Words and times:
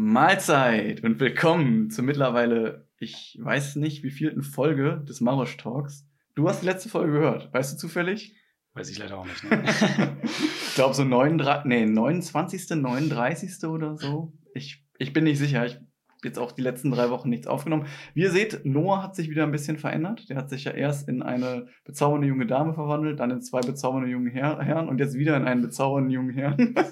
Mahlzeit 0.00 1.02
und 1.02 1.18
willkommen 1.18 1.90
zur 1.90 2.04
mittlerweile, 2.04 2.86
ich 3.00 3.36
weiß 3.42 3.74
nicht, 3.74 4.04
wie 4.04 4.12
vielten 4.12 4.44
Folge 4.44 5.04
des 5.08 5.20
Marosch 5.20 5.56
Talks. 5.56 6.06
Du 6.36 6.48
hast 6.48 6.62
die 6.62 6.66
letzte 6.66 6.88
Folge 6.88 7.14
gehört, 7.14 7.52
weißt 7.52 7.72
du 7.72 7.78
zufällig? 7.78 8.36
Weiß 8.74 8.90
ich 8.90 8.98
leider 9.00 9.18
auch 9.18 9.26
nicht. 9.26 9.42
Ne? 9.42 9.64
ich 10.22 10.74
glaube 10.76 10.94
so 10.94 11.02
39, 11.02 11.64
nee, 11.64 11.84
29., 11.84 12.76
39. 12.80 13.64
oder 13.64 13.96
so. 13.96 14.32
Ich, 14.54 14.84
ich 14.98 15.12
bin 15.12 15.24
nicht 15.24 15.38
sicher. 15.38 15.66
Ich 15.66 15.74
habe 15.74 15.86
jetzt 16.22 16.38
auch 16.38 16.52
die 16.52 16.62
letzten 16.62 16.92
drei 16.92 17.10
Wochen 17.10 17.28
nichts 17.28 17.48
aufgenommen. 17.48 17.86
Wie 18.14 18.22
ihr 18.22 18.30
seht, 18.30 18.64
Noah 18.64 19.02
hat 19.02 19.16
sich 19.16 19.28
wieder 19.28 19.42
ein 19.42 19.50
bisschen 19.50 19.78
verändert. 19.78 20.28
Der 20.30 20.36
hat 20.36 20.48
sich 20.48 20.62
ja 20.62 20.70
erst 20.70 21.08
in 21.08 21.22
eine 21.22 21.66
bezaubernde 21.84 22.28
junge 22.28 22.46
Dame 22.46 22.72
verwandelt, 22.72 23.18
dann 23.18 23.32
in 23.32 23.42
zwei 23.42 23.62
bezaubernde 23.62 24.08
junge 24.08 24.30
Her 24.30 24.60
Herren 24.60 24.88
und 24.88 25.00
jetzt 25.00 25.14
wieder 25.14 25.36
in 25.36 25.42
einen 25.42 25.62
bezaubernden 25.62 26.12
jungen 26.12 26.34
Herrn. 26.34 26.76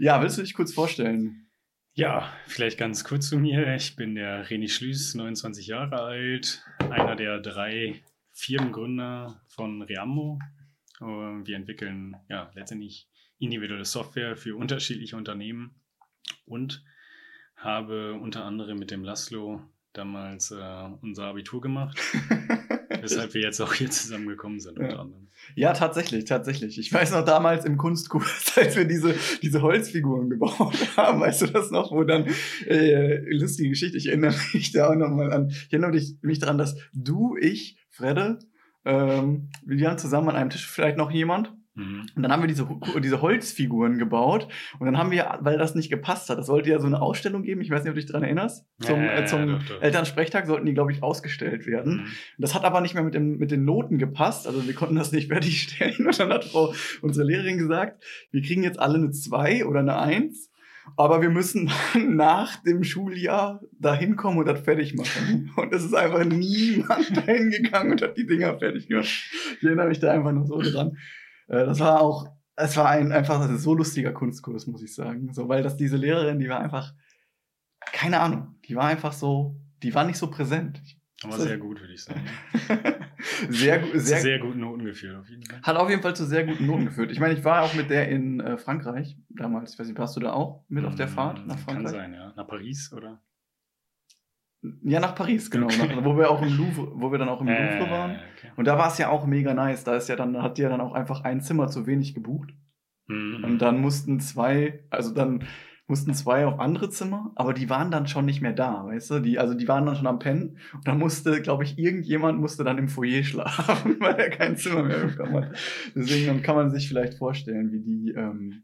ja, 0.00 0.20
willst 0.22 0.38
du 0.38 0.42
dich 0.42 0.54
kurz 0.54 0.72
vorstellen? 0.72 1.48
Ja, 1.94 2.32
vielleicht 2.46 2.78
ganz 2.78 3.04
kurz 3.04 3.28
zu 3.28 3.38
mir. 3.38 3.74
Ich 3.74 3.94
bin 3.94 4.14
der 4.14 4.46
René 4.46 4.68
Schlüß, 4.68 5.14
29 5.14 5.68
Jahre 5.68 6.00
alt, 6.00 6.64
einer 6.78 7.14
der 7.14 7.38
drei 7.40 8.02
Firmengründer 8.32 9.40
von 9.46 9.82
Reammo. 9.82 10.40
Wir 11.00 11.56
entwickeln 11.56 12.16
ja 12.28 12.50
letztendlich 12.54 13.08
individuelle 13.38 13.84
Software 13.84 14.36
für 14.36 14.56
unterschiedliche 14.56 15.16
Unternehmen 15.16 15.80
und 16.46 16.84
habe 17.56 18.14
unter 18.14 18.44
anderem 18.44 18.78
mit 18.78 18.90
dem 18.90 19.04
Laslo 19.04 19.62
damals 19.92 20.50
äh, 20.50 20.88
unser 21.02 21.26
Abitur 21.26 21.60
gemacht, 21.60 21.98
weshalb 23.04 23.34
wir 23.34 23.42
jetzt 23.42 23.60
auch 23.60 23.72
hier 23.74 23.90
zusammengekommen 23.90 24.58
sind 24.60 24.78
unter 24.78 24.92
Ja. 24.94 24.98
anderem. 25.00 25.28
Ja, 25.56 25.72
tatsächlich, 25.74 26.24
tatsächlich. 26.24 26.78
Ich 26.78 26.92
weiß 26.92 27.12
noch 27.12 27.24
damals 27.24 27.64
im 27.66 27.76
Kunstkurs, 27.76 28.52
als 28.56 28.76
wir 28.76 28.86
diese, 28.86 29.14
diese 29.42 29.62
Holzfiguren 29.62 30.30
gebaut 30.30 30.74
haben, 30.96 31.20
weißt 31.20 31.42
du 31.42 31.46
das 31.48 31.70
noch, 31.70 31.92
wo 31.92 32.02
dann, 32.04 32.26
äh, 32.66 33.18
lustige 33.30 33.68
Geschichte, 33.70 33.96
ich 33.98 34.06
erinnere 34.08 34.34
mich 34.54 34.72
da 34.72 34.88
auch 34.90 34.94
nochmal 34.96 35.32
an, 35.32 35.48
ich 35.50 35.72
erinnere 35.72 35.90
mich, 35.92 36.16
mich 36.22 36.38
daran, 36.38 36.58
dass 36.58 36.76
du, 36.94 37.36
ich, 37.38 37.76
Fredde, 37.90 38.38
ähm, 38.86 39.50
wir 39.64 39.86
waren 39.86 39.98
zusammen 39.98 40.28
an 40.30 40.36
einem 40.36 40.50
Tisch, 40.50 40.66
vielleicht 40.68 40.96
noch 40.96 41.10
jemand, 41.10 41.52
Mhm. 41.74 42.06
und 42.14 42.22
dann 42.22 42.30
haben 42.30 42.42
wir 42.42 42.46
diese, 42.46 42.68
diese 43.02 43.20
Holzfiguren 43.20 43.98
gebaut 43.98 44.48
und 44.78 44.86
dann 44.86 44.96
haben 44.96 45.10
wir, 45.10 45.38
weil 45.40 45.58
das 45.58 45.74
nicht 45.74 45.90
gepasst 45.90 46.30
hat, 46.30 46.38
das 46.38 46.46
sollte 46.46 46.70
ja 46.70 46.78
so 46.78 46.86
eine 46.86 47.02
Ausstellung 47.02 47.42
geben, 47.42 47.60
ich 47.60 47.70
weiß 47.70 47.82
nicht, 47.82 47.90
ob 47.90 47.94
du 47.94 48.00
dich 48.00 48.06
daran 48.06 48.22
erinnerst, 48.22 48.64
zum, 48.80 49.02
Ja, 49.02 49.12
äh, 49.18 49.26
zum 49.26 49.48
ja, 49.48 49.58
doch, 49.58 49.64
doch. 49.66 49.82
Elternsprechtag 49.82 50.46
sollten 50.46 50.66
die, 50.66 50.74
glaube 50.74 50.92
ich, 50.92 51.02
ausgestellt 51.02 51.66
werden. 51.66 51.96
Mhm. 51.96 52.06
Das 52.38 52.54
hat 52.54 52.64
aber 52.64 52.80
nicht 52.80 52.94
mehr 52.94 53.02
mit, 53.02 53.14
dem, 53.14 53.38
mit 53.38 53.50
den 53.50 53.64
Noten 53.64 53.98
gepasst. 53.98 54.46
Also 54.46 54.66
wir 54.66 54.74
konnten 54.74 54.96
das 54.96 55.12
nicht 55.12 55.28
fertigstellen. 55.32 56.06
Und 56.06 56.18
dann 56.18 56.32
hat 56.32 56.44
Frau, 56.44 56.74
unsere 57.02 57.26
Lehrerin 57.26 57.58
gesagt, 57.58 58.04
wir 58.30 58.42
kriegen 58.42 58.62
jetzt 58.62 58.78
alle 58.78 58.96
eine 58.96 59.10
2 59.10 59.66
oder 59.66 59.80
eine 59.80 59.98
1. 59.98 60.50
Aber 60.96 61.22
wir 61.22 61.30
müssen 61.30 61.70
nach 62.08 62.62
dem 62.62 62.84
Schuljahr 62.84 63.62
da 63.78 63.94
hinkommen 63.94 64.38
und 64.38 64.46
das 64.46 64.60
fertig 64.60 64.94
machen. 64.94 65.50
Und 65.56 65.72
es 65.72 65.84
ist 65.84 65.94
einfach 65.94 66.24
niemand 66.24 67.16
dahin 67.16 67.50
gegangen 67.50 67.92
und 67.92 68.02
hat 68.02 68.16
die 68.18 68.26
Dinger 68.26 68.58
fertig 68.58 68.88
gemacht. 68.88 69.08
Ich 69.58 69.64
erinnere 69.64 69.88
mich 69.88 70.00
da 70.00 70.12
einfach 70.12 70.32
noch 70.32 70.46
so 70.46 70.60
dran. 70.60 70.98
Äh, 71.48 71.64
Das 71.66 71.80
war 71.80 72.00
auch, 72.00 72.28
es 72.56 72.76
war 72.76 72.88
ein 72.88 73.12
einfach 73.12 73.48
ist 73.50 73.62
so 73.62 73.74
lustiger 73.74 74.12
Kunstkurs, 74.12 74.66
muss 74.66 74.82
ich 74.82 74.94
sagen. 74.94 75.32
So, 75.32 75.48
weil 75.48 75.62
das 75.62 75.76
diese 75.76 75.96
Lehrerin, 75.96 76.38
die 76.38 76.48
war 76.48 76.60
einfach, 76.60 76.92
keine 77.92 78.20
Ahnung, 78.20 78.56
die 78.66 78.76
war 78.76 78.84
einfach 78.86 79.12
so, 79.12 79.56
die 79.82 79.94
war 79.94 80.04
nicht 80.04 80.18
so 80.18 80.30
präsent. 80.30 80.80
Aber 81.22 81.38
sehr 81.38 81.56
gut, 81.58 81.80
würde 81.80 81.94
ich 81.94 82.04
sagen. 82.04 82.20
sehr, 83.48 83.82
Sehr, 83.82 84.00
sehr, 84.00 84.20
sehr 84.20 84.38
guten 84.40 84.60
Noten 84.60 84.84
geführt, 84.84 85.16
auf 85.16 85.28
jeden 85.28 85.42
Fall. 85.44 85.60
Hat 85.62 85.76
auf 85.76 85.88
jeden 85.88 86.02
Fall 86.02 86.14
zu 86.14 86.26
sehr 86.26 86.44
guten 86.44 86.66
Noten 86.66 86.84
geführt. 86.86 87.10
Ich 87.12 87.18
meine, 87.20 87.32
ich 87.34 87.44
war 87.44 87.62
auch 87.62 87.72
mit 87.74 87.88
der 87.88 88.08
in 88.08 88.40
äh, 88.40 88.58
Frankreich 88.58 89.16
damals. 89.30 89.72
Ich 89.72 89.78
weiß 89.78 89.86
nicht, 89.86 89.98
warst 89.98 90.16
du 90.16 90.20
da 90.20 90.32
auch 90.32 90.64
mit 90.68 90.84
auf 90.84 90.94
der 90.96 91.08
Fahrt 91.08 91.46
nach 91.46 91.54
Mm, 91.56 91.58
Kann 91.58 91.58
Frankreich? 91.58 91.90
sein, 91.92 92.14
ja. 92.14 92.32
Nach 92.36 92.46
Paris, 92.46 92.92
oder? 92.92 93.22
Ja, 94.82 95.00
nach 95.00 95.14
Paris, 95.14 95.50
genau. 95.50 95.66
Okay. 95.66 95.94
Nach, 95.94 96.04
wo 96.04 96.16
wir 96.16 96.30
auch 96.30 96.40
im 96.40 96.56
Louvre, 96.56 96.92
wo 96.94 97.12
wir 97.12 97.18
dann 97.18 97.28
auch 97.28 97.40
im 97.40 97.48
Louvre 97.48 97.90
waren. 97.90 98.10
Äh, 98.12 98.18
okay. 98.36 98.52
Und 98.56 98.66
da 98.66 98.78
war 98.78 98.88
es 98.88 98.98
ja 98.98 99.10
auch 99.10 99.26
mega 99.26 99.52
nice. 99.52 99.84
Da 99.84 99.94
ist 99.94 100.08
ja 100.08 100.16
dann, 100.16 100.42
hat 100.42 100.56
die 100.56 100.62
ja 100.62 100.68
dann 100.68 100.80
auch 100.80 100.94
einfach 100.94 101.22
ein 101.22 101.40
Zimmer 101.40 101.68
zu 101.68 101.86
wenig 101.86 102.14
gebucht. 102.14 102.54
Mhm. 103.06 103.44
Und 103.44 103.58
dann 103.58 103.80
mussten 103.80 104.20
zwei, 104.20 104.84
also 104.90 105.12
dann 105.12 105.44
mussten 105.86 106.14
zwei 106.14 106.46
auf 106.46 106.60
andere 106.60 106.88
Zimmer, 106.88 107.32
aber 107.34 107.52
die 107.52 107.68
waren 107.68 107.90
dann 107.90 108.06
schon 108.06 108.24
nicht 108.24 108.40
mehr 108.40 108.54
da, 108.54 108.86
weißt 108.86 109.10
du? 109.10 109.20
Die, 109.20 109.38
also 109.38 109.52
die 109.52 109.68
waren 109.68 109.84
dann 109.84 109.96
schon 109.96 110.06
am 110.06 110.18
Pennen 110.18 110.56
und 110.72 110.88
dann 110.88 110.98
musste, 110.98 111.42
glaube 111.42 111.64
ich, 111.64 111.78
irgendjemand 111.78 112.40
musste 112.40 112.64
dann 112.64 112.78
im 112.78 112.88
Foyer 112.88 113.22
schlafen, 113.22 113.96
weil 114.00 114.14
er 114.14 114.30
kein 114.30 114.56
Zimmer 114.56 114.82
mehr 114.82 115.04
bekommen 115.06 115.34
hat. 115.34 115.56
Deswegen 115.94 116.42
kann 116.42 116.56
man 116.56 116.70
sich 116.70 116.88
vielleicht 116.88 117.14
vorstellen, 117.18 117.70
wie 117.70 117.80
die, 117.80 118.14
ähm, 118.16 118.62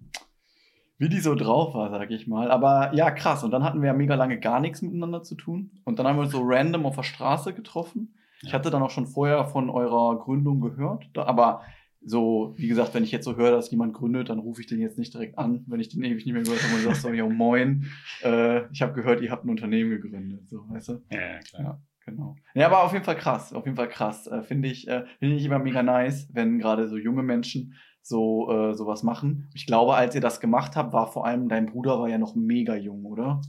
wie 1.00 1.08
die 1.08 1.18
so 1.18 1.34
drauf 1.34 1.74
war, 1.74 1.90
sag 1.90 2.10
ich 2.12 2.28
mal. 2.28 2.50
Aber 2.52 2.94
ja, 2.94 3.10
krass. 3.10 3.42
Und 3.42 3.50
dann 3.50 3.64
hatten 3.64 3.80
wir 3.80 3.88
ja 3.88 3.94
mega 3.94 4.14
lange 4.14 4.38
gar 4.38 4.60
nichts 4.60 4.82
miteinander 4.82 5.22
zu 5.24 5.34
tun. 5.34 5.70
Und 5.84 5.98
dann 5.98 6.06
haben 6.06 6.16
wir 6.16 6.22
uns 6.22 6.32
so 6.32 6.42
random 6.44 6.86
auf 6.86 6.94
der 6.96 7.02
Straße 7.02 7.54
getroffen. 7.54 8.14
Ich 8.42 8.48
Ja. 8.50 8.54
hatte 8.54 8.70
dann 8.70 8.82
auch 8.82 8.90
schon 8.90 9.06
vorher 9.06 9.44
von 9.46 9.68
eurer 9.70 10.18
Gründung 10.18 10.60
gehört, 10.60 11.06
aber 11.18 11.62
so, 12.02 12.54
wie 12.56 12.68
gesagt, 12.68 12.94
wenn 12.94 13.04
ich 13.04 13.12
jetzt 13.12 13.26
so 13.26 13.36
höre, 13.36 13.50
dass 13.50 13.70
jemand 13.70 13.92
gründet, 13.92 14.30
dann 14.30 14.38
rufe 14.38 14.60
ich 14.62 14.66
den 14.66 14.80
jetzt 14.80 14.98
nicht 14.98 15.12
direkt 15.12 15.36
an, 15.38 15.64
wenn 15.66 15.80
ich 15.80 15.90
den 15.90 16.02
ewig 16.02 16.24
nicht 16.24 16.32
mehr 16.32 16.42
gehört 16.42 16.62
habe 16.62 16.74
und 16.76 16.82
sage 16.82 16.94
so, 16.96 17.08
ja 17.12 17.26
moin, 17.28 17.84
äh, 18.24 18.70
ich 18.72 18.80
habe 18.80 18.94
gehört, 18.94 19.20
ihr 19.20 19.30
habt 19.30 19.44
ein 19.44 19.50
Unternehmen 19.50 19.90
gegründet, 19.90 20.48
so, 20.48 20.64
weißt 20.70 20.88
du? 20.88 20.92
Ja, 21.10 21.38
klar. 21.40 21.62
Ja, 21.62 21.78
genau. 22.06 22.36
Ja, 22.54 22.66
aber 22.68 22.84
auf 22.84 22.92
jeden 22.94 23.04
Fall 23.04 23.16
krass, 23.16 23.52
auf 23.52 23.66
jeden 23.66 23.76
Fall 23.76 23.88
krass. 23.88 24.26
Äh, 24.26 24.42
Finde 24.42 24.68
ich, 24.68 24.88
äh, 24.88 25.04
finde 25.18 25.36
ich 25.36 25.44
immer 25.44 25.58
mega 25.58 25.82
nice, 25.82 26.28
wenn 26.32 26.58
gerade 26.58 26.88
so 26.88 26.96
junge 26.96 27.22
Menschen 27.22 27.74
so 28.10 28.50
äh, 28.50 28.74
sowas 28.74 29.02
machen. 29.02 29.48
Ich 29.54 29.66
glaube, 29.66 29.94
als 29.94 30.14
ihr 30.14 30.20
das 30.20 30.40
gemacht 30.40 30.76
habt, 30.76 30.92
war 30.92 31.10
vor 31.10 31.26
allem 31.26 31.48
dein 31.48 31.66
Bruder 31.66 31.98
war 32.00 32.08
ja 32.08 32.18
noch 32.18 32.34
mega 32.34 32.74
jung, 32.74 33.06
oder? 33.06 33.40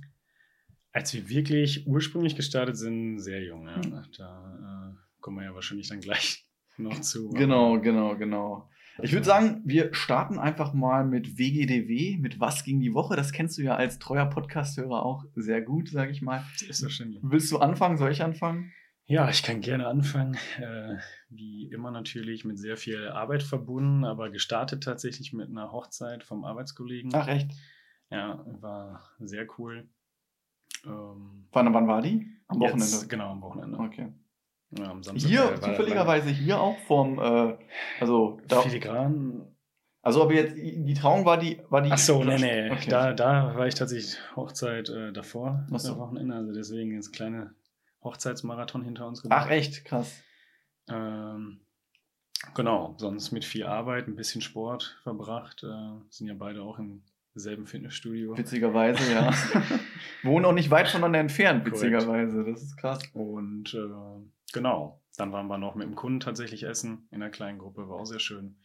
Als 0.94 1.14
wir 1.14 1.28
wirklich 1.30 1.88
ursprünglich 1.88 2.36
gestartet 2.36 2.78
sind, 2.78 3.20
sehr 3.20 3.44
jung, 3.44 3.68
ja. 3.68 3.78
Mhm. 3.78 4.04
Da 4.18 4.94
äh, 4.94 5.20
kommen 5.20 5.38
wir 5.38 5.46
ja 5.46 5.56
wahrscheinlich 5.56 5.90
dann 5.90 6.00
gleich 6.00 6.48
noch 6.78 7.02
zu. 7.02 7.30
Genau, 7.32 7.80
genau, 7.82 8.16
genau. 8.16 8.70
Ich 9.02 9.14
würde 9.14 9.26
sagen, 9.26 9.62
wir 9.66 9.94
starten 9.96 10.38
einfach 10.38 10.74
mal 10.74 11.06
mit 11.06 11.40
WGDW, 11.40 12.18
mit 12.18 12.40
Was 12.40 12.64
ging 12.64 12.80
die 12.82 12.94
Woche. 12.94 13.16
Das 13.16 13.32
kennst 13.32 13.58
du 13.58 13.64
ja 13.64 13.76
als 13.76 13.98
treuer 13.98 14.26
Podcast-Hörer 14.28 15.04
auch 15.04 15.26
sehr 15.34 15.62
gut, 15.62 15.90
sage 15.90 16.12
ich 16.12 16.22
mal. 16.22 16.46
Selbstverständlich. 16.56 17.24
Willst 17.24 17.52
du 17.52 17.58
anfangen? 17.58 17.98
Soll 17.98 18.12
ich 18.12 18.22
anfangen? 18.22 18.72
Ja, 19.12 19.30
ich 19.30 19.44
kann 19.44 19.60
gerne 19.60 19.88
anfangen. 19.88 20.38
Äh, 20.58 20.96
wie 21.28 21.66
immer 21.66 21.92
natürlich 21.92 22.46
mit 22.46 22.58
sehr 22.58 22.78
viel 22.78 23.10
Arbeit 23.10 23.44
verbunden, 23.44 24.06
aber 24.06 24.30
gestartet 24.30 24.84
tatsächlich 24.84 25.34
mit 25.34 25.50
einer 25.50 25.74
Hochzeit 25.74 26.24
vom 26.24 26.46
Arbeitskollegen. 26.46 27.12
Ach, 27.14 27.28
echt? 27.28 27.52
Ja, 28.10 28.42
war 28.62 29.04
sehr 29.20 29.46
cool. 29.58 29.90
Ähm, 30.86 31.50
Wann, 31.52 31.74
wann 31.74 31.90
war 31.90 32.02
die? 32.02 32.26
Am 32.48 32.62
Wochenende. 32.62 32.86
Jetzt, 32.86 33.10
genau, 33.10 33.32
am 33.32 33.42
Wochenende. 33.42 33.80
Okay. 33.80 34.14
Ja, 34.80 34.92
am 34.92 35.04
Samstag 35.04 35.30
Hier, 35.30 35.56
zufälligerweise 35.62 36.30
hier 36.30 36.62
auch 36.62 36.78
vom, 36.88 37.20
äh, 37.20 37.58
also, 38.00 38.40
da, 38.48 38.62
Filigran. 38.62 39.46
also 40.02 40.24
aber 40.24 40.36
jetzt, 40.36 40.56
die 40.56 40.94
Trauung 40.94 41.26
war 41.26 41.38
die, 41.38 41.60
war 41.70 41.82
die. 41.82 41.92
Ach 41.92 41.98
so, 41.98 42.24
nee, 42.24 42.38
nee. 42.38 42.72
Okay. 42.72 42.90
Da, 42.90 43.12
da 43.12 43.58
war 43.58 43.68
ich 43.68 43.76
tatsächlich 43.76 44.18
Hochzeit 44.38 44.88
äh, 44.88 45.12
davor, 45.12 45.68
Ach 45.70 45.80
so. 45.80 45.92
am 45.92 46.00
Wochenende. 46.00 46.34
Also 46.34 46.54
deswegen 46.54 46.94
jetzt 46.94 47.12
kleine 47.12 47.54
Hochzeitsmarathon 48.04 48.84
hinter 48.84 49.08
uns 49.08 49.22
gemacht. 49.22 49.46
Ach, 49.46 49.50
echt? 49.52 49.86
Krass. 49.86 50.22
Ähm, 50.90 51.62
genau, 52.56 52.96
sonst 52.98 53.32
mit 53.32 53.46
viel 53.46 53.66
Arbeit, 53.66 54.08
ein 54.08 54.16
bisschen 54.16 54.42
Sport 54.42 55.00
verbracht. 55.04 55.64
Äh, 55.64 56.00
sind 56.10 56.28
ja 56.28 56.34
beide 56.34 56.62
auch 56.64 56.80
im 56.80 57.04
selben 57.34 57.66
Fitnessstudio. 57.66 58.38
Witzigerweise, 58.38 59.12
ja. 59.14 59.32
Wohnen 60.24 60.46
auch 60.46 60.54
nicht 60.54 60.70
weit 60.72 60.90
voneinander 60.90 61.20
entfernt, 61.20 61.66
witzigerweise. 61.66 62.44
Das 62.44 62.62
ist 62.62 62.76
krass. 62.78 63.00
Und 63.14 63.74
äh, 63.74 64.26
genau, 64.54 65.02
dann 65.18 65.32
waren 65.32 65.48
wir 65.48 65.58
noch 65.58 65.76
mit 65.76 65.88
dem 65.88 65.96
Kunden 65.96 66.20
tatsächlich 66.20 66.64
essen 66.64 67.08
in 67.12 67.22
einer 67.22 67.32
kleinen 67.32 67.60
Gruppe, 67.60 67.88
war 67.88 67.98
auch 67.98 68.06
sehr 68.06 68.20
schön. 68.20 68.58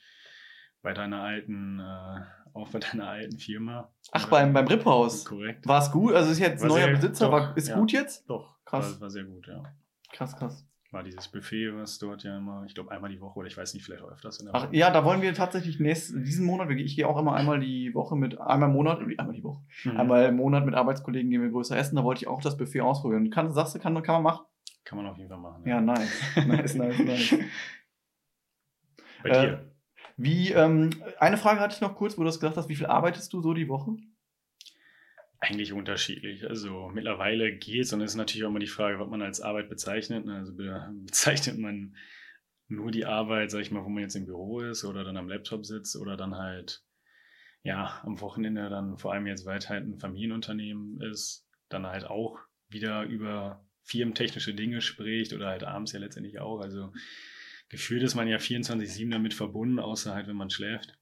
Bei 0.82 0.92
deiner 0.94 1.22
alten, 1.22 1.78
äh, 1.80 2.20
auch 2.54 2.70
bei 2.70 2.78
deiner 2.78 3.08
alten 3.08 3.38
Firma. 3.38 3.92
Ach, 4.12 4.28
beim, 4.28 4.52
beim 4.52 4.66
Riphaus. 4.66 5.24
Korrekt. 5.24 5.66
War 5.66 5.82
es 5.82 5.90
gut? 5.90 6.14
Also 6.14 6.30
ist 6.32 6.38
jetzt 6.38 6.62
War 6.62 6.68
neuer 6.68 6.84
sehr- 6.84 6.92
Besitzer, 6.94 7.26
doch, 7.26 7.32
war, 7.32 7.56
ist 7.56 7.68
ja. 7.68 7.76
gut 7.78 7.92
jetzt? 7.92 8.28
Doch, 8.28 8.55
Krass. 8.66 8.94
War, 8.96 9.00
war 9.00 9.10
sehr 9.10 9.24
gut, 9.24 9.46
ja. 9.46 9.62
Krass, 10.12 10.36
krass. 10.36 10.66
War 10.92 11.02
dieses 11.02 11.28
Buffet, 11.28 11.74
was 11.74 11.98
dort 11.98 12.22
ja 12.22 12.36
immer, 12.38 12.64
ich 12.66 12.74
glaube, 12.74 12.90
einmal 12.92 13.10
die 13.10 13.20
Woche 13.20 13.38
oder 13.40 13.48
ich 13.48 13.56
weiß 13.56 13.74
nicht, 13.74 13.84
vielleicht 13.84 14.02
auch 14.02 14.10
öfters 14.10 14.38
in 14.38 14.46
der 14.46 14.54
Ach 14.54 14.66
Woche. 14.68 14.76
ja, 14.76 14.90
da 14.90 15.04
wollen 15.04 15.20
wir 15.20 15.34
tatsächlich 15.34 15.80
nächsten, 15.80 16.22
diesen 16.24 16.46
Monat, 16.46 16.70
ich 16.70 16.94
gehe 16.94 17.08
auch 17.08 17.18
immer 17.18 17.34
einmal 17.34 17.58
die 17.58 17.92
Woche 17.94 18.14
mit, 18.16 18.40
einmal 18.40 18.68
im 18.68 18.74
Monat, 18.74 19.00
einmal 19.00 19.34
die 19.34 19.42
Woche, 19.42 19.62
Mhm. 19.84 19.96
einmal 20.00 20.24
im 20.26 20.36
Monat 20.36 20.64
mit 20.64 20.74
Arbeitskollegen 20.74 21.30
gehen 21.30 21.42
wir 21.42 21.50
größer 21.50 21.76
essen, 21.76 21.96
da 21.96 22.04
wollte 22.04 22.20
ich 22.22 22.28
auch 22.28 22.40
das 22.40 22.56
Buffet 22.56 22.82
ausprobieren. 22.82 23.30
Kann, 23.30 23.50
sagst 23.52 23.74
du, 23.74 23.78
kann, 23.80 24.00
kann 24.02 24.14
man 24.14 24.22
machen? 24.22 24.46
Kann 24.84 24.98
man 24.98 25.06
auf 25.08 25.16
jeden 25.16 25.28
Fall 25.28 25.38
machen. 25.38 25.66
Ja, 25.66 25.80
nice. 25.80 26.22
nice, 26.46 26.74
nice, 26.76 26.98
nice. 27.00 27.34
Bei 29.22 29.28
Äh, 29.30 29.46
dir? 29.46 29.72
Wie, 30.16 30.52
ähm, 30.52 30.90
eine 31.18 31.36
Frage 31.36 31.60
hatte 31.60 31.74
ich 31.74 31.80
noch 31.80 31.94
kurz, 31.96 32.16
wo 32.16 32.22
du 32.22 32.26
das 32.26 32.38
gesagt 32.40 32.56
hast, 32.56 32.68
wie 32.68 32.76
viel 32.76 32.86
arbeitest 32.86 33.32
du 33.32 33.40
so 33.42 33.52
die 33.54 33.68
Woche? 33.68 33.96
Eigentlich 35.48 35.72
unterschiedlich. 35.72 36.48
Also 36.48 36.90
mittlerweile 36.92 37.56
geht's 37.56 37.92
und 37.92 38.00
es 38.00 38.12
ist 38.12 38.16
natürlich 38.16 38.44
auch 38.44 38.50
immer 38.50 38.58
die 38.58 38.66
Frage, 38.66 38.98
was 38.98 39.08
man 39.08 39.22
als 39.22 39.40
Arbeit 39.40 39.68
bezeichnet. 39.68 40.26
ne? 40.26 40.36
Also 40.36 40.56
be 40.56 40.92
bezeichnet 41.04 41.58
man 41.58 41.96
nur 42.68 42.90
die 42.90 43.06
Arbeit, 43.06 43.52
sag 43.52 43.60
ich 43.60 43.70
mal, 43.70 43.84
wo 43.84 43.88
man 43.88 44.02
jetzt 44.02 44.16
im 44.16 44.26
Büro 44.26 44.60
ist 44.60 44.84
oder 44.84 45.04
dann 45.04 45.16
am 45.16 45.28
Laptop 45.28 45.64
sitzt 45.64 45.96
oder 45.96 46.16
dann 46.16 46.34
halt 46.34 46.82
ja, 47.62 48.00
am 48.02 48.20
Wochenende 48.20 48.68
dann 48.68 48.98
vor 48.98 49.12
allem 49.12 49.26
jetzt, 49.26 49.44
weil 49.44 49.58
es 49.58 49.68
halt 49.68 49.86
ein 49.86 49.98
Familienunternehmen 49.98 51.00
ist, 51.00 51.46
dann 51.68 51.86
halt 51.86 52.04
auch 52.04 52.38
wieder 52.68 53.04
über 53.04 53.64
firmentechnische 53.82 54.54
Dinge 54.54 54.80
spricht 54.80 55.32
oder 55.32 55.46
halt 55.46 55.62
abends 55.62 55.92
ja 55.92 56.00
letztendlich 56.00 56.40
auch. 56.40 56.60
Also 56.60 56.92
gefühlt 57.68 58.02
ist 58.02 58.16
man 58.16 58.26
ja 58.26 58.38
24-7 58.38 59.10
damit 59.10 59.34
verbunden, 59.34 59.78
außer 59.78 60.12
halt, 60.12 60.26
wenn 60.26 60.36
man 60.36 60.50
schläft. 60.50 60.98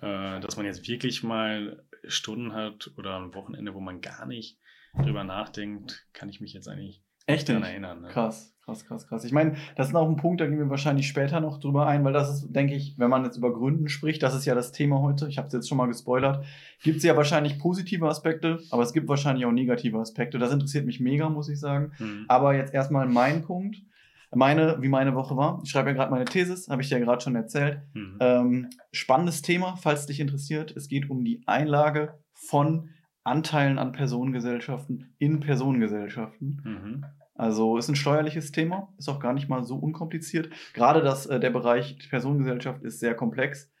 Äh, 0.00 0.40
dass 0.40 0.56
man 0.56 0.64
jetzt 0.64 0.88
wirklich 0.88 1.22
mal 1.22 1.84
Stunden 2.08 2.52
hat 2.52 2.92
oder 2.96 3.18
ein 3.18 3.34
Wochenende, 3.34 3.74
wo 3.74 3.80
man 3.80 4.00
gar 4.00 4.26
nicht 4.26 4.58
drüber 4.96 5.24
nachdenkt, 5.24 6.06
kann 6.12 6.28
ich 6.28 6.40
mich 6.40 6.52
jetzt 6.52 6.68
eigentlich 6.68 7.02
Echt 7.26 7.48
daran 7.48 7.62
erinnern. 7.62 8.02
Ne? 8.02 8.08
Krass, 8.08 8.54
krass, 8.62 8.84
krass, 8.84 9.06
krass. 9.06 9.24
Ich 9.24 9.32
meine, 9.32 9.56
das 9.76 9.88
ist 9.88 9.94
auch 9.94 10.08
ein 10.08 10.16
Punkt, 10.16 10.42
da 10.42 10.46
gehen 10.46 10.58
wir 10.58 10.68
wahrscheinlich 10.68 11.08
später 11.08 11.40
noch 11.40 11.58
drüber 11.58 11.86
ein, 11.86 12.04
weil 12.04 12.12
das 12.12 12.28
ist, 12.28 12.52
denke 12.54 12.74
ich, 12.74 12.98
wenn 12.98 13.08
man 13.08 13.24
jetzt 13.24 13.38
über 13.38 13.52
Gründen 13.52 13.88
spricht, 13.88 14.22
das 14.22 14.34
ist 14.34 14.44
ja 14.44 14.54
das 14.54 14.72
Thema 14.72 15.00
heute. 15.00 15.26
Ich 15.28 15.38
habe 15.38 15.46
es 15.46 15.54
jetzt 15.54 15.68
schon 15.68 15.78
mal 15.78 15.86
gespoilert. 15.86 16.44
Gibt 16.82 16.98
es 16.98 17.02
ja 17.02 17.16
wahrscheinlich 17.16 17.58
positive 17.58 18.06
Aspekte, 18.06 18.60
aber 18.70 18.82
es 18.82 18.92
gibt 18.92 19.08
wahrscheinlich 19.08 19.46
auch 19.46 19.52
negative 19.52 19.98
Aspekte. 19.98 20.38
Das 20.38 20.52
interessiert 20.52 20.84
mich 20.84 21.00
mega, 21.00 21.30
muss 21.30 21.48
ich 21.48 21.58
sagen. 21.58 21.92
Mhm. 21.98 22.26
Aber 22.28 22.54
jetzt 22.54 22.74
erstmal 22.74 23.08
mein 23.08 23.42
Punkt. 23.42 23.78
Meine, 24.34 24.76
wie 24.80 24.88
meine 24.88 25.14
Woche 25.14 25.36
war. 25.36 25.60
Ich 25.62 25.70
schreibe 25.70 25.90
ja 25.90 25.94
gerade 25.94 26.10
meine 26.10 26.24
Thesis, 26.24 26.68
habe 26.68 26.82
ich 26.82 26.88
dir 26.88 27.00
gerade 27.00 27.22
schon 27.22 27.36
erzählt. 27.36 27.80
Mhm. 27.94 28.16
Ähm, 28.20 28.70
spannendes 28.92 29.42
Thema, 29.42 29.76
falls 29.76 30.06
dich 30.06 30.20
interessiert. 30.20 30.76
Es 30.76 30.88
geht 30.88 31.10
um 31.10 31.24
die 31.24 31.42
Einlage 31.46 32.18
von 32.32 32.90
Anteilen 33.24 33.78
an 33.78 33.92
Personengesellschaften 33.92 35.14
in 35.18 35.40
Personengesellschaften. 35.40 36.60
Mhm. 36.64 37.04
Also 37.34 37.78
ist 37.78 37.88
ein 37.88 37.96
steuerliches 37.96 38.52
Thema, 38.52 38.92
ist 38.96 39.08
auch 39.08 39.18
gar 39.18 39.32
nicht 39.32 39.48
mal 39.48 39.64
so 39.64 39.76
unkompliziert. 39.76 40.50
Gerade 40.72 41.02
das, 41.02 41.26
äh, 41.26 41.40
der 41.40 41.50
Bereich 41.50 41.98
Personengesellschaft 42.08 42.82
ist 42.84 43.00
sehr 43.00 43.14
komplex. 43.14 43.72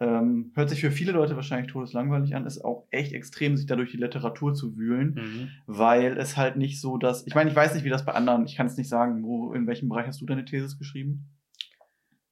Ähm, 0.00 0.52
hört 0.54 0.70
sich 0.70 0.80
für 0.80 0.92
viele 0.92 1.12
Leute 1.12 1.34
wahrscheinlich 1.34 1.72
todeslangweilig 1.72 2.34
an, 2.36 2.46
ist 2.46 2.64
auch 2.64 2.86
echt 2.90 3.12
extrem, 3.12 3.56
sich 3.56 3.66
da 3.66 3.74
durch 3.74 3.90
die 3.90 3.96
Literatur 3.96 4.54
zu 4.54 4.76
wühlen, 4.76 5.14
mhm. 5.14 5.50
weil 5.66 6.16
es 6.18 6.36
halt 6.36 6.56
nicht 6.56 6.80
so, 6.80 6.98
dass, 6.98 7.26
ich 7.26 7.34
meine, 7.34 7.50
ich 7.50 7.56
weiß 7.56 7.74
nicht, 7.74 7.84
wie 7.84 7.90
das 7.90 8.04
bei 8.04 8.12
anderen, 8.12 8.46
ich 8.46 8.54
kann 8.54 8.68
es 8.68 8.76
nicht 8.76 8.88
sagen, 8.88 9.24
wo, 9.24 9.52
in 9.52 9.66
welchem 9.66 9.88
Bereich 9.88 10.06
hast 10.06 10.20
du 10.20 10.26
deine 10.26 10.44
Thesis 10.44 10.78
geschrieben? 10.78 11.28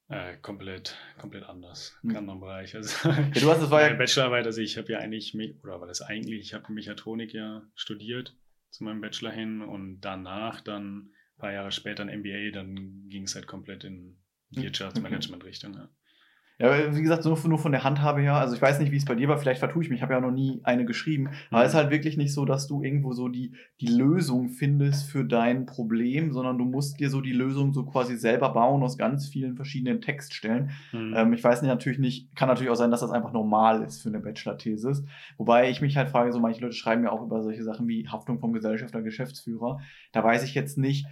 Äh, 0.09 0.37
komplett, 0.37 0.97
komplett 1.19 1.45
anders. 1.45 1.99
Mhm. 2.03 2.09
Ganz 2.09 2.19
anderen 2.19 2.41
Bereich. 2.41 2.77
Also, 2.77 3.09
ja, 3.09 3.17
du 3.35 3.51
hast, 3.51 3.71
war 3.71 3.83
ja 3.83 3.93
Bachelorarbeit, 3.95 4.47
also 4.47 4.61
ich 4.61 4.79
habe 4.79 4.93
ja 4.93 4.99
eigentlich, 4.99 5.37
oder 5.65 5.81
war 5.81 5.89
das 5.89 6.03
eigentlich, 6.03 6.41
ich 6.41 6.55
habe 6.55 6.73
Mechatronik 6.73 7.35
ja 7.35 7.63
studiert 7.75 8.37
zu 8.71 8.85
meinem 8.85 9.01
Bachelor 9.01 9.33
hin 9.33 9.63
und 9.63 10.01
danach 10.03 10.61
dann 10.61 10.99
ein 10.99 11.39
paar 11.39 11.53
Jahre 11.53 11.73
später 11.73 12.05
ein 12.05 12.21
MBA, 12.21 12.53
dann 12.53 13.09
ging 13.09 13.25
es 13.25 13.35
halt 13.35 13.49
komplett 13.49 13.83
in 13.83 14.19
hm, 14.55 14.63
Wirtschaftsmanagement-Richtung. 14.63 15.75
Ja. 15.75 15.89
Ja, 16.59 16.97
wie 16.97 17.03
gesagt, 17.03 17.27
nur, 17.27 17.39
nur 17.47 17.59
von 17.59 17.73
der 17.73 17.85
Handhabe 17.85 18.23
her, 18.23 18.35
also 18.35 18.55
ich 18.55 18.63
weiß 18.63 18.79
nicht, 18.79 18.91
wie 18.91 18.97
es 18.97 19.05
bei 19.05 19.15
dir 19.15 19.29
war, 19.29 19.37
vielleicht 19.37 19.59
vertue 19.59 19.83
ich 19.83 19.91
mich, 19.91 19.99
ich 19.99 20.03
habe 20.03 20.15
ja 20.15 20.21
noch 20.21 20.31
nie 20.31 20.61
eine 20.63 20.87
geschrieben, 20.87 21.29
aber 21.51 21.63
es 21.63 21.69
ist 21.69 21.75
mhm. 21.75 21.79
halt 21.79 21.91
wirklich 21.91 22.17
nicht 22.17 22.33
so, 22.33 22.47
dass 22.47 22.67
du 22.67 22.83
irgendwo 22.83 23.13
so 23.13 23.29
die, 23.29 23.53
die 23.83 23.89
Lösung 23.89 24.49
findest 24.49 25.11
für 25.11 25.25
dein 25.25 25.67
Problem, 25.67 26.33
sondern 26.33 26.57
du 26.57 26.65
musst 26.65 26.99
dir 26.99 27.11
so 27.11 27.21
die 27.21 27.35
Lösung 27.35 27.75
so 27.75 27.85
quasi 27.85 28.17
selber 28.17 28.55
bauen 28.55 28.83
aus 28.83 28.97
ganz 28.97 29.29
vielen 29.29 29.55
verschiedenen 29.55 30.01
Textstellen. 30.01 30.71
Mhm. 30.93 31.15
Ähm, 31.15 31.33
ich 31.35 31.45
weiß 31.45 31.61
nicht, 31.61 31.69
natürlich 31.69 31.99
nicht, 31.99 32.35
kann 32.35 32.49
natürlich 32.49 32.71
auch 32.71 32.77
sein, 32.77 32.91
dass 32.91 33.01
das 33.01 33.11
einfach 33.11 33.35
normal 33.35 33.83
ist 33.83 34.01
für 34.01 34.09
eine 34.09 34.21
Bachelor-Thesis, 34.21 35.05
wobei 35.37 35.69
ich 35.69 35.83
mich 35.83 35.99
halt 35.99 36.09
frage, 36.09 36.33
so 36.33 36.41
manche 36.41 36.63
Leute 36.63 36.75
schreiben 36.75 37.05
ja 37.05 37.11
auch 37.11 37.23
über 37.23 37.43
solche 37.43 37.65
Sachen 37.65 37.87
wie 37.87 38.09
Haftung 38.09 38.39
vom 38.39 38.55
Gesellschafter, 38.55 39.03
Geschäftsführer, 39.03 39.81
da 40.13 40.25
weiß 40.25 40.43
ich 40.43 40.55
jetzt 40.55 40.79
nicht, 40.79 41.07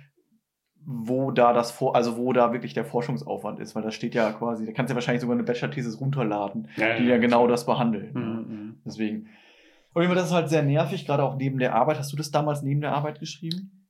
wo 0.87 1.31
da 1.31 1.53
das 1.53 1.71
vor, 1.71 1.97
also 1.97 2.17
wo 2.17 2.33
da 2.33 2.53
wirklich 2.53 2.75
der 2.75 2.85
Forschungsaufwand 2.85 3.59
ist, 3.61 3.75
weil 3.75 3.83
das 3.83 3.95
steht 3.95 4.15
ja 4.15 4.33
quasi, 4.33 4.67
da 4.67 4.73
kannst 4.73 4.91
du 4.91 4.93
ja 4.93 4.97
wahrscheinlich 4.97 5.23
sogar 5.23 5.35
eine 5.35 5.45
Bachelor-Thesis 5.45 6.01
runterladen, 6.01 6.69
ja, 6.77 6.97
die 6.97 7.05
ja, 7.05 7.11
ja 7.15 7.19
genau 7.19 7.47
das 7.47 7.67
behandeln. 7.67 8.11
Mhm, 8.13 8.55
mhm. 8.55 8.75
Deswegen. 8.85 9.29
Und 9.95 10.15
das 10.15 10.27
ist 10.27 10.33
halt 10.33 10.49
sehr 10.49 10.63
nervig, 10.63 11.07
gerade 11.07 11.23
auch 11.23 11.37
neben 11.37 11.59
der 11.59 11.75
Arbeit. 11.75 11.99
Hast 11.99 12.13
du 12.13 12.17
das 12.17 12.31
damals 12.31 12.63
neben 12.63 12.81
der 12.81 12.93
Arbeit 12.93 13.21
geschrieben? 13.21 13.84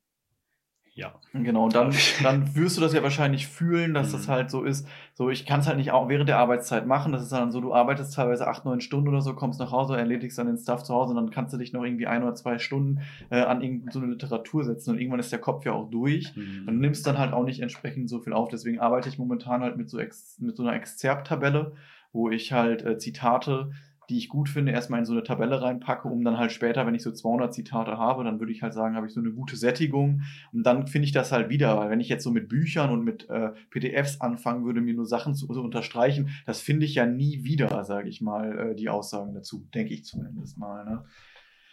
Ja. 0.97 1.13
Genau, 1.33 1.69
dann, 1.69 1.93
dann 2.23 2.55
wirst 2.55 2.77
du 2.77 2.81
das 2.81 2.93
ja 2.93 3.03
wahrscheinlich 3.03 3.49
fühlen, 3.49 3.95
dass 3.95 4.09
mhm. 4.09 4.13
das 4.13 4.29
halt 4.29 4.51
so 4.51 4.63
ist. 4.63 4.87
So, 5.13 5.29
ich 5.29 5.45
kann 5.45 5.61
es 5.61 5.67
halt 5.67 5.77
nicht 5.77 5.91
auch 5.91 6.09
während 6.09 6.29
der 6.29 6.39
Arbeitszeit 6.39 6.87
machen. 6.87 7.13
Das 7.13 7.23
ist 7.23 7.33
dann 7.33 7.51
so, 7.51 7.61
du 7.61 7.75
arbeitest 7.75 8.15
teilweise 8.15 8.47
acht, 8.47 8.65
neun 8.65 8.81
Stunden 8.81 9.09
oder 9.09 9.21
so, 9.21 9.35
kommst 9.35 9.59
nach 9.59 9.73
Hause, 9.73 9.97
erledigst 9.97 10.39
dann 10.39 10.47
den 10.47 10.57
Stuff 10.57 10.85
zu 10.85 10.95
Hause 10.95 11.11
und 11.11 11.17
dann 11.17 11.31
kannst 11.31 11.53
du 11.53 11.59
dich 11.59 11.73
noch 11.73 11.85
irgendwie 11.85 12.07
ein 12.07 12.23
oder 12.23 12.35
zwei 12.35 12.59
Stunden 12.59 13.01
äh, 13.31 13.41
an 13.41 13.61
irgendeine 13.61 13.93
so 13.93 14.01
Literatur 14.01 14.65
setzen 14.65 14.91
und 14.91 14.99
irgendwann 14.99 15.21
ist 15.21 15.33
der 15.33 15.41
Kopf 15.41 15.65
ja 15.65 15.73
auch 15.73 15.91
durch 15.91 16.35
mhm. 16.37 16.69
und 16.69 16.79
nimmst 16.79 17.07
dann 17.07 17.19
halt 17.19 17.33
auch 17.33 17.45
nicht 17.45 17.61
entsprechend 17.61 18.09
so 18.09 18.21
viel 18.21 18.33
auf. 18.33 18.49
Deswegen 18.49 18.79
arbeite 18.79 19.09
ich 19.09 19.19
momentan 19.19 19.63
halt 19.63 19.77
mit 19.77 19.91
so, 19.91 19.99
Ex 19.99 20.39
mit 20.41 20.57
so 20.57 20.63
einer 20.63 20.75
Exzerptabelle, 20.75 21.73
wo 22.13 22.31
ich 22.31 22.53
halt 22.53 22.85
äh, 22.85 22.99
Zitate 22.99 23.73
die 24.09 24.19
ich 24.19 24.29
gut 24.29 24.49
finde, 24.49 24.73
erstmal 24.73 25.01
in 25.01 25.07
so 25.07 25.13
eine 25.13 25.23
Tabelle 25.23 25.63
reinpacke, 25.63 26.09
um 26.09 26.25
dann 26.25 26.39
halt 26.39 26.53
später, 26.53 26.87
wenn 26.87 26.95
ich 26.95 27.03
so 27.03 27.13
200 27.13 27.53
Zitate 27.53 27.99
habe, 27.99 28.25
dann 28.25 28.41
würde 28.41 28.53
ich 28.53 28.63
halt 28.63 28.75
sagen, 28.75 28.97
habe 28.97 29.07
ich 29.07 29.13
so 29.13 29.21
eine 29.21 29.33
gute 29.33 29.57
Sättigung 29.57 30.23
und 30.53 30.65
dann 30.65 30.87
finde 30.87 31.07
ich 31.07 31.13
das 31.13 31.33
halt 31.33 31.49
wieder, 31.49 31.77
weil 31.77 31.91
wenn 31.91 32.01
ich 32.01 32.09
jetzt 32.09 32.25
so 32.25 32.31
mit 32.31 32.49
Büchern 32.49 32.91
und 32.91 33.05
mit 33.05 33.29
äh, 33.31 33.51
PDFs 33.71 34.21
anfangen 34.21 34.65
würde, 34.65 34.81
mir 34.81 34.95
nur 34.95 35.07
Sachen 35.07 35.35
zu, 35.35 35.47
zu 35.47 35.63
unterstreichen, 35.63 36.31
das 36.47 36.61
finde 36.61 36.87
ich 36.87 36.95
ja 36.95 37.07
nie 37.07 37.45
wieder, 37.45 37.85
sage 37.85 38.09
ich 38.09 38.21
mal, 38.21 38.71
äh, 38.71 38.75
die 38.75 38.89
Aussagen 38.89 39.35
dazu, 39.35 39.67
denke 39.75 39.95
ich 39.95 40.05
zumindest 40.05 40.59
mal. 40.59 40.85
Ne? 40.85 41.05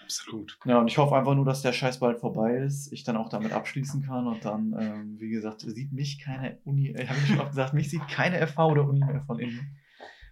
Absolut. 0.04 0.58
Ja, 0.66 0.80
und 0.80 0.88
ich 0.88 0.98
hoffe 0.98 1.16
einfach 1.16 1.36
nur, 1.36 1.46
dass 1.46 1.62
der 1.62 1.72
Scheiß 1.72 2.00
bald 2.00 2.20
vorbei 2.20 2.58
ist, 2.58 2.92
ich 2.92 3.04
dann 3.04 3.16
auch 3.16 3.30
damit 3.30 3.54
abschließen 3.54 4.02
kann 4.02 4.28
und 4.28 4.44
dann, 4.44 4.76
ähm, 4.78 5.20
wie 5.20 5.30
gesagt, 5.30 5.62
sieht 5.62 5.94
mich 5.94 6.20
keine 6.20 6.58
Uni, 6.66 6.90
äh, 6.90 7.08
habe 7.08 7.18
ich 7.20 7.28
schon 7.28 7.40
oft 7.40 7.52
gesagt, 7.52 7.74
mich 7.74 7.90
sieht 7.90 8.06
keine 8.10 8.46
FV 8.46 8.60
oder 8.60 8.88
Uni 8.88 9.00
mehr 9.00 9.22
von 9.22 9.40
innen. 9.40 9.78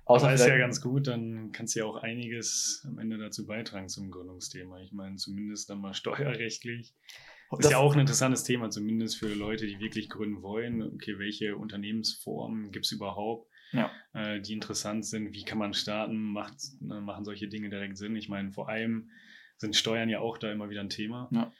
Außer 0.09 0.25
Aber 0.25 0.33
ist 0.33 0.47
ja 0.47 0.57
ganz 0.57 0.81
gut, 0.81 1.05
dann 1.05 1.51
kannst 1.51 1.75
du 1.75 1.81
ja 1.81 1.85
auch 1.85 1.97
einiges 1.97 2.83
am 2.87 2.97
Ende 2.97 3.19
dazu 3.19 3.45
beitragen 3.45 3.89
zum 3.89 4.09
Gründungsthema. 4.09 4.81
Ich 4.81 4.91
meine, 4.91 5.17
zumindest 5.17 5.69
dann 5.69 5.79
mal 5.79 5.93
steuerrechtlich. 5.93 6.95
Das 7.51 7.65
ist 7.65 7.71
ja 7.71 7.77
auch 7.77 7.93
ein 7.93 7.99
interessantes 7.99 8.43
Thema, 8.43 8.71
zumindest 8.71 9.17
für 9.17 9.31
Leute, 9.31 9.67
die 9.67 9.79
wirklich 9.79 10.09
gründen 10.09 10.41
wollen. 10.41 10.81
Okay, 10.81 11.19
welche 11.19 11.55
Unternehmensformen 11.55 12.71
gibt 12.71 12.85
es 12.85 12.91
überhaupt, 12.91 13.51
ja. 13.71 13.91
äh, 14.13 14.41
die 14.41 14.53
interessant 14.53 15.05
sind? 15.05 15.31
Wie 15.33 15.45
kann 15.45 15.59
man 15.59 15.75
starten? 15.75 16.17
Macht, 16.17 16.55
äh, 16.81 17.01
machen 17.01 17.23
solche 17.23 17.47
Dinge 17.47 17.69
direkt 17.69 17.97
Sinn? 17.97 18.15
Ich 18.15 18.29
meine, 18.29 18.51
vor 18.51 18.67
allem 18.67 19.11
sind 19.57 19.75
Steuern 19.75 20.09
ja 20.09 20.21
auch 20.21 20.39
da 20.39 20.51
immer 20.51 20.71
wieder 20.71 20.81
ein 20.81 20.89
Thema. 20.89 21.29
Ja. 21.31 21.53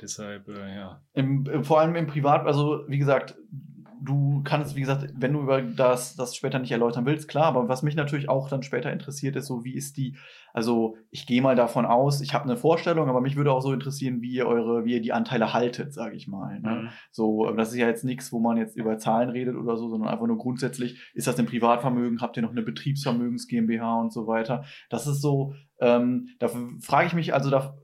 Deshalb, 0.00 0.48
äh, 0.48 0.74
ja. 0.74 1.04
Im, 1.12 1.62
vor 1.62 1.80
allem 1.80 1.94
im 1.94 2.08
Privat, 2.08 2.46
also 2.46 2.84
wie 2.88 2.98
gesagt, 2.98 3.36
du 4.04 4.42
kannst, 4.44 4.74
wie 4.76 4.80
gesagt, 4.80 5.12
wenn 5.16 5.32
du 5.32 5.40
über 5.40 5.62
das, 5.62 6.16
das 6.16 6.34
später 6.34 6.58
nicht 6.58 6.72
erläutern 6.72 7.06
willst, 7.06 7.28
klar, 7.28 7.46
aber 7.46 7.68
was 7.68 7.82
mich 7.82 7.94
natürlich 7.94 8.28
auch 8.28 8.48
dann 8.48 8.62
später 8.62 8.92
interessiert, 8.92 9.36
ist 9.36 9.46
so, 9.46 9.64
wie 9.64 9.74
ist 9.74 9.96
die, 9.96 10.16
also 10.52 10.96
ich 11.10 11.26
gehe 11.26 11.40
mal 11.40 11.56
davon 11.56 11.86
aus, 11.86 12.20
ich 12.20 12.34
habe 12.34 12.44
eine 12.44 12.56
Vorstellung, 12.56 13.08
aber 13.08 13.20
mich 13.20 13.36
würde 13.36 13.52
auch 13.52 13.62
so 13.62 13.72
interessieren, 13.72 14.20
wie 14.20 14.32
ihr 14.32 14.46
eure, 14.46 14.84
wie 14.84 14.94
ihr 14.94 15.00
die 15.00 15.12
Anteile 15.12 15.52
haltet, 15.52 15.94
sage 15.94 16.16
ich 16.16 16.26
mal. 16.26 16.60
Ne? 16.60 16.70
Mhm. 16.70 16.88
So, 17.10 17.50
das 17.52 17.70
ist 17.70 17.78
ja 17.78 17.86
jetzt 17.86 18.04
nichts, 18.04 18.32
wo 18.32 18.40
man 18.40 18.56
jetzt 18.56 18.76
über 18.76 18.98
Zahlen 18.98 19.30
redet 19.30 19.56
oder 19.56 19.76
so, 19.76 19.88
sondern 19.88 20.08
einfach 20.08 20.26
nur 20.26 20.38
grundsätzlich, 20.38 21.00
ist 21.14 21.26
das 21.26 21.38
ein 21.38 21.46
Privatvermögen, 21.46 22.20
habt 22.20 22.36
ihr 22.36 22.42
noch 22.42 22.50
eine 22.50 22.62
Betriebsvermögens 22.62 23.46
GmbH 23.46 24.00
und 24.00 24.12
so 24.12 24.26
weiter. 24.26 24.64
Das 24.90 25.06
ist 25.06 25.20
so, 25.20 25.54
ähm, 25.80 26.28
da 26.38 26.48
frage 26.80 27.06
ich 27.06 27.14
mich, 27.14 27.34
also 27.34 27.50
da 27.50 27.76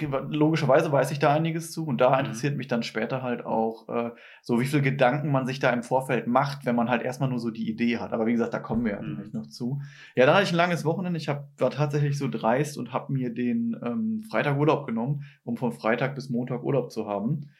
logischerweise 0.00 0.92
weiß 0.92 1.10
ich 1.10 1.18
da 1.18 1.32
einiges 1.32 1.72
zu 1.72 1.86
und 1.86 2.00
da 2.00 2.10
mhm. 2.10 2.20
interessiert 2.20 2.56
mich 2.56 2.68
dann 2.68 2.82
später 2.82 3.22
halt 3.22 3.44
auch 3.44 3.88
äh, 3.88 4.10
so, 4.42 4.60
wie 4.60 4.66
viel 4.66 4.82
Gedanken 4.82 5.30
man 5.30 5.46
sich 5.46 5.58
da 5.58 5.70
im 5.70 5.82
Vorfeld 5.82 6.26
macht, 6.26 6.66
wenn 6.66 6.76
man 6.76 6.88
halt 6.88 7.02
erstmal 7.02 7.28
nur 7.28 7.38
so 7.38 7.50
die 7.50 7.68
Idee 7.68 7.98
hat. 7.98 8.12
Aber 8.12 8.26
wie 8.26 8.32
gesagt, 8.32 8.54
da 8.54 8.58
kommen 8.58 8.84
wir 8.84 8.92
ja 8.92 9.02
mhm. 9.02 9.30
noch 9.32 9.46
zu. 9.46 9.80
Ja, 10.14 10.26
dann 10.26 10.34
hatte 10.34 10.44
ich 10.44 10.52
ein 10.52 10.56
langes 10.56 10.84
Wochenende. 10.84 11.18
Ich 11.18 11.28
hab, 11.28 11.48
war 11.58 11.70
tatsächlich 11.70 12.18
so 12.18 12.28
dreist 12.28 12.78
und 12.78 12.92
habe 12.92 13.12
mir 13.12 13.32
den 13.32 13.76
ähm, 13.84 14.22
Freitag 14.30 14.58
Urlaub 14.58 14.86
genommen, 14.86 15.24
um 15.44 15.56
von 15.56 15.72
Freitag 15.72 16.14
bis 16.14 16.30
Montag 16.30 16.62
Urlaub 16.62 16.90
zu 16.90 17.06
haben. 17.06 17.50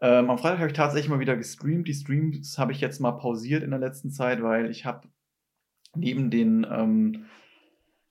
Ähm, 0.00 0.30
am 0.30 0.38
Freitag 0.38 0.58
habe 0.58 0.68
ich 0.68 0.76
tatsächlich 0.76 1.08
mal 1.08 1.20
wieder 1.20 1.36
gestreamt. 1.36 1.88
Die 1.88 1.94
Streams 1.94 2.58
habe 2.58 2.72
ich 2.72 2.80
jetzt 2.80 3.00
mal 3.00 3.12
pausiert 3.12 3.62
in 3.62 3.70
der 3.70 3.80
letzten 3.80 4.10
Zeit, 4.10 4.42
weil 4.42 4.70
ich 4.70 4.84
habe 4.84 5.08
neben 5.94 6.30
den 6.30 6.66
ähm, 6.70 7.24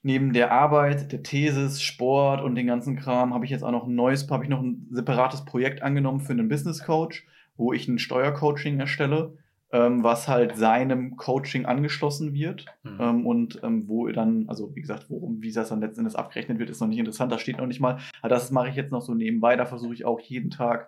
neben 0.05 0.33
der 0.33 0.51
Arbeit, 0.51 1.11
der 1.11 1.23
Thesis, 1.23 1.81
Sport 1.81 2.39
und 2.39 2.53
den 2.53 2.67
ganzen 2.67 2.95
Kram 2.95 3.33
habe 3.33 3.43
ich 3.43 3.49
jetzt 3.49 3.63
auch 3.63 3.71
noch 3.71 3.87
ein 3.87 3.95
neues, 3.95 4.29
habe 4.29 4.43
ich 4.43 4.49
noch 4.51 4.61
ein 4.61 4.85
separates 4.91 5.45
Projekt 5.45 5.81
angenommen 5.81 6.19
für 6.19 6.33
einen 6.33 6.47
Business 6.47 6.83
Coach, 6.83 7.25
wo 7.57 7.73
ich 7.73 7.87
ein 7.87 7.97
Steuercoaching 7.97 8.79
erstelle, 8.79 9.35
ähm, 9.71 10.03
was 10.03 10.27
halt 10.27 10.57
seinem 10.57 11.15
Coaching 11.15 11.65
angeschlossen 11.65 12.35
wird 12.35 12.67
mhm. 12.83 12.97
ähm, 12.99 13.25
und 13.25 13.59
ähm, 13.63 13.87
wo 13.87 14.07
dann, 14.09 14.47
also 14.47 14.75
wie 14.75 14.81
gesagt, 14.81 15.07
worum, 15.09 15.41
wie 15.41 15.51
das 15.51 15.69
dann 15.69 15.81
letzten 15.81 16.01
Endes 16.01 16.15
abgerechnet 16.15 16.59
wird, 16.59 16.69
ist 16.69 16.81
noch 16.81 16.87
nicht 16.87 16.99
interessant, 16.99 17.31
das 17.31 17.41
steht 17.41 17.57
noch 17.57 17.65
nicht 17.65 17.81
mal. 17.81 17.97
Aber 18.21 18.29
das 18.29 18.51
mache 18.51 18.69
ich 18.69 18.75
jetzt 18.75 18.91
noch 18.91 19.01
so 19.01 19.15
nebenbei, 19.15 19.55
da 19.55 19.65
versuche 19.65 19.95
ich 19.95 20.05
auch 20.05 20.19
jeden 20.19 20.51
Tag 20.51 20.87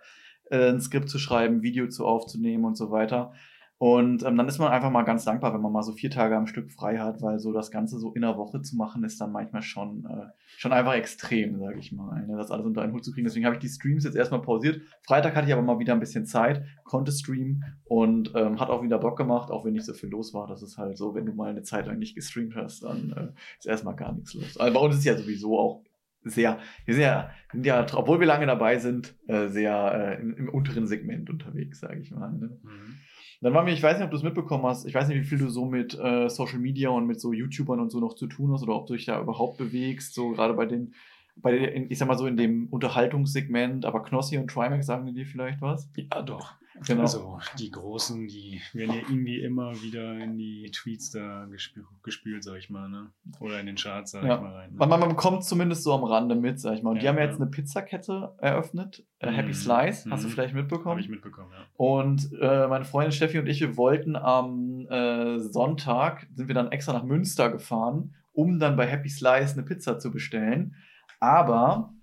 äh, 0.52 0.70
ein 0.70 0.80
Skript 0.80 1.10
zu 1.10 1.18
schreiben, 1.18 1.64
Video 1.64 1.88
zu 1.88 2.06
aufzunehmen 2.06 2.66
und 2.66 2.78
so 2.78 2.92
weiter. 2.92 3.34
Und 3.80 4.24
ähm, 4.24 4.38
dann 4.38 4.48
ist 4.48 4.58
man 4.58 4.72
einfach 4.72 4.90
mal 4.90 5.04
ganz 5.04 5.24
dankbar, 5.24 5.54
wenn 5.54 5.62
man 5.62 5.72
mal 5.72 5.84
so 5.84 5.92
vier 5.92 6.10
Tage 6.10 6.36
am 6.36 6.48
Stück 6.48 6.72
frei 6.72 6.98
hat, 6.98 7.22
weil 7.22 7.38
so 7.38 7.54
das 7.54 7.70
Ganze 7.70 8.00
so 8.00 8.12
in 8.14 8.22
der 8.22 8.36
Woche 8.36 8.62
zu 8.64 8.76
machen, 8.76 9.04
ist 9.04 9.22
dann 9.22 9.32
manchmal 9.32 9.62
schon, 9.62 10.04
äh, 10.06 10.32
schon 10.58 10.74
einfach 10.74 10.94
extrem, 10.94 11.60
sage 11.60 11.78
ich 11.78 11.92
mal, 11.92 12.26
ne? 12.26 12.38
das 12.38 12.50
alles 12.50 12.66
unter 12.66 12.82
einen 12.82 12.94
Hut 12.94 13.06
zu 13.06 13.12
kriegen. 13.12 13.26
Deswegen 13.26 13.46
habe 13.46 13.56
ich 13.56 13.62
die 13.62 13.70
Streams 13.70 14.04
jetzt 14.04 14.16
erstmal 14.16 14.42
pausiert. 14.42 14.82
Freitag 15.06 15.36
hatte 15.36 15.48
ich 15.48 15.54
aber 15.54 15.62
mal 15.62 15.78
wieder 15.78 15.94
ein 15.94 16.00
bisschen 16.00 16.26
Zeit, 16.26 16.66
konnte 16.86 17.12
streamen 17.12 17.64
und 17.86 18.34
ähm, 18.36 18.60
hat 18.60 18.70
auch 18.70 18.82
wieder 18.82 18.98
Bock 18.98 19.16
gemacht, 19.16 19.52
auch 19.52 19.64
wenn 19.64 19.74
nicht 19.74 19.86
so 19.86 19.94
viel 19.94 20.10
los 20.10 20.34
war. 20.34 20.48
Das 20.48 20.64
ist 20.64 20.80
halt 20.80 20.98
so, 20.98 21.14
wenn 21.14 21.28
du 21.28 21.34
mal 21.34 21.52
eine 21.52 21.62
Zeit 21.62 21.86
lang 21.86 22.00
nicht 22.00 22.16
gestreamt 22.16 22.56
hast, 22.56 22.84
dann 22.84 23.12
äh, 23.12 23.40
ist 23.60 23.68
erstmal 23.68 23.96
gar 23.96 24.12
nichts 24.12 24.34
los. 24.34 24.58
Also 24.58 24.74
bei 24.74 24.80
uns 24.80 24.96
ist 24.96 25.06
ja 25.06 25.16
sowieso 25.16 25.60
auch 25.60 25.84
sehr, 26.24 26.60
sind 26.88 27.00
ja, 27.00 27.86
obwohl 27.94 28.20
wir 28.20 28.28
lange 28.28 28.48
dabei 28.48 28.80
sind, 28.80 29.16
äh, 29.28 29.48
sehr 29.48 30.18
äh, 30.18 30.22
im, 30.22 30.36
im, 30.36 30.50
unteren 30.50 30.88
Segment 30.88 31.30
unterwegs, 31.30 31.80
sage 31.80 32.00
ich 32.00 32.12
mal. 32.12 32.32
Ne? 32.34 32.60
Mhm. 32.64 32.98
Dann 33.42 33.54
war 33.54 33.64
mir, 33.64 33.72
ich 33.74 33.84
weiß 33.84 33.98
nicht, 33.98 34.06
ob 34.06 34.12
du 34.12 34.18
es 34.18 34.24
mitbekommen 34.24 34.66
hast, 34.66 34.86
ich 34.86 34.96
weiß 34.96 35.08
nicht, 35.08 35.20
wie 35.20 35.26
viel 35.26 35.38
du 35.38 35.50
so 35.50 35.66
mit 35.66 35.98
äh, 35.98 36.30
Social 36.30 36.60
Media 36.60 36.90
und 36.90 37.06
mit 37.06 37.22
so 37.22 37.34
YouTubern 37.34 37.80
und 37.80 37.92
so 37.92 38.00
noch 38.00 38.16
zu 38.16 38.28
tun 38.28 38.52
hast 38.52 38.64
oder 38.64 38.76
ob 38.76 38.88
du 38.88 38.94
dich 38.94 39.06
da 39.06 39.22
überhaupt 39.22 39.58
bewegst, 39.58 40.16
so 40.16 40.32
gerade 40.32 40.54
bei 40.56 40.66
den, 40.66 40.94
bei 41.36 41.52
den, 41.52 41.92
ich 41.92 42.00
sag 42.00 42.08
mal 42.08 42.18
so 42.18 42.26
in 42.26 42.38
dem 42.38 42.68
Unterhaltungssegment, 42.70 43.86
aber 43.86 44.04
Knossi 44.04 44.38
und 44.38 44.50
Trimax 44.50 44.88
sagen 44.88 45.14
dir 45.14 45.26
vielleicht 45.26 45.62
was? 45.62 45.90
Ja, 45.96 46.22
doch. 46.24 46.56
Genau. 46.86 47.02
Also 47.02 47.40
die 47.58 47.72
Großen, 47.72 48.28
die 48.28 48.62
werden 48.74 48.96
ja 48.96 49.02
irgendwie 49.02 49.40
immer 49.42 49.74
wieder 49.82 50.18
in 50.18 50.38
die 50.38 50.70
Tweets 50.72 51.12
da 51.12 51.46
gespü 51.50 51.84
gespült, 52.04 52.44
sag 52.44 52.58
ich 52.58 52.70
mal, 52.70 52.90
ne? 52.90 53.12
Oder 53.40 53.60
in 53.60 53.66
den 53.66 53.76
Charts, 53.76 54.12
sag 54.12 54.24
ja. 54.24 54.36
ich 54.36 54.42
mal 54.42 54.54
rein. 54.54 54.72
Ne? 54.72 54.78
Man, 54.78 54.90
man 54.90 55.10
bekommt 55.10 55.44
zumindest 55.44 55.84
so 55.84 55.94
am 55.94 56.04
Rande 56.04 56.36
mit, 56.36 56.60
sag 56.60 56.76
ich 56.76 56.84
mal. 56.84 56.92
Und 56.92 56.98
ja, 56.98 57.02
die 57.02 57.10
haben 57.10 57.18
ja 57.18 57.26
jetzt 57.26 57.42
eine 57.42 57.50
Pizzakette 57.50 58.36
eröffnet, 58.40 59.06
äh, 59.20 59.32
Happy 59.32 59.50
mhm. 59.50 59.54
Slice, 59.54 60.10
hast 60.10 60.24
du 60.24 60.28
mhm. 60.28 60.32
vielleicht 60.32 60.54
mitbekommen? 60.54 60.92
Habe 60.92 61.02
ich 61.02 61.10
mitbekommen, 61.10 61.50
ja. 61.52 61.66
Und 61.78 62.32
äh, 62.40 62.68
meine 62.68 62.86
Freundin 62.86 63.12
Steffi 63.12 63.40
und 63.40 63.48
ich, 63.48 63.62
wir 63.62 63.78
wollten 63.78 64.16
am 64.16 64.88
äh, 64.90 65.40
Sonntag, 65.40 66.28
sind 66.36 66.48
wir 66.48 66.56
dann 66.56 66.72
extra 66.72 66.94
nach 66.94 67.04
Münster 67.04 67.50
gefahren, 67.50 68.16
um 68.34 68.60
dann 68.60 68.76
bei 68.76 68.86
Happy 68.86 69.10
Slice 69.10 69.54
eine 69.54 69.64
Pizza 69.64 70.00
zu 70.00 70.12
bestellen. 70.12 70.76
Aber 71.20 71.94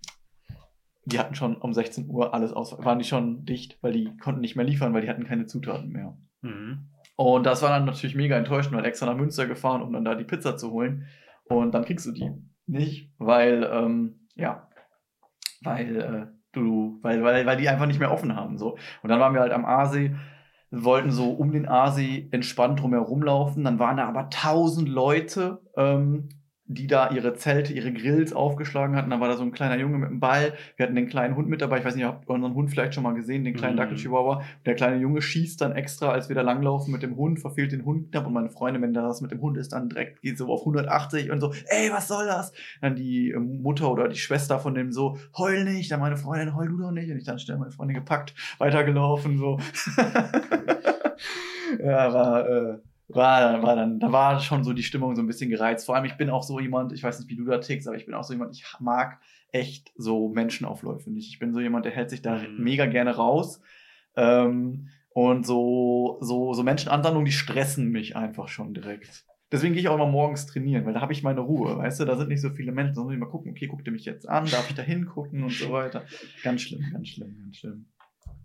die 1.06 1.18
hatten 1.18 1.34
schon 1.34 1.56
um 1.56 1.72
16 1.72 2.08
Uhr 2.08 2.34
alles 2.34 2.52
aus, 2.52 2.76
waren 2.84 2.98
die 2.98 3.04
schon 3.04 3.44
dicht, 3.44 3.78
weil 3.82 3.92
die 3.92 4.16
konnten 4.16 4.40
nicht 4.40 4.56
mehr 4.56 4.64
liefern, 4.64 4.94
weil 4.94 5.02
die 5.02 5.10
hatten 5.10 5.24
keine 5.24 5.46
Zutaten 5.46 5.90
mehr. 5.90 6.16
Mhm. 6.40 6.88
Und 7.16 7.44
das 7.44 7.62
war 7.62 7.70
dann 7.70 7.84
natürlich 7.84 8.16
mega 8.16 8.36
enttäuschend, 8.36 8.74
weil 8.74 8.84
extra 8.84 9.06
nach 9.06 9.16
Münster 9.16 9.46
gefahren, 9.46 9.82
um 9.82 9.92
dann 9.92 10.04
da 10.04 10.14
die 10.14 10.24
Pizza 10.24 10.56
zu 10.56 10.72
holen. 10.72 11.06
Und 11.44 11.72
dann 11.74 11.84
kriegst 11.84 12.06
du 12.06 12.12
die 12.12 12.30
nicht, 12.66 13.12
weil, 13.18 13.68
ähm, 13.70 14.28
ja, 14.34 14.68
weil 15.62 15.96
äh, 15.96 16.26
du, 16.52 16.98
weil, 17.02 17.22
weil, 17.22 17.46
weil 17.46 17.56
die 17.56 17.68
einfach 17.68 17.86
nicht 17.86 18.00
mehr 18.00 18.12
offen 18.12 18.34
haben. 18.34 18.58
So. 18.58 18.76
Und 19.02 19.10
dann 19.10 19.20
waren 19.20 19.34
wir 19.34 19.40
halt 19.40 19.52
am 19.52 19.64
Aasee, 19.64 20.16
wollten 20.70 21.10
so 21.10 21.30
um 21.30 21.52
den 21.52 21.68
Aasee 21.68 22.28
entspannt 22.32 22.80
drumherum 22.80 23.22
laufen. 23.22 23.64
Dann 23.64 23.78
waren 23.78 23.98
da 23.98 24.08
aber 24.08 24.30
tausend 24.30 24.88
Leute 24.88 25.60
ähm, 25.76 26.28
die 26.66 26.86
da 26.86 27.10
ihre 27.10 27.34
Zelte, 27.34 27.74
ihre 27.74 27.92
Grills 27.92 28.32
aufgeschlagen 28.32 28.96
hatten. 28.96 29.10
Da 29.10 29.20
war 29.20 29.28
da 29.28 29.36
so 29.36 29.42
ein 29.42 29.52
kleiner 29.52 29.76
Junge 29.78 29.98
mit 29.98 30.08
einem 30.08 30.20
Ball. 30.20 30.54
Wir 30.76 30.86
hatten 30.86 30.94
den 30.94 31.08
kleinen 31.08 31.36
Hund 31.36 31.48
mit 31.48 31.60
dabei. 31.60 31.78
Ich 31.78 31.84
weiß 31.84 31.94
nicht, 31.94 32.06
habt 32.06 32.26
ihr 32.26 32.34
unseren 32.34 32.54
Hund 32.54 32.70
vielleicht 32.70 32.94
schon 32.94 33.02
mal 33.02 33.12
gesehen, 33.12 33.44
den 33.44 33.54
kleinen 33.54 33.74
mhm. 33.74 33.80
Dackel 33.80 33.98
Chihuahua. 33.98 34.42
Der 34.64 34.74
kleine 34.74 34.96
Junge 34.96 35.20
schießt 35.20 35.60
dann 35.60 35.72
extra, 35.72 36.10
als 36.10 36.30
wir 36.30 36.36
da 36.36 36.40
langlaufen 36.40 36.90
mit 36.90 37.02
dem 37.02 37.16
Hund, 37.16 37.38
verfehlt 37.38 37.72
den 37.72 37.84
Hund 37.84 38.10
knapp. 38.10 38.26
Und 38.26 38.32
meine 38.32 38.48
Freundin, 38.48 38.82
wenn 38.82 38.94
das 38.94 39.20
mit 39.20 39.30
dem 39.30 39.42
Hund 39.42 39.58
ist, 39.58 39.72
dann 39.72 39.90
direkt 39.90 40.22
geht 40.22 40.38
so 40.38 40.50
auf 40.50 40.60
180 40.60 41.30
und 41.30 41.40
so, 41.40 41.52
ey, 41.66 41.90
was 41.92 42.08
soll 42.08 42.26
das? 42.26 42.52
Dann 42.80 42.96
die 42.96 43.30
ähm, 43.30 43.60
Mutter 43.60 43.90
oder 43.90 44.08
die 44.08 44.16
Schwester 44.16 44.58
von 44.58 44.74
dem 44.74 44.90
so, 44.90 45.18
heul 45.36 45.64
nicht. 45.64 45.92
Dann 45.92 46.00
meine 46.00 46.16
Freundin, 46.16 46.56
heul 46.56 46.68
du 46.68 46.78
doch 46.78 46.92
nicht. 46.92 47.10
Und 47.10 47.18
ich 47.18 47.24
dann 47.24 47.38
schnell 47.38 47.58
meine 47.58 47.72
Freundin 47.72 47.96
gepackt, 47.96 48.34
weitergelaufen, 48.56 49.36
so. 49.36 49.58
ja, 51.84 52.14
war, 52.14 52.48
äh, 52.48 52.78
war, 53.16 53.62
war 53.62 53.76
dann, 53.76 54.00
da 54.00 54.12
war 54.12 54.40
schon 54.40 54.64
so 54.64 54.72
die 54.72 54.82
Stimmung 54.82 55.14
so 55.16 55.22
ein 55.22 55.26
bisschen 55.26 55.50
gereizt. 55.50 55.86
Vor 55.86 55.94
allem, 55.94 56.04
ich 56.04 56.16
bin 56.16 56.30
auch 56.30 56.42
so 56.42 56.60
jemand, 56.60 56.92
ich 56.92 57.02
weiß 57.02 57.18
nicht, 57.18 57.28
wie 57.28 57.36
du 57.36 57.44
da 57.44 57.58
tickst, 57.58 57.88
aber 57.88 57.96
ich 57.96 58.06
bin 58.06 58.14
auch 58.14 58.24
so 58.24 58.32
jemand, 58.32 58.54
ich 58.54 58.64
mag 58.80 59.20
echt 59.52 59.92
so 59.96 60.28
Menschenaufläufe 60.28 61.10
nicht. 61.10 61.28
Ich 61.28 61.38
bin 61.38 61.52
so 61.52 61.60
jemand, 61.60 61.84
der 61.84 61.92
hält 61.92 62.10
sich 62.10 62.22
da 62.22 62.38
mhm. 62.38 62.62
mega 62.62 62.86
gerne 62.86 63.16
raus. 63.16 63.60
Ähm, 64.16 64.88
und 65.10 65.46
so, 65.46 66.18
so, 66.20 66.54
so 66.54 66.62
Menschenansammlungen, 66.62 67.26
die 67.26 67.32
stressen 67.32 67.90
mich 67.90 68.16
einfach 68.16 68.48
schon 68.48 68.74
direkt. 68.74 69.24
Deswegen 69.52 69.74
gehe 69.74 69.82
ich 69.82 69.88
auch 69.88 69.94
immer 69.94 70.10
morgens 70.10 70.46
trainieren, 70.46 70.84
weil 70.84 70.94
da 70.94 71.00
habe 71.00 71.12
ich 71.12 71.22
meine 71.22 71.40
Ruhe, 71.40 71.76
weißt 71.78 72.00
du, 72.00 72.04
da 72.04 72.16
sind 72.16 72.28
nicht 72.28 72.40
so 72.40 72.50
viele 72.50 72.72
Menschen, 72.72 72.96
da 72.96 73.02
muss 73.02 73.12
ich 73.12 73.18
mal 73.20 73.26
gucken, 73.26 73.52
okay, 73.52 73.68
guckt 73.68 73.86
ihr 73.86 73.92
mich 73.92 74.04
jetzt 74.04 74.28
an, 74.28 74.46
darf 74.46 74.68
ich 74.68 74.74
da 74.74 74.82
hingucken 74.82 75.44
und 75.44 75.52
so 75.52 75.70
weiter. 75.70 76.04
Ganz 76.42 76.62
schlimm, 76.62 76.84
ganz 76.92 77.08
schlimm, 77.08 77.36
ganz 77.40 77.58
schlimm. 77.58 77.86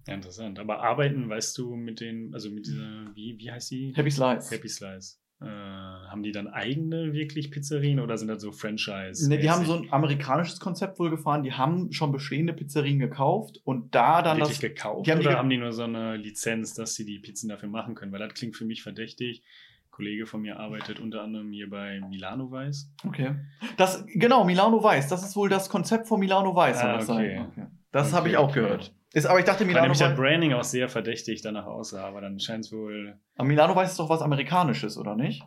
Ja, 0.09 0.15
interessant. 0.15 0.59
Aber 0.59 0.81
arbeiten, 0.81 1.29
weißt 1.29 1.57
du, 1.57 1.75
mit 1.75 1.99
den, 1.99 2.33
also 2.33 2.49
mit 2.49 2.65
dieser, 2.65 3.05
wie, 3.13 3.37
wie 3.37 3.51
heißt 3.51 3.69
die? 3.69 3.93
Happy 3.95 4.09
Slice. 4.09 4.49
Happy 4.49 4.67
Slice. 4.67 5.19
Äh, 5.41 5.45
haben 5.45 6.23
die 6.23 6.31
dann 6.31 6.47
eigene 6.47 7.13
wirklich 7.13 7.51
Pizzerien 7.51 7.99
oder 7.99 8.17
sind 8.17 8.27
das 8.27 8.41
so 8.41 8.51
Franchise? 8.51 9.29
Ne, 9.29 9.37
die 9.37 9.49
haben 9.49 9.65
so 9.65 9.75
ein 9.75 9.93
amerikanisches 9.93 10.59
Konzept 10.59 10.99
wohl 10.99 11.11
gefahren. 11.11 11.43
Die 11.43 11.53
haben 11.53 11.93
schon 11.93 12.11
bestehende 12.11 12.53
Pizzerien 12.53 12.97
gekauft 12.99 13.61
und 13.63 13.93
da 13.93 14.21
dann 14.21 14.37
wirklich 14.37 14.59
das. 14.59 14.69
gekauft? 14.69 15.05
Die 15.05 15.11
haben 15.11 15.19
oder 15.19 15.29
die 15.29 15.35
haben 15.35 15.49
die 15.49 15.57
nur 15.57 15.71
so 15.71 15.83
eine 15.83 16.17
Lizenz, 16.17 16.73
dass 16.73 16.95
sie 16.95 17.05
die 17.05 17.19
Pizzen 17.19 17.47
dafür 17.47 17.69
machen 17.69 17.93
können? 17.93 18.11
Weil 18.11 18.19
das 18.19 18.33
klingt 18.33 18.57
für 18.57 18.65
mich 18.65 18.81
verdächtig. 18.81 19.43
Ein 19.85 19.91
Kollege 19.91 20.25
von 20.25 20.41
mir 20.41 20.59
arbeitet 20.59 20.99
unter 20.99 21.21
anderem 21.21 21.51
hier 21.51 21.69
bei 21.69 22.01
Milano 22.01 22.51
Weiß. 22.51 22.91
Okay. 23.05 23.35
Das, 23.77 24.05
genau, 24.07 24.43
Milano 24.43 24.83
Weiß. 24.83 25.07
Das 25.07 25.23
ist 25.23 25.35
wohl 25.35 25.49
das 25.49 25.69
Konzept 25.69 26.07
von 26.07 26.19
Milano 26.19 26.53
Weiß. 26.53 26.79
Ah, 26.79 26.95
okay. 26.95 27.45
okay. 27.47 27.67
Das 27.91 28.07
okay, 28.07 28.15
habe 28.15 28.29
ich 28.29 28.37
auch 28.37 28.49
okay. 28.49 28.61
gehört. 28.61 28.93
Ist, 29.13 29.25
aber 29.25 29.39
ich 29.39 29.45
dachte, 29.45 29.65
Milano 29.65 29.83
nämlich 29.83 29.99
das 29.99 30.15
Branding 30.15 30.53
auch 30.53 30.63
sehr 30.63 30.87
verdächtig 30.87 31.41
danach 31.41 31.65
aussah, 31.65 32.05
aber 32.05 32.21
dann 32.21 32.39
scheint 32.39 32.65
es 32.65 32.71
wohl. 32.71 33.17
Aber 33.37 33.47
Milano 33.47 33.75
weiß 33.75 33.91
es 33.91 33.97
doch 33.97 34.09
was 34.09 34.21
Amerikanisches, 34.21 34.97
oder 34.97 35.15
nicht? 35.15 35.43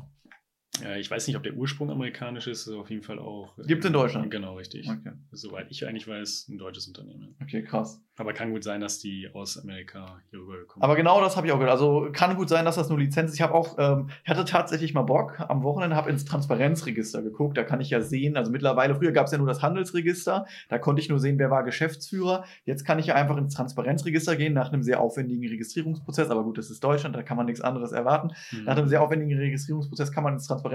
Äh, 0.82 1.00
ich 1.00 1.10
weiß 1.10 1.26
nicht, 1.26 1.36
ob 1.36 1.42
der 1.42 1.54
Ursprung 1.54 1.90
amerikanisch 1.90 2.46
ist, 2.46 2.66
ist 2.66 2.74
auf 2.74 2.90
jeden 2.90 3.02
Fall 3.02 3.18
auch. 3.18 3.56
Äh, 3.58 3.66
Gibt 3.66 3.84
es 3.84 3.88
in 3.88 3.92
Deutschland? 3.92 4.30
Genau, 4.30 4.56
richtig. 4.56 4.88
Okay. 4.88 5.12
Soweit 5.30 5.66
ich 5.70 5.86
eigentlich 5.86 6.08
weiß, 6.08 6.48
ein 6.48 6.58
deutsches 6.58 6.86
Unternehmen. 6.86 7.36
Okay, 7.42 7.62
krass. 7.62 8.00
Aber 8.16 8.34
kann 8.34 8.50
gut 8.50 8.62
sein, 8.62 8.80
dass 8.80 8.98
die 8.98 9.30
aus 9.32 9.58
Amerika 9.58 10.20
hier 10.30 10.40
rübergekommen 10.40 10.82
Aber 10.82 10.96
genau 10.96 11.20
das 11.22 11.36
habe 11.36 11.46
ich 11.46 11.52
auch 11.52 11.58
gehört. 11.58 11.72
Also 11.72 12.08
kann 12.12 12.36
gut 12.36 12.48
sein, 12.48 12.64
dass 12.64 12.76
das 12.76 12.88
nur 12.90 12.98
Lizenz 12.98 13.30
ist. 13.30 13.36
Ich 13.36 13.42
habe 13.42 13.54
auch, 13.54 13.76
ähm, 13.78 14.10
ich 14.22 14.28
hatte 14.28 14.44
tatsächlich 14.44 14.92
mal 14.92 15.02
Bock 15.02 15.40
am 15.40 15.62
Wochenende, 15.62 15.96
habe 15.96 16.10
ins 16.10 16.24
Transparenzregister 16.26 17.22
geguckt. 17.22 17.56
Da 17.56 17.64
kann 17.64 17.80
ich 17.80 17.88
ja 17.90 18.02
sehen, 18.02 18.36
also 18.36 18.50
mittlerweile, 18.50 18.94
früher 18.94 19.12
gab 19.12 19.26
es 19.26 19.32
ja 19.32 19.38
nur 19.38 19.46
das 19.46 19.62
Handelsregister. 19.62 20.46
Da 20.68 20.78
konnte 20.78 21.00
ich 21.00 21.08
nur 21.08 21.20
sehen, 21.20 21.38
wer 21.38 21.50
war 21.50 21.64
Geschäftsführer. 21.64 22.44
Jetzt 22.64 22.84
kann 22.84 22.98
ich 22.98 23.06
ja 23.06 23.14
einfach 23.14 23.38
ins 23.38 23.54
Transparenzregister 23.54 24.36
gehen 24.36 24.52
nach 24.52 24.72
einem 24.72 24.82
sehr 24.82 25.00
aufwendigen 25.00 25.46
Registrierungsprozess. 25.48 26.28
Aber 26.28 26.44
gut, 26.44 26.58
das 26.58 26.70
ist 26.70 26.84
Deutschland, 26.84 27.16
da 27.16 27.22
kann 27.22 27.38
man 27.38 27.46
nichts 27.46 27.62
anderes 27.62 27.92
erwarten. 27.92 28.32
Mhm. 28.50 28.64
Nach 28.64 28.76
einem 28.76 28.88
sehr 28.88 29.02
aufwendigen 29.02 29.38
Registrierungsprozess 29.38 30.12
kann 30.12 30.22
man 30.22 30.34
ins 30.34 30.46
Transparenzregister 30.46 30.71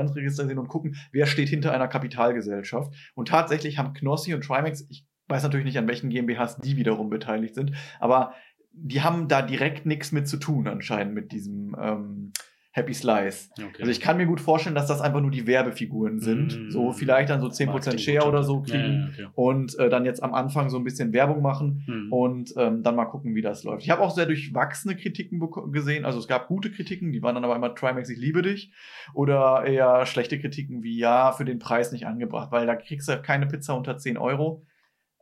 sehen 0.48 0.60
und 0.60 0.68
gucken, 0.68 0.96
wer 1.12 1.25
steht 1.25 1.50
hinter 1.50 1.74
einer 1.74 1.88
Kapitalgesellschaft. 1.88 2.94
Und 3.16 3.30
tatsächlich 3.30 3.77
haben 3.77 3.94
Knossi 3.94 4.34
und 4.34 4.44
Trimax, 4.44 4.86
ich 4.89 5.06
weiß 5.27 5.44
natürlich 5.44 5.66
nicht, 5.66 5.77
an 5.77 5.88
welchen 5.88 6.10
GmbHs 6.10 6.58
die 6.58 6.77
wiederum 6.77 7.10
beteiligt 7.10 7.56
sind, 7.56 7.74
aber 8.00 8.34
die 8.72 9.01
haben 9.01 9.27
da 9.27 9.42
direkt 9.42 9.86
nichts 9.86 10.12
mit 10.12 10.27
zu 10.27 10.38
tun 10.38 10.68
anscheinend 10.68 11.16
mit 11.16 11.32
diesem 11.32 11.75
ähm, 11.80 12.32
Happy 12.77 12.93
Slice. 12.93 13.50
Okay. 13.53 13.65
Also 13.79 13.91
ich 13.91 14.00
kann 14.00 14.17
mir 14.17 14.27
gut 14.27 14.39
vorstellen, 14.39 14.75
dass 14.75 14.86
das 14.86 15.01
einfach 15.01 15.19
nur 15.19 15.31
die 15.31 15.48
Werbefiguren 15.48 16.19
sind. 16.19 16.67
Mm, 16.67 16.69
so 16.69 16.93
vielleicht 16.93 17.31
dann 17.31 17.41
so 17.41 17.48
10% 17.48 17.98
Share 17.98 18.27
oder 18.27 18.43
so 18.43 18.62
kriegen 18.62 19.13
ja, 19.17 19.24
ja, 19.24 19.27
okay. 19.29 19.31
und 19.34 19.77
äh, 19.79 19.89
dann 19.89 20.05
jetzt 20.05 20.22
am 20.22 20.36
Anfang 20.36 20.69
so 20.69 20.77
ein 20.77 20.84
bisschen 20.84 21.12
Werbung 21.12 21.41
machen 21.41 21.84
mm. 21.88 22.13
und 22.13 22.53
ähm, 22.55 22.84
dann 22.84 22.96
mal 22.96 23.05
gucken, 23.05 23.34
wie 23.34 23.41
das 23.41 23.63
läuft. 23.63 23.84
Ich 23.84 23.89
habe 23.89 24.03
auch 24.03 24.12
sehr 24.12 24.27
durchwachsene 24.27 24.96
Kritiken 24.96 25.41
gesehen. 25.72 26.05
Also 26.05 26.19
es 26.19 26.27
gab 26.27 26.48
gute 26.48 26.72
Kritiken, 26.72 27.12
die 27.12 27.24
waren 27.24 27.34
dann 27.34 27.43
aber 27.43 27.55
immer 27.55 27.74
Trimax, 27.74 28.10
ich 28.10 28.19
liebe 28.19 28.43
dich. 28.43 28.72
Oder 29.15 29.65
eher 29.65 30.05
schlechte 30.05 30.39
Kritiken 30.39 30.84
wie, 30.84 31.00
ja, 31.00 31.31
für 31.31 31.46
den 31.46 31.57
Preis 31.57 31.91
nicht 31.91 32.05
angebracht, 32.05 32.51
weil 32.51 32.67
da 32.67 32.75
kriegst 32.75 33.10
du 33.10 33.19
keine 33.19 33.48
Pizza 33.48 33.75
unter 33.75 33.98
10 33.98 34.17
Euro. 34.17 34.63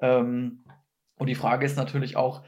Ähm, 0.01 0.65
und 1.17 1.27
die 1.27 1.35
Frage 1.35 1.65
ist 1.65 1.77
natürlich 1.77 2.17
auch, 2.17 2.43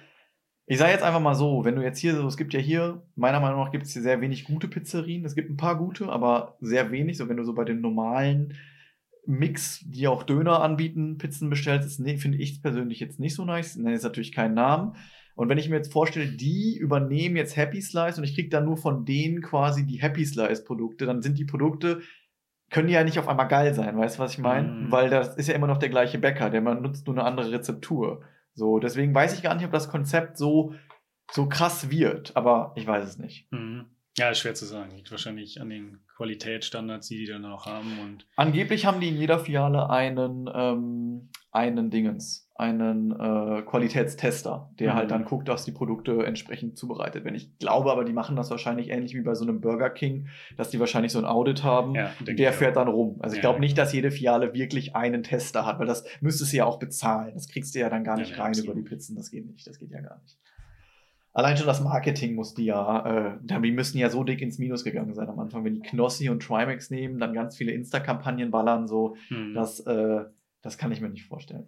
ich 0.69 0.77
sage 0.77 0.91
jetzt 0.91 1.03
einfach 1.03 1.21
mal 1.21 1.33
so, 1.33 1.63
wenn 1.63 1.75
du 1.75 1.81
jetzt 1.81 1.97
hier 1.97 2.13
so, 2.13 2.27
es 2.27 2.35
gibt 2.35 2.53
ja 2.53 2.59
hier, 2.59 3.01
meiner 3.15 3.39
Meinung 3.39 3.63
nach 3.63 3.71
gibt 3.71 3.85
es 3.85 3.93
hier 3.93 4.01
sehr 4.01 4.19
wenig 4.19 4.43
gute 4.43 4.67
Pizzerien. 4.67 5.23
Es 5.23 5.33
gibt 5.33 5.49
ein 5.49 5.55
paar 5.55 5.77
gute, 5.77 6.09
aber 6.09 6.57
sehr 6.59 6.91
wenig. 6.91 7.17
So 7.17 7.29
wenn 7.29 7.37
du 7.37 7.45
so 7.45 7.53
bei 7.53 7.63
den 7.63 7.79
normalen 7.79 8.53
Mix, 9.25 9.81
die 9.85 10.07
auch 10.09 10.23
Döner 10.23 10.61
anbieten, 10.61 11.17
Pizzen 11.17 11.49
bestellst, 11.49 12.01
nee, 12.01 12.17
finde 12.17 12.37
ich 12.37 12.61
persönlich 12.61 12.99
jetzt 12.99 13.17
nicht 13.17 13.33
so 13.33 13.45
nice. 13.45 13.77
Nenne 13.77 13.93
jetzt 13.93 14.03
natürlich 14.03 14.33
keinen 14.33 14.55
Namen. 14.55 14.97
Und 15.35 15.47
wenn 15.47 15.57
ich 15.57 15.69
mir 15.69 15.77
jetzt 15.77 15.93
vorstelle, 15.93 16.27
die 16.27 16.77
übernehmen 16.77 17.37
jetzt 17.37 17.55
Happy 17.55 17.81
Slice 17.81 18.17
und 18.17 18.25
ich 18.25 18.35
kriege 18.35 18.49
dann 18.49 18.65
nur 18.65 18.75
von 18.75 19.05
denen 19.05 19.41
quasi 19.41 19.85
die 19.85 20.01
Happy 20.01 20.25
Slice 20.25 20.65
Produkte, 20.65 21.05
dann 21.05 21.21
sind 21.21 21.37
die 21.37 21.45
Produkte 21.45 22.01
können 22.69 22.87
die 22.87 22.93
ja 22.93 23.03
nicht 23.03 23.17
auf 23.17 23.27
einmal 23.27 23.47
geil 23.47 23.73
sein, 23.73 23.97
weißt 23.97 24.17
du, 24.17 24.23
was 24.23 24.33
ich 24.33 24.39
meine? 24.39 24.67
Mm. 24.67 24.91
Weil 24.91 25.09
das 25.09 25.35
ist 25.35 25.47
ja 25.47 25.55
immer 25.55 25.67
noch 25.67 25.77
der 25.77 25.87
gleiche 25.89 26.17
Bäcker, 26.17 26.49
der 26.49 26.61
man 26.61 26.81
nutzt 26.81 27.07
nur 27.07 27.15
eine 27.15 27.23
andere 27.23 27.51
Rezeptur. 27.51 28.23
So, 28.57 28.79
deswegen 28.79 29.13
weiß 29.13 29.35
ich 29.35 29.43
gar 29.43 29.53
nicht, 29.53 29.65
ob 29.65 29.71
das 29.71 29.87
Konzept 29.87 30.35
so, 30.39 30.73
so 31.31 31.47
krass 31.47 31.91
wird, 31.91 32.35
aber 32.35 32.73
ich 32.75 32.87
weiß 32.87 33.07
es 33.07 33.19
nicht. 33.19 33.45
Mm. 33.51 33.81
Ja, 34.17 34.33
schwer 34.33 34.55
zu 34.55 34.65
sagen. 34.65 34.95
Liegt 34.95 35.11
wahrscheinlich 35.11 35.61
an 35.61 35.69
den 35.69 35.99
Qualitätsstandards, 36.15 37.07
die 37.07 37.19
die 37.19 37.27
dann 37.27 37.45
auch 37.45 37.67
haben. 37.67 37.99
Und 37.99 38.25
Angeblich 38.35 38.87
haben 38.87 38.99
die 38.99 39.09
in 39.09 39.17
jeder 39.17 39.37
Filiale 39.37 39.91
einen, 39.91 40.49
ähm, 40.51 41.29
einen 41.51 41.91
Dingens, 41.91 42.46
einen 42.59 43.11
äh, 43.11 43.61
Qualitätstester, 43.61 44.71
der 44.79 44.93
Mhm. 44.93 44.97
halt 44.97 45.11
dann 45.11 45.25
guckt, 45.25 45.47
dass 45.47 45.63
die 45.63 45.71
Produkte 45.71 46.25
entsprechend 46.25 46.77
zubereitet 46.77 47.23
werden. 47.23 47.35
Ich 47.35 47.57
glaube 47.59 47.91
aber, 47.91 48.03
die 48.03 48.13
machen 48.13 48.35
das 48.35 48.49
wahrscheinlich 48.49 48.89
ähnlich 48.89 49.13
wie 49.13 49.21
bei 49.21 49.35
so 49.35 49.43
einem 49.45 49.61
Burger 49.61 49.89
King, 49.91 50.27
dass 50.57 50.69
die 50.71 50.79
wahrscheinlich 50.79 51.11
so 51.11 51.19
ein 51.19 51.25
Audit 51.25 51.63
haben. 51.63 51.93
ja, 51.93 52.09
Der 52.21 52.53
fährt 52.53 52.75
auch. 52.75 52.81
dann 52.83 52.87
rum. 52.93 53.17
Also 53.19 53.35
ich 53.35 53.43
Ja, 53.43 53.49
glaube 53.49 53.59
nicht, 53.59 53.77
dass 53.77 53.93
jede 53.93 54.09
Filiale 54.09 54.53
wirklich 54.55 54.95
einen 54.95 55.21
Tester 55.23 55.65
hat, 55.67 55.77
weil 55.79 55.85
das 55.87 56.03
müsstest 56.21 56.51
du 56.51 56.57
ja 56.57 56.65
auch 56.65 56.79
bezahlen. 56.79 57.31
Das 57.35 57.47
kriegst 57.47 57.75
du 57.75 57.79
ja 57.79 57.89
dann 57.89 58.03
gar 58.03 58.17
nicht 58.17 58.31
ja, 58.31 58.37
rein 58.37 58.47
absolut. 58.49 58.71
über 58.71 58.81
die 58.81 58.87
Pizzen. 58.89 59.15
Das 59.15 59.29
geht 59.29 59.45
nicht. 59.45 59.67
Das 59.67 59.77
geht 59.77 59.91
ja 59.91 60.01
gar 60.01 60.19
nicht. 60.23 60.37
Allein 61.33 61.55
schon 61.55 61.67
das 61.67 61.81
Marketing 61.83 62.33
muss 62.33 62.55
die 62.55 62.65
ja, 62.65 63.35
äh, 63.35 63.61
die 63.61 63.71
müssen 63.71 63.99
ja 63.99 64.09
so 64.09 64.23
dick 64.23 64.41
ins 64.41 64.57
Minus 64.57 64.83
gegangen 64.83 65.13
sein 65.13 65.29
am 65.29 65.37
Anfang. 65.37 65.63
Wenn 65.63 65.75
die 65.75 65.81
Knossi 65.81 66.29
und 66.29 66.41
Trimax 66.41 66.89
nehmen, 66.89 67.19
dann 67.19 67.33
ganz 67.35 67.55
viele 67.55 67.73
Insta-Kampagnen 67.73 68.49
ballern, 68.49 68.87
so, 68.87 69.15
Hm. 69.27 69.53
das, 69.53 69.79
äh, 69.81 70.23
das 70.63 70.79
kann 70.79 70.91
ich 70.91 70.99
mir 71.01 71.09
nicht 71.09 71.25
vorstellen. 71.25 71.67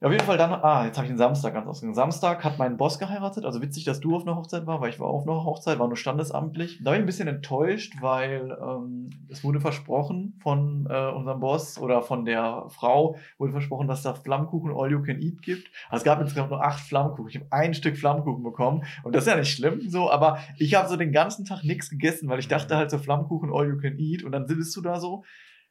Auf 0.00 0.12
jeden 0.12 0.24
Fall 0.24 0.38
dann, 0.38 0.52
ah, 0.52 0.84
jetzt 0.86 0.96
habe 0.96 1.06
ich 1.06 1.10
den 1.10 1.18
Samstag 1.18 1.54
ganz 1.54 1.66
ausgegangen. 1.66 1.96
Samstag 1.96 2.44
hat 2.44 2.56
mein 2.56 2.76
Boss 2.76 3.00
geheiratet, 3.00 3.44
also 3.44 3.60
witzig, 3.60 3.82
dass 3.82 3.98
du 3.98 4.14
auf 4.14 4.22
einer 4.22 4.36
Hochzeit 4.36 4.64
war, 4.64 4.80
weil 4.80 4.90
ich 4.90 5.00
war 5.00 5.08
auf 5.08 5.26
einer 5.26 5.44
Hochzeit, 5.44 5.80
war 5.80 5.88
nur 5.88 5.96
standesamtlich. 5.96 6.78
Da 6.78 6.90
war 6.90 6.94
ich 6.94 7.00
ein 7.00 7.06
bisschen 7.06 7.26
enttäuscht, 7.26 7.94
weil 8.00 8.56
ähm, 8.62 9.10
es 9.28 9.42
wurde 9.42 9.58
versprochen 9.58 10.38
von 10.40 10.86
äh, 10.88 11.10
unserem 11.10 11.40
Boss 11.40 11.78
oder 11.78 12.02
von 12.02 12.24
der 12.24 12.66
Frau, 12.68 13.16
wurde 13.38 13.50
versprochen, 13.50 13.88
dass 13.88 14.02
da 14.02 14.14
Flammkuchen 14.14 14.72
All 14.72 14.88
You 14.88 15.02
Can 15.02 15.20
Eat 15.20 15.42
gibt. 15.42 15.68
Also 15.88 16.02
es 16.02 16.04
gab 16.04 16.20
insgesamt 16.20 16.50
nur 16.50 16.64
acht 16.64 16.78
Flammkuchen. 16.78 17.30
Ich 17.30 17.34
habe 17.34 17.46
ein 17.50 17.74
Stück 17.74 17.96
Flammkuchen 17.96 18.44
bekommen 18.44 18.84
und 19.02 19.16
das 19.16 19.24
ist 19.24 19.30
ja 19.32 19.36
nicht 19.36 19.52
schlimm, 19.52 19.80
so, 19.88 20.12
aber 20.12 20.38
ich 20.58 20.76
habe 20.76 20.88
so 20.88 20.94
den 20.94 21.10
ganzen 21.10 21.44
Tag 21.44 21.64
nichts 21.64 21.90
gegessen, 21.90 22.28
weil 22.28 22.38
ich 22.38 22.46
dachte 22.46 22.76
halt 22.76 22.92
so 22.92 22.98
Flammkuchen 22.98 23.50
All 23.52 23.68
You 23.68 23.78
Can 23.78 23.98
Eat 23.98 24.22
und 24.22 24.30
dann 24.30 24.46
bist 24.46 24.76
du 24.76 24.80
da 24.80 25.00
so 25.00 25.24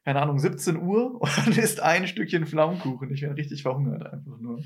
keine 0.04 0.22
Ahnung, 0.22 0.38
17 0.38 0.76
Uhr 0.76 1.14
und 1.20 1.38
dann 1.38 1.52
isst 1.52 1.80
ein 1.80 2.06
Stückchen 2.06 2.46
Flammkuchen. 2.46 3.12
Ich 3.12 3.20
bin 3.20 3.32
richtig 3.32 3.62
verhungert 3.62 4.04
einfach 4.04 4.38
nur. 4.38 4.60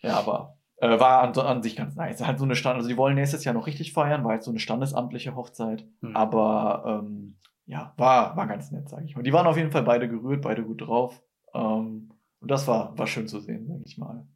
Ja, 0.00 0.18
aber 0.18 0.58
äh, 0.76 1.00
war 1.00 1.22
an, 1.22 1.32
an 1.38 1.62
sich 1.62 1.76
ganz 1.76 1.96
nice. 1.96 2.24
Halt 2.24 2.38
so 2.38 2.44
eine 2.44 2.56
Stand, 2.56 2.76
also 2.76 2.88
die 2.88 2.96
wollen 2.96 3.14
nächstes 3.14 3.44
Jahr 3.44 3.54
noch 3.54 3.66
richtig 3.66 3.92
feiern, 3.92 4.24
war 4.24 4.34
jetzt 4.34 4.44
so 4.44 4.50
eine 4.50 4.60
standesamtliche 4.60 5.34
Hochzeit. 5.34 5.86
Hm. 6.00 6.14
Aber 6.14 7.02
ähm, 7.04 7.36
ja, 7.66 7.94
war, 7.96 8.36
war 8.36 8.46
ganz 8.46 8.70
nett, 8.70 8.88
sage 8.88 9.04
ich 9.06 9.16
mal. 9.16 9.22
Die 9.22 9.32
waren 9.32 9.46
auf 9.46 9.56
jeden 9.56 9.70
Fall 9.70 9.82
beide 9.82 10.08
gerührt, 10.08 10.42
beide 10.42 10.62
gut 10.62 10.82
drauf. 10.82 11.22
Ähm, 11.54 12.12
und 12.40 12.50
das 12.50 12.68
war, 12.68 12.96
war 12.98 13.06
schön 13.06 13.26
zu 13.26 13.40
sehen, 13.40 13.66
sage 13.66 13.82
ich 13.86 13.96
mal. 13.96 14.26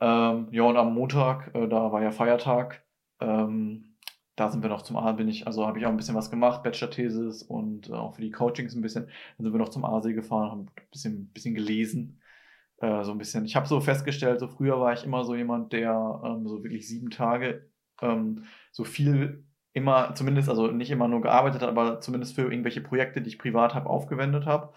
Ähm, 0.00 0.48
ja, 0.50 0.62
und 0.62 0.76
am 0.76 0.94
Montag, 0.94 1.54
äh, 1.54 1.68
da 1.68 1.92
war 1.92 2.02
ja 2.02 2.10
Feiertag. 2.10 2.84
Ähm, 3.20 3.85
da 4.36 4.50
sind 4.50 4.62
wir 4.62 4.70
noch 4.70 4.82
zum 4.82 4.96
A, 4.96 5.12
bin 5.12 5.28
ich, 5.28 5.46
also 5.46 5.66
habe 5.66 5.78
ich 5.78 5.86
auch 5.86 5.90
ein 5.90 5.96
bisschen 5.96 6.14
was 6.14 6.30
gemacht, 6.30 6.62
Bachelor-Thesis 6.62 7.42
und 7.42 7.88
äh, 7.88 7.92
auch 7.92 8.14
für 8.14 8.22
die 8.22 8.30
Coachings 8.30 8.74
ein 8.74 8.82
bisschen. 8.82 9.06
Dann 9.06 9.44
sind 9.44 9.52
wir 9.52 9.58
noch 9.58 9.70
zum 9.70 9.84
Aasee 9.84 10.12
gefahren, 10.12 10.50
haben 10.50 10.60
ein 10.60 10.88
bisschen, 10.90 11.28
bisschen 11.32 11.54
gelesen. 11.54 12.20
Äh, 12.78 13.04
so 13.04 13.12
ein 13.12 13.18
bisschen. 13.18 13.44
Ich 13.46 13.56
habe 13.56 13.66
so 13.66 13.80
festgestellt, 13.80 14.40
so 14.40 14.48
früher 14.48 14.78
war 14.80 14.92
ich 14.92 15.04
immer 15.04 15.24
so 15.24 15.34
jemand, 15.34 15.72
der 15.72 16.20
ähm, 16.24 16.46
so 16.46 16.62
wirklich 16.62 16.86
sieben 16.86 17.10
Tage 17.10 17.70
ähm, 18.02 18.44
so 18.72 18.84
viel 18.84 19.44
immer, 19.72 20.14
zumindest, 20.14 20.48
also 20.48 20.68
nicht 20.68 20.90
immer 20.90 21.08
nur 21.08 21.20
gearbeitet 21.22 21.62
hat, 21.62 21.68
aber 21.68 22.00
zumindest 22.00 22.34
für 22.34 22.50
irgendwelche 22.50 22.80
Projekte, 22.80 23.20
die 23.22 23.28
ich 23.28 23.38
privat 23.38 23.74
habe, 23.74 23.90
aufgewendet 23.90 24.46
habe. 24.46 24.72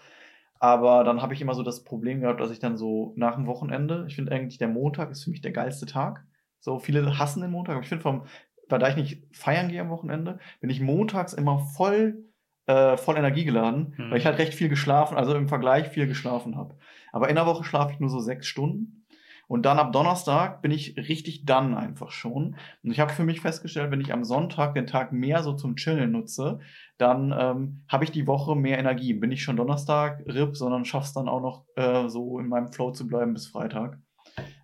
Aber 0.58 1.04
dann 1.04 1.22
habe 1.22 1.32
ich 1.32 1.40
immer 1.40 1.54
so 1.54 1.62
das 1.62 1.84
Problem 1.84 2.20
gehabt, 2.20 2.40
dass 2.40 2.50
ich 2.50 2.58
dann 2.58 2.76
so 2.76 3.14
nach 3.16 3.34
dem 3.36 3.46
Wochenende, 3.46 4.04
ich 4.08 4.16
finde 4.16 4.32
eigentlich 4.32 4.58
der 4.58 4.68
Montag 4.68 5.10
ist 5.10 5.24
für 5.24 5.30
mich 5.30 5.40
der 5.40 5.52
geilste 5.52 5.86
Tag. 5.86 6.26
So 6.60 6.78
viele 6.78 7.18
hassen 7.18 7.40
den 7.40 7.50
Montag, 7.50 7.72
aber 7.72 7.82
ich 7.82 7.88
finde 7.88 8.02
vom, 8.02 8.24
da 8.78 8.88
ich 8.88 8.96
nicht 8.96 9.22
feiern 9.32 9.68
gehe 9.68 9.80
am 9.80 9.90
Wochenende, 9.90 10.38
bin 10.60 10.70
ich 10.70 10.80
montags 10.80 11.32
immer 11.32 11.58
voll, 11.58 12.24
äh, 12.66 12.96
voll 12.96 13.16
Energie 13.16 13.44
geladen, 13.44 13.94
Mhm. 13.96 14.10
weil 14.10 14.18
ich 14.18 14.26
halt 14.26 14.38
recht 14.38 14.54
viel 14.54 14.68
geschlafen, 14.68 15.16
also 15.16 15.34
im 15.34 15.48
Vergleich 15.48 15.88
viel 15.88 16.06
geschlafen 16.06 16.56
habe. 16.56 16.76
Aber 17.12 17.28
in 17.28 17.34
der 17.36 17.46
Woche 17.46 17.64
schlafe 17.64 17.92
ich 17.92 18.00
nur 18.00 18.10
so 18.10 18.20
sechs 18.20 18.46
Stunden. 18.46 18.96
Und 19.48 19.66
dann 19.66 19.80
ab 19.80 19.92
Donnerstag 19.92 20.62
bin 20.62 20.70
ich 20.70 20.96
richtig 20.96 21.44
dann 21.44 21.74
einfach 21.76 22.12
schon. 22.12 22.54
Und 22.84 22.90
ich 22.92 23.00
habe 23.00 23.12
für 23.12 23.24
mich 23.24 23.40
festgestellt, 23.40 23.90
wenn 23.90 24.00
ich 24.00 24.12
am 24.12 24.22
Sonntag 24.22 24.74
den 24.74 24.86
Tag 24.86 25.10
mehr 25.10 25.42
so 25.42 25.54
zum 25.54 25.74
Chillen 25.74 26.12
nutze, 26.12 26.60
dann 26.98 27.34
ähm, 27.36 27.82
habe 27.88 28.04
ich 28.04 28.12
die 28.12 28.28
Woche 28.28 28.54
mehr 28.54 28.78
Energie. 28.78 29.12
Bin 29.12 29.32
ich 29.32 29.42
schon 29.42 29.56
Donnerstag 29.56 30.22
RIP, 30.28 30.56
sondern 30.56 30.84
schaff's 30.84 31.14
dann 31.14 31.28
auch 31.28 31.40
noch 31.40 31.64
äh, 31.74 32.08
so 32.08 32.38
in 32.38 32.46
meinem 32.46 32.68
Flow 32.70 32.92
zu 32.92 33.08
bleiben 33.08 33.34
bis 33.34 33.48
Freitag. 33.48 33.98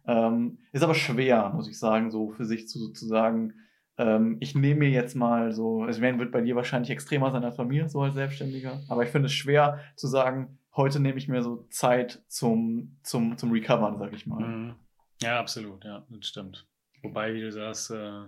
Ähm, 0.06 0.58
ist 0.70 0.84
aber 0.84 0.94
schwer, 0.94 1.50
muss 1.52 1.68
ich 1.68 1.80
sagen, 1.80 2.12
so 2.12 2.30
für 2.30 2.44
sich 2.44 2.68
zu 2.68 2.78
sozusagen, 2.78 3.54
ähm, 3.98 4.36
ich 4.40 4.54
nehme 4.54 4.80
mir 4.80 4.90
jetzt 4.90 5.14
mal 5.16 5.52
so, 5.52 5.86
es 5.86 6.00
werden- 6.00 6.18
wird 6.18 6.32
bei 6.32 6.40
dir 6.42 6.56
wahrscheinlich 6.56 6.90
extremer 6.90 7.30
sein 7.30 7.44
als 7.44 7.56
bei 7.56 7.64
mir, 7.64 7.88
so 7.88 8.02
als 8.02 8.14
Selbstständiger, 8.14 8.80
aber 8.88 9.02
ich 9.04 9.10
finde 9.10 9.26
es 9.26 9.32
schwer 9.32 9.80
zu 9.96 10.06
sagen, 10.06 10.58
heute 10.76 11.00
nehme 11.00 11.18
ich 11.18 11.28
mir 11.28 11.42
so 11.42 11.66
Zeit 11.70 12.22
zum, 12.28 12.96
zum, 13.02 13.38
zum 13.38 13.50
Recovern, 13.52 13.98
sag 13.98 14.12
ich 14.12 14.26
mal. 14.26 14.40
Mhm. 14.46 14.74
Ja, 15.22 15.40
absolut, 15.40 15.84
ja, 15.84 16.04
das 16.10 16.26
stimmt. 16.26 16.66
Wobei, 17.02 17.32
wie 17.34 17.40
du 17.40 17.50
sagst, 17.50 17.90
äh, 17.90 18.24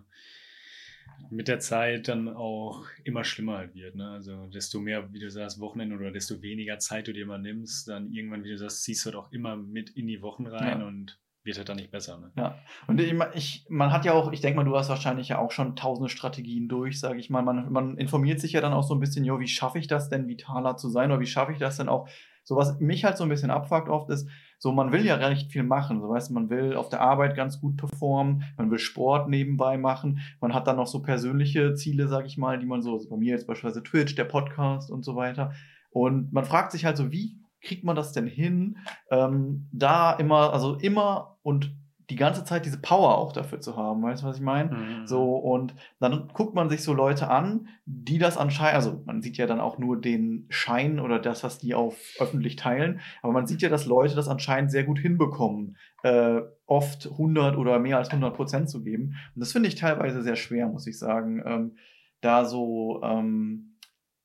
mit 1.31 1.49
der 1.49 1.59
Zeit 1.61 2.09
dann 2.09 2.29
auch 2.29 2.87
immer 3.05 3.25
schlimmer 3.25 3.59
halt 3.59 3.75
wird. 3.75 3.95
Ne? 3.97 4.09
Also 4.11 4.47
desto 4.47 4.81
mehr, 4.81 5.13
wie 5.13 5.19
du 5.19 5.31
sagst, 5.31 5.61
Wochenende 5.61 5.97
oder 5.97 6.11
desto 6.13 6.41
weniger 6.43 6.79
Zeit 6.79 7.09
du 7.09 7.13
dir 7.13 7.27
mal 7.27 7.39
nimmst, 7.39 7.89
dann 7.89 8.11
irgendwann, 8.13 8.45
wie 8.45 8.51
du 8.51 8.57
sagst, 8.59 8.85
ziehst 8.85 9.05
du 9.05 9.11
halt 9.11 9.17
auch 9.17 9.33
immer 9.33 9.57
mit 9.57 9.91
in 9.91 10.07
die 10.07 10.23
Wochen 10.23 10.47
rein 10.47 10.81
Ja. 10.81 10.87
und 10.87 11.19
wird 11.49 11.59
halt 11.59 11.69
dann 11.69 11.77
nicht 11.77 11.91
besser. 11.91 12.19
Ne? 12.19 12.31
Ja, 12.37 12.59
und 12.87 13.01
ich, 13.01 13.15
ich, 13.35 13.67
man 13.69 13.91
hat 13.93 14.05
ja 14.05 14.13
auch, 14.13 14.31
ich 14.33 14.41
denke 14.41 14.57
mal, 14.57 14.65
du 14.65 14.77
hast 14.77 14.89
wahrscheinlich 14.89 15.29
ja 15.29 15.39
auch 15.39 15.51
schon 15.51 15.75
tausende 15.75 16.09
Strategien 16.09 16.69
durch, 16.69 17.01
sage 17.01 17.19
ich 17.19 17.31
mal. 17.31 17.43
Man, 17.43 17.73
man 17.73 17.97
informiert 17.97 18.41
sich 18.41 18.53
ja 18.53 18.61
dann 18.61 18.73
auch 18.73 18.85
so 18.85 18.95
ein 18.95 19.01
bisschen, 19.01 19.25
jo, 19.25 19.41
wie 19.41 19.49
schaffe 19.49 19.79
ich 19.79 19.89
das 19.89 20.09
denn, 20.09 20.29
vitaler 20.29 20.77
zu 20.77 20.89
sein 20.89 21.11
oder 21.11 21.21
wie 21.21 21.27
schaffe 21.27 21.53
ich 21.53 21.59
das 21.59 21.79
denn 21.79 21.89
auch? 21.89 22.09
So 22.45 22.57
was 22.57 22.79
mich 22.81 23.05
halt 23.05 23.19
so 23.19 23.25
ein 23.25 23.29
bisschen 23.29 23.51
abfuckt 23.51 23.89
oft 23.89 24.09
ist, 24.09 24.29
so 24.59 24.73
man 24.73 24.91
will 24.91 25.05
ja 25.05 25.17
recht 25.17 25.53
viel 25.53 25.63
machen, 25.63 26.01
so 26.01 26.09
weißt 26.09 26.31
man 26.31 26.49
will 26.49 26.77
auf 26.77 26.89
der 26.89 27.01
Arbeit 27.01 27.37
ganz 27.37 27.61
gut 27.61 27.77
performen, 27.77 28.45
man 28.57 28.71
will 28.71 28.79
Sport 28.79 29.29
nebenbei 29.29 29.77
machen, 29.77 30.21
man 30.41 30.55
hat 30.55 30.67
dann 30.67 30.77
noch 30.77 30.87
so 30.87 31.03
persönliche 31.03 31.75
Ziele, 31.75 32.09
sag 32.09 32.25
ich 32.25 32.39
mal, 32.39 32.59
die 32.59 32.67
man 32.67 32.81
so, 32.81 32.99
bei 33.11 33.17
mir 33.17 33.33
jetzt 33.33 33.47
beispielsweise 33.47 33.83
Twitch, 33.83 34.15
der 34.15 34.25
Podcast 34.25 34.91
und 34.91 35.05
so 35.05 35.15
weiter. 35.15 35.53
Und 35.91 36.33
man 36.33 36.45
fragt 36.45 36.73
sich 36.73 36.85
halt 36.85 36.97
so, 36.97 37.13
wie 37.13 37.37
kriegt 37.61 37.85
man 37.85 37.97
das 37.97 38.13
denn 38.13 38.27
hin, 38.27 38.79
ähm, 39.11 39.69
da 39.73 40.13
immer, 40.13 40.53
also 40.53 40.77
immer 40.77 41.39
und 41.43 41.75
die 42.11 42.17
ganze 42.17 42.43
Zeit 42.45 42.65
diese 42.65 42.81
Power 42.81 43.19
auch 43.19 43.33
dafür 43.33 43.61
zu 43.61 43.77
haben, 43.77 44.03
weißt 44.03 44.23
du, 44.23 44.27
was 44.27 44.37
ich 44.37 44.43
meine? 44.43 44.71
Mhm. 44.71 45.07
So, 45.07 45.37
und 45.37 45.75
dann 46.01 46.29
guckt 46.33 46.55
man 46.55 46.71
sich 46.71 46.83
so 46.83 46.95
Leute 46.95 47.29
an, 47.29 47.69
die 47.85 48.19
das 48.19 48.39
anscheinend, 48.39 48.77
also 48.77 49.03
man 49.05 49.21
sieht 49.21 49.37
ja 49.37 49.47
dann 49.47 49.61
auch 49.61 49.79
nur 49.79 50.01
den 50.01 50.47
Schein 50.49 51.01
oder 51.01 51.19
das, 51.19 51.45
was 51.45 51.59
die 51.59 51.75
auf 51.75 51.97
öffentlich 52.19 52.57
teilen, 52.57 53.01
aber 53.23 53.33
man 53.33 53.47
sieht 53.47 53.61
ja, 53.61 53.69
dass 53.69 53.85
Leute 53.85 54.15
das 54.15 54.29
anscheinend 54.29 54.71
sehr 54.71 54.85
gut 54.85 54.99
hinbekommen, 54.99 55.77
äh, 56.03 56.41
oft 56.65 57.07
100 57.11 57.59
oder 57.59 57.79
mehr 57.79 57.99
als 57.99 58.09
100 58.09 58.35
Prozent 58.35 58.71
zu 58.71 58.83
geben. 58.83 59.17
Und 59.35 59.41
das 59.41 59.53
finde 59.53 59.69
ich 59.69 59.75
teilweise 59.75 60.23
sehr 60.23 60.37
schwer, 60.37 60.67
muss 60.69 60.87
ich 60.87 60.99
sagen, 60.99 61.43
ähm, 61.45 61.77
da 62.23 62.47
so, 62.47 63.03
ähm, 63.03 63.77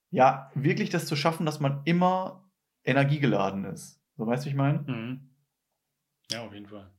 ja, 0.09 0.51
wirklich 0.55 0.89
das 0.89 1.05
zu 1.05 1.15
schaffen, 1.15 1.45
dass 1.45 1.59
man 1.59 1.81
immer 1.83 2.42
energiegeladen 2.83 3.65
ist. 3.65 3.99
So, 4.17 4.27
weißt 4.27 4.43
du, 4.43 4.47
wie 4.47 4.51
ich 4.51 4.55
meine? 4.57 4.79
Mhm. 4.79 5.29
Ja, 6.31 6.45
auf 6.45 6.53
jeden 6.53 6.67
Fall. 6.67 6.89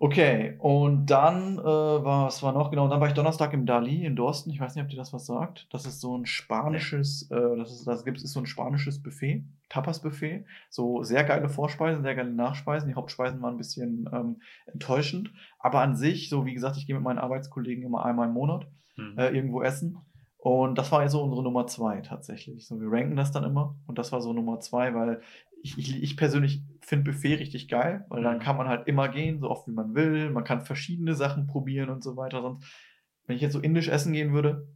Okay, 0.00 0.54
und 0.60 1.06
dann, 1.06 1.58
äh, 1.58 1.62
was 1.62 2.40
war 2.44 2.52
noch? 2.52 2.70
Genau, 2.70 2.86
dann 2.86 3.00
war 3.00 3.08
ich 3.08 3.14
Donnerstag 3.14 3.52
im 3.52 3.66
Dali 3.66 4.04
in 4.04 4.14
Dorsten. 4.14 4.50
Ich 4.50 4.60
weiß 4.60 4.76
nicht, 4.76 4.84
ob 4.84 4.90
dir 4.90 4.96
das 4.96 5.12
was 5.12 5.26
sagt. 5.26 5.66
Das 5.72 5.86
ist 5.86 6.00
so 6.00 6.16
ein 6.16 6.24
spanisches, 6.24 7.28
äh, 7.32 7.56
das 7.56 7.72
ist, 7.72 7.84
das 7.84 8.04
gibt 8.04 8.22
ist 8.22 8.32
so 8.32 8.38
ein 8.38 8.46
spanisches 8.46 9.02
Buffet, 9.02 9.42
Tapas-Buffet. 9.70 10.44
So 10.70 11.02
sehr 11.02 11.24
geile 11.24 11.48
Vorspeisen, 11.48 12.04
sehr 12.04 12.14
geile 12.14 12.30
Nachspeisen. 12.30 12.88
Die 12.88 12.94
Hauptspeisen 12.94 13.42
waren 13.42 13.54
ein 13.54 13.58
bisschen 13.58 14.08
ähm, 14.12 14.40
enttäuschend. 14.66 15.32
Aber 15.58 15.80
an 15.80 15.96
sich, 15.96 16.28
so 16.28 16.46
wie 16.46 16.54
gesagt, 16.54 16.76
ich 16.76 16.86
gehe 16.86 16.94
mit 16.94 17.02
meinen 17.04 17.18
Arbeitskollegen 17.18 17.82
immer 17.82 18.04
einmal 18.04 18.28
im 18.28 18.34
Monat 18.34 18.68
Mhm. 18.98 19.16
äh, 19.16 19.28
irgendwo 19.30 19.62
essen. 19.62 19.98
Und 20.48 20.78
das 20.78 20.90
war 20.92 21.02
ja 21.02 21.08
so 21.10 21.22
unsere 21.22 21.42
Nummer 21.42 21.66
zwei 21.66 22.00
tatsächlich. 22.00 22.66
So, 22.66 22.80
wir 22.80 22.90
ranken 22.90 23.16
das 23.16 23.32
dann 23.32 23.44
immer. 23.44 23.76
Und 23.86 23.98
das 23.98 24.12
war 24.12 24.22
so 24.22 24.32
Nummer 24.32 24.60
zwei, 24.60 24.94
weil 24.94 25.20
ich, 25.62 25.76
ich, 25.76 26.02
ich 26.02 26.16
persönlich 26.16 26.62
finde 26.80 27.10
Buffet 27.10 27.34
richtig 27.34 27.68
geil, 27.68 28.06
weil 28.08 28.22
dann 28.22 28.36
Mhm. 28.38 28.40
kann 28.40 28.56
man 28.56 28.66
halt 28.66 28.88
immer 28.88 29.10
gehen, 29.10 29.40
so 29.40 29.50
oft 29.50 29.68
wie 29.68 29.72
man 29.72 29.94
will. 29.94 30.30
Man 30.30 30.44
kann 30.44 30.64
verschiedene 30.64 31.14
Sachen 31.14 31.46
probieren 31.48 31.90
und 31.90 32.02
so 32.02 32.16
weiter. 32.16 32.40
Sonst, 32.40 32.66
wenn 33.26 33.36
ich 33.36 33.42
jetzt 33.42 33.52
so 33.52 33.60
indisch 33.60 33.88
essen 33.88 34.14
gehen 34.14 34.32
würde, 34.32 34.66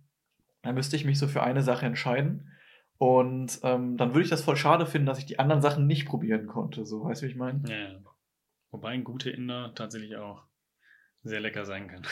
dann 0.61 0.75
müsste 0.75 0.95
ich 0.95 1.07
mich 1.07 1.19
so 1.19 1.27
für 1.27 1.43
eine 1.43 1.63
Sache 1.63 1.87
entscheiden. 1.87 2.51
Und 2.99 3.59
ähm, 3.63 3.97
dann 3.97 4.11
würde 4.11 4.25
ich 4.25 4.29
das 4.31 4.45
voll 4.45 4.57
schade 4.57 4.85
finden, 4.85 5.07
dass 5.07 5.19
ich 5.19 5.25
die 5.27 5.39
anderen 5.39 5.63
Sachen 5.63 5.87
nicht 5.87 6.05
probieren 6.07 6.49
konnte. 6.49 6.85
So, 6.85 7.03
weißt 7.05 7.23
du, 7.23 7.27
wie 7.27 7.31
ich 7.31 7.37
meine? 7.37 7.63
Ja, 7.67 7.93
ja. 7.95 8.01
Wobei 8.71 8.91
ein 8.91 9.05
guter 9.05 9.33
Inder 9.33 9.73
tatsächlich 9.75 10.17
auch 10.17 10.45
sehr 11.23 11.41
lecker 11.41 11.65
sein 11.65 11.89
kann. 11.89 12.03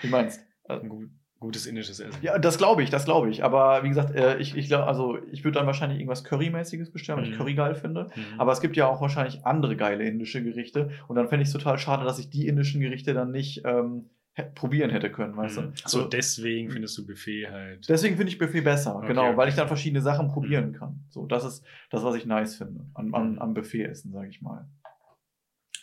Wie 0.00 0.08
meinst 0.08 0.40
ein 0.68 0.88
gut, 0.88 1.10
gutes 1.40 1.66
indisches 1.66 2.00
Essen. 2.00 2.18
Ja, 2.22 2.38
das 2.38 2.58
glaube 2.58 2.82
ich, 2.82 2.90
das 2.90 3.04
glaube 3.04 3.30
ich. 3.30 3.44
Aber 3.44 3.84
wie 3.84 3.88
gesagt, 3.88 4.14
äh, 4.14 4.38
ich, 4.38 4.56
ich 4.56 4.66
glaube, 4.66 4.86
also 4.86 5.18
ich 5.30 5.44
würde 5.44 5.58
dann 5.58 5.66
wahrscheinlich 5.66 5.98
irgendwas 6.00 6.24
Currymäßiges 6.24 6.90
bestellen, 6.90 7.18
weil 7.18 7.26
ich 7.26 7.32
Mhm. 7.34 7.38
Curry 7.38 7.54
geil 7.54 7.74
finde. 7.76 8.08
Mhm. 8.14 8.40
Aber 8.40 8.52
es 8.52 8.60
gibt 8.60 8.76
ja 8.76 8.86
auch 8.88 9.00
wahrscheinlich 9.00 9.46
andere 9.46 9.76
geile 9.76 10.04
indische 10.04 10.42
Gerichte. 10.42 10.90
Und 11.06 11.16
dann 11.16 11.28
fände 11.28 11.42
ich 11.42 11.48
es 11.48 11.52
total 11.52 11.78
schade, 11.78 12.04
dass 12.04 12.18
ich 12.18 12.28
die 12.30 12.46
indischen 12.48 12.80
Gerichte 12.80 13.14
dann 13.14 13.30
nicht 13.30 13.62
ähm, 13.64 14.10
probieren 14.54 14.90
hätte 14.90 15.10
können, 15.10 15.36
weißt 15.36 15.58
mhm. 15.58 15.72
du? 15.74 15.88
So, 15.88 16.04
deswegen 16.04 16.70
findest 16.70 16.96
du 16.98 17.06
Buffet 17.06 17.48
halt. 17.50 17.88
Deswegen 17.88 18.16
finde 18.16 18.30
ich 18.32 18.38
Buffet 18.38 18.60
besser, 18.60 18.96
Okay, 18.96 19.08
genau, 19.08 19.28
okay. 19.28 19.36
weil 19.36 19.48
ich 19.48 19.54
dann 19.56 19.66
verschiedene 19.68 20.00
Sachen 20.00 20.28
probieren 20.28 20.70
Mhm. 20.70 20.74
kann. 20.74 21.04
So, 21.08 21.26
das 21.26 21.44
ist 21.44 21.64
das, 21.90 22.04
was 22.04 22.14
ich 22.14 22.24
nice 22.26 22.56
finde 22.56 22.84
an, 22.94 23.12
an, 23.14 23.32
Mhm. 23.32 23.38
am 23.40 23.54
Buffet-Essen, 23.54 24.12
sage 24.12 24.28
ich 24.28 24.40
mal. 24.42 24.66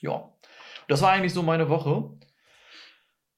Ja, 0.02 0.30
das 0.88 1.02
war 1.02 1.12
eigentlich 1.12 1.34
so 1.34 1.44
meine 1.44 1.68
Woche. 1.70 2.10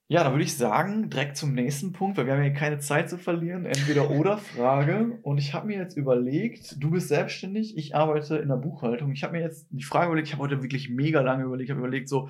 Ja, 0.09 0.23
dann 0.23 0.31
würde 0.31 0.45
ich 0.45 0.55
sagen, 0.55 1.09
direkt 1.09 1.35
zum 1.35 1.53
nächsten 1.53 1.91
Punkt, 1.91 2.17
weil 2.17 2.25
wir 2.25 2.33
haben 2.33 2.43
ja 2.43 2.51
keine 2.51 2.79
Zeit 2.79 3.09
zu 3.09 3.17
verlieren. 3.17 3.65
Entweder 3.65 4.09
oder 4.11 4.37
Frage. 4.37 5.19
Und 5.21 5.37
ich 5.37 5.53
habe 5.53 5.67
mir 5.67 5.77
jetzt 5.77 5.97
überlegt, 5.97 6.81
du 6.81 6.91
bist 6.91 7.09
selbstständig, 7.09 7.77
ich 7.77 7.93
arbeite 7.93 8.37
in 8.37 8.47
der 8.47 8.55
Buchhaltung. 8.55 9.11
Ich 9.11 9.23
habe 9.23 9.33
mir 9.33 9.43
jetzt 9.43 9.67
die 9.69 9.83
Frage 9.83 10.07
überlegt, 10.07 10.29
ich 10.29 10.33
habe 10.33 10.43
heute 10.43 10.63
wirklich 10.63 10.89
mega 10.89 11.19
lange 11.19 11.43
überlegt, 11.43 11.65
ich 11.65 11.71
habe 11.71 11.81
überlegt, 11.85 12.07
so, 12.07 12.29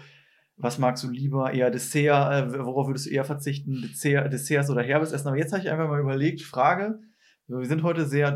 was 0.55 0.79
magst 0.79 1.03
du 1.03 1.09
lieber? 1.11 1.53
Eher 1.53 1.69
Dessert, 1.69 2.55
äh, 2.55 2.65
worauf 2.65 2.87
würdest 2.87 3.05
du 3.05 3.11
eher 3.11 3.25
verzichten? 3.25 3.83
Dessert, 3.83 4.33
Desserts 4.33 4.71
oder 4.71 4.81
herbes 4.81 5.11
Essen? 5.11 5.27
Aber 5.27 5.37
jetzt 5.37 5.53
habe 5.53 5.61
ich 5.61 5.69
einfach 5.69 5.87
mal 5.87 5.99
überlegt, 5.99 6.41
Frage, 6.41 6.99
wir 7.45 7.65
sind 7.65 7.83
heute 7.83 8.07
sehr 8.07 8.31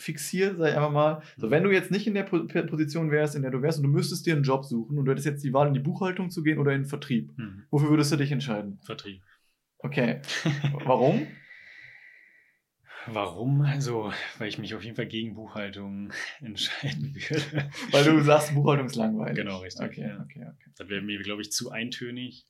jobfixiert, 0.00 0.56
sag 0.56 0.70
ich 0.70 0.74
einfach 0.76 0.90
mal. 0.90 1.22
So, 1.36 1.50
wenn 1.50 1.62
du 1.62 1.70
jetzt 1.70 1.90
nicht 1.90 2.06
in 2.06 2.14
der 2.14 2.24
Po- 2.24 2.46
Position 2.46 3.10
wärst, 3.10 3.36
in 3.36 3.42
der 3.42 3.50
du 3.50 3.62
wärst 3.62 3.78
und 3.78 3.84
du 3.84 3.90
müsstest 3.90 4.26
dir 4.26 4.34
einen 4.34 4.42
Job 4.44 4.64
suchen 4.64 4.98
und 4.98 5.04
du 5.04 5.10
hättest 5.12 5.26
jetzt 5.26 5.44
die 5.44 5.52
Wahl, 5.52 5.68
in 5.68 5.74
die 5.74 5.80
Buchhaltung 5.80 6.30
zu 6.30 6.42
gehen 6.42 6.58
oder 6.58 6.72
in 6.72 6.82
den 6.82 6.88
Vertrieb, 6.88 7.36
Mhm. 7.36 7.64
wofür 7.70 7.90
würdest 7.90 8.12
du 8.12 8.16
dich 8.16 8.32
entscheiden? 8.32 8.78
Vertrieb. 8.82 9.22
Okay. 9.78 10.20
Warum? 10.84 11.26
Warum? 13.06 13.62
Also, 13.62 14.12
weil 14.38 14.48
ich 14.48 14.58
mich 14.58 14.74
auf 14.74 14.84
jeden 14.84 14.94
Fall 14.96 15.06
gegen 15.06 15.34
Buchhaltung 15.34 16.12
entscheiden 16.40 17.14
würde. 17.14 17.70
Weil 17.90 18.04
du 18.04 18.22
sagst, 18.22 18.54
Buchhaltung 18.54 18.86
ist 18.86 18.96
langweilig. 18.96 19.36
Genau, 19.36 19.58
richtig, 19.58 19.86
Okay, 19.86 20.02
ja. 20.08 20.20
okay, 20.22 20.44
okay. 20.46 20.70
Das 20.76 20.88
wäre 20.88 21.00
mir, 21.02 21.18
glaube 21.22 21.40
ich, 21.42 21.50
zu 21.50 21.70
eintönig. 21.70 22.46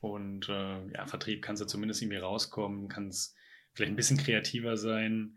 Und 0.00 0.48
äh, 0.48 0.86
ja, 0.92 1.06
Vertrieb 1.06 1.42
kannst 1.42 1.60
du 1.62 1.66
zumindest 1.66 2.00
irgendwie 2.00 2.18
rauskommen, 2.18 2.88
kannst 2.88 3.34
vielleicht 3.74 3.92
ein 3.92 3.96
bisschen 3.96 4.18
kreativer 4.18 4.76
sein, 4.76 5.36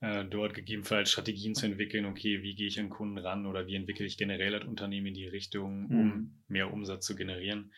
äh, 0.00 0.24
dort 0.24 0.54
gegebenenfalls 0.54 1.10
Strategien 1.10 1.54
zu 1.54 1.66
entwickeln, 1.66 2.06
okay, 2.06 2.42
wie 2.42 2.54
gehe 2.54 2.68
ich 2.68 2.78
an 2.78 2.88
Kunden 2.88 3.18
ran 3.18 3.46
oder 3.46 3.66
wie 3.66 3.74
entwickle 3.74 4.06
ich 4.06 4.16
generell 4.16 4.52
das 4.52 4.64
Unternehmen 4.68 5.08
in 5.08 5.14
die 5.14 5.26
Richtung, 5.26 5.86
um 5.86 6.06
Mhm. 6.06 6.30
mehr 6.48 6.72
Umsatz 6.72 7.06
zu 7.06 7.16
generieren. 7.16 7.72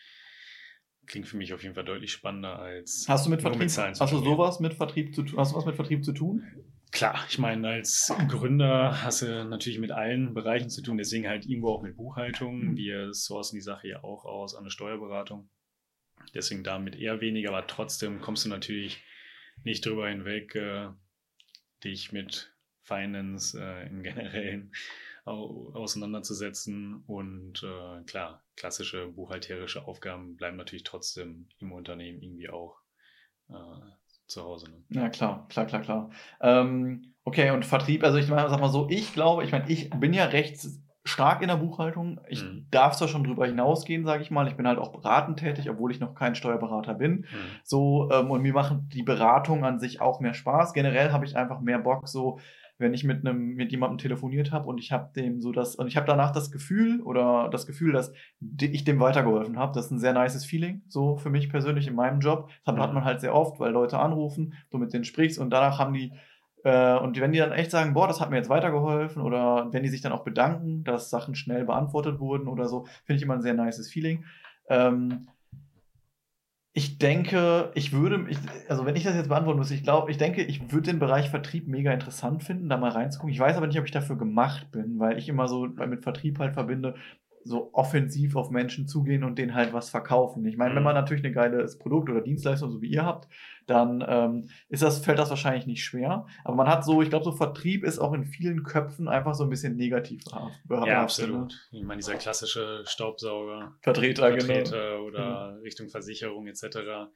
Klingt 1.07 1.27
für 1.27 1.37
mich 1.37 1.51
auf 1.53 1.63
jeden 1.63 1.73
Fall 1.73 1.83
deutlich 1.83 2.11
spannender 2.11 2.59
als 2.59 3.05
Hast 3.07 3.25
du 3.25 3.31
mit 3.31 3.41
Vertrieb, 3.41 3.69
zu 3.69 3.81
hast 3.83 4.13
du 4.13 4.17
sowas 4.19 4.59
mit 4.59 4.75
Vertrieb 4.75 5.15
zu 5.15 5.23
tun? 5.23 5.39
Hast 5.39 5.51
du 5.51 5.57
was 5.57 5.65
mit 5.65 5.75
Vertrieb 5.75 6.05
zu 6.05 6.13
tun? 6.13 6.43
Klar, 6.91 7.25
ich 7.29 7.39
meine, 7.39 7.67
als 7.69 8.13
Gründer 8.27 9.01
hast 9.01 9.21
du 9.23 9.45
natürlich 9.45 9.79
mit 9.79 9.91
allen 9.91 10.33
Bereichen 10.33 10.69
zu 10.69 10.81
tun, 10.83 10.97
deswegen 10.97 11.27
halt 11.27 11.45
irgendwo 11.45 11.69
auch 11.69 11.81
mit 11.81 11.95
Buchhaltung. 11.95 12.71
Mhm. 12.71 12.77
Wir 12.77 13.13
sourcen 13.13 13.55
die 13.55 13.61
Sache 13.61 13.87
ja 13.87 14.03
auch 14.03 14.25
aus 14.25 14.53
an 14.55 14.61
eine 14.61 14.71
Steuerberatung. 14.71 15.49
Deswegen 16.35 16.63
damit 16.63 16.95
eher 16.95 17.19
weniger, 17.19 17.49
aber 17.49 17.65
trotzdem 17.65 18.21
kommst 18.21 18.45
du 18.45 18.49
natürlich 18.49 19.01
nicht 19.63 19.85
drüber 19.85 20.07
hinweg, 20.09 20.53
äh, 20.55 20.89
dich 21.83 22.11
mit 22.11 22.53
Finance 22.83 23.59
äh, 23.59 23.87
im 23.87 24.03
Generellen 24.03 24.71
au 25.25 25.71
auseinanderzusetzen. 25.73 27.03
Und 27.07 27.63
äh, 27.63 28.03
klar, 28.03 28.43
klassische 28.55 29.07
buchhalterische 29.07 29.85
Aufgaben 29.85 30.35
bleiben 30.35 30.57
natürlich 30.57 30.83
trotzdem 30.83 31.47
im 31.59 31.71
Unternehmen 31.71 32.21
irgendwie 32.21 32.49
auch 32.49 32.77
äh, 33.49 33.53
zu 34.27 34.43
Hause. 34.43 34.69
Ne? 34.69 34.83
Ja, 34.89 35.09
klar, 35.09 35.47
klar, 35.49 35.65
klar, 35.65 35.81
klar. 35.81 36.11
Ähm, 36.39 37.13
okay, 37.23 37.51
und 37.51 37.65
Vertrieb, 37.65 38.03
also 38.03 38.17
ich 38.17 38.27
meine, 38.27 38.49
sag 38.49 38.59
mal 38.59 38.69
so, 38.69 38.87
ich 38.89 39.13
glaube, 39.13 39.43
ich 39.43 39.51
meine, 39.51 39.69
ich 39.69 39.89
bin 39.91 40.13
ja 40.13 40.25
recht 40.25 40.65
stark 41.03 41.41
in 41.41 41.47
der 41.47 41.55
Buchhaltung. 41.57 42.19
Ich 42.29 42.43
Mhm. 42.43 42.67
darf 42.71 42.95
zwar 42.95 43.07
schon 43.07 43.23
drüber 43.23 43.45
hinausgehen, 43.47 44.05
sage 44.05 44.21
ich 44.21 44.31
mal. 44.31 44.47
Ich 44.47 44.55
bin 44.55 44.67
halt 44.67 44.77
auch 44.79 44.91
beratend 44.91 45.39
tätig, 45.39 45.69
obwohl 45.69 45.91
ich 45.91 45.99
noch 45.99 46.13
kein 46.15 46.35
Steuerberater 46.35 46.93
bin. 46.93 47.11
Mhm. 47.21 47.25
So, 47.63 48.09
ähm, 48.11 48.29
und 48.31 48.41
mir 48.41 48.53
machen 48.53 48.87
die 48.93 49.03
Beratungen 49.03 49.63
an 49.63 49.79
sich 49.79 49.99
auch 50.01 50.19
mehr 50.19 50.33
Spaß. 50.33 50.73
Generell 50.73 51.11
habe 51.11 51.25
ich 51.25 51.35
einfach 51.35 51.59
mehr 51.61 51.79
Bock, 51.79 52.07
so, 52.07 52.39
wenn 52.77 52.93
ich 52.95 53.03
mit 53.03 53.25
einem, 53.25 53.53
mit 53.55 53.71
jemandem 53.71 53.99
telefoniert 53.99 54.51
habe 54.51 54.67
und 54.67 54.79
ich 54.79 54.91
habe 54.91 55.11
dem 55.15 55.39
so 55.39 55.51
das, 55.51 55.75
und 55.75 55.85
ich 55.87 55.97
habe 55.97 56.07
danach 56.07 56.31
das 56.31 56.51
Gefühl 56.51 56.99
oder 57.01 57.47
das 57.51 57.67
Gefühl, 57.67 57.91
dass 57.93 58.11
ich 58.59 58.83
dem 58.83 58.99
weitergeholfen 58.99 59.59
habe. 59.59 59.73
Das 59.73 59.85
ist 59.85 59.91
ein 59.91 59.99
sehr 59.99 60.13
nices 60.13 60.45
Feeling, 60.45 60.81
so 60.87 61.15
für 61.17 61.29
mich 61.29 61.49
persönlich 61.49 61.87
in 61.87 61.93
meinem 61.95 62.21
Job. 62.21 62.49
Das 62.65 62.73
hat, 62.73 62.77
Mhm. 62.77 62.81
hat 62.81 62.93
man 62.93 63.05
halt 63.05 63.21
sehr 63.21 63.35
oft, 63.35 63.59
weil 63.59 63.71
Leute 63.71 63.99
anrufen, 63.99 64.53
du 64.71 64.79
mit 64.79 64.93
denen 64.93 65.03
sprichst 65.03 65.37
und 65.37 65.51
danach 65.51 65.77
haben 65.77 65.93
die, 65.93 66.11
äh, 66.63 66.97
und 66.97 67.19
wenn 67.19 67.31
die 67.31 67.39
dann 67.39 67.51
echt 67.51 67.71
sagen, 67.71 67.93
boah, 67.93 68.07
das 68.07 68.21
hat 68.21 68.29
mir 68.29 68.37
jetzt 68.37 68.49
weitergeholfen 68.49 69.21
oder 69.21 69.67
wenn 69.71 69.83
die 69.83 69.89
sich 69.89 70.01
dann 70.01 70.11
auch 70.11 70.23
bedanken, 70.23 70.83
dass 70.83 71.09
Sachen 71.09 71.35
schnell 71.35 71.65
beantwortet 71.65 72.19
wurden 72.19 72.47
oder 72.47 72.67
so, 72.67 72.85
finde 73.05 73.17
ich 73.17 73.23
immer 73.23 73.35
ein 73.35 73.41
sehr 73.41 73.53
nices 73.53 73.91
Feeling. 73.91 74.25
Ähm, 74.69 75.27
ich 76.73 76.99
denke, 76.99 77.71
ich 77.75 77.91
würde, 77.91 78.27
ich, 78.29 78.37
also 78.69 78.85
wenn 78.85 78.95
ich 78.95 79.03
das 79.03 79.15
jetzt 79.15 79.27
beantworten 79.27 79.59
muss, 79.59 79.71
ich 79.71 79.83
glaube, 79.83 80.09
ich 80.09 80.17
denke, 80.17 80.41
ich 80.43 80.71
würde 80.71 80.91
den 80.91 80.99
Bereich 80.99 81.29
Vertrieb 81.29 81.67
mega 81.67 81.91
interessant 81.91 82.43
finden, 82.43 82.69
da 82.69 82.77
mal 82.77 82.91
reinzugucken. 82.91 83.33
Ich 83.33 83.39
weiß 83.39 83.57
aber 83.57 83.67
nicht, 83.67 83.79
ob 83.79 83.85
ich 83.85 83.91
dafür 83.91 84.17
gemacht 84.17 84.71
bin, 84.71 84.97
weil 84.97 85.17
ich 85.17 85.27
immer 85.27 85.49
so 85.49 85.65
mit 85.65 86.03
Vertrieb 86.03 86.39
halt 86.39 86.53
verbinde, 86.53 86.95
so 87.43 87.69
offensiv 87.73 88.35
auf 88.35 88.51
Menschen 88.51 88.87
zugehen 88.87 89.23
und 89.23 89.37
denen 89.37 89.55
halt 89.55 89.73
was 89.73 89.89
verkaufen. 89.89 90.45
Ich 90.45 90.57
meine, 90.57 90.75
wenn 90.75 90.81
Mhm. 90.81 90.85
man 90.85 90.95
natürlich 90.95 91.25
ein 91.25 91.33
geiles 91.33 91.77
Produkt 91.79 92.09
oder 92.09 92.21
Dienstleistung, 92.21 92.71
so 92.71 92.81
wie 92.81 92.87
ihr 92.91 93.03
habt, 93.05 93.27
dann 93.67 94.03
ähm, 94.07 94.49
ist 94.69 94.83
das, 94.83 95.03
fällt 95.03 95.17
das 95.19 95.29
wahrscheinlich 95.29 95.65
nicht 95.65 95.83
schwer. 95.83 96.25
Aber 96.43 96.55
man 96.55 96.67
hat 96.67 96.83
so, 96.85 97.01
ich 97.01 97.09
glaube, 97.09 97.25
so 97.25 97.31
Vertrieb 97.31 97.83
ist 97.83 97.99
auch 97.99 98.13
in 98.13 98.25
vielen 98.25 98.63
Köpfen 98.63 99.07
einfach 99.07 99.33
so 99.35 99.43
ein 99.43 99.49
bisschen 99.49 99.75
negativ 99.75 100.23
behaftet, 100.65 100.69
Ja, 100.87 100.93
ne? 100.95 100.97
absolut. 100.99 101.67
Ich 101.71 101.83
meine, 101.83 101.99
dieser 101.99 102.15
klassische 102.15 102.83
Staubsauger, 102.85 103.73
Vertreter, 103.81 104.31
genau. 104.31 104.43
Vertreter 104.45 105.01
oder 105.01 105.57
Richtung 105.63 105.89
Versicherung 105.89 106.47
etc. 106.47 107.09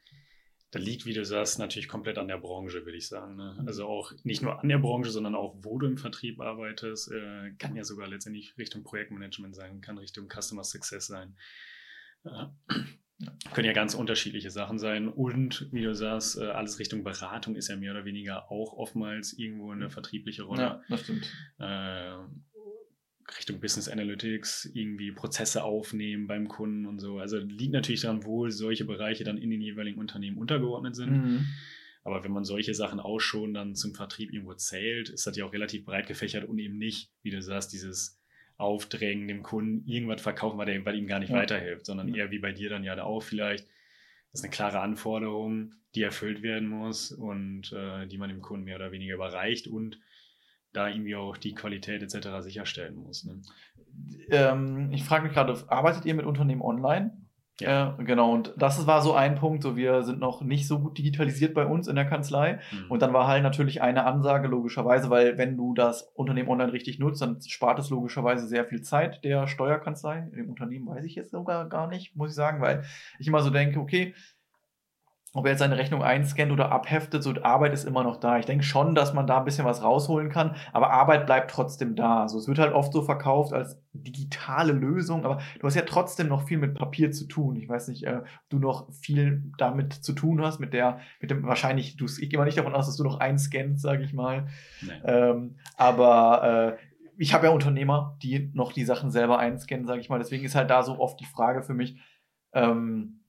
Da 0.76 0.82
liegt, 0.82 1.06
wie 1.06 1.14
du 1.14 1.24
sagst, 1.24 1.58
natürlich 1.58 1.88
komplett 1.88 2.18
an 2.18 2.28
der 2.28 2.38
Branche, 2.38 2.84
würde 2.84 2.98
ich 2.98 3.08
sagen. 3.08 3.38
Ne? 3.38 3.56
Mhm. 3.62 3.66
Also 3.66 3.88
auch 3.88 4.12
nicht 4.26 4.42
nur 4.42 4.60
an 4.62 4.68
der 4.68 4.78
Branche, 4.78 5.10
sondern 5.10 5.34
auch, 5.34 5.56
wo 5.62 5.80
du 5.80 5.88
im 5.88 5.98
Vertrieb 5.98 6.42
arbeitest. 6.42 7.14
Äh, 7.14 7.52
kann 7.58 7.78
ja 7.78 7.86
sogar 7.86 8.10
letztendlich 8.10 8.58
Richtung 8.58 8.84
Projektmanagement 8.84 9.56
sein, 9.56 9.80
kann 9.80 9.98
Richtung 9.98 10.28
Customer 10.28 10.66
Success 10.66 11.08
sein. 11.08 11.38
Äh, 12.26 12.48
können 13.54 13.68
ja 13.68 13.72
ganz 13.72 13.94
unterschiedliche 13.96 14.52
Sachen 14.52 14.78
sein. 14.78 15.08
Und 15.08 15.70
wie 15.72 15.82
du 15.82 15.96
sagst, 15.96 16.38
äh, 16.38 16.44
alles 16.44 16.78
Richtung 16.78 17.06
Beratung 17.06 17.56
ist 17.56 17.70
ja 17.70 17.78
mehr 17.78 17.94
oder 17.94 18.04
weniger 18.04 18.52
auch 18.52 18.74
oftmals 18.74 19.32
irgendwo 19.32 19.72
eine 19.72 19.90
vertriebliche 19.90 20.44
Rolle 20.44 20.62
Ja, 20.62 20.82
das 20.90 21.04
stimmt. 21.04 21.32
Richtung 23.38 23.60
Business 23.60 23.90
Analytics 23.90 24.70
irgendwie 24.74 25.12
Prozesse 25.12 25.64
aufnehmen 25.64 26.28
beim 26.28 26.48
Kunden 26.48 26.86
und 26.86 27.00
so. 27.00 27.20
Also 27.20 27.38
liegt 27.38 27.74
natürlich 27.74 28.02
daran, 28.02 28.24
wo 28.24 28.50
solche 28.50 28.86
Bereiche 28.86 29.24
dann 29.24 29.38
in 29.38 29.50
den 29.50 29.62
jeweiligen 29.62 30.00
Unternehmen 30.00 30.38
untergeordnet 30.38 30.96
sind. 30.96 31.12
Mhm. 31.12 31.46
Aber 32.04 32.24
wenn 32.24 32.32
man 32.32 32.44
solche 32.46 32.76
Sachen 32.76 33.00
auch 33.00 33.20
schon 33.20 33.56
dann 33.56 33.74
zum 33.74 33.96
Vertrieb 33.96 34.32
irgendwo 34.32 34.54
zählt, 34.54 35.10
ist 35.10 35.26
das 35.26 35.36
ja 35.38 35.46
auch 35.46 35.54
relativ 35.54 35.86
breit 35.86 36.06
gefächert 36.08 36.48
und 36.48 36.60
eben 36.60 36.78
nicht, 36.78 37.10
wie 37.24 37.32
du 37.32 37.42
sagst, 37.42 37.74
dieses 37.74 38.22
Aufdrängen 38.58 39.28
dem 39.28 39.42
Kunden 39.42 39.88
irgendwas 39.90 40.22
verkaufen, 40.22 40.58
weil, 40.60 40.68
der, 40.68 40.86
weil 40.86 40.96
ihm 40.96 41.08
gar 41.08 41.20
nicht 41.20 41.32
Ja. 41.32 41.38
weiterhilft, 41.38 41.88
sondern 41.88 42.14
eher 42.14 42.30
wie 42.30 42.40
bei 42.40 42.52
dir 42.52 42.70
dann 42.70 42.84
ja 42.84 43.02
auch 43.04 43.24
vielleicht. 43.24 43.66
Das 44.32 44.42
ist 44.42 44.44
eine 44.44 44.52
klare 44.52 44.82
Anforderung, 44.82 45.74
die 45.96 46.04
erfüllt 46.04 46.44
werden 46.44 46.68
muss 46.68 47.12
und 47.12 47.74
äh, 47.74 48.06
die 48.06 48.18
man 48.18 48.30
dem 48.30 48.42
Kunden 48.42 48.66
mehr 48.66 48.76
oder 48.76 48.92
weniger 48.92 49.16
überreicht 49.16 49.68
und 49.68 50.00
da 50.76 50.88
irgendwie 50.88 51.16
auch 51.16 51.38
die 51.38 51.54
Qualität 51.54 52.02
etc. 52.02 52.42
sicherstellen 52.42 52.96
muss. 52.96 53.24
Ne? 53.26 53.42
Ähm, 54.30 54.92
ich 54.92 55.04
frage 55.04 55.24
mich 55.24 55.34
gerade, 55.34 55.56
arbeitet 55.68 56.06
ihr 56.06 56.16
mit 56.16 56.26
Unternehmen 56.26 56.62
online? 56.62 57.12
Ja. 57.62 57.96
Äh, 57.98 58.04
genau, 58.04 58.34
und 58.34 58.54
das 58.58 58.86
war 58.86 59.02
so 59.02 59.14
ein 59.14 59.36
Punkt, 59.36 59.64
so 59.64 59.78
wir 59.78 60.04
sind 60.04 60.20
noch 60.20 60.42
nicht 60.42 60.68
so 60.68 60.80
gut 60.80 60.98
digitalisiert 60.98 61.54
bei 61.54 61.66
uns 61.66 61.88
in 61.88 61.96
der 61.96 62.06
Kanzlei. 62.06 62.60
Mhm. 62.72 62.92
Und 62.92 63.02
dann 63.02 63.14
war 63.14 63.28
halt 63.28 63.44
natürlich 63.44 63.82
eine 63.82 64.06
Ansage, 64.06 64.48
logischerweise, 64.48 65.10
weil 65.10 65.38
wenn 65.38 65.56
du 65.56 65.74
das 65.74 66.04
Unternehmen 66.16 66.50
online 66.50 66.74
richtig 66.74 67.00
nutzt, 67.00 67.22
dann 67.22 67.40
spart 67.42 67.80
es 67.80 67.90
logischerweise 67.90 68.48
sehr 68.48 68.66
viel 68.66 68.82
Zeit 68.82 69.24
der 69.24 69.48
Steuerkanzlei. 69.48 70.30
Im 70.34 70.50
Unternehmen 70.50 70.88
weiß 70.88 71.06
ich 71.06 71.16
jetzt 71.16 71.32
sogar 71.32 71.70
gar 71.70 71.88
nicht, 71.88 72.16
muss 72.16 72.32
ich 72.32 72.36
sagen, 72.36 72.62
weil 72.62 72.84
ich 73.20 73.28
immer 73.28 73.42
so 73.42 73.50
denke, 73.50 73.80
okay, 73.80 74.14
ob 75.36 75.46
er 75.46 75.52
jetzt 75.52 75.60
seine 75.60 75.78
Rechnung 75.78 76.02
einscannt 76.02 76.52
oder 76.52 76.72
abheftet, 76.72 77.22
so 77.22 77.34
Arbeit 77.44 77.74
ist 77.74 77.84
immer 77.84 78.04
noch 78.04 78.16
da. 78.16 78.40
Ich 78.40 78.46
denke 78.46 78.64
schon, 78.64 78.96
dass 78.96 79.14
man 79.14 79.28
da 79.28 79.40
ein 79.40 79.44
bisschen 79.44 79.66
was 79.66 79.84
rausholen 79.84 80.30
kann, 80.30 80.56
aber 80.72 80.92
Arbeit 80.92 81.26
bleibt 81.26 81.52
trotzdem 81.52 81.96
da. 81.96 82.22
Also 82.22 82.40
es 82.40 82.48
wird 82.48 82.58
halt 82.58 82.74
oft 82.74 82.94
so 82.94 83.02
verkauft 83.02 83.52
als 83.52 83.84
digitale 83.92 84.72
Lösung, 84.72 85.26
aber 85.26 85.40
du 85.60 85.68
hast 85.68 85.76
ja 85.76 85.82
trotzdem 85.82 86.30
noch 86.30 86.48
viel 86.48 86.58
mit 86.58 86.74
Papier 86.74 87.12
zu 87.12 87.28
tun. 87.28 87.58
Ich 87.58 87.68
weiß 87.68 87.90
nicht, 87.90 88.04
äh, 88.06 88.20
ob 88.20 88.50
du 88.50 88.60
noch 88.60 88.94
viel 88.94 89.44
damit 89.58 89.92
zu 89.94 90.14
tun 90.14 90.42
hast, 90.42 90.60
mit 90.60 90.74
der, 90.74 91.00
mit 91.20 91.32
dem, 91.32 91.44
wahrscheinlich, 91.44 91.98
du, 91.98 92.06
ich 92.06 92.30
gehe 92.30 92.40
mal 92.40 92.46
nicht 92.46 92.58
davon 92.58 92.74
aus, 92.74 92.86
dass 92.86 92.96
du 92.96 93.04
noch 93.04 93.20
einscannst, 93.20 93.82
sage 93.82 94.04
ich 94.04 94.14
mal. 94.14 94.48
Ähm, 95.04 95.58
aber 95.76 96.78
äh, 96.78 96.86
ich 97.18 97.34
habe 97.34 97.48
ja 97.48 97.52
Unternehmer, 97.52 98.18
die 98.24 98.52
noch 98.54 98.72
die 98.72 98.86
Sachen 98.86 99.12
selber 99.12 99.38
einscannen, 99.38 99.86
sage 99.86 100.00
ich 100.00 100.10
mal. 100.10 100.20
Deswegen 100.20 100.46
ist 100.46 100.56
halt 100.56 100.70
da 100.70 100.82
so 100.82 100.98
oft 100.98 101.20
die 101.20 101.26
Frage 101.26 101.62
für 101.62 101.74
mich, 101.74 101.98
ähm, 102.54 103.25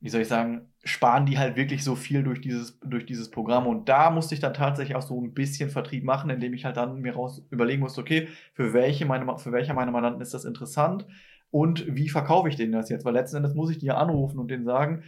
wie 0.00 0.08
soll 0.08 0.20
ich 0.22 0.28
sagen, 0.28 0.72
sparen 0.84 1.26
die 1.26 1.38
halt 1.38 1.56
wirklich 1.56 1.82
so 1.82 1.96
viel 1.96 2.22
durch 2.22 2.40
dieses, 2.40 2.78
durch 2.80 3.06
dieses 3.06 3.30
Programm. 3.30 3.66
Und 3.66 3.88
da 3.88 4.10
musste 4.10 4.34
ich 4.34 4.40
dann 4.40 4.54
tatsächlich 4.54 4.96
auch 4.96 5.02
so 5.02 5.20
ein 5.20 5.34
bisschen 5.34 5.70
Vertrieb 5.70 6.04
machen, 6.04 6.30
indem 6.30 6.54
ich 6.54 6.64
halt 6.64 6.76
dann 6.76 7.00
mir 7.00 7.14
raus 7.14 7.42
überlegen 7.50 7.80
musste, 7.80 8.00
okay, 8.00 8.28
für 8.54 8.72
welche 8.72 9.06
meine, 9.06 9.38
für 9.38 9.52
welche 9.52 9.74
meiner 9.74 9.92
Mandanten 9.92 10.22
ist 10.22 10.34
das 10.34 10.44
interessant 10.44 11.06
und 11.50 11.86
wie 11.96 12.08
verkaufe 12.08 12.48
ich 12.48 12.56
denen 12.56 12.72
das 12.72 12.90
jetzt? 12.90 13.04
Weil 13.04 13.14
letzten 13.14 13.38
Endes 13.38 13.54
muss 13.54 13.70
ich 13.70 13.78
die 13.78 13.86
ja 13.86 13.96
anrufen 13.96 14.38
und 14.38 14.48
denen 14.48 14.64
sagen, 14.64 15.02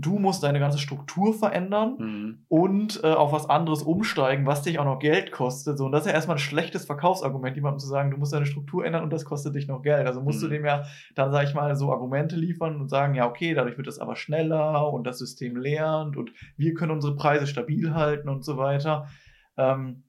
du 0.00 0.18
musst 0.18 0.42
deine 0.42 0.60
ganze 0.60 0.78
Struktur 0.78 1.34
verändern 1.34 1.96
Mhm. 1.98 2.38
und 2.48 3.00
äh, 3.02 3.08
auf 3.12 3.32
was 3.32 3.48
anderes 3.50 3.82
umsteigen, 3.82 4.46
was 4.46 4.62
dich 4.62 4.78
auch 4.78 4.84
noch 4.84 4.98
Geld 4.98 5.32
kostet. 5.32 5.76
So, 5.78 5.86
und 5.86 5.92
das 5.92 6.02
ist 6.02 6.06
ja 6.08 6.12
erstmal 6.14 6.36
ein 6.36 6.40
schlechtes 6.40 6.84
Verkaufsargument, 6.84 7.56
jemandem 7.56 7.78
zu 7.80 7.86
sagen, 7.88 8.10
du 8.10 8.16
musst 8.16 8.32
deine 8.32 8.46
Struktur 8.46 8.84
ändern 8.84 9.02
und 9.02 9.12
das 9.12 9.24
kostet 9.24 9.54
dich 9.54 9.66
noch 9.66 9.82
Geld. 9.82 10.06
Also 10.06 10.20
musst 10.20 10.40
du 10.42 10.46
Mhm. 10.46 10.50
dem 10.50 10.64
ja 10.66 10.84
dann, 11.14 11.32
sag 11.32 11.44
ich 11.44 11.54
mal, 11.54 11.74
so 11.76 11.90
Argumente 11.92 12.36
liefern 12.36 12.80
und 12.80 12.88
sagen, 12.88 13.14
ja, 13.14 13.26
okay, 13.26 13.54
dadurch 13.54 13.76
wird 13.76 13.88
es 13.88 13.98
aber 13.98 14.14
schneller 14.16 14.92
und 14.92 15.04
das 15.06 15.18
System 15.18 15.56
lernt 15.56 16.16
und 16.16 16.30
wir 16.56 16.74
können 16.74 16.92
unsere 16.92 17.16
Preise 17.16 17.46
stabil 17.46 17.92
halten 17.94 18.28
und 18.28 18.44
so 18.44 18.56
weiter. 18.56 19.08
Ähm, 19.56 20.04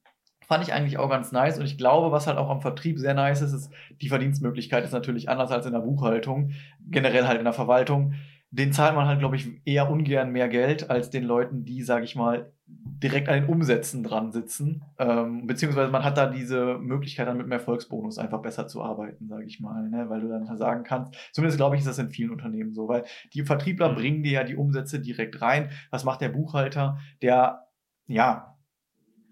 fand 0.45 0.63
ich 0.63 0.73
eigentlich 0.73 0.97
auch 0.97 1.09
ganz 1.09 1.31
nice 1.31 1.59
und 1.59 1.65
ich 1.65 1.77
glaube, 1.77 2.11
was 2.11 2.25
halt 2.25 2.37
auch 2.39 2.49
am 2.49 2.61
Vertrieb 2.61 2.97
sehr 2.97 3.13
nice 3.13 3.41
ist, 3.41 3.53
ist, 3.53 3.71
die 4.01 4.09
Verdienstmöglichkeit 4.09 4.83
ist 4.83 4.93
natürlich 4.93 5.29
anders 5.29 5.51
als 5.51 5.67
in 5.67 5.73
der 5.73 5.79
Buchhaltung, 5.79 6.51
generell 6.89 7.27
halt 7.27 7.37
in 7.37 7.43
der 7.43 7.53
Verwaltung 7.53 8.13
den 8.51 8.73
zahlt 8.73 8.95
man 8.95 9.07
halt, 9.07 9.19
glaube 9.19 9.35
ich, 9.35 9.61
eher 9.65 9.89
ungern 9.89 10.31
mehr 10.31 10.49
Geld 10.49 10.89
als 10.89 11.09
den 11.09 11.23
Leuten, 11.23 11.65
die, 11.65 11.83
sage 11.83 12.05
ich 12.05 12.15
mal, 12.15 12.51
direkt 12.65 13.29
an 13.29 13.35
den 13.41 13.49
Umsätzen 13.49 14.03
dran 14.03 14.31
sitzen. 14.31 14.83
Ähm, 14.97 15.47
beziehungsweise 15.47 15.91
man 15.91 16.03
hat 16.03 16.17
da 16.17 16.27
diese 16.27 16.77
Möglichkeit, 16.79 17.27
dann 17.27 17.37
mit 17.37 17.45
dem 17.45 17.51
Erfolgsbonus 17.51 18.17
einfach 18.17 18.41
besser 18.41 18.67
zu 18.67 18.83
arbeiten, 18.83 19.27
sage 19.27 19.45
ich 19.45 19.59
mal, 19.59 19.89
ne? 19.89 20.09
weil 20.09 20.21
du 20.21 20.27
dann 20.27 20.45
sagen 20.57 20.83
kannst, 20.83 21.15
zumindest 21.31 21.57
glaube 21.57 21.75
ich, 21.75 21.81
ist 21.81 21.87
das 21.87 21.99
in 21.99 22.09
vielen 22.09 22.31
Unternehmen 22.31 22.73
so, 22.73 22.87
weil 22.87 23.05
die 23.33 23.43
Vertriebler 23.43 23.89
Mhm. 23.89 23.95
bringen 23.95 24.23
dir 24.23 24.31
ja 24.31 24.43
die 24.43 24.55
Umsätze 24.55 24.99
direkt 24.99 25.41
rein. 25.41 25.69
Was 25.91 26.03
macht 26.03 26.21
der 26.21 26.29
Buchhalter? 26.29 26.97
Der, 27.21 27.67
ja, 28.07 28.57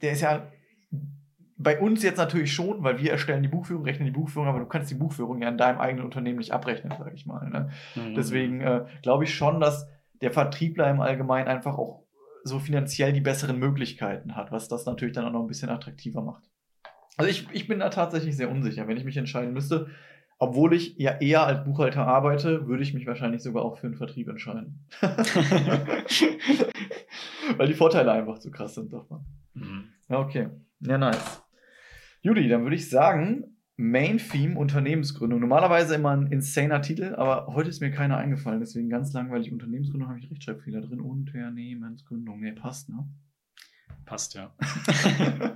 der 0.02 0.12
ist 0.12 0.22
ja 0.22 0.48
bei 1.58 1.80
uns 1.80 2.04
jetzt 2.04 2.18
natürlich 2.18 2.54
schon, 2.54 2.84
weil 2.84 3.00
wir 3.00 3.12
erstellen 3.12 3.42
die 3.42 3.50
Buchführung, 3.50 3.84
rechnen 3.84 4.06
die 4.06 4.12
Buchführung, 4.12 4.48
aber 4.48 4.60
du 4.60 4.68
kannst 4.68 4.92
die 4.92 4.96
Buchführung 4.96 5.42
ja 5.42 5.50
in 5.50 5.58
deinem 5.58 5.80
eigenen 5.80 6.06
Unternehmen 6.06 6.38
nicht 6.38 6.52
abrechnen, 6.52 6.94
sage 6.98 7.16
ich 7.16 7.26
mal. 7.26 7.50
Ne? 7.50 7.70
Mhm. 7.96 8.14
Deswegen 8.16 8.62
äh, 8.62 8.86
glaube 9.02 9.24
ich 9.24 9.34
schon, 9.34 9.60
dass 9.60 9.88
der 10.22 10.32
Vertriebler 10.32 10.90
im 10.90 11.02
Allgemeinen 11.02 11.48
einfach 11.48 11.78
auch 11.78 12.04
so 12.44 12.60
finanziell 12.60 13.12
die 13.12 13.22
besseren 13.22 13.58
Möglichkeiten 13.58 14.36
hat, 14.36 14.52
was 14.52 14.68
das 14.68 14.86
natürlich 14.86 15.16
dann 15.16 15.26
auch 15.26 15.32
noch 15.32 15.42
ein 15.42 15.48
bisschen 15.48 15.70
attraktiver 15.70 16.22
macht. 16.22 16.44
Also 17.18 17.32
ich, 17.32 17.48
ich 17.52 17.68
bin 17.68 17.80
da 17.80 17.90
tatsächlich 17.90 18.38
sehr 18.38 18.52
unsicher, 18.52 18.88
wenn 18.88 18.98
ich 18.98 19.04
mich 19.04 19.18
entscheiden 19.18 19.54
müsste. 19.54 19.88
Obwohl 20.40 20.76
ich 20.76 20.96
ja 20.98 21.18
eher 21.18 21.48
als 21.48 21.64
Buchhalter 21.64 22.06
arbeite, 22.06 22.68
würde 22.68 22.84
ich 22.84 22.94
mich 22.94 23.08
wahrscheinlich 23.08 23.42
sogar 23.42 23.66
auch 23.66 23.80
für 23.80 23.88
den 23.88 23.96
Vertrieb 23.96 24.28
entscheiden. 24.28 24.86
Weil 27.58 27.68
die 27.68 27.74
Vorteile 27.74 28.12
einfach 28.12 28.38
zu 28.38 28.52
krass 28.52 28.76
sind 28.76 28.94
davon. 28.94 29.26
Mhm. 29.56 29.86
Ja, 30.08 30.20
okay. 30.20 30.50
Ja, 30.82 31.00
nice. 31.00 31.47
Judy, 32.28 32.50
dann 32.50 32.64
würde 32.64 32.76
ich 32.76 32.90
sagen, 32.90 33.56
Main 33.78 34.18
Theme 34.18 34.60
Unternehmensgründung. 34.60 35.40
Normalerweise 35.40 35.96
immer 35.96 36.12
ein 36.12 36.28
insaner 36.28 36.82
Titel, 36.82 37.16
aber 37.16 37.54
heute 37.54 37.70
ist 37.70 37.80
mir 37.80 37.90
keiner 37.90 38.18
eingefallen, 38.18 38.60
deswegen 38.60 38.90
ganz 38.90 39.14
langweilig. 39.14 39.54
Unternehmensgründung 39.54 40.10
habe 40.10 40.20
ich 40.20 40.30
Rechtschreibfehler 40.30 40.82
drin. 40.82 41.00
Unternehmensgründung. 41.00 42.42
Nee, 42.42 42.52
passt, 42.52 42.90
ne? 42.90 43.08
Passt 44.04 44.34
ja. 44.34 44.54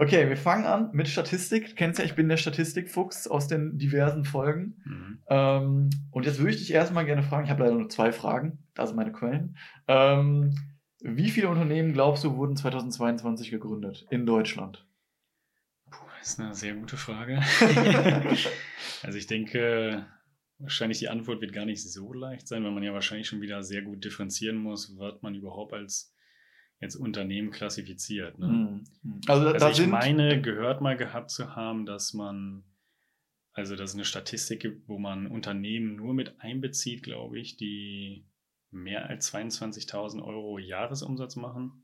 okay, 0.00 0.26
wir 0.26 0.38
fangen 0.38 0.64
an 0.64 0.88
mit 0.94 1.06
Statistik. 1.06 1.68
Du 1.68 1.74
kennst 1.74 1.98
ja, 1.98 2.06
ich 2.06 2.14
bin 2.14 2.30
der 2.30 2.38
Statistikfuchs 2.38 3.28
aus 3.28 3.46
den 3.46 3.76
diversen 3.76 4.24
Folgen. 4.24 4.80
Mhm. 4.86 5.18
Ähm, 5.28 5.90
und 6.12 6.24
jetzt 6.24 6.38
würde 6.38 6.52
ich 6.52 6.60
dich 6.60 6.72
erstmal 6.72 7.04
gerne 7.04 7.22
fragen, 7.22 7.44
ich 7.44 7.50
habe 7.50 7.62
leider 7.62 7.76
nur 7.76 7.90
zwei 7.90 8.10
Fragen, 8.10 8.64
da 8.72 8.86
sind 8.86 8.96
meine 8.96 9.12
Quellen. 9.12 9.58
Ähm, 9.86 10.54
wie 11.02 11.28
viele 11.28 11.50
Unternehmen, 11.50 11.92
glaubst 11.92 12.24
du, 12.24 12.36
wurden 12.36 12.56
2022 12.56 13.50
gegründet 13.50 14.06
in 14.08 14.24
Deutschland? 14.24 14.86
Das 16.22 16.34
ist 16.34 16.40
eine 16.40 16.54
sehr 16.54 16.74
gute 16.74 16.96
Frage. 16.96 17.40
also 19.02 19.18
ich 19.18 19.26
denke, 19.26 20.06
wahrscheinlich 20.60 21.00
die 21.00 21.08
Antwort 21.08 21.40
wird 21.40 21.52
gar 21.52 21.64
nicht 21.64 21.82
so 21.82 22.12
leicht 22.12 22.46
sein, 22.46 22.62
weil 22.62 22.70
man 22.70 22.84
ja 22.84 22.92
wahrscheinlich 22.92 23.26
schon 23.26 23.40
wieder 23.40 23.64
sehr 23.64 23.82
gut 23.82 24.04
differenzieren 24.04 24.56
muss, 24.56 24.96
was 24.96 25.20
man 25.22 25.34
überhaupt 25.34 25.72
als 25.72 26.14
jetzt 26.80 26.94
Unternehmen 26.94 27.50
klassifiziert. 27.50 28.38
Ne? 28.38 28.46
Hm. 28.46 29.20
Also, 29.26 29.48
Also 29.48 29.82
ich 29.82 29.88
meine, 29.88 30.40
gehört 30.40 30.80
mal 30.80 30.96
gehabt 30.96 31.32
zu 31.32 31.56
haben, 31.56 31.86
dass 31.86 32.14
man, 32.14 32.62
also 33.52 33.74
dass 33.74 33.90
es 33.90 33.96
eine 33.96 34.04
Statistik 34.04 34.60
gibt, 34.60 34.88
wo 34.88 35.00
man 35.00 35.26
Unternehmen 35.26 35.96
nur 35.96 36.14
mit 36.14 36.40
einbezieht, 36.40 37.02
glaube 37.02 37.40
ich, 37.40 37.56
die 37.56 38.28
mehr 38.70 39.08
als 39.08 39.34
22.000 39.34 40.22
Euro 40.22 40.58
Jahresumsatz 40.58 41.34
machen. 41.34 41.81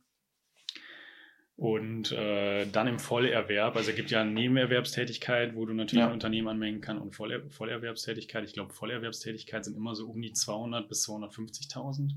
Und 1.59 2.12
äh, 2.12 2.66
dann 2.71 2.87
im 2.87 3.01
Vollerwerb, 3.01 3.75
also 3.75 3.90
es 3.90 3.97
gibt 3.97 4.12
ja 4.12 4.21
eine 4.21 4.31
Nebenerwerbstätigkeit, 4.31 5.57
wo 5.57 5.66
du 5.66 5.75
natürlich 5.75 6.03
Ja. 6.03 6.07
ein 6.07 6.12
Unternehmen 6.12 6.47
anmelden 6.47 6.81
kannst 6.81 7.03
und 7.03 7.16
Voller 7.16 7.51
Vollerwerbstätigkeit. 7.51 8.44
Ich 8.44 8.53
glaube, 8.53 8.73
Vollerwerbstätigkeit 8.73 9.64
sind 9.64 9.77
immer 9.77 9.97
so 9.97 10.09
um 10.09 10.23
die 10.23 10.33
200 10.33 10.88
bis 10.88 11.05
250.000 11.09 12.12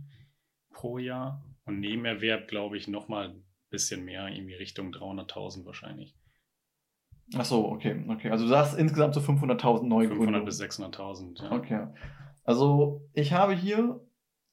pro 0.70 1.00
Jahr. 1.00 1.44
Und 1.66 1.80
Nebenerwerb, 1.80 2.48
glaube 2.50 2.78
ich, 2.78 2.88
nochmal 2.88 3.30
ein 3.30 3.44
bisschen 3.72 4.06
mehr, 4.06 4.28
irgendwie 4.28 4.54
Richtung 4.54 4.92
300.000 4.94 5.66
wahrscheinlich. 5.66 6.14
Ach 7.36 7.46
so, 7.46 7.68
okay, 7.68 8.06
okay. 8.10 8.30
Also 8.30 8.44
du 8.44 8.50
sagst 8.50 8.78
insgesamt 8.78 9.16
so 9.16 9.22
500.000 9.22 9.88
neue 9.88 10.08
500 10.10 10.18
Gründungen. 10.20 10.46
bis 10.46 10.62
600.000. 10.62 11.42
Ja. 11.42 11.52
Okay. 11.52 11.88
Also 12.44 13.10
ich 13.14 13.34
habe 13.34 13.56
hier 13.56 14.02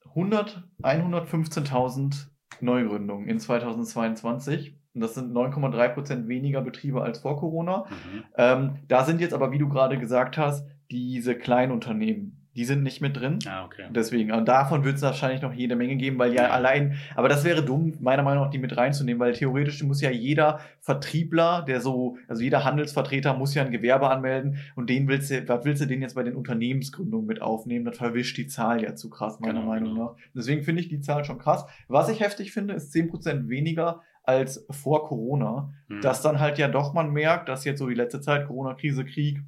100, 0.07 0.63
115.000 0.83 2.29
Neugründungen 2.63 3.29
in 3.29 3.39
2022. 3.39 4.77
Und 4.99 5.03
das 5.03 5.15
sind 5.15 5.33
9,3% 5.33 6.27
weniger 6.27 6.61
Betriebe 6.61 7.03
als 7.03 7.21
vor 7.21 7.39
Corona. 7.39 7.85
Mhm. 7.89 8.25
Ähm, 8.37 8.71
da 8.89 9.05
sind 9.05 9.21
jetzt 9.21 9.33
aber, 9.33 9.53
wie 9.53 9.59
du 9.59 9.69
gerade 9.69 9.97
gesagt 9.97 10.37
hast, 10.37 10.67
diese 10.91 11.37
Kleinunternehmen. 11.37 12.35
Die 12.57 12.65
sind 12.65 12.83
nicht 12.83 13.01
mit 13.01 13.17
drin. 13.17 13.39
Ah, 13.47 13.65
okay. 13.67 13.85
Deswegen, 13.91 14.33
und 14.33 14.49
davon 14.49 14.83
wird 14.83 14.97
es 14.97 15.03
wahrscheinlich 15.03 15.43
noch 15.43 15.53
jede 15.53 15.77
Menge 15.77 15.95
geben, 15.95 16.19
weil 16.19 16.33
ja, 16.35 16.45
Ja. 16.45 16.51
allein, 16.51 16.97
aber 17.15 17.29
das 17.29 17.45
wäre 17.45 17.65
dumm, 17.65 17.93
meiner 18.01 18.25
Meinung 18.25 18.43
nach, 18.43 18.51
die 18.51 18.59
mit 18.59 18.77
reinzunehmen, 18.77 19.21
weil 19.21 19.35
theoretisch 19.35 19.81
muss 19.85 20.01
ja 20.01 20.11
jeder 20.11 20.59
Vertriebler, 20.81 21.63
der 21.69 21.81
so, 21.81 22.17
also 22.27 22.43
jeder 22.43 22.65
Handelsvertreter 22.65 23.35
muss 23.35 23.55
ja 23.55 23.63
ein 23.65 23.71
Gewerbe 23.71 24.11
anmelden 24.11 24.57
und 24.75 24.91
den 24.91 25.07
willst 25.07 25.31
du, 25.31 25.47
was 25.49 25.65
willst 25.65 25.83
du 25.83 25.87
den 25.87 26.03
jetzt 26.03 26.17
bei 26.17 26.25
den 26.25 26.35
Unternehmensgründungen 26.35 27.27
mit 27.27 27.41
aufnehmen? 27.43 27.85
Das 27.85 27.99
verwischt 27.99 28.37
die 28.39 28.49
Zahl 28.49 28.83
ja 28.83 28.97
zu 28.97 29.09
krass, 29.09 29.39
meiner 29.39 29.61
Genau, 29.61 29.67
Meinung 29.67 29.95
genau. 29.95 30.05
nach. 30.07 30.17
Deswegen 30.35 30.63
finde 30.65 30.81
ich 30.81 30.89
die 30.89 31.01
Zahl 31.01 31.25
schon 31.25 31.39
krass. 31.39 31.65
Was 31.87 32.09
ich 32.09 32.19
heftig 32.19 32.51
finde, 32.51 32.75
ist 32.75 32.93
10% 32.93 33.49
weniger 33.49 34.01
als 34.29 34.67
vor 34.71 35.07
Corona 35.09 35.73
Mhm. 35.89 36.03
dass 36.03 36.23
dann 36.23 36.39
halt 36.39 36.59
ja 36.59 36.69
doch 36.69 36.93
man 36.93 37.13
merkt, 37.13 37.49
dass 37.49 37.65
jetzt 37.65 37.79
so 37.79 37.89
die 37.89 37.95
letzte 37.95 38.21
Zeit, 38.21 38.47
Corona-Krise, 38.47 39.05
Krieg, 39.05 39.41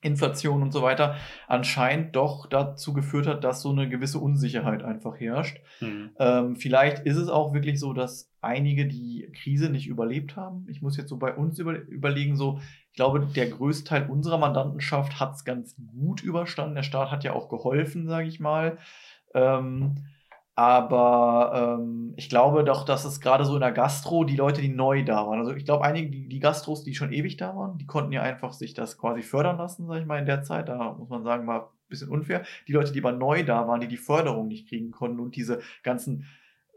Inflation 0.00 0.62
und 0.62 0.72
so 0.72 0.82
weiter, 0.82 1.16
anscheinend 1.48 2.14
doch 2.14 2.46
dazu 2.46 2.92
geführt 2.92 3.26
hat, 3.26 3.42
dass 3.42 3.62
so 3.62 3.70
eine 3.70 3.88
gewisse 3.88 4.18
Unsicherheit 4.20 4.84
einfach 4.84 5.18
herrscht. 5.18 5.60
Mhm. 5.80 6.10
Ähm, 6.18 6.56
vielleicht 6.56 7.04
ist 7.04 7.16
es 7.16 7.28
auch 7.28 7.52
wirklich 7.52 7.80
so, 7.80 7.92
dass 7.92 8.32
einige 8.40 8.86
die 8.86 9.28
Krise 9.42 9.70
nicht 9.70 9.88
überlebt 9.88 10.36
haben. 10.36 10.66
Ich 10.68 10.82
muss 10.82 10.96
jetzt 10.96 11.08
so 11.08 11.16
bei 11.16 11.34
uns 11.34 11.58
über, 11.58 11.74
überlegen, 11.76 12.36
so, 12.36 12.60
ich 12.90 12.96
glaube, 12.96 13.26
der 13.26 13.48
größte 13.48 13.88
Teil 13.88 14.08
unserer 14.08 14.38
Mandantenschaft 14.38 15.18
hat 15.18 15.34
es 15.34 15.44
ganz 15.44 15.76
gut 15.76 16.22
überstanden. 16.22 16.76
Der 16.76 16.84
Staat 16.84 17.10
hat 17.10 17.24
ja 17.24 17.32
auch 17.32 17.48
geholfen, 17.48 18.06
sage 18.06 18.28
ich 18.28 18.38
mal. 18.38 18.78
Ähm, 19.34 19.96
aber 20.58 21.78
ähm, 21.78 22.14
ich 22.16 22.28
glaube 22.28 22.64
doch, 22.64 22.84
dass 22.84 23.04
es 23.04 23.20
gerade 23.20 23.44
so 23.44 23.54
in 23.54 23.60
der 23.60 23.70
Gastro 23.70 24.24
die 24.24 24.34
Leute, 24.34 24.60
die 24.60 24.68
neu 24.68 25.04
da 25.04 25.24
waren, 25.24 25.38
also 25.38 25.54
ich 25.54 25.64
glaube, 25.64 25.84
einige, 25.84 26.10
die, 26.10 26.26
die 26.26 26.40
Gastros, 26.40 26.82
die 26.82 26.96
schon 26.96 27.12
ewig 27.12 27.36
da 27.36 27.54
waren, 27.54 27.78
die 27.78 27.86
konnten 27.86 28.10
ja 28.10 28.22
einfach 28.22 28.52
sich 28.52 28.74
das 28.74 28.98
quasi 28.98 29.22
fördern 29.22 29.56
lassen, 29.56 29.86
sag 29.86 30.00
ich 30.00 30.06
mal, 30.06 30.18
in 30.18 30.26
der 30.26 30.42
Zeit. 30.42 30.68
Da 30.68 30.94
muss 30.98 31.10
man 31.10 31.22
sagen, 31.22 31.46
war 31.46 31.66
ein 31.66 31.88
bisschen 31.88 32.08
unfair. 32.08 32.44
Die 32.66 32.72
Leute, 32.72 32.90
die 32.90 32.98
aber 32.98 33.12
neu 33.12 33.44
da 33.44 33.68
waren, 33.68 33.80
die 33.80 33.86
die 33.86 33.96
Förderung 33.96 34.48
nicht 34.48 34.68
kriegen 34.68 34.90
konnten 34.90 35.20
und 35.20 35.36
diese 35.36 35.60
ganzen 35.84 36.26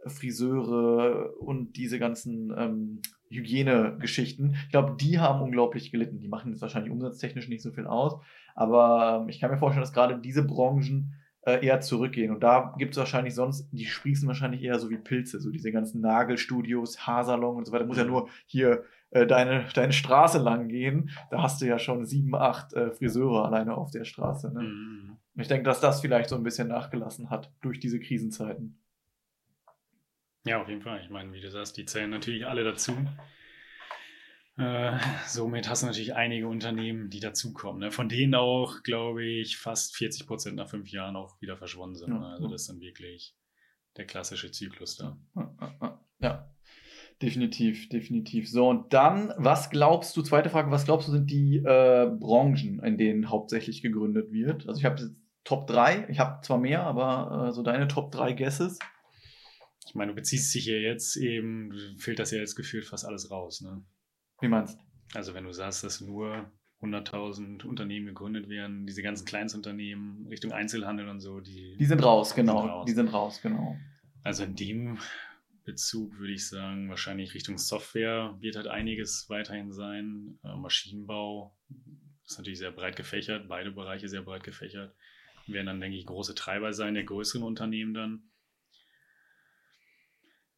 Friseure 0.06 1.34
und 1.39 1.76
diese 1.76 1.98
ganzen 1.98 2.54
ähm, 2.56 3.02
Hygienegeschichten, 3.32 4.58
ich 4.65 4.70
glaube, 4.70 4.96
die 5.02 5.17
haben 5.17 5.41
unglaublich 5.41 5.89
gelitten. 5.89 6.20
Die 6.20 6.28
machen 6.28 6.52
jetzt 6.52 6.62
wahrscheinlich 6.62 6.91
umsatztechnisch 6.91 7.50
nicht 7.50 7.63
so 7.63 7.72
viel 7.72 7.88
aus, 7.88 8.22
aber 8.54 9.22
ähm, 9.24 9.30
ich 9.30 9.39
kann 9.39 9.50
mir 9.50 9.58
vorstellen, 9.58 9.82
dass 9.82 9.94
gerade 9.94 10.20
diese 10.20 10.44
Branchen 10.44 11.15
äh, 11.43 11.65
eher 11.65 11.82
zurückgehen. 11.82 12.32
Und 12.32 12.41
da 12.41 12.75
gibt 12.77 12.91
es 12.91 12.97
wahrscheinlich 12.97 13.34
sonst, 13.34 13.67
die 13.71 13.86
sprießen 13.86 14.27
wahrscheinlich 14.27 14.62
eher 14.62 14.80
so 14.80 14.89
wie 14.89 14.97
Pilze, 14.97 15.39
so 15.39 15.49
diese 15.49 15.71
ganzen 15.71 16.01
Nagelstudios, 16.01 17.08
Haarsalon 17.08 17.58
und 17.58 17.65
so 17.65 17.71
weiter. 17.71 17.86
Muss 17.86 17.97
ja 17.97 18.04
nur 18.04 18.30
hier 18.45 18.84
äh, 19.10 19.25
deine, 19.25 19.65
deine 19.73 19.93
Straße 19.93 20.39
lang 20.39 20.67
gehen. 20.67 21.10
Da 21.30 21.41
hast 21.41 21.62
du 21.62 21.65
ja 21.65 21.80
schon 21.80 22.06
sieben, 22.06 22.36
acht 22.36 22.73
äh, 22.73 22.91
Friseure 22.91 23.45
alleine 23.45 23.75
auf 23.75 23.91
der 23.91 24.06
Straße. 24.06 24.54
Ne? 24.54 24.62
Mhm. 24.62 25.17
Ich 25.36 25.47
denke, 25.47 25.63
dass 25.63 25.82
das 25.82 26.01
vielleicht 26.01 26.30
so 26.30 26.36
ein 26.36 26.43
bisschen 26.43 26.67
nachgelassen 26.67 27.30
hat 27.30 27.51
durch 27.62 27.80
diese 27.80 27.99
Krisenzeiten. 27.99 28.77
Ja, 30.45 30.62
auf 30.62 30.67
jeden 30.67 30.82
Fall. 30.82 31.01
Ich 31.04 31.10
meine, 31.10 31.32
wie 31.34 31.41
du 31.41 31.49
sagst, 31.51 31.77
die 31.77 31.86
zählen 31.86 32.10
natürlich 32.10 32.47
alle 32.47 32.63
dazu. 32.63 32.93
Äh, 34.62 35.00
somit 35.28 35.67
hast 35.67 35.82
du 35.82 35.88
natürlich 35.88 36.13
einige 36.13 36.47
Unternehmen, 36.47 37.10
die 37.10 37.19
dazukommen. 37.19 37.80
Ne? 37.80 37.91
Von 37.91 38.10
denen 38.10 38.36
auch, 38.36 38.84
glaube 38.84 39.26
ich, 39.26 39.58
fast 39.58 39.95
40 39.95 40.28
Prozent 40.28 40.56
nach 40.56 40.69
fünf 40.69 40.89
Jahren 40.91 41.15
auch 41.15 41.41
wieder 41.41 41.58
verschwunden 41.58 41.95
sind. 41.95 42.10
Ja, 42.10 42.19
ne? 42.19 42.28
Also 42.28 42.47
das 42.47 42.62
ist 42.62 42.69
dann 42.69 42.80
wirklich 42.80 43.36
der 43.97 44.06
klassische 44.06 44.52
Zyklus 44.52 44.97
da. 44.97 45.17
Ja, 46.19 46.54
definitiv, 47.24 47.89
definitiv. 47.89 48.52
So, 48.52 48.69
und 48.69 48.93
dann, 48.93 49.34
was 49.38 49.71
glaubst 49.71 50.15
du, 50.15 50.21
zweite 50.21 50.52
Frage, 50.52 50.69
was 50.69 50.86
glaubst 50.86 51.08
du, 51.08 51.12
sind 51.12 51.32
die 51.32 51.58
äh, 51.58 52.12
Branchen, 52.19 52.84
in 52.84 52.97
denen 53.00 53.30
hauptsächlich 53.32 53.82
gegründet 53.82 54.32
wird? 54.32 54.67
Also 54.67 54.80
ich 54.80 54.86
habe 54.86 55.02
jetzt 55.02 55.19
Top 55.43 55.65
3. 55.65 56.08
Ich 56.10 56.19
habe 56.19 56.45
zwar 56.45 56.60
mehr, 56.60 56.84
aber 56.84 57.47
äh, 57.47 57.52
so 57.52 57.63
deine 57.63 57.88
Top 57.88 58.12
3 58.12 58.34
Guesses. 58.34 58.78
Ich 59.88 59.95
meine, 59.95 60.12
du 60.12 60.15
beziehst 60.15 60.54
dich 60.54 60.67
ja 60.67 60.76
jetzt 60.76 61.15
eben, 61.17 61.71
du 61.71 61.97
filterst 61.97 62.32
ja 62.32 62.38
jetzt 62.38 62.56
gefühlt 62.56 62.86
fast 62.86 63.06
alles 63.06 63.32
raus, 63.32 63.62
ne? 63.62 63.84
Wie 64.41 64.47
meinst 64.47 64.77
du? 64.77 65.17
Also 65.17 65.34
wenn 65.34 65.45
du 65.45 65.54
sagst, 65.54 65.84
dass 65.84 66.01
nur 66.01 66.51
100.000 66.82 67.63
Unternehmen 67.63 68.08
gegründet 68.08 68.49
werden, 68.49 68.86
diese 68.88 69.04
ganzen 69.04 69.25
Kleinstunternehmen 69.25 70.27
Richtung 70.27 70.51
Einzelhandel 70.51 71.08
und 71.08 71.19
so, 71.19 71.39
die, 71.39 71.77
Die 71.77 71.86
sind 71.86 72.04
raus, 72.04 72.34
genau. 72.34 72.62
Sind 72.62 72.69
raus. 72.69 72.86
Die 72.86 72.93
sind 72.93 73.13
raus, 73.13 73.39
genau. 73.41 73.77
Also 74.23 74.43
in 74.43 74.56
dem 74.56 74.97
Bezug 75.63 76.17
würde 76.17 76.34
ich 76.34 76.47
sagen, 76.47 76.89
wahrscheinlich 76.89 77.34
Richtung 77.34 77.58
Software 77.58 78.36
wird 78.39 78.56
halt 78.56 78.67
einiges 78.67 79.30
weiterhin 79.30 79.71
sein. 79.71 80.39
Äh, 80.43 80.56
Maschinenbau 80.56 81.56
ist 82.25 82.38
natürlich 82.38 82.60
sehr 82.60 82.71
breit 82.71 82.95
gefächert, 82.95 83.47
beide 83.47 83.71
Bereiche 83.71 84.10
sehr 84.10 84.23
breit 84.23 84.43
gefächert. 84.43 84.95
Werden 85.47 85.67
dann, 85.67 85.82
denke 85.82 85.97
ich, 85.97 86.06
große 86.06 86.34
Treiber 86.34 86.73
sein 86.73 86.93
der 86.93 87.04
größeren 87.04 87.43
Unternehmen 87.43 87.93
dann. 87.93 88.23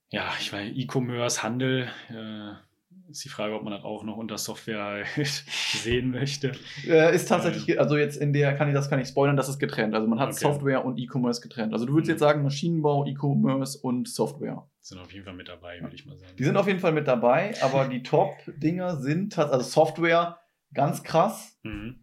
Ja, 0.09 0.31
ich 0.39 0.51
meine, 0.51 0.71
E-Commerce, 0.71 1.41
Handel, 1.41 1.89
äh, 2.09 2.53
ist 3.13 3.23
die 3.25 3.29
Frage, 3.29 3.55
ob 3.55 3.63
man 3.63 3.71
das 3.73 3.83
auch 3.83 4.03
noch 4.03 4.17
unter 4.17 4.37
Software 4.37 5.03
sehen 5.73 6.11
möchte. 6.11 6.51
Äh, 6.87 7.15
ist 7.15 7.27
tatsächlich, 7.29 7.65
ge- 7.65 7.77
also 7.77 7.97
jetzt 7.97 8.17
in 8.17 8.33
der, 8.33 8.53
kann 8.55 8.67
ich 8.67 8.73
das 8.73 8.89
kann 8.89 8.99
ich 8.99 9.07
spoilern, 9.07 9.37
das 9.37 9.49
ist 9.49 9.59
getrennt. 9.59 9.93
Also 9.95 10.07
man 10.07 10.19
hat 10.19 10.29
Okay. 10.29 10.39
Software 10.39 10.83
und 10.85 10.97
E-Commerce 10.99 11.41
getrennt. 11.41 11.73
Also 11.73 11.85
du 11.85 11.93
würdest 11.93 12.07
Mhm. 12.09 12.13
jetzt 12.13 12.19
sagen 12.19 12.43
Maschinenbau, 12.43 13.05
E-Commerce 13.05 13.77
und 13.77 14.07
Software. 14.09 14.67
Sind 14.81 14.99
auf 14.99 15.11
jeden 15.13 15.23
Fall 15.25 15.33
mit 15.35 15.47
dabei, 15.47 15.79
würde 15.81 15.95
ich 15.95 16.05
mal 16.05 16.17
sagen. 16.17 16.33
Die 16.37 16.43
sind 16.43 16.57
auf 16.57 16.67
jeden 16.67 16.79
Fall 16.79 16.91
mit 16.91 17.07
dabei, 17.07 17.53
aber 17.61 17.87
die 17.87 18.03
Top-Dinger 18.03 18.97
sind, 18.97 19.37
also 19.37 19.63
Software, 19.63 20.39
ganz 20.73 21.03
krass. 21.03 21.57
Mhm. 21.63 22.02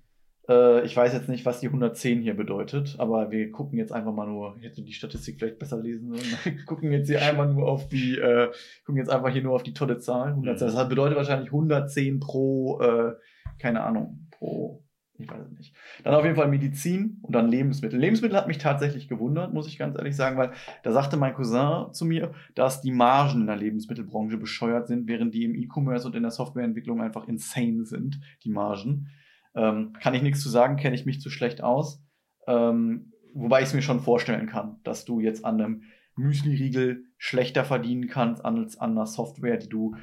Äh, 0.51 0.85
ich 0.85 0.97
weiß 0.97 1.13
jetzt 1.13 1.29
nicht, 1.29 1.47
was 1.47 1.61
die 1.61 1.69
110 1.69 2.21
hier 2.21 2.35
bedeutet, 2.35 2.97
aber 2.99 3.31
wir 3.31 3.51
gucken 3.53 3.79
jetzt 3.79 3.93
einfach 3.93 4.13
mal 4.13 4.27
nur, 4.27 4.57
ich 4.59 4.65
hätte 4.65 4.83
die 4.83 4.93
Statistik 4.93 5.39
vielleicht 5.39 5.61
besser 5.61 5.79
lesen 5.79 6.09
sollen. 6.09 6.23
Wir 6.45 6.65
gucken 6.65 6.91
jetzt 6.91 7.07
hier 7.07 7.23
einfach 7.23 7.49
nur 7.49 7.69
auf 7.69 7.89
die, 7.89 8.19
äh, 8.19 8.51
gucken 8.85 8.99
jetzt 8.99 9.11
einfach 9.11 9.31
hier 9.31 9.43
nur 9.43 9.55
auf 9.55 9.63
die 9.63 9.75
tolle 9.75 9.99
Zahl. 9.99 10.31
110. 10.31 10.69
Mhm. 10.69 10.75
Das 10.75 10.89
bedeutet 10.89 11.17
wahrscheinlich 11.17 11.49
110 11.49 12.19
pro, 12.19 12.81
äh, 12.81 13.13
keine 13.59 13.83
Ahnung, 13.83 14.27
pro, 14.31 14.83
ich 15.19 15.31
weiß 15.31 15.43
es 15.47 15.59
nicht. 15.59 15.75
Dann 16.03 16.15
auf 16.15 16.25
jeden 16.25 16.37
Fall 16.37 16.49
Medizin 16.49 17.19
und 17.23 17.35
dann 17.35 17.49
Lebensmittel. 17.49 18.01
Lebensmittel 18.01 18.37
hat 18.37 18.49
mich 18.49 18.59
tatsächlich 18.59 19.07
gewundert, 19.07 19.53
muss 19.53 19.69
ich 19.69 19.79
ganz 19.79 19.97
ehrlich 19.97 20.17
sagen, 20.17 20.37
weil 20.37 20.51
da 20.83 20.93
sagte 20.93 21.17
mein 21.17 21.35
Cousin 21.35 21.93
zu 21.93 22.05
mir, 22.05 22.33
dass 22.55 22.81
die 22.81 22.93
Margen 22.93 23.43
in 23.43 23.47
der 23.47 23.57
Lebensmittelbranche 23.57 24.39
bescheuert 24.39 24.89
sind, 24.89 25.07
während 25.07 25.35
die 25.35 25.45
im 25.45 25.55
E-Commerce 25.55 26.07
und 26.07 26.17
in 26.17 26.23
der 26.23 26.33
Softwareentwicklung 26.33 27.01
einfach 27.01 27.29
insane 27.29 27.85
sind, 27.85 28.21
die 28.43 28.51
Margen. 28.51 29.11
Ähm, 29.55 29.95
kann 30.01 30.15
ich 30.15 30.23
nichts 30.23 30.41
zu 30.43 30.49
sagen, 30.49 30.77
kenne 30.77 30.95
ich 30.95 31.07
mich 31.07 31.21
zu 31.21 31.31
schlecht 31.31 31.63
aus. 31.63 32.03
Ähm, 32.47 33.13
wobei 33.35 33.61
ich 33.61 33.69
es 33.69 33.75
mir 33.75 33.83
schon 33.83 34.01
vorstellen 34.01 34.47
kann, 34.47 34.81
dass 34.85 35.05
du 35.05 35.21
jetzt 35.21 35.45
an 35.45 35.61
einem 35.61 35.83
Müsli-Riegel 36.17 37.05
schlechter 37.17 37.65
verdienen 37.65 38.09
kannst 38.09 38.45
als 38.45 38.79
an 38.79 38.93
einer 38.93 39.07
Software, 39.07 39.57
die 39.57 39.69
du, 39.69 39.97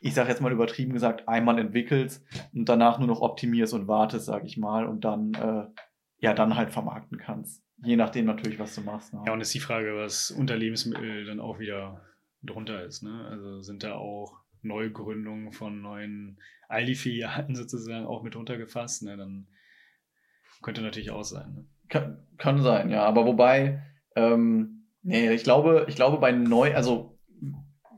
ich 0.00 0.14
sage 0.14 0.28
jetzt 0.28 0.40
mal 0.40 0.52
übertrieben 0.52 0.92
gesagt, 0.92 1.28
einmal 1.28 1.58
entwickelst 1.58 2.24
und 2.52 2.68
danach 2.68 2.98
nur 2.98 3.08
noch 3.08 3.20
optimierst 3.20 3.74
und 3.74 3.88
wartest, 3.88 4.26
sage 4.26 4.46
ich 4.46 4.56
mal, 4.56 4.86
und 4.86 5.04
dann, 5.04 5.34
äh, 5.34 5.64
ja, 6.18 6.34
dann 6.34 6.56
halt 6.56 6.70
vermarkten 6.70 7.18
kannst. 7.18 7.62
Je 7.84 7.96
nachdem 7.96 8.26
natürlich, 8.26 8.58
was 8.58 8.74
du 8.74 8.80
machst. 8.82 9.12
Ne? 9.12 9.22
Ja, 9.26 9.32
und 9.32 9.40
ist 9.40 9.54
die 9.54 9.60
Frage, 9.60 9.96
was 9.96 10.30
unter 10.30 10.56
Lebensmittel 10.56 11.24
dann 11.24 11.40
auch 11.40 11.58
wieder 11.58 12.00
drunter 12.42 12.84
ist. 12.84 13.02
Ne? 13.02 13.26
Also 13.28 13.60
sind 13.60 13.82
da 13.82 13.94
auch 13.94 14.41
Neugründungen 14.62 15.52
von 15.52 15.80
neuen 15.80 16.38
Aldi-Filialen 16.68 17.54
sozusagen 17.54 18.06
auch 18.06 18.22
mit 18.22 18.36
runtergefasst? 18.36 19.02
Ne? 19.02 19.16
Dann 19.16 19.46
könnte 20.62 20.82
natürlich 20.82 21.10
auch 21.10 21.24
sein. 21.24 21.52
Ne? 21.54 21.64
Kann, 21.88 22.26
kann 22.38 22.62
sein, 22.62 22.90
ja. 22.90 23.04
Aber 23.04 23.26
wobei, 23.26 23.82
ähm, 24.16 24.86
nee, 25.02 25.30
ich 25.32 25.44
glaube, 25.44 25.86
ich 25.88 25.96
glaube 25.96 26.18
bei 26.18 26.32
neu, 26.32 26.74
also 26.74 27.18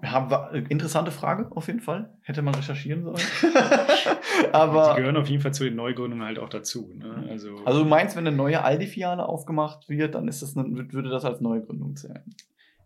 haben 0.03 0.31
wir, 0.31 0.71
interessante 0.71 1.11
Frage 1.11 1.51
auf 1.55 1.67
jeden 1.67 1.81
Fall. 1.81 2.13
Hätte 2.23 2.43
man 2.43 2.55
recherchieren 2.55 3.05
sollen. 3.05 3.17
die 3.43 4.53
Aber 4.53 4.95
gehören 4.97 5.17
auf 5.17 5.29
jeden 5.29 5.43
Fall 5.43 5.55
zu 5.55 5.65
den 5.65 5.77
Neugründungen 5.77 6.25
halt 6.25 6.39
auch 6.39 6.49
dazu. 6.49 6.93
Ne? 6.95 7.27
Also, 7.31 7.57
also 7.65 7.83
du 7.83 7.89
meinst, 7.89 8.17
wenn 8.17 8.27
eine 8.27 8.37
neue 8.37 8.63
Aldi-Filiale 8.63 9.27
aufgemacht 9.27 9.89
wird, 9.89 10.15
dann 10.15 10.29
ist 10.29 10.43
das 10.43 10.57
eine, 10.57 10.93
würde 10.93 11.09
das 11.09 11.25
als 11.25 11.41
Neugründung 11.41 11.97
zählen. 11.97 12.35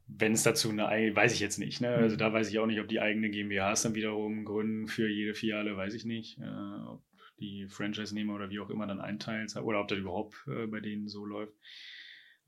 Wenn 0.09 0.33
es 0.33 0.43
dazu 0.43 0.71
eine, 0.71 0.89
ei- 0.89 1.15
weiß 1.15 1.35
ich 1.35 1.41
jetzt 1.41 1.59
nicht. 1.59 1.81
Ne? 1.81 1.89
Also 1.91 2.17
da 2.17 2.33
weiß 2.33 2.49
ich 2.51 2.59
auch 2.59 2.67
nicht, 2.67 2.81
ob 2.81 2.89
die 2.89 3.01
eigene 3.01 3.31
GmbHs 3.31 3.83
dann 3.83 3.95
wiederum 3.95 4.45
gründen 4.45 4.89
für 4.89 5.09
jede 5.09 5.35
Filiale, 5.35 5.77
weiß 5.77 5.95
ich 5.95 6.05
nicht. 6.05 6.39
Äh, 6.39 6.45
ob 6.89 7.03
die 7.41 7.69
Franchise-Nehmer 7.69 8.35
oder 8.35 8.51
wie 8.51 8.59
auch 8.61 8.71
immer 8.71 8.87
dann 8.87 9.01
einteilt 9.01 9.55
oder 9.57 9.81
ob 9.81 9.89
das 9.89 9.99
überhaupt 9.99 10.35
äh, 10.49 10.67
bei 10.67 10.81
denen 10.81 11.09
so 11.09 11.25
läuft. 11.25 11.55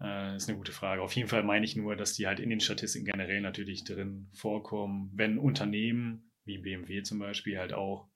Äh, 0.01 0.37
ist 0.37 0.49
eine 0.49 0.59
gute 0.59 0.73
Frage. 0.73 1.03
Auf 1.03 1.15
jeden 1.15 1.29
Fall 1.29 1.43
meine 1.45 1.65
ich 1.65 1.77
nur, 1.77 1.95
dass 1.97 2.15
die 2.15 2.27
halt 2.27 2.41
in 2.41 2.51
den 2.51 2.61
Statistiken 2.61 3.05
generell 3.07 3.41
natürlich 3.41 3.85
drin 3.85 4.29
vorkommen, 4.33 5.11
wenn 5.15 5.39
Unternehmen 5.39 6.31
wie 6.45 6.59
BMW 6.59 7.03
zum 7.03 7.19
Beispiel 7.19 7.59
halt 7.59 7.73
auch 7.75 8.09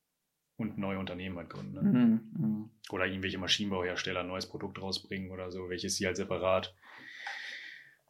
und 0.56 0.78
neue 0.78 0.98
Unternehmen 0.98 1.36
halt 1.36 1.50
gründen. 1.50 1.74
Ne? 1.74 1.82
Mhm. 1.82 2.20
Mhm. 2.38 2.70
Oder 2.90 3.06
irgendwelche 3.06 3.38
Maschinenbauhersteller 3.38 4.20
ein 4.20 4.28
neues 4.28 4.48
Produkt 4.48 4.80
rausbringen 4.80 5.30
oder 5.30 5.50
so, 5.50 5.68
welches 5.68 5.96
sie 5.96 6.06
halt 6.06 6.16
separat 6.16 6.74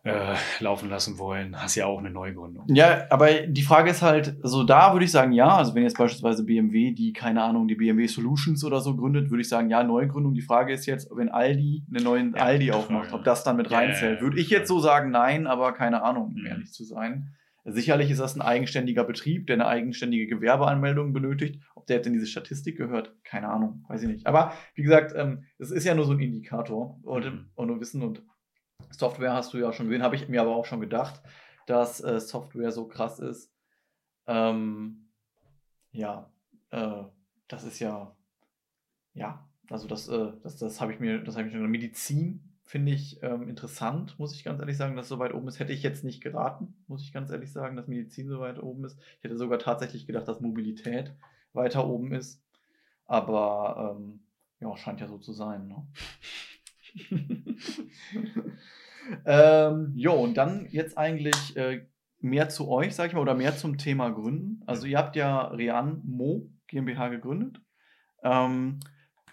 äh, 0.04 0.34
laufen 0.60 0.90
lassen 0.90 1.18
wollen, 1.18 1.60
hast 1.60 1.74
ja 1.76 1.86
auch 1.86 1.98
eine 1.98 2.10
Neugründung. 2.10 2.66
Ja, 2.68 3.06
aber 3.10 3.32
die 3.46 3.62
Frage 3.62 3.90
ist 3.90 4.02
halt, 4.02 4.36
also 4.42 4.62
da 4.62 4.92
würde 4.92 5.04
ich 5.06 5.10
sagen, 5.10 5.32
ja, 5.32 5.48
also 5.56 5.74
wenn 5.74 5.82
jetzt 5.82 5.96
beispielsweise 5.96 6.44
BMW, 6.44 6.92
die, 6.92 7.12
keine 7.12 7.42
Ahnung, 7.42 7.66
die 7.68 7.74
BMW 7.74 8.06
Solutions 8.06 8.64
oder 8.64 8.80
so 8.80 8.94
gründet, 8.96 9.30
würde 9.30 9.40
ich 9.40 9.48
sagen, 9.48 9.70
ja, 9.70 9.82
Neugründung. 9.82 10.34
Die 10.34 10.42
Frage 10.42 10.72
ist 10.74 10.84
jetzt, 10.86 11.10
wenn 11.14 11.30
Aldi 11.30 11.84
einen 11.94 12.04
neuen 12.04 12.34
Ja, 12.36 12.42
Aldi 12.44 12.72
aufmacht, 12.72 13.12
ob 13.14 13.24
das 13.24 13.44
dann 13.44 13.56
mit 13.56 13.70
reinzählt. 13.70 14.20
Würde 14.20 14.38
ich 14.38 14.50
jetzt 14.50 14.68
so 14.68 14.78
sagen, 14.78 15.10
nein, 15.10 15.46
aber 15.46 15.72
keine 15.72 16.02
Ahnung, 16.02 16.26
um 16.26 16.34
Mhm. 16.34 16.46
ehrlich 16.46 16.72
zu 16.72 16.84
sein. 16.84 17.30
Sicherlich 17.66 18.10
ist 18.10 18.20
das 18.20 18.36
ein 18.36 18.42
eigenständiger 18.42 19.04
Betrieb, 19.04 19.46
der 19.46 19.54
eine 19.54 19.66
eigenständige 19.66 20.26
Gewerbeanmeldung 20.26 21.14
benötigt. 21.14 21.62
Ob 21.74 21.86
der 21.86 21.96
jetzt 21.96 22.06
in 22.06 22.12
diese 22.12 22.26
Statistik 22.26 22.76
gehört, 22.76 23.14
keine 23.24 23.48
Ahnung, 23.48 23.86
weiß 23.88 24.02
ich 24.02 24.08
nicht. 24.08 24.26
Aber 24.26 24.52
wie 24.74 24.82
gesagt, 24.82 25.14
ähm, 25.16 25.44
es 25.58 25.70
ist 25.70 25.84
ja 25.86 25.94
nur 25.94 26.04
so 26.04 26.12
ein 26.12 26.20
Indikator 26.20 26.98
und, 27.02 27.24
Mhm. 27.24 27.46
und 27.54 27.68
nur 27.68 27.80
Wissen 27.80 28.02
und 28.02 28.22
Software 28.90 29.34
hast 29.34 29.52
du 29.54 29.58
ja 29.58 29.72
schon 29.72 29.86
gesehen, 29.86 30.02
habe 30.02 30.16
ich 30.16 30.28
mir 30.28 30.40
aber 30.40 30.54
auch 30.54 30.66
schon 30.66 30.80
gedacht, 30.80 31.22
dass 31.66 32.02
äh, 32.02 32.20
Software 32.20 32.72
so 32.72 32.86
krass 32.86 33.18
ist. 33.18 33.52
Ähm, 34.26 35.08
ja, 35.92 36.30
äh, 36.70 37.04
das 37.48 37.64
ist 37.64 37.78
ja, 37.78 38.14
ja, 39.14 39.46
also 39.70 39.86
das, 39.86 40.08
äh, 40.08 40.32
das, 40.42 40.56
das 40.56 40.80
habe 40.80 40.92
ich 40.92 41.00
mir, 41.00 41.22
das 41.22 41.36
habe 41.36 41.48
ich 41.48 41.54
mir 41.54 41.60
Medizin 41.60 42.54
finde 42.64 42.92
ich 42.92 43.22
ähm, 43.22 43.48
interessant, 43.48 44.18
muss 44.18 44.34
ich 44.34 44.42
ganz 44.42 44.58
ehrlich 44.58 44.76
sagen, 44.76 44.96
dass 44.96 45.08
so 45.08 45.18
weit 45.18 45.34
oben 45.34 45.46
ist. 45.48 45.60
Hätte 45.60 45.72
ich 45.72 45.82
jetzt 45.82 46.02
nicht 46.02 46.22
geraten, 46.22 46.74
muss 46.88 47.02
ich 47.02 47.12
ganz 47.12 47.30
ehrlich 47.30 47.52
sagen, 47.52 47.76
dass 47.76 47.88
Medizin 47.88 48.28
so 48.28 48.40
weit 48.40 48.60
oben 48.60 48.84
ist. 48.84 48.98
Ich 49.18 49.24
hätte 49.24 49.36
sogar 49.36 49.58
tatsächlich 49.58 50.06
gedacht, 50.06 50.26
dass 50.26 50.40
Mobilität 50.40 51.14
weiter 51.52 51.86
oben 51.86 52.12
ist. 52.12 52.42
Aber 53.06 53.96
ähm, 53.96 54.24
ja, 54.60 54.76
scheint 54.76 55.00
ja 55.00 55.08
so 55.08 55.18
zu 55.18 55.32
sein. 55.32 55.68
Ne? 55.68 55.86
ähm, 59.26 59.92
jo, 59.94 60.12
und 60.14 60.36
dann 60.36 60.66
jetzt 60.70 60.96
eigentlich 60.98 61.56
äh, 61.56 61.86
mehr 62.20 62.48
zu 62.48 62.68
euch, 62.68 62.94
sag 62.94 63.08
ich 63.08 63.14
mal, 63.14 63.20
oder 63.20 63.34
mehr 63.34 63.56
zum 63.56 63.78
Thema 63.78 64.10
Gründen. 64.10 64.62
Also 64.66 64.86
ihr 64.86 64.98
habt 64.98 65.16
ja 65.16 65.48
Rean 65.48 66.00
Mo 66.04 66.50
GmbH 66.68 67.08
gegründet. 67.08 67.60
Ähm, 68.22 68.80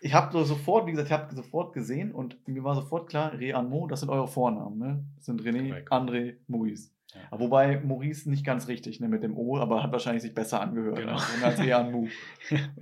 ich 0.02 0.14
habe 0.14 0.32
so 0.34 0.44
sofort, 0.44 0.88
wie 0.88 0.92
gesagt, 0.92 1.08
ich 1.10 1.14
habe 1.14 1.36
sofort 1.36 1.74
gesehen 1.74 2.12
und 2.12 2.48
mir 2.48 2.64
war 2.64 2.76
sofort 2.76 3.08
klar, 3.08 3.34
Rean 3.38 3.70
Mo, 3.70 3.88
das 3.88 4.02
sind 4.02 4.10
eure 4.10 4.28
Vornamen, 4.28 4.78
ne? 4.78 5.06
Das 5.16 5.26
sind 5.26 5.42
René. 5.42 5.88
André, 5.90 6.38
Maurice. 6.48 6.92
Ja. 7.14 7.40
Wobei 7.40 7.80
Maurice 7.80 8.30
nicht 8.30 8.46
ganz 8.46 8.68
richtig, 8.68 9.00
ne, 9.00 9.08
mit 9.08 9.24
dem 9.24 9.38
O, 9.38 9.58
aber 9.58 9.84
hat 9.84 9.92
wahrscheinlich 9.92 10.22
sich 10.22 10.34
besser 10.34 10.62
angehört 10.62 10.98
Genau. 10.98 11.14
als, 11.14 11.44
als 11.44 11.60
Rean 11.60 11.92
Mo. 11.92 12.08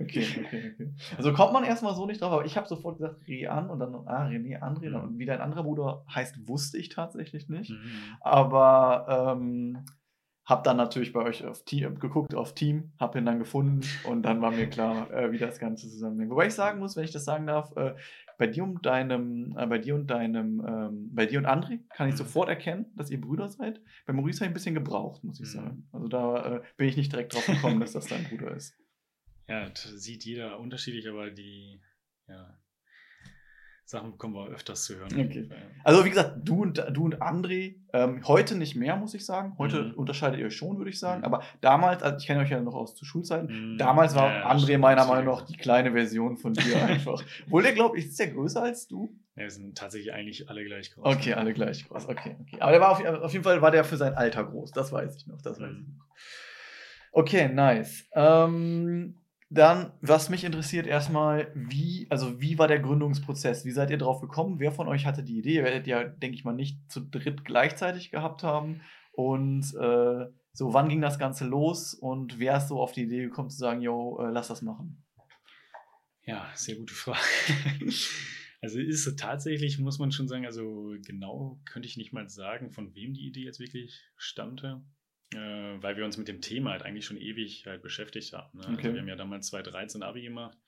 Okay, 0.00 0.26
okay, 0.44 0.72
okay. 0.74 0.92
Also 1.16 1.32
kommt 1.32 1.52
man 1.52 1.64
erstmal 1.64 1.94
so 1.94 2.06
nicht 2.06 2.20
drauf, 2.20 2.32
aber 2.32 2.44
ich 2.44 2.56
habe 2.56 2.68
sofort 2.68 2.98
gesagt, 2.98 3.26
Rean 3.26 3.70
und 3.70 3.80
dann, 3.80 3.94
ah, 4.06 4.26
René, 4.26 4.60
André. 4.60 4.90
Mhm. 4.90 4.94
Und 4.96 5.18
wie 5.18 5.26
dein 5.26 5.40
anderer 5.40 5.64
Bruder 5.64 6.04
heißt, 6.14 6.48
wusste 6.48 6.78
ich 6.78 6.88
tatsächlich 6.90 7.48
nicht. 7.48 7.70
Mhm. 7.70 8.16
Aber 8.20 9.36
ähm, 9.36 9.84
habe 10.44 10.62
dann 10.64 10.76
natürlich 10.76 11.12
bei 11.12 11.22
euch 11.22 11.46
auf 11.46 11.64
Team, 11.64 11.98
geguckt 12.00 12.34
auf 12.34 12.54
Team, 12.54 12.92
habe 12.98 13.18
ihn 13.18 13.26
dann 13.26 13.38
gefunden 13.38 13.82
und 14.04 14.22
dann 14.22 14.42
war 14.42 14.50
mir 14.50 14.68
klar, 14.68 15.10
äh, 15.12 15.30
wie 15.30 15.38
das 15.38 15.58
Ganze 15.60 15.88
zusammenhängt. 15.88 16.30
Wobei 16.30 16.46
ich 16.46 16.54
sagen 16.54 16.80
muss, 16.80 16.96
wenn 16.96 17.04
ich 17.04 17.12
das 17.12 17.24
sagen 17.24 17.46
darf, 17.46 17.76
äh, 17.76 17.94
bei 18.40 18.46
dir 18.46 18.64
und 18.64 18.84
deinem, 18.86 19.54
äh, 19.56 19.66
bei 19.66 19.78
dir 19.78 19.94
und 19.94 20.06
deinem, 20.08 20.64
ähm, 20.66 21.14
bei 21.14 21.26
dir 21.26 21.38
und 21.38 21.46
André 21.46 21.80
kann 21.92 22.08
ich 22.08 22.14
Mhm. 22.14 22.18
sofort 22.18 22.48
erkennen, 22.48 22.86
dass 22.96 23.10
ihr 23.10 23.20
Brüder 23.20 23.48
seid. 23.50 23.82
Bei 24.06 24.12
Maurice 24.14 24.38
habe 24.38 24.46
ich 24.46 24.50
ein 24.50 24.54
bisschen 24.54 24.74
gebraucht, 24.74 25.22
muss 25.24 25.40
ich 25.40 25.46
Mhm. 25.46 25.52
sagen. 25.52 25.88
Also 25.92 26.08
da 26.08 26.56
äh, 26.56 26.62
bin 26.78 26.88
ich 26.88 26.96
nicht 26.96 27.12
direkt 27.12 27.34
drauf 27.34 27.46
gekommen, 27.46 27.80
dass 27.80 27.92
das 27.92 28.08
dein 28.08 28.24
Bruder 28.24 28.56
ist. 28.56 28.76
Ja, 29.48 29.68
das 29.68 29.82
sieht 30.02 30.24
jeder 30.24 30.58
unterschiedlich, 30.60 31.08
aber 31.08 31.30
die 31.30 31.80
ja, 32.28 32.56
Sachen 33.90 34.12
bekommen 34.12 34.34
wir 34.34 34.46
öfters 34.48 34.84
zu 34.84 34.96
hören. 34.96 35.08
Okay. 35.12 35.48
Also 35.84 36.04
wie 36.04 36.10
gesagt, 36.10 36.36
du 36.44 36.62
und, 36.62 36.82
du 36.92 37.04
und 37.04 37.20
André, 37.20 37.74
ähm, 37.92 38.26
heute 38.28 38.56
nicht 38.56 38.76
mehr, 38.76 38.94
muss 38.96 39.14
ich 39.14 39.26
sagen. 39.26 39.54
Heute 39.58 39.82
Mhm. 39.82 39.94
unterscheidet 39.94 40.38
ihr 40.38 40.46
euch 40.46 40.56
schon, 40.56 40.78
würde 40.78 40.90
ich 40.90 40.98
sagen. 41.00 41.18
Mhm. 41.20 41.24
Aber 41.24 41.42
damals, 41.60 42.02
also 42.02 42.16
ich 42.18 42.26
kenne 42.26 42.40
euch 42.42 42.50
ja 42.50 42.60
noch 42.60 42.74
aus 42.74 42.94
zu 42.94 43.04
Schulzeiten, 43.04 43.72
Mhm. 43.74 43.78
damals 43.78 44.14
war 44.14 44.30
Ja, 44.32 44.50
André 44.50 44.78
meiner 44.78 45.04
Meinung 45.06 45.34
nach 45.34 45.42
die 45.42 45.56
kleine 45.56 45.92
Version 45.92 46.36
von 46.36 46.54
dir 46.54 46.62
einfach. 47.10 47.22
Obwohl 47.46 47.62
der, 47.64 47.72
glaube 47.72 47.98
ich, 47.98 48.06
ist 48.06 48.18
der 48.20 48.28
größer 48.28 48.62
als 48.62 48.86
du? 48.86 49.12
Ja, 49.34 49.42
wir 49.42 49.50
sind 49.50 49.76
tatsächlich 49.76 50.12
eigentlich 50.12 50.48
alle 50.48 50.64
gleich 50.64 50.92
groß. 50.94 51.04
Okay, 51.16 51.34
alle 51.34 51.52
gleich 51.52 51.88
groß. 51.88 52.08
Okay, 52.08 52.36
okay. 52.40 52.56
Aber 52.60 52.70
der 52.72 52.80
war 52.80 52.90
auf, 52.90 53.04
auf 53.04 53.32
jeden 53.32 53.44
Fall 53.44 53.60
war 53.60 53.70
der 53.72 53.84
für 53.84 53.96
sein 53.96 54.14
Alter 54.14 54.44
groß. 54.44 54.70
Das 54.70 54.92
weiß 54.92 55.16
ich 55.16 55.26
noch. 55.26 55.42
Das 55.42 55.58
weiß 55.60 55.68
ich 55.72 55.78
Mhm. 55.78 55.96
noch. 55.98 56.06
Okay, 57.12 57.48
nice. 57.48 58.06
Ähm, 58.12 59.16
dann, 59.52 59.92
was 60.00 60.30
mich 60.30 60.44
interessiert 60.44 60.86
erstmal, 60.86 61.50
wie, 61.54 62.06
also 62.08 62.40
wie 62.40 62.56
war 62.58 62.68
der 62.68 62.78
Gründungsprozess? 62.78 63.64
Wie 63.64 63.72
seid 63.72 63.90
ihr 63.90 63.98
drauf 63.98 64.20
gekommen? 64.20 64.60
Wer 64.60 64.70
von 64.70 64.86
euch 64.86 65.06
hatte 65.06 65.24
die 65.24 65.38
Idee? 65.38 65.56
Ihr 65.56 65.64
werdet 65.64 65.88
ja, 65.88 66.04
denke 66.04 66.36
ich 66.36 66.44
mal, 66.44 66.54
nicht 66.54 66.78
zu 66.90 67.00
dritt 67.00 67.44
gleichzeitig 67.44 68.12
gehabt 68.12 68.44
haben. 68.44 68.80
Und 69.12 69.74
äh, 69.74 70.26
so, 70.52 70.72
wann 70.72 70.88
ging 70.88 71.00
das 71.00 71.18
Ganze 71.18 71.46
los? 71.46 71.94
Und 71.94 72.38
wer 72.38 72.58
ist 72.58 72.68
so 72.68 72.80
auf 72.80 72.92
die 72.92 73.02
Idee 73.02 73.22
gekommen 73.22 73.50
zu 73.50 73.58
sagen, 73.58 73.82
yo, 73.82 74.20
äh, 74.20 74.30
lass 74.30 74.46
das 74.46 74.62
machen? 74.62 75.02
Ja, 76.24 76.48
sehr 76.54 76.76
gute 76.76 76.94
Frage. 76.94 77.18
Also 78.62 78.78
ist 78.78 79.18
tatsächlich, 79.18 79.78
muss 79.78 79.98
man 79.98 80.12
schon 80.12 80.28
sagen, 80.28 80.44
also 80.44 80.94
genau 81.06 81.58
könnte 81.64 81.88
ich 81.88 81.96
nicht 81.96 82.12
mal 82.12 82.28
sagen, 82.28 82.70
von 82.70 82.94
wem 82.94 83.14
die 83.14 83.26
Idee 83.26 83.44
jetzt 83.44 83.58
wirklich 83.58 84.02
stammte, 84.18 84.82
weil 85.32 85.96
wir 85.96 86.04
uns 86.04 86.16
mit 86.16 86.28
dem 86.28 86.40
Thema 86.40 86.72
halt 86.72 86.82
eigentlich 86.82 87.04
schon 87.04 87.16
ewig 87.16 87.64
halt 87.66 87.82
beschäftigt 87.82 88.32
haben. 88.32 88.58
Ne? 88.58 88.64
Okay. 88.64 88.76
Also 88.76 88.94
wir 88.94 89.00
haben 89.00 89.08
ja 89.08 89.16
damals 89.16 89.48
2013 89.48 90.02
Abi 90.02 90.22
gemacht 90.22 90.58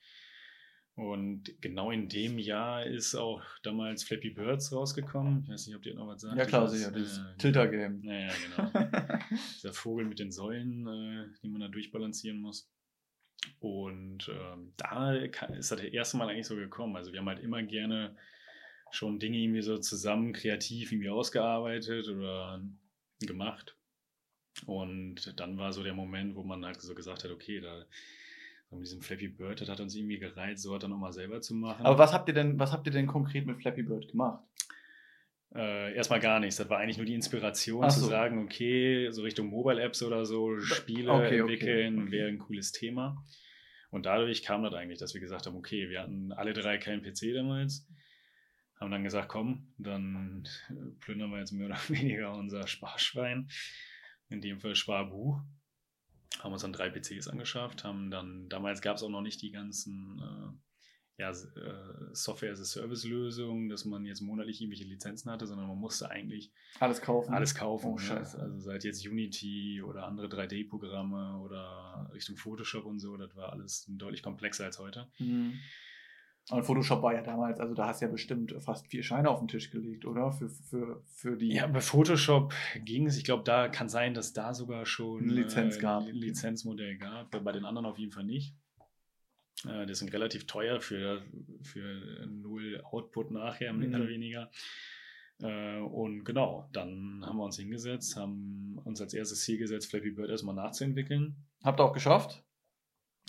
und 0.95 1.59
genau 1.59 1.89
in 1.89 2.07
dem 2.07 2.37
Jahr 2.37 2.85
ist 2.85 3.15
auch 3.15 3.41
damals 3.63 4.03
Flappy 4.03 4.29
Birds 4.29 4.71
rausgekommen. 4.71 5.41
Ich 5.43 5.49
weiß 5.49 5.67
nicht, 5.67 5.75
ob 5.75 5.85
ihr 5.85 5.95
noch 5.95 6.07
was 6.07 6.21
sagt. 6.21 6.37
Ja, 6.37 6.45
klar, 6.45 6.67
sicher, 6.67 6.91
dieses 6.91 7.17
äh, 7.17 7.37
Tilter-Game. 7.39 8.01
Naja, 8.01 8.31
genau. 8.45 8.71
dieser 9.55 9.73
Vogel 9.73 10.05
mit 10.05 10.19
den 10.19 10.31
Säulen, 10.31 10.87
äh, 10.87 11.25
die 11.41 11.49
man 11.49 11.61
da 11.61 11.67
durchbalancieren 11.67 12.39
muss. 12.39 12.71
Und 13.59 14.29
ähm, 14.29 14.73
da 14.77 15.15
ist 15.15 15.71
das 15.71 15.79
erste 15.79 16.17
Mal 16.17 16.29
eigentlich 16.29 16.45
so 16.45 16.55
gekommen. 16.55 16.95
Also 16.95 17.11
wir 17.11 17.19
haben 17.19 17.27
halt 17.27 17.39
immer 17.39 17.63
gerne 17.63 18.15
schon 18.91 19.17
Dinge 19.17 19.39
irgendwie 19.39 19.63
so 19.63 19.79
zusammen 19.79 20.31
kreativ 20.31 20.91
irgendwie 20.91 21.09
ausgearbeitet 21.09 22.07
oder 22.07 22.63
gemacht. 23.19 23.75
Und 24.65 25.39
dann 25.39 25.57
war 25.57 25.73
so 25.73 25.83
der 25.83 25.93
Moment, 25.93 26.35
wo 26.35 26.43
man 26.43 26.65
halt 26.65 26.81
so 26.81 26.95
gesagt 26.95 27.23
hat, 27.23 27.31
okay, 27.31 27.59
da 27.59 27.85
so 28.69 28.75
mit 28.77 28.87
diesem 28.87 29.01
Flappy 29.01 29.27
Bird, 29.27 29.61
das 29.61 29.69
hat 29.69 29.79
uns 29.79 29.95
irgendwie 29.95 30.19
gereizt, 30.19 30.63
so 30.63 30.73
hat 30.73 30.83
dann 30.83 30.91
nochmal 30.91 31.13
selber 31.13 31.41
zu 31.41 31.53
machen. 31.53 31.85
Aber 31.85 31.97
was 31.97 32.13
habt 32.13 32.27
ihr 32.27 32.33
denn, 32.33 32.59
was 32.59 32.71
habt 32.71 32.87
ihr 32.87 32.93
denn 32.93 33.07
konkret 33.07 33.45
mit 33.45 33.57
Flappy 33.61 33.83
Bird 33.83 34.09
gemacht? 34.09 34.43
Äh, 35.55 35.93
erstmal 35.93 36.19
gar 36.19 36.39
nichts. 36.39 36.57
Das 36.57 36.69
war 36.69 36.79
eigentlich 36.79 36.97
nur 36.97 37.05
die 37.05 37.13
Inspiration 37.13 37.83
Ach 37.83 37.91
zu 37.91 37.99
so. 37.99 38.07
sagen, 38.07 38.43
okay, 38.43 39.11
so 39.11 39.21
Richtung 39.21 39.47
Mobile 39.49 39.81
Apps 39.81 40.01
oder 40.01 40.25
so, 40.25 40.59
Spiele 40.59 41.11
okay, 41.11 41.25
okay, 41.25 41.39
entwickeln 41.39 42.01
okay. 42.03 42.11
wäre 42.11 42.27
ein 42.29 42.39
cooles 42.39 42.71
Thema. 42.71 43.23
Und 43.91 44.07
dadurch 44.07 44.41
kam 44.41 44.63
das 44.63 44.73
eigentlich, 44.73 44.97
dass 44.97 45.13
wir 45.13 45.21
gesagt 45.21 45.45
haben, 45.45 45.55
okay, 45.55 45.89
wir 45.89 46.01
hatten 46.01 46.31
alle 46.31 46.53
drei 46.53 46.79
keinen 46.79 47.03
PC 47.03 47.35
damals, 47.35 47.87
haben 48.79 48.89
dann 48.89 49.03
gesagt, 49.03 49.29
komm, 49.29 49.71
dann 49.77 50.47
plündern 50.99 51.29
wir 51.29 51.37
jetzt 51.37 51.51
mehr 51.51 51.67
oder 51.67 51.77
weniger 51.89 52.33
unser 52.33 52.65
Sparschwein, 52.65 53.47
in 54.33 54.41
dem 54.41 54.59
Fall 54.59 54.75
Sparbuch. 54.75 55.39
Haben 56.39 56.53
uns 56.53 56.63
dann 56.63 56.73
drei 56.73 56.89
PCs 56.89 57.27
angeschafft, 57.27 57.83
haben 57.83 58.09
dann, 58.09 58.49
damals 58.49 58.81
gab 58.81 58.97
es 58.97 59.03
auch 59.03 59.09
noch 59.09 59.21
nicht 59.21 59.41
die 59.41 59.51
ganzen 59.51 60.19
äh, 60.19 61.21
ja, 61.21 61.29
äh, 61.29 62.13
Software-as-a-Service-Lösungen, 62.13 63.69
dass 63.69 63.85
man 63.85 64.03
jetzt 64.05 64.21
monatlich 64.21 64.59
irgendwelche 64.59 64.85
Lizenzen 64.85 65.31
hatte, 65.31 65.45
sondern 65.45 65.67
man 65.67 65.77
musste 65.77 66.09
eigentlich 66.09 66.51
Alles 66.79 67.01
kaufen? 67.01 67.33
alles 67.33 67.53
kaufen. 67.53 67.91
Oh, 67.93 67.97
scheiße. 67.99 68.39
Also 68.39 68.59
seit 68.59 68.83
jetzt 68.83 69.07
Unity 69.07 69.83
oder 69.83 70.07
andere 70.07 70.27
3D-Programme 70.27 71.37
oder 71.39 72.09
Richtung 72.13 72.35
Photoshop 72.35 72.85
und 72.85 72.99
so, 72.99 73.15
das 73.15 73.35
war 73.35 73.53
alles 73.53 73.85
deutlich 73.87 74.23
komplexer 74.23 74.65
als 74.65 74.79
heute. 74.79 75.07
Mhm. 75.19 75.59
Und 76.51 76.63
Photoshop 76.63 77.01
war 77.01 77.13
ja 77.13 77.21
damals, 77.21 77.59
also 77.61 77.73
da 77.73 77.87
hast 77.87 78.01
du 78.01 78.05
ja 78.05 78.11
bestimmt 78.11 78.53
fast 78.59 78.87
vier 78.87 79.01
Scheine 79.01 79.29
auf 79.29 79.39
den 79.39 79.47
Tisch 79.47 79.71
gelegt, 79.71 80.05
oder? 80.05 80.31
Für, 80.33 80.49
für, 80.49 81.01
für 81.05 81.37
die. 81.37 81.53
Ja, 81.53 81.67
bei 81.67 81.79
Photoshop 81.79 82.53
ging 82.83 83.07
es. 83.07 83.17
Ich 83.17 83.23
glaube, 83.23 83.43
da 83.45 83.69
kann 83.69 83.87
sein, 83.87 84.13
dass 84.13 84.33
da 84.33 84.53
sogar 84.53 84.85
schon 84.85 85.23
Eine 85.23 85.31
Lizenz 85.33 85.77
äh, 85.77 85.79
gab. 85.79 86.03
ein 86.03 86.13
Lizenzmodell 86.13 86.97
gab. 86.97 87.31
Bei 87.43 87.51
den 87.53 87.63
anderen 87.63 87.85
auf 87.85 87.97
jeden 87.97 88.11
Fall 88.11 88.25
nicht. 88.25 88.55
Äh, 89.65 89.85
die 89.85 89.95
sind 89.95 90.11
relativ 90.11 90.45
teuer 90.45 90.81
für, 90.81 91.23
für 91.61 92.25
null 92.27 92.81
Output 92.83 93.31
nachher, 93.31 93.71
mehr 93.71 93.87
Mhm. 93.87 93.95
oder 93.95 94.07
weniger. 94.09 94.51
Äh, 95.41 95.77
und 95.79 96.25
genau, 96.25 96.69
dann 96.73 97.23
haben 97.25 97.37
wir 97.37 97.45
uns 97.45 97.57
hingesetzt, 97.57 98.17
haben 98.17 98.79
uns 98.83 98.99
als 98.99 99.13
erstes 99.13 99.41
Ziel 99.43 99.57
gesetzt, 99.57 99.89
Flappy 99.89 100.11
Bird 100.11 100.29
erstmal 100.29 100.55
nachzuentwickeln. 100.55 101.37
Habt 101.63 101.79
ihr 101.79 101.85
auch 101.85 101.93
geschafft? 101.93 102.43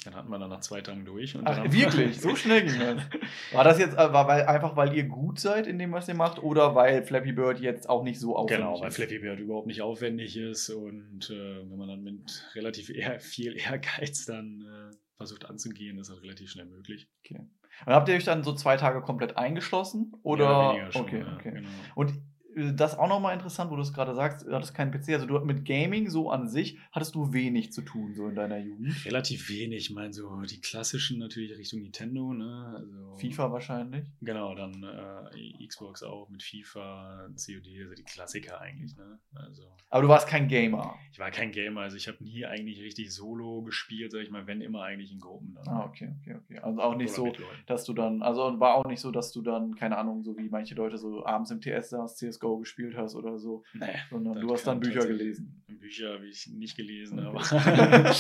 Dann 0.05 0.15
hatten 0.15 0.29
wir 0.29 0.39
dann 0.39 0.51
nach 0.51 0.61
zwei 0.61 0.81
Tagen 0.81 1.05
durch. 1.05 1.35
Und 1.35 1.47
Ach, 1.47 1.65
wirklich? 1.73 2.21
So 2.21 2.37
schnell 2.37 2.67
ging 2.67 2.79
das? 2.79 3.03
War 3.53 3.65
das 3.65 3.79
jetzt 3.79 3.95
äh, 3.95 4.13
war, 4.13 4.29
weil, 4.29 4.43
einfach, 4.45 4.77
weil 4.77 4.95
ihr 4.95 5.05
gut 5.05 5.41
seid 5.41 5.67
in 5.67 5.79
dem, 5.79 5.93
was 5.93 6.09
ihr 6.09 6.15
macht, 6.15 6.43
oder 6.43 6.75
weil 6.75 7.03
Flappy 7.03 7.33
Bird 7.33 7.61
jetzt 7.61 7.89
auch 7.89 8.03
nicht 8.03 8.21
so 8.21 8.37
aufwendig 8.37 8.67
Genau, 8.67 8.81
weil 8.81 8.89
ist? 8.89 8.97
Flappy 8.97 9.21
Bird 9.21 9.41
überhaupt 9.41 9.67
nicht 9.67 9.81
aufwendig 9.81 10.37
ist 10.37 10.69
und 10.69 11.31
äh, 11.31 11.71
wenn 11.71 11.79
man 11.79 11.89
dann 11.89 12.03
mit 12.03 12.51
relativ 12.55 12.91
eher 12.91 13.19
viel 13.21 13.57
Ehrgeiz 13.57 14.27
dann 14.27 14.63
äh, 14.63 14.97
versucht 15.17 15.47
anzugehen, 15.47 15.99
ist 15.99 16.11
das 16.11 16.23
relativ 16.23 16.51
schnell 16.51 16.67
möglich. 16.67 17.09
Okay. 17.25 17.41
Und 17.87 17.93
habt 17.93 18.09
ihr 18.09 18.15
euch 18.15 18.25
dann 18.25 18.45
so 18.45 18.53
zwei 18.53 18.77
Tage 18.77 19.01
komplett 19.01 19.37
eingeschlossen? 19.37 20.13
Oder? 20.23 20.73
Weniger 20.75 20.93
schon, 20.93 21.03
okay, 21.03 21.21
ja, 21.21 21.35
okay. 21.35 21.51
Genau. 21.55 21.69
Und 21.95 22.13
das 22.55 22.97
auch 22.97 23.09
nochmal 23.09 23.35
interessant, 23.35 23.71
wo 23.71 23.77
du 23.77 23.83
es 23.83 23.93
gerade 23.93 24.15
sagst, 24.15 24.47
du 24.47 24.53
hattest 24.53 24.75
keinen 24.75 24.93
PC. 24.93 25.11
Also 25.11 25.27
du 25.27 25.39
mit 25.41 25.65
Gaming 25.65 26.09
so 26.09 26.31
an 26.31 26.49
sich 26.49 26.79
hattest 26.93 27.15
du 27.15 27.33
wenig 27.33 27.73
zu 27.73 27.83
tun, 27.83 28.15
so 28.15 28.29
in 28.29 28.35
deiner 28.35 28.59
Jugend. 28.59 29.05
Relativ 29.05 29.49
wenig, 29.49 29.89
ich 29.89 29.91
meine 29.91 30.13
so 30.13 30.41
die 30.43 30.61
klassischen 30.61 31.19
natürlich 31.19 31.57
Richtung 31.57 31.83
Nintendo, 31.83 32.33
ne? 32.33 32.75
Also, 32.77 33.17
FIFA 33.19 33.53
wahrscheinlich. 33.53 34.07
Genau, 34.21 34.55
dann 34.55 34.83
äh, 34.83 35.67
Xbox 35.67 36.03
auch 36.03 36.29
mit 36.29 36.43
FIFA, 36.43 37.29
COD, 37.35 37.83
also 37.83 37.95
die 37.95 38.05
Klassiker 38.05 38.61
eigentlich, 38.61 38.97
ne? 38.97 39.19
Also 39.35 39.63
Aber 39.91 40.03
du 40.03 40.09
warst 40.09 40.29
kein 40.29 40.49
Gamer. 40.49 40.95
ich 41.13 41.19
war 41.19 41.31
kein 41.31 41.51
Gamer, 41.51 41.83
also 41.83 41.97
ich 41.97 42.07
habe 42.09 42.23
nie 42.23 42.47
eigentlich 42.47 42.83
richtig 42.83 43.13
Solo 43.13 43.63
gespielt, 43.63 44.13
sag 44.13 44.23
ich 44.23 44.31
mal, 44.31 44.47
wenn 44.47 44.61
immer 44.61 44.83
eigentlich 44.83 45.13
in 45.13 45.19
Gruppen. 45.19 45.55
Dann. 45.55 45.69
Ah, 45.69 45.85
okay, 45.85 46.15
okay, 46.21 46.37
okay. 46.37 46.59
Also 46.61 46.81
auch 46.81 46.97
nicht 46.97 47.13
so, 47.13 47.33
dass 47.67 47.85
du 47.85 47.93
dann, 47.93 48.23
also 48.23 48.61
war 48.61 48.75
auch 48.75 48.85
nicht 48.87 49.01
so, 49.01 49.11
dass 49.11 49.33
du 49.33 49.43
dann, 49.43 49.75
keine 49.75 49.99
Ahnung, 49.99 50.23
so 50.23 50.37
wie 50.37 50.49
manche 50.49 50.75
Leute 50.75 50.99
so 50.99 51.27
abends 51.27 51.51
im 51.51 51.61
TS 51.61 51.91
saß, 51.91 52.17
CSGO 52.17 52.44
gespielt 52.59 52.97
hast 52.97 53.15
oder 53.15 53.39
so, 53.39 53.65
Nee, 53.75 53.87
sondern 54.11 54.41
du 54.41 54.53
hast 54.53 54.67
dann 54.67 54.81
Bücher 54.81 55.07
gelesen. 55.07 55.65
Bücher 55.67 56.15
habe 56.15 56.27
ich 56.27 56.47
nicht 56.49 56.77
gelesen, 56.77 57.19
Okay. 57.27 57.57
aber 57.57 58.15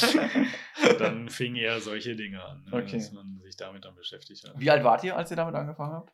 dann 0.98 1.28
fingen 1.28 1.56
eher 1.56 1.80
solche 1.80 2.16
Dinge 2.16 2.42
an, 2.44 2.64
ne, 2.64 2.72
Okay. 2.76 2.96
dass 2.98 3.12
man 3.12 3.40
sich 3.40 3.56
damit 3.56 3.84
dann 3.84 3.94
beschäftigt 3.94 4.44
hat. 4.46 4.58
Wie 4.58 4.70
alt 4.70 4.84
wart 4.84 5.04
ihr, 5.04 5.16
als 5.16 5.30
ihr 5.30 5.36
damit 5.36 5.54
angefangen 5.54 5.92
habt? 5.92 6.12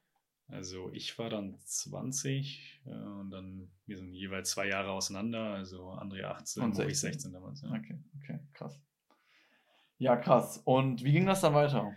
Also 0.49 0.91
ich 0.93 1.17
war 1.19 1.31
dann 1.31 1.57
20 1.65 2.83
äh, 2.85 2.91
und 2.91 3.31
dann, 3.31 3.71
wir 3.87 3.97
sind 3.99 4.13
jeweils 4.15 4.51
zwei 4.51 4.67
Jahre 4.67 4.91
auseinander, 4.91 5.55
also 5.55 5.91
André 5.93 6.25
18 6.25 6.63
Und 6.63 6.71
und 6.71 6.89
ich 6.89 6.99
16. 6.99 7.13
16 7.13 7.33
damals. 7.33 7.63
Ja. 7.63 7.69
Okay, 7.71 7.99
okay, 8.21 8.41
krass. 8.53 8.81
Ja, 9.99 10.17
krass. 10.17 10.61
Und 10.65 11.05
wie 11.05 11.13
ging 11.13 11.27
das 11.27 11.41
dann 11.43 11.55
weiter? 11.55 11.95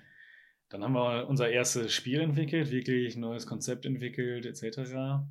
Dann 0.74 0.84
haben 0.84 0.94
wir 0.94 1.28
unser 1.28 1.52
erstes 1.52 1.94
Spiel 1.94 2.20
entwickelt, 2.20 2.72
wirklich 2.72 3.16
neues 3.16 3.46
Konzept 3.46 3.86
entwickelt, 3.86 4.48
etc. 4.48 4.80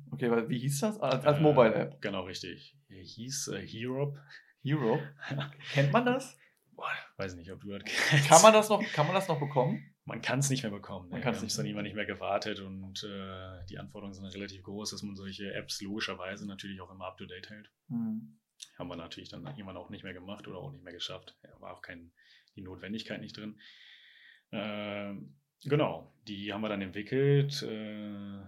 Okay, 0.09 0.31
weil 0.31 0.47
wie 0.47 0.57
hieß 0.57 0.79
das? 0.79 0.97
Als, 1.01 1.25
als 1.25 1.37
Äh, 1.39 1.41
Mobile 1.41 1.75
App. 1.75 2.01
Genau, 2.01 2.21
richtig. 2.21 2.77
Hieß 2.87 3.49
äh, 3.49 3.59
Hero. 3.59 4.17
Hero. 4.61 5.01
Kennt 5.73 5.91
man 5.91 6.05
das? 6.05 6.39
Boah, 6.71 6.87
weiß 7.17 7.35
nicht, 7.35 7.51
ob 7.51 7.59
du 7.59 7.71
das 7.71 7.83
kennst. 7.83 8.29
Kann 8.29 8.41
man 8.41 8.53
das 8.53 8.69
noch, 8.69 8.81
kann 8.93 9.05
man 9.05 9.15
das 9.15 9.27
noch 9.27 9.37
bekommen? 9.37 9.93
Man 10.05 10.21
kann 10.21 10.39
es 10.39 10.49
nicht 10.49 10.63
mehr 10.63 10.71
bekommen. 10.71 11.09
Man 11.09 11.19
Ne? 11.19 11.25
Wir 11.25 11.33
haben 11.33 11.41
nicht 11.41 11.51
es 11.51 11.57
dann 11.57 11.65
nicht 11.65 11.95
mehr 11.95 12.05
gewartet 12.05 12.61
und 12.61 13.03
äh, 13.03 13.65
die 13.69 13.77
Anforderungen 13.77 14.13
sind 14.13 14.25
relativ 14.27 14.63
groß, 14.63 14.91
dass 14.91 15.03
man 15.03 15.17
solche 15.17 15.53
Apps 15.53 15.81
logischerweise 15.81 16.47
natürlich 16.47 16.79
auch 16.79 16.89
immer 16.89 17.07
up-to-date 17.07 17.49
hält. 17.49 17.69
Hm. 17.89 18.39
Haben 18.79 18.87
wir 18.87 18.95
natürlich 18.95 19.29
dann 19.29 19.45
irgendwann 19.45 19.75
auch 19.75 19.89
nicht 19.89 20.05
mehr 20.05 20.13
gemacht 20.13 20.47
oder 20.47 20.59
auch 20.59 20.71
nicht 20.71 20.85
mehr 20.85 20.93
geschafft. 20.93 21.37
Ja, 21.43 21.49
war 21.59 21.73
auch 21.73 21.81
kein, 21.81 22.13
die 22.55 22.61
Notwendigkeit 22.61 23.19
nicht 23.19 23.35
drin. 23.35 23.59
Ähm, 24.53 25.35
genau, 25.63 26.13
die 26.27 26.53
haben 26.53 26.61
wir 26.61 26.69
dann 26.69 26.81
entwickelt, 26.81 27.63
äh, 27.63 28.39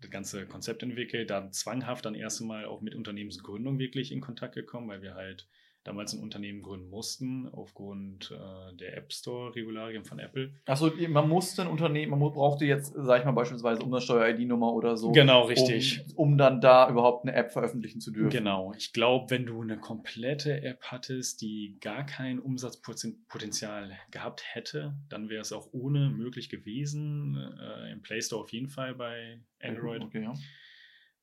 das 0.00 0.10
ganze 0.10 0.46
Konzept 0.46 0.82
entwickelt, 0.82 1.30
dann 1.30 1.52
zwanghaft 1.52 2.04
dann 2.04 2.14
erst 2.14 2.40
einmal 2.40 2.66
auch 2.66 2.82
mit 2.82 2.94
Unternehmensgründung 2.94 3.78
wirklich 3.78 4.12
in 4.12 4.20
Kontakt 4.20 4.54
gekommen, 4.54 4.88
weil 4.88 5.02
wir 5.02 5.14
halt 5.14 5.48
damals 5.86 6.12
ein 6.14 6.20
Unternehmen 6.20 6.62
gründen 6.62 6.88
mussten, 6.90 7.48
aufgrund 7.48 8.32
äh, 8.32 8.76
der 8.76 8.96
App 8.96 9.12
Store-Regularien 9.12 10.04
von 10.04 10.18
Apple. 10.18 10.52
Achso, 10.66 10.90
man 11.08 11.28
musste 11.28 11.62
ein 11.62 11.68
Unternehmen, 11.68 12.18
man 12.18 12.32
brauchte 12.32 12.64
jetzt, 12.64 12.92
sag 12.96 13.20
ich 13.20 13.24
mal, 13.24 13.32
beispielsweise 13.32 13.82
Umsatzsteuer-ID-Nummer 13.82 14.72
oder 14.72 14.96
so. 14.96 15.12
Genau, 15.12 15.42
richtig. 15.44 16.04
Um, 16.16 16.32
um, 16.32 16.38
dann 16.38 16.60
da 16.60 16.90
überhaupt 16.90 17.24
eine 17.24 17.36
App 17.36 17.52
veröffentlichen 17.52 18.00
zu 18.00 18.10
dürfen. 18.10 18.30
Genau. 18.30 18.72
Ich 18.76 18.92
glaube, 18.92 19.30
wenn 19.30 19.46
du 19.46 19.62
eine 19.62 19.78
komplette 19.78 20.62
App 20.62 20.82
hattest, 20.84 21.40
die 21.40 21.78
gar 21.80 22.04
kein 22.04 22.40
Umsatzpotenzial 22.40 23.92
gehabt 24.10 24.42
hätte, 24.52 24.96
dann 25.08 25.28
wäre 25.28 25.42
es 25.42 25.52
auch 25.52 25.68
ohne 25.72 26.10
möglich 26.10 26.48
gewesen. 26.48 27.36
Äh, 27.60 27.92
Im 27.92 28.02
Play 28.02 28.20
Store 28.20 28.42
auf 28.42 28.52
jeden 28.52 28.68
Fall 28.68 28.94
bei 28.94 29.40
Android. 29.62 30.02
Okay, 30.02 30.22
ja. 30.22 30.32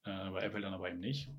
Äh, 0.05 0.31
bei 0.31 0.39
Apple 0.41 0.61
dann 0.61 0.73
aber 0.73 0.89
eben 0.89 0.99
nicht. 0.99 1.29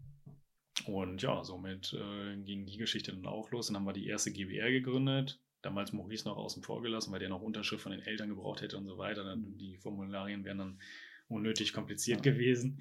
Und 0.87 1.23
ja, 1.23 1.45
somit 1.45 1.93
äh, 1.93 2.37
ging 2.43 2.67
die 2.67 2.77
Geschichte 2.77 3.13
dann 3.13 3.27
auch 3.27 3.51
los. 3.51 3.69
Dann 3.69 3.77
haben 3.77 3.87
wir 3.87 3.93
die 3.93 4.07
erste 4.07 4.33
GBR 4.33 4.71
gegründet. 4.71 5.41
Damals 5.63 5.93
Maurice 5.93 6.29
noch 6.29 6.37
außen 6.37 6.63
vor 6.63 6.83
gelassen, 6.83 7.13
weil 7.13 7.21
der 7.21 7.29
noch 7.29 7.41
Unterschrift 7.41 7.83
von 7.83 7.93
den 7.93 8.03
Eltern 8.03 8.29
gebraucht 8.29 8.61
hätte 8.61 8.77
und 8.77 8.87
so 8.87 8.99
weiter. 8.99 9.25
Dann, 9.25 9.57
die 9.57 9.79
Formularien 9.79 10.45
wären 10.45 10.59
dann 10.59 10.81
unnötig 11.29 11.73
kompliziert 11.73 12.25
ja. 12.25 12.33
gewesen. 12.33 12.81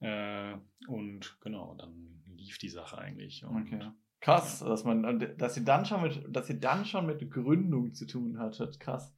Äh, 0.00 0.54
und 0.88 1.36
genau, 1.40 1.74
dann 1.74 2.22
lief 2.26 2.58
die 2.58 2.68
Sache 2.68 2.98
eigentlich. 2.98 3.44
Und, 3.44 3.66
okay. 3.66 3.90
Krass, 4.20 4.60
ja. 4.60 4.68
dass 4.68 4.84
man, 4.84 5.36
dass 5.38 5.56
ihr 5.56 5.64
dann 5.64 5.84
schon 5.84 6.02
mit, 6.02 6.24
dass 6.28 6.48
ihr 6.48 6.58
dann 6.58 6.84
schon 6.84 7.06
mit 7.06 7.30
Gründung 7.30 7.94
zu 7.94 8.06
tun 8.06 8.38
hattet. 8.38 8.80
Krass. 8.80 9.14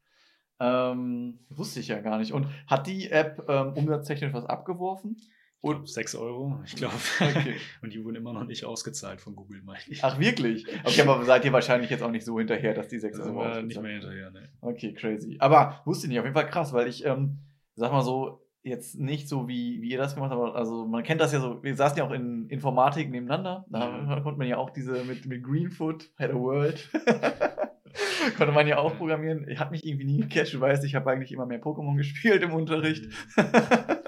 Ähm, 0.60 1.40
wusste 1.48 1.80
ich 1.80 1.88
ja 1.88 2.00
gar 2.00 2.18
nicht. 2.18 2.32
Und 2.32 2.46
hat 2.66 2.86
die 2.86 3.10
App 3.10 3.44
ähm, 3.48 3.72
umsatztechnisch 3.74 4.32
was 4.32 4.44
abgeworfen? 4.44 5.16
Und 5.62 5.88
6 5.88 6.16
Euro, 6.16 6.58
ich 6.66 6.74
glaube. 6.74 6.94
Okay. 7.20 7.54
und 7.82 7.92
die 7.92 8.04
wurden 8.04 8.16
immer 8.16 8.32
noch 8.32 8.44
nicht 8.44 8.64
ausgezahlt 8.64 9.20
von 9.20 9.36
Google, 9.36 9.62
meine 9.64 9.78
ich. 9.88 10.02
Ach, 10.02 10.18
wirklich? 10.18 10.66
Okay, 10.82 11.02
aber 11.02 11.24
seid 11.24 11.44
ihr 11.44 11.52
wahrscheinlich 11.52 11.88
jetzt 11.88 12.02
auch 12.02 12.10
nicht 12.10 12.24
so 12.24 12.36
hinterher, 12.36 12.74
dass 12.74 12.88
die 12.88 12.98
6 12.98 13.20
Euro. 13.20 13.36
War 13.36 13.62
nicht 13.62 13.80
mehr 13.80 13.92
hinterher, 13.92 14.32
ne. 14.32 14.48
Okay, 14.60 14.92
crazy. 14.92 15.36
Aber 15.38 15.80
wusste 15.84 16.06
ich 16.06 16.10
nicht, 16.10 16.18
auf 16.18 16.24
jeden 16.24 16.34
Fall 16.34 16.48
krass, 16.48 16.72
weil 16.72 16.88
ich, 16.88 17.04
ähm, 17.06 17.38
sag 17.76 17.92
mal 17.92 18.02
so, 18.02 18.44
jetzt 18.64 18.98
nicht 18.98 19.28
so 19.28 19.46
wie, 19.46 19.80
wie 19.82 19.92
ihr 19.92 19.98
das 19.98 20.16
gemacht 20.16 20.32
habt, 20.32 20.56
also 20.56 20.84
man 20.84 21.04
kennt 21.04 21.20
das 21.20 21.32
ja 21.32 21.38
so, 21.38 21.62
wir 21.62 21.76
saßen 21.76 21.96
ja 21.96 22.04
auch 22.04 22.12
in 22.12 22.48
Informatik 22.48 23.08
nebeneinander, 23.08 23.64
da 23.70 23.86
mhm. 23.86 24.22
konnte 24.24 24.38
man 24.38 24.48
ja 24.48 24.56
auch 24.56 24.70
diese 24.70 25.04
mit, 25.04 25.26
mit 25.26 25.44
Greenfoot, 25.44 26.10
Hello 26.16 26.40
World. 26.42 26.90
konnte 28.36 28.52
man 28.52 28.66
ja 28.66 28.78
auch 28.78 28.96
programmieren. 28.96 29.46
Hat 29.58 29.70
mich 29.70 29.84
irgendwie 29.86 30.04
nie 30.04 30.20
gecatcht, 30.20 30.54
du 30.54 30.60
weißt, 30.60 30.84
ich 30.84 30.94
habe 30.94 31.10
eigentlich 31.10 31.32
immer 31.32 31.46
mehr 31.46 31.60
Pokémon 31.60 31.96
gespielt 31.96 32.42
im 32.42 32.52
Unterricht. 32.52 33.08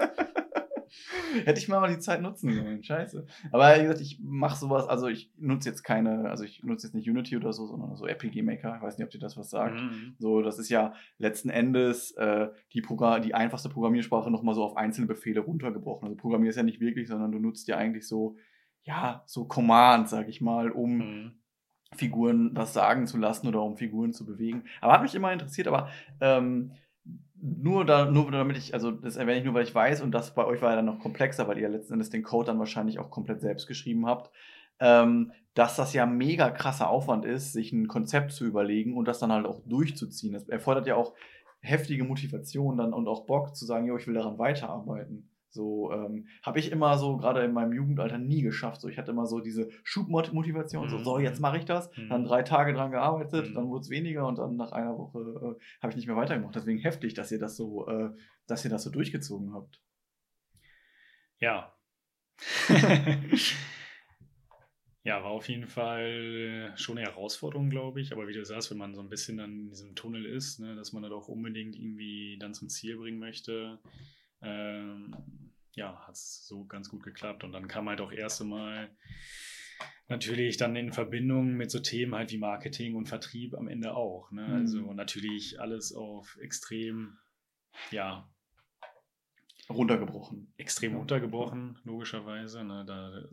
Hätte 1.43 1.59
ich 1.59 1.67
mal 1.67 1.87
die 1.89 1.99
Zeit 1.99 2.21
nutzen 2.21 2.53
sollen. 2.53 2.83
Scheiße. 2.83 3.25
Aber 3.51 3.75
wie 3.75 3.81
gesagt, 3.81 4.01
ich 4.01 4.19
mache 4.21 4.57
sowas, 4.57 4.87
also 4.87 5.07
ich 5.07 5.31
nutze 5.37 5.69
jetzt 5.69 5.83
keine, 5.83 6.29
also 6.29 6.43
ich 6.43 6.63
nutze 6.63 6.87
jetzt 6.87 6.93
nicht 6.93 7.09
Unity 7.09 7.37
oder 7.37 7.53
so, 7.53 7.65
sondern 7.65 7.95
so 7.95 8.05
RPG 8.05 8.41
Maker. 8.41 8.75
Ich 8.77 8.81
weiß 8.81 8.97
nicht, 8.97 9.05
ob 9.05 9.11
dir 9.11 9.19
das 9.19 9.37
was 9.37 9.49
sagt. 9.49 9.79
Mhm. 9.79 10.15
So, 10.19 10.41
das 10.41 10.59
ist 10.59 10.69
ja 10.69 10.93
letzten 11.17 11.49
Endes 11.49 12.11
äh, 12.11 12.49
die, 12.73 12.81
die 13.23 13.33
einfachste 13.33 13.69
Programmiersprache 13.69 14.31
nochmal 14.31 14.55
so 14.55 14.63
auf 14.63 14.77
einzelne 14.77 15.07
Befehle 15.07 15.41
runtergebrochen. 15.41 16.07
Also 16.07 16.17
programmierst 16.17 16.57
ja 16.57 16.63
nicht 16.63 16.79
wirklich, 16.79 17.07
sondern 17.07 17.31
du 17.31 17.39
nutzt 17.39 17.67
ja 17.67 17.77
eigentlich 17.77 18.07
so, 18.07 18.37
ja, 18.83 19.23
so 19.25 19.45
Commands, 19.45 20.11
sag 20.11 20.27
ich 20.29 20.41
mal, 20.41 20.71
um 20.71 20.97
mhm. 20.97 21.31
Figuren 21.95 22.51
was 22.53 22.73
sagen 22.73 23.07
zu 23.07 23.17
lassen 23.17 23.47
oder 23.47 23.61
um 23.61 23.77
Figuren 23.77 24.13
zu 24.13 24.25
bewegen. 24.25 24.63
Aber 24.81 24.93
hat 24.93 25.01
mich 25.01 25.15
immer 25.15 25.31
interessiert, 25.31 25.67
aber 25.67 25.89
ähm, 26.19 26.73
nur, 27.41 27.85
da, 27.85 28.05
nur 28.05 28.31
damit 28.31 28.57
ich, 28.57 28.73
also 28.73 28.91
das 28.91 29.17
erwähne 29.17 29.39
ich 29.39 29.45
nur, 29.45 29.53
weil 29.53 29.63
ich 29.63 29.75
weiß, 29.75 30.01
und 30.01 30.11
das 30.11 30.33
bei 30.33 30.45
euch 30.45 30.61
war 30.61 30.71
ja 30.71 30.77
dann 30.77 30.85
noch 30.85 30.99
komplexer, 30.99 31.47
weil 31.47 31.57
ihr 31.57 31.69
letzten 31.69 31.93
Endes 31.93 32.09
den 32.09 32.23
Code 32.23 32.47
dann 32.47 32.59
wahrscheinlich 32.59 32.99
auch 32.99 33.09
komplett 33.09 33.41
selbst 33.41 33.67
geschrieben 33.67 34.05
habt, 34.05 34.31
ähm, 34.79 35.31
dass 35.53 35.75
das 35.75 35.93
ja 35.93 36.05
mega 36.05 36.49
krasser 36.49 36.89
Aufwand 36.89 37.25
ist, 37.25 37.53
sich 37.53 37.71
ein 37.71 37.87
Konzept 37.87 38.31
zu 38.31 38.45
überlegen 38.45 38.95
und 38.95 39.07
das 39.07 39.19
dann 39.19 39.31
halt 39.31 39.45
auch 39.45 39.61
durchzuziehen. 39.65 40.33
Das 40.33 40.47
erfordert 40.49 40.87
ja 40.87 40.95
auch 40.95 41.13
heftige 41.59 42.03
Motivation 42.03 42.77
dann 42.77 42.93
und 42.93 43.07
auch 43.07 43.25
Bock 43.25 43.55
zu 43.55 43.65
sagen, 43.65 43.85
jo, 43.85 43.97
ich 43.97 44.07
will 44.07 44.13
daran 44.13 44.37
weiterarbeiten. 44.37 45.29
So 45.55 45.91
ähm, 45.93 46.27
habe 46.43 46.59
ich 46.59 46.71
immer 46.71 46.97
so 46.97 47.15
gerade 47.15 47.43
in 47.43 47.53
meinem 47.53 47.71
Jugendalter 47.71 48.17
nie 48.17 48.41
geschafft. 48.41 48.81
So 48.81 48.89
ich 48.89 48.97
hatte 48.97 49.11
immer 49.11 49.25
so 49.25 49.39
diese 49.39 49.69
Schubmotivation, 49.83 50.85
mhm. 50.85 50.89
so 50.89 50.97
so 51.01 51.17
jetzt 51.17 51.39
mache 51.39 51.57
ich 51.57 51.63
das. 51.65 51.89
Mhm. 51.95 52.09
Dann 52.09 52.25
drei 52.25 52.43
Tage 52.43 52.73
dran 52.73 52.91
gearbeitet, 52.91 53.49
mhm. 53.49 53.53
dann 53.55 53.69
wurde 53.69 53.81
es 53.81 53.89
weniger 53.89 54.27
und 54.27 54.37
dann 54.37 54.57
nach 54.57 54.73
einer 54.73 54.97
Woche 54.97 55.19
äh, 55.19 55.55
habe 55.81 55.91
ich 55.91 55.95
nicht 55.95 56.07
mehr 56.07 56.17
weitergemacht. 56.17 56.55
Deswegen 56.55 56.79
heftig, 56.79 57.13
dass 57.13 57.31
ihr 57.31 57.39
das 57.39 57.55
so, 57.55 57.87
äh, 57.87 58.09
dass 58.47 58.65
ihr 58.65 58.69
das 58.69 58.83
so 58.83 58.89
durchgezogen 58.91 59.53
habt. 59.53 59.81
Ja. 61.39 61.73
ja, 65.03 65.23
war 65.23 65.31
auf 65.31 65.47
jeden 65.47 65.67
Fall 65.67 66.73
schon 66.75 66.97
eine 66.97 67.07
Herausforderung, 67.07 67.69
glaube 67.69 68.01
ich. 68.01 68.11
Aber 68.11 68.27
wie 68.27 68.33
du 68.33 68.43
sagst, 68.43 68.71
wenn 68.71 68.77
man 68.77 68.93
so 68.93 68.99
ein 68.99 69.07
bisschen 69.07 69.37
dann 69.37 69.51
in 69.51 69.69
diesem 69.69 69.95
Tunnel 69.95 70.25
ist, 70.25 70.59
ne, 70.59 70.75
dass 70.75 70.91
man 70.91 71.01
das 71.03 71.13
auch 71.13 71.29
unbedingt 71.29 71.77
irgendwie 71.77 72.37
dann 72.39 72.53
zum 72.53 72.67
Ziel 72.67 72.97
bringen 72.97 73.19
möchte 73.19 73.79
ähm, 74.45 75.15
ja, 75.75 76.05
hat 76.07 76.15
es 76.15 76.45
so 76.47 76.65
ganz 76.65 76.89
gut 76.89 77.03
geklappt. 77.03 77.43
Und 77.43 77.51
dann 77.51 77.67
kam 77.67 77.87
halt 77.89 78.01
auch 78.01 78.11
erst 78.11 78.41
einmal 78.41 78.89
natürlich 80.07 80.57
dann 80.57 80.75
in 80.75 80.91
Verbindung 80.91 81.53
mit 81.53 81.71
so 81.71 81.79
Themen 81.79 82.15
halt 82.15 82.31
wie 82.31 82.37
Marketing 82.37 82.95
und 82.95 83.07
Vertrieb 83.07 83.55
am 83.55 83.67
Ende 83.67 83.95
auch. 83.95 84.31
Ne? 84.31 84.45
Also 84.45 84.77
mhm. 84.77 84.83
Also 84.83 84.93
natürlich 84.93 85.59
alles 85.59 85.93
auf 85.93 86.37
extrem, 86.41 87.17
ja, 87.91 88.29
runtergebrochen. 89.69 90.53
Extrem 90.57 90.95
runtergebrochen, 90.95 91.79
logischerweise. 91.83 92.63
Ne? 92.63 92.83
Da 92.85 93.23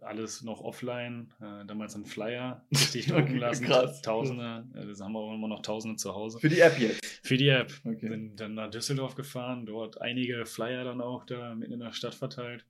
alles 0.00 0.42
noch 0.42 0.60
offline. 0.60 1.32
Äh, 1.40 1.64
damals 1.66 1.94
ein 1.94 2.04
Flyer 2.04 2.66
richtig 2.70 3.06
drucken 3.06 3.22
okay, 3.22 3.38
lassen. 3.38 3.64
Krass. 3.64 4.02
Tausende. 4.02 4.66
Äh, 4.74 4.86
das 4.86 5.00
haben 5.00 5.12
wir 5.12 5.20
auch 5.20 5.34
immer 5.34 5.48
noch 5.48 5.62
Tausende 5.62 5.96
zu 5.96 6.14
Hause. 6.14 6.40
Für 6.40 6.48
die 6.48 6.60
App 6.60 6.78
jetzt? 6.78 7.04
Für 7.26 7.36
die 7.36 7.48
App. 7.48 7.72
Okay. 7.84 8.08
Sind 8.08 8.40
dann 8.40 8.54
nach 8.54 8.70
Düsseldorf 8.70 9.14
gefahren, 9.14 9.66
dort 9.66 10.00
einige 10.00 10.44
Flyer 10.46 10.84
dann 10.84 11.00
auch 11.00 11.24
da 11.24 11.54
mitten 11.54 11.72
in 11.72 11.80
der 11.80 11.92
Stadt 11.92 12.14
verteilt. 12.14 12.66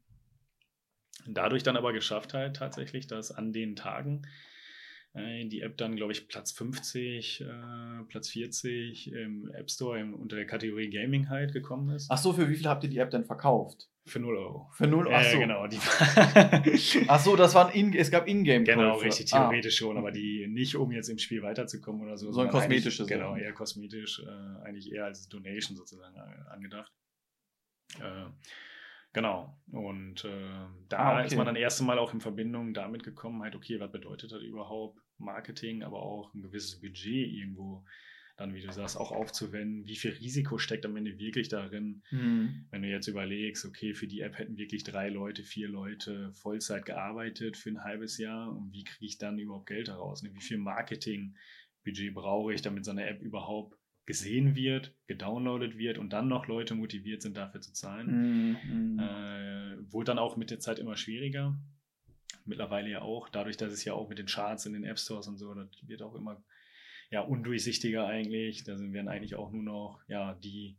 Dadurch 1.27 1.63
dann 1.63 1.77
aber 1.77 1.93
geschafft 1.93 2.35
halt 2.35 2.57
tatsächlich, 2.57 3.07
dass 3.07 3.33
an 3.33 3.53
den 3.53 3.77
Tagen 3.77 4.23
die 5.49 5.61
App 5.61 5.77
dann, 5.77 5.97
glaube 5.97 6.13
ich, 6.13 6.29
Platz 6.29 6.53
50, 6.53 7.41
äh, 7.41 7.45
Platz 8.09 8.29
40 8.31 9.13
im 9.13 9.51
App 9.53 9.71
Store 9.71 9.99
im, 9.99 10.15
unter 10.15 10.37
der 10.37 10.47
Kategorie 10.47 10.91
Gaming 10.91 11.29
halt 11.29 11.53
gekommen 11.53 11.95
ist. 11.95 12.09
Ach 12.11 12.19
so, 12.19 12.33
für 12.33 12.49
wie 12.49 12.57
viel 12.57 12.69
habt 12.69 12.85
ihr 12.85 12.91
die 12.91 12.99
App 12.99 13.11
denn 13.11 13.25
verkauft? 13.25 13.89
Für 14.07 14.21
0 14.21 14.37
Euro. 14.37 14.71
Für 14.73 14.87
0 14.87 15.07
Euro? 15.07 15.17
Ach 15.17 15.25
so. 15.25 15.37
Äh, 15.37 15.41
genau. 15.41 15.67
Die 15.67 15.79
Ach 17.09 17.21
so, 17.21 17.37
das 17.37 17.55
waren 17.55 17.73
in, 17.73 17.93
es 17.93 18.11
gab 18.11 18.27
Ingame 18.27 18.65
Genau, 18.65 18.97
richtig, 18.97 19.33
ah. 19.35 19.49
theoretisch 19.49 19.77
ah. 19.77 19.79
schon, 19.79 19.99
aber 19.99 20.11
die 20.11 20.47
nicht, 20.49 20.77
um 20.77 20.91
jetzt 20.93 21.09
im 21.09 21.19
Spiel 21.19 21.43
weiterzukommen 21.43 22.03
oder 22.03 22.17
so. 22.17 22.33
Sondern 22.33 22.53
kosmetische 22.53 23.05
Genau, 23.07 23.37
eher 23.37 23.53
kosmetisch, 23.53 24.21
äh, 24.21 24.67
eigentlich 24.67 24.91
eher 24.93 25.05
als 25.05 25.29
Donation 25.29 25.77
sozusagen 25.77 26.17
äh, 26.17 26.51
angedacht. 26.51 26.93
Äh, 28.01 28.27
Genau. 29.13 29.59
Und 29.73 30.25
äh, 30.25 30.67
da 30.89 30.99
ah, 30.99 31.19
okay. 31.19 31.27
ist 31.27 31.37
man 31.37 31.47
dann 31.47 31.57
erst 31.57 31.81
einmal 31.81 31.99
auch 31.99 32.13
in 32.13 32.21
Verbindung 32.21 32.75
damit 32.75 33.03
gekommen, 33.03 33.43
halt, 33.43 33.57
okay, 33.57 33.81
was 33.81 33.91
bedeutet 33.91 34.33
das 34.33 34.43
überhaupt 34.43 35.01
Marketing, 35.19 35.83
aber 35.83 36.03
auch 36.03 36.33
ein 36.35 36.43
gewisses 36.43 36.81
Budget 36.81 37.33
irgendwo 37.33 37.85
dann, 38.39 38.55
wie 38.55 38.63
du 38.63 38.73
sagst, 38.73 38.97
auch 38.97 39.11
aufzuwenden. 39.11 39.87
Wie 39.87 39.97
viel 39.97 40.13
Risiko 40.13 40.59
steckt 40.59 40.87
am 40.87 40.97
Ende 40.97 41.19
wirklich 41.19 41.49
darin, 41.49 42.03
mhm. 42.13 42.67
wenn 42.71 42.83
du 42.83 42.89
jetzt 42.89 43.09
überlegst, 43.09 43.65
okay, 43.65 43.95
für 43.95 44.07
die 44.07 44.21
App 44.21 44.39
hätten 44.39 44.57
wirklich 44.57 44.85
drei 44.85 45.09
Leute, 45.09 45.43
vier 45.43 45.69
Leute 45.69 46.33
Vollzeit 46.35 46.87
gearbeitet 46.87 47.57
für 47.57 47.71
ein 47.71 47.83
halbes 47.83 48.17
Jahr 48.17 48.57
und 48.57 48.73
wie 48.73 48.85
kriege 48.85 49.07
ich 49.07 49.19
dann 49.19 49.41
überhaupt 49.41 49.67
Geld 49.67 49.89
heraus? 49.89 50.23
Wie 50.23 50.41
viel 50.41 50.59
Marketingbudget 50.59 52.15
brauche 52.15 52.55
ich, 52.55 52.63
damit 52.63 52.85
so 52.85 52.93
eine 52.93 53.09
App 53.09 53.23
überhaupt 53.23 53.77
gesehen 54.07 54.55
wird, 54.55 54.95
gedownloadet 55.09 55.77
wird 55.77 55.99
und 55.99 56.13
dann 56.13 56.29
noch 56.29 56.47
Leute 56.47 56.77
motiviert 56.77 57.23
sind, 57.23 57.37
dafür 57.37 57.61
zu 57.61 57.73
zahlen. 57.73 58.53
Mhm. 58.53 58.99
Äh, 59.01 59.93
wurde 59.93 60.07
dann 60.07 60.19
auch 60.19 60.37
mit 60.37 60.51
der 60.51 60.61
Zeit 60.61 60.79
immer 60.79 60.97
schwieriger. 60.97 61.59
Mittlerweile 62.49 62.89
ja 62.89 63.03
auch, 63.03 63.29
dadurch, 63.29 63.57
dass 63.57 63.73
es 63.73 63.85
ja 63.85 63.93
auch 63.93 64.09
mit 64.09 64.19
den 64.19 64.27
Charts 64.27 64.67
in 64.67 64.73
den 64.73 64.85
App 64.85 64.99
Stores 64.99 65.29
und 65.29 65.37
so, 65.37 65.55
das 65.55 65.69
wird 65.87 66.03
auch 66.03 66.15
immer 66.15 66.43
ja, 67.11 67.21
undurchsichtiger 67.21 68.07
eigentlich. 68.07 68.65
Da 68.65 68.79
werden 68.79 69.09
eigentlich 69.09 69.35
auch 69.35 69.51
nur 69.53 69.63
noch 69.63 70.01
ja, 70.09 70.35
die 70.35 70.77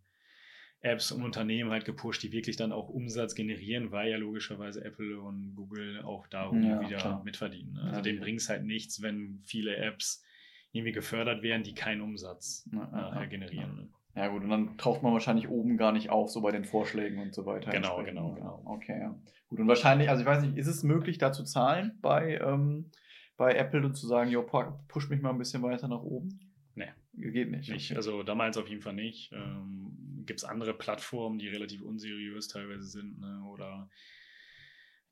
Apps 0.82 1.12
und 1.12 1.24
Unternehmen 1.24 1.72
halt 1.72 1.86
gepusht, 1.86 2.24
die 2.24 2.32
wirklich 2.32 2.56
dann 2.56 2.72
auch 2.72 2.90
Umsatz 2.90 3.36
generieren, 3.36 3.92
weil 3.92 4.12
ja 4.12 4.18
logischerweise 4.18 4.84
Apple 4.84 5.20
und 5.20 5.54
Google 5.56 6.02
auch 6.04 6.28
darum 6.28 6.64
ja, 6.64 6.80
wieder 6.82 6.98
klar. 6.98 7.24
mitverdienen. 7.24 7.74
Ne? 7.74 7.82
Also 7.82 7.96
ja, 7.98 8.02
denen 8.02 8.20
bringt 8.20 8.40
es 8.40 8.50
halt 8.50 8.64
nichts, 8.64 9.02
wenn 9.02 9.42
viele 9.44 9.76
Apps 9.76 10.24
irgendwie 10.72 10.94
gefördert 10.94 11.42
werden, 11.42 11.64
die 11.64 11.74
keinen 11.74 12.02
Umsatz 12.02 12.70
äh, 12.72 13.28
generieren. 13.28 13.76
Ne? 13.76 13.90
Ja 14.16 14.28
gut, 14.28 14.44
und 14.44 14.50
dann 14.50 14.78
taucht 14.78 15.04
man 15.04 15.14
wahrscheinlich 15.14 15.50
oben 15.50 15.78
gar 15.78 15.92
nicht 15.92 16.10
auf, 16.10 16.30
so 16.30 16.42
bei 16.42 16.52
den 16.52 16.66
Vorschlägen 16.66 17.22
und 17.22 17.34
so 17.34 17.46
weiter. 17.46 17.72
Genau, 17.72 18.04
genau, 18.04 18.34
genau. 18.34 18.62
Okay, 18.66 19.00
ja. 19.00 19.20
Gut, 19.50 19.60
und 19.60 19.68
wahrscheinlich, 19.68 20.10
also 20.10 20.22
ich 20.22 20.28
weiß 20.28 20.44
nicht, 20.44 20.58
ist 20.58 20.68
es 20.68 20.84
möglich, 20.84 21.18
da 21.18 21.32
zu 21.32 21.44
zahlen 21.44 21.98
bei, 22.02 22.40
ähm, 22.40 22.92
bei 23.36 23.56
Apple 23.56 23.84
und 23.86 23.96
zu 23.96 24.08
sagen, 24.08 24.30
jo, 24.30 24.44
push 24.44 25.10
mich 25.10 25.22
mal 25.22 25.32
ein 25.32 25.38
bisschen 25.38 25.64
weiter 25.64 25.88
nach 25.88 26.02
oben? 26.02 26.40
Nee. 26.76 26.90
Geht 27.14 27.50
nicht. 27.50 27.70
nicht. 27.70 27.96
Also 27.96 28.24
damals 28.24 28.58
auf 28.58 28.68
jeden 28.68 28.82
Fall 28.82 28.94
nicht. 28.94 29.32
Ähm, 29.34 30.24
Gibt 30.26 30.40
es 30.40 30.44
andere 30.44 30.74
Plattformen, 30.74 31.40
die 31.40 31.48
relativ 31.48 31.82
unseriös 31.82 32.48
teilweise 32.48 32.84
sind, 32.84 33.20
ne? 33.20 33.42
oder 33.52 33.90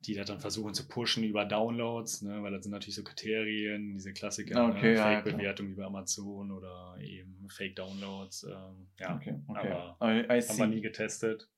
die 0.01 0.13
das 0.13 0.27
dann 0.27 0.39
versuchen 0.39 0.73
zu 0.73 0.87
pushen 0.87 1.23
über 1.23 1.45
Downloads, 1.45 2.21
ne, 2.21 2.43
weil 2.43 2.51
das 2.51 2.63
sind 2.63 2.71
natürlich 2.71 2.95
so 2.95 3.03
Kriterien, 3.03 3.93
diese 3.93 4.13
Klassiker, 4.13 4.57
Ah, 4.57 4.69
okay, 4.69 4.91
ne, 4.91 4.93
ja, 4.93 5.11
ja, 5.11 5.21
Fake-Bewertung 5.21 5.69
über 5.69 5.85
Amazon 5.85 6.51
oder 6.51 6.97
eben 7.01 7.47
Fake-Downloads. 7.49 8.43
Ähm, 8.43 8.87
ja, 8.99 9.15
Okay, 9.15 9.35
okay. 9.47 9.71
aber 9.71 9.97
haben 9.99 10.57
wir 10.57 10.67
nie 10.67 10.81
getestet. 10.81 11.49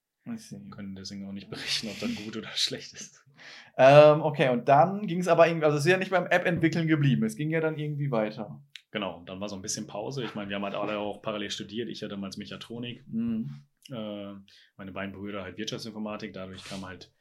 Können 0.71 0.95
deswegen 0.95 1.27
auch 1.27 1.31
nicht 1.31 1.49
berichten, 1.49 1.87
ob 1.89 1.99
das 1.99 2.15
gut 2.15 2.37
oder 2.37 2.49
schlecht 2.53 2.93
ist. 2.93 3.23
Ähm, 3.77 4.21
okay, 4.21 4.49
und 4.49 4.67
dann 4.67 5.07
ging 5.07 5.21
es 5.21 5.29
aber 5.29 5.47
irgendwie, 5.47 5.63
also 5.63 5.77
es 5.77 5.85
ist 5.85 5.89
ja 5.89 5.95
nicht 5.95 6.11
beim 6.11 6.25
App-Entwickeln 6.25 6.89
geblieben. 6.89 7.23
Es 7.23 7.37
ging 7.37 7.49
ja 7.49 7.61
dann 7.61 7.77
irgendwie 7.77 8.11
weiter. 8.11 8.61
Genau, 8.91 9.23
dann 9.25 9.39
war 9.39 9.47
so 9.47 9.55
ein 9.55 9.61
bisschen 9.61 9.87
Pause. 9.87 10.25
Ich 10.25 10.35
meine, 10.35 10.49
wir 10.49 10.57
haben 10.57 10.65
halt 10.65 10.75
alle 10.75 10.97
auch 10.99 11.21
parallel 11.21 11.49
studiert. 11.49 11.87
Ich 11.87 12.01
ja 12.01 12.09
damals 12.09 12.35
Mechatronik, 12.35 13.07
Mhm. 13.07 13.63
äh, 13.89 14.33
meine 14.75 14.91
beiden 14.91 15.13
Brüder 15.13 15.43
halt 15.43 15.57
Wirtschaftsinformatik. 15.57 16.33
Dadurch 16.33 16.65
kam 16.65 16.85
halt 16.85 17.13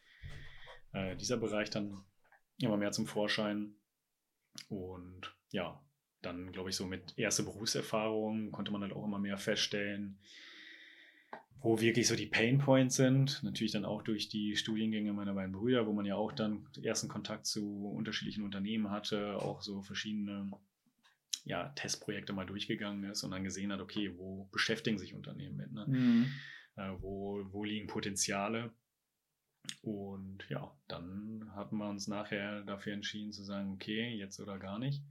äh, 0.92 1.14
dieser 1.14 1.36
Bereich 1.36 1.70
dann 1.70 2.02
immer 2.60 2.76
mehr 2.76 2.90
zum 2.90 3.06
Vorschein. 3.06 3.76
Und 4.68 5.32
ja, 5.50 5.80
dann 6.22 6.50
glaube 6.50 6.70
ich 6.70 6.76
so 6.76 6.84
mit 6.84 7.16
erster 7.16 7.44
Berufserfahrung 7.44 8.50
konnte 8.50 8.72
man 8.72 8.82
halt 8.82 8.92
auch 8.92 9.04
immer 9.04 9.20
mehr 9.20 9.38
feststellen, 9.38 10.18
wo 11.60 11.80
wirklich 11.80 12.06
so 12.06 12.14
die 12.14 12.26
Pain 12.26 12.58
Points 12.58 12.96
sind. 12.96 13.42
Natürlich 13.42 13.72
dann 13.72 13.84
auch 13.84 14.02
durch 14.02 14.28
die 14.28 14.56
Studiengänge 14.56 15.12
meiner 15.12 15.34
beiden 15.34 15.52
Brüder, 15.52 15.86
wo 15.86 15.92
man 15.92 16.06
ja 16.06 16.14
auch 16.14 16.32
dann 16.32 16.66
ersten 16.82 17.08
Kontakt 17.08 17.46
zu 17.46 17.88
unterschiedlichen 17.88 18.44
Unternehmen 18.44 18.90
hatte, 18.90 19.36
auch 19.36 19.62
so 19.62 19.82
verschiedene 19.82 20.50
ja, 21.44 21.68
Testprojekte 21.70 22.32
mal 22.32 22.46
durchgegangen 22.46 23.04
ist 23.10 23.24
und 23.24 23.30
dann 23.30 23.44
gesehen 23.44 23.72
hat, 23.72 23.80
okay, 23.80 24.12
wo 24.16 24.44
beschäftigen 24.52 24.98
sich 24.98 25.14
Unternehmen 25.14 25.56
mit? 25.56 25.72
Ne? 25.72 25.86
Mhm. 25.88 26.32
Äh, 26.76 26.92
wo, 27.00 27.44
wo 27.50 27.64
liegen 27.64 27.86
Potenziale? 27.86 28.70
Und 29.82 30.46
ja, 30.48 30.70
dann 30.86 31.50
hatten 31.54 31.76
wir 31.76 31.88
uns 31.88 32.06
nachher 32.06 32.62
dafür 32.62 32.92
entschieden 32.92 33.32
zu 33.32 33.42
sagen, 33.44 33.72
okay, 33.72 34.14
jetzt 34.14 34.40
oder 34.40 34.58
gar 34.58 34.78
nicht. 34.78 35.02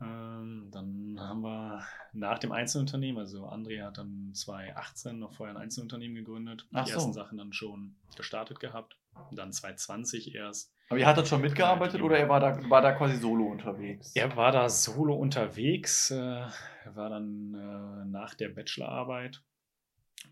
Ähm, 0.00 0.68
dann 0.70 1.16
haben 1.20 1.42
wir 1.42 1.84
nach 2.12 2.38
dem 2.38 2.52
Einzelunternehmen, 2.52 3.20
also 3.20 3.46
André 3.46 3.84
hat 3.84 3.98
dann 3.98 4.32
2018 4.34 5.18
noch 5.18 5.34
vorher 5.34 5.54
ein 5.54 5.62
Einzelunternehmen 5.62 6.16
gegründet, 6.16 6.66
Ach 6.72 6.84
die 6.84 6.90
so. 6.90 6.96
ersten 6.96 7.12
Sachen 7.12 7.38
dann 7.38 7.52
schon 7.52 7.96
gestartet 8.16 8.60
gehabt. 8.60 8.96
Und 9.30 9.38
dann 9.38 9.52
2020 9.52 10.34
erst. 10.34 10.72
Aber 10.88 10.98
ihr 10.98 11.06
hattet 11.06 11.28
schon 11.28 11.40
mitgearbeitet 11.40 12.00
oder 12.00 12.16
er 12.16 12.28
war 12.28 12.40
da, 12.40 12.70
war 12.70 12.80
da 12.80 12.92
quasi 12.92 13.16
solo 13.16 13.44
unterwegs? 13.46 14.12
Er 14.14 14.34
war 14.36 14.52
da 14.52 14.68
solo 14.68 15.14
unterwegs, 15.14 16.10
äh, 16.10 16.16
er 16.16 16.94
war 16.94 17.10
dann 17.10 17.54
äh, 17.54 18.04
nach 18.08 18.34
der 18.34 18.48
Bachelorarbeit. 18.48 19.42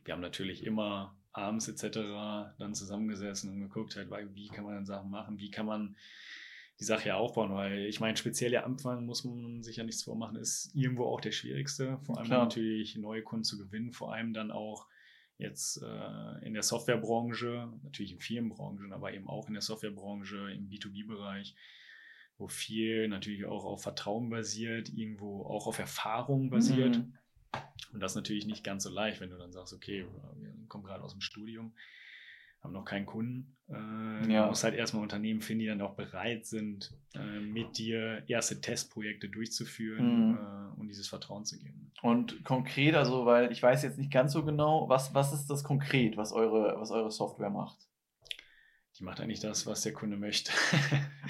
Wir 0.05 0.15
haben 0.15 0.21
natürlich 0.21 0.65
immer 0.65 1.17
abends 1.33 1.69
etc. 1.69 1.99
dann 2.59 2.75
zusammengesessen 2.75 3.53
und 3.53 3.61
geguckt, 3.61 3.97
halt, 3.97 4.11
wie 4.35 4.49
kann 4.49 4.65
man 4.65 4.75
dann 4.75 4.87
Sachen 4.87 5.11
machen, 5.11 5.39
wie 5.39 5.51
kann 5.51 5.67
man 5.67 5.97
die 6.81 6.85
Sache 6.85 7.09
ja 7.09 7.17
aufbauen, 7.17 7.53
weil 7.53 7.87
ich 7.87 7.99
meine, 7.99 8.17
speziell 8.17 8.51
der 8.51 8.65
Anfang 8.65 9.05
muss 9.05 9.25
man 9.25 9.63
sich 9.63 9.77
ja 9.77 9.85
nichts 9.85 10.05
vormachen, 10.05 10.37
ist 10.37 10.71
irgendwo 10.75 11.07
auch 11.07 11.21
der 11.21 11.33
schwierigste. 11.33 11.99
Vor 12.05 12.19
allem 12.19 12.27
Klar. 12.27 12.45
natürlich 12.45 12.97
neue 12.97 13.23
Kunden 13.23 13.45
zu 13.45 13.59
gewinnen, 13.59 13.93
vor 13.93 14.13
allem 14.13 14.33
dann 14.33 14.53
auch 14.53 14.87
jetzt 15.39 15.83
äh, 15.83 16.47
in 16.47 16.55
der 16.55 16.63
Softwarebranche, 16.63 17.73
natürlich 17.83 18.13
in 18.13 18.21
vielen 18.21 18.49
Branchen, 18.49 18.93
aber 18.93 19.13
eben 19.13 19.29
auch 19.29 19.49
in 19.49 19.55
der 19.55 19.63
Softwarebranche, 19.63 20.51
im 20.53 20.69
B2B-Bereich, 20.69 21.57
wo 22.39 22.47
viel 22.47 23.09
natürlich 23.09 23.45
auch 23.45 23.65
auf 23.65 23.83
Vertrauen 23.83 24.31
basiert, 24.31 24.93
irgendwo 24.93 25.43
auch 25.45 25.67
auf 25.67 25.79
Erfahrung 25.79 26.51
basiert. 26.51 26.99
Mhm. 26.99 27.19
Und 27.93 28.01
das 28.01 28.13
ist 28.13 28.17
natürlich 28.17 28.47
nicht 28.47 28.63
ganz 28.63 28.85
so 28.85 28.91
leicht, 28.91 29.21
wenn 29.21 29.31
du 29.31 29.39
dann 29.39 29.53
sagst, 29.53 29.73
okay, 29.73 30.07
wir 30.37 30.69
kommen 30.69 30.85
gerade 30.85 31.03
aus 31.03 31.13
dem 31.13 31.21
Studium, 31.21 31.73
haben 32.63 32.73
noch 32.73 32.85
keinen 32.85 33.07
Kunden. 33.07 33.57
Äh, 33.69 34.33
Ja. 34.33 34.43
Du 34.45 34.49
musst 34.49 34.65
halt 34.65 34.75
erstmal 34.75 35.03
Unternehmen 35.03 35.41
finden, 35.41 35.61
die 35.61 35.67
dann 35.67 35.81
auch 35.81 35.95
bereit 35.95 36.47
sind, 36.47 36.93
äh, 37.15 37.41
mit 37.41 37.79
dir 37.79 38.23
erste 38.27 38.61
Testprojekte 38.61 39.29
durchzuführen 39.29 40.31
Mhm. 40.31 40.39
äh, 40.39 40.81
und 40.81 40.89
dieses 40.89 41.09
Vertrauen 41.09 41.45
zu 41.45 41.59
geben. 41.59 41.93
Und 42.03 42.45
konkret, 42.45 42.95
also, 42.95 43.27
weil 43.27 43.53
ich 43.53 43.63
weiß 43.63 43.83
jetzt 43.83 43.99
nicht 43.99 44.11
ganz 44.13 44.33
so 44.33 44.45
genau, 44.45 44.89
was, 44.89 45.15
was 45.15 45.33
ist 45.33 45.49
das 45.49 45.65
konkret, 45.65 46.17
was 46.17 46.33
eure, 46.33 46.81
was 46.81 46.91
eure 46.91 47.11
Software 47.11 47.51
macht? 47.51 47.88
Die 48.99 49.05
macht 49.05 49.21
eigentlich 49.21 49.39
das, 49.41 49.65
was 49.67 49.83
der 49.83 49.93
Kunde 49.93 50.17
möchte. 50.17 50.51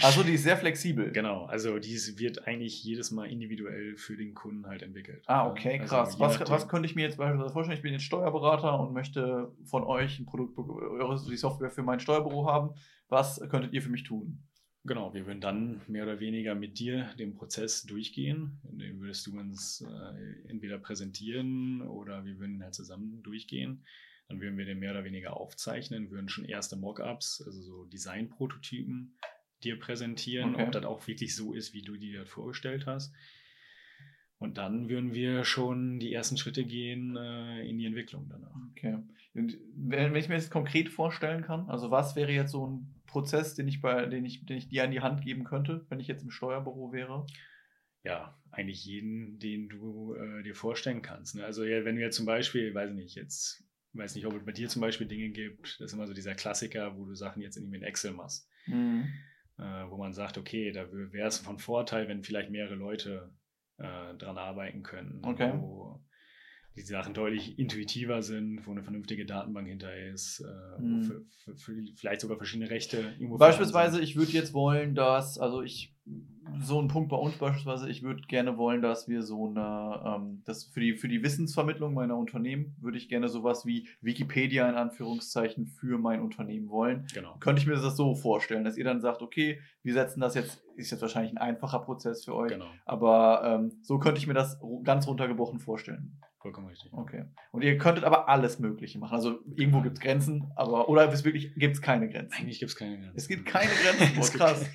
Also 0.00 0.22
die 0.22 0.32
ist 0.34 0.44
sehr 0.44 0.56
flexibel. 0.56 1.10
genau, 1.10 1.44
also 1.46 1.78
dies 1.78 2.18
wird 2.18 2.46
eigentlich 2.46 2.82
jedes 2.84 3.10
Mal 3.10 3.30
individuell 3.30 3.96
für 3.96 4.16
den 4.16 4.32
Kunden 4.32 4.66
halt 4.66 4.82
entwickelt. 4.82 5.24
Ah, 5.26 5.46
okay, 5.48 5.80
Also 5.80 5.94
krass. 5.94 6.20
was, 6.20 6.48
was 6.48 6.68
könnte 6.68 6.86
ich 6.88 6.94
mir 6.94 7.02
jetzt 7.02 7.18
beispielsweise 7.18 7.52
vorstellen? 7.52 7.76
Ich 7.76 7.82
bin 7.82 7.92
jetzt 7.92 8.04
Steuerberater 8.04 8.78
und 8.78 8.94
möchte 8.94 9.52
von 9.64 9.82
euch 9.82 10.18
ein 10.18 10.24
Produkt, 10.26 10.56
eure, 10.56 11.20
die 11.28 11.36
Software 11.36 11.70
für 11.70 11.82
mein 11.82 12.00
Steuerbüro 12.00 12.46
haben. 12.46 12.70
Was 13.08 13.40
könntet 13.50 13.72
ihr 13.72 13.82
für 13.82 13.90
mich 13.90 14.04
tun? 14.04 14.44
Genau, 14.84 15.12
wir 15.12 15.26
würden 15.26 15.40
dann 15.40 15.80
mehr 15.88 16.04
oder 16.04 16.20
weniger 16.20 16.54
mit 16.54 16.78
dir 16.78 17.10
den 17.18 17.34
Prozess 17.34 17.82
durchgehen. 17.82 18.60
Den 18.62 19.00
würdest 19.00 19.26
du 19.26 19.38
uns 19.38 19.82
äh, 19.82 20.48
entweder 20.48 20.78
präsentieren 20.78 21.82
oder 21.82 22.24
wir 22.24 22.38
würden 22.38 22.54
ihn 22.54 22.62
halt 22.62 22.74
zusammen 22.74 23.22
durchgehen. 23.22 23.84
Dann 24.28 24.40
würden 24.40 24.58
wir 24.58 24.66
den 24.66 24.78
mehr 24.78 24.92
oder 24.92 25.04
weniger 25.04 25.36
aufzeichnen, 25.36 26.10
würden 26.10 26.28
schon 26.28 26.44
erste 26.44 26.76
Mockups, 26.76 27.42
also 27.44 27.60
so 27.62 27.84
Designprototypen 27.86 29.16
dir 29.64 29.78
präsentieren, 29.78 30.54
Okay. 30.54 30.64
ob 30.64 30.72
das 30.72 30.84
auch 30.84 31.06
wirklich 31.06 31.34
so 31.34 31.54
ist, 31.54 31.74
wie 31.74 31.82
du 31.82 31.96
dir 31.96 32.20
das 32.20 32.28
vorgestellt 32.28 32.86
hast. 32.86 33.12
Und 34.38 34.56
dann 34.56 34.88
würden 34.88 35.14
wir 35.14 35.44
schon 35.44 35.98
die 35.98 36.12
ersten 36.12 36.36
Schritte 36.36 36.64
gehen 36.64 37.16
äh, 37.16 37.68
in 37.68 37.78
die 37.78 37.86
Entwicklung 37.86 38.28
danach. 38.28 38.54
Okay. 38.70 38.98
Und 39.34 39.58
wenn, 39.74 40.14
ich 40.14 40.28
mir 40.28 40.36
das 40.36 40.50
konkret 40.50 40.90
vorstellen 40.90 41.42
kann, 41.42 41.68
also 41.68 41.90
was 41.90 42.14
wäre 42.14 42.30
jetzt 42.30 42.52
so 42.52 42.66
ein 42.66 42.94
Prozess, 43.06 43.54
den 43.54 43.66
ich 43.66 43.80
bei, 43.80 44.06
den 44.06 44.24
ich, 44.24 44.46
den 44.46 44.58
ich 44.58 44.68
dir 44.68 44.84
an 44.84 44.92
die 44.92 45.00
Hand 45.00 45.22
geben 45.22 45.42
könnte, 45.42 45.86
wenn 45.88 45.98
ich 45.98 46.06
jetzt 46.06 46.22
im 46.22 46.30
Steuerbüro 46.30 46.92
wäre? 46.92 47.26
ja, 48.04 48.38
eigentlich 48.50 48.84
jeden, 48.84 49.38
den 49.38 49.68
du 49.68 50.14
äh, 50.14 50.42
dir 50.42 50.54
vorstellen 50.54 51.02
kannst. 51.02 51.34
Ne? 51.34 51.44
Also 51.44 51.64
ja, 51.64 51.84
wenn 51.84 51.98
jetzt 51.98 52.16
zum 52.16 52.26
Beispiel, 52.26 52.74
weiß 52.74 52.92
nicht, 52.92 53.14
jetzt 53.14 53.64
weiß 53.98 54.14
nicht, 54.14 54.26
ob 54.26 54.34
es 54.34 54.44
bei 54.44 54.52
dir 54.52 54.68
zum 54.68 54.80
Beispiel 54.82 55.06
Dinge 55.06 55.28
gibt, 55.30 55.80
das 55.80 55.86
ist 55.86 55.92
immer 55.92 56.06
so 56.06 56.14
dieser 56.14 56.34
Klassiker, 56.34 56.96
wo 56.96 57.04
du 57.04 57.14
Sachen 57.14 57.42
jetzt 57.42 57.56
irgendwie 57.56 57.76
in 57.78 57.82
Excel 57.82 58.12
machst, 58.12 58.48
Mhm. 58.66 59.08
äh, 59.58 59.62
wo 59.90 59.96
man 59.96 60.12
sagt, 60.12 60.38
okay, 60.38 60.70
da 60.72 60.90
wäre 60.92 61.28
es 61.28 61.38
von 61.38 61.58
Vorteil, 61.58 62.08
wenn 62.08 62.22
vielleicht 62.22 62.50
mehrere 62.50 62.74
Leute 62.76 63.32
äh, 63.78 64.14
dran 64.14 64.38
arbeiten 64.38 64.82
können, 64.82 65.20
Okay. 65.24 65.52
wo 65.58 66.02
die 66.86 66.92
Sachen 66.92 67.14
deutlich 67.14 67.58
intuitiver 67.58 68.22
sind, 68.22 68.66
wo 68.66 68.70
eine 68.70 68.82
vernünftige 68.82 69.26
Datenbank 69.26 69.68
hinter 69.68 69.94
ist, 69.96 70.40
äh, 70.40 70.82
Mhm. 70.82 71.02
für, 71.02 71.24
für, 71.44 71.56
für 71.56 71.72
vielleicht 71.96 72.20
sogar 72.20 72.36
verschiedene 72.36 72.70
Rechte 72.70 72.98
irgendwo 73.18 73.36
Beispielsweise, 73.38 74.00
ich 74.00 74.16
würde 74.16 74.32
jetzt 74.32 74.54
wollen, 74.54 74.94
dass, 74.94 75.38
also 75.38 75.62
ich, 75.62 75.94
so 76.60 76.80
ein 76.80 76.88
Punkt 76.88 77.10
bei 77.10 77.16
uns 77.16 77.36
beispielsweise, 77.36 77.90
ich 77.90 78.02
würde 78.02 78.22
gerne 78.22 78.56
wollen, 78.56 78.80
dass 78.80 79.08
wir 79.08 79.22
so 79.22 79.48
eine, 79.48 80.00
ähm, 80.06 80.42
das 80.46 80.64
für 80.64 80.80
die, 80.80 80.94
für 80.94 81.08
die 81.08 81.22
Wissensvermittlung 81.22 81.92
meiner 81.92 82.16
Unternehmen, 82.16 82.76
würde 82.80 82.96
ich 82.96 83.08
gerne 83.08 83.28
sowas 83.28 83.66
wie 83.66 83.88
Wikipedia 84.00 84.66
in 84.68 84.76
Anführungszeichen 84.76 85.66
für 85.66 85.98
mein 85.98 86.22
Unternehmen 86.22 86.70
wollen. 86.70 87.06
Genau. 87.12 87.36
Könnte 87.40 87.60
ich 87.60 87.66
mir 87.66 87.74
das 87.74 87.96
so 87.96 88.14
vorstellen, 88.14 88.64
dass 88.64 88.78
ihr 88.78 88.84
dann 88.84 89.00
sagt, 89.00 89.20
okay, 89.20 89.60
wir 89.82 89.92
setzen 89.92 90.20
das 90.20 90.34
jetzt, 90.34 90.62
ist 90.76 90.90
jetzt 90.90 91.02
wahrscheinlich 91.02 91.32
ein 91.32 91.38
einfacher 91.38 91.80
Prozess 91.80 92.24
für 92.24 92.34
euch, 92.34 92.52
Genau, 92.52 92.70
aber 92.86 93.42
ähm, 93.44 93.72
so 93.82 93.98
könnte 93.98 94.18
ich 94.18 94.26
mir 94.26 94.34
das 94.34 94.58
ganz 94.84 95.06
runtergebrochen 95.06 95.58
vorstellen. 95.58 96.20
Vollkommen 96.38 96.68
richtig. 96.68 96.92
Okay. 96.92 97.24
Und 97.52 97.62
ihr 97.62 97.78
könntet 97.78 98.04
aber 98.04 98.28
alles 98.28 98.58
Mögliche 98.58 98.98
machen. 98.98 99.14
Also 99.14 99.40
irgendwo 99.56 99.82
gibt 99.82 99.98
es 99.98 100.00
Grenzen, 100.00 100.50
aber 100.56 100.88
oder 100.88 101.12
ist 101.12 101.24
wirklich 101.24 101.54
gibt 101.54 101.74
es 101.74 101.82
keine 101.82 102.08
Grenzen? 102.08 102.32
Eigentlich 102.38 102.58
gibt 102.58 102.70
es 102.70 102.76
keine 102.76 102.98
Grenzen. 102.98 103.16
Es 103.16 103.28
gibt 103.28 103.46
keine 103.46 103.70
Grenzen. 103.70 104.18
Es 104.18 104.32
gibt 104.32 104.42
krass. 104.42 104.66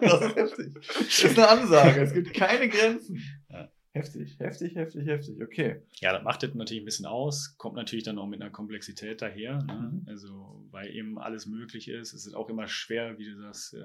Das 0.00 0.20
ist 0.20 0.36
heftig. 0.36 0.74
Das 0.74 1.24
ist 1.24 1.38
eine 1.38 1.48
Ansage. 1.48 2.00
Es 2.02 2.12
gibt 2.12 2.34
keine 2.34 2.68
Grenzen. 2.68 3.22
Ja. 3.48 3.68
Heftig, 3.92 4.40
heftig, 4.40 4.74
heftig, 4.74 5.06
heftig. 5.06 5.40
Okay. 5.40 5.82
Ja, 6.00 6.12
das 6.12 6.24
macht 6.24 6.42
das 6.42 6.52
natürlich 6.52 6.82
ein 6.82 6.84
bisschen 6.84 7.06
aus, 7.06 7.56
kommt 7.58 7.76
natürlich 7.76 8.04
dann 8.04 8.18
auch 8.18 8.26
mit 8.26 8.42
einer 8.42 8.50
Komplexität 8.50 9.22
daher. 9.22 9.62
Ne? 9.62 9.72
Mhm. 9.72 10.06
Also, 10.08 10.66
weil 10.72 10.90
eben 10.90 11.16
alles 11.16 11.46
möglich 11.46 11.88
ist. 11.88 12.12
Es 12.12 12.26
ist 12.26 12.34
auch 12.34 12.48
immer 12.48 12.66
schwer, 12.66 13.18
wie 13.18 13.24
du 13.24 13.40
das 13.40 13.72
äh, 13.72 13.84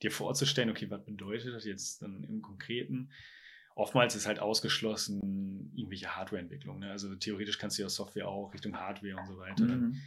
dir 0.00 0.12
vorzustellen, 0.12 0.70
okay, 0.70 0.88
was 0.90 1.04
bedeutet 1.04 1.54
das 1.54 1.64
jetzt 1.64 2.02
dann 2.02 2.22
im 2.22 2.40
Konkreten? 2.40 3.10
Oftmals 3.74 4.14
ist 4.14 4.26
halt 4.26 4.38
ausgeschlossen 4.38 5.72
irgendwelche 5.74 6.14
Hardwareentwicklung. 6.14 6.78
Ne? 6.78 6.90
Also 6.90 7.14
theoretisch 7.14 7.58
kannst 7.58 7.78
du 7.78 7.82
ja 7.82 7.88
Software 7.88 8.28
auch 8.28 8.52
Richtung 8.52 8.76
Hardware 8.76 9.16
und 9.16 9.26
so 9.26 9.38
weiter. 9.38 9.64
Mhm. 9.64 10.00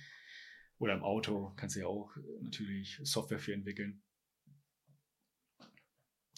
Oder 0.78 0.94
im 0.94 1.04
Auto 1.04 1.54
kannst 1.56 1.76
du 1.76 1.82
ja 1.82 1.88
auch 1.88 2.16
äh, 2.18 2.22
natürlich 2.42 3.00
Software 3.04 3.40
für 3.40 3.54
entwickeln. 3.54 4.02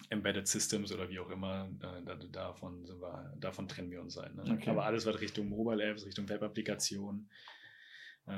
Embedded 0.10 0.48
Systems 0.48 0.92
oder 0.94 1.10
wie 1.10 1.20
auch 1.20 1.30
immer, 1.30 1.70
äh, 1.82 2.04
da, 2.04 2.16
davon, 2.16 2.88
wir, 2.88 3.36
davon 3.40 3.68
trennen 3.68 3.92
wir 3.92 4.02
uns 4.02 4.16
halt. 4.16 4.36
Ne? 4.36 4.44
Okay. 4.44 4.70
Aber 4.70 4.86
alles, 4.86 5.06
was 5.06 5.20
Richtung 5.20 5.50
Mobile 5.50 5.84
Apps, 5.84 6.06
Richtung 6.06 6.30
Web-Applikationen 6.30 7.30
äh, 8.28 8.32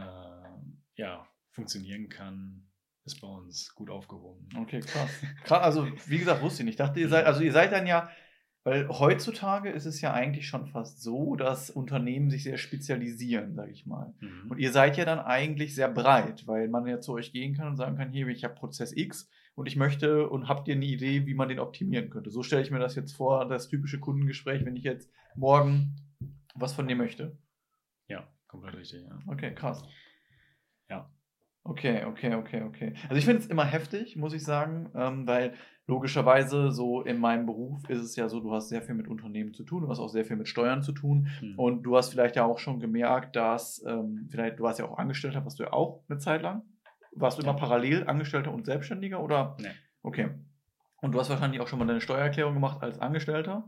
ja, 0.95 1.27
funktionieren 1.51 2.09
kann, 2.09 2.65
ist 3.05 3.21
bei 3.21 3.27
uns 3.27 3.73
gut 3.75 3.89
aufgehoben. 3.89 4.47
Okay, 4.57 4.79
krass. 4.79 5.09
krass. 5.43 5.63
Also, 5.63 5.87
wie 6.07 6.17
gesagt, 6.17 6.41
wusste 6.41 6.63
ich 6.63 6.65
nicht. 6.65 6.73
Ich 6.73 6.77
dachte, 6.77 6.99
ihr 6.99 7.09
seid, 7.09 7.25
also 7.25 7.41
ihr 7.41 7.51
seid 7.51 7.71
dann 7.71 7.85
ja, 7.85 8.09
Weil 8.69 8.87
heutzutage 8.87 9.71
ist 9.71 9.87
es 9.87 9.99
ja 9.99 10.13
eigentlich 10.13 10.47
schon 10.47 10.67
fast 10.67 11.01
so, 11.01 11.35
dass 11.35 11.71
Unternehmen 11.71 12.29
sich 12.29 12.43
sehr 12.43 12.59
spezialisieren, 12.59 13.55
sage 13.55 13.71
ich 13.71 13.87
mal. 13.87 14.13
Mhm. 14.19 14.51
Und 14.51 14.59
ihr 14.59 14.71
seid 14.71 14.95
ja 14.95 15.05
dann 15.05 15.17
eigentlich 15.17 15.73
sehr 15.73 15.87
breit, 15.89 16.45
weil 16.45 16.67
man 16.67 16.85
ja 16.85 17.01
zu 17.01 17.13
euch 17.13 17.31
gehen 17.31 17.55
kann 17.55 17.69
und 17.69 17.77
sagen 17.77 17.97
kann, 17.97 18.11
hier, 18.11 18.27
ich 18.27 18.43
habe 18.43 18.53
Prozess 18.53 18.95
X 18.95 19.27
und 19.55 19.65
ich 19.65 19.75
möchte 19.75 20.29
und 20.29 20.47
habt 20.47 20.67
ihr 20.67 20.75
eine 20.75 20.85
Idee, 20.85 21.25
wie 21.25 21.33
man 21.33 21.49
den 21.49 21.57
optimieren 21.57 22.11
könnte. 22.11 22.29
So 22.29 22.43
stelle 22.43 22.61
ich 22.61 22.69
mir 22.69 22.77
das 22.77 22.93
jetzt 22.93 23.13
vor, 23.13 23.47
das 23.47 23.69
typische 23.69 23.99
Kundengespräch, 23.99 24.63
wenn 24.63 24.75
ich 24.75 24.83
jetzt 24.83 25.09
morgen 25.35 25.95
was 26.53 26.73
von 26.73 26.87
dir 26.87 26.95
möchte. 26.95 27.39
Ja, 28.07 28.27
komplett 28.47 28.77
richtig, 28.77 29.01
ja. 29.01 29.17
Okay, 29.25 29.55
krass. 29.55 29.83
Ja. 30.91 31.11
Okay, 31.63 32.05
okay, 32.05 32.35
okay, 32.35 32.61
okay. 32.61 32.93
Also 33.03 33.15
ich 33.15 33.25
finde 33.25 33.41
es 33.41 33.47
immer 33.47 33.65
heftig, 33.65 34.15
muss 34.15 34.33
ich 34.33 34.43
sagen, 34.43 34.91
ähm, 34.93 35.25
weil 35.25 35.55
logischerweise 35.89 36.71
so 36.71 37.01
in 37.01 37.17
meinem 37.19 37.45
Beruf 37.45 37.89
ist 37.89 37.99
es 38.01 38.15
ja 38.15 38.29
so, 38.29 38.39
du 38.39 38.53
hast 38.53 38.69
sehr 38.69 38.81
viel 38.81 38.95
mit 38.95 39.07
Unternehmen 39.07 39.53
zu 39.53 39.63
tun, 39.63 39.81
du 39.83 39.89
hast 39.89 39.99
auch 39.99 40.07
sehr 40.09 40.23
viel 40.25 40.37
mit 40.37 40.47
Steuern 40.47 40.81
zu 40.81 40.91
tun 40.93 41.27
Hm. 41.39 41.59
und 41.59 41.83
du 41.83 41.97
hast 41.97 42.09
vielleicht 42.09 42.35
ja 42.37 42.45
auch 42.45 42.59
schon 42.59 42.79
gemerkt, 42.79 43.35
dass 43.35 43.83
ähm, 43.85 44.27
vielleicht, 44.31 44.59
du 44.59 44.63
warst 44.63 44.79
ja 44.79 44.85
auch 44.85 44.97
Angestellter, 44.97 45.43
warst 45.43 45.59
du 45.59 45.63
ja 45.63 45.73
auch 45.73 46.03
eine 46.07 46.19
Zeit 46.19 46.41
lang. 46.41 46.61
Warst 47.11 47.37
du 47.37 47.41
immer 47.43 47.53
Ja. 47.53 47.57
parallel 47.59 48.07
Angestellter 48.07 48.53
und 48.53 48.65
Selbstständiger 48.65 49.21
oder? 49.21 49.57
Nee. 49.59 49.67
Okay. 50.03 50.29
Und 51.01 51.13
du 51.13 51.19
hast 51.19 51.29
wahrscheinlich 51.29 51.59
auch 51.59 51.67
schon 51.67 51.79
mal 51.79 51.87
deine 51.87 52.01
Steuererklärung 52.01 52.53
gemacht 52.53 52.81
als 52.83 52.99
Angestellter. 52.99 53.67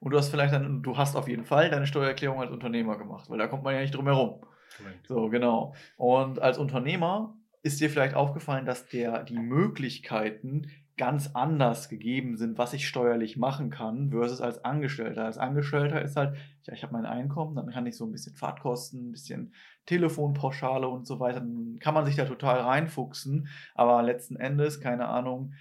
Und 0.00 0.10
du 0.12 0.18
hast 0.18 0.28
vielleicht 0.30 0.52
dann, 0.52 0.82
du 0.82 0.96
hast 0.96 1.14
auf 1.16 1.28
jeden 1.28 1.44
Fall 1.44 1.70
deine 1.70 1.86
Steuererklärung 1.86 2.40
als 2.40 2.50
Unternehmer 2.50 2.98
gemacht, 2.98 3.30
weil 3.30 3.38
da 3.38 3.46
kommt 3.46 3.62
man 3.64 3.74
ja 3.74 3.80
nicht 3.80 3.94
drum 3.94 4.06
herum. 4.06 4.40
So, 5.06 5.28
genau. 5.28 5.74
Und 5.96 6.40
als 6.40 6.58
Unternehmer 6.58 7.36
ist 7.62 7.80
dir 7.80 7.88
vielleicht 7.88 8.14
aufgefallen, 8.14 8.66
dass 8.66 8.86
der, 8.88 9.22
die 9.22 9.38
Möglichkeiten 9.38 10.66
ganz 10.96 11.30
anders 11.34 11.88
gegeben 11.88 12.36
sind, 12.36 12.56
was 12.56 12.72
ich 12.72 12.86
steuerlich 12.86 13.36
machen 13.36 13.70
kann, 13.70 14.10
versus 14.10 14.40
als 14.40 14.64
Angestellter. 14.64 15.24
Als 15.24 15.38
Angestellter 15.38 16.00
ist 16.00 16.16
halt, 16.16 16.36
ja, 16.62 16.72
ich 16.72 16.82
habe 16.84 16.92
mein 16.92 17.06
Einkommen, 17.06 17.56
dann 17.56 17.70
kann 17.70 17.86
ich 17.86 17.96
so 17.96 18.04
ein 18.04 18.12
bisschen 18.12 18.34
Fahrtkosten, 18.36 19.08
ein 19.08 19.12
bisschen 19.12 19.54
Telefonpauschale 19.86 20.86
und 20.88 21.06
so 21.06 21.18
weiter, 21.18 21.40
dann 21.40 21.78
kann 21.80 21.94
man 21.94 22.06
sich 22.06 22.16
da 22.16 22.24
total 22.24 22.60
reinfuchsen, 22.60 23.48
aber 23.74 24.02
letzten 24.02 24.36
Endes, 24.36 24.80
keine 24.80 25.08
Ahnung, 25.08 25.54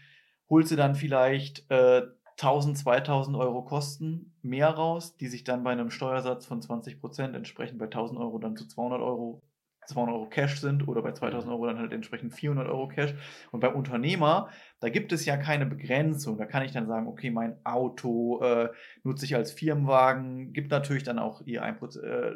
holst 0.49 0.71
du 0.71 0.75
dann 0.75 0.95
vielleicht 0.95 1.69
äh, 1.71 2.03
1000, 2.37 2.77
2000 2.77 3.35
Euro 3.37 3.63
Kosten 3.63 4.33
mehr 4.41 4.69
raus, 4.69 5.17
die 5.17 5.27
sich 5.27 5.43
dann 5.43 5.63
bei 5.63 5.71
einem 5.71 5.89
Steuersatz 5.89 6.45
von 6.45 6.61
20 6.61 6.99
Prozent 6.99 7.35
entsprechend 7.35 7.79
bei 7.79 7.85
1000 7.85 8.19
Euro 8.19 8.37
dann 8.39 8.55
zu 8.55 8.67
200 8.67 9.01
Euro 9.01 9.41
200 9.87 10.15
Euro 10.15 10.29
Cash 10.29 10.59
sind 10.59 10.87
oder 10.87 11.01
bei 11.01 11.11
2000 11.11 11.51
Euro 11.51 11.65
dann 11.67 11.79
halt 11.79 11.93
entsprechend 11.93 12.33
400 12.33 12.67
Euro 12.67 12.87
Cash. 12.87 13.13
Und 13.51 13.59
beim 13.59 13.75
Unternehmer, 13.75 14.49
da 14.79 14.89
gibt 14.89 15.11
es 15.11 15.25
ja 15.25 15.37
keine 15.37 15.65
Begrenzung. 15.65 16.37
Da 16.37 16.45
kann 16.45 16.63
ich 16.63 16.71
dann 16.71 16.87
sagen, 16.87 17.07
okay, 17.07 17.29
mein 17.31 17.57
Auto 17.65 18.41
äh, 18.41 18.69
nutze 19.03 19.25
ich 19.25 19.35
als 19.35 19.51
Firmenwagen, 19.51 20.53
gibt 20.53 20.71
natürlich 20.71 21.03
dann 21.03 21.19
auch 21.19 21.43
hier 21.43 21.63
1%, 21.63 22.01
äh, 22.01 22.35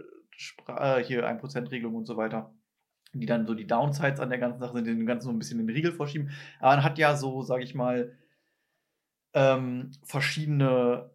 äh, 0.67 1.03
hier 1.03 1.27
1%-Regelung 1.27 1.95
und 1.95 2.05
so 2.05 2.17
weiter 2.17 2.53
die 3.13 3.25
dann 3.25 3.47
so 3.47 3.53
die 3.53 3.65
Downsides 3.65 4.19
an 4.19 4.29
der 4.29 4.37
ganzen 4.37 4.59
Sache 4.59 4.73
sind, 4.73 4.85
dem 4.85 5.05
Ganzen 5.05 5.25
so 5.25 5.31
ein 5.31 5.39
bisschen 5.39 5.57
den 5.57 5.69
Riegel 5.69 5.91
vorschieben. 5.91 6.29
Aber 6.59 6.75
man 6.75 6.83
hat 6.83 6.97
ja 6.97 7.15
so, 7.15 7.41
sage 7.41 7.63
ich 7.63 7.73
mal, 7.73 8.15
ähm, 9.33 9.91
verschiedene, 10.03 11.09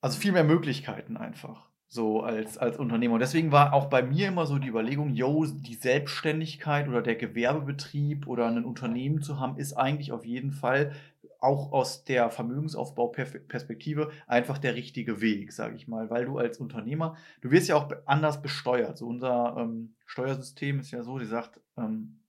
also 0.00 0.18
viel 0.18 0.32
mehr 0.32 0.44
Möglichkeiten 0.44 1.16
einfach 1.16 1.71
so 1.92 2.22
als, 2.22 2.56
als 2.56 2.78
Unternehmer. 2.78 3.14
Und 3.14 3.20
deswegen 3.20 3.52
war 3.52 3.74
auch 3.74 3.90
bei 3.90 4.02
mir 4.02 4.28
immer 4.28 4.46
so 4.46 4.58
die 4.58 4.68
Überlegung, 4.68 5.10
yo, 5.10 5.44
die 5.44 5.74
Selbstständigkeit 5.74 6.88
oder 6.88 7.02
der 7.02 7.16
Gewerbebetrieb 7.16 8.26
oder 8.26 8.46
ein 8.46 8.64
Unternehmen 8.64 9.20
zu 9.20 9.38
haben, 9.38 9.58
ist 9.58 9.74
eigentlich 9.74 10.10
auf 10.10 10.24
jeden 10.24 10.52
Fall 10.52 10.92
auch 11.38 11.70
aus 11.70 12.04
der 12.04 12.30
Vermögensaufbauperspektive 12.30 14.10
einfach 14.26 14.56
der 14.56 14.74
richtige 14.74 15.20
Weg, 15.20 15.52
sage 15.52 15.76
ich 15.76 15.86
mal, 15.86 16.08
weil 16.08 16.24
du 16.24 16.38
als 16.38 16.58
Unternehmer, 16.58 17.16
du 17.42 17.50
wirst 17.50 17.68
ja 17.68 17.76
auch 17.76 17.92
anders 18.06 18.40
besteuert. 18.40 18.96
So 18.96 19.06
unser 19.06 19.56
ähm, 19.58 19.94
Steuersystem 20.06 20.80
ist 20.80 20.92
ja 20.92 21.02
so, 21.02 21.18
die 21.18 21.26
sagt, 21.26 21.60
ähm, 21.76 22.20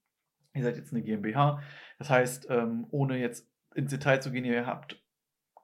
ihr 0.54 0.64
seid 0.64 0.76
jetzt 0.76 0.92
eine 0.92 1.04
GmbH, 1.04 1.62
das 2.00 2.10
heißt, 2.10 2.48
ähm, 2.50 2.86
ohne 2.90 3.18
jetzt 3.18 3.48
ins 3.76 3.92
Detail 3.92 4.20
zu 4.20 4.30
gehen, 4.30 4.44
ihr 4.44 4.66
habt 4.66 5.02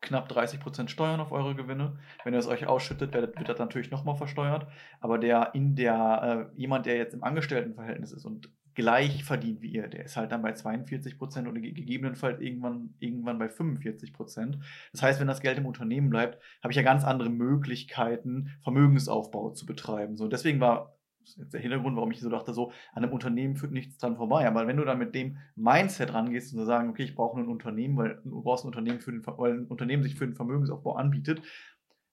knapp 0.01 0.31
30% 0.31 0.87
Steuern 0.89 1.19
auf 1.19 1.31
eure 1.31 1.55
Gewinne. 1.55 1.97
Wenn 2.23 2.33
ihr 2.33 2.39
es 2.39 2.47
euch 2.47 2.67
ausschüttet, 2.67 3.13
wird, 3.13 3.37
wird 3.37 3.49
das 3.49 3.59
natürlich 3.59 3.91
nochmal 3.91 4.15
versteuert. 4.15 4.67
Aber 5.01 5.17
der 5.17 5.51
in 5.53 5.75
der, 5.75 6.49
äh, 6.53 6.59
jemand, 6.59 6.85
der 6.85 6.97
jetzt 6.97 7.13
im 7.13 7.23
Angestelltenverhältnis 7.23 8.11
ist 8.11 8.25
und 8.25 8.49
gleich 8.75 9.25
verdient 9.25 9.61
wie 9.61 9.71
ihr, 9.71 9.87
der 9.89 10.05
ist 10.05 10.15
halt 10.15 10.31
dann 10.31 10.41
bei 10.41 10.51
42% 10.53 11.49
oder 11.49 11.59
ge- 11.59 11.73
gegebenenfalls 11.73 12.39
irgendwann, 12.39 12.93
irgendwann 12.99 13.37
bei 13.37 13.47
45%. 13.47 14.59
Das 14.93 15.01
heißt, 15.01 15.19
wenn 15.19 15.27
das 15.27 15.41
Geld 15.41 15.57
im 15.57 15.65
Unternehmen 15.65 16.09
bleibt, 16.09 16.41
habe 16.63 16.71
ich 16.71 16.77
ja 16.77 16.83
ganz 16.83 17.03
andere 17.03 17.29
Möglichkeiten, 17.29 18.51
Vermögensaufbau 18.63 19.51
zu 19.51 19.65
betreiben. 19.65 20.15
So, 20.15 20.27
deswegen 20.29 20.61
war 20.61 20.95
das 21.19 21.29
ist 21.29 21.37
jetzt 21.37 21.53
der 21.53 21.61
Hintergrund, 21.61 21.95
warum 21.95 22.11
ich 22.11 22.19
so 22.21 22.29
dachte, 22.29 22.53
so 22.53 22.71
an 22.93 23.03
einem 23.03 23.13
Unternehmen 23.13 23.55
führt 23.55 23.71
nichts 23.71 23.97
dran 23.97 24.15
vorbei. 24.15 24.47
Aber 24.47 24.67
wenn 24.67 24.77
du 24.77 24.85
dann 24.85 24.97
mit 24.99 25.13
dem 25.15 25.37
Mindset 25.55 26.13
rangehst 26.13 26.53
und 26.55 26.65
sagen, 26.65 26.89
okay, 26.89 27.03
ich 27.03 27.15
brauche 27.15 27.39
ein 27.39 27.47
Unternehmen, 27.47 27.97
weil 27.97 28.19
du 28.23 28.41
brauchst 28.41 28.63
ein 28.63 28.67
Unternehmen, 28.67 28.99
für 28.99 29.11
den, 29.11 29.25
weil 29.25 29.53
ein 29.53 29.65
Unternehmen 29.65 30.03
sich 30.03 30.15
für 30.15 30.25
den 30.25 30.35
Vermögensaufbau 30.35 30.95
anbietet, 30.95 31.41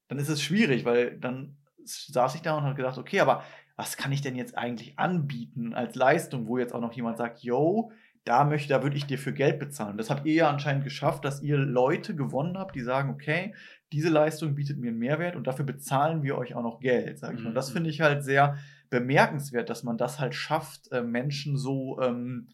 dann 0.08 0.18
ist 0.18 0.28
es 0.28 0.42
schwierig, 0.42 0.84
weil 0.84 1.18
dann 1.18 1.56
saß 1.84 2.34
ich 2.34 2.42
da 2.42 2.56
und 2.56 2.64
habe 2.64 2.74
gedacht, 2.74 2.98
okay, 2.98 3.20
aber 3.20 3.42
was 3.76 3.96
kann 3.96 4.10
ich 4.12 4.22
denn 4.22 4.36
jetzt 4.36 4.56
eigentlich 4.56 4.98
anbieten 4.98 5.74
als 5.74 5.94
Leistung, 5.94 6.48
wo 6.48 6.58
jetzt 6.58 6.74
auch 6.74 6.80
noch 6.80 6.92
jemand 6.94 7.18
sagt, 7.18 7.40
yo, 7.40 7.92
da 8.24 8.44
möchte, 8.44 8.70
da 8.70 8.82
würde 8.82 8.96
ich 8.96 9.06
dir 9.06 9.18
für 9.18 9.32
Geld 9.32 9.60
bezahlen. 9.60 9.96
Das 9.98 10.10
habt 10.10 10.26
ihr 10.26 10.34
ja 10.34 10.50
anscheinend 10.50 10.82
geschafft, 10.82 11.24
dass 11.24 11.42
ihr 11.42 11.58
Leute 11.58 12.16
gewonnen 12.16 12.58
habt, 12.58 12.74
die 12.74 12.80
sagen, 12.80 13.10
okay, 13.10 13.54
diese 13.92 14.08
Leistung 14.08 14.56
bietet 14.56 14.78
mir 14.78 14.88
einen 14.88 14.98
Mehrwert 14.98 15.36
und 15.36 15.46
dafür 15.46 15.64
bezahlen 15.64 16.24
wir 16.24 16.36
euch 16.36 16.56
auch 16.56 16.62
noch 16.64 16.80
Geld, 16.80 17.20
sage 17.20 17.36
ich 17.36 17.42
mal. 17.44 17.50
Und 17.50 17.54
Das 17.54 17.68
Mhm. 17.70 17.74
finde 17.74 17.90
ich 17.90 18.00
halt 18.00 18.24
sehr 18.24 18.56
bemerkenswert, 18.90 19.70
dass 19.70 19.82
man 19.82 19.98
das 19.98 20.18
halt 20.20 20.34
schafft, 20.34 20.90
äh, 20.92 21.02
Menschen 21.02 21.56
so, 21.56 22.00
ähm, 22.00 22.48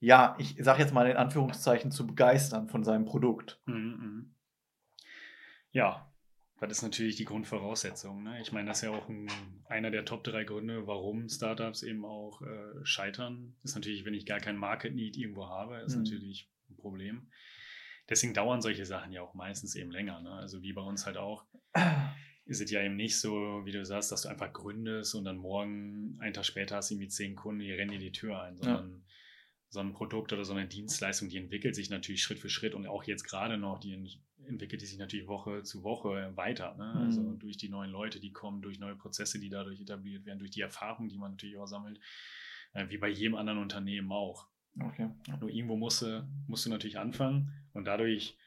ja, 0.00 0.36
ich 0.38 0.56
sage 0.60 0.82
jetzt 0.82 0.92
mal 0.92 1.08
in 1.08 1.16
Anführungszeichen, 1.16 1.90
zu 1.90 2.06
begeistern 2.06 2.68
von 2.68 2.84
seinem 2.84 3.04
Produkt. 3.04 3.60
Mhm, 3.66 3.74
mhm. 3.74 4.34
Ja, 5.72 6.10
das 6.60 6.78
ist 6.78 6.82
natürlich 6.82 7.16
die 7.16 7.26
Grundvoraussetzung. 7.26 8.22
Ne? 8.22 8.40
Ich 8.40 8.50
meine, 8.50 8.68
das 8.68 8.78
ist 8.78 8.84
ja 8.84 8.90
auch 8.90 9.08
ein, 9.08 9.28
einer 9.68 9.90
der 9.90 10.06
Top 10.06 10.24
drei 10.24 10.44
Gründe, 10.44 10.86
warum 10.86 11.28
Startups 11.28 11.82
eben 11.82 12.04
auch 12.06 12.40
äh, 12.40 12.84
scheitern. 12.84 13.56
Ist 13.62 13.74
natürlich, 13.74 14.04
wenn 14.06 14.14
ich 14.14 14.24
gar 14.24 14.40
kein 14.40 14.56
Market 14.56 14.94
Need 14.94 15.16
irgendwo 15.18 15.48
habe, 15.48 15.78
ist 15.80 15.94
Mhm. 15.94 16.02
natürlich 16.04 16.50
ein 16.70 16.76
Problem. 16.76 17.30
Deswegen 18.08 18.32
dauern 18.34 18.62
solche 18.62 18.86
Sachen 18.86 19.12
ja 19.12 19.20
auch 19.20 19.34
meistens 19.34 19.74
eben 19.74 19.90
länger. 19.90 20.20
Ne? 20.20 20.30
Also 20.32 20.62
wie 20.62 20.72
bei 20.72 20.82
uns 20.82 21.04
halt 21.04 21.16
auch. 21.16 21.44
Ist 22.46 22.60
es 22.60 22.70
ja 22.70 22.80
eben 22.82 22.96
nicht 22.96 23.18
so, 23.18 23.62
wie 23.64 23.72
du 23.72 23.84
sagst, 23.84 24.12
dass 24.12 24.22
du 24.22 24.28
einfach 24.28 24.52
gründest 24.52 25.14
und 25.14 25.24
dann 25.24 25.36
morgen, 25.36 26.16
einen 26.20 26.32
Tag 26.32 26.46
später 26.46 26.76
hast 26.76 26.90
du 26.90 26.94
irgendwie 26.94 27.08
zehn 27.08 27.34
Kunden, 27.34 27.60
die 27.60 27.72
rennen 27.72 27.90
dir 27.90 27.98
die 27.98 28.12
Tür 28.12 28.40
ein, 28.42 28.56
sondern 28.56 29.04
so 29.68 29.80
ein 29.80 29.92
Produkt 29.92 30.32
oder 30.32 30.44
so 30.44 30.52
eine 30.54 30.66
Dienstleistung, 30.68 31.28
die 31.28 31.38
entwickelt 31.38 31.74
sich 31.74 31.90
natürlich 31.90 32.22
Schritt 32.22 32.38
für 32.38 32.48
Schritt 32.48 32.74
und 32.74 32.86
auch 32.86 33.02
jetzt 33.04 33.24
gerade 33.24 33.58
noch, 33.58 33.80
die 33.80 33.92
ent- 33.94 34.20
entwickelt 34.46 34.80
die 34.80 34.86
sich 34.86 34.98
natürlich 34.98 35.26
Woche 35.26 35.64
zu 35.64 35.82
Woche 35.82 36.32
weiter. 36.36 36.76
Ne? 36.76 36.84
Also 37.00 37.20
Mhm. 37.20 37.38
durch 37.40 37.56
die 37.56 37.68
neuen 37.68 37.90
Leute, 37.90 38.20
die 38.20 38.32
kommen, 38.32 38.62
durch 38.62 38.78
neue 38.78 38.94
Prozesse, 38.94 39.40
die 39.40 39.48
dadurch 39.50 39.80
etabliert 39.80 40.24
werden, 40.24 40.38
durch 40.38 40.52
die 40.52 40.60
Erfahrung, 40.60 41.08
die 41.08 41.18
man 41.18 41.32
natürlich 41.32 41.58
auch 41.58 41.66
sammelt, 41.66 41.98
äh, 42.74 42.88
wie 42.90 42.98
bei 42.98 43.08
jedem 43.08 43.34
anderen 43.34 43.58
Unternehmen 43.58 44.12
auch. 44.12 44.46
Okay. 44.80 45.10
Nur 45.40 45.50
irgendwo 45.50 45.76
musst 45.76 46.02
du, 46.02 46.28
musst 46.46 46.64
du 46.64 46.70
natürlich 46.70 46.98
anfangen 46.98 47.50
und 47.72 47.86
dadurch, 47.86 48.38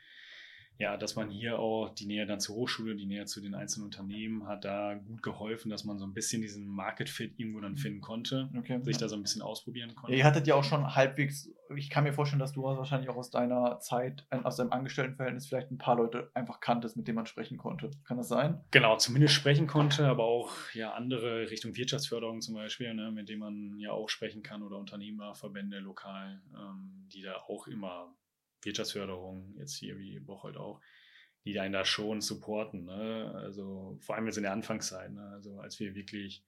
ja, 0.79 0.95
dass 0.95 1.17
man 1.17 1.29
hier 1.29 1.59
auch 1.59 1.89
die 1.89 2.05
Nähe 2.05 2.25
dann 2.25 2.39
zur 2.39 2.55
Hochschule, 2.55 2.95
die 2.95 3.05
Nähe 3.05 3.25
zu 3.25 3.41
den 3.41 3.53
einzelnen 3.53 3.85
Unternehmen 3.85 4.47
hat 4.47 4.63
da 4.63 4.93
gut 4.93 5.21
geholfen, 5.21 5.69
dass 5.69 5.83
man 5.83 5.99
so 5.99 6.05
ein 6.05 6.13
bisschen 6.13 6.41
diesen 6.41 6.65
Market 6.67 7.09
Fit 7.09 7.33
irgendwo 7.37 7.59
dann 7.59 7.75
finden 7.75 7.99
konnte, 7.99 8.49
okay. 8.57 8.79
sich 8.83 8.95
da 8.95 9.09
so 9.09 9.17
ein 9.17 9.21
bisschen 9.21 9.41
ausprobieren 9.41 9.93
konnte. 9.93 10.15
Ihr 10.15 10.23
hattet 10.23 10.47
ja 10.47 10.55
auch 10.55 10.63
schon 10.63 10.95
halbwegs, 10.95 11.51
ich 11.75 11.89
kann 11.89 12.05
mir 12.05 12.13
vorstellen, 12.13 12.39
dass 12.39 12.53
du 12.53 12.63
wahrscheinlich 12.63 13.09
auch 13.09 13.17
aus 13.17 13.29
deiner 13.29 13.81
Zeit, 13.81 14.25
äh, 14.29 14.37
aus 14.37 14.55
deinem 14.55 14.71
Angestelltenverhältnis 14.71 15.47
vielleicht 15.47 15.69
ein 15.69 15.77
paar 15.77 15.97
Leute 15.97 16.31
einfach 16.33 16.61
kanntest, 16.61 16.95
mit 16.95 17.09
denen 17.09 17.17
man 17.17 17.25
sprechen 17.25 17.57
konnte. 17.57 17.91
Kann 18.05 18.15
das 18.15 18.29
sein? 18.29 18.61
Genau, 18.71 18.95
zumindest 18.95 19.33
sprechen 19.33 19.67
konnte, 19.67 20.07
aber 20.07 20.23
auch 20.23 20.49
ja 20.73 20.93
andere 20.93 21.49
Richtung 21.49 21.75
Wirtschaftsförderung 21.75 22.39
zum 22.39 22.55
Beispiel, 22.55 22.93
ne, 22.93 23.11
mit 23.11 23.27
denen 23.27 23.41
man 23.41 23.79
ja 23.79 23.91
auch 23.91 24.07
sprechen 24.07 24.43
kann 24.43 24.63
oder 24.63 24.77
Unternehmerverbände 24.77 25.79
lokal, 25.79 26.41
ähm, 26.55 27.05
die 27.11 27.21
da 27.21 27.35
auch 27.49 27.67
immer 27.67 28.15
Wirtschaftsförderung, 28.61 29.55
jetzt 29.57 29.75
hier 29.75 29.97
wie 29.97 30.19
Bocholt 30.19 30.57
auch, 30.57 30.81
die 31.45 31.59
einen 31.59 31.73
da 31.73 31.85
schon 31.85 32.21
supporten. 32.21 32.85
Ne? 32.85 33.31
Also 33.35 33.97
vor 34.01 34.15
allem 34.15 34.25
jetzt 34.25 34.37
in 34.37 34.43
der 34.43 34.53
Anfangszeit, 34.53 35.11
ne? 35.11 35.29
also 35.33 35.59
als 35.59 35.79
wir 35.79 35.95
wirklich 35.95 36.43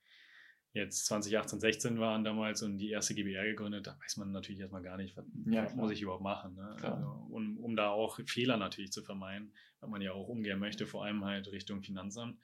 jetzt 0.73 1.05
2018, 1.07 1.59
16 1.59 1.99
waren 1.99 2.23
damals 2.23 2.63
und 2.63 2.77
die 2.77 2.91
erste 2.91 3.13
GBR 3.13 3.43
gegründet, 3.43 3.87
da 3.87 3.97
weiß 4.01 4.17
man 4.17 4.31
natürlich 4.31 4.61
erstmal 4.61 4.81
gar 4.81 4.97
nicht, 4.97 5.17
was, 5.17 5.25
Ja, 5.45 5.69
muss 5.75 5.91
ich 5.91 6.01
überhaupt 6.01 6.23
machen. 6.23 6.55
Ne? 6.55 6.77
Also, 6.81 7.27
um, 7.29 7.57
um 7.57 7.75
da 7.75 7.89
auch 7.89 8.19
Fehler 8.25 8.57
natürlich 8.57 8.91
zu 8.91 9.03
vermeiden, 9.03 9.53
was 9.81 9.89
man 9.89 10.01
ja 10.01 10.13
auch 10.13 10.27
umgehen 10.27 10.59
möchte, 10.59 10.85
vor 10.87 11.03
allem 11.03 11.25
halt 11.25 11.51
Richtung 11.51 11.81
Finanzamt. 11.81 12.39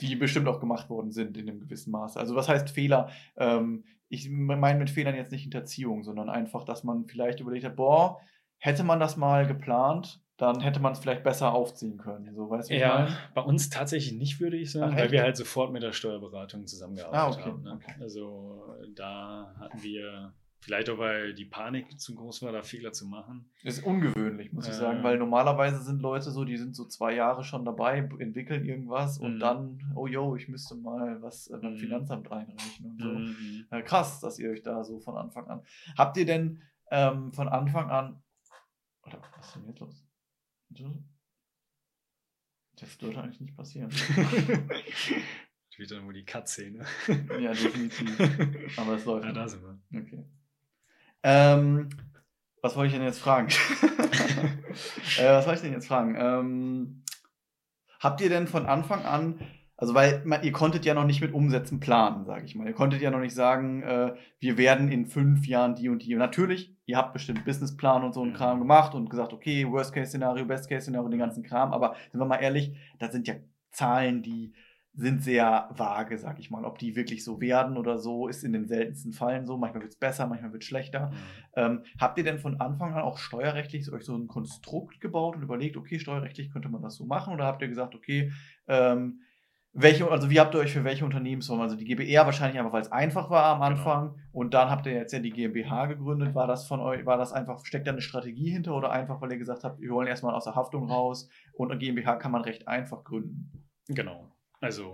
Die 0.00 0.16
bestimmt 0.16 0.48
auch 0.48 0.58
gemacht 0.58 0.90
worden 0.90 1.12
sind 1.12 1.36
in 1.36 1.48
einem 1.48 1.60
gewissen 1.60 1.92
Maße. 1.92 2.18
Also 2.18 2.34
was 2.34 2.48
heißt 2.48 2.70
Fehler? 2.70 3.10
Ähm, 3.36 3.84
ich 4.08 4.28
meine 4.28 4.78
mit 4.80 4.90
Fehlern 4.90 5.14
jetzt 5.14 5.30
nicht 5.30 5.42
Hinterziehung, 5.42 6.02
sondern 6.02 6.28
einfach, 6.28 6.64
dass 6.64 6.82
man 6.82 7.06
vielleicht 7.06 7.38
überlegt 7.38 7.64
hat, 7.64 7.76
boah, 7.76 8.20
hätte 8.62 8.84
man 8.84 9.00
das 9.00 9.16
mal 9.16 9.44
geplant, 9.46 10.20
dann 10.36 10.60
hätte 10.60 10.78
man 10.80 10.92
es 10.92 11.00
vielleicht 11.00 11.24
besser 11.24 11.52
aufziehen 11.52 11.98
können. 11.98 12.32
So, 12.34 12.48
weißt 12.48 12.70
du, 12.70 12.74
ja, 12.74 13.08
bei 13.34 13.40
uns 13.42 13.68
tatsächlich 13.70 14.12
nicht, 14.18 14.40
würde 14.40 14.56
ich 14.56 14.70
sagen, 14.70 14.92
Ach, 14.94 14.98
weil 14.98 15.10
wir 15.10 15.22
halt 15.22 15.36
sofort 15.36 15.72
mit 15.72 15.82
der 15.82 15.92
Steuerberatung 15.92 16.66
zusammengearbeitet 16.66 17.20
Ah, 17.20 17.28
okay, 17.40 17.50
haben. 17.50 17.62
Ne? 17.62 17.72
okay. 17.74 17.94
Also 18.00 18.76
da 18.94 19.54
hatten 19.58 19.82
wir, 19.82 20.32
vielleicht 20.60 20.88
auch 20.90 20.98
weil 20.98 21.34
die 21.34 21.44
Panik 21.44 21.98
zu 22.00 22.14
groß 22.14 22.42
war, 22.42 22.52
da 22.52 22.62
Fehler 22.62 22.92
zu 22.92 23.06
machen. 23.06 23.50
Ist 23.64 23.84
ungewöhnlich, 23.84 24.52
muss 24.52 24.66
ich 24.68 24.74
Äh. 24.74 24.78
sagen, 24.78 25.02
weil 25.02 25.18
normalerweise 25.18 25.82
sind 25.82 26.00
Leute 26.00 26.30
so, 26.30 26.44
die 26.44 26.56
sind 26.56 26.74
so 26.76 26.84
zwei 26.86 27.14
Jahre 27.14 27.42
schon 27.42 27.64
dabei, 27.64 27.98
entwickeln 28.18 28.64
irgendwas 28.64 29.18
und 29.18 29.34
Mhm. 29.36 29.40
dann, 29.40 29.92
oh 29.96 30.06
yo, 30.06 30.36
ich 30.36 30.48
müsste 30.48 30.76
mal 30.76 31.20
was 31.20 31.50
beim 31.50 31.72
Mhm. 31.74 31.78
Finanzamt 31.78 32.30
reinreichen 32.30 32.86
und 32.86 33.00
so. 33.00 33.08
Mhm. 33.08 33.84
Krass, 33.84 34.20
dass 34.20 34.38
ihr 34.38 34.50
euch 34.50 34.62
da 34.62 34.84
so 34.84 35.00
von 35.00 35.16
Anfang 35.16 35.48
an. 35.48 35.62
Habt 35.98 36.16
ihr 36.16 36.26
denn 36.26 36.62
ähm, 36.94 37.32
von 37.32 37.48
Anfang 37.48 37.90
an. 37.90 38.21
Oder 39.06 39.20
was 39.36 39.46
ist 39.46 39.56
denn 39.56 39.66
jetzt 39.66 39.80
los? 39.80 40.04
Das 42.76 42.98
dürfte 42.98 43.22
eigentlich 43.22 43.40
nicht 43.40 43.56
passieren. 43.56 43.90
Wieder 45.78 46.00
nur 46.00 46.12
die 46.12 46.24
Cut-Szene. 46.24 46.84
ja, 47.08 47.52
definitiv. 47.52 48.78
Aber 48.78 48.94
es 48.94 49.04
läuft. 49.04 49.24
Ja, 49.24 49.32
da 49.32 49.48
sind 49.48 49.62
wir. 49.62 50.00
Okay. 50.00 50.24
Ähm, 51.22 51.88
was 52.60 52.76
wollte 52.76 52.88
ich 52.88 52.92
denn 52.92 53.06
jetzt 53.06 53.18
fragen? 53.18 53.48
äh, 55.18 55.32
was 55.32 55.46
wollte 55.46 55.58
ich 55.58 55.62
denn 55.62 55.72
jetzt 55.72 55.88
fragen? 55.88 56.14
Ähm, 56.16 57.02
habt 57.98 58.20
ihr 58.20 58.28
denn 58.28 58.46
von 58.46 58.66
Anfang 58.66 59.04
an, 59.04 59.40
also 59.76 59.94
weil 59.94 60.22
man, 60.24 60.42
ihr 60.42 60.52
konntet 60.52 60.84
ja 60.84 60.94
noch 60.94 61.04
nicht 61.04 61.20
mit 61.20 61.32
Umsätzen 61.32 61.80
planen, 61.80 62.24
sage 62.24 62.44
ich 62.44 62.54
mal. 62.54 62.66
Ihr 62.66 62.72
konntet 62.72 63.00
ja 63.00 63.10
noch 63.10 63.20
nicht 63.20 63.34
sagen, 63.34 63.82
äh, 63.82 64.14
wir 64.38 64.58
werden 64.58 64.90
in 64.90 65.06
fünf 65.06 65.46
Jahren 65.46 65.74
die 65.74 65.88
und 65.88 66.04
die. 66.04 66.14
Und 66.14 66.20
natürlich, 66.20 66.76
ihr 66.86 66.96
habt 66.96 67.12
bestimmt 67.12 67.44
Businessplan 67.44 68.04
und 68.04 68.12
so 68.12 68.22
einen 68.22 68.32
Mhm. 68.32 68.36
Kram 68.36 68.58
gemacht 68.58 68.94
und 68.94 69.10
gesagt, 69.10 69.32
okay, 69.32 69.66
Worst-Case-Szenario, 69.68 70.44
Best-Case-Szenario, 70.44 71.08
den 71.08 71.18
ganzen 71.18 71.42
Kram. 71.42 71.72
Aber 71.72 71.96
sind 72.10 72.20
wir 72.20 72.26
mal 72.26 72.36
ehrlich, 72.36 72.76
das 72.98 73.12
sind 73.12 73.26
ja 73.26 73.34
Zahlen, 73.70 74.22
die 74.22 74.52
sind 74.94 75.22
sehr 75.22 75.70
vage, 75.72 76.18
sag 76.18 76.38
ich 76.38 76.50
mal. 76.50 76.66
Ob 76.66 76.78
die 76.78 76.94
wirklich 76.94 77.24
so 77.24 77.40
werden 77.40 77.78
oder 77.78 77.98
so, 77.98 78.28
ist 78.28 78.44
in 78.44 78.52
den 78.52 78.66
seltensten 78.66 79.14
Fällen 79.14 79.46
so. 79.46 79.56
Manchmal 79.56 79.82
wird 79.82 79.94
es 79.94 79.98
besser, 79.98 80.26
manchmal 80.26 80.52
wird 80.52 80.62
es 80.62 80.68
schlechter. 80.68 81.10
Mhm. 81.10 81.16
Ähm, 81.56 81.82
habt 81.98 82.18
ihr 82.18 82.24
denn 82.24 82.38
von 82.38 82.60
Anfang 82.60 82.92
an 82.92 83.00
auch 83.00 83.16
steuerrechtlich 83.16 83.90
euch 83.90 84.04
so 84.04 84.14
ein 84.14 84.28
Konstrukt 84.28 85.00
gebaut 85.00 85.36
und 85.36 85.42
überlegt, 85.42 85.78
okay, 85.78 85.98
steuerrechtlich 85.98 86.52
könnte 86.52 86.68
man 86.68 86.82
das 86.82 86.96
so 86.96 87.06
machen? 87.06 87.32
Oder 87.32 87.46
habt 87.46 87.62
ihr 87.62 87.68
gesagt, 87.68 87.94
okay, 87.94 88.32
ähm, 88.68 89.22
welche, 89.74 90.10
also 90.10 90.28
wie 90.28 90.38
habt 90.38 90.54
ihr 90.54 90.60
euch 90.60 90.72
für 90.72 90.84
welche 90.84 91.04
Unternehmensform, 91.04 91.60
also 91.60 91.76
die 91.76 91.84
GbR 91.84 92.26
wahrscheinlich 92.26 92.58
einfach, 92.58 92.72
weil 92.72 92.82
es 92.82 92.92
einfach 92.92 93.30
war 93.30 93.44
am 93.44 93.58
Genau. 93.58 93.66
Anfang 93.66 94.20
und 94.32 94.52
dann 94.54 94.68
habt 94.68 94.86
ihr 94.86 94.92
jetzt 94.92 95.12
ja 95.12 95.18
die 95.18 95.30
GmbH 95.30 95.86
gegründet. 95.86 96.34
War 96.34 96.46
das 96.46 96.66
von 96.66 96.80
euch, 96.80 97.06
war 97.06 97.16
das 97.16 97.32
einfach, 97.32 97.64
steckt 97.64 97.86
da 97.86 97.92
eine 97.92 98.02
Strategie 98.02 98.50
hinter 98.50 98.74
oder 98.74 98.90
einfach, 98.90 99.20
weil 99.20 99.32
ihr 99.32 99.38
gesagt 99.38 99.64
habt, 99.64 99.80
wir 99.80 99.90
wollen 99.90 100.08
erstmal 100.08 100.34
aus 100.34 100.44
der 100.44 100.54
Haftung 100.54 100.90
raus 100.90 101.28
und 101.54 101.70
eine 101.70 101.78
GmbH 101.78 102.16
kann 102.16 102.32
man 102.32 102.42
recht 102.42 102.68
einfach 102.68 103.02
gründen? 103.02 103.50
Genau. 103.88 104.30
Also 104.60 104.92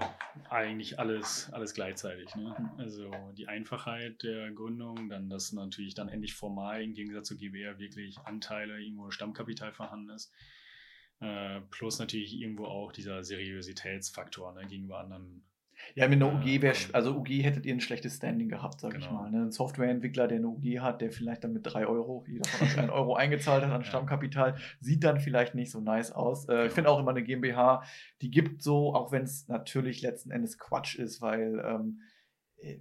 eigentlich 0.49 0.99
alles, 0.99 1.53
alles 1.53 1.75
gleichzeitig. 1.75 2.35
Ne? 2.37 2.57
Mhm. 2.59 2.71
Also 2.79 3.11
die 3.37 3.49
Einfachheit 3.49 4.23
der 4.23 4.51
Gründung, 4.53 5.11
dann 5.11 5.29
dass 5.29 5.53
natürlich 5.53 5.95
dann 5.95 6.09
endlich 6.09 6.35
formal 6.35 6.83
im 6.83 6.95
Gegensatz 6.95 7.29
zur 7.29 7.37
GBR 7.37 7.79
wirklich 7.79 8.17
Anteile 8.25 8.81
irgendwo 8.81 9.11
Stammkapital 9.11 9.73
vorhanden 9.73 10.09
ist. 10.11 10.33
Äh, 11.21 11.61
plus 11.71 11.99
natürlich 11.99 12.41
irgendwo 12.41 12.67
auch 12.67 12.93
dieser 12.93 13.23
Seriositätsfaktor 13.25 14.55
ne, 14.55 14.67
gegenüber 14.67 15.01
anderen. 15.01 15.43
Ja, 15.95 16.09
mit 16.09 16.21
einer 16.21 16.33
Äh, 16.33 16.35
UG 16.57 16.63
wäre, 16.63 16.75
ähm, 16.77 16.91
also 16.93 17.17
UG 17.17 17.29
hättet 17.43 17.65
ihr 17.65 17.73
ein 17.73 17.81
schlechtes 17.81 18.17
Standing 18.17 18.49
gehabt, 18.49 18.81
sag 18.81 18.97
ich 18.97 19.05
Genau. 19.09 19.21
mal. 19.23 19.31
Ne? 19.31 19.43
Ein 19.43 19.53
Softwareentwickler, 19.53 20.27
der 20.27 20.39
eine 20.39 20.49
UG 20.49 20.81
hat, 20.81 21.01
der 21.01 21.13
vielleicht 21.13 21.45
dann 21.45 21.53
mit 21.53 21.63
3 21.65 21.87
Euro, 21.87 22.25
jeder 22.27 22.49
von 22.49 22.67
euch 22.67 22.77
1 22.79 22.91
Euro 22.91 23.15
eingezahlt 23.15 23.65
hat 23.65 23.71
an. 23.73 23.85
Stammkapital, 23.85 24.57
sieht 24.81 25.05
dann 25.05 25.21
vielleicht 25.21 25.55
nicht 25.55 25.71
so 25.71 25.81
nice 25.81 26.11
aus. 26.13 26.49
Äh, 26.49 26.53
Ich 26.55 26.63
Genau. 26.63 26.75
finde 26.75 26.91
auch 26.91 26.99
immer 27.01 27.11
eine 27.13 27.23
GmbH, 27.23 27.83
die 28.23 28.31
gibt 28.31 28.63
so, 28.63 28.93
auch 28.95 29.13
wenn 29.13 29.23
es 29.23 29.47
natürlich 29.49 30.03
letzten 30.03 30.31
Endes 30.33 30.59
Quatsch 30.59 30.97
ist, 30.99 31.21
weil 31.23 31.63
ähm, 31.65 32.01
äh, 32.01 32.05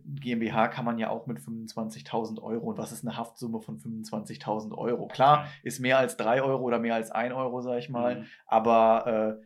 GmbH 0.05 0.69
kann 0.69 0.85
man 0.85 0.97
ja 0.97 1.09
auch 1.09 1.27
mit 1.27 1.37
25.000 1.37 2.41
Euro. 2.41 2.67
Und 2.69 2.77
was 2.77 2.91
ist 2.91 3.05
eine 3.05 3.15
Haftsumme 3.15 3.61
von 3.61 3.77
25.000 3.79 4.75
Euro? 4.75 5.07
Klar, 5.07 5.47
ist 5.63 5.79
mehr 5.79 5.99
als 5.99 6.17
3 6.17 6.41
Euro 6.41 6.63
oder 6.63 6.79
mehr 6.79 6.95
als 6.95 7.11
1 7.11 7.33
Euro, 7.33 7.61
sag 7.61 7.77
ich 7.77 7.89
mal. 7.89 8.21
Mhm. 8.21 8.25
Aber 8.47 9.39
äh, 9.39 9.45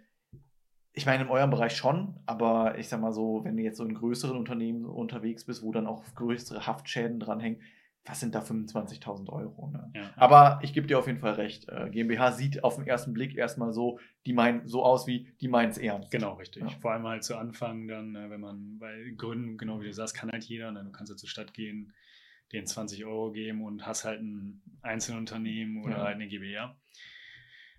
ich 0.94 1.06
meine, 1.06 1.24
in 1.24 1.30
eurem 1.30 1.50
Bereich 1.50 1.76
schon, 1.76 2.20
aber 2.26 2.78
ich 2.78 2.90
sag 2.90 3.02
mal 3.02 3.14
so, 3.14 3.44
wenn 3.44 3.58
du 3.58 3.64
jetzt 3.64 3.78
so 3.78 3.86
in 3.86 3.94
größeren 3.94 4.38
Unternehmen 4.38 4.86
unterwegs 4.86 5.46
bist, 5.46 5.64
wo 5.64 5.72
dann 5.72 5.88
auch 5.88 6.04
größere 6.16 6.66
Haftschäden 6.66 7.20
dranhängen, 7.20 7.62
was 8.06 8.20
sind 8.20 8.34
da 8.34 8.42
25.000 8.42 9.30
Euro? 9.30 9.68
Ne? 9.68 9.92
Ja. 9.96 10.10
Aber 10.16 10.60
ich 10.64 10.74
gebe 10.74 10.88
dir 10.88 10.98
auf 10.98 11.06
jeden 11.08 11.20
Fall 11.20 11.34
recht. 11.34 11.70
Äh, 11.70 11.90
GmbH 11.92 12.32
sieht 12.32 12.64
auf 12.64 12.76
den 12.76 12.88
ersten 12.88 13.14
Blick 13.14 13.36
erstmal 13.38 13.74
so, 13.74 14.00
die 14.26 14.34
meinen 14.34 14.68
so 14.68 14.84
aus 14.84 15.06
wie, 15.06 15.28
die 15.40 15.48
meinen 15.48 15.70
es 15.70 15.78
ernst. 15.78 16.10
Genau, 16.12 16.34
richtig. 16.34 16.64
Ja. 16.64 16.70
Vor 16.80 16.92
allem 16.94 17.06
halt 17.06 17.24
zu 17.24 17.38
Anfang 17.38 17.88
dann, 17.88 18.16
äh, 18.16 18.30
wenn 18.30 18.42
man, 18.42 18.78
weil 18.80 19.14
Gründen, 19.16 19.58
genau 19.58 19.82
wie 19.82 19.86
du 19.86 19.94
sagst, 19.94 20.16
kann 20.16 20.32
halt 20.32 20.44
jeder. 20.46 20.72
Ne? 20.72 20.84
Du 20.84 20.92
kannst 20.92 21.12
ja 21.12 21.18
zur 21.18 21.30
Stadt 21.30 21.54
gehen, 21.54 21.94
denen 22.52 22.66
20 22.66 23.06
Euro 23.06 23.32
geben 23.32 23.64
und 23.64 23.86
hast 23.86 24.04
halt 24.04 24.22
ein 24.22 24.62
Einzelunternehmen 24.82 25.84
oder 25.84 25.98
Ja. 25.98 26.04
halt 26.06 26.16
eine 26.16 26.28
GbR. 26.28 26.76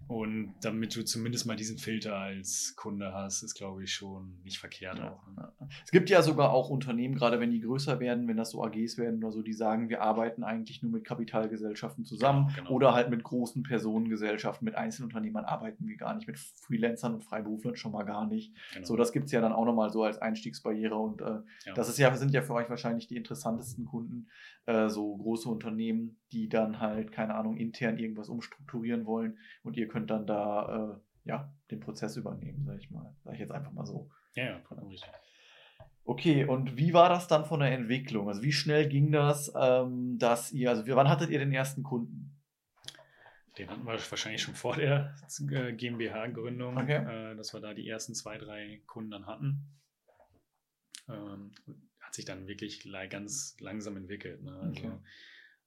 Und 0.09 0.55
damit 0.63 0.95
du 0.97 1.05
zumindest 1.05 1.47
mal 1.47 1.57
diesen 1.57 1.79
Filter 1.79 2.17
als 2.17 2.75
Kunde 2.77 3.13
hast, 3.15 3.43
ist, 3.43 3.55
glaube 3.55 3.85
ich, 3.85 3.93
schon 3.95 4.41
nicht 4.45 4.59
verkehrt 4.59 4.99
Ja. 4.99 5.13
auch. 5.13 5.27
Ne? 5.29 5.53
Es 5.85 5.91
gibt 5.91 6.11
ja 6.11 6.23
sogar 6.23 6.51
auch 6.53 6.69
Unternehmen, 6.71 7.15
gerade 7.15 7.41
wenn 7.41 7.51
die 7.51 7.61
größer 7.61 7.99
werden, 8.01 8.29
wenn 8.29 8.37
das 8.37 8.51
so 8.51 8.63
AGs 8.63 8.99
werden 8.99 9.23
oder 9.23 9.33
so, 9.33 9.43
die 9.43 9.53
sagen, 9.53 9.89
wir 9.89 10.03
arbeiten 10.03 10.45
eigentlich 10.45 10.83
nur 10.83 10.93
mit 10.93 11.05
Kapitalgesellschaften 11.05 12.05
zusammen 12.05 12.49
Genau, 12.49 12.57
genau. 12.57 12.71
oder 12.71 12.95
halt 12.95 13.11
mit 13.11 13.23
großen 13.23 13.63
Personengesellschaften, 13.63 14.65
mit 14.65 14.75
Einzelunternehmern 14.75 15.45
arbeiten 15.45 15.87
wir 15.87 15.97
gar 15.97 16.15
nicht, 16.15 16.27
mit 16.27 16.39
Freelancern 16.39 17.15
und 17.15 17.25
Freiberuflern 17.25 17.77
schon 17.77 17.93
mal 17.93 18.05
gar 18.05 18.27
nicht. 18.27 18.55
Genau. 18.75 18.87
So, 18.87 18.97
das 18.97 19.13
gibt 19.13 19.27
es 19.27 19.33
ja 19.33 19.41
dann 19.41 19.53
auch 19.53 19.65
nochmal 19.65 19.91
so 19.91 20.03
als 20.05 20.19
Einstiegsbarriere 20.19 20.97
und 20.97 21.21
äh, 21.21 21.41
Ja. 21.67 21.75
das 21.75 21.89
ist 21.89 21.99
ja, 21.99 22.15
sind 22.17 22.33
ja 22.33 22.43
für 22.43 22.55
euch 22.55 22.69
wahrscheinlich 22.69 23.07
die 23.07 23.17
interessantesten 23.17 23.85
Kunden, 23.85 24.29
äh, 24.67 24.89
so 24.89 25.17
große 25.17 25.49
Unternehmen, 25.49 26.19
die 26.33 26.49
dann 26.49 26.81
halt, 26.81 27.13
keine 27.13 27.35
Ahnung, 27.35 27.57
intern 27.57 27.99
irgendwas 27.99 28.29
umstrukturieren 28.29 29.07
wollen 29.07 29.39
und 29.63 29.77
ihr 29.77 29.89
könnt 29.89 30.11
dann 30.11 30.27
da 30.27 30.95
äh, 30.95 31.29
ja 31.29 31.55
den 31.71 31.81
Prozess 31.81 32.17
übernehmen, 32.17 32.65
sag 32.67 32.79
ich 32.79 32.91
mal. 32.91 33.15
Sag 33.25 33.35
ich 33.35 33.41
jetzt 33.41 33.53
einfach 33.53 33.73
mal 33.73 33.87
so. 33.87 34.11
ja, 34.35 34.45
ja, 34.45 34.61
vollkommen 34.61 34.91
richtig. 34.91 35.11
Okay, 36.05 36.45
und 36.45 36.77
wie 36.77 36.93
war 36.95 37.09
das 37.09 37.29
dann 37.29 37.45
von 37.45 37.61
der 37.61 37.71
Entwicklung? 37.71 38.29
Also 38.29 38.43
wie 38.43 38.51
schnell 38.53 38.89
ging 38.89 39.13
das, 39.13 39.53
ähm, 39.57 40.19
dass 40.19 40.51
ihr, 40.51 40.71
also 40.71 40.85
wann 40.97 41.09
hattet 41.09 41.31
ihr 41.31 41.39
den 41.39 41.53
ersten 41.53 41.85
Kunden? 41.85 42.41
Den 43.59 43.69
hatten 43.71 43.85
wir 43.85 43.93
wahrscheinlich 43.93 44.43
schon 44.43 44.55
vor 44.55 44.77
der 44.77 45.15
äh, 45.51 45.73
GmbH-Gründung, 45.75 46.77
Okay. 46.79 47.33
äh, 47.33 47.37
dass 47.37 47.53
wir 47.53 47.61
da 47.61 47.73
die 47.75 47.87
ersten 47.89 48.15
zwei, 48.15 48.39
drei 48.39 48.83
Kunden 48.87 49.11
dann 49.11 49.27
hatten. 49.27 49.79
Ähm, 51.09 51.53
hat 52.01 52.15
sich 52.15 52.25
dann 52.25 52.49
wirklich 52.49 52.89
ganz 53.11 53.57
langsam 53.61 53.97
entwickelt. 53.97 54.43
Ne? 54.43 54.53
Also, 54.53 54.71
Okay. 54.71 54.93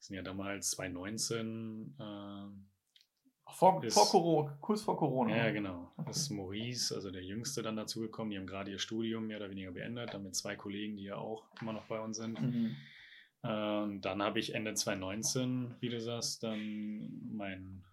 Das 0.06 0.10
sind 0.10 0.18
ja 0.18 0.22
damals 0.22 0.70
2019. 0.70 1.96
Äh, 2.00 3.52
Vor, 3.52 3.84
Ist- 3.84 3.96
vor 3.96 4.08
Corona, 4.08 4.56
kurz 4.62 4.84
vor 4.84 4.98
Corona. 4.98 5.36
ja, 5.36 5.50
genau. 5.52 5.92
Okay. 5.98 6.12
Ist 6.12 6.30
Maurice, 6.30 6.94
also 6.94 7.10
der 7.10 7.24
Jüngste, 7.24 7.64
dann 7.64 7.76
dazugekommen. 7.76 8.30
Die 8.30 8.38
haben 8.38 8.46
gerade 8.46 8.70
ihr 8.70 8.78
Studium 8.78 9.26
mehr 9.28 9.38
oder 9.38 9.50
weniger 9.50 9.72
beendet, 9.72 10.14
dann 10.14 10.22
mit 10.24 10.36
zwei 10.36 10.56
Kollegen, 10.56 10.96
die 10.96 11.06
ja 11.06 11.16
auch 11.16 11.44
immer 11.60 11.74
noch 11.74 11.86
bei 11.86 12.00
uns 12.00 12.18
sind. 12.18 12.40
Mhm. 12.40 12.76
Ähm, 13.44 14.02
dann 14.02 14.22
habe 14.22 14.38
ich 14.40 14.54
Ende 14.54 14.76
2019, 14.76 15.74
wie 15.80 15.90
du 15.90 16.00
sagst, 16.00 16.44
dann 16.44 17.10
meinen 17.32 17.84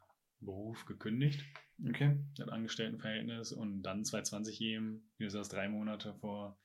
Beruf 0.41 0.85
gekündigt. 0.85 1.43
Okay. 1.89 2.17
das 2.37 2.49
Angestelltenverhältnis 2.49 3.53
und 3.53 3.83
dann 3.83 4.05
2020 4.05 4.61
eben, 4.61 5.11
wie 5.17 5.25
du 5.25 5.31
sagst, 5.31 5.53
drei 5.55 5.69
Monate 5.69 6.15
vor 6.15 6.59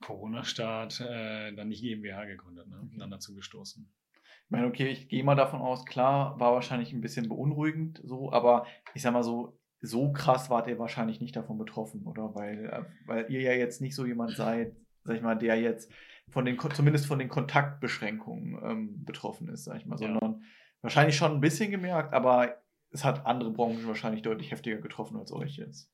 Corona-Start, 0.00 1.00
äh, 1.00 1.52
dann 1.54 1.70
die 1.70 1.80
GmbH 1.80 2.24
gegründet, 2.26 2.68
ne? 2.68 2.80
Okay. 2.84 2.96
dann 2.98 3.10
dazu 3.10 3.34
gestoßen. 3.34 3.92
Ich 4.44 4.50
meine, 4.50 4.66
okay, 4.66 4.88
ich 4.88 5.08
gehe 5.08 5.24
mal 5.24 5.34
davon 5.34 5.60
aus, 5.60 5.84
klar, 5.86 6.38
war 6.38 6.52
wahrscheinlich 6.52 6.92
ein 6.92 7.00
bisschen 7.00 7.28
beunruhigend 7.28 8.00
so, 8.04 8.30
aber 8.30 8.66
ich 8.94 9.02
sag 9.02 9.12
mal 9.12 9.22
so, 9.22 9.58
so 9.80 10.12
krass 10.12 10.50
wart 10.50 10.66
ihr 10.68 10.78
wahrscheinlich 10.78 11.20
nicht 11.20 11.34
davon 11.36 11.58
betroffen, 11.58 12.04
oder? 12.06 12.34
Weil, 12.34 12.66
äh, 12.66 12.84
weil 13.06 13.30
ihr 13.30 13.40
ja 13.42 13.52
jetzt 13.52 13.80
nicht 13.80 13.94
so 13.94 14.06
jemand 14.06 14.36
seid, 14.36 14.76
sag 15.04 15.16
ich 15.16 15.22
mal, 15.22 15.34
der 15.36 15.60
jetzt 15.60 15.90
von 16.30 16.44
den, 16.44 16.58
zumindest 16.58 17.06
von 17.06 17.18
den 17.18 17.28
Kontaktbeschränkungen 17.28 18.58
ähm, 18.64 19.04
betroffen 19.04 19.48
ist, 19.48 19.64
sag 19.64 19.76
ich 19.76 19.86
mal, 19.86 19.98
Ja. 20.00 20.08
sondern 20.08 20.42
wahrscheinlich 20.82 21.16
schon 21.16 21.32
ein 21.32 21.40
bisschen 21.40 21.70
gemerkt, 21.70 22.12
aber 22.14 22.62
es 22.90 23.04
hat 23.04 23.26
andere 23.26 23.50
Branchen 23.50 23.86
wahrscheinlich 23.86 24.22
deutlich 24.22 24.50
heftiger 24.52 24.78
getroffen 24.78 25.16
als 25.16 25.32
euch 25.32 25.56
jetzt. 25.56 25.90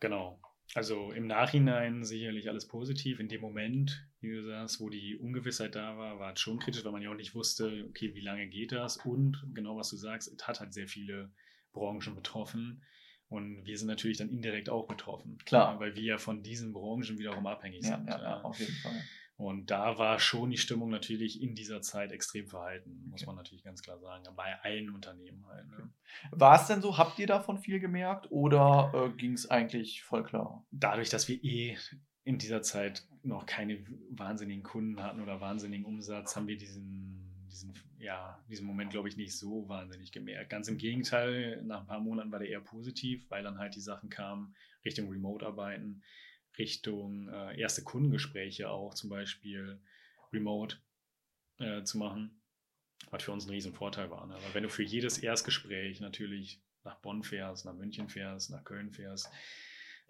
Genau. 0.00 0.40
Also 0.74 1.10
im 1.12 1.26
Nachhinein 1.26 2.04
sicherlich 2.04 2.48
alles 2.48 2.68
positiv. 2.68 3.18
In 3.18 3.28
dem 3.28 3.40
Moment, 3.40 4.06
wie 4.20 4.30
du 4.30 4.44
sagst, 4.44 4.80
wo 4.80 4.88
die 4.88 5.16
Ungewissheit 5.16 5.74
da 5.74 5.98
war, 5.98 6.20
war 6.20 6.32
es 6.32 6.40
schon 6.40 6.60
kritisch, 6.60 6.84
weil 6.84 6.92
man 6.92 7.02
ja 7.02 7.10
auch 7.10 7.16
nicht 7.16 7.34
wusste, 7.34 7.84
okay, 7.88 8.14
wie 8.14 8.20
lange 8.20 8.46
geht 8.46 8.72
das? 8.72 8.96
Und 8.98 9.44
genau 9.52 9.76
was 9.76 9.90
du 9.90 9.96
sagst, 9.96 10.32
es 10.32 10.46
hat 10.46 10.60
halt 10.60 10.72
sehr 10.72 10.86
viele 10.86 11.32
Branchen 11.72 12.14
betroffen. 12.14 12.82
Und 13.28 13.64
wir 13.64 13.78
sind 13.78 13.88
natürlich 13.88 14.18
dann 14.18 14.28
indirekt 14.28 14.70
auch 14.70 14.86
betroffen. 14.86 15.38
Klar. 15.44 15.78
Weil 15.80 15.94
wir 15.94 16.02
ja 16.02 16.18
von 16.18 16.42
diesen 16.42 16.72
Branchen 16.72 17.18
wiederum 17.18 17.46
abhängig 17.46 17.84
Ja, 17.84 17.96
sind. 17.96 18.08
ja, 18.08 18.20
ja, 18.22 18.40
auf 18.42 18.58
jeden 18.58 18.74
Fall. 18.74 19.02
Und 19.40 19.70
da 19.70 19.96
war 19.96 20.18
schon 20.18 20.50
die 20.50 20.58
Stimmung 20.58 20.90
natürlich 20.90 21.40
in 21.40 21.54
dieser 21.54 21.80
Zeit 21.80 22.12
extrem 22.12 22.46
verhalten, 22.46 23.06
muss 23.08 23.24
man 23.24 23.36
natürlich 23.36 23.64
ganz 23.64 23.80
klar 23.80 23.98
sagen. 23.98 24.22
Bei 24.36 24.60
allen 24.62 24.90
Unternehmen 24.90 25.46
halt. 25.46 25.66
Ne? 25.66 25.90
War 26.30 26.60
es 26.60 26.66
denn 26.66 26.82
so, 26.82 26.98
habt 26.98 27.18
ihr 27.18 27.26
davon 27.26 27.56
viel 27.56 27.80
gemerkt 27.80 28.30
oder 28.30 28.92
äh, 28.94 29.16
ging 29.16 29.32
es 29.32 29.48
eigentlich 29.48 30.02
voll 30.02 30.24
klar? 30.24 30.66
Dadurch, 30.70 31.08
dass 31.08 31.26
wir 31.26 31.42
eh 31.42 31.78
in 32.22 32.36
dieser 32.36 32.60
Zeit 32.60 33.08
noch 33.22 33.46
keine 33.46 33.82
wahnsinnigen 34.10 34.62
Kunden 34.62 35.02
hatten 35.02 35.22
oder 35.22 35.40
wahnsinnigen 35.40 35.86
Umsatz, 35.86 36.36
haben 36.36 36.46
wir 36.46 36.58
diesen, 36.58 37.46
diesen, 37.50 37.72
ja, 37.98 38.44
diesen 38.50 38.66
Moment, 38.66 38.90
glaube 38.90 39.08
ich, 39.08 39.16
nicht 39.16 39.34
so 39.34 39.66
wahnsinnig 39.70 40.12
gemerkt. 40.12 40.50
Ganz 40.50 40.68
im 40.68 40.76
Gegenteil, 40.76 41.62
nach 41.62 41.80
ein 41.80 41.86
paar 41.86 42.00
Monaten 42.00 42.30
war 42.30 42.40
der 42.40 42.50
eher 42.50 42.60
positiv, 42.60 43.24
weil 43.30 43.42
dann 43.42 43.56
halt 43.56 43.74
die 43.74 43.80
Sachen 43.80 44.10
kamen 44.10 44.54
Richtung 44.84 45.08
Remote-Arbeiten 45.08 46.02
Richtung 46.60 47.28
äh, 47.28 47.58
erste 47.58 47.82
Kundengespräche 47.82 48.70
auch 48.70 48.94
zum 48.94 49.10
Beispiel 49.10 49.80
remote 50.32 50.76
äh, 51.58 51.82
zu 51.82 51.98
machen, 51.98 52.40
was 53.10 53.24
für 53.24 53.32
uns 53.32 53.46
ein 53.46 53.50
riesen 53.50 53.72
Vorteil 53.72 54.10
war. 54.10 54.26
Ne? 54.26 54.34
Aber 54.34 54.54
wenn 54.54 54.62
du 54.62 54.68
für 54.68 54.82
jedes 54.82 55.18
Erstgespräch 55.18 56.00
natürlich 56.00 56.62
nach 56.84 57.00
Bonn 57.00 57.22
fährst, 57.22 57.64
nach 57.64 57.74
München 57.74 58.08
fährst, 58.08 58.50
nach 58.50 58.64
Köln 58.64 58.92
fährst, 58.92 59.28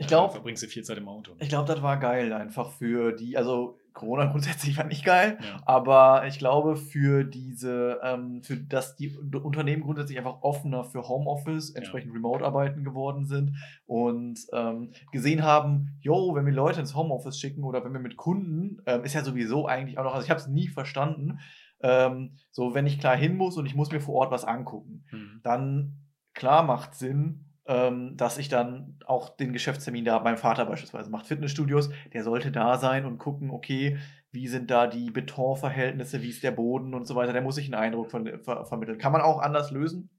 ich 0.00 0.06
glaube, 0.06 0.32
verbringst 0.32 0.62
du 0.62 0.66
viel 0.66 0.82
Zeit 0.82 0.98
im 0.98 1.08
Auto. 1.08 1.32
Ich 1.38 1.48
glaube, 1.48 1.68
das 1.72 1.82
war 1.82 1.96
geil 1.98 2.32
einfach 2.32 2.70
für 2.72 3.12
die, 3.12 3.36
also 3.36 3.78
Corona 3.92 4.26
grundsätzlich 4.32 4.76
war 4.78 4.84
nicht 4.86 5.04
geil, 5.04 5.38
Ja. 5.42 5.60
aber 5.66 6.26
ich 6.26 6.38
glaube 6.38 6.76
für 6.76 7.24
diese, 7.24 8.00
ähm, 8.02 8.42
für 8.42 8.56
dass 8.56 8.96
die 8.96 9.14
Unternehmen 9.16 9.82
grundsätzlich 9.82 10.16
einfach 10.16 10.42
offener 10.42 10.84
für 10.84 11.06
Homeoffice, 11.08 11.70
entsprechend 11.70 12.14
Remote-Arbeiten 12.14 12.82
geworden 12.84 13.26
sind 13.26 13.56
und 13.86 14.40
ähm, 14.52 14.92
gesehen 15.12 15.42
haben, 15.42 15.98
yo, 16.00 16.34
wenn 16.34 16.46
wir 16.46 16.52
Leute 16.52 16.80
ins 16.80 16.94
Homeoffice 16.94 17.38
schicken 17.38 17.64
oder 17.64 17.84
wenn 17.84 17.92
wir 17.92 18.00
mit 18.00 18.16
Kunden, 18.16 18.80
ähm, 18.86 19.04
ist 19.04 19.14
ja 19.14 19.22
sowieso 19.24 19.66
eigentlich 19.66 19.98
auch 19.98 20.04
noch, 20.04 20.14
also 20.14 20.24
ich 20.24 20.30
habe 20.30 20.40
es 20.40 20.46
nie 20.46 20.68
verstanden, 20.68 21.40
ähm, 21.82 22.36
so 22.50 22.74
wenn 22.74 22.86
ich 22.86 23.00
klar 23.00 23.16
hin 23.16 23.36
muss 23.36 23.56
und 23.56 23.66
ich 23.66 23.74
muss 23.74 23.90
mir 23.90 24.00
vor 24.00 24.14
Ort 24.14 24.30
was 24.30 24.44
angucken, 24.44 25.04
Mhm. 25.10 25.40
dann 25.42 25.96
klar 26.32 26.62
macht 26.62 26.94
Sinn, 26.94 27.49
ähm, 27.70 28.16
dass 28.16 28.36
ich 28.36 28.48
dann 28.48 28.96
auch 29.06 29.28
den 29.28 29.52
Geschäftstermin 29.52 30.04
da, 30.04 30.18
mein 30.18 30.36
Vater 30.36 30.66
beispielsweise 30.66 31.08
macht 31.08 31.26
Fitnessstudios, 31.26 31.90
der 32.12 32.24
sollte 32.24 32.50
da 32.50 32.76
sein 32.76 33.06
und 33.06 33.18
gucken, 33.18 33.52
okay, 33.52 33.96
wie 34.32 34.48
sind 34.48 34.72
da 34.72 34.88
die 34.88 35.12
Betonverhältnisse, 35.12 36.20
wie 36.20 36.30
ist 36.30 36.42
der 36.42 36.50
Boden 36.50 36.94
und 36.94 37.06
so 37.06 37.14
weiter, 37.14 37.32
der 37.32 37.42
muss 37.42 37.54
sich 37.54 37.66
einen 37.66 37.80
Eindruck 37.80 38.10
von, 38.10 38.26
ver 38.42 38.64
vermitteln. 38.66 38.98
Kann 38.98 39.12
man 39.12 39.20
auch 39.20 39.38
anders 39.38 39.70
lösen, 39.70 40.10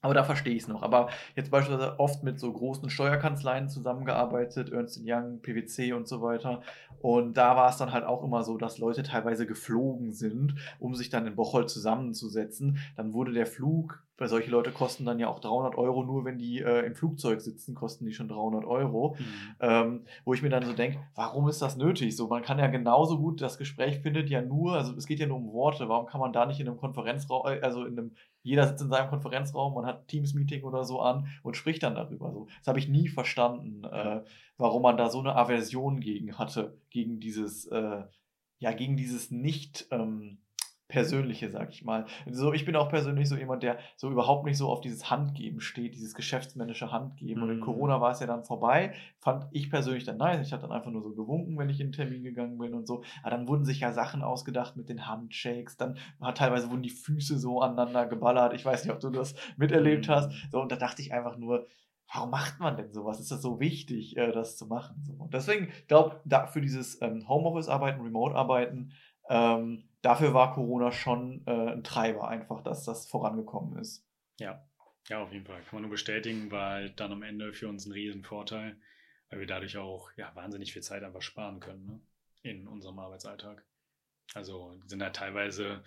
aber 0.00 0.14
da 0.14 0.24
verstehe 0.24 0.54
ich 0.54 0.62
es 0.62 0.68
noch. 0.68 0.82
Aber 0.82 1.10
jetzt 1.36 1.50
beispielsweise 1.50 2.00
oft 2.00 2.22
mit 2.22 2.40
so 2.40 2.50
großen 2.50 2.88
Steuerkanzleien 2.88 3.68
zusammengearbeitet, 3.68 4.72
Ernst 4.72 4.98
Young, 5.04 5.40
PwC 5.42 5.92
und 5.92 6.08
so 6.08 6.22
weiter. 6.22 6.62
Und 7.02 7.36
da 7.36 7.54
war 7.54 7.68
es 7.68 7.76
dann 7.76 7.92
halt 7.92 8.04
auch 8.04 8.24
immer 8.24 8.44
so, 8.44 8.56
dass 8.56 8.78
Leute 8.78 9.02
teilweise 9.02 9.46
geflogen 9.46 10.12
sind, 10.12 10.54
um 10.78 10.94
sich 10.94 11.10
dann 11.10 11.26
in 11.26 11.36
Bocholt 11.36 11.68
zusammenzusetzen. 11.68 12.78
Dann 12.96 13.12
wurde 13.12 13.32
der 13.32 13.46
Flug, 13.46 14.03
weil 14.16 14.28
solche 14.28 14.50
Leute 14.50 14.70
kosten 14.70 15.04
dann 15.04 15.18
ja 15.18 15.28
auch 15.28 15.40
300 15.40 15.76
Euro, 15.76 16.04
nur 16.04 16.24
wenn 16.24 16.38
die 16.38 16.60
äh, 16.60 16.86
im 16.86 16.94
Flugzeug 16.94 17.40
sitzen, 17.40 17.74
kosten 17.74 18.06
die 18.06 18.12
schon 18.12 18.28
300 18.28 18.64
Euro. 18.64 19.16
Mhm. 19.18 19.24
Ähm, 19.60 20.04
wo 20.24 20.34
ich 20.34 20.42
mir 20.42 20.50
dann 20.50 20.64
so 20.64 20.72
denke, 20.72 20.98
warum 21.14 21.48
ist 21.48 21.60
das 21.60 21.76
nötig? 21.76 22.16
So, 22.16 22.28
man 22.28 22.42
kann 22.42 22.58
ja 22.58 22.68
genauso 22.68 23.18
gut, 23.18 23.40
das 23.40 23.58
Gespräch 23.58 24.00
findet 24.00 24.30
ja 24.30 24.40
nur, 24.40 24.74
also 24.74 24.94
es 24.94 25.06
geht 25.06 25.18
ja 25.18 25.26
nur 25.26 25.38
um 25.38 25.52
Worte, 25.52 25.88
warum 25.88 26.06
kann 26.06 26.20
man 26.20 26.32
da 26.32 26.46
nicht 26.46 26.60
in 26.60 26.68
einem 26.68 26.76
Konferenzraum, 26.76 27.46
äh, 27.46 27.60
also 27.60 27.84
in 27.84 27.98
einem, 27.98 28.12
jeder 28.42 28.66
sitzt 28.68 28.82
in 28.82 28.90
seinem 28.90 29.08
Konferenzraum, 29.08 29.74
man 29.74 29.86
hat 29.86 30.06
Teams-Meeting 30.08 30.62
oder 30.62 30.84
so 30.84 31.00
an 31.00 31.26
und 31.42 31.56
spricht 31.56 31.82
dann 31.82 31.96
darüber. 31.96 32.30
So. 32.30 32.46
Das 32.58 32.68
habe 32.68 32.78
ich 32.78 32.88
nie 32.88 33.08
verstanden, 33.08 33.84
äh, 33.84 34.22
warum 34.58 34.82
man 34.82 34.96
da 34.96 35.08
so 35.08 35.18
eine 35.18 35.34
Aversion 35.34 36.00
gegen 36.00 36.38
hatte, 36.38 36.78
gegen 36.90 37.18
dieses, 37.18 37.66
äh, 37.66 38.02
ja, 38.58 38.72
gegen 38.72 38.96
dieses 38.96 39.30
nicht 39.30 39.88
ähm, 39.90 40.38
persönliche, 40.88 41.50
sag 41.50 41.70
ich 41.70 41.82
mal. 41.84 42.04
So, 42.30 42.52
ich 42.52 42.64
bin 42.66 42.76
auch 42.76 42.90
persönlich 42.90 43.28
so 43.28 43.36
jemand, 43.36 43.62
der 43.62 43.78
so 43.96 44.10
überhaupt 44.10 44.44
nicht 44.44 44.58
so 44.58 44.68
auf 44.68 44.80
dieses 44.80 45.10
Handgeben 45.10 45.60
steht, 45.60 45.94
dieses 45.94 46.14
geschäftsmännische 46.14 46.92
Handgeben. 46.92 47.42
Und 47.42 47.50
in 47.50 47.56
Mhm. 47.56 47.62
Corona 47.62 48.00
war 48.00 48.10
es 48.12 48.20
ja 48.20 48.26
dann 48.26 48.44
vorbei. 48.44 48.92
Fand 49.18 49.46
ich 49.50 49.70
persönlich 49.70 50.04
dann 50.04 50.18
nice. 50.18 50.46
Ich 50.46 50.52
habe 50.52 50.62
dann 50.62 50.72
einfach 50.72 50.90
nur 50.90 51.02
so 51.02 51.14
gewunken, 51.14 51.56
wenn 51.58 51.70
ich 51.70 51.80
in 51.80 51.86
den 51.88 51.92
Termin 51.92 52.22
gegangen 52.22 52.58
bin 52.58 52.74
und 52.74 52.86
so. 52.86 53.02
Aber 53.22 53.30
dann 53.30 53.48
wurden 53.48 53.64
sich 53.64 53.80
ja 53.80 53.92
Sachen 53.92 54.22
ausgedacht 54.22 54.76
mit 54.76 54.88
den 54.88 55.06
Handshakes. 55.06 55.76
Dann 55.78 55.96
hat 56.20 56.36
teilweise 56.38 56.70
wurden 56.70 56.82
die 56.82 56.90
Füße 56.90 57.38
so 57.38 57.60
aneinander 57.62 58.06
geballert. 58.06 58.52
Ich 58.52 58.64
weiß 58.64 58.84
nicht, 58.84 58.92
ob 58.92 59.00
du 59.00 59.10
das 59.10 59.34
miterlebt 59.56 60.06
Mhm. 60.08 60.12
hast. 60.12 60.32
So, 60.52 60.60
und 60.60 60.70
da 60.70 60.76
dachte 60.76 61.00
ich 61.02 61.12
einfach 61.14 61.36
nur, 61.38 61.66
warum 62.12 62.30
macht 62.30 62.60
man 62.60 62.76
denn 62.76 62.92
sowas? 62.92 63.20
Ist 63.20 63.30
das 63.30 63.40
so 63.42 63.58
wichtig, 63.58 64.16
äh, 64.16 64.32
das 64.32 64.56
zu 64.56 64.66
machen? 64.66 65.02
So. 65.02 65.14
Und 65.14 65.32
deswegen 65.34 65.68
glaube 65.88 66.20
ich, 66.24 66.50
für 66.50 66.60
dieses 66.60 67.00
ähm, 67.02 67.26
Homeoffice-Arbeiten, 67.28 68.00
Remote-Arbeiten, 68.02 68.92
ähm, 69.30 69.88
dafür 70.04 70.34
war 70.34 70.52
Corona 70.54 70.92
schon 70.92 71.42
äh, 71.46 71.72
ein 71.72 71.84
Treiber 71.84 72.28
einfach, 72.28 72.62
dass 72.62 72.84
das 72.84 73.06
vorangekommen 73.06 73.78
ist. 73.78 74.06
Ja. 74.38 74.66
ja, 75.08 75.22
auf 75.22 75.32
jeden 75.32 75.46
Fall. 75.46 75.60
Kann 75.62 75.74
man 75.74 75.82
nur 75.82 75.90
bestätigen, 75.90 76.50
war 76.50 76.70
halt 76.70 77.00
dann 77.00 77.12
am 77.12 77.22
Ende 77.22 77.52
für 77.52 77.68
uns 77.68 77.86
ein 77.86 77.92
riesen 77.92 78.24
Vorteil, 78.24 78.76
weil 79.30 79.40
wir 79.40 79.46
dadurch 79.46 79.76
auch 79.76 80.10
ja, 80.16 80.34
wahnsinnig 80.34 80.72
viel 80.72 80.82
Zeit 80.82 81.02
einfach 81.02 81.22
sparen 81.22 81.60
können 81.60 81.86
ne? 81.86 82.00
in 82.42 82.66
unserem 82.66 82.98
Arbeitsalltag. 82.98 83.64
Also 84.34 84.78
sind 84.86 85.02
halt 85.02 85.16
teilweise 85.16 85.84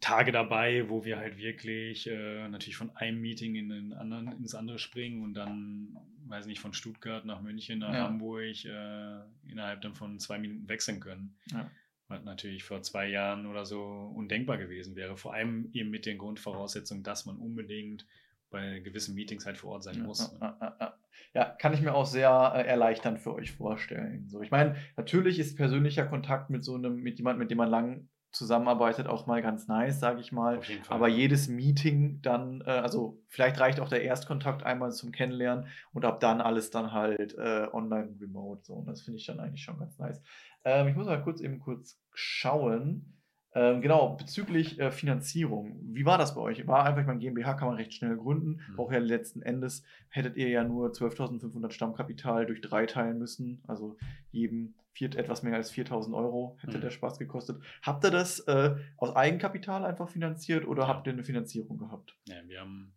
Tage 0.00 0.30
dabei, 0.30 0.88
wo 0.88 1.04
wir 1.04 1.18
halt 1.18 1.38
wirklich 1.38 2.06
äh, 2.06 2.48
natürlich 2.48 2.76
von 2.76 2.94
einem 2.96 3.20
Meeting 3.20 3.56
in 3.56 3.68
den 3.68 3.92
anderen, 3.92 4.30
ins 4.32 4.54
andere 4.54 4.78
springen 4.78 5.24
und 5.24 5.34
dann, 5.34 5.96
weiß 6.26 6.46
nicht, 6.46 6.60
von 6.60 6.72
Stuttgart 6.72 7.24
nach 7.24 7.40
München, 7.40 7.80
nach 7.80 7.94
Ja. 7.94 8.04
Hamburg 8.04 8.64
äh, 8.64 9.50
innerhalb 9.50 9.80
dann 9.80 9.94
von 9.94 10.20
zwei 10.20 10.38
Minuten 10.38 10.68
wechseln 10.68 11.00
können. 11.00 11.36
Ja. 11.50 11.68
Was 12.08 12.24
natürlich 12.24 12.64
vor 12.64 12.82
zwei 12.82 13.06
Jahren 13.08 13.46
oder 13.46 13.66
so 13.66 13.82
undenkbar 14.14 14.56
gewesen 14.56 14.96
wäre. 14.96 15.16
Vor 15.16 15.34
allem 15.34 15.70
eben 15.72 15.90
mit 15.90 16.06
den 16.06 16.18
Grundvoraussetzungen, 16.18 17.02
dass 17.02 17.26
man 17.26 17.36
unbedingt 17.36 18.06
bei 18.50 18.78
gewissen 18.80 19.14
Meetings 19.14 19.44
halt 19.44 19.58
vor 19.58 19.72
Ort 19.72 19.82
sein 19.82 20.02
muss. 20.02 20.32
ne? 20.32 20.38
Ja, 20.40 20.56
ja, 20.60 20.76
ja. 20.80 20.94
ja, 21.34 21.44
kann 21.44 21.74
ich 21.74 21.82
mir 21.82 21.94
auch 21.94 22.06
sehr 22.06 22.52
äh, 22.54 22.66
erleichternd 22.66 23.20
für 23.20 23.34
euch 23.34 23.52
vorstellen. 23.52 24.28
So, 24.28 24.40
ich 24.40 24.50
meine, 24.50 24.76
natürlich 24.96 25.38
ist 25.38 25.56
persönlicher 25.56 26.06
Kontakt 26.06 26.48
mit 26.48 26.64
so 26.64 26.74
einem, 26.74 26.96
mit 26.96 27.18
jemandem, 27.18 27.40
mit 27.40 27.50
dem 27.50 27.58
man 27.58 27.68
lang 27.68 28.08
zusammenarbeitet, 28.30 29.06
auch 29.06 29.26
mal 29.26 29.42
ganz 29.42 29.68
nice, 29.68 30.00
sage 30.00 30.20
ich 30.20 30.32
mal. 30.32 30.60
Aber 30.88 31.08
jedes 31.08 31.48
Meeting 31.48 32.20
dann, 32.22 32.62
äh, 32.62 32.70
also 32.70 33.22
vielleicht 33.28 33.58
reicht 33.58 33.80
auch 33.80 33.88
der 33.88 34.02
Erstkontakt 34.02 34.62
einmal 34.62 34.92
zum 34.92 35.12
Kennenlernen 35.12 35.66
und 35.92 36.04
ab 36.04 36.20
dann 36.20 36.40
alles 36.40 36.70
dann 36.70 36.92
halt 36.92 37.36
äh, 37.38 37.68
online 37.72 38.16
remote. 38.20 38.62
So, 38.64 38.74
und 38.74 38.86
das 38.86 39.02
finde 39.02 39.18
ich 39.18 39.26
dann 39.26 39.40
eigentlich 39.40 39.62
schon 39.62 39.78
ganz 39.78 39.98
nice. 39.98 40.22
Ähm, 40.70 40.88
ich 40.88 40.94
muss 40.96 41.06
mal 41.06 41.22
kurz 41.22 41.40
eben 41.40 41.58
kurz 41.60 41.98
schauen. 42.12 43.14
Ähm, 43.54 43.80
genau, 43.80 44.14
bezüglich 44.16 44.78
äh, 44.78 44.90
Finanzierung. 44.90 45.80
Wie 45.94 46.04
war 46.04 46.18
das 46.18 46.34
bei 46.34 46.42
euch? 46.42 46.66
War 46.66 46.84
einfach, 46.84 47.00
ich 47.00 47.06
meine, 47.06 47.18
GmbH 47.20 47.54
kann 47.54 47.68
man 47.68 47.76
recht 47.78 47.94
schnell 47.94 48.16
gründen. 48.16 48.60
Mhm. 48.68 48.76
Braucht 48.76 48.92
ja 48.92 48.98
letzten 48.98 49.40
Endes, 49.40 49.82
hättet 50.10 50.36
ihr 50.36 50.48
ja 50.50 50.64
nur 50.64 50.90
12.500 50.90 51.70
Stammkapital 51.70 52.44
durch 52.44 52.60
drei 52.60 52.84
teilen 52.84 53.18
müssen. 53.18 53.62
Also 53.66 53.96
jedem 54.30 54.74
vier, 54.92 55.16
etwas 55.16 55.42
mehr 55.42 55.54
als 55.54 55.72
4.000 55.72 56.14
Euro 56.14 56.58
hätte 56.60 56.76
Mhm. 56.76 56.82
der 56.82 56.90
Spaß 56.90 57.18
gekostet. 57.18 57.62
Habt 57.82 58.04
ihr 58.04 58.10
das 58.10 58.40
äh, 58.40 58.76
aus 58.98 59.16
Eigenkapital 59.16 59.84
einfach 59.86 60.10
finanziert 60.10 60.66
oder 60.66 60.82
Ja. 60.82 60.88
habt 60.88 61.06
ihr 61.06 61.14
eine 61.14 61.24
Finanzierung 61.24 61.78
gehabt? 61.78 62.16
Ja, 62.26 62.36
wir 62.46 62.60
haben 62.60 62.94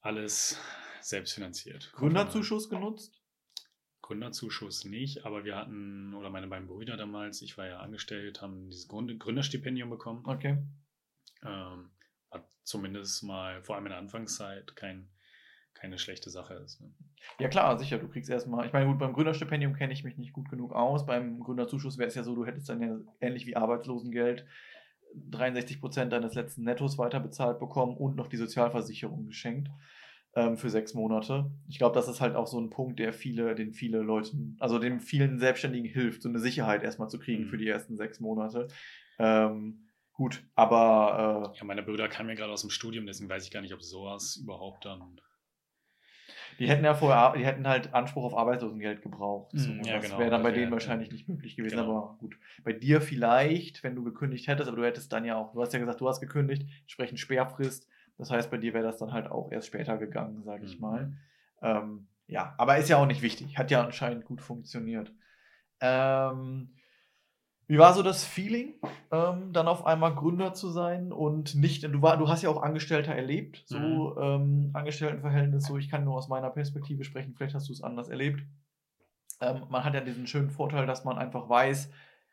alles 0.00 0.60
selbst 1.00 1.34
finanziert. 1.34 1.90
Gründerzuschuss 1.94 2.68
genutzt? 2.68 3.22
Gründerzuschuss 4.06 4.84
nicht, 4.84 5.26
aber 5.26 5.44
wir 5.44 5.56
hatten, 5.56 6.14
oder 6.14 6.30
meine 6.30 6.46
beiden 6.46 6.68
Brüder 6.68 6.96
damals, 6.96 7.42
ich 7.42 7.58
war 7.58 7.66
ja 7.66 7.80
angestellt, 7.80 8.40
haben 8.40 8.70
dieses 8.70 8.86
Gründerstipendium 8.86 9.90
bekommen. 9.90 10.22
Okay. 10.24 10.58
Ähm, 11.44 11.90
was 12.30 12.42
zumindest 12.62 13.24
mal, 13.24 13.62
vor 13.64 13.74
allem 13.74 13.86
in 13.86 13.90
der 13.90 13.98
Anfangszeit, 13.98 14.76
kein, 14.76 15.08
keine 15.74 15.98
schlechte 15.98 16.30
Sache 16.30 16.54
ist. 16.54 16.80
Ne? 16.80 16.94
Ja 17.40 17.48
klar, 17.48 17.76
sicher, 17.80 17.98
du 17.98 18.08
kriegst 18.08 18.30
erstmal, 18.30 18.64
ich 18.66 18.72
meine, 18.72 18.86
gut, 18.86 19.00
beim 19.00 19.12
Gründerstipendium 19.12 19.74
kenne 19.74 19.92
ich 19.92 20.04
mich 20.04 20.16
nicht 20.16 20.32
gut 20.32 20.48
genug 20.50 20.72
aus. 20.72 21.04
Beim 21.04 21.40
Gründerzuschuss 21.40 21.98
wäre 21.98 22.08
es 22.08 22.14
ja 22.14 22.22
so, 22.22 22.36
du 22.36 22.46
hättest 22.46 22.68
dann 22.68 22.80
ja 22.80 22.96
ähnlich 23.20 23.44
wie 23.46 23.56
Arbeitslosengeld 23.56 24.46
63 25.16 25.80
Prozent 25.80 26.12
deines 26.12 26.34
letzten 26.34 26.62
Nettos 26.62 26.96
weiterbezahlt 26.96 27.58
bekommen 27.58 27.96
und 27.96 28.14
noch 28.14 28.28
die 28.28 28.36
Sozialversicherung 28.36 29.26
geschenkt 29.26 29.68
ähm, 30.36 30.56
für 30.56 30.70
sechs 30.70 30.94
Monate. 30.94 31.50
Ich 31.68 31.78
glaube, 31.78 31.94
das 31.94 32.08
ist 32.08 32.20
halt 32.20 32.36
auch 32.36 32.46
so 32.46 32.60
ein 32.60 32.70
Punkt, 32.70 32.98
der 33.00 33.12
viele, 33.12 33.54
den 33.56 33.72
viele 33.72 33.98
Leuten, 34.00 34.56
also 34.60 34.78
dem 34.78 35.00
vielen 35.00 35.38
Selbstständigen 35.40 35.90
hilft, 35.90 36.22
so 36.22 36.28
eine 36.28 36.38
Sicherheit 36.38 36.84
erstmal 36.84 37.08
zu 37.08 37.18
kriegen 37.18 37.44
Mhm. 37.44 37.50
für 37.50 37.58
die 37.58 37.68
ersten 37.68 37.96
sechs 37.96 38.20
Monate. 38.20 38.68
Ähm, 39.18 39.88
gut, 40.12 40.44
aber 40.54 41.52
äh, 41.54 41.58
Ja, 41.58 41.64
meine 41.64 41.82
Brüder 41.82 42.08
kamen 42.08 42.28
ja 42.28 42.34
gerade 42.36 42.52
aus 42.52 42.60
dem 42.60 42.70
Studium, 42.70 43.06
deswegen 43.06 43.28
weiß 43.30 43.44
ich 43.44 43.50
gar 43.50 43.62
nicht, 43.62 43.74
ob 43.74 43.82
sowas 43.82 44.36
überhaupt 44.36 44.84
dann. 44.84 45.20
Die 46.58 46.68
hätten 46.68 46.84
ja 46.84 46.94
vorher, 46.94 47.34
die 47.36 47.44
hätten 47.44 47.66
halt 47.68 47.94
Anspruch 47.94 48.24
auf 48.24 48.36
Arbeitslosengeld 48.36 49.02
gebraucht. 49.02 49.52
So. 49.56 49.68
Mhm, 49.72 49.84
ja, 49.84 49.96
das 49.96 50.02
genau, 50.02 50.18
wäre 50.18 50.30
dann 50.30 50.42
bei 50.42 50.50
wär- 50.50 50.60
denen 50.60 50.72
wahrscheinlich 50.72 51.10
nicht 51.10 51.28
möglich 51.28 51.56
gewesen. 51.56 51.76
Genau. 51.76 51.96
Aber 51.98 52.16
gut, 52.18 52.36
bei 52.64 52.72
dir 52.72 53.00
vielleicht, 53.00 53.82
wenn 53.82 53.94
du 53.94 54.02
gekündigt 54.04 54.48
hättest, 54.48 54.68
aber 54.68 54.76
du 54.78 54.84
hättest 54.84 55.12
dann 55.12 55.24
ja 55.24 55.36
auch, 55.36 55.52
du 55.52 55.60
hast 55.62 55.72
ja 55.72 55.78
gesagt, 55.78 56.00
du 56.00 56.08
hast 56.08 56.20
gekündigt, 56.20 56.66
entsprechend 56.82 57.20
Sperrfrist. 57.20 57.88
Das 58.18 58.30
heißt, 58.30 58.50
bei 58.50 58.58
dir 58.58 58.74
wäre 58.74 58.84
das 58.84 58.98
dann 58.98 59.12
halt 59.12 59.30
auch 59.30 59.50
erst 59.52 59.68
später 59.68 59.98
gegangen, 59.98 60.42
sage 60.42 60.64
ich 60.64 60.76
Mhm. 60.76 60.80
mal. 60.80 61.12
Ähm, 61.62 62.08
ja, 62.26 62.54
aber 62.58 62.78
ist 62.78 62.88
ja 62.88 62.96
auch 62.98 63.06
nicht 63.06 63.22
wichtig. 63.22 63.58
Hat 63.58 63.70
ja 63.70 63.84
anscheinend 63.84 64.24
gut 64.24 64.40
funktioniert. 64.40 65.12
Ähm, 65.80 66.74
Wie 67.68 67.78
war 67.78 67.94
so 67.94 68.02
das 68.02 68.24
Feeling, 68.24 68.74
ähm, 69.10 69.52
dann 69.52 69.66
auf 69.68 69.86
einmal 69.86 70.14
Gründer 70.14 70.54
zu 70.54 70.70
sein 70.70 71.12
und 71.12 71.56
nicht, 71.56 71.82
du, 71.82 72.00
war, 72.00 72.16
du 72.16 72.28
hast 72.28 72.42
ja 72.42 72.48
auch 72.50 72.62
Angestellter 72.62 73.12
erlebt, 73.14 73.64
so 73.66 74.16
Mhm. 74.16 74.22
ähm, 74.22 74.70
Angestelltenverhältnis, 74.72 75.66
so 75.66 75.76
ich 75.76 75.88
kann 75.90 76.04
nur 76.04 76.14
aus 76.16 76.28
meiner 76.28 76.50
Perspektive 76.50 77.02
sprechen, 77.04 77.34
vielleicht 77.34 77.54
hast 77.56 77.68
du 77.68 77.72
es 77.72 77.82
anders 77.82 78.08
erlebt. 78.08 78.42
Ähm, 79.40 79.62
man 79.68 79.84
hat 79.84 79.94
ja 79.94 80.00
diesen 80.00 80.26
schönen 80.26 80.50
Vorteil, 80.50 80.86
dass 80.86 81.04
man 81.04 81.18
einfach 81.18 81.48
weiß, 81.48 81.90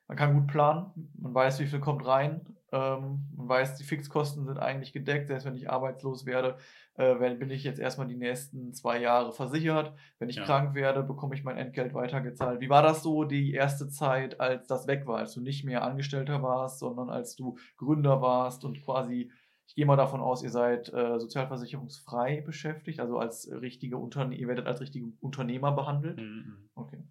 man 0.07 0.17
kann 0.17 0.33
gut 0.33 0.47
planen, 0.47 1.11
man 1.19 1.33
weiß, 1.33 1.59
wie 1.59 1.67
viel 1.67 1.79
kommt 1.79 2.05
rein, 2.05 2.45
ähm, 2.73 3.27
man 3.35 3.49
weiß, 3.49 3.75
die 3.75 3.83
Fixkosten 3.83 4.45
sind 4.47 4.57
eigentlich 4.57 4.93
gedeckt, 4.93 5.27
selbst 5.27 5.45
wenn 5.45 5.55
ich 5.55 5.69
arbeitslos 5.69 6.25
werde, 6.25 6.57
äh, 6.95 7.19
wenn, 7.19 7.37
bin 7.37 7.51
ich 7.51 7.63
jetzt 7.63 7.79
erstmal 7.79 8.07
die 8.07 8.15
nächsten 8.15 8.73
zwei 8.73 8.99
Jahre 8.99 9.31
versichert. 9.31 9.93
Wenn 10.17 10.29
ich 10.29 10.37
Ja. 10.37 10.45
krank 10.45 10.73
werde, 10.73 11.03
bekomme 11.03 11.35
ich 11.35 11.43
mein 11.43 11.57
Entgelt 11.57 11.93
weitergezahlt. 11.93 12.61
Wie 12.61 12.69
war 12.69 12.81
das 12.81 13.03
so 13.03 13.25
die 13.25 13.53
erste 13.53 13.89
Zeit, 13.89 14.39
als 14.39 14.65
das 14.65 14.87
weg 14.87 15.05
war, 15.05 15.19
als 15.19 15.35
du 15.35 15.41
nicht 15.41 15.63
mehr 15.63 15.83
Angestellter 15.83 16.41
warst, 16.41 16.79
sondern 16.79 17.11
als 17.11 17.35
du 17.35 17.57
Gründer 17.77 18.21
warst 18.21 18.65
und 18.65 18.81
quasi, 18.83 19.31
ich 19.67 19.75
gehe 19.75 19.85
mal 19.85 19.95
davon 19.95 20.19
aus, 20.21 20.41
ihr 20.41 20.49
seid 20.49 20.91
äh, 20.91 21.19
sozialversicherungsfrei 21.19 22.41
beschäftigt, 22.41 22.99
also 22.99 23.19
als 23.19 23.49
richtige 23.51 23.97
Unterne 23.97 24.35
ihr 24.35 24.47
werdet 24.47 24.65
als 24.65 24.81
richtige 24.81 25.11
Unternehmer 25.19 25.73
behandelt? 25.73 26.17
Mhm. 26.19 26.69
Okay. 26.73 27.03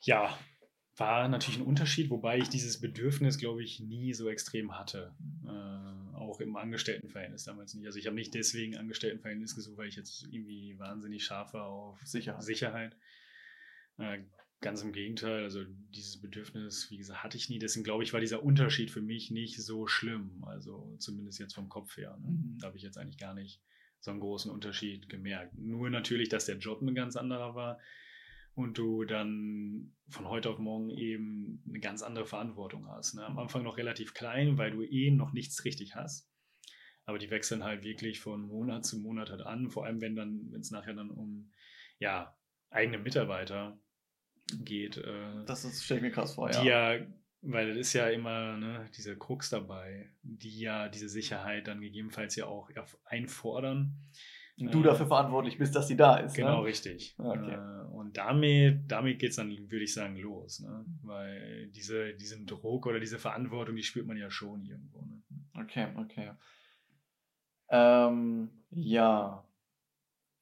Ja, 0.00 0.30
war 1.02 1.28
natürlich 1.28 1.58
ein 1.58 1.66
Unterschied, 1.66 2.10
wobei 2.10 2.38
ich 2.38 2.48
dieses 2.48 2.80
Bedürfnis, 2.80 3.38
glaube 3.38 3.62
ich, 3.62 3.80
nie 3.80 4.14
so 4.14 4.28
extrem 4.28 4.78
hatte. 4.78 5.14
Äh, 5.44 6.16
auch 6.16 6.40
im 6.40 6.56
Angestelltenverhältnis 6.56 7.44
damals 7.44 7.74
nicht. 7.74 7.86
Also 7.86 7.98
ich 7.98 8.06
habe 8.06 8.14
nicht 8.14 8.34
deswegen 8.34 8.76
Angestelltenverhältnis 8.76 9.54
gesucht, 9.54 9.76
weil 9.76 9.88
ich 9.88 9.96
jetzt 9.96 10.26
irgendwie 10.30 10.78
wahnsinnig 10.78 11.24
scharf 11.24 11.54
war 11.54 11.66
auf 11.66 12.00
Sicherheit. 12.04 12.42
Sicherheit. 12.42 12.96
Äh, 13.98 14.20
ganz 14.60 14.82
im 14.82 14.92
Gegenteil, 14.92 15.42
also 15.42 15.64
dieses 15.94 16.20
Bedürfnis, 16.20 16.88
wie 16.90 16.98
gesagt, 16.98 17.24
hatte 17.24 17.36
ich 17.36 17.48
nie. 17.48 17.58
Deswegen 17.58 17.84
glaube 17.84 18.04
ich, 18.04 18.12
war 18.12 18.20
dieser 18.20 18.44
Unterschied 18.44 18.90
für 18.90 19.02
mich 19.02 19.30
nicht 19.30 19.60
so 19.60 19.86
schlimm. 19.86 20.44
Also 20.44 20.96
zumindest 20.98 21.40
jetzt 21.40 21.54
vom 21.54 21.68
Kopf 21.68 21.96
her. 21.96 22.16
Ne? 22.22 22.30
Mhm. 22.30 22.58
Da 22.60 22.68
habe 22.68 22.76
ich 22.76 22.82
jetzt 22.84 22.96
eigentlich 22.96 23.18
gar 23.18 23.34
nicht 23.34 23.60
so 24.00 24.10
einen 24.12 24.20
großen 24.20 24.50
Unterschied 24.50 25.08
gemerkt. 25.08 25.58
Nur 25.58 25.90
natürlich, 25.90 26.28
dass 26.28 26.46
der 26.46 26.58
Job 26.58 26.80
ein 26.80 26.94
ganz 26.94 27.16
anderer 27.16 27.54
war 27.54 27.78
und 28.54 28.76
du 28.76 29.04
dann 29.04 29.94
von 30.08 30.28
heute 30.28 30.50
auf 30.50 30.58
morgen 30.58 30.90
eben 30.90 31.62
eine 31.66 31.80
ganz 31.80 32.02
andere 32.02 32.26
Verantwortung 32.26 32.86
hast. 32.88 33.14
Ne? 33.14 33.24
Am 33.24 33.38
Anfang 33.38 33.62
noch 33.62 33.78
relativ 33.78 34.14
klein, 34.14 34.58
weil 34.58 34.70
du 34.70 34.82
eh 34.82 35.10
noch 35.10 35.32
nichts 35.32 35.64
richtig 35.64 35.94
hast. 35.94 36.28
Aber 37.04 37.18
die 37.18 37.30
wechseln 37.30 37.64
halt 37.64 37.82
wirklich 37.82 38.20
von 38.20 38.42
Monat 38.42 38.84
zu 38.84 38.98
Monat 38.98 39.30
halt 39.30 39.42
an, 39.42 39.70
vor 39.70 39.86
allem 39.86 40.00
wenn 40.00 40.14
dann, 40.14 40.52
wenn 40.52 40.60
es 40.60 40.70
nachher 40.70 40.94
dann 40.94 41.10
um 41.10 41.50
ja, 41.98 42.36
eigene 42.70 42.98
Mitarbeiter 42.98 43.78
geht. 44.58 44.98
Äh, 44.98 45.44
Das 45.46 45.64
ist, 45.64 45.84
stelle 45.84 45.98
ich 45.98 46.04
mir 46.04 46.10
krass 46.10 46.34
vor, 46.34 46.50
die 46.50 46.66
ja, 46.66 46.98
weil 47.40 47.68
das 47.68 47.76
ist 47.76 47.92
ja 47.92 48.08
immer 48.08 48.56
ne, 48.56 48.88
diese 48.96 49.16
Krux 49.16 49.50
dabei, 49.50 50.12
die 50.22 50.60
ja 50.60 50.88
diese 50.88 51.08
Sicherheit 51.08 51.66
dann 51.66 51.80
gegebenenfalls 51.80 52.36
ja 52.36 52.46
auch 52.46 52.70
einfordern. 53.04 53.98
Und 54.66 54.74
du 54.74 54.80
Äh, 54.80 54.84
dafür 54.84 55.06
verantwortlich 55.06 55.58
bist, 55.58 55.74
dass 55.74 55.88
sie 55.88 55.96
da 55.96 56.16
ist. 56.16 56.34
Genau, 56.34 56.60
ne? 56.60 56.66
richtig. 56.66 57.14
Okay. 57.18 57.54
Äh, 57.54 57.86
und 57.92 58.16
damit, 58.16 58.90
damit 58.90 59.18
geht 59.18 59.30
es 59.30 59.36
dann, 59.36 59.50
würde 59.50 59.84
ich 59.84 59.94
sagen, 59.94 60.16
los. 60.16 60.60
Ne? 60.60 60.84
Weil 61.02 61.68
diese, 61.68 62.14
diesen 62.14 62.46
Druck 62.46 62.86
oder 62.86 63.00
diese 63.00 63.18
Verantwortung, 63.18 63.76
die 63.76 63.82
spürt 63.82 64.06
man 64.06 64.16
ja 64.16 64.30
schon 64.30 64.64
irgendwo. 64.64 65.00
Ne? 65.02 65.22
Okay, 65.62 65.88
okay. 65.96 66.32
Ähm, 67.68 68.50
ja. 68.70 69.44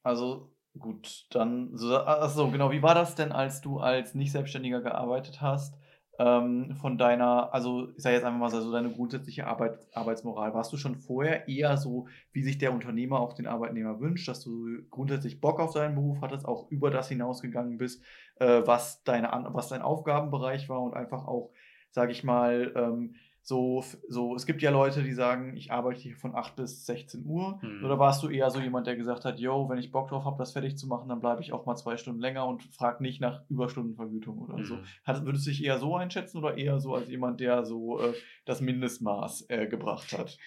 Also 0.02 0.52
gut, 0.78 1.26
dann 1.30 1.76
so, 1.76 1.96
achso, 1.96 2.50
genau, 2.50 2.70
wie 2.70 2.82
war 2.82 2.94
das 2.94 3.14
denn, 3.14 3.32
als 3.32 3.60
du 3.60 3.78
als 3.78 4.14
Nicht-Selbstständiger 4.14 4.80
gearbeitet 4.80 5.40
hast? 5.40 5.76
Ähm, 6.20 6.76
von 6.76 6.98
deiner, 6.98 7.54
also 7.54 7.88
ich 7.96 8.02
sage 8.02 8.16
jetzt 8.16 8.26
einfach 8.26 8.38
mal 8.38 8.50
so, 8.50 8.70
deine 8.70 8.90
grundsätzliche 8.90 9.46
Arbeit, 9.46 9.78
Arbeitsmoral. 9.94 10.52
Warst 10.52 10.70
du 10.70 10.76
schon 10.76 10.96
vorher 10.96 11.48
eher 11.48 11.78
so, 11.78 12.08
wie 12.32 12.42
sich 12.42 12.58
der 12.58 12.74
Unternehmer 12.74 13.20
auch 13.20 13.32
den 13.32 13.46
Arbeitnehmer 13.46 14.00
wünscht, 14.00 14.28
dass 14.28 14.44
du 14.44 14.82
grundsätzlich 14.90 15.40
Bock 15.40 15.60
auf 15.60 15.72
deinen 15.72 15.94
Beruf 15.94 16.20
hattest, 16.20 16.44
auch 16.44 16.70
über 16.70 16.90
das 16.90 17.08
hinausgegangen 17.08 17.78
bist, 17.78 18.04
äh, 18.38 18.60
was, 18.66 19.02
deine, 19.02 19.30
was 19.52 19.68
dein 19.68 19.80
Aufgabenbereich 19.80 20.68
war 20.68 20.82
und 20.82 20.92
einfach 20.92 21.26
auch, 21.26 21.52
sage 21.90 22.12
ich 22.12 22.22
mal, 22.22 22.70
ähm, 22.76 23.14
so, 23.50 23.84
so, 24.06 24.36
es 24.36 24.46
gibt 24.46 24.62
ja 24.62 24.70
Leute, 24.70 25.02
die 25.02 25.12
sagen, 25.12 25.56
ich 25.56 25.72
arbeite 25.72 25.98
hier 25.98 26.14
von 26.14 26.36
8 26.36 26.54
bis 26.54 26.86
16 26.86 27.26
Uhr. 27.26 27.58
Mhm. 27.60 27.84
Oder 27.84 27.98
warst 27.98 28.22
du 28.22 28.28
eher 28.28 28.48
so 28.48 28.60
jemand, 28.60 28.86
der 28.86 28.94
gesagt 28.94 29.24
hat, 29.24 29.40
yo, 29.40 29.68
wenn 29.68 29.78
ich 29.78 29.90
Bock 29.90 30.08
drauf 30.08 30.24
habe, 30.24 30.38
das 30.38 30.52
fertig 30.52 30.78
zu 30.78 30.86
machen, 30.86 31.08
dann 31.08 31.18
bleibe 31.18 31.42
ich 31.42 31.52
auch 31.52 31.66
mal 31.66 31.74
zwei 31.74 31.96
Stunden 31.96 32.20
länger 32.20 32.46
und 32.46 32.62
frag 32.62 33.00
nicht 33.00 33.20
nach 33.20 33.42
Überstundenvergütung 33.50 34.38
oder 34.38 34.64
so. 34.64 34.76
Mhm. 34.76 34.84
Hat, 35.02 35.24
würdest 35.24 35.46
du 35.46 35.50
dich 35.50 35.64
eher 35.64 35.80
so 35.80 35.96
einschätzen 35.96 36.38
oder 36.38 36.58
eher 36.58 36.78
so 36.78 36.94
als 36.94 37.08
jemand, 37.08 37.40
der 37.40 37.64
so 37.64 38.00
äh, 38.00 38.14
das 38.44 38.60
Mindestmaß 38.60 39.46
äh, 39.48 39.66
gebracht 39.66 40.16
hat? 40.16 40.38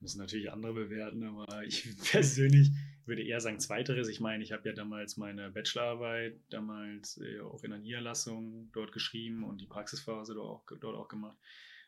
müssen 0.00 0.18
natürlich 0.18 0.52
andere 0.52 0.74
bewerten, 0.74 1.24
aber 1.24 1.64
ich 1.64 1.88
persönlich 2.12 2.70
würde 3.04 3.22
eher 3.22 3.40
sagen 3.40 3.58
zweiteres. 3.58 4.08
Ich 4.08 4.20
meine, 4.20 4.44
ich 4.44 4.52
habe 4.52 4.68
ja 4.68 4.74
damals 4.74 5.16
meine 5.16 5.50
Bachelorarbeit 5.50 6.38
damals 6.50 7.18
äh, 7.18 7.40
auch 7.40 7.64
in 7.64 7.70
der 7.70 7.80
Niederlassung 7.80 8.70
dort 8.72 8.92
geschrieben 8.92 9.44
und 9.44 9.60
die 9.60 9.66
Praxisphase 9.66 10.34
dort 10.34 10.46
auch, 10.48 10.78
dort 10.78 10.96
auch 10.96 11.08
gemacht. 11.08 11.38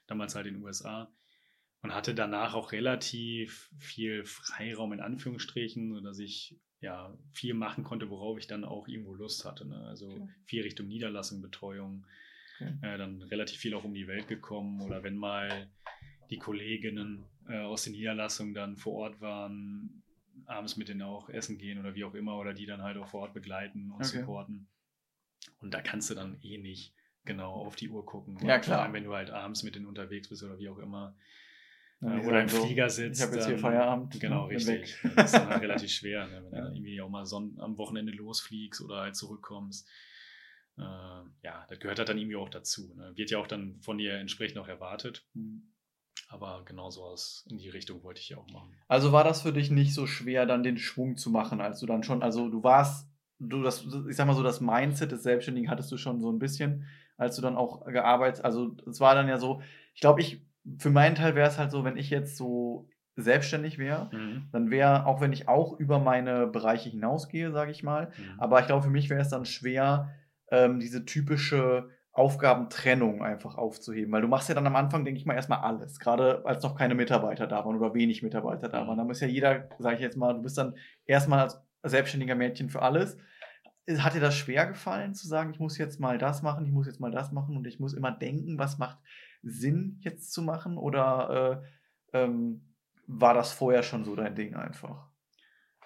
Damals 0.07 0.35
halt 0.35 0.47
in 0.47 0.55
den 0.55 0.63
USA 0.63 1.11
und 1.83 1.95
hatte 1.95 2.15
danach 2.15 2.55
auch 2.55 2.73
relativ 2.73 3.71
viel 3.79 4.25
Freiraum 4.25 4.93
in 4.93 5.01
Anführungsstrichen, 5.01 5.95
sodass 5.95 6.19
ich 6.19 6.59
ja 6.81 7.17
viel 7.33 7.55
machen 7.55 7.85
konnte, 7.85 8.11
worauf 8.11 8.39
ich 8.39 8.47
dann 8.47 8.65
auch 8.65 8.89
irgendwo 8.89 9.15
Lust 9.15 9.45
hatte. 9.45 9.67
Ne? 9.67 9.81
Also 9.83 10.11
Okay. 10.11 10.29
viel 10.45 10.63
Richtung 10.63 10.89
Niederlassung, 10.89 11.43
Betreuung, 11.43 12.07
Okay. 12.61 12.73
äh, 12.83 12.99
dann 12.99 13.23
relativ 13.23 13.59
viel 13.59 13.75
auch 13.75 13.85
um 13.85 13.95
die 13.95 14.09
Welt 14.09 14.29
gekommen 14.29 14.81
oder 14.81 15.03
wenn 15.03 15.17
mal 15.17 15.71
die 16.31 16.39
Kolleginnen 16.39 17.25
äh, 17.49 17.59
aus 17.59 17.85
den 17.85 17.93
Niederlassungen 17.93 18.55
dann 18.55 18.77
vor 18.77 18.95
Ort 18.95 19.21
waren, 19.21 20.03
abends 20.47 20.77
mit 20.77 20.89
denen 20.89 21.03
auch 21.03 21.29
essen 21.29 21.59
gehen 21.59 21.79
oder 21.79 21.95
wie 21.95 22.05
auch 22.05 22.15
immer 22.15 22.39
oder 22.39 22.53
die 22.53 22.67
dann 22.67 22.83
halt 22.83 22.97
auch 22.97 23.09
vor 23.09 23.23
Ort 23.23 23.35
begleiten 23.35 23.91
und 23.91 24.05
Okay. 24.05 24.21
supporten. 24.21 24.69
Und 25.59 25.73
da 25.73 25.81
kannst 25.81 26.11
du 26.11 26.15
dann 26.15 26.39
eh 26.43 26.59
nicht 26.59 26.95
genau 27.27 27.53
auf 27.53 27.77
die 27.77 27.89
Uhr 27.89 28.05
gucken. 28.07 28.39
Ja, 28.47 28.59
klar. 28.59 28.79
Vor 28.79 28.85
allem, 28.85 28.93
wenn 28.95 29.05
du 29.05 29.15
halt 29.15 29.31
abends 29.31 29.63
mit 29.63 29.75
denen 29.75 29.87
unterwegs 29.87 30.29
bist 30.29 30.43
oder 30.43 30.59
wie 30.59 30.69
auch 30.69 30.79
immer. 30.79 31.15
Ja, 32.01 32.19
äh, 32.19 32.27
oder 32.27 32.43
im 32.43 32.49
so, 32.49 32.65
Flieger 32.65 32.89
sitzt. 32.91 33.21
Ich 33.21 33.27
habe 33.27 33.37
jetzt 33.37 33.47
hier 33.47 33.55
dann- 33.55 33.63
Feierabend. 33.63 34.21
Genau, 34.21 34.47
ne, 34.47 34.55
richtig. 34.55 35.03
weg. 35.05 35.13
Das 35.17 35.27
ist 35.27 35.33
dann 35.41 35.49
halt 35.49 35.63
relativ 35.63 35.91
schwer, 35.91 36.27
ne? 36.27 36.43
wenn 36.45 36.45
Ja. 36.53 36.59
du 36.61 36.65
dann 36.67 36.75
irgendwie 36.77 37.01
auch 37.01 37.09
mal 37.09 37.27
son 37.27 37.57
am 37.59 37.77
Wochenende 37.79 38.13
losfliegst 38.13 38.81
oder 38.81 38.97
halt 39.03 39.17
zurückkommst. 39.17 39.89
Äh, 40.79 40.83
ja, 40.83 41.67
das 41.69 41.79
gehört 41.79 41.99
halt 41.99 42.09
dann 42.09 42.19
irgendwie 42.19 42.37
auch 42.37 42.51
dazu. 42.51 42.95
Ne? 42.97 43.13
Wird 43.17 43.31
ja 43.31 43.39
auch 43.39 43.47
dann 43.47 43.81
von 43.81 43.97
dir 43.99 44.15
entsprechend 44.15 44.59
auch 44.59 44.69
erwartet. 44.69 45.27
Hm. 45.35 45.73
Aber 46.29 46.65
genauso 46.65 47.05
aus 47.05 47.47
in 47.49 47.59
die 47.59 47.69
Richtung 47.69 48.03
wollte 48.03 48.21
ich 48.21 48.29
ja 48.31 48.37
auch 48.37 48.49
machen. 48.49 48.75
Also 48.89 49.13
war 49.13 49.23
das 49.23 49.43
für 49.43 49.53
dich 49.53 49.71
nicht 49.71 49.95
so 49.95 50.07
schwer, 50.07 50.45
dann 50.45 50.63
den 50.65 50.77
Schwung 50.77 51.17
zu 51.17 51.31
machen, 51.31 51.61
als 51.61 51.79
du 51.81 51.87
dann 51.87 52.03
schon, 52.03 52.23
also 52.23 52.49
du 52.49 52.65
warst, 52.65 53.09
du 53.39 53.63
das, 53.63 53.87
ich 54.09 54.17
sag 54.17 54.27
mal 54.27 54.35
so, 54.35 54.43
das 54.43 54.61
Mindset 54.61 55.13
des 55.13 55.23
Selbstständigen 55.23 55.71
hattest 55.71 55.93
du 55.93 55.97
schon 55.97 56.21
so 56.21 56.31
ein 56.33 56.39
bisschen, 56.41 56.85
als 57.17 57.37
du 57.37 57.43
dann 57.43 57.57
auch 57.57 57.85
gearbeitet, 57.87 58.45
also 58.45 58.77
es 58.89 59.01
war 59.01 59.15
dann 59.15 59.29
ja 59.29 59.39
so, 59.39 59.63
ich 59.95 60.01
glaube, 60.01 60.21
ich, 60.21 60.43
für 60.79 60.91
meinen 60.91 61.15
Teil 61.15 61.35
wäre 61.35 61.49
es 61.49 61.59
halt 61.59 61.71
so, 61.71 61.85
wenn 61.85 61.97
ich 61.97 62.11
jetzt 62.11 62.37
so 62.37 62.89
selbstständig 63.17 63.79
wäre, 63.79 64.11
dann 64.53 64.71
wäre, 64.71 65.07
auch 65.07 65.21
wenn 65.23 65.33
ich 65.33 65.49
auch 65.49 65.79
über 65.79 65.99
meine 65.99 66.47
Bereiche 66.47 66.91
hinausgehe, 66.91 67.51
sage 67.53 67.71
ich 67.71 67.83
mal, 67.83 68.09
Mhm. 68.19 68.39
aber 68.41 68.61
ich 68.61 68.67
glaube, 68.67 68.83
für 68.83 68.91
mich 68.91 69.09
wäre 69.09 69.23
es 69.23 69.31
dann 69.31 69.47
schwer, 69.47 70.11
ähm, 70.51 70.79
diese 70.81 71.05
typische 71.07 71.89
Aufgabentrennung 72.13 73.23
einfach 73.23 73.57
aufzuheben. 73.57 74.13
Weil 74.13 74.23
du 74.23 74.29
machst 74.29 74.49
ja 74.49 74.55
dann 74.55 74.67
am 74.67 74.77
Anfang, 74.77 75.05
denke 75.05 75.19
ich 75.19 75.27
mal, 75.27 75.35
erstmal 75.35 75.61
alles. 75.61 75.99
Gerade 75.99 76.43
als 76.45 76.63
noch 76.63 76.75
keine 76.77 76.95
Mitarbeiter 76.95 77.47
da 77.47 77.65
waren 77.65 77.77
oder 77.77 77.95
wenig 77.95 78.23
Mitarbeiter 78.23 78.69
da 78.69 78.83
Mhm. 78.85 78.89
waren. 78.89 78.99
Da 78.99 79.05
muss 79.05 79.21
ja 79.21 79.29
jeder, 79.29 79.69
sage 79.79 79.97
ich 79.97 80.03
jetzt 80.03 80.17
mal, 80.17 80.35
du 80.35 80.43
bist 80.43 80.59
dann 80.59 80.75
erstmal 81.07 81.41
als 81.41 81.61
selbstständiger 81.83 82.35
Mädchen 82.35 82.69
für 82.71 82.83
alles. 82.83 83.17
Hat 83.89 84.15
dir 84.15 84.21
das 84.21 84.37
schwer 84.37 84.67
gefallen, 84.67 85.15
zu 85.15 85.29
sagen, 85.29 85.53
ich 85.53 85.61
muss 85.61 85.79
jetzt 85.79 86.01
mal 86.01 86.19
das 86.19 86.43
machen, 86.43 86.67
ich 86.67 86.73
muss 86.73 86.87
jetzt 86.87 87.01
mal 87.01 87.13
das 87.13 87.31
machen 87.31 87.57
und 87.57 87.67
ich 87.67 87.79
muss 87.79 87.95
immer 87.95 88.11
denken, 88.11 88.59
was 88.59 88.79
macht 88.79 88.99
Sinn 89.43 89.99
jetzt 90.01 90.33
zu 90.33 90.43
machen? 90.43 90.77
Oder 90.77 91.63
äh, 92.13 92.25
ähm, 92.25 92.75
war 93.07 93.35
das 93.35 93.53
vorher 93.53 93.83
schon 93.83 94.05
so 94.05 94.17
dein 94.17 94.35
Ding 94.35 94.55
einfach? 94.57 95.09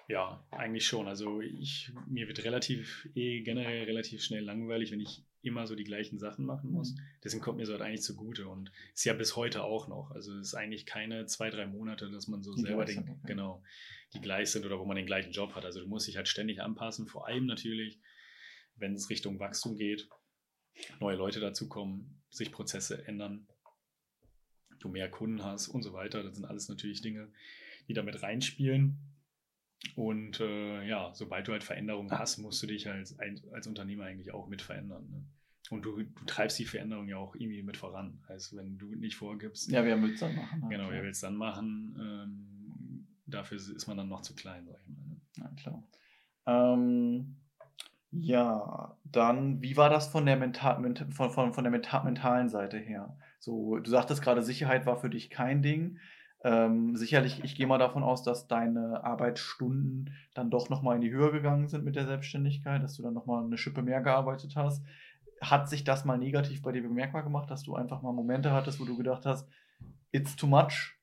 Ja, 0.07 0.43
eigentlich 0.51 0.85
schon. 0.85 1.07
Also 1.07 1.41
ich, 1.41 1.93
mir 2.07 2.27
wird 2.27 2.43
relativ, 2.43 3.07
eh 3.15 3.41
generell 3.41 3.83
relativ 3.83 4.23
schnell 4.23 4.43
langweilig, 4.43 4.91
wenn 4.91 4.99
ich 4.99 5.23
immer 5.41 5.65
so 5.67 5.75
die 5.75 5.83
gleichen 5.83 6.19
Sachen 6.19 6.45
machen 6.45 6.71
muss. 6.71 6.95
Deswegen 7.23 7.41
kommt 7.41 7.57
mir 7.57 7.65
so 7.65 7.73
halt 7.73 7.81
eigentlich 7.81 8.03
zugute 8.03 8.47
und 8.47 8.71
ist 8.93 9.05
ja 9.05 9.13
bis 9.13 9.35
heute 9.35 9.63
auch 9.63 9.87
noch. 9.87 10.11
Also 10.11 10.33
es 10.33 10.49
ist 10.49 10.53
eigentlich 10.53 10.85
keine 10.85 11.25
zwei, 11.25 11.49
drei 11.49 11.65
Monate, 11.65 12.09
dass 12.11 12.27
man 12.27 12.43
so 12.43 12.53
Die 12.53 12.61
selber 12.61 12.85
den, 12.85 13.03
sind, 13.03 13.23
genau, 13.25 13.63
die 14.13 14.21
gleich 14.21 14.51
sind 14.51 14.65
oder 14.65 14.79
wo 14.79 14.85
man 14.85 14.95
den 14.95 15.05
gleichen 15.05 15.31
Job 15.31 15.55
hat. 15.55 15.65
Also 15.65 15.79
du 15.79 15.87
musst 15.87 16.07
dich 16.07 16.17
halt 16.17 16.27
ständig 16.27 16.61
anpassen, 16.61 17.07
vor 17.07 17.27
allem 17.27 17.45
natürlich, 17.45 17.99
wenn 18.75 18.93
es 18.93 19.09
Richtung 19.09 19.39
Wachstum 19.39 19.75
geht, 19.75 20.07
neue 20.99 21.17
Leute 21.17 21.39
dazukommen, 21.39 22.21
sich 22.29 22.51
Prozesse 22.51 23.07
ändern, 23.07 23.47
du 24.79 24.89
mehr 24.89 25.09
Kunden 25.09 25.43
hast 25.43 25.67
und 25.67 25.83
so 25.83 25.93
weiter. 25.93 26.23
Das 26.23 26.35
sind 26.35 26.45
alles 26.45 26.69
natürlich 26.69 27.01
Dinge, 27.01 27.31
die 27.87 27.93
damit 27.93 28.21
reinspielen. 28.21 28.97
Und 29.95 30.39
äh, 30.39 30.83
ja, 30.87 31.11
sobald 31.13 31.47
du 31.47 31.51
halt 31.53 31.63
Veränderungen 31.63 32.11
hast, 32.11 32.37
musst 32.37 32.61
du 32.63 32.67
dich 32.67 32.87
als, 32.89 33.17
als 33.19 33.67
Unternehmer 33.67 34.05
eigentlich 34.05 34.33
auch 34.33 34.47
mit 34.47 34.61
verändern. 34.61 35.07
Ne? 35.09 35.23
Und 35.69 35.83
du, 35.83 36.03
du 36.03 36.25
treibst 36.25 36.59
die 36.59 36.65
Veränderung 36.65 37.07
ja 37.07 37.17
auch 37.17 37.35
irgendwie 37.35 37.63
mit 37.63 37.77
voran. 37.77 38.19
Also 38.27 38.57
wenn 38.57 38.77
du 38.77 38.93
nicht 38.95 39.15
vorgibst, 39.15 39.71
Ja, 39.71 39.83
wer 39.83 40.01
will 40.01 40.13
es 40.13 40.19
dann 40.19 40.35
machen? 40.35 40.69
genau, 40.69 40.89
wer 40.89 40.97
ja. 40.97 41.03
will 41.03 41.09
es 41.11 41.21
dann 41.21 41.35
machen, 41.35 41.95
ähm, 41.99 43.07
dafür 43.25 43.57
ist 43.57 43.87
man 43.87 43.97
dann 43.97 44.09
noch 44.09 44.21
zu 44.21 44.35
klein, 44.35 44.65
sag 44.67 44.79
ich 44.81 44.87
mal. 44.87 45.05
Ne? 45.07 45.21
Ja, 45.37 45.51
klar. 45.55 45.83
Ähm, 46.45 47.37
ja, 48.11 48.97
dann, 49.05 49.61
wie 49.61 49.77
war 49.77 49.89
das 49.89 50.07
von 50.09 50.25
der, 50.25 50.35
mental, 50.37 50.79
ment- 50.79 51.13
von, 51.13 51.31
von, 51.31 51.53
von 51.53 51.63
der 51.63 51.71
menta 51.71 52.03
mentalen 52.03 52.49
Seite 52.49 52.77
her? 52.77 53.17
So, 53.39 53.77
du 53.79 53.89
sagtest 53.89 54.21
gerade, 54.21 54.43
Sicherheit 54.43 54.85
war 54.85 54.97
für 54.97 55.09
dich 55.09 55.29
kein 55.29 55.61
Ding. 55.61 55.97
Ähm, 56.43 56.95
sicherlich, 56.95 57.43
ich 57.43 57.55
gehe 57.55 57.67
mal 57.67 57.77
davon 57.77 58.03
aus, 58.03 58.23
dass 58.23 58.47
deine 58.47 59.03
Arbeitsstunden 59.03 60.13
dann 60.33 60.49
doch 60.49 60.69
nochmal 60.69 60.95
in 60.95 61.01
die 61.01 61.11
Höhe 61.11 61.31
gegangen 61.31 61.67
sind 61.67 61.85
mit 61.85 61.95
der 61.95 62.07
Selbstständigkeit, 62.07 62.81
dass 62.81 62.95
du 62.95 63.03
dann 63.03 63.13
nochmal 63.13 63.43
eine 63.43 63.57
Schippe 63.57 63.83
mehr 63.83 64.01
gearbeitet 64.01 64.55
hast. 64.55 64.83
Hat 65.39 65.69
sich 65.69 65.83
das 65.83 66.03
mal 66.03 66.17
negativ 66.17 66.61
bei 66.61 66.71
dir 66.71 66.81
bemerkbar 66.81 67.23
gemacht, 67.23 67.51
dass 67.51 67.63
du 67.63 67.75
einfach 67.75 68.01
mal 68.01 68.11
Momente 68.11 68.51
hattest, 68.51 68.79
wo 68.79 68.85
du 68.85 68.97
gedacht 68.97 69.25
hast, 69.25 69.47
it's 70.11 70.35
too 70.35 70.47
much? 70.47 70.95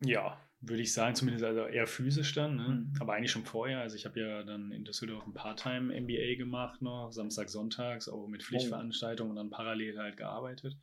Ja, 0.00 0.38
würde 0.60 0.82
ich 0.82 0.94
sagen, 0.94 1.14
zumindest 1.14 1.44
also 1.44 1.66
eher 1.66 1.86
physisch 1.86 2.32
dann, 2.34 2.56
ne? 2.56 2.68
Mhm. 2.68 2.92
aber 3.00 3.14
eigentlich 3.14 3.32
schon 3.32 3.44
vorher. 3.44 3.80
Also 3.80 3.96
ich 3.96 4.06
habe 4.06 4.20
ja 4.20 4.42
dann 4.42 4.72
in 4.72 4.84
Düsseldorf 4.84 5.26
ein 5.26 5.34
Part-Time-MBA 5.34 6.36
gemacht 6.36 6.80
noch, 6.80 7.12
Samstag, 7.12 7.50
Sonntags, 7.50 8.08
auch 8.08 8.28
mit 8.28 8.42
Pflichtveranstaltungen 8.42 9.30
und 9.30 9.36
dann 9.36 9.50
parallel 9.50 9.98
halt 9.98 10.16
gearbeitet. 10.16 10.76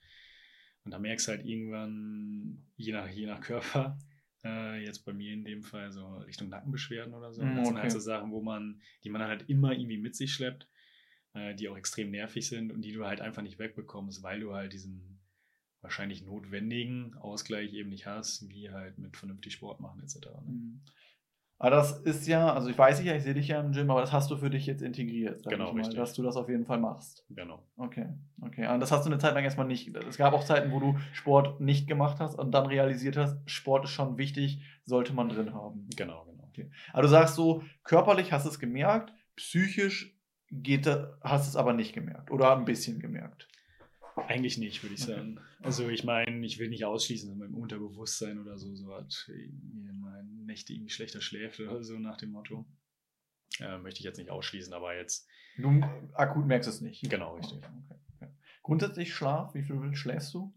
Und 0.83 0.91
da 0.91 0.99
merkst 0.99 1.27
du 1.27 1.31
halt 1.31 1.45
irgendwann, 1.45 2.65
je 2.75 2.93
nach, 2.93 3.07
je 3.09 3.27
nach 3.27 3.41
Körper, 3.41 3.97
äh, 4.43 4.83
jetzt 4.83 5.05
bei 5.05 5.13
mir 5.13 5.33
in 5.33 5.43
dem 5.43 5.63
Fall 5.63 5.91
so 5.91 6.17
Richtung 6.17 6.49
Nackenbeschwerden 6.49 7.13
oder 7.13 7.31
so. 7.33 7.43
Mhm, 7.43 7.55
Das 7.55 7.67
sind 7.67 7.75
okay. 7.75 7.83
halt 7.83 7.91
so 7.91 7.99
Sachen, 7.99 8.31
wo 8.31 8.41
man, 8.41 8.81
die 9.03 9.09
man 9.09 9.21
halt 9.21 9.49
immer 9.49 9.73
irgendwie 9.73 9.97
mit 9.97 10.15
sich 10.15 10.33
schleppt, 10.33 10.67
äh, 11.33 11.53
die 11.55 11.69
auch 11.69 11.77
extrem 11.77 12.11
nervig 12.11 12.47
sind 12.47 12.71
und 12.71 12.81
die 12.81 12.91
du 12.93 13.05
halt 13.05 13.21
einfach 13.21 13.43
nicht 13.43 13.59
wegbekommst, 13.59 14.23
weil 14.23 14.39
du 14.39 14.53
halt 14.53 14.73
diesen 14.73 15.19
wahrscheinlich 15.81 16.23
notwendigen 16.23 17.15
Ausgleich 17.15 17.73
eben 17.73 17.89
nicht 17.89 18.05
hast, 18.05 18.47
wie 18.49 18.69
halt 18.69 18.97
mit 18.97 19.17
vernünftig 19.17 19.53
Sport 19.53 19.79
machen 19.79 20.01
etc. 20.01 20.17
Ne? 20.45 20.51
Mhm. 20.51 20.81
Aber 21.61 21.69
das 21.69 21.99
ist 21.99 22.25
ja, 22.27 22.51
also 22.51 22.69
ich 22.69 22.77
weiß 22.77 23.03
ja, 23.03 23.13
ich 23.13 23.21
sehe 23.21 23.35
dich 23.35 23.49
ja 23.49 23.59
im 23.59 23.71
Gym, 23.71 23.91
aber 23.91 24.01
das 24.01 24.11
hast 24.11 24.31
du 24.31 24.35
für 24.35 24.49
dich 24.49 24.65
jetzt 24.65 24.81
integriert, 24.81 25.43
sag 25.43 25.51
Genau, 25.51 25.67
ich 25.67 25.73
mal, 25.73 25.77
richtig. 25.81 25.95
dass 25.95 26.13
du 26.15 26.23
das 26.23 26.35
auf 26.35 26.49
jeden 26.49 26.65
Fall 26.65 26.79
machst. 26.79 27.23
Genau. 27.29 27.61
Okay, 27.77 28.07
okay. 28.41 28.67
Und 28.67 28.79
das 28.79 28.91
hast 28.91 29.05
du 29.05 29.11
eine 29.11 29.19
Zeit 29.19 29.35
lang 29.35 29.43
erstmal 29.43 29.67
nicht. 29.67 29.95
Es 29.95 30.17
gab 30.17 30.33
auch 30.33 30.43
Zeiten, 30.43 30.71
wo 30.71 30.79
du 30.79 30.97
Sport 31.13 31.61
nicht 31.61 31.87
gemacht 31.87 32.19
hast 32.19 32.33
und 32.33 32.49
dann 32.51 32.65
realisiert 32.65 33.15
hast, 33.15 33.37
Sport 33.47 33.83
ist 33.83 33.91
schon 33.91 34.17
wichtig, 34.17 34.63
sollte 34.85 35.13
man 35.13 35.29
drin 35.29 35.53
haben. 35.53 35.87
Genau, 35.95 36.25
genau. 36.25 36.71
Aber 36.93 37.03
du 37.03 37.07
sagst 37.07 37.35
so, 37.35 37.61
körperlich 37.83 38.31
hast 38.33 38.47
du 38.47 38.49
es 38.49 38.57
gemerkt, 38.57 39.13
psychisch 39.35 40.17
geht, 40.49 40.87
hast 41.21 41.45
du 41.45 41.49
es 41.49 41.55
aber 41.55 41.73
nicht 41.73 41.93
gemerkt 41.93 42.31
oder 42.31 42.57
ein 42.57 42.65
bisschen 42.65 42.99
gemerkt. 42.99 43.47
Eigentlich 44.15 44.57
nicht, 44.57 44.83
würde 44.83 44.95
ich 44.95 45.03
Okay. 45.03 45.11
sagen. 45.15 45.39
Also 45.61 45.87
ich 45.89 46.03
meine, 46.03 46.45
ich 46.45 46.59
will 46.59 46.69
nicht 46.69 46.85
ausschließen, 46.85 47.29
dass 47.29 47.37
mein 47.37 47.53
Unterbewusstsein 47.53 48.39
oder 48.39 48.57
so, 48.57 48.75
so 48.75 48.93
hat 48.93 49.25
irgendwie 49.29 49.91
mal 49.93 50.23
Nächte 50.23 50.73
irgendwie 50.73 50.89
schlechter 50.91 51.21
schläft 51.21 51.59
oder 51.59 51.83
so 51.83 51.97
nach 51.99 52.17
dem 52.17 52.31
Motto. 52.31 52.65
Äh, 53.59 53.77
möchte 53.79 53.99
ich 53.99 54.05
jetzt 54.05 54.17
nicht 54.17 54.29
ausschließen, 54.29 54.73
aber 54.73 54.95
jetzt, 54.95 55.27
Du 55.57 55.69
akut 56.13 56.45
merkst 56.45 56.69
es 56.69 56.81
nicht. 56.81 57.09
genau, 57.09 57.35
richtig. 57.35 57.57
Okay, 57.59 57.67
okay, 57.89 57.99
okay. 58.15 58.31
Grundsätzlich 58.63 59.13
Schlaf, 59.13 59.53
wie 59.53 59.63
viel 59.63 59.93
schläfst 59.95 60.33
du? 60.33 60.53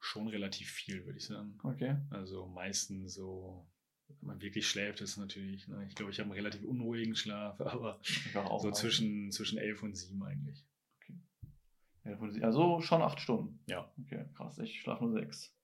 Schon 0.00 0.28
relativ 0.28 0.70
viel, 0.70 1.04
würde 1.06 1.18
ich 1.18 1.26
sagen. 1.26 1.58
Okay. 1.62 1.96
Also 2.10 2.46
meistens 2.46 3.14
so, 3.14 3.68
wenn 4.08 4.28
man 4.28 4.40
wirklich 4.42 4.68
schläft, 4.68 5.00
ist 5.00 5.16
natürlich, 5.16 5.68
ne, 5.68 5.84
ich 5.88 5.94
glaube, 5.94 6.10
ich 6.12 6.18
habe 6.18 6.26
einen 6.30 6.38
relativ 6.38 6.64
unruhigen 6.64 7.14
Schlaf, 7.14 7.60
aber 7.60 8.00
so 8.60 8.70
zwischen, 8.72 9.30
zwischen 9.30 9.58
11 9.58 9.82
und 9.82 9.96
7 9.96 10.22
eigentlich. 10.22 10.64
Also 12.42 12.80
schon 12.80 13.02
acht 13.02 13.20
Stunden. 13.20 13.60
Ja. 13.66 13.90
Okay, 14.04 14.24
krass. 14.36 14.58
Ich 14.58 14.80
schlafe 14.80 15.04
nur 15.04 15.12
sechs. 15.12 15.54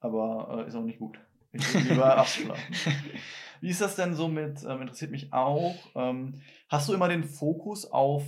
Aber 0.00 0.64
äh, 0.64 0.68
ist 0.68 0.74
auch 0.74 0.82
nicht 0.84 0.98
gut. 0.98 1.18
Ich 1.52 1.74
lieber 1.88 2.18
acht 2.18 2.28
schlafen. 2.28 2.74
Wie 3.60 3.70
ist 3.70 3.80
das 3.80 3.96
denn 3.96 4.14
so 4.14 4.28
mit, 4.28 4.62
ähm, 4.68 4.82
interessiert 4.82 5.10
mich 5.10 5.32
auch, 5.32 5.74
ähm, 5.94 6.40
hast 6.68 6.88
du 6.88 6.92
immer 6.94 7.08
den 7.08 7.24
Fokus 7.24 7.90
auf 7.90 8.24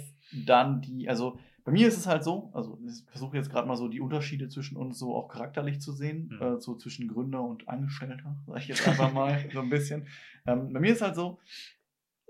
dann 0.47 0.81
die, 0.81 1.09
also 1.09 1.39
bei 1.65 1.73
mir 1.73 1.87
ist 1.89 1.99
es 1.99 2.07
halt 2.07 2.25
so, 2.25 2.51
also 2.55 2.79
ich 2.87 3.05
versuche 3.11 3.37
jetzt 3.37 3.51
gerade 3.51 3.69
mal 3.69 3.77
so 3.77 3.89
die 3.89 4.01
Unterschiede 4.01 4.49
zwischen 4.49 4.77
uns 4.79 4.99
so 4.99 5.15
auch 5.15 5.29
charakterlich 5.29 5.81
zu 5.83 5.93
sehen, 5.93 6.31
Mhm. 6.33 6.43
äh, 6.57 6.61
so 6.61 6.77
zwischen 6.77 7.09
Gründer 7.09 7.43
und 7.43 7.69
Angestellter, 7.69 8.37
sage 8.47 8.61
ich 8.61 8.69
jetzt 8.69 8.89
einfach 8.89 9.13
mal 9.13 9.39
so 9.53 9.61
ein 9.61 9.69
bisschen. 9.69 10.07
Ähm, 10.47 10.73
bei 10.73 10.81
mir 10.81 10.93
ist 10.93 11.03
halt 11.03 11.15
so, 11.15 11.39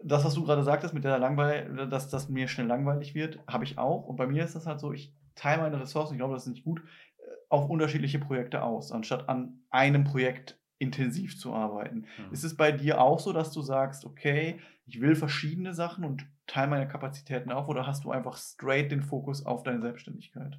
das, 0.02 0.24
was 0.24 0.34
du 0.34 0.42
gerade 0.44 0.62
sagtest, 0.64 0.94
mit 0.94 1.04
der 1.04 1.18
Langweil, 1.18 1.88
dass 1.88 2.08
das 2.08 2.28
mir 2.28 2.48
schnell 2.48 2.66
langweilig 2.66 3.14
wird, 3.14 3.38
habe 3.48 3.64
ich 3.64 3.78
auch. 3.78 4.06
Und 4.06 4.16
bei 4.16 4.26
mir 4.26 4.44
ist 4.44 4.54
das 4.56 4.66
halt 4.66 4.80
so, 4.80 4.92
ich 4.92 5.12
teile 5.38 5.62
meine 5.62 5.80
Ressourcen, 5.80 6.14
ich 6.14 6.18
glaube, 6.18 6.34
das 6.34 6.46
ist 6.46 6.52
nicht 6.52 6.64
gut, 6.64 6.80
äh, 6.80 7.22
auf 7.48 7.68
unterschiedliche 7.70 8.18
Projekte 8.18 8.62
aus, 8.62 8.92
anstatt 8.92 9.28
an 9.28 9.60
einem 9.70 10.04
Projekt 10.04 10.58
intensiv 10.78 11.38
zu 11.38 11.52
arbeiten. 11.52 12.06
Mhm. 12.18 12.32
Ist 12.32 12.44
es 12.44 12.56
bei 12.56 12.72
dir 12.72 13.00
auch 13.00 13.18
so, 13.18 13.32
dass 13.32 13.52
du 13.52 13.62
sagst, 13.62 14.04
okay, 14.04 14.60
ich 14.86 15.00
will 15.00 15.16
verschiedene 15.16 15.74
Sachen 15.74 16.04
und 16.04 16.26
teile 16.46 16.68
meine 16.68 16.88
Kapazitäten 16.88 17.50
auf 17.52 17.68
oder 17.68 17.86
hast 17.86 18.04
du 18.04 18.10
einfach 18.10 18.36
straight 18.36 18.90
den 18.90 19.02
Fokus 19.02 19.44
auf 19.44 19.62
deine 19.62 19.82
Selbstständigkeit? 19.82 20.58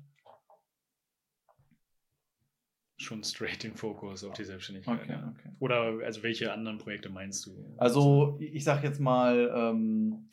Schon 2.97 3.23
straight 3.23 3.63
den 3.63 3.75
Fokus 3.75 4.25
auf 4.25 4.33
die 4.33 4.43
Selbstständigkeit. 4.43 4.99
Okay, 5.01 5.17
okay. 5.29 5.49
Oder 5.59 6.05
also 6.05 6.21
welche 6.21 6.51
anderen 6.51 6.79
Projekte 6.79 7.09
meinst 7.09 7.45
du? 7.45 7.73
Also 7.77 8.37
ich 8.41 8.65
sage 8.65 8.85
jetzt 8.85 8.99
mal, 8.99 9.49
ähm, 9.55 10.27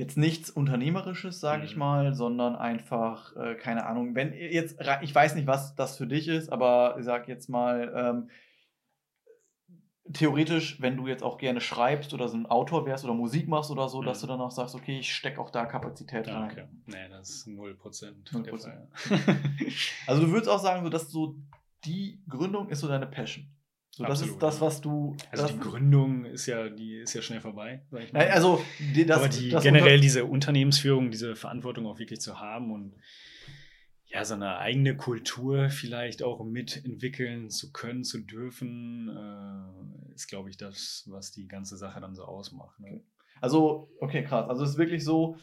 jetzt 0.00 0.16
nichts 0.16 0.50
Unternehmerisches, 0.50 1.40
sage 1.40 1.64
ich 1.64 1.74
Mhm. 1.74 1.78
mal, 1.80 2.14
sondern 2.14 2.56
einfach, 2.56 3.36
äh, 3.36 3.54
keine 3.54 3.86
Ahnung, 3.86 4.14
wenn 4.14 4.32
jetzt, 4.32 4.76
ich 5.02 5.14
weiß 5.14 5.34
nicht, 5.36 5.46
was 5.46 5.74
das 5.76 5.96
für 5.96 6.06
dich 6.06 6.26
ist, 6.28 6.50
aber 6.50 6.96
ich 6.98 7.04
sage 7.04 7.30
jetzt 7.30 7.48
mal, 7.48 7.92
ähm, 7.94 8.30
theoretisch, 10.12 10.80
wenn 10.80 10.96
du 10.96 11.06
jetzt 11.06 11.22
auch 11.22 11.38
gerne 11.38 11.60
schreibst 11.60 12.12
oder 12.14 12.28
so 12.28 12.36
ein 12.36 12.46
Autor 12.46 12.84
wärst 12.86 13.04
oder 13.04 13.14
Musik 13.14 13.46
machst 13.46 13.70
oder 13.70 13.88
so, 13.88 14.02
dass 14.02 14.18
Mhm. 14.18 14.26
du 14.26 14.32
dann 14.32 14.40
auch 14.40 14.50
sagst, 14.50 14.74
okay, 14.74 14.98
ich 14.98 15.14
stecke 15.14 15.40
auch 15.40 15.50
da 15.50 15.66
Kapazität 15.66 16.26
Ja, 16.26 16.40
rein. 16.40 16.50
okay. 16.50 16.64
Nee, 16.86 17.08
das 17.10 17.28
ist 17.30 17.46
0%. 17.46 18.32
0%. 18.32 18.46
Der 18.46 18.58
Fall. 18.58 18.88
Also 20.06 20.22
du 20.22 20.32
würdest 20.32 20.48
auch 20.50 20.58
sagen, 20.58 20.82
so 20.82 20.88
dass 20.90 21.10
so 21.10 21.36
die 21.84 22.20
Gründung 22.28 22.68
ist 22.70 22.80
so 22.80 22.88
deine 22.88 23.06
Passion. 23.06 23.46
So, 23.92 24.04
das 24.04 24.22
ist 24.22 24.38
das, 24.38 24.60
was 24.60 24.80
du. 24.80 25.16
Also 25.30 25.48
die 25.48 25.58
Gründung 25.58 26.24
ist 26.24 26.46
ja, 26.46 26.68
die 26.68 26.98
ist 26.98 27.12
ja 27.12 27.22
schnell 27.22 27.40
vorbei. 27.40 27.82
Sag 27.90 28.04
ich 28.04 28.12
mal. 28.12 28.20
Nein, 28.20 28.32
also 28.32 28.64
die, 28.94 29.04
das, 29.04 29.18
Aber 29.18 29.28
die 29.28 29.50
generell 29.50 30.00
diese 30.00 30.24
Unternehmensführung, 30.24 31.10
diese 31.10 31.34
Verantwortung 31.34 31.86
auch 31.86 31.98
wirklich 31.98 32.20
zu 32.20 32.38
haben 32.38 32.72
und 32.72 32.94
ja, 34.06 34.24
so 34.24 34.34
eine 34.34 34.58
eigene 34.58 34.96
Kultur 34.96 35.70
vielleicht 35.70 36.22
auch 36.22 36.44
mitentwickeln 36.44 37.48
zu 37.48 37.72
können, 37.72 38.02
zu 38.02 38.18
dürfen, 38.20 39.08
äh, 39.08 40.14
ist, 40.14 40.26
glaube 40.26 40.50
ich, 40.50 40.56
das, 40.56 41.04
was 41.08 41.30
die 41.30 41.46
ganze 41.46 41.76
Sache 41.76 42.00
dann 42.00 42.16
so 42.16 42.24
ausmacht. 42.24 42.78
Ne? 42.80 43.02
Also, 43.40 43.88
okay, 44.00 44.24
krass. 44.24 44.48
Also 44.48 44.64
es 44.64 44.70
ist 44.70 44.78
wirklich 44.78 45.04
so, 45.04 45.36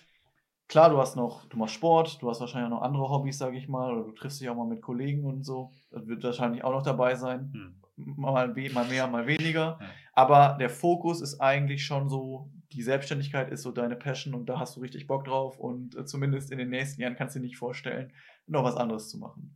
klar, 0.68 0.90
du 0.90 0.98
hast 0.98 1.16
noch, 1.16 1.46
du 1.46 1.58
machst 1.58 1.76
Sport, 1.76 2.22
du 2.22 2.30
hast 2.30 2.42
wahrscheinlich 2.42 2.68
auch 2.72 2.78
noch 2.78 2.86
andere 2.86 3.10
Hobbys, 3.10 3.38
sage 3.38 3.58
ich 3.58 3.70
mal, 3.70 3.94
oder 3.94 4.04
du 4.04 4.12
triffst 4.12 4.42
dich 4.42 4.50
auch 4.50 4.56
mal 4.56 4.68
mit 4.68 4.82
Kollegen 4.82 5.24
und 5.24 5.46
so. 5.46 5.72
Das 5.90 6.06
wird 6.06 6.24
wahrscheinlich 6.24 6.64
auch 6.66 6.74
noch 6.74 6.84
dabei 6.84 7.16
sein. 7.16 7.52
Hm. 7.54 7.77
Mal, 7.98 8.54
mal 8.74 8.88
mehr, 8.88 9.08
mal 9.08 9.28
weniger. 9.28 9.80
Ja. 9.82 9.90
Aber 10.14 10.58
der 10.60 10.70
Fokus 10.70 11.22
ist 11.22 11.40
eigentlich 11.42 11.86
schon 11.86 12.10
so, 12.10 12.52
die 12.72 12.84
Selbstständigkeit 12.84 13.50
ist 13.50 13.64
so 13.64 13.72
deine 13.72 13.96
Passion 13.96 14.36
und 14.36 14.48
da 14.48 14.60
hast 14.60 14.76
du 14.76 14.82
richtig 14.82 15.08
Bock 15.08 15.26
drauf 15.26 15.58
und 15.58 15.96
äh, 15.96 16.06
zumindest 16.06 16.52
in 16.52 16.60
den 16.60 16.70
nächsten 16.70 17.02
Jahren 17.02 17.16
kannst 17.16 17.36
du 17.36 17.40
dir 17.40 17.46
nicht 17.46 17.58
vorstellen, 17.58 18.14
noch 18.46 18.64
was 18.64 18.76
anderes 18.76 19.10
zu 19.10 19.18
machen. 19.18 19.54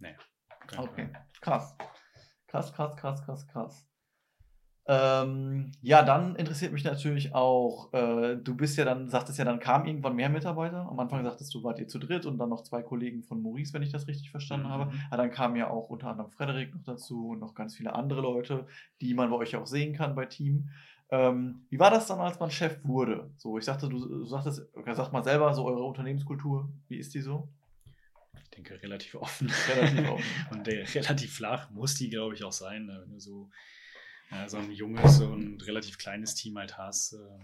Kein 0.67 0.79
Okay, 0.79 1.09
krass. 1.39 1.75
Krass, 2.47 2.73
krass, 2.73 2.95
krass, 2.97 3.23
krass, 3.23 3.47
krass. 3.47 3.90
Ähm, 4.87 5.71
ja, 5.81 6.01
dann 6.03 6.35
interessiert 6.35 6.73
mich 6.73 6.83
natürlich 6.83 7.35
auch, 7.35 7.93
äh, 7.93 8.35
du 8.35 8.55
bist 8.55 8.77
ja 8.77 8.83
dann, 8.85 9.09
sagtest 9.09 9.37
ja, 9.37 9.45
dann 9.45 9.59
kamen 9.59 9.85
irgendwann 9.85 10.15
mehr 10.15 10.29
Mitarbeiter. 10.29 10.87
Am 10.89 10.99
Anfang 10.99 11.23
sagtest 11.23 11.53
du, 11.53 11.63
wart 11.63 11.79
ihr 11.79 11.87
zu 11.87 11.99
dritt 11.99 12.25
und 12.25 12.39
dann 12.39 12.49
noch 12.49 12.63
zwei 12.63 12.81
Kollegen 12.81 13.23
von 13.23 13.41
Maurice, 13.41 13.73
wenn 13.73 13.83
ich 13.83 13.91
das 13.91 14.07
richtig 14.07 14.31
verstanden 14.31 14.67
Mhm. 14.67 14.71
habe. 14.71 14.91
Aber 15.09 15.17
dann 15.17 15.31
kam 15.31 15.55
ja 15.55 15.69
auch 15.69 15.89
unter 15.89 16.07
anderem 16.09 16.31
Frederik 16.31 16.73
noch 16.73 16.83
dazu 16.83 17.29
und 17.29 17.39
noch 17.39 17.53
ganz 17.53 17.75
viele 17.75 17.93
andere 17.93 18.21
Leute, 18.21 18.65
die 19.01 19.13
man 19.13 19.29
bei 19.29 19.35
euch 19.37 19.55
auch 19.55 19.67
sehen 19.67 19.93
kann 19.93 20.15
bei 20.15 20.25
Team. 20.25 20.69
Ähm, 21.11 21.65
wie 21.69 21.77
war 21.77 21.91
das 21.91 22.07
dann, 22.07 22.19
als 22.19 22.39
man 22.39 22.49
Chef 22.49 22.79
wurde? 22.83 23.29
So, 23.37 23.57
ich 23.57 23.65
sagte, 23.65 23.87
du, 23.87 23.99
du 23.99 24.25
sagtest, 24.25 24.63
sag 24.93 25.11
mal 25.11 25.23
selber, 25.23 25.53
so 25.53 25.65
eure 25.65 25.83
Unternehmenskultur, 25.83 26.69
wie 26.87 26.97
ist 26.97 27.13
die 27.13 27.21
so? 27.21 27.49
Ich 28.43 28.49
denke, 28.49 28.81
relativ 28.81 29.15
offen. 29.15 29.51
Relativ 29.69 30.09
offen. 30.09 30.25
Und 30.51 30.67
der, 30.67 30.93
relativ 30.95 31.35
flach 31.35 31.69
muss 31.69 31.95
die, 31.95 32.09
glaube 32.09 32.33
ich, 32.35 32.43
auch 32.43 32.51
sein. 32.51 32.85
ne? 32.85 33.01
Wenn 33.03 33.11
du 33.11 33.19
so, 33.19 33.49
ja, 34.31 34.47
so 34.47 34.57
ein 34.57 34.71
junges 34.71 35.19
und 35.21 35.65
relativ 35.67 35.97
kleines 35.97 36.35
Team 36.35 36.57
halt 36.57 36.77
hast, 36.77 37.13
äh, 37.13 37.39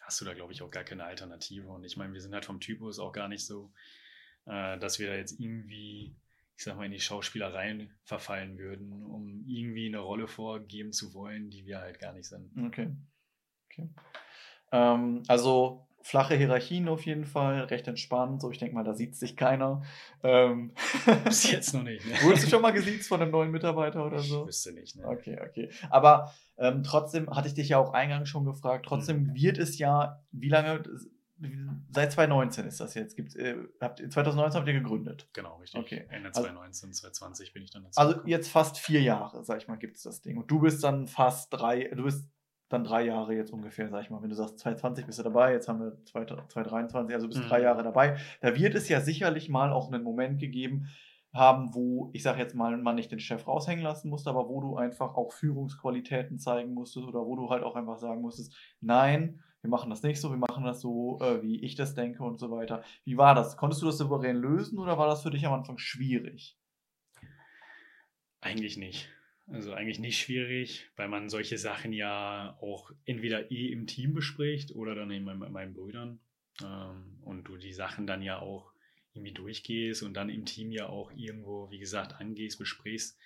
hast 0.00 0.20
du 0.20 0.24
da, 0.24 0.34
glaube 0.34 0.52
ich, 0.52 0.62
auch 0.62 0.70
gar 0.70 0.84
keine 0.84 1.04
Alternative. 1.04 1.68
Und 1.68 1.84
ich 1.84 1.96
meine, 1.96 2.12
wir 2.12 2.20
sind 2.20 2.34
halt 2.34 2.44
vom 2.44 2.60
Typus 2.60 2.98
auch 2.98 3.12
gar 3.12 3.28
nicht 3.28 3.44
so, 3.44 3.72
äh, 4.46 4.78
dass 4.78 4.98
wir 4.98 5.08
da 5.08 5.16
jetzt 5.16 5.40
irgendwie, 5.40 6.14
ich 6.56 6.64
sag 6.64 6.76
mal, 6.76 6.86
in 6.86 6.92
die 6.92 7.00
Schauspielereien 7.00 7.90
verfallen 8.04 8.58
würden, 8.58 9.04
um 9.04 9.44
irgendwie 9.46 9.86
eine 9.86 9.98
Rolle 9.98 10.28
vorgeben 10.28 10.92
zu 10.92 11.14
wollen, 11.14 11.50
die 11.50 11.66
wir 11.66 11.80
halt 11.80 11.98
gar 11.98 12.12
nicht 12.12 12.28
sind. 12.28 12.50
Okay. 12.66 12.90
okay. 13.66 13.88
Ähm, 14.72 15.22
also 15.26 15.86
flache 16.06 16.34
Hierarchien 16.34 16.86
auf 16.88 17.06
jeden 17.06 17.24
Fall, 17.24 17.60
recht 17.64 17.88
entspannt. 17.88 18.42
So, 18.42 18.50
ich 18.50 18.58
denke 18.58 18.74
mal, 18.74 18.84
da 18.84 18.92
sieht 18.92 19.16
sich 19.16 19.36
keiner. 19.36 19.82
Ähm, 20.22 20.72
Bis 21.24 21.50
jetzt 21.50 21.72
noch 21.72 21.82
nicht. 21.82 22.04
Ne? 22.06 22.12
Wurdest 22.22 22.44
du 22.44 22.50
schon 22.50 22.60
mal 22.62 22.72
gesiezt 22.72 23.08
von 23.08 23.22
einem 23.22 23.30
neuen 23.30 23.50
Mitarbeiter 23.50 24.04
oder 24.06 24.18
so? 24.18 24.42
Ich 24.42 24.48
wüsste 24.48 24.72
nicht. 24.72 24.96
Ne? 24.96 25.06
Okay, 25.08 25.38
okay. 25.48 25.70
Aber 25.88 26.32
ähm, 26.58 26.82
trotzdem 26.82 27.30
hatte 27.30 27.48
ich 27.48 27.54
dich 27.54 27.70
ja 27.70 27.78
auch 27.78 27.94
eingangs 27.94 28.28
schon 28.28 28.44
gefragt. 28.44 28.84
Trotzdem 28.86 29.24
Mhm. 29.28 29.34
wird 29.34 29.56
es 29.58 29.78
ja, 29.78 30.22
wie 30.30 30.50
lange? 30.50 30.82
Seit 31.90 32.12
2019 32.12 32.66
ist 32.66 32.80
das 32.80 32.94
jetzt. 32.94 33.16
Gibt's, 33.16 33.34
äh, 33.34 33.56
habt, 33.80 33.98
2019 33.98 34.58
habt 34.58 34.68
ihr 34.68 34.74
gegründet. 34.74 35.28
Genau, 35.32 35.56
richtig. 35.56 35.80
Okay. 35.80 36.06
Ende 36.10 36.28
Also- 36.28 36.42
2019, 36.42 36.92
2020 36.92 37.52
bin 37.52 37.62
ich 37.64 37.70
dann 37.70 37.82
dazu. 37.84 37.98
Also 38.00 38.12
gekommen. 38.14 38.28
jetzt 38.30 38.48
fast 38.50 38.78
vier 38.78 39.02
Jahre, 39.02 39.44
sag 39.44 39.58
ich 39.60 39.68
mal, 39.68 39.76
gibt 39.76 39.96
es 39.96 40.02
das 40.02 40.20
Ding. 40.22 40.36
Und 40.38 40.50
du 40.50 40.60
bist 40.60 40.82
dann 40.84 41.08
fast 41.08 41.52
drei, 41.52 41.88
du 41.88 42.04
bist 42.04 42.28
dann 42.68 42.84
drei 42.84 43.04
Jahre 43.04 43.34
jetzt 43.34 43.52
ungefähr, 43.52 43.88
sag 43.88 44.02
ich 44.02 44.10
mal. 44.10 44.22
Wenn 44.22 44.30
du 44.30 44.36
sagst 44.36 44.58
2020 44.58 45.06
bist 45.06 45.18
du 45.18 45.22
dabei, 45.22 45.52
jetzt 45.52 45.68
haben 45.68 45.80
wir 45.80 46.04
2023, 46.04 47.14
also 47.14 47.28
bist 47.28 47.42
Mhm. 47.42 47.48
drei 47.48 47.62
Jahre 47.62 47.82
dabei. 47.82 48.16
Da 48.40 48.56
wird 48.56 48.74
es 48.74 48.88
ja 48.88 49.00
sicherlich 49.00 49.48
mal 49.48 49.72
auch 49.72 49.92
einen 49.92 50.02
Moment 50.02 50.40
gegeben 50.40 50.86
haben, 51.32 51.74
wo, 51.74 52.10
ich 52.12 52.22
sag 52.22 52.38
jetzt 52.38 52.54
mal, 52.54 52.76
man 52.76 52.94
nicht 52.94 53.10
den 53.10 53.18
Chef 53.18 53.46
raushängen 53.46 53.82
lassen 53.82 54.08
musste, 54.08 54.30
aber 54.30 54.48
wo 54.48 54.60
du 54.60 54.76
einfach 54.76 55.14
auch 55.16 55.32
Führungsqualitäten 55.32 56.38
zeigen 56.38 56.74
musstest 56.74 57.06
oder 57.06 57.26
wo 57.26 57.34
du 57.36 57.50
halt 57.50 57.64
auch 57.64 57.74
einfach 57.74 57.98
sagen 57.98 58.20
musstest, 58.20 58.56
nein, 58.80 59.42
wir 59.60 59.70
machen 59.70 59.90
das 59.90 60.02
nicht 60.02 60.20
so, 60.20 60.30
wir 60.30 60.36
machen 60.36 60.64
das 60.64 60.80
so, 60.80 61.18
äh, 61.20 61.42
wie 61.42 61.60
ich 61.64 61.74
das 61.74 61.94
denke 61.94 62.22
und 62.22 62.38
so 62.38 62.50
weiter. 62.50 62.82
Wie 63.04 63.16
war 63.16 63.34
das? 63.34 63.56
Konntest 63.56 63.82
du 63.82 63.86
das 63.86 63.98
souverän 63.98 64.36
lösen 64.36 64.78
oder 64.78 64.96
war 64.96 65.06
das 65.08 65.22
für 65.22 65.30
dich 65.30 65.44
am 65.46 65.54
Anfang 65.54 65.78
schwierig? 65.78 66.56
Eigentlich 68.40 68.76
nicht. 68.76 69.08
Also 69.46 69.72
eigentlich 69.72 69.98
nicht 69.98 70.18
schwierig, 70.18 70.90
weil 70.96 71.08
man 71.08 71.28
solche 71.28 71.58
Sachen 71.58 71.92
ja 71.92 72.56
auch 72.60 72.90
entweder 73.04 73.50
eh 73.50 73.72
im 73.72 73.86
Team 73.86 74.14
bespricht 74.14 74.74
oder 74.74 74.94
dann 74.94 75.10
eben 75.10 75.26
mit 75.38 75.50
meinen 75.50 75.74
Brüdern. 75.74 76.20
Ähm, 76.62 77.18
und 77.22 77.44
du 77.44 77.56
die 77.56 77.72
Sachen 77.72 78.06
dann 78.06 78.22
ja 78.22 78.38
auch 78.38 78.72
irgendwie 79.12 79.32
durchgehst 79.32 80.02
und 80.02 80.14
dann 80.14 80.28
im 80.28 80.44
Team 80.44 80.72
ja 80.72 80.88
auch 80.88 81.12
irgendwo, 81.12 81.70
wie 81.70 81.78
gesagt, 81.78 82.20
angehst, 82.20 82.58
besprichst. 82.58 83.18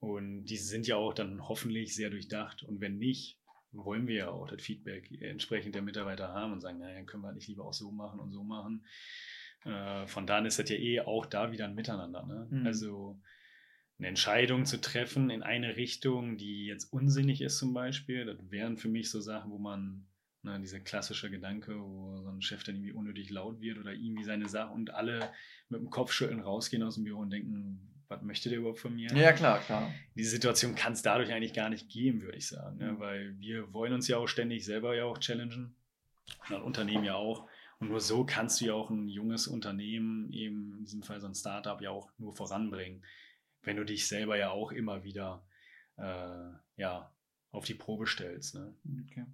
Und 0.00 0.46
die 0.46 0.56
sind 0.56 0.86
ja 0.86 0.96
auch 0.96 1.14
dann 1.14 1.48
hoffentlich 1.48 1.94
sehr 1.94 2.10
durchdacht. 2.10 2.62
Und 2.62 2.80
wenn 2.80 2.98
nicht, 2.98 3.38
wollen 3.72 4.06
wir 4.06 4.14
ja 4.14 4.28
auch 4.30 4.48
das 4.48 4.62
Feedback 4.62 5.10
entsprechend 5.20 5.74
der 5.74 5.82
Mitarbeiter 5.82 6.28
haben 6.28 6.52
und 6.52 6.60
sagen, 6.60 6.78
naja, 6.78 7.02
können 7.02 7.22
wir 7.22 7.32
nicht 7.32 7.48
lieber 7.48 7.64
auch 7.64 7.72
so 7.72 7.90
machen 7.90 8.20
und 8.20 8.32
so 8.32 8.42
machen. 8.44 8.84
Äh, 9.64 10.06
von 10.06 10.26
daher 10.26 10.46
ist 10.46 10.58
das 10.58 10.68
ja 10.68 10.76
eh 10.76 11.00
auch 11.00 11.26
da 11.26 11.52
wieder 11.52 11.66
ein 11.66 11.74
Miteinander. 11.74 12.24
Ne? 12.24 12.48
Mhm. 12.50 12.66
Also 12.66 13.20
eine 13.98 14.08
Entscheidung 14.08 14.64
zu 14.64 14.80
treffen 14.80 15.30
in 15.30 15.42
eine 15.42 15.76
Richtung, 15.76 16.36
die 16.36 16.66
jetzt 16.66 16.92
unsinnig 16.92 17.40
ist 17.40 17.58
zum 17.58 17.72
Beispiel, 17.74 18.24
das 18.24 18.38
wären 18.50 18.76
für 18.76 18.88
mich 18.88 19.10
so 19.10 19.20
Sachen, 19.20 19.50
wo 19.50 19.58
man, 19.58 20.06
ne, 20.42 20.58
dieser 20.60 20.80
klassische 20.80 21.30
Gedanke, 21.30 21.78
wo 21.78 22.20
so 22.22 22.28
ein 22.28 22.42
Chef 22.42 22.64
dann 22.64 22.74
irgendwie 22.76 22.92
unnötig 22.92 23.30
laut 23.30 23.60
wird 23.60 23.78
oder 23.78 23.92
irgendwie 23.92 24.24
seine 24.24 24.48
Sache 24.48 24.72
und 24.72 24.90
alle 24.90 25.30
mit 25.68 25.80
dem 25.80 25.90
Kopfschütteln 25.90 26.40
rausgehen 26.40 26.82
aus 26.82 26.96
dem 26.96 27.04
Büro 27.04 27.20
und 27.20 27.30
denken, 27.30 27.94
was 28.08 28.22
möchte 28.22 28.48
der 28.48 28.58
überhaupt 28.58 28.80
von 28.80 28.94
mir? 28.94 29.10
Ja, 29.14 29.32
klar, 29.32 29.60
klar. 29.60 29.90
diese 30.14 30.30
Situation 30.30 30.74
kann 30.74 30.92
es 30.92 31.02
dadurch 31.02 31.32
eigentlich 31.32 31.54
gar 31.54 31.70
nicht 31.70 31.88
geben, 31.88 32.22
würde 32.22 32.38
ich 32.38 32.48
sagen. 32.48 32.78
Ne? 32.78 32.92
Mhm. 32.92 32.98
Weil 32.98 33.38
wir 33.38 33.72
wollen 33.72 33.92
uns 33.92 34.08
ja 34.08 34.18
auch 34.18 34.26
ständig 34.26 34.64
selber 34.64 34.94
ja 34.94 35.04
auch 35.04 35.18
challengen. 35.18 35.74
Und 36.48 36.56
ein 36.56 36.62
Unternehmen 36.62 37.04
ja 37.04 37.14
auch. 37.14 37.48
Und 37.80 37.88
nur 37.88 38.00
so 38.00 38.24
kannst 38.24 38.60
du 38.60 38.66
ja 38.66 38.74
auch 38.74 38.90
ein 38.90 39.08
junges 39.08 39.46
Unternehmen, 39.46 40.32
eben 40.32 40.74
in 40.78 40.84
diesem 40.84 41.02
Fall 41.02 41.20
so 41.20 41.26
ein 41.26 41.34
Startup, 41.34 41.80
ja 41.80 41.90
auch 41.90 42.10
nur 42.18 42.34
voranbringen. 42.34 43.02
Wenn 43.64 43.76
du 43.76 43.84
dich 43.84 44.06
selber 44.08 44.36
ja 44.36 44.50
auch 44.50 44.72
immer 44.72 45.04
wieder 45.04 45.44
äh, 45.96 46.52
ja, 46.76 47.12
auf 47.50 47.64
die 47.64 47.74
Probe 47.74 48.06
stellst. 48.06 48.54
Ne? 48.54 48.74
Okay. 49.06 49.24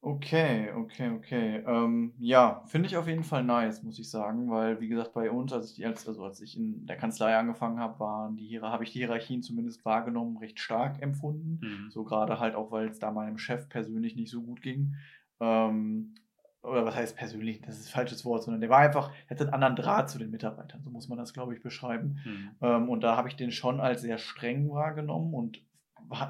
Okay, 0.00 0.70
okay, 0.76 1.10
okay. 1.10 1.56
Ähm, 1.66 2.14
ja, 2.18 2.62
finde 2.66 2.86
ich 2.86 2.96
auf 2.96 3.08
jeden 3.08 3.24
Fall 3.24 3.42
nice, 3.42 3.82
muss 3.82 3.98
ich 3.98 4.08
sagen, 4.08 4.48
weil 4.48 4.80
wie 4.80 4.86
gesagt, 4.86 5.12
bei 5.12 5.28
uns, 5.28 5.52
als 5.52 5.72
ich, 5.72 5.84
als, 5.84 6.06
also 6.06 6.24
als 6.24 6.40
ich 6.40 6.56
in 6.56 6.86
der 6.86 6.96
Kanzlei 6.96 7.36
angefangen 7.36 7.80
habe, 7.80 7.98
waren 7.98 8.36
die 8.36 8.60
habe 8.60 8.84
ich 8.84 8.92
die 8.92 9.00
Hierarchien 9.00 9.42
zumindest 9.42 9.84
wahrgenommen, 9.84 10.36
recht 10.36 10.60
stark 10.60 11.02
empfunden. 11.02 11.58
Mhm. 11.60 11.90
So 11.90 12.04
gerade 12.04 12.38
halt 12.38 12.54
auch, 12.54 12.70
weil 12.70 12.88
es 12.88 13.00
da 13.00 13.10
meinem 13.10 13.38
Chef 13.38 13.68
persönlich 13.68 14.14
nicht 14.14 14.30
so 14.30 14.42
gut 14.42 14.62
ging. 14.62 14.94
Ähm, 15.40 16.14
oder 16.62 16.84
was 16.84 16.96
heißt 16.96 17.16
persönlich? 17.16 17.60
Das 17.62 17.78
ist 17.78 17.88
ein 17.88 17.92
falsches 17.92 18.24
Wort, 18.24 18.42
sondern 18.42 18.60
der 18.60 18.70
war 18.70 18.78
einfach, 18.78 19.12
er 19.26 19.30
hatte 19.30 19.44
einen 19.44 19.54
anderen 19.54 19.76
Draht 19.76 20.10
zu 20.10 20.18
den 20.18 20.30
Mitarbeitern, 20.30 20.82
so 20.82 20.90
muss 20.90 21.08
man 21.08 21.18
das, 21.18 21.32
glaube 21.32 21.54
ich, 21.54 21.62
beschreiben. 21.62 22.18
Mhm. 22.24 22.50
Ähm, 22.60 22.88
und 22.88 23.02
da 23.02 23.16
habe 23.16 23.28
ich 23.28 23.36
den 23.36 23.50
schon 23.52 23.80
als 23.80 24.02
sehr 24.02 24.18
streng 24.18 24.68
wahrgenommen 24.70 25.32
und 25.34 25.62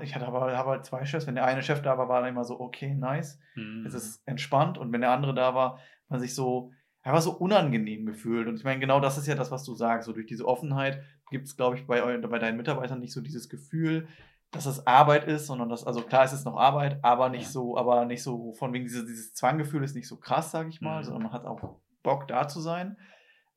ich 0.03 0.15
hatte 0.15 0.27
aber, 0.27 0.57
habe 0.57 0.71
halt 0.71 0.87
zwei 0.87 1.05
Chefs. 1.05 1.27
Wenn 1.29 1.37
der 1.37 1.45
eine 1.45 1.63
Chef 1.63 1.83
da 1.83 1.97
war, 1.99 2.09
war 2.09 2.23
er 2.23 2.29
immer 2.29 2.45
so, 2.45 2.59
okay, 2.59 2.95
nice, 2.95 3.39
Mhm. 3.55 3.85
es 3.87 3.95
ist 3.95 4.27
entspannt. 4.27 4.77
Und 4.77 4.93
wenn 4.93 5.03
der 5.03 5.13
andere 5.13 5.35
da 5.35 5.55
war, 5.55 5.79
man 6.09 6.19
sich 6.19 6.35
so, 6.35 6.73
er 7.03 7.13
war 7.13 7.21
so 7.21 7.31
unangenehm 7.33 8.05
gefühlt. 8.05 8.49
Und 8.49 8.57
ich 8.57 8.65
meine, 8.65 8.81
genau 8.81 8.99
das 8.99 9.19
ist 9.19 9.29
ja 9.29 9.37
das, 9.37 9.51
was 9.53 9.63
du 9.65 9.75
sagst. 9.75 10.07
So 10.07 10.13
durch 10.13 10.27
diese 10.27 10.47
Offenheit 10.49 11.03
gibt 11.31 11.47
es, 11.47 11.57
glaube 11.57 11.77
ich, 11.77 11.87
bei, 11.87 12.01
bei 12.19 12.39
deinen 12.41 12.57
Mitarbeitern 12.57 12.99
nicht 12.99 13.13
so 13.13 13.21
dieses 13.21 13.49
Gefühl, 13.49 14.09
dass 14.51 14.65
das 14.65 14.87
Arbeit 14.87 15.25
ist, 15.25 15.47
sondern 15.47 15.69
dass, 15.69 15.85
also 15.87 16.01
klar, 16.03 16.25
es 16.25 16.33
ist 16.33 16.45
noch 16.45 16.57
Arbeit, 16.57 16.99
aber 17.03 17.29
nicht 17.29 17.45
Ja. 17.45 17.51
so, 17.51 17.77
aber 17.77 18.05
nicht 18.07 18.23
so, 18.23 18.53
von 18.55 18.73
wegen 18.73 18.85
dieses, 18.87 19.05
dieses 19.07 19.35
Zwanggefühl 19.35 19.83
ist 19.85 19.95
nicht 19.95 20.09
so 20.09 20.17
krass, 20.17 20.51
sage 20.51 20.69
ich 20.71 20.81
mal, 20.81 21.01
Mhm. 21.01 21.05
sondern 21.05 21.23
man 21.25 21.33
hat 21.33 21.45
auch 21.45 21.77
Bock 22.03 22.27
da 22.29 22.49
zu 22.49 22.61
sein. 22.61 22.97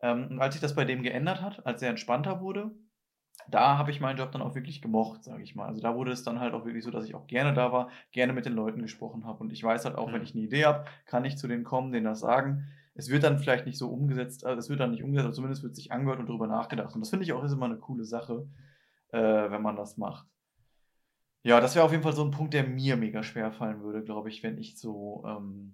Ähm, 0.01 0.27
und 0.31 0.41
als 0.41 0.55
sich 0.55 0.61
das 0.61 0.76
bei 0.76 0.84
dem 0.85 1.01
geändert 1.03 1.41
hat, 1.41 1.65
als 1.65 1.81
er 1.81 1.89
entspannter 1.91 2.41
wurde, 2.41 2.72
da 3.49 3.77
habe 3.77 3.91
ich 3.91 4.01
meinen 4.01 4.18
Job 4.18 4.31
dann 4.31 4.41
auch 4.41 4.53
wirklich 4.55 4.81
gemocht, 4.81 5.23
sage 5.23 5.41
ich 5.43 5.55
mal. 5.55 5.68
Also 5.68 5.81
da 5.81 5.95
wurde 5.95 6.11
es 6.11 6.23
dann 6.23 6.39
halt 6.39 6.53
auch 6.53 6.65
wirklich 6.65 6.84
so, 6.84 6.91
dass 6.91 7.05
ich 7.05 7.15
auch 7.15 7.26
gerne 7.27 7.53
da 7.53 7.72
war, 7.72 7.89
gerne 8.11 8.34
mit 8.34 8.45
den 8.45 8.53
Leuten 8.53 8.81
gesprochen 8.81 9.26
habe. 9.26 9.39
Und 9.39 9.51
ich 9.53 9.63
weiß 9.63 9.85
halt 9.85 9.95
auch, 9.95 10.07
wenn 10.07 10.18
Mhm. 10.19 10.23
ich 10.23 10.34
eine 10.35 10.43
Idee 10.43 10.65
habe, 10.65 10.85
kann 11.05 11.26
ich 11.26 11.38
zu 11.38 11.47
denen 11.47 11.63
kommen, 11.63 11.91
denen 11.91 12.05
das 12.05 12.19
sagen. 12.19 12.68
Es 12.93 13.09
wird 13.09 13.23
dann 13.23 13.39
vielleicht 13.39 13.65
nicht 13.65 13.77
so 13.77 13.89
umgesetzt, 13.89 14.45
also 14.45 14.59
es 14.59 14.69
wird 14.69 14.80
dann 14.81 14.91
nicht 14.91 15.03
umgesetzt, 15.03 15.26
aber 15.27 15.34
zumindest 15.34 15.63
wird 15.63 15.76
sich 15.76 15.91
angehört 15.91 16.19
und 16.19 16.27
darüber 16.27 16.47
nachgedacht. 16.47 16.93
Und 16.93 17.01
das 17.01 17.09
finde 17.09 17.23
ich 17.23 17.31
auch 17.34 17.43
ist 17.43 17.53
immer 17.53 17.65
eine 17.65 17.77
coole 17.77 18.03
Sache, 18.03 18.47
äh, 19.11 19.19
wenn 19.49 19.61
man 19.61 19.76
das 19.76 19.97
macht. 19.97 20.27
Ja, 21.43 21.59
das 21.59 21.76
wäre 21.76 21.85
auf 21.85 21.91
jeden 21.91 22.03
Fall 22.03 22.13
so 22.13 22.23
ein 22.23 22.31
Punkt, 22.31 22.53
der 22.53 22.63
mir 22.68 22.97
mega 22.97 23.23
schwer 23.23 23.51
fallen 23.51 23.81
würde, 23.81 24.03
glaube 24.03 24.30
ich, 24.30 24.43
wenn 24.43 24.59
ich 24.59 24.77
so, 24.77 25.23
ähm, 25.27 25.73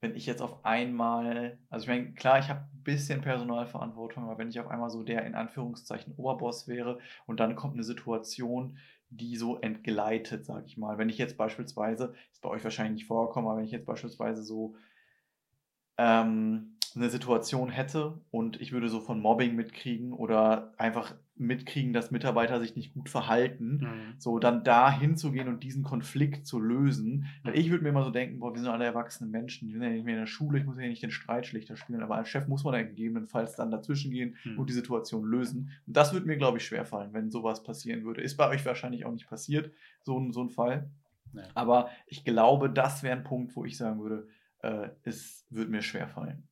wenn 0.00 0.14
ich 0.16 0.24
jetzt 0.26 0.40
auf 0.40 0.64
einmal, 0.64 1.58
also 1.68 1.84
ich 1.84 1.88
meine, 1.88 2.14
klar, 2.14 2.38
ich 2.38 2.48
habe 2.48 2.60
ein 2.60 2.82
bisschen 2.84 3.20
Personalverantwortung, 3.20 4.24
aber 4.24 4.38
wenn 4.38 4.48
ich 4.48 4.60
auf 4.60 4.68
einmal 4.68 4.88
so 4.90 5.02
der 5.02 5.26
in 5.26 5.34
Anführungszeichen 5.34 6.14
Oberboss 6.16 6.68
wäre 6.68 7.00
und 7.26 7.38
dann 7.40 7.54
kommt 7.54 7.74
eine 7.74 7.84
Situation, 7.84 8.78
die 9.10 9.36
so 9.36 9.58
entgleitet, 9.58 10.46
sage 10.46 10.66
ich 10.66 10.78
mal. 10.78 10.96
Wenn 10.96 11.10
ich 11.10 11.18
jetzt 11.18 11.36
beispielsweise, 11.36 12.14
ist 12.32 12.40
bei 12.40 12.48
euch 12.48 12.64
wahrscheinlich 12.64 13.02
nicht 13.02 13.06
vorgekommen, 13.08 13.48
aber 13.48 13.58
wenn 13.58 13.66
ich 13.66 13.72
jetzt 13.72 13.86
beispielsweise 13.86 14.42
so 14.42 14.74
ähm, 15.98 16.77
eine 16.96 17.10
Situation 17.10 17.70
hätte 17.70 18.20
und 18.30 18.60
ich 18.60 18.72
würde 18.72 18.88
so 18.88 19.00
von 19.00 19.20
Mobbing 19.20 19.54
mitkriegen 19.56 20.12
oder 20.12 20.72
einfach 20.78 21.14
mitkriegen, 21.36 21.92
dass 21.92 22.10
Mitarbeiter 22.10 22.58
sich 22.60 22.74
nicht 22.74 22.94
gut 22.94 23.08
verhalten, 23.08 23.76
Mhm. 23.78 24.14
so 24.18 24.38
dann 24.40 24.64
da 24.64 24.90
hinzugehen 24.90 25.46
und 25.48 25.62
diesen 25.62 25.84
Konflikt 25.84 26.46
zu 26.46 26.58
lösen. 26.58 27.26
Weil 27.44 27.56
ich 27.56 27.70
würde 27.70 27.84
mir 27.84 27.90
immer 27.90 28.02
so 28.04 28.10
denken, 28.10 28.40
boah, 28.40 28.52
wir 28.52 28.60
sind 28.60 28.70
alle 28.70 28.84
erwachsene 28.84 29.30
Menschen, 29.30 29.68
wir 29.68 29.74
sind 29.74 29.82
ja 29.82 29.90
nicht 29.90 30.04
mehr 30.04 30.14
in 30.14 30.20
der 30.20 30.26
Schule, 30.26 30.58
ich 30.58 30.64
muss 30.64 30.78
ja 30.78 30.88
nicht 30.88 31.02
den 31.02 31.10
Streitschlichter 31.12 31.76
spielen, 31.76 32.02
aber 32.02 32.16
als 32.16 32.28
Chef 32.28 32.48
muss 32.48 32.64
man 32.64 32.74
ja 32.74 32.82
gegebenenfalls 32.82 33.54
dann 33.54 33.70
dazwischen 33.70 34.10
gehen 34.10 34.34
Mhm. 34.44 34.58
und 34.58 34.68
die 34.68 34.74
Situation 34.74 35.24
lösen. 35.24 35.70
Und 35.86 35.96
das 35.96 36.12
würde 36.12 36.26
mir, 36.26 36.36
glaube 36.38 36.58
ich, 36.58 36.64
schwerfallen, 36.64 37.12
wenn 37.12 37.30
sowas 37.30 37.62
passieren 37.62 38.04
würde. 38.04 38.20
Ist 38.22 38.36
bei 38.36 38.48
euch 38.48 38.64
wahrscheinlich 38.66 39.04
auch 39.04 39.12
nicht 39.12 39.28
passiert, 39.28 39.70
so 40.02 40.18
ein, 40.18 40.32
so 40.32 40.42
ein 40.42 40.50
Fall. 40.50 40.90
Ja. 41.34 41.42
Aber 41.54 41.90
ich 42.06 42.24
glaube, 42.24 42.68
das 42.70 43.02
wäre 43.04 43.16
ein 43.16 43.22
Punkt, 43.24 43.54
wo 43.54 43.64
ich 43.64 43.76
sagen 43.76 44.00
würde, 44.00 44.26
äh, 44.62 44.88
es 45.04 45.46
würde 45.50 45.70
mir 45.70 45.82
schwerfallen. 45.82 46.47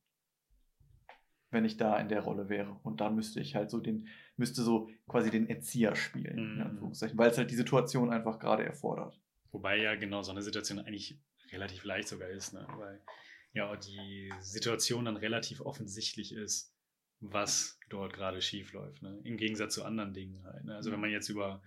Wenn 1.57 1.65
ich 1.65 1.77
da 1.77 1.97
in 1.97 2.07
der 2.07 2.21
Rolle 2.21 2.49
wäre. 2.49 2.79
Und 2.83 3.01
dann 3.01 3.15
müsste 3.15 3.39
ich 3.39 3.55
halt 3.55 3.71
so 3.71 3.79
den, 3.79 4.07
müsste 4.35 4.61
so 4.61 4.91
quasi 5.07 5.31
den 5.31 5.49
Erzieher 5.49 5.95
spielen, 5.95 6.37
in 6.37 6.55
Mhm. 6.57 6.61
Anführungszeichen, 6.61 7.17
weil 7.17 7.31
es 7.31 7.37
halt 7.39 7.49
die 7.49 7.55
Situation 7.55 8.11
einfach 8.11 8.37
gerade 8.37 8.63
erfordert. 8.63 9.19
Wobei 9.51 9.81
ja 9.81 9.95
genau 9.95 10.21
so 10.21 10.29
eine 10.31 10.43
Situation 10.43 10.77
eigentlich 10.77 11.19
relativ 11.51 11.83
leicht 11.83 12.09
sogar 12.09 12.29
ist, 12.29 12.53
ne? 12.53 12.67
weil 12.77 13.01
ja 13.53 13.71
auch 13.71 13.75
die 13.77 14.31
Situation 14.39 15.05
dann 15.05 15.17
relativ 15.17 15.61
offensichtlich 15.61 16.31
ist, 16.31 16.75
was 17.21 17.79
dort 17.89 18.13
gerade 18.13 18.39
schief 18.39 18.73
läuft. 18.73 19.01
Ne? 19.01 19.19
Im 19.23 19.37
Gegensatz 19.37 19.73
zu 19.73 19.83
anderen 19.83 20.13
Dingen 20.13 20.43
halt. 20.43 20.63
Ne? 20.63 20.75
Also 20.75 20.91
wenn 20.91 20.99
man 20.99 21.09
jetzt 21.09 21.29
über 21.29 21.63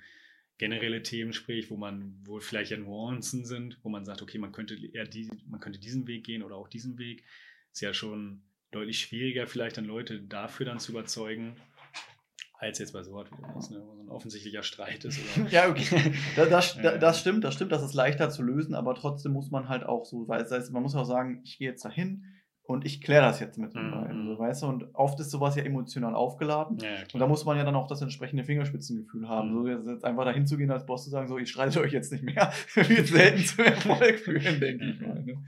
generelle 0.58 1.02
Themen 1.02 1.32
spricht, 1.32 1.68
wo 1.70 1.76
man, 1.76 2.16
wo 2.22 2.38
vielleicht 2.38 2.70
ja 2.70 2.76
Nuancen 2.76 3.44
sind, 3.44 3.80
wo 3.82 3.88
man 3.88 4.04
sagt, 4.04 4.22
okay, 4.22 4.38
man 4.38 4.52
könnte 4.52 4.76
eher 4.76 5.06
die, 5.06 5.28
man 5.48 5.58
könnte 5.58 5.80
diesen 5.80 6.06
Weg 6.06 6.22
gehen 6.22 6.44
oder 6.44 6.54
auch 6.54 6.68
diesen 6.68 6.96
Weg, 6.96 7.24
ist 7.72 7.80
ja 7.80 7.92
schon 7.92 8.44
deutlich 8.70 8.98
schwieriger, 9.01 9.47
vielleicht 9.47 9.76
dann 9.76 9.84
Leute 9.84 10.20
dafür 10.20 10.66
dann 10.66 10.78
zu 10.78 10.92
überzeugen, 10.92 11.56
als 12.59 12.78
jetzt 12.78 12.92
bei 12.92 13.02
sowas 13.02 13.26
wie 13.30 13.42
das, 13.55 13.70
ne? 13.70 13.80
wo 13.82 13.94
so 13.97 14.02
ein 14.02 14.09
offensichtlicher 14.10 14.62
Streit 14.62 15.05
ist. 15.05 15.18
Ja, 15.51 15.68
okay. 15.68 16.12
Das, 16.36 16.48
das, 16.51 16.78
das 17.01 17.20
stimmt, 17.20 17.42
das 17.44 17.55
stimmt, 17.55 17.72
das 17.72 17.82
ist 17.82 17.94
leichter 17.94 18.28
zu 18.30 18.42
lösen, 18.42 18.74
aber 18.74 18.94
trotzdem 18.94 19.32
muss 19.32 19.51
man 19.51 19.68
halt 19.68 19.84
auch 19.84 20.05
so, 20.05 20.28
weil 20.28 20.42
das 20.42 20.51
heißt, 20.52 20.72
man 20.72 20.82
muss 20.82 20.94
auch 20.94 21.05
sagen, 21.06 21.40
ich 21.44 21.56
gehe 21.59 21.68
jetzt 21.70 21.84
dahin 21.84 22.24
und 22.62 22.84
ich 22.84 23.01
kläre 23.01 23.22
das 23.22 23.40
jetzt 23.40 23.59
mit 23.59 23.74
den 23.74 23.86
Mhm. 23.86 23.90
beiden, 23.92 24.26
so, 24.26 24.38
weißt 24.38 24.62
du? 24.62 24.66
Und 24.66 24.94
oft 24.94 25.18
ist 25.20 25.30
sowas 25.30 25.56
ja 25.56 25.64
emotional 25.64 26.14
aufgeladen. 26.14 26.78
Ja, 26.78 26.98
Und 27.14 27.18
da 27.18 27.26
muss 27.26 27.44
man 27.47 27.56
ja 27.56 27.64
dann 27.64 27.74
auch 27.74 27.88
das 27.88 28.02
entsprechende 28.02 28.44
Fingerspitzengefühl 28.44 29.26
haben. 29.26 29.52
Mhm. 29.52 29.82
So 29.82 29.90
jetzt 29.90 30.05
einfach 30.05 30.24
dahin 30.24 30.47
zu 30.47 30.56
gehen 30.59 30.70
als 30.70 30.84
Boss 30.86 31.02
zu 31.05 31.10
sagen, 31.10 31.26
so, 31.28 31.38
ich 31.38 31.51
streite 31.51 31.80
euch 31.80 31.92
jetzt 31.92 32.12
nicht 32.12 32.22
mehr, 32.22 32.52
wird 32.74 33.06
selten 33.09 33.42
zum 33.42 33.64
Erfolg 33.64 34.18
führen, 34.20 34.60
denke 34.60 34.84
ich 34.84 35.01
mal. 35.01 35.20
Ne? 35.24 35.42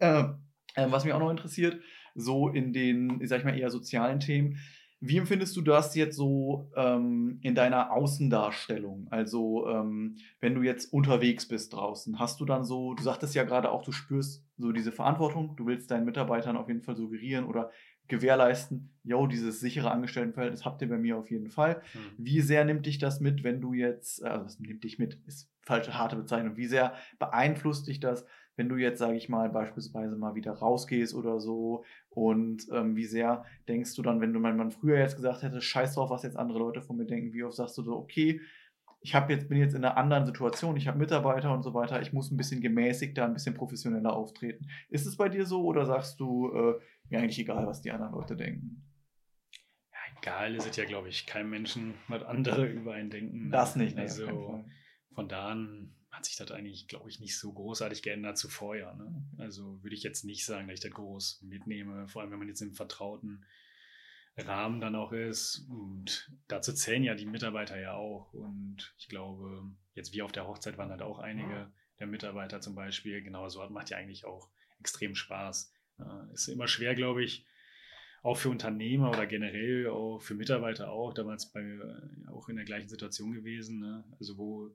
Ähm, 0.00 0.34
ähm, 0.76 0.92
was 0.92 1.04
mich 1.04 1.12
auch 1.12 1.18
noch 1.20 1.30
interessiert, 1.30 1.78
so 2.16 2.48
in 2.48 2.72
den, 2.72 3.20
ich 3.20 3.28
sag 3.28 3.38
ich 3.38 3.44
mal, 3.44 3.58
eher 3.58 3.70
sozialen 3.70 4.20
Themen, 4.20 4.58
wie 5.00 5.18
empfindest 5.18 5.54
du 5.56 5.60
das 5.60 5.94
jetzt 5.94 6.16
so 6.16 6.70
ähm, 6.74 7.38
in 7.42 7.54
deiner 7.54 7.92
Außendarstellung? 7.92 9.08
Also, 9.10 9.68
ähm, 9.68 10.16
wenn 10.40 10.54
du 10.54 10.62
jetzt 10.62 10.90
unterwegs 10.92 11.46
bist 11.46 11.74
draußen, 11.74 12.18
hast 12.18 12.40
du 12.40 12.46
dann 12.46 12.64
so, 12.64 12.94
du 12.94 13.02
sagtest 13.02 13.34
ja 13.34 13.44
gerade 13.44 13.70
auch, 13.70 13.82
du 13.82 13.92
spürst 13.92 14.44
so 14.56 14.72
diese 14.72 14.92
Verantwortung, 14.92 15.54
du 15.56 15.66
willst 15.66 15.90
deinen 15.90 16.06
Mitarbeitern 16.06 16.56
auf 16.56 16.68
jeden 16.68 16.80
Fall 16.80 16.96
suggerieren 16.96 17.44
oder 17.44 17.70
gewährleisten, 18.08 18.94
yo, 19.02 19.26
dieses 19.26 19.60
sichere 19.60 19.90
Angestelltenverhältnis 19.90 20.64
habt 20.64 20.80
ihr 20.80 20.88
bei 20.88 20.96
mir 20.96 21.18
auf 21.18 21.30
jeden 21.30 21.50
Fall. 21.50 21.82
Mhm. 21.92 22.24
Wie 22.24 22.40
sehr 22.40 22.64
nimmt 22.64 22.86
dich 22.86 22.98
das 22.98 23.20
mit, 23.20 23.44
wenn 23.44 23.60
du 23.60 23.74
jetzt, 23.74 24.22
äh, 24.22 24.28
also 24.28 24.46
was 24.46 24.60
nimmt 24.60 24.84
dich 24.84 24.98
mit, 24.98 25.20
ist 25.26 25.50
falsche, 25.62 25.98
harte 25.98 26.16
Bezeichnung, 26.16 26.56
wie 26.56 26.66
sehr 26.66 26.94
beeinflusst 27.18 27.88
dich 27.88 28.00
das, 28.00 28.24
wenn 28.56 28.68
du 28.68 28.76
jetzt, 28.76 28.98
sage 28.98 29.16
ich 29.16 29.28
mal, 29.28 29.50
beispielsweise 29.50 30.16
mal 30.16 30.34
wieder 30.34 30.52
rausgehst 30.52 31.14
oder 31.14 31.40
so 31.40 31.84
und 32.08 32.66
ähm, 32.72 32.96
wie 32.96 33.04
sehr 33.04 33.44
denkst 33.68 33.94
du 33.94 34.02
dann, 34.02 34.20
wenn 34.20 34.32
du 34.32 34.42
wenn 34.42 34.56
man 34.56 34.70
früher 34.70 34.98
jetzt 34.98 35.16
gesagt 35.16 35.42
hätte, 35.42 35.60
scheiß 35.60 35.94
drauf, 35.94 36.10
was 36.10 36.22
jetzt 36.22 36.36
andere 36.36 36.58
Leute 36.58 36.82
von 36.82 36.96
mir 36.96 37.06
denken, 37.06 37.32
wie 37.32 37.44
oft 37.44 37.56
sagst 37.56 37.76
du 37.78 37.82
so, 37.82 37.96
okay, 37.96 38.40
ich 39.00 39.14
habe 39.14 39.32
jetzt, 39.32 39.48
bin 39.48 39.58
jetzt 39.58 39.74
in 39.74 39.84
einer 39.84 39.96
anderen 39.96 40.26
Situation, 40.26 40.76
ich 40.76 40.88
habe 40.88 40.98
Mitarbeiter 40.98 41.52
und 41.52 41.62
so 41.62 41.74
weiter, 41.74 42.02
ich 42.02 42.12
muss 42.12 42.30
ein 42.30 42.36
bisschen 42.36 42.60
gemäßigter, 42.60 43.24
ein 43.24 43.34
bisschen 43.34 43.54
professioneller 43.54 44.12
auftreten. 44.12 44.66
Ist 44.88 45.06
es 45.06 45.16
bei 45.16 45.28
dir 45.28 45.46
so 45.46 45.64
oder 45.64 45.86
sagst 45.86 46.18
du, 46.18 46.50
äh, 46.52 46.80
mir 47.08 47.20
eigentlich 47.20 47.38
egal, 47.38 47.66
was 47.66 47.82
die 47.82 47.92
anderen 47.92 48.12
Leute 48.12 48.34
denken? 48.34 48.82
Ja, 49.92 49.98
egal 50.18 50.54
ist 50.56 50.68
es 50.68 50.76
ja, 50.76 50.86
glaube 50.86 51.08
ich, 51.08 51.26
keinem 51.26 51.50
Menschen, 51.50 51.94
was 52.08 52.24
andere 52.24 52.66
über 52.72 52.94
einen 52.94 53.10
denken. 53.10 53.50
Das 53.52 53.76
nicht, 53.76 53.94
ne, 53.94 54.02
Also 54.02 54.64
von 55.14 55.28
da 55.28 55.50
an 55.50 55.94
hat 56.16 56.24
sich 56.24 56.36
das 56.36 56.50
eigentlich, 56.50 56.88
glaube 56.88 57.10
ich, 57.10 57.20
nicht 57.20 57.38
so 57.38 57.52
großartig 57.52 58.02
geändert 58.02 58.38
zu 58.38 58.48
vorher. 58.48 58.94
Ne? 58.94 59.22
Also 59.38 59.82
würde 59.82 59.94
ich 59.94 60.02
jetzt 60.02 60.24
nicht 60.24 60.44
sagen, 60.44 60.66
dass 60.66 60.74
ich 60.74 60.80
das 60.80 60.92
groß 60.92 61.42
mitnehme, 61.42 62.08
vor 62.08 62.22
allem 62.22 62.30
wenn 62.30 62.38
man 62.38 62.48
jetzt 62.48 62.62
im 62.62 62.74
vertrauten 62.74 63.44
Rahmen 64.36 64.80
dann 64.80 64.94
auch 64.94 65.12
ist. 65.12 65.66
Und 65.68 66.30
dazu 66.48 66.72
zählen 66.72 67.04
ja 67.04 67.14
die 67.14 67.26
Mitarbeiter 67.26 67.78
ja 67.78 67.94
auch. 67.94 68.32
Und 68.32 68.94
ich 68.98 69.08
glaube, 69.08 69.70
jetzt 69.94 70.14
wie 70.14 70.22
auf 70.22 70.32
der 70.32 70.46
Hochzeit 70.46 70.78
waren 70.78 70.90
halt 70.90 71.02
auch 71.02 71.18
einige 71.18 71.70
der 71.98 72.06
Mitarbeiter 72.06 72.60
zum 72.60 72.74
Beispiel. 72.74 73.22
Genau 73.22 73.48
so 73.48 73.66
macht 73.68 73.90
ja 73.90 73.98
eigentlich 73.98 74.24
auch 74.24 74.48
extrem 74.80 75.14
Spaß. 75.14 75.72
Ist 76.32 76.48
immer 76.48 76.68
schwer, 76.68 76.94
glaube 76.94 77.24
ich, 77.24 77.46
auch 78.22 78.36
für 78.36 78.50
Unternehmer 78.50 79.10
oder 79.10 79.26
generell 79.26 79.88
auch 79.88 80.18
für 80.18 80.34
Mitarbeiter 80.34 80.90
auch, 80.90 81.14
damals 81.14 81.52
bei, 81.52 81.60
äh, 81.60 82.28
auch 82.28 82.48
in 82.48 82.56
der 82.56 82.64
gleichen 82.64 82.88
Situation 82.88 83.32
gewesen. 83.32 83.78
Ne? 83.78 84.04
Also 84.18 84.36
wo, 84.36 84.74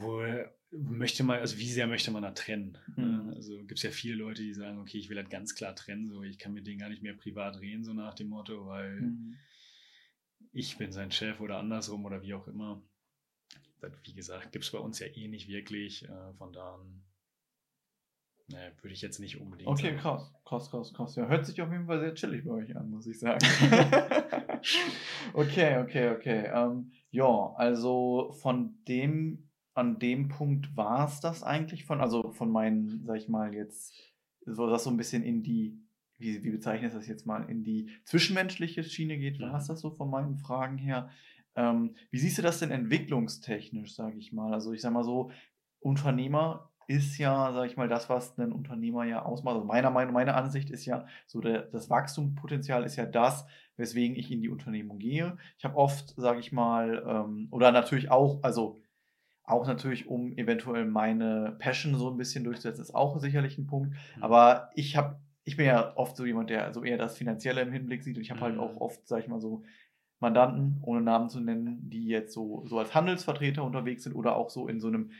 wo 0.00 0.22
möchte 0.70 1.24
man, 1.24 1.40
also 1.40 1.58
wie 1.58 1.70
sehr 1.70 1.86
möchte 1.86 2.10
man 2.10 2.22
da 2.22 2.30
trennen? 2.32 2.78
Mhm. 2.96 3.04
Ne? 3.04 3.32
Also 3.36 3.58
gibt 3.58 3.78
es 3.78 3.82
ja 3.82 3.90
viele 3.90 4.16
Leute, 4.16 4.42
die 4.42 4.54
sagen, 4.54 4.78
okay, 4.78 4.98
ich 4.98 5.08
will 5.08 5.16
halt 5.16 5.30
ganz 5.30 5.54
klar 5.54 5.74
trennen, 5.74 6.08
so 6.08 6.22
ich 6.22 6.38
kann 6.38 6.52
mit 6.52 6.66
denen 6.66 6.78
gar 6.78 6.88
nicht 6.88 7.02
mehr 7.02 7.14
privat 7.14 7.60
reden, 7.60 7.84
so 7.84 7.92
nach 7.92 8.14
dem 8.14 8.28
Motto, 8.28 8.66
weil 8.66 9.00
Mhm. 9.00 9.36
ich 10.52 10.76
bin 10.78 10.92
sein 10.92 11.10
Chef 11.10 11.40
oder 11.40 11.58
andersrum 11.58 12.04
oder 12.04 12.22
wie 12.22 12.34
auch 12.34 12.46
immer. 12.48 12.82
Das, 13.80 13.92
wie 14.04 14.14
gesagt, 14.14 14.52
gibt 14.52 14.64
es 14.64 14.72
bei 14.72 14.78
uns 14.78 14.98
ja 14.98 15.06
eh 15.06 15.28
nicht 15.28 15.48
wirklich. 15.48 16.04
Äh, 16.04 16.34
von 16.36 16.52
da 16.52 16.74
an 16.74 17.02
naja, 18.50 18.70
würde 18.80 18.94
ich 18.94 19.02
jetzt 19.02 19.18
nicht 19.18 19.38
unbedingt 19.38 19.68
Okay, 19.68 19.88
sagen. 19.88 19.98
krass, 19.98 20.32
krass, 20.46 20.70
krass, 20.70 20.94
krass. 20.94 21.16
Ja, 21.16 21.28
hört 21.28 21.44
sich 21.44 21.60
auf 21.60 21.70
jeden 21.70 21.86
Fall 21.86 22.00
sehr 22.00 22.14
chillig 22.14 22.44
bei 22.46 22.52
euch 22.52 22.74
an, 22.74 22.90
muss 22.90 23.06
ich 23.06 23.18
sagen. 23.18 23.44
okay, 25.34 25.78
okay, 25.78 26.10
okay. 26.10 26.50
Ähm, 26.54 26.92
ja, 27.10 27.52
also 27.56 28.32
von 28.40 28.82
dem, 28.88 29.47
an 29.78 29.98
dem 29.98 30.28
Punkt 30.28 30.76
war 30.76 31.06
es 31.06 31.20
das 31.20 31.42
eigentlich 31.42 31.84
von, 31.86 32.00
also 32.00 32.32
von 32.32 32.50
meinen, 32.50 33.04
sag 33.06 33.16
ich 33.18 33.28
mal, 33.28 33.54
jetzt, 33.54 33.94
so 34.46 34.68
das 34.68 34.84
so 34.84 34.90
ein 34.90 34.96
bisschen 34.96 35.22
in 35.22 35.42
die, 35.42 35.78
wie, 36.18 36.42
wie 36.42 36.50
bezeichne 36.50 36.88
ich 36.88 36.94
das 36.94 37.06
jetzt 37.08 37.26
mal, 37.26 37.48
in 37.48 37.64
die 37.64 37.90
zwischenmenschliche 38.04 38.82
Schiene 38.84 39.18
geht, 39.18 39.40
war 39.40 39.54
Mhm. 39.54 39.56
es 39.56 39.66
das 39.68 39.80
so 39.80 39.90
von 39.90 40.10
meinen 40.10 40.36
Fragen 40.36 40.78
her? 40.78 41.10
Ähm, 41.56 41.94
wie 42.10 42.18
siehst 42.18 42.38
du 42.38 42.42
das 42.42 42.58
denn 42.60 42.70
entwicklungstechnisch, 42.70 43.94
sage 43.94 44.18
ich 44.18 44.32
mal? 44.32 44.52
Also 44.52 44.72
ich 44.72 44.80
sag 44.82 44.92
mal 44.92 45.04
so, 45.04 45.30
Unternehmer 45.80 46.70
ist 46.88 47.18
ja, 47.18 47.52
sage 47.52 47.66
ich 47.68 47.76
mal, 47.76 47.88
das, 47.88 48.08
was 48.08 48.38
ein 48.38 48.52
Unternehmer 48.52 49.04
ja 49.04 49.22
ausmacht. 49.22 49.56
Also 49.56 49.66
meiner 49.66 49.90
Meinung, 49.90 50.14
meine 50.14 50.34
Ansicht 50.34 50.70
ist 50.70 50.86
ja, 50.86 51.06
so 51.26 51.40
der, 51.40 51.62
das 51.62 51.90
Wachstumspotenzial 51.90 52.84
ist 52.84 52.96
ja 52.96 53.04
das, 53.06 53.46
weswegen 53.76 54.16
ich 54.16 54.30
in 54.32 54.40
die 54.40 54.48
Unternehmung 54.48 54.98
gehe. 54.98 55.36
Ich 55.58 55.64
habe 55.64 55.76
oft, 55.76 56.14
sage 56.16 56.40
ich 56.40 56.50
mal, 56.52 57.04
ähm, 57.06 57.48
oder 57.50 57.72
natürlich 57.72 58.10
auch, 58.10 58.42
also 58.42 58.78
auch 59.48 59.66
natürlich, 59.66 60.08
um 60.08 60.36
eventuell 60.36 60.84
meine 60.84 61.56
Passion 61.58 61.94
so 61.96 62.10
ein 62.10 62.16
bisschen 62.16 62.44
durchzusetzen, 62.44 62.82
ist 62.82 62.94
auch 62.94 63.18
sicherlich 63.18 63.58
ein 63.58 63.66
Punkt. 63.66 63.94
Mhm. 64.16 64.22
Aber 64.22 64.70
ich 64.74 64.96
habe, 64.96 65.20
ich 65.44 65.56
bin 65.56 65.66
ja 65.66 65.96
oft 65.96 66.16
so 66.16 66.26
jemand, 66.26 66.50
der 66.50 66.72
so 66.72 66.84
eher 66.84 66.98
das 66.98 67.16
Finanzielle 67.16 67.60
im 67.62 67.72
Hinblick 67.72 68.02
sieht 68.04 68.16
und 68.16 68.22
ich 68.22 68.30
habe 68.30 68.40
halt 68.42 68.54
Mhm. 68.54 68.60
auch 68.60 68.76
oft, 68.80 69.06
sag 69.06 69.20
ich 69.20 69.28
mal 69.28 69.40
so, 69.40 69.64
Mandanten, 70.20 70.78
ohne 70.82 71.00
Namen 71.00 71.28
zu 71.28 71.40
nennen, 71.40 71.78
die 71.90 72.06
jetzt 72.08 72.32
so, 72.34 72.64
so 72.66 72.78
als 72.78 72.94
Handelsvertreter 72.94 73.62
unterwegs 73.62 74.02
sind 74.02 74.14
oder 74.14 74.36
auch 74.36 74.50
so 74.50 74.66
in 74.66 74.80
so 74.80 74.88
einem, 74.88 75.12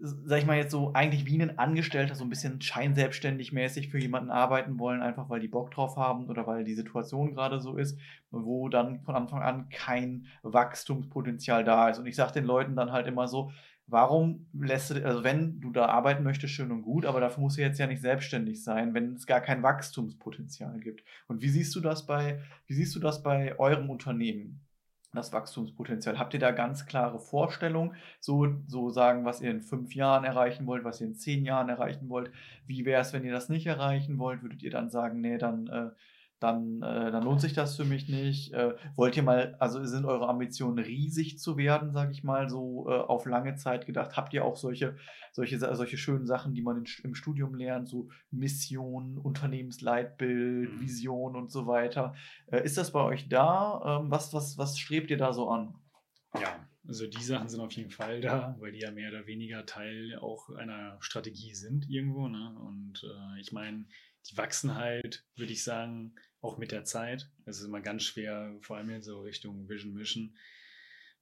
sag 0.00 0.38
ich 0.38 0.46
mal 0.46 0.56
jetzt 0.56 0.70
so, 0.70 0.92
eigentlich 0.94 1.26
wie 1.26 1.40
ein 1.40 1.58
Angestellter, 1.58 2.14
so 2.14 2.24
ein 2.24 2.30
bisschen 2.30 2.60
scheinselbstständig 2.60 3.52
mäßig 3.52 3.88
für 3.88 3.98
jemanden 3.98 4.30
arbeiten 4.30 4.78
wollen, 4.78 5.02
einfach 5.02 5.28
weil 5.28 5.40
die 5.40 5.48
Bock 5.48 5.70
drauf 5.70 5.96
haben 5.96 6.28
oder 6.28 6.46
weil 6.46 6.64
die 6.64 6.74
Situation 6.74 7.34
gerade 7.34 7.60
so 7.60 7.76
ist, 7.76 7.98
wo 8.30 8.68
dann 8.68 9.02
von 9.02 9.14
Anfang 9.14 9.42
an 9.42 9.68
kein 9.68 10.26
Wachstumspotenzial 10.42 11.64
da 11.64 11.90
ist. 11.90 11.98
Und 11.98 12.06
ich 12.06 12.16
sage 12.16 12.32
den 12.32 12.44
Leuten 12.44 12.76
dann 12.76 12.92
halt 12.92 13.06
immer 13.06 13.28
so, 13.28 13.52
warum 13.86 14.46
lässt 14.54 14.90
du, 14.90 15.04
also 15.04 15.22
wenn 15.22 15.60
du 15.60 15.70
da 15.70 15.86
arbeiten 15.86 16.22
möchtest, 16.22 16.54
schön 16.54 16.70
und 16.72 16.82
gut, 16.82 17.04
aber 17.04 17.20
dafür 17.20 17.42
musst 17.42 17.58
du 17.58 17.62
jetzt 17.62 17.78
ja 17.78 17.86
nicht 17.86 18.00
selbstständig 18.00 18.62
sein, 18.62 18.94
wenn 18.94 19.14
es 19.14 19.26
gar 19.26 19.40
kein 19.40 19.62
Wachstumspotenzial 19.62 20.80
gibt. 20.80 21.04
Und 21.26 21.42
wie 21.42 21.48
siehst 21.50 21.74
du 21.74 21.80
das 21.80 22.06
bei, 22.06 22.40
wie 22.66 22.74
siehst 22.74 22.94
du 22.94 23.00
das 23.00 23.22
bei 23.22 23.58
eurem 23.58 23.90
Unternehmen? 23.90 24.60
Das 25.12 25.32
Wachstumspotenzial. 25.32 26.18
Habt 26.20 26.34
ihr 26.34 26.40
da 26.40 26.52
ganz 26.52 26.86
klare 26.86 27.18
Vorstellungen? 27.18 27.96
So, 28.20 28.46
so 28.68 28.90
sagen, 28.90 29.24
was 29.24 29.40
ihr 29.40 29.50
in 29.50 29.60
fünf 29.60 29.94
Jahren 29.94 30.24
erreichen 30.24 30.66
wollt, 30.66 30.84
was 30.84 31.00
ihr 31.00 31.08
in 31.08 31.16
zehn 31.16 31.44
Jahren 31.44 31.68
erreichen 31.68 32.08
wollt. 32.08 32.30
Wie 32.66 32.84
wäre 32.84 33.00
es, 33.02 33.12
wenn 33.12 33.24
ihr 33.24 33.32
das 33.32 33.48
nicht 33.48 33.66
erreichen 33.66 34.18
wollt? 34.18 34.42
Würdet 34.42 34.62
ihr 34.62 34.70
dann 34.70 34.88
sagen, 34.88 35.20
nee, 35.20 35.36
dann, 35.36 35.66
äh, 35.66 35.90
dann, 36.40 36.82
äh, 36.82 37.10
dann 37.10 37.22
lohnt 37.22 37.40
sich 37.40 37.52
das 37.52 37.76
für 37.76 37.84
mich 37.84 38.08
nicht? 38.08 38.52
Äh, 38.54 38.74
wollt 38.96 39.16
ihr 39.16 39.22
mal, 39.22 39.54
also 39.60 39.84
sind 39.84 40.06
eure 40.06 40.28
Ambitionen 40.28 40.78
riesig 40.78 41.38
zu 41.38 41.56
werden, 41.56 41.92
sage 41.92 42.12
ich 42.12 42.24
mal, 42.24 42.48
so 42.48 42.88
äh, 42.88 42.94
auf 42.94 43.26
lange 43.26 43.54
Zeit 43.56 43.86
gedacht? 43.86 44.16
Habt 44.16 44.32
ihr 44.32 44.44
auch 44.44 44.56
solche, 44.56 44.96
solche, 45.32 45.58
solche 45.58 45.98
schönen 45.98 46.26
Sachen, 46.26 46.54
die 46.54 46.62
man 46.62 46.78
in, 46.78 46.86
im 47.04 47.14
Studium 47.14 47.54
lernt, 47.54 47.88
so 47.88 48.08
Mission, 48.30 49.18
Unternehmensleitbild, 49.18 50.70
Mhm. 50.72 50.80
Vision 50.80 51.36
und 51.36 51.50
so 51.50 51.66
weiter? 51.66 52.14
Äh, 52.46 52.64
ist 52.64 52.78
das 52.78 52.92
bei 52.92 53.00
euch 53.00 53.28
da? 53.28 54.00
Ähm, 54.00 54.10
was, 54.10 54.32
was, 54.32 54.56
was 54.58 54.78
strebt 54.78 55.10
ihr 55.10 55.18
da 55.18 55.32
so 55.32 55.48
an? 55.50 55.74
Ja, 56.40 56.66
also 56.86 57.06
die 57.06 57.22
Sachen 57.22 57.48
sind 57.48 57.60
auf 57.60 57.72
jeden 57.72 57.90
Fall 57.90 58.20
da, 58.20 58.56
weil 58.60 58.72
die 58.72 58.80
ja 58.80 58.90
mehr 58.90 59.10
oder 59.10 59.26
weniger 59.26 59.66
Teil 59.66 60.18
auch 60.20 60.48
einer 60.50 60.96
Strategie 61.00 61.54
sind 61.54 61.88
irgendwo. 61.88 62.28
Ne? 62.28 62.56
Und 62.60 63.02
äh, 63.04 63.40
ich 63.40 63.52
meine, 63.52 63.84
die 64.30 64.36
wachsen 64.36 64.74
halt, 64.74 65.24
würde 65.36 65.52
ich 65.52 65.64
sagen, 65.64 66.14
auch 66.40 66.58
mit 66.58 66.72
der 66.72 66.84
Zeit. 66.84 67.30
Es 67.44 67.58
ist 67.58 67.66
immer 67.66 67.80
ganz 67.80 68.02
schwer, 68.04 68.56
vor 68.60 68.76
allem 68.76 68.90
in 68.90 69.02
so 69.02 69.20
Richtung 69.20 69.68
Vision 69.68 69.92
Mission, 69.94 70.36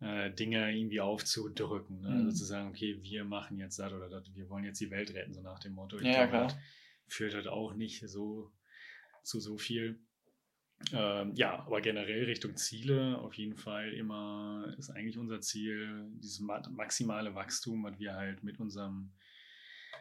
äh, 0.00 0.30
Dinge 0.30 0.76
irgendwie 0.76 1.00
aufzudrücken. 1.00 2.00
Ne? 2.00 2.10
Mhm. 2.10 2.26
Also 2.26 2.38
zu 2.38 2.44
sagen, 2.44 2.68
okay, 2.68 2.98
wir 3.02 3.24
machen 3.24 3.58
jetzt 3.58 3.78
das 3.78 3.92
oder 3.92 4.08
das, 4.08 4.34
wir 4.34 4.48
wollen 4.48 4.64
jetzt 4.64 4.80
die 4.80 4.90
Welt 4.90 5.12
retten, 5.14 5.34
so 5.34 5.42
nach 5.42 5.58
dem 5.58 5.72
Motto. 5.74 5.96
Ich 5.98 6.04
Ja, 6.06 6.26
glaube, 6.26 6.30
klar. 6.30 6.46
das 6.46 6.56
führt 7.08 7.34
halt 7.34 7.48
auch 7.48 7.74
nicht 7.74 8.08
so 8.08 8.52
zu 9.24 9.40
so 9.40 9.58
viel. 9.58 9.98
Ähm, 10.92 11.32
ja, 11.34 11.58
aber 11.66 11.80
generell 11.80 12.24
Richtung 12.24 12.56
Ziele 12.56 13.18
auf 13.18 13.34
jeden 13.34 13.56
Fall 13.56 13.92
immer 13.92 14.72
ist 14.78 14.90
eigentlich 14.90 15.18
unser 15.18 15.40
Ziel, 15.40 16.06
dieses 16.14 16.38
ma 16.38 16.62
maximale 16.70 17.34
Wachstum, 17.34 17.82
was 17.82 17.98
wir 17.98 18.14
halt 18.14 18.44
mit 18.44 18.60
unserem 18.60 19.10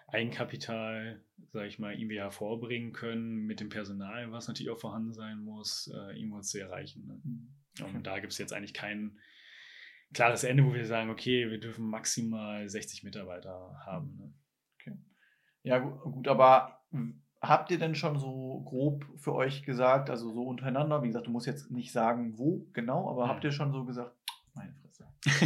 Eigenkapital, 0.07 1.21
sage 1.51 1.67
ich 1.67 1.79
mal, 1.79 1.93
irgendwie 1.93 2.19
hervorbringen 2.19 2.93
können, 2.93 3.45
mit 3.45 3.59
dem 3.59 3.69
Personal, 3.69 4.31
was 4.31 4.47
natürlich 4.47 4.71
auch 4.71 4.79
vorhanden 4.79 5.13
sein 5.13 5.39
muss, 5.39 5.87
äh, 5.93 6.17
irgendwo 6.17 6.39
zu 6.41 6.59
erreichen. 6.59 7.05
Ne? 7.05 7.21
Okay. 7.85 7.95
Und 7.95 8.07
da 8.07 8.19
gibt 8.19 8.31
es 8.33 8.39
jetzt 8.39 8.53
eigentlich 8.53 8.73
kein 8.73 9.17
klares 10.13 10.43
Ende, 10.43 10.63
wo 10.65 10.73
wir 10.73 10.85
sagen, 10.85 11.09
okay, 11.09 11.49
wir 11.51 11.59
dürfen 11.59 11.89
maximal 11.89 12.67
60 12.69 13.03
Mitarbeiter 13.03 13.75
haben. 13.85 14.17
Ne? 14.17 14.33
Ja, 15.63 15.79
gu- 15.79 16.11
gut, 16.11 16.27
aber 16.29 16.79
habt 17.41 17.71
ihr 17.71 17.77
denn 17.77 17.93
schon 17.95 18.17
so 18.17 18.61
grob 18.65 19.05
für 19.17 19.35
euch 19.35 19.63
gesagt, 19.63 20.09
also 20.09 20.31
so 20.31 20.43
untereinander, 20.43 21.03
wie 21.03 21.07
gesagt, 21.07 21.27
du 21.27 21.31
musst 21.31 21.45
jetzt 21.45 21.69
nicht 21.71 21.91
sagen, 21.91 22.37
wo 22.37 22.65
genau, 22.71 23.09
aber 23.09 23.25
Mhm. 23.25 23.29
habt 23.29 23.43
ihr 23.43 23.51
schon 23.51 23.73
so 23.73 23.83
gesagt, 23.83 24.15
Fresse. 25.21 25.45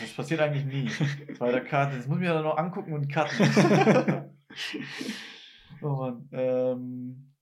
Das 0.00 0.12
passiert 0.16 0.40
eigentlich 0.40 0.64
nie. 0.64 0.88
Zweiter 1.34 1.60
Cut, 1.60 1.94
das 1.94 2.06
muss 2.06 2.18
ich 2.18 2.22
mir 2.22 2.34
dann 2.34 2.44
noch 2.44 2.56
angucken 2.56 2.92
und 2.92 3.12
cutten. 3.12 4.30
Oh 5.82 5.96
Mann. 5.96 6.28
Ähm, 6.32 7.32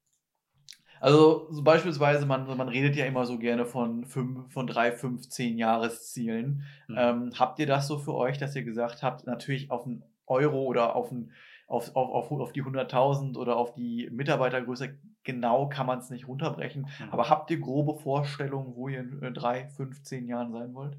also 1.00 1.48
so 1.50 1.62
beispielsweise, 1.62 2.26
man, 2.26 2.46
man 2.56 2.68
redet 2.68 2.96
ja 2.96 3.06
immer 3.06 3.24
so 3.26 3.38
gerne 3.38 3.66
von, 3.66 4.04
fünf, 4.04 4.52
von 4.52 4.66
drei, 4.66 4.92
fünf, 4.92 5.28
zehn 5.28 5.58
Jahreszielen. 5.58 6.62
Mhm. 6.88 6.96
Ähm, 6.96 7.32
habt 7.38 7.58
ihr 7.58 7.66
das 7.66 7.86
so 7.86 7.98
für 7.98 8.14
euch, 8.14 8.38
dass 8.38 8.56
ihr 8.56 8.62
gesagt 8.62 9.02
habt, 9.02 9.26
natürlich 9.26 9.70
auf 9.70 9.86
einen 9.86 10.04
Euro 10.26 10.62
oder 10.64 10.96
auf, 10.96 11.10
ein, 11.10 11.32
auf, 11.66 11.94
auf, 11.94 12.30
auf, 12.30 12.40
auf 12.40 12.52
die 12.52 12.62
100.000 12.62 13.36
oder 13.36 13.56
auf 13.56 13.74
die 13.74 14.08
Mitarbeitergröße, 14.10 14.98
genau 15.24 15.68
kann 15.68 15.86
man 15.86 15.98
es 15.98 16.10
nicht 16.10 16.28
runterbrechen. 16.28 16.82
Mhm. 16.82 17.10
Aber 17.10 17.28
habt 17.28 17.50
ihr 17.50 17.58
grobe 17.58 18.00
Vorstellungen, 18.00 18.74
wo 18.74 18.88
ihr 18.88 19.00
in 19.00 19.22
äh, 19.22 19.32
drei, 19.32 19.68
fünf, 19.68 20.02
zehn 20.02 20.26
Jahren 20.26 20.52
sein 20.52 20.74
wollt? 20.74 20.96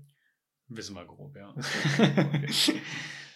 Wissen 0.70 0.96
wir 0.96 1.06
grob, 1.06 1.36
ja. 1.36 1.54
Okay. 1.98 2.82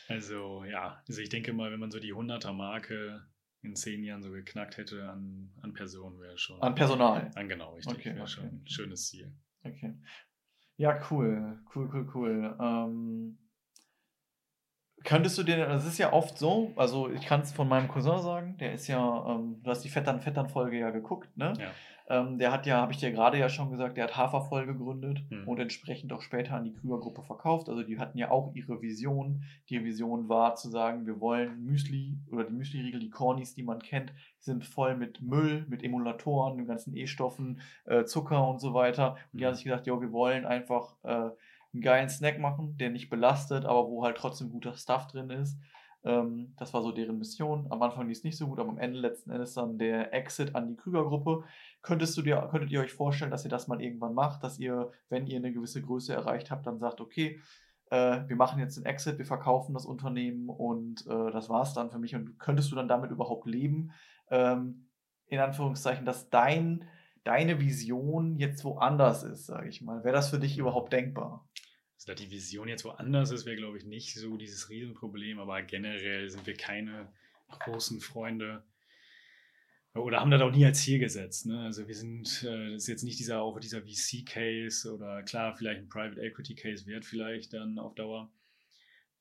also 0.08 0.64
ja, 0.66 1.02
also 1.08 1.22
ich 1.22 1.30
denke 1.30 1.54
mal, 1.54 1.72
wenn 1.72 1.80
man 1.80 1.92
so 1.92 2.00
die 2.00 2.14
100er-Marke 2.14 3.26
in 3.64 3.76
zehn 3.76 4.04
Jahren 4.04 4.22
so 4.22 4.32
geknackt 4.32 4.78
hätte 4.78 5.10
an, 5.10 5.52
an 5.62 5.74
Personen, 5.74 6.20
wäre 6.20 6.38
schon. 6.38 6.62
An 6.62 6.76
Personal. 6.76 7.32
An 7.36 7.48
genau, 7.48 7.74
richtig. 7.74 7.98
Okay, 7.98 8.10
wäre 8.10 8.22
okay. 8.22 8.32
schon 8.32 8.46
ein 8.46 8.68
schönes 8.68 9.08
Ziel. 9.08 9.34
Okay. 9.64 9.96
Ja, 10.78 11.00
cool. 11.10 11.60
Cool, 11.74 11.90
cool, 11.94 12.12
cool. 12.14 12.58
Ähm, 12.60 13.38
könntest 15.04 15.38
du 15.38 15.44
dir, 15.44 15.66
das 15.66 15.86
ist 15.86 15.98
ja 15.98 16.12
oft 16.12 16.38
so, 16.38 16.74
also 16.76 17.10
ich 17.10 17.26
kann 17.26 17.42
es 17.42 17.52
von 17.52 17.68
meinem 17.68 17.88
Cousin 17.88 18.22
sagen, 18.22 18.58
der 18.58 18.74
ist 18.74 18.88
ja, 18.88 19.26
ähm, 19.30 19.62
du 19.64 19.70
hast 19.70 19.82
die 19.82 19.90
Vettern-Vettern-Folge 19.90 20.78
ja 20.80 20.90
geguckt, 20.90 21.36
ne? 21.38 21.54
Ja. 21.58 21.72
Ähm, 22.14 22.38
der 22.38 22.52
hat 22.52 22.66
ja, 22.66 22.78
habe 22.78 22.92
ich 22.92 23.00
dir 23.00 23.12
gerade 23.12 23.40
ja 23.40 23.50
schon 23.50 23.72
gesagt, 23.72 23.98
der 23.98 24.04
hat 24.04 24.18
Hafervoll 24.18 24.66
gegründet 24.68 25.24
Mhm. 25.30 25.48
und 25.48 25.60
entsprechend 25.60 26.14
auch 26.14 26.22
später 26.22 26.54
an 26.54 26.64
die 26.66 26.74
Krüger-Gruppe 26.74 27.24
verkauft. 27.24 27.70
Also 27.70 27.82
die 27.84 27.98
hatten 27.98 28.18
ja 28.18 28.30
auch 28.30 28.54
ihre 28.54 28.82
Vision. 28.82 29.44
Die 29.70 29.84
Vision 29.84 30.30
war 30.30 30.56
zu 30.56 30.70
sagen, 30.70 31.06
wir 31.06 31.20
wollen 31.20 31.64
Müsli 31.66 32.18
oder 32.32 32.44
die 32.44 32.54
Müsli-Riegel, 32.54 33.00
die 33.00 33.10
Cornies, 33.10 33.56
die 33.56 33.64
man 33.64 33.80
kennt, 33.80 34.14
sind 34.40 34.66
voll 34.66 34.96
mit 34.96 35.22
Müll, 35.22 35.66
mit 35.70 35.84
Emulatoren, 35.84 36.58
den 36.58 36.68
ganzen 36.68 36.96
E-Stoffen, 36.96 37.62
äh, 37.86 38.04
Zucker 38.06 38.48
und 38.48 38.60
so 38.60 38.74
weiter. 38.74 39.14
Und 39.32 39.40
die 39.40 39.44
Mhm. 39.44 39.48
haben 39.48 39.56
sich 39.56 39.64
gesagt, 39.66 39.88
ja, 39.88 40.00
wir 40.00 40.12
wollen 40.12 40.46
einfach 40.46 40.96
äh, 41.04 41.10
einen 41.74 41.82
geilen 41.82 42.10
Snack 42.10 42.38
machen, 42.40 42.78
der 42.78 42.92
nicht 42.92 43.10
belastet, 43.10 43.66
aber 43.66 43.88
wo 43.90 44.04
halt 44.04 44.18
trotzdem 44.18 44.52
guter 44.52 44.76
Stuff 44.78 45.08
drin 45.08 45.32
ist. 45.32 45.58
Ähm, 46.04 46.54
das 46.58 46.74
war 46.74 46.82
so 46.82 46.92
deren 46.92 47.18
Mission. 47.18 47.68
Am 47.70 47.82
Anfang 47.82 48.08
lief 48.08 48.18
es 48.18 48.24
nicht 48.24 48.38
so 48.38 48.48
gut, 48.48 48.60
aber 48.60 48.70
am 48.70 48.78
Ende 48.78 49.00
letzten 49.00 49.32
Endes 49.32 49.54
dann 49.54 49.78
der 49.78 50.14
Exit 50.14 50.56
an 50.56 50.68
die 50.68 50.76
Krüger-Gruppe. 50.76 51.44
Könntest 51.82 52.18
du 52.18 52.22
dir, 52.22 52.48
könntet 52.52 52.72
ihr 52.72 52.82
euch 52.82 52.94
vorstellen, 52.94 53.32
dass 53.32 53.46
ihr 53.46 53.50
das 53.50 53.68
mal 53.68 53.82
irgendwann 53.82 54.14
macht, 54.14 54.44
dass 54.44 54.60
ihr, 54.60 54.92
wenn 55.10 55.28
ihr 55.28 55.38
eine 55.38 55.54
gewisse 55.54 55.82
Größe 55.82 56.14
erreicht 56.14 56.52
habt, 56.52 56.68
dann 56.68 56.80
sagt, 56.80 57.02
okay, 57.02 57.40
äh, 57.90 58.28
wir 58.28 58.36
machen 58.36 58.60
jetzt 58.60 58.78
den 58.78 58.86
Exit, 58.86 59.18
wir 59.18 59.26
verkaufen 59.26 59.74
das 59.74 59.86
Unternehmen 59.86 60.50
und 60.50 61.06
äh, 61.08 61.32
das 61.32 61.50
war's 61.50 61.74
dann 61.74 61.92
für 61.92 62.00
mich. 62.00 62.16
Und 62.16 62.38
könntest 62.40 62.72
du 62.72 62.76
dann 62.76 62.88
damit 62.88 63.12
überhaupt 63.12 63.48
leben? 63.48 63.92
Ähm, 64.30 64.88
in 65.28 65.40
Anführungszeichen, 65.40 66.06
dass 66.06 66.30
dein, 66.30 66.86
deine 67.24 67.60
Vision 67.60 68.38
jetzt 68.38 68.64
woanders 68.66 69.24
ist, 69.24 69.46
sage 69.46 69.70
ich 69.70 69.82
mal. 69.82 70.04
Wäre 70.04 70.16
das 70.16 70.30
für 70.30 70.40
dich 70.40 70.58
überhaupt 70.58 70.92
denkbar? 70.92 71.48
Also, 72.04 72.14
dass 72.14 72.22
die 72.22 72.32
Vision 72.32 72.68
jetzt 72.68 72.84
woanders 72.84 73.32
ist, 73.32 73.46
wäre, 73.46 73.56
glaube 73.56 73.78
ich, 73.78 73.86
nicht 73.86 74.14
so 74.16 74.36
dieses 74.36 74.70
Riesenproblem, 74.70 75.40
aber 75.40 75.62
generell 75.62 76.30
sind 76.30 76.46
wir 76.46 76.56
keine 76.56 77.08
großen 77.60 78.02
Freunde 78.02 78.64
oder 79.96 80.20
haben 80.20 80.32
das 80.32 80.42
auch 80.42 80.52
nie 80.52 80.66
als 80.66 80.82
Ziel 80.82 81.00
gesetzt. 81.00 81.46
Ne? 81.46 81.62
Also 81.62 81.88
wir 81.88 81.94
sind, 81.94 82.44
äh, 82.44 82.72
das 82.72 82.84
ist 82.84 82.88
jetzt 82.88 83.04
nicht 83.04 83.20
dieser 83.20 83.42
auch 83.42 83.60
dieser 83.60 83.84
VC-Case 83.84 84.92
oder 84.92 85.22
klar, 85.22 85.56
vielleicht 85.56 85.82
ein 85.82 85.90
Private 85.90 86.20
Equity-Case 86.20 86.88
wert 86.88 87.06
vielleicht 87.06 87.54
dann 87.54 87.78
auf 87.78 87.94
Dauer. 87.94 88.32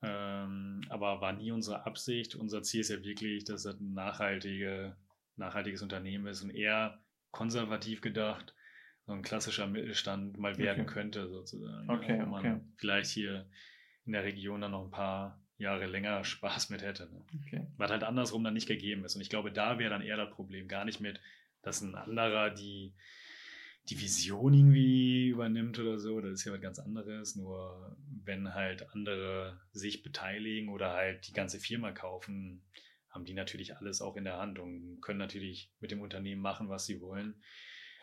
Ähm, 0.01 0.81
aber 0.89 1.21
war 1.21 1.35
nie 1.35 1.53
unsere 1.53 1.85
Absicht. 1.85 2.35
Unser 2.35 2.63
Ziel 2.63 2.81
ist 2.81 2.89
ja 2.89 3.05
wirklich, 3.05 3.45
dass 3.45 3.65
das 3.65 3.79
ein 3.79 3.93
nachhaltige, 3.93 4.97
nachhaltiges 5.37 5.83
Unternehmen 5.83 6.27
ist 6.27 6.43
und 6.43 6.51
eher 6.51 6.99
konservativ 7.31 8.01
gedacht, 8.01 8.55
so 9.07 9.13
ein 9.13 9.23
klassischer 9.23 9.67
Mittelstand 9.67 10.39
mal 10.39 10.59
werden 10.59 10.83
Okay. 10.83 10.93
könnte, 10.93 11.29
sozusagen. 11.29 11.91
Okay, 11.91 12.21
wo 12.21 12.27
man 12.27 12.47
okay. 12.47 12.61
vielleicht 12.77 13.11
hier 13.11 13.49
in 14.05 14.13
der 14.13 14.25
Region 14.25 14.61
dann 14.61 14.73
noch 14.73 14.85
ein 14.85 14.91
paar 14.91 15.41
Jahre 15.59 15.87
länger 15.87 16.25
Spaß 16.25 16.71
mit 16.71 16.83
hätte. 16.83 17.09
Ne? 17.13 17.25
Okay. 17.47 17.67
Was 17.77 17.91
halt 17.91 18.05
andersrum 18.05 18.45
dann 18.45 18.55
nicht 18.55 18.69
gegeben 18.69 19.05
ist. 19.05 19.17
Und 19.17 19.23
ich 19.23 19.31
glaube, 19.31 19.53
da 19.53 19.79
wäre 19.79 19.91
dann 19.91 20.03
eher 20.03 20.17
das 20.17 20.31
Problem. 20.31 20.69
Gar 20.69 20.85
nicht 20.85 21.01
mit, 21.01 21.21
dass 21.63 21.81
ein 21.81 21.95
anderer 21.95 22.51
die, 22.51 22.95
die 23.89 24.01
Vision 24.01 24.55
irgendwie 24.55 25.29
übernimmt 25.29 25.79
oder 25.79 25.99
so. 25.99 26.21
Das 26.21 26.33
ist 26.33 26.45
ja 26.45 26.53
was 26.53 26.61
ganz 26.61 26.79
anderes. 26.79 27.35
Nur 27.35 27.97
wenn 28.25 28.55
halt 28.55 28.89
andere 28.93 29.61
sich 29.73 30.03
beteiligen 30.03 30.69
oder 30.69 30.93
halt 30.93 31.27
die 31.27 31.33
ganze 31.33 31.59
Firma 31.59 31.93
kaufen, 31.93 32.63
haben 33.11 33.25
die 33.25 33.35
natürlich 33.35 33.77
alles 33.77 34.01
auch 34.01 34.17
in 34.17 34.25
der 34.25 34.39
Hand 34.39 34.59
und 34.59 35.01
können 35.01 35.19
natürlich 35.19 35.71
mit 35.81 35.91
dem 35.91 36.01
Unternehmen 36.01 36.41
machen, 36.41 36.69
was 36.69 36.87
sie 36.87 37.01
wollen. 37.01 37.43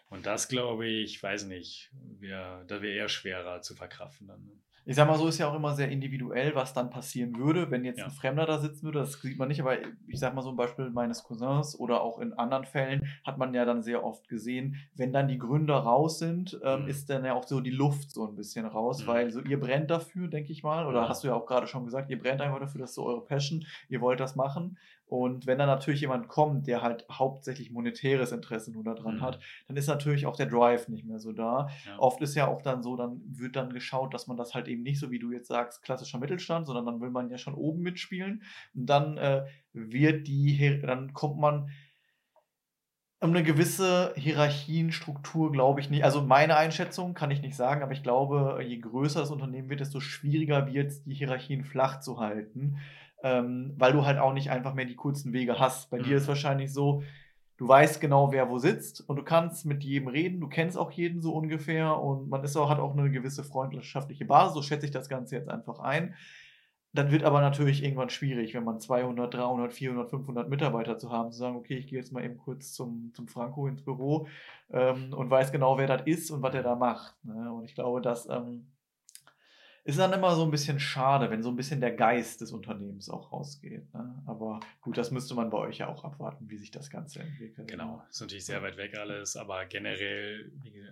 Und 0.09 0.25
das 0.25 0.47
glaube 0.47 0.87
ich, 0.87 1.21
weiß 1.21 1.45
nicht, 1.45 1.91
wär, 2.19 2.63
da 2.65 2.81
wäre 2.81 2.93
eher 2.95 3.09
schwerer 3.09 3.61
zu 3.61 3.75
verkraften 3.75 4.27
dann. 4.27 4.43
Ne? 4.45 4.51
Ich 4.85 4.95
sag 4.95 5.07
mal 5.07 5.19
so, 5.19 5.27
ist 5.27 5.37
ja 5.37 5.47
auch 5.47 5.53
immer 5.55 5.75
sehr 5.75 5.89
individuell, 5.91 6.55
was 6.55 6.73
dann 6.73 6.89
passieren 6.89 7.37
würde, 7.37 7.69
wenn 7.69 7.85
jetzt 7.85 7.99
Ja. 7.99 8.05
ein 8.05 8.11
Fremder 8.11 8.47
da 8.47 8.57
sitzen 8.57 8.85
würde. 8.85 8.99
Das 8.99 9.21
sieht 9.21 9.37
man 9.37 9.49
nicht, 9.49 9.59
aber 9.61 9.77
ich 10.07 10.19
sag 10.19 10.33
mal 10.33 10.41
so 10.41 10.49
ein 10.49 10.55
Beispiel 10.55 10.89
meines 10.89 11.23
Cousins 11.23 11.77
oder 11.77 12.01
auch 12.01 12.17
in 12.17 12.33
anderen 12.33 12.65
Fällen 12.65 13.05
hat 13.23 13.37
man 13.37 13.53
ja 13.53 13.65
dann 13.65 13.83
sehr 13.83 14.03
oft 14.03 14.27
gesehen, 14.29 14.77
wenn 14.95 15.13
dann 15.13 15.27
die 15.27 15.37
Gründer 15.37 15.75
raus 15.75 16.17
sind, 16.17 16.59
ähm, 16.63 16.83
Mhm. 16.83 16.87
ist 16.87 17.07
dann 17.11 17.23
ja 17.23 17.33
auch 17.35 17.45
so 17.45 17.59
die 17.59 17.69
Luft 17.69 18.09
so 18.11 18.25
ein 18.25 18.35
bisschen 18.35 18.65
raus, 18.65 19.03
Mhm. 19.03 19.07
weil 19.07 19.31
so 19.31 19.41
ihr 19.41 19.59
brennt 19.59 19.91
dafür, 19.91 20.27
denke 20.27 20.51
ich 20.51 20.63
mal, 20.63 20.87
oder 20.87 21.01
Ja. 21.01 21.09
hast 21.09 21.23
du 21.23 21.27
ja 21.27 21.35
auch 21.35 21.45
gerade 21.45 21.67
schon 21.67 21.85
gesagt, 21.85 22.09
ihr 22.09 22.17
brennt 22.17 22.41
einfach 22.41 22.59
dafür, 22.59 22.81
das 22.81 22.91
ist 22.91 22.95
so 22.95 23.05
eure 23.05 23.23
Passion, 23.25 23.67
ihr 23.89 24.01
wollt 24.01 24.19
das 24.19 24.35
machen. 24.35 24.79
Und 25.09 25.47
wenn 25.47 25.57
dann 25.57 25.67
natürlich 25.67 26.01
jemand 26.01 26.27
kommt, 26.27 26.67
der 26.67 26.83
halt 26.83 27.05
hauptsächlich 27.11 27.71
monetäres 27.71 28.31
Interesse 28.31 28.71
nur 28.71 28.83
daran 28.83 29.15
Mhm. 29.15 29.21
hat, 29.21 29.39
dann 29.67 29.75
ist 29.75 29.87
natürlich 29.87 30.27
auch 30.27 30.35
der 30.35 30.45
Drive 30.45 30.87
nicht 30.87 31.03
mehr 31.03 31.19
so 31.19 31.31
da. 31.31 31.67
Ja. 31.87 31.97
Oft 31.97 32.21
ist 32.21 32.35
ja 32.35 32.47
auch 32.47 32.61
dann 32.61 32.83
so, 32.83 32.95
dann 32.95 33.19
wird 33.25 33.55
dann 33.55 33.73
geschaut, 33.73 34.13
dass 34.13 34.27
man 34.27 34.37
das 34.37 34.53
halt 34.53 34.67
eben 34.67 34.83
nicht 34.83 34.99
so, 34.99 35.09
wie 35.09 35.17
du 35.17 35.31
jetzt 35.31 35.47
sagst, 35.47 35.81
klassischer 35.81 36.19
Mittelstand, 36.19 36.67
sondern 36.67 36.85
dann 36.85 37.01
will 37.01 37.09
man 37.09 37.29
ja 37.31 37.39
schon 37.39 37.55
oben 37.55 37.81
mitspielen. 37.81 38.43
Und 38.75 38.85
dann 38.85 39.17
äh, 39.17 39.45
wird 39.73 40.27
die, 40.27 40.79
dann 40.85 41.13
kommt 41.13 41.39
man 41.39 41.71
um 43.21 43.31
eine 43.31 43.43
gewisse 43.43 44.13
Hierarchienstruktur, 44.15 45.51
glaube 45.51 45.81
ich 45.81 45.89
nicht. 45.89 46.03
Also 46.03 46.21
meine 46.21 46.55
Einschätzung 46.55 47.13
kann 47.13 47.31
ich 47.31 47.41
nicht 47.41 47.55
sagen, 47.55 47.83
aber 47.83 47.91
ich 47.91 48.03
glaube, 48.03 48.63
je 48.65 48.77
größer 48.77 49.19
das 49.19 49.31
Unternehmen 49.31 49.69
wird, 49.69 49.81
desto 49.81 49.99
schwieriger 49.99 50.71
wird 50.71 50.87
es, 50.87 51.03
die 51.03 51.13
Hierarchien 51.15 51.65
flach 51.65 51.99
zu 51.99 52.19
halten, 52.19 52.77
ähm, 53.23 53.73
weil 53.77 53.93
du 53.93 54.05
halt 54.05 54.17
auch 54.19 54.33
nicht 54.33 54.49
einfach 54.51 54.73
mehr 54.73 54.85
die 54.85 54.95
kurzen 54.95 55.33
Wege 55.33 55.59
hast. 55.59 55.89
Bei 55.89 55.97
Mhm. 55.99 56.03
dir 56.03 56.17
ist 56.17 56.27
wahrscheinlich 56.27 56.71
so, 56.73 57.03
du 57.57 57.67
weißt 57.67 57.99
genau, 57.99 58.31
wer 58.31 58.49
wo 58.49 58.57
sitzt 58.57 59.07
und 59.09 59.17
du 59.17 59.23
kannst 59.23 59.65
mit 59.65 59.83
jedem 59.83 60.07
reden, 60.07 60.39
du 60.39 60.47
kennst 60.47 60.77
auch 60.77 60.91
jeden 60.91 61.21
so 61.21 61.33
ungefähr 61.33 61.99
und 61.99 62.29
man 62.29 62.43
ist 62.43 62.55
auch, 62.55 62.69
hat 62.69 62.79
auch 62.79 62.95
eine 62.97 63.11
gewisse 63.11 63.43
freundschaftliche 63.43 64.25
Basis, 64.25 64.53
so 64.53 64.61
schätze 64.61 64.85
ich 64.85 64.91
das 64.91 65.09
Ganze 65.09 65.35
jetzt 65.35 65.49
einfach 65.49 65.79
ein. 65.79 66.15
Dann 66.91 67.11
wird 67.11 67.23
aber 67.23 67.41
natürlich 67.41 67.83
irgendwann 67.83 68.09
schwierig, 68.09 68.55
wenn 68.55 68.63
man 68.63 68.79
200, 68.79 69.31
300, 69.31 69.71
400, 69.73 70.09
500 70.09 70.49
Mitarbeiter 70.49 70.97
zu 70.97 71.11
haben, 71.11 71.31
zu 71.31 71.37
sagen, 71.37 71.55
okay, 71.55 71.77
ich 71.77 71.85
gehe 71.85 71.99
jetzt 71.99 72.11
mal 72.11 72.23
eben 72.25 72.37
kurz 72.37 72.73
zum, 72.73 73.11
zum 73.13 73.27
Franco 73.27 73.67
ins 73.67 73.83
Büro 73.83 74.25
ähm, 74.71 75.13
und 75.13 75.29
weiß 75.29 75.51
genau, 75.51 75.77
wer 75.77 75.85
das 75.85 76.01
ist 76.07 76.31
und 76.31 76.41
was 76.41 76.55
er 76.55 76.63
da 76.63 76.75
macht. 76.75 77.13
Ne? 77.23 77.53
Und 77.53 77.65
ich 77.65 77.75
glaube, 77.75 78.01
das 78.01 78.27
ähm, 78.27 78.71
ist 79.83 79.99
dann 79.99 80.13
immer 80.13 80.35
so 80.35 80.43
ein 80.43 80.51
bisschen 80.51 80.79
schade, 80.79 81.29
wenn 81.29 81.41
so 81.41 81.49
ein 81.49 81.55
bisschen 81.55 81.81
der 81.81 81.93
Geist 81.93 82.41
des 82.41 82.51
Unternehmens 82.51 83.09
auch 83.09 83.31
rausgeht. 83.31 83.93
Ne? 83.93 84.21
Aber 84.25 84.59
gut, 84.81 84.97
das 84.97 85.11
müsste 85.11 85.33
man 85.35 85.49
bei 85.49 85.57
euch 85.57 85.77
ja 85.79 85.87
auch 85.87 86.03
abwarten, 86.03 86.49
wie 86.49 86.57
sich 86.57 86.71
das 86.71 86.89
Ganze 86.89 87.21
entwickelt. 87.21 87.67
Genau, 87.67 88.03
ist 88.09 88.21
natürlich 88.21 88.45
sehr 88.45 88.61
weit 88.61 88.77
weg 88.77 88.97
alles, 88.97 89.35
aber 89.35 89.65
generell 89.65 90.51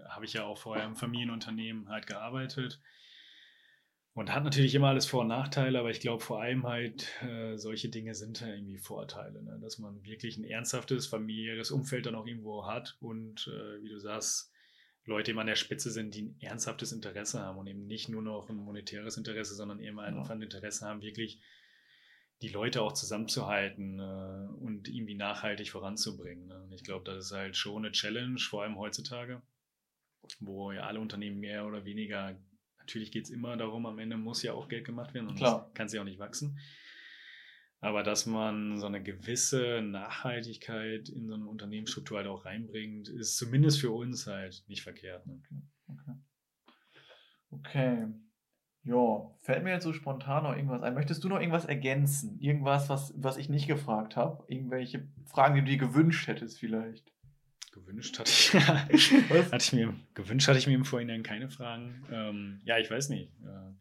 habe 0.09 0.25
ich 0.25 0.33
ja 0.33 0.43
auch 0.45 0.57
vorher 0.57 0.85
im 0.85 0.95
Familienunternehmen 0.95 1.89
halt 1.89 2.07
gearbeitet 2.07 2.81
und 4.17 4.33
hat 4.33 4.43
natürlich 4.43 4.73
immer 4.73 4.87
alles 4.87 5.05
Vor- 5.05 5.21
und 5.21 5.27
Nachteile, 5.27 5.77
aber 5.77 5.91
ich 5.91 5.99
glaube 5.99 6.23
vor 6.23 6.41
allem 6.41 6.65
halt 6.65 7.07
äh, 7.21 7.55
solche 7.55 7.89
Dinge 7.89 8.15
sind 8.15 8.41
ja 8.41 8.47
irgendwie 8.47 8.79
Vorteile, 8.79 9.43
ne? 9.43 9.59
dass 9.61 9.77
man 9.77 10.03
wirklich 10.03 10.37
ein 10.37 10.43
ernsthaftes 10.43 11.05
familiäres 11.05 11.69
Umfeld 11.69 12.07
dann 12.07 12.15
auch 12.15 12.25
irgendwo 12.25 12.65
hat 12.65 12.97
und 12.99 13.47
äh, 13.47 13.83
wie 13.83 13.89
du 13.89 13.99
sagst, 13.99 14.51
Leute 15.07 15.31
eben 15.31 15.39
an 15.39 15.47
der 15.47 15.55
Spitze 15.55 15.89
sind, 15.89 16.13
die 16.13 16.23
ein 16.23 16.35
ernsthaftes 16.41 16.91
Interesse 16.91 17.39
haben 17.39 17.57
und 17.57 17.67
eben 17.67 17.87
nicht 17.87 18.09
nur 18.09 18.21
noch 18.21 18.49
ein 18.49 18.57
monetäres 18.57 19.17
Interesse, 19.17 19.55
sondern 19.55 19.79
eben 19.79 19.99
einfach 19.99 20.29
ein 20.29 20.41
Interesse 20.41 20.85
haben, 20.85 21.01
wirklich 21.01 21.41
die 22.41 22.49
Leute 22.49 22.81
auch 22.81 22.91
zusammenzuhalten 22.91 23.99
äh, 23.99 24.63
und 24.63 24.89
irgendwie 24.89 25.15
nachhaltig 25.15 25.71
voranzubringen. 25.71 26.47
Ne? 26.47 26.61
Und 26.61 26.73
ich 26.73 26.83
glaube, 26.83 27.05
das 27.05 27.25
ist 27.25 27.31
halt 27.31 27.55
schon 27.55 27.85
eine 27.85 27.93
Challenge, 27.93 28.37
vor 28.37 28.63
allem 28.63 28.77
heutzutage, 28.77 29.41
wo 30.39 30.71
ja 30.71 30.81
alle 30.81 30.99
Unternehmen 30.99 31.39
mehr 31.39 31.65
oder 31.65 31.85
weniger, 31.85 32.37
natürlich 32.77 33.11
geht 33.11 33.23
es 33.23 33.29
immer 33.29 33.55
darum, 33.55 33.85
am 33.85 33.97
Ende 33.99 34.17
muss 34.17 34.43
ja 34.43 34.53
auch 34.53 34.67
Geld 34.67 34.85
gemacht 34.85 35.13
werden, 35.13 35.27
sonst 35.27 35.39
Klar. 35.39 35.71
kann 35.73 35.87
es 35.87 35.93
ja 35.93 36.01
auch 36.01 36.05
nicht 36.05 36.19
wachsen. 36.19 36.59
Aber 37.79 38.01
dass 38.03 38.25
man 38.25 38.79
so 38.79 38.87
eine 38.87 39.03
gewisse 39.03 39.81
Nachhaltigkeit 39.83 41.09
in 41.09 41.27
so 41.27 41.35
eine 41.35 41.45
Unternehmensstruktur 41.45 42.17
halt 42.17 42.27
auch 42.27 42.45
reinbringt, 42.45 43.07
ist 43.07 43.37
zumindest 43.37 43.79
für 43.79 43.91
uns 43.91 44.25
halt 44.25 44.63
nicht 44.67 44.81
verkehrt. 44.81 45.25
Ne? 45.27 45.41
Okay. 45.87 46.13
Okay. 47.51 48.07
Ja, 48.83 49.29
fällt 49.41 49.63
mir 49.63 49.71
jetzt 49.71 49.83
so 49.83 49.93
spontan 49.93 50.43
noch 50.43 50.55
irgendwas 50.55 50.81
ein. 50.81 50.93
Möchtest 50.93 51.23
du 51.23 51.29
noch 51.29 51.39
irgendwas 51.39 51.65
ergänzen? 51.65 52.39
Irgendwas, 52.39 52.87
was, 52.89 53.13
was 53.17 53.37
ich 53.37 53.49
nicht 53.49 53.67
gefragt 53.67 54.15
habe? 54.15 54.43
Irgendwelche 54.47 55.07
Fragen, 55.25 55.55
die 55.55 55.61
du 55.61 55.67
dir 55.67 55.77
gewünscht 55.77 56.27
hättest 56.27 56.59
vielleicht? 56.59 57.11
Gewünscht 57.73 58.17
hatte 58.17 58.31
ich, 58.31 58.53
hatte 59.29 59.57
ich 59.57 59.73
mir, 59.73 59.93
gewünscht 60.13 60.47
hatte 60.47 60.57
ich 60.57 60.67
mir 60.67 60.73
im 60.73 60.85
Vorhinein 60.85 61.21
keine 61.21 61.49
Fragen. 61.49 62.05
Ähm, 62.11 62.61
ja, 62.63 62.77
ich 62.79 62.89
weiß 62.89 63.09
nicht. 63.09 63.29
Äh, 63.43 63.73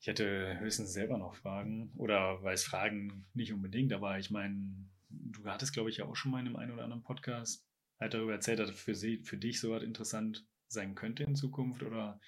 ich 0.00 0.06
hätte 0.06 0.58
höchstens 0.58 0.92
selber 0.94 1.18
noch 1.18 1.34
Fragen 1.34 1.92
oder 1.96 2.42
weiß 2.42 2.64
Fragen 2.64 3.26
nicht 3.34 3.52
unbedingt, 3.52 3.92
aber 3.92 4.18
ich 4.18 4.30
meine, 4.30 4.88
du 5.10 5.44
hattest, 5.44 5.74
glaube 5.74 5.90
ich, 5.90 5.98
ja 5.98 6.06
auch 6.06 6.16
schon 6.16 6.32
mal 6.32 6.40
in 6.40 6.46
einem 6.46 6.56
einen 6.56 6.72
oder 6.72 6.84
anderen 6.84 7.02
Podcast 7.02 7.66
halt 8.00 8.14
darüber 8.14 8.32
erzählt, 8.32 8.58
dass 8.58 8.70
für, 8.70 8.94
sie, 8.94 9.18
für 9.18 9.36
dich 9.36 9.60
so 9.60 9.70
was 9.70 9.82
interessant 9.82 10.46
sein 10.68 10.94
könnte 10.94 11.24
in 11.24 11.36
Zukunft 11.36 11.82
oder 11.82 12.18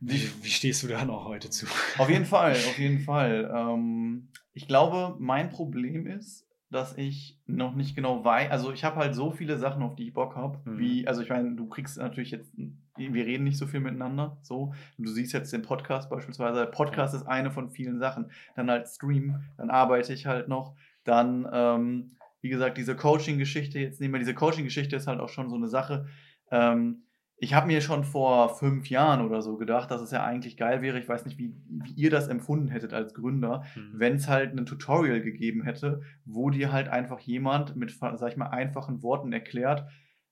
wie, 0.00 0.30
wie 0.42 0.50
stehst 0.50 0.82
du 0.82 0.88
da 0.88 1.04
noch 1.04 1.24
heute 1.24 1.48
zu? 1.48 1.66
Auf 1.96 2.10
jeden 2.10 2.26
Fall, 2.26 2.52
auf 2.68 2.78
jeden 2.78 3.00
Fall. 3.00 3.50
Ähm, 3.52 4.28
ich 4.52 4.68
glaube, 4.68 5.16
mein 5.18 5.48
Problem 5.48 6.06
ist, 6.06 6.46
dass 6.70 6.96
ich 6.98 7.40
noch 7.46 7.74
nicht 7.74 7.96
genau 7.96 8.22
weiß, 8.22 8.50
also 8.50 8.70
ich 8.70 8.84
habe 8.84 8.96
halt 8.96 9.14
so 9.14 9.30
viele 9.30 9.56
Sachen, 9.56 9.82
auf 9.82 9.96
die 9.96 10.08
ich 10.08 10.12
Bock 10.12 10.36
habe, 10.36 10.60
mhm. 10.68 10.78
wie, 10.78 11.08
also 11.08 11.22
ich 11.22 11.30
meine, 11.30 11.56
du 11.56 11.66
kriegst 11.68 11.96
natürlich 11.96 12.30
jetzt, 12.30 12.52
wir 12.98 13.26
reden 13.26 13.44
nicht 13.44 13.58
so 13.58 13.66
viel 13.66 13.80
miteinander, 13.80 14.38
so, 14.42 14.74
du 14.98 15.08
siehst 15.08 15.32
jetzt 15.32 15.52
den 15.52 15.62
Podcast 15.62 16.10
beispielsweise, 16.10 16.60
der 16.60 16.66
Podcast 16.66 17.14
ist 17.14 17.26
eine 17.26 17.50
von 17.50 17.70
vielen 17.70 17.98
Sachen, 17.98 18.30
dann 18.56 18.70
halt 18.70 18.88
Stream, 18.88 19.40
dann 19.56 19.70
arbeite 19.70 20.12
ich 20.12 20.26
halt 20.26 20.48
noch, 20.48 20.74
dann, 21.04 21.48
ähm, 21.52 22.10
wie 22.40 22.50
gesagt, 22.50 22.78
diese 22.78 22.96
Coaching-Geschichte, 22.96 23.78
jetzt 23.78 24.00
nehmen 24.00 24.14
wir 24.14 24.18
diese 24.20 24.34
Coaching-Geschichte, 24.34 24.96
ist 24.96 25.06
halt 25.06 25.20
auch 25.20 25.28
schon 25.28 25.48
so 25.48 25.56
eine 25.56 25.68
Sache, 25.68 26.06
ähm, 26.50 27.02
ich 27.40 27.54
habe 27.54 27.68
mir 27.68 27.80
schon 27.80 28.02
vor 28.02 28.56
fünf 28.56 28.90
Jahren 28.90 29.24
oder 29.24 29.42
so 29.42 29.56
gedacht, 29.56 29.90
dass 29.90 30.00
es 30.00 30.10
ja 30.10 30.24
eigentlich 30.24 30.56
geil 30.56 30.82
wäre. 30.82 30.98
Ich 30.98 31.08
weiß 31.08 31.24
nicht, 31.24 31.38
wie, 31.38 31.54
wie 31.68 31.92
ihr 31.92 32.10
das 32.10 32.26
empfunden 32.26 32.68
hättet 32.68 32.92
als 32.92 33.14
Gründer, 33.14 33.62
mhm. 33.76 33.92
wenn 33.94 34.16
es 34.16 34.28
halt 34.28 34.56
ein 34.56 34.66
Tutorial 34.66 35.20
gegeben 35.20 35.62
hätte, 35.62 36.02
wo 36.24 36.50
dir 36.50 36.72
halt 36.72 36.88
einfach 36.88 37.20
jemand 37.20 37.76
mit, 37.76 37.92
sag 37.92 38.28
ich 38.28 38.36
mal, 38.36 38.48
einfachen 38.48 39.02
Worten 39.02 39.32
erklärt. 39.32 39.86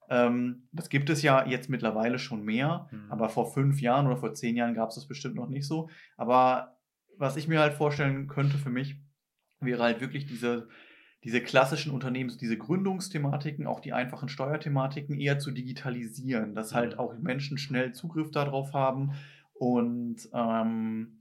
Ähm, 0.09 0.69
das 0.73 0.89
gibt 0.89 1.11
es 1.11 1.23
ja 1.23 1.47
jetzt 1.47 1.69
mittlerweile 1.69 2.19
schon 2.19 2.45
mehr, 2.45 2.89
mhm. 2.91 3.11
aber 3.11 3.29
vor 3.29 3.53
fünf 3.53 3.81
Jahren 3.81 4.07
oder 4.07 4.17
vor 4.17 4.35
zehn 4.35 4.57
Jahren 4.57 4.75
gab 4.75 4.91
es 4.91 4.95
das 4.95 5.07
bestimmt 5.07 5.35
noch 5.35 5.49
nicht 5.49 5.67
so. 5.67 5.89
Aber 6.17 6.77
was 7.17 7.37
ich 7.37 7.49
mir 7.49 7.61
halt 7.61 7.75
vorstellen 7.75 8.29
könnte 8.29 8.59
für 8.59 8.71
mich, 8.71 8.97
wäre 9.61 9.83
halt 9.83 10.01
wirklich 10.01 10.27
diese 10.27 10.69
diese 11.27 11.41
klassischen 11.41 11.91
Unternehmens-, 11.91 12.39
diese 12.39 12.57
Gründungsthematiken, 12.57 13.67
auch 13.67 13.81
die 13.81 13.93
einfachen 13.93 14.29
Steuerthematiken 14.29 15.19
eher 15.19 15.41
zu 15.41 15.51
digitalisieren, 15.51 16.55
dass 16.55 16.73
halt 16.73 16.95
mhm. 16.95 16.99
auch 17.01 17.19
Menschen 17.19 17.59
schnell 17.59 17.93
Zugriff 17.93 18.31
darauf 18.31 18.73
haben 18.73 19.13
und 19.55 20.29
ähm, 20.33 21.19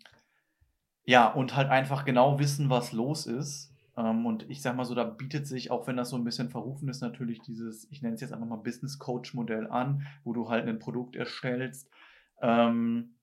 ja, 1.06 1.28
und 1.28 1.56
halt 1.56 1.70
einfach 1.70 2.06
genau 2.06 2.40
wissen, 2.40 2.70
was 2.70 2.92
los 2.92 3.26
ist. 3.26 3.75
Ähm, 3.98 4.26
und 4.26 4.50
ich 4.50 4.62
sag 4.62 4.76
mal 4.76 4.86
so, 4.86 4.96
da 4.96 5.04
bietet 5.04 5.48
sich, 5.48 5.72
auch 5.72 5.88
wenn 5.88 5.98
das 5.98 6.10
so 6.10 6.18
ein 6.18 6.24
bisschen 6.24 6.50
verrufen 6.50 6.90
ist, 6.90 7.02
natürlich 7.02 7.42
dieses, 7.42 7.90
ich 7.92 8.02
nenne 8.02 8.16
es 8.16 8.22
jetzt 8.22 8.34
einfach 8.34 8.48
mal 8.48 8.58
Business 8.58 9.00
Coach 9.00 9.34
Modell 9.34 9.68
an, 9.68 10.06
wo 10.24 10.34
du 10.34 10.50
halt 10.50 10.68
ein 10.68 10.80
Produkt 10.80 11.16
erstellst. 11.16 11.90
Ähm, 12.42 13.15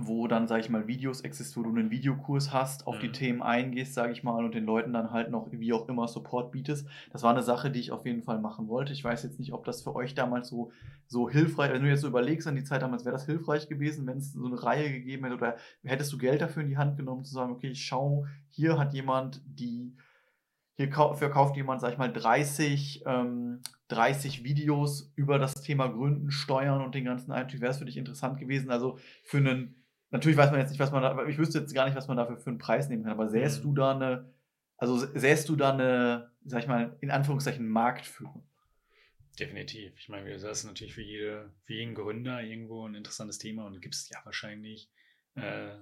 wo 0.00 0.28
dann, 0.28 0.46
sage 0.46 0.60
ich 0.60 0.70
mal, 0.70 0.86
Videos 0.86 1.22
existieren, 1.22 1.66
wo 1.66 1.70
du 1.70 1.78
einen 1.80 1.90
Videokurs 1.90 2.52
hast, 2.52 2.86
auf 2.86 2.96
mhm. 2.96 3.00
die 3.00 3.12
Themen 3.12 3.42
eingehst, 3.42 3.94
sage 3.94 4.12
ich 4.12 4.22
mal, 4.22 4.44
und 4.44 4.54
den 4.54 4.64
Leuten 4.64 4.92
dann 4.92 5.10
halt 5.10 5.30
noch 5.30 5.48
wie 5.50 5.72
auch 5.72 5.88
immer 5.88 6.06
Support 6.06 6.52
bietest. 6.52 6.86
Das 7.12 7.22
war 7.22 7.32
eine 7.32 7.42
Sache, 7.42 7.70
die 7.70 7.80
ich 7.80 7.90
auf 7.90 8.06
jeden 8.06 8.22
Fall 8.22 8.38
machen 8.38 8.68
wollte. 8.68 8.92
Ich 8.92 9.02
weiß 9.02 9.24
jetzt 9.24 9.38
nicht, 9.38 9.52
ob 9.52 9.64
das 9.64 9.82
für 9.82 9.94
euch 9.94 10.14
damals 10.14 10.48
so, 10.48 10.70
so 11.08 11.28
hilfreich, 11.28 11.72
wenn 11.72 11.82
du 11.82 11.88
jetzt 11.88 12.02
so 12.02 12.08
überlegst 12.08 12.46
an 12.46 12.56
die 12.56 12.64
Zeit 12.64 12.82
damals, 12.82 13.04
wäre 13.04 13.14
das 13.14 13.26
hilfreich 13.26 13.68
gewesen, 13.68 14.06
wenn 14.06 14.18
es 14.18 14.32
so 14.32 14.46
eine 14.46 14.62
Reihe 14.62 14.90
gegeben 14.90 15.24
hätte 15.24 15.36
oder 15.36 15.56
hättest 15.82 16.12
du 16.12 16.18
Geld 16.18 16.40
dafür 16.40 16.62
in 16.62 16.68
die 16.68 16.78
Hand 16.78 16.96
genommen, 16.96 17.24
zu 17.24 17.34
sagen, 17.34 17.52
okay, 17.52 17.70
ich 17.70 17.84
schaue, 17.84 18.28
hier 18.50 18.78
hat 18.78 18.94
jemand 18.94 19.42
die 19.46 19.96
hier 20.78 20.92
verkauft 20.92 21.56
jemand, 21.56 21.80
sag 21.80 21.92
ich 21.92 21.98
mal, 21.98 22.12
30, 22.12 23.02
ähm, 23.04 23.62
30 23.88 24.44
Videos 24.44 25.12
über 25.16 25.40
das 25.40 25.54
Thema 25.54 25.88
Gründen, 25.88 26.30
Steuern 26.30 26.82
und 26.82 26.94
den 26.94 27.04
ganzen 27.04 27.32
Einstieg. 27.32 27.60
Wäre 27.60 27.72
es 27.72 27.78
für 27.78 27.84
dich 27.84 27.96
interessant 27.96 28.38
gewesen? 28.38 28.70
Also 28.70 28.96
für 29.24 29.38
einen 29.38 29.77
natürlich 30.10 30.38
weiß 30.38 30.50
man 30.50 30.60
jetzt 30.60 30.70
nicht, 30.70 30.80
was 30.80 30.92
man 30.92 31.02
da, 31.02 31.26
ich 31.26 31.38
wüsste 31.38 31.58
jetzt 31.58 31.74
gar 31.74 31.86
nicht, 31.86 31.96
was 31.96 32.08
man 32.08 32.16
dafür 32.16 32.38
für 32.38 32.50
einen 32.50 32.58
Preis 32.58 32.88
nehmen 32.88 33.02
kann, 33.02 33.12
aber 33.12 33.28
sähst 33.28 33.60
mhm. 33.60 33.68
du 33.68 33.74
da 33.74 33.94
eine, 33.94 34.32
also 34.76 34.96
sähst 34.96 35.48
du 35.48 35.56
da 35.56 35.72
eine, 35.72 36.30
sag 36.44 36.62
ich 36.62 36.68
mal, 36.68 36.96
in 37.00 37.10
Anführungszeichen 37.10 37.66
Marktführung? 37.68 38.44
Definitiv. 39.38 39.92
Ich 39.98 40.08
meine, 40.08 40.30
das 40.30 40.42
ist 40.42 40.64
natürlich 40.64 40.94
für, 40.94 41.02
jede, 41.02 41.52
für 41.64 41.74
jeden 41.74 41.94
Gründer 41.94 42.42
irgendwo 42.42 42.86
ein 42.86 42.94
interessantes 42.94 43.38
Thema 43.38 43.66
und 43.66 43.80
gibt 43.80 43.94
es 43.94 44.08
ja 44.08 44.18
wahrscheinlich 44.24 44.90
äh, 45.36 45.76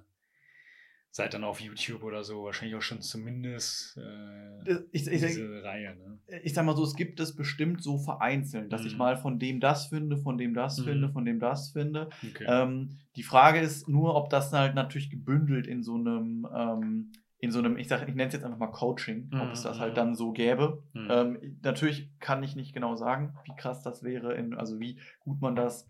seid 1.16 1.32
dann 1.32 1.44
auf 1.44 1.60
YouTube 1.60 2.02
oder 2.02 2.22
so 2.24 2.44
wahrscheinlich 2.44 2.76
auch 2.76 2.82
schon 2.82 3.00
zumindest 3.00 3.96
äh, 3.96 4.74
ich, 4.92 5.06
ich, 5.06 5.20
diese 5.22 5.26
ich, 5.28 5.64
Reihe. 5.64 5.96
Ne? 5.96 6.18
Ich 6.42 6.52
sag 6.52 6.66
mal 6.66 6.76
so, 6.76 6.84
es 6.84 6.94
gibt 6.94 7.18
es 7.20 7.34
bestimmt 7.34 7.82
so 7.82 7.96
vereinzelt, 7.96 8.70
dass 8.70 8.82
mhm. 8.82 8.86
ich 8.88 8.96
mal 8.98 9.16
von 9.16 9.38
dem 9.38 9.58
das 9.58 9.86
finde, 9.86 10.18
von 10.18 10.36
dem 10.36 10.52
das 10.52 10.78
mhm. 10.78 10.84
finde, 10.84 11.08
von 11.08 11.24
dem 11.24 11.40
das 11.40 11.70
finde. 11.70 12.10
Okay. 12.22 12.44
Ähm, 12.46 12.98
die 13.16 13.22
Frage 13.22 13.60
ist 13.60 13.88
nur, 13.88 14.14
ob 14.14 14.28
das 14.28 14.52
halt 14.52 14.74
natürlich 14.74 15.08
gebündelt 15.08 15.66
in 15.66 15.82
so 15.82 15.94
einem 15.94 16.46
ähm, 16.54 17.12
in 17.38 17.50
so 17.50 17.60
einem, 17.60 17.78
ich 17.78 17.88
sage, 17.88 18.04
ich 18.08 18.14
nenne 18.14 18.28
es 18.28 18.34
jetzt 18.34 18.44
einfach 18.44 18.58
mal 18.58 18.66
Coaching, 18.66 19.30
ob 19.32 19.52
es 19.52 19.62
das 19.62 19.78
halt 19.78 19.92
mhm. 19.92 19.96
dann 19.96 20.14
so 20.14 20.32
gäbe. 20.32 20.82
Mhm. 20.92 21.08
Ähm, 21.10 21.58
natürlich 21.62 22.10
kann 22.18 22.42
ich 22.42 22.56
nicht 22.56 22.74
genau 22.74 22.94
sagen, 22.94 23.34
wie 23.44 23.54
krass 23.56 23.82
das 23.82 24.02
wäre, 24.02 24.34
in, 24.34 24.54
also 24.54 24.80
wie 24.80 24.98
gut 25.20 25.40
man 25.40 25.54
das 25.54 25.88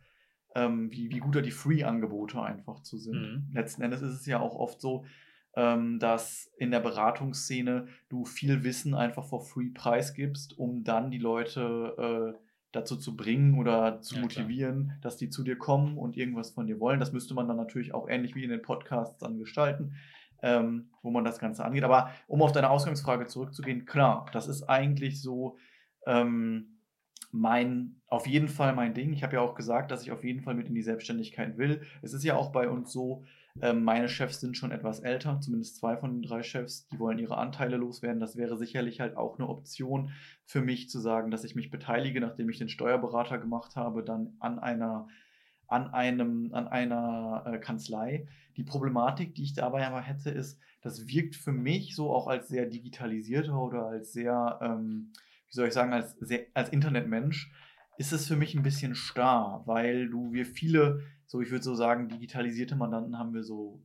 ähm, 0.57 0.91
wie, 0.91 1.11
wie 1.11 1.19
gut 1.19 1.37
da 1.37 1.43
die 1.43 1.51
Free-Angebote 1.51 2.41
einfach 2.41 2.81
zu 2.81 2.97
sind. 2.97 3.20
Mhm. 3.20 3.47
Letzten 3.53 3.83
Endes 3.83 4.01
ist 4.01 4.15
es 4.15 4.27
ja 4.27 4.41
auch 4.41 4.55
oft 4.55 4.81
so, 4.81 5.05
ähm, 5.55 5.99
dass 5.99 6.51
in 6.57 6.70
der 6.70 6.81
Beratungsszene 6.81 7.89
du 8.09 8.24
viel 8.24 8.65
Wissen 8.65 8.95
einfach 8.95 9.24
for 9.27 9.43
free 9.43 9.69
preisgibst, 9.69 10.59
um 10.59 10.83
dann 10.83 11.11
die 11.11 11.19
Leute 11.19 12.35
äh, 12.35 12.41
dazu 12.73 12.97
zu 12.97 13.16
bringen 13.16 13.59
oder 13.59 14.01
zu 14.01 14.16
ja, 14.16 14.23
motivieren, 14.23 14.87
klar. 14.87 14.99
dass 15.03 15.19
die 15.19 15.28
zu 15.28 15.45
dir 15.45 15.57
kommen 15.57 15.99
und 15.99 16.16
irgendwas 16.16 16.51
von 16.51 16.66
dir 16.66 16.81
wollen. 16.81 17.01
Das 17.01 17.12
müsste 17.12 17.35
man 17.35 17.49
dann 17.49 17.59
natürlich 17.59 17.93
auch 17.93 18.09
ähnlich 18.09 18.35
wie 18.35 18.45
in 18.45 18.51
den 18.51 18.62
Podcasts 18.62 19.19
dann 19.19 19.39
gestalten, 19.39 19.95
ähm, 20.43 20.89
wo 21.03 21.11
man 21.11 21.24
das 21.24 21.39
Ganze 21.39 21.66
angeht. 21.66 21.85
Aber 21.85 22.11
um 22.28 22.41
auf 22.41 22.53
deine 22.53 22.70
Ausgangsfrage 22.70 23.27
zurückzugehen, 23.27 23.85
klar, 23.85 24.27
das 24.33 24.49
ist 24.49 24.62
eigentlich 24.65 25.20
so. 25.20 25.59
Ähm, 26.07 26.76
mein, 27.38 27.96
auf 28.08 28.26
jeden 28.26 28.48
Fall 28.48 28.74
mein 28.74 28.94
Ding. 28.94 29.12
Ich 29.12 29.22
habe 29.22 29.36
ja 29.36 29.40
auch 29.40 29.54
gesagt, 29.54 29.90
dass 29.90 30.02
ich 30.02 30.12
auf 30.12 30.24
jeden 30.24 30.42
Fall 30.42 30.54
mit 30.54 30.68
in 30.68 30.74
die 30.74 30.82
Selbstständigkeit 30.82 31.58
will. 31.58 31.82
Es 32.02 32.12
ist 32.12 32.24
ja 32.24 32.36
auch 32.36 32.52
bei 32.52 32.68
uns 32.68 32.92
so, 32.92 33.24
ähm, 33.62 33.84
meine 33.84 34.08
Chefs 34.08 34.40
sind 34.40 34.56
schon 34.56 34.70
etwas 34.70 35.00
älter, 35.00 35.40
zumindest 35.40 35.76
zwei 35.76 35.96
von 35.96 36.12
den 36.12 36.22
drei 36.22 36.42
Chefs, 36.42 36.88
die 36.88 36.98
wollen 36.98 37.18
ihre 37.18 37.38
Anteile 37.38 37.76
loswerden. 37.76 38.20
Das 38.20 38.36
wäre 38.36 38.56
sicherlich 38.56 39.00
halt 39.00 39.16
auch 39.16 39.38
eine 39.38 39.48
Option 39.48 40.10
für 40.44 40.60
mich 40.60 40.90
zu 40.90 41.00
sagen, 41.00 41.30
dass 41.30 41.44
ich 41.44 41.54
mich 41.54 41.70
beteilige, 41.70 42.20
nachdem 42.20 42.48
ich 42.50 42.58
den 42.58 42.68
Steuerberater 42.68 43.38
gemacht 43.38 43.76
habe, 43.76 44.02
dann 44.02 44.36
an 44.40 44.58
einer 44.58 45.08
an 45.68 45.92
einem, 45.92 46.50
an 46.52 46.68
einer 46.68 47.42
äh, 47.44 47.58
Kanzlei. 47.58 48.28
Die 48.56 48.62
Problematik, 48.62 49.34
die 49.34 49.42
ich 49.42 49.54
dabei 49.54 49.84
aber 49.86 50.00
hätte, 50.00 50.30
ist, 50.30 50.60
das 50.80 51.08
wirkt 51.08 51.34
für 51.34 51.50
mich 51.50 51.96
so 51.96 52.14
auch 52.14 52.28
als 52.28 52.48
sehr 52.48 52.66
digitalisierter 52.66 53.58
oder 53.58 53.86
als 53.86 54.12
sehr 54.12 54.60
ähm, 54.62 55.12
wie 55.57 55.61
soll 55.61 55.69
ich 55.69 55.74
sagen, 55.74 55.95
als, 55.95 56.16
als 56.53 56.69
Internetmensch 56.69 57.51
ist 57.97 58.12
es 58.12 58.28
für 58.28 58.37
mich 58.37 58.55
ein 58.55 58.62
bisschen 58.62 58.95
starr, 58.95 59.62
weil 59.65 60.09
du, 60.11 60.33
wir 60.33 60.45
viele, 60.45 61.01
so 61.24 61.41
ich 61.41 61.51
würde 61.51 61.65
so 61.65 61.74
sagen, 61.74 62.11
digitalisierte 62.11 62.77
Mandanten 62.77 63.19
haben 63.19 63.33
wir 63.33 63.43
so 63.43 63.83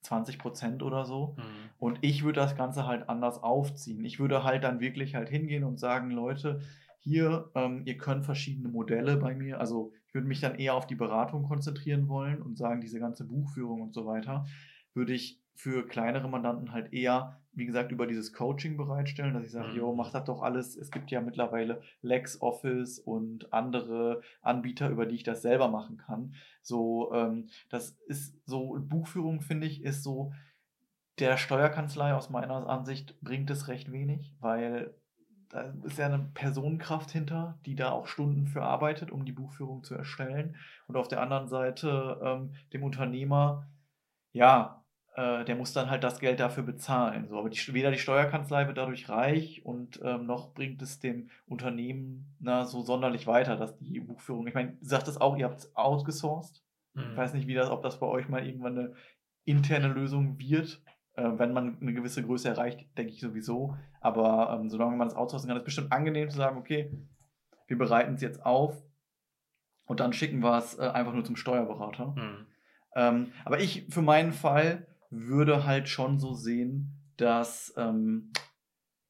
20 0.00 0.38
Prozent 0.38 0.82
oder 0.82 1.04
so. 1.04 1.36
Mhm. 1.38 1.42
Und 1.78 1.98
ich 2.02 2.24
würde 2.24 2.40
das 2.40 2.56
Ganze 2.56 2.88
halt 2.88 3.08
anders 3.08 3.40
aufziehen. 3.40 4.04
Ich 4.04 4.18
würde 4.18 4.42
halt 4.42 4.64
dann 4.64 4.80
wirklich 4.80 5.14
halt 5.14 5.28
hingehen 5.28 5.62
und 5.62 5.78
sagen, 5.78 6.10
Leute, 6.10 6.60
hier, 6.98 7.50
ähm, 7.54 7.82
ihr 7.84 7.98
könnt 7.98 8.24
verschiedene 8.24 8.68
Modelle 8.68 9.16
bei 9.16 9.34
mir, 9.34 9.60
also 9.60 9.92
ich 10.08 10.14
würde 10.14 10.28
mich 10.28 10.40
dann 10.40 10.56
eher 10.56 10.74
auf 10.74 10.86
die 10.86 10.94
Beratung 10.94 11.44
konzentrieren 11.44 12.08
wollen 12.08 12.42
und 12.42 12.58
sagen, 12.58 12.80
diese 12.80 13.00
ganze 13.00 13.24
Buchführung 13.24 13.80
und 13.80 13.94
so 13.94 14.06
weiter, 14.06 14.44
würde 14.92 15.12
ich 15.12 15.40
für 15.54 15.86
kleinere 15.86 16.28
Mandanten 16.28 16.72
halt 16.72 16.92
eher, 16.92 17.40
wie 17.54 17.66
gesagt, 17.66 17.92
über 17.92 18.06
dieses 18.06 18.32
Coaching 18.32 18.76
bereitstellen, 18.76 19.34
dass 19.34 19.44
ich 19.44 19.50
sage, 19.50 19.70
mhm. 19.70 19.76
jo, 19.76 19.94
mach 19.94 20.10
das 20.10 20.24
doch 20.24 20.42
alles. 20.42 20.76
Es 20.76 20.90
gibt 20.90 21.10
ja 21.10 21.20
mittlerweile 21.20 21.82
LexOffice 22.00 22.98
und 22.98 23.52
andere 23.52 24.22
Anbieter, 24.40 24.88
über 24.88 25.06
die 25.06 25.16
ich 25.16 25.22
das 25.22 25.42
selber 25.42 25.68
machen 25.68 25.98
kann. 25.98 26.34
So, 26.62 27.12
ähm, 27.12 27.48
das 27.68 27.90
ist 28.06 28.36
so, 28.46 28.78
Buchführung, 28.80 29.42
finde 29.42 29.66
ich, 29.66 29.82
ist 29.82 30.02
so, 30.02 30.32
der 31.18 31.36
Steuerkanzlei 31.36 32.14
aus 32.14 32.30
meiner 32.30 32.66
Ansicht 32.68 33.20
bringt 33.20 33.50
es 33.50 33.68
recht 33.68 33.92
wenig, 33.92 34.34
weil 34.40 34.94
da 35.50 35.74
ist 35.84 35.98
ja 35.98 36.06
eine 36.06 36.30
Personenkraft 36.32 37.10
hinter, 37.10 37.58
die 37.66 37.74
da 37.74 37.90
auch 37.90 38.06
Stunden 38.06 38.46
für 38.46 38.62
arbeitet, 38.62 39.10
um 39.10 39.26
die 39.26 39.32
Buchführung 39.32 39.84
zu 39.84 39.94
erstellen. 39.94 40.56
Und 40.86 40.96
auf 40.96 41.08
der 41.08 41.20
anderen 41.20 41.46
Seite 41.46 42.18
ähm, 42.24 42.54
dem 42.72 42.82
Unternehmer, 42.82 43.68
ja, 44.32 44.81
äh, 45.14 45.44
der 45.44 45.56
muss 45.56 45.72
dann 45.72 45.90
halt 45.90 46.04
das 46.04 46.18
Geld 46.20 46.40
dafür 46.40 46.62
bezahlen. 46.62 47.28
So, 47.28 47.38
aber 47.38 47.50
die, 47.50 47.60
weder 47.74 47.90
die 47.90 47.98
Steuerkanzlei 47.98 48.66
wird 48.66 48.78
dadurch 48.78 49.08
reich 49.08 49.64
und 49.64 50.00
ähm, 50.02 50.26
noch 50.26 50.54
bringt 50.54 50.80
es 50.82 51.00
dem 51.00 51.28
Unternehmen 51.46 52.34
na, 52.40 52.64
so 52.64 52.82
sonderlich 52.82 53.26
weiter, 53.26 53.56
dass 53.56 53.78
die 53.78 54.00
Buchführung, 54.00 54.46
ich 54.46 54.54
meine, 54.54 54.76
sagt 54.80 55.08
es 55.08 55.20
auch, 55.20 55.36
ihr 55.36 55.44
habt 55.44 55.58
es 55.58 55.76
outgesourced. 55.76 56.62
Ich 56.94 57.02
Mhm. 57.02 57.16
weiß 57.16 57.32
nicht, 57.34 57.46
wie 57.46 57.54
das, 57.54 57.70
ob 57.70 57.82
das 57.82 57.98
bei 57.98 58.06
euch 58.06 58.28
mal 58.28 58.46
irgendwann 58.46 58.78
eine 58.78 58.94
interne 59.44 59.88
Lösung 59.88 60.38
wird. 60.38 60.82
Äh, 61.14 61.30
wenn 61.36 61.52
man 61.52 61.78
eine 61.80 61.92
gewisse 61.94 62.22
Größe 62.22 62.48
erreicht, 62.48 62.86
denke 62.98 63.12
ich 63.12 63.20
sowieso. 63.20 63.76
Aber 64.00 64.58
ähm, 64.58 64.68
solange 64.68 64.96
man 64.96 65.08
das 65.08 65.16
outsourcen 65.16 65.48
kann, 65.48 65.56
ist 65.56 65.62
es 65.62 65.66
bestimmt 65.66 65.92
angenehm 65.92 66.28
zu 66.30 66.36
sagen, 66.36 66.58
okay, 66.58 66.90
wir 67.66 67.78
bereiten 67.78 68.14
es 68.14 68.20
jetzt 68.22 68.44
auf 68.44 68.82
und 69.86 70.00
dann 70.00 70.12
schicken 70.12 70.40
wir 70.42 70.56
es 70.58 70.78
äh, 70.78 70.82
einfach 70.88 71.12
nur 71.14 71.24
zum 71.24 71.36
Steuerberater. 71.36 72.08
Mhm. 72.16 72.46
Ähm, 72.94 73.32
aber 73.44 73.60
ich 73.60 73.86
für 73.88 74.02
meinen 74.02 74.32
Fall 74.32 74.86
würde 75.12 75.64
halt 75.64 75.88
schon 75.88 76.18
so 76.18 76.34
sehen, 76.34 76.98
dass, 77.16 77.72
ähm, 77.76 78.32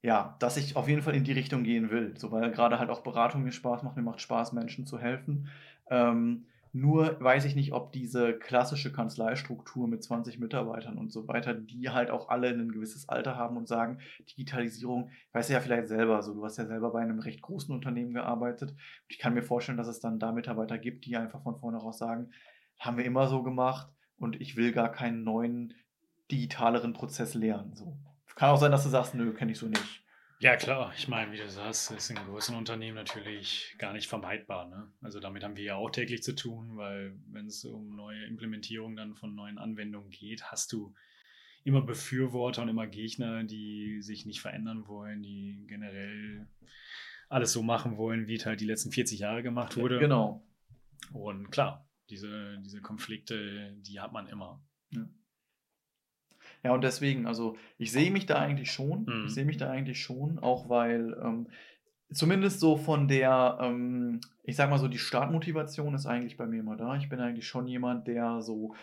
ja, 0.03 0.37
dass 0.41 0.57
ich 0.57 0.77
auf 0.77 0.89
jeden 0.89 1.03
Fall 1.03 1.15
in 1.15 1.25
die 1.25 1.33
Richtung 1.33 1.63
gehen 1.63 1.91
will. 1.91 2.15
So, 2.19 2.33
weil 2.33 2.51
gerade 2.51 2.79
halt 2.79 2.91
auch 2.91 3.03
Beratung 3.03 3.45
mir 3.45 3.53
Spaß 3.53 3.83
macht, 3.85 3.97
mir 3.97 4.03
macht 4.03 4.21
Spaß, 4.21 4.53
Menschen 4.53 4.85
zu 4.85 4.99
helfen. 4.99 5.49
Ähm, 5.89 6.47
nur 6.75 7.21
weiß 7.21 7.45
ich 7.45 7.55
nicht, 7.55 7.73
ob 7.73 7.93
diese 7.93 8.33
klassische 8.33 8.93
Kanzleistruktur 8.93 9.87
mit 9.87 10.03
20 10.03 10.39
Mitarbeitern 10.39 10.97
und 10.97 11.13
so 11.13 11.29
weiter, 11.29 11.53
die 11.53 11.91
halt 11.91 12.11
auch 12.11 12.31
alle 12.31 12.49
ein 12.49 12.73
gewisses 12.73 13.11
Alter 13.11 13.37
haben 13.37 13.59
und 13.59 13.69
sagen, 13.69 13.99
Digitalisierung, 14.31 15.11
weißt 15.33 15.51
du 15.51 15.53
ja 15.53 15.61
vielleicht 15.61 15.89
selber, 15.89 16.23
so 16.23 16.33
du 16.33 16.43
hast 16.45 16.57
ja 16.57 16.65
selber 16.65 16.91
bei 16.91 17.03
einem 17.03 17.19
recht 17.19 17.43
großen 17.43 17.75
Unternehmen 17.75 18.15
gearbeitet. 18.15 18.71
Und 18.71 18.79
ich 19.09 19.19
kann 19.19 19.35
mir 19.35 19.43
vorstellen, 19.43 19.77
dass 19.77 19.87
es 19.87 20.01
dann 20.01 20.19
da 20.19 20.33
Mitarbeiter 20.33 20.79
gibt, 20.79 21.05
die 21.05 21.17
einfach 21.17 21.43
von 21.43 21.59
vornherein 21.59 21.93
sagen, 21.93 22.31
haben 22.81 22.97
wir 22.97 23.05
immer 23.05 23.29
so 23.29 23.43
gemacht 23.43 23.93
und 24.17 24.41
ich 24.41 24.57
will 24.57 24.73
gar 24.73 24.91
keinen 24.91 25.25
neuen 25.25 25.75
digitaleren 26.33 26.93
Prozess 26.95 27.35
lernen. 27.35 27.75
So. 27.75 27.97
Kann 28.35 28.51
auch 28.51 28.57
sein, 28.59 28.73
dass 28.73 28.85
du 28.85 28.89
sagst, 28.89 29.15
nö, 29.15 29.33
kenne 29.35 29.53
ich 29.53 29.59
so 29.59 29.67
nicht. 29.67 30.03
Ja, 30.41 30.57
klar. 30.57 30.93
Ich 30.97 31.07
meine, 31.07 31.31
wie 31.31 31.37
du 31.37 31.49
sagst, 31.49 31.93
ist 31.93 32.11
in 32.11 32.17
großen 32.17 32.57
Unternehmen 32.57 32.97
natürlich 32.97 33.77
gar 33.79 33.93
nicht 33.93 34.09
vermeidbar. 34.09 34.69
Ne? 34.69 34.91
Also 35.01 35.21
damit 35.21 35.45
haben 35.45 35.57
wir 35.57 35.63
ja 35.63 35.77
auch 35.77 35.91
täglich 35.91 36.25
zu 36.25 36.35
tun, 36.35 36.77
weil 36.77 37.15
wenn 37.29 37.47
es 37.47 37.65
um 37.65 37.95
neue 37.95 38.25
Implementierung 38.25 38.97
dann 38.97 39.15
von 39.15 39.37
neuen 39.37 39.59
Anwendungen 39.59 40.11
geht, 40.11 40.51
hast 40.51 40.73
du 40.73 40.95
immer 41.63 41.83
Befürworter 41.83 42.63
und 42.63 42.69
immer 42.69 42.89
Gegner, 42.89 43.45
die 43.45 44.03
sich 44.03 44.27
nicht 44.27 44.41
verändern 44.41 44.89
wollen, 44.89 45.23
die 45.23 45.65
generell 45.69 46.49
alles 47.29 47.53
so 47.53 47.63
machen 47.63 47.97
wollen, 47.97 48.27
wie 48.27 48.35
es 48.35 48.45
halt 48.45 48.61
die 48.61 48.67
letzten 48.67 48.91
40 48.91 49.21
Jahre 49.21 49.45
gemacht 49.45 49.77
wurde. 49.77 50.01
Genau. 50.01 50.45
Und 51.13 51.53
klar, 51.53 51.89
diese, 52.11 52.59
diese 52.65 52.81
Konflikte, 52.81 53.77
die 53.77 54.01
hat 54.01 54.13
man 54.13 54.27
immer. 54.27 54.61
Ja, 54.91 55.07
und 56.71 56.85
deswegen, 56.85 57.27
also 57.27 57.57
ich 57.77 57.91
sehe 57.91 58.13
mich 58.13 58.27
da 58.27 58.37
eigentlich 58.37 58.71
schon. 58.71 59.05
Mhm. 59.05 59.25
Ich 59.27 59.35
sehe 59.35 59.45
mich 59.45 59.57
da 59.57 59.69
eigentlich 59.69 60.01
schon, 60.01 60.39
auch 60.39 60.69
weil 60.69 61.17
ähm, 61.23 61.49
zumindest 62.13 62.61
so 62.61 62.77
von 62.77 63.09
der, 63.09 63.59
ähm, 63.61 64.21
ich 64.45 64.55
sag 64.57 64.71
mal 64.71 64.79
so, 64.79 64.89
die 64.89 64.99
Startmotivation 64.99 65.95
ist 65.95 66.07
eigentlich 66.07 66.37
bei 66.37 66.47
mir 66.47 66.61
immer 66.61 66.77
da. 66.77 66.97
Ich 66.97 67.09
bin 67.09 67.21
eigentlich 67.21 67.47
schon 67.49 67.67
jemand, 67.67 68.07
der 68.07 68.43
so 68.43 68.75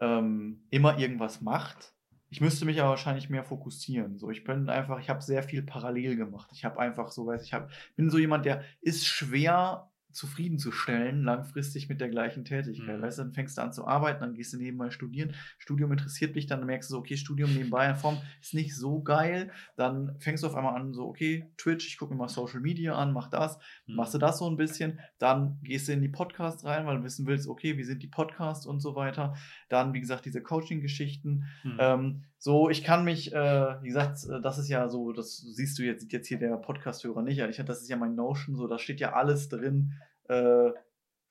ähm, 0.00 0.62
immer 0.70 0.98
irgendwas 0.98 1.42
macht. 1.42 1.92
Ich 2.30 2.40
müsste 2.40 2.64
mich 2.64 2.80
aber 2.80 2.90
wahrscheinlich 2.90 3.28
mehr 3.28 3.44
fokussieren. 3.44 4.16
So, 4.16 4.30
ich 4.30 4.44
bin 4.44 4.68
einfach, 4.70 5.00
ich 5.00 5.10
habe 5.10 5.20
sehr 5.20 5.42
viel 5.42 5.62
parallel 5.62 6.16
gemacht. 6.16 6.50
Ich 6.52 6.64
habe 6.64 6.78
einfach 6.78 7.10
so, 7.10 7.26
weiß 7.26 7.44
ich, 7.44 7.52
hab, 7.52 7.70
bin 7.96 8.08
so 8.08 8.18
jemand, 8.18 8.46
der 8.46 8.62
ist 8.80 9.06
schwer 9.06 9.89
zufriedenzustellen, 10.12 11.22
langfristig 11.24 11.88
mit 11.88 12.00
der 12.00 12.08
gleichen 12.08 12.44
Tätigkeit. 12.44 12.98
Mhm. 12.98 13.02
Weißt 13.02 13.18
du, 13.18 13.22
dann 13.22 13.32
fängst 13.32 13.58
du 13.58 13.62
an 13.62 13.72
zu 13.72 13.86
arbeiten, 13.86 14.20
dann 14.20 14.34
gehst 14.34 14.52
du 14.52 14.58
nebenbei 14.58 14.90
studieren. 14.90 15.34
Studium 15.58 15.92
interessiert 15.92 16.36
dich, 16.36 16.46
dann 16.46 16.64
merkst 16.66 16.90
du 16.90 16.94
so, 16.94 16.98
okay, 16.98 17.16
Studium 17.16 17.52
nebenbei 17.54 17.88
in 17.88 17.96
Form 17.96 18.18
ist 18.40 18.54
nicht 18.54 18.74
so 18.74 19.02
geil. 19.02 19.50
Dann 19.76 20.16
fängst 20.20 20.42
du 20.42 20.48
auf 20.48 20.54
einmal 20.54 20.74
an, 20.74 20.92
so, 20.92 21.06
okay, 21.06 21.50
Twitch, 21.56 21.86
ich 21.86 21.98
gucke 21.98 22.14
mir 22.14 22.18
mal 22.18 22.28
Social 22.28 22.60
Media 22.60 22.94
an, 22.94 23.12
mach 23.12 23.28
das, 23.28 23.58
Hm. 23.86 23.96
machst 23.96 24.14
du 24.14 24.18
das 24.18 24.38
so 24.38 24.48
ein 24.48 24.56
bisschen, 24.56 25.00
dann 25.18 25.58
gehst 25.62 25.88
du 25.88 25.92
in 25.92 26.02
die 26.02 26.08
Podcasts 26.08 26.64
rein, 26.64 26.86
weil 26.86 26.98
du 26.98 27.04
wissen 27.04 27.26
willst, 27.26 27.48
okay, 27.48 27.76
wie 27.76 27.84
sind 27.84 28.02
die 28.02 28.08
Podcasts 28.08 28.66
und 28.66 28.80
so 28.80 28.94
weiter. 28.96 29.34
Dann, 29.68 29.92
wie 29.92 30.00
gesagt, 30.00 30.24
diese 30.24 30.42
Coaching-Geschichten. 30.42 31.44
Hm. 31.62 31.76
Ähm, 31.78 32.24
so, 32.42 32.70
ich 32.70 32.82
kann 32.84 33.04
mich, 33.04 33.34
äh, 33.34 33.82
wie 33.82 33.88
gesagt, 33.88 34.24
äh, 34.24 34.40
das 34.40 34.56
ist 34.56 34.70
ja 34.70 34.88
so, 34.88 35.12
das 35.12 35.36
siehst 35.36 35.78
du 35.78 35.82
jetzt, 35.82 36.10
jetzt 36.10 36.26
hier 36.26 36.38
der 36.38 36.56
Podcast-Hörer 36.56 37.20
nicht, 37.20 37.38
ich, 37.38 37.56
das 37.58 37.82
ist 37.82 37.90
ja 37.90 37.98
mein 37.98 38.14
Notion, 38.14 38.56
so, 38.56 38.66
da 38.66 38.78
steht 38.78 38.98
ja 38.98 39.12
alles 39.12 39.50
drin. 39.50 39.92
Äh, 40.26 40.70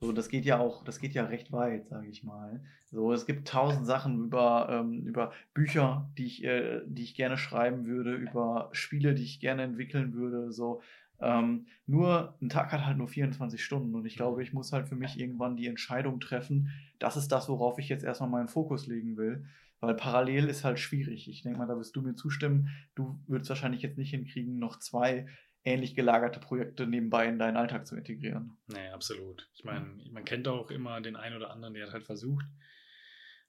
so, 0.01 0.11
das 0.11 0.29
geht 0.29 0.45
ja 0.45 0.59
auch, 0.59 0.83
das 0.83 0.99
geht 0.99 1.15
ja 1.15 1.25
recht 1.25 1.51
weit, 1.51 1.87
sage 1.87 2.07
ich 2.07 2.23
mal. 2.23 2.61
So, 2.91 3.11
es 3.11 3.25
gibt 3.25 3.47
tausend 3.47 3.87
Sachen 3.87 4.23
über, 4.23 4.67
ähm, 4.69 5.01
über 5.01 5.31
Bücher, 5.55 6.11
die 6.15 6.27
ich, 6.27 6.43
äh, 6.43 6.81
die 6.85 7.03
ich 7.03 7.15
gerne 7.15 7.37
schreiben 7.37 7.87
würde, 7.87 8.13
über 8.13 8.69
Spiele, 8.71 9.15
die 9.15 9.23
ich 9.23 9.39
gerne 9.39 9.63
entwickeln 9.63 10.13
würde. 10.13 10.51
So, 10.51 10.83
ähm, 11.19 11.65
nur 11.87 12.37
ein 12.39 12.49
Tag 12.49 12.71
hat 12.71 12.85
halt 12.85 12.99
nur 12.99 13.07
24 13.07 13.65
Stunden 13.65 13.95
und 13.95 14.05
ich 14.05 14.15
glaube, 14.15 14.43
ich 14.43 14.53
muss 14.53 14.71
halt 14.71 14.87
für 14.87 14.95
mich 14.95 15.19
irgendwann 15.19 15.57
die 15.57 15.67
Entscheidung 15.67 16.19
treffen, 16.19 16.69
das 16.99 17.17
ist 17.17 17.29
das, 17.29 17.49
worauf 17.49 17.79
ich 17.79 17.89
jetzt 17.89 18.03
erstmal 18.03 18.29
meinen 18.29 18.47
Fokus 18.47 18.85
legen 18.85 19.17
will. 19.17 19.45
Weil 19.81 19.95
parallel 19.95 20.49
ist 20.49 20.63
halt 20.63 20.79
schwierig. 20.79 21.29
Ich 21.29 21.43
denke 21.43 21.57
mal, 21.57 21.67
da 21.67 21.77
wirst 21.77 21.95
du 21.95 22.01
mir 22.01 22.15
zustimmen. 22.15 22.69
Du 22.95 23.19
würdest 23.27 23.49
wahrscheinlich 23.49 23.81
jetzt 23.81 23.97
nicht 23.97 24.09
hinkriegen, 24.09 24.59
noch 24.59 24.79
zwei 24.79 25.27
ähnlich 25.63 25.95
gelagerte 25.95 26.39
Projekte 26.39 26.87
nebenbei 26.87 27.27
in 27.27 27.39
deinen 27.39 27.57
Alltag 27.57 27.87
zu 27.87 27.95
integrieren. 27.95 28.57
Nee, 28.67 28.89
absolut. 28.89 29.49
Ich 29.55 29.63
meine, 29.63 29.85
man 30.11 30.25
kennt 30.25 30.47
auch 30.47 30.71
immer 30.71 30.99
den 31.01 31.15
einen 31.15 31.35
oder 31.35 31.51
anderen, 31.51 31.73
der 31.73 31.87
hat 31.87 31.93
halt 31.93 32.05
versucht, 32.05 32.45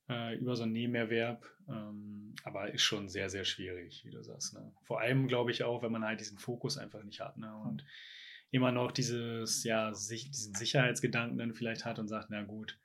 äh, 0.08 0.36
über 0.36 0.56
so 0.56 0.64
einen 0.64 0.72
Nebenerwerb, 0.72 1.46
ähm, 1.68 2.34
aber 2.42 2.72
ist 2.72 2.82
schon 2.82 3.08
sehr, 3.08 3.30
sehr 3.30 3.44
schwierig, 3.44 4.04
wie 4.04 4.10
du 4.10 4.22
sagst. 4.22 4.54
Ne? 4.54 4.72
Vor 4.82 5.00
allem 5.00 5.28
glaube 5.28 5.50
ich 5.50 5.62
auch, 5.62 5.82
wenn 5.82 5.92
man 5.92 6.04
halt 6.04 6.20
diesen 6.20 6.38
Fokus 6.38 6.78
einfach 6.78 7.02
nicht 7.04 7.20
hat 7.20 7.38
ne? 7.38 7.54
und 7.56 7.84
immer 8.50 8.72
noch 8.72 8.90
dieses, 8.90 9.62
ja, 9.62 9.94
sich, 9.94 10.30
diesen 10.30 10.54
Sicherheitsgedanken 10.54 11.38
dann 11.38 11.54
vielleicht 11.54 11.84
hat 11.84 12.00
und 12.00 12.08
sagt, 12.08 12.30
na 12.30 12.42
gut, 12.42 12.78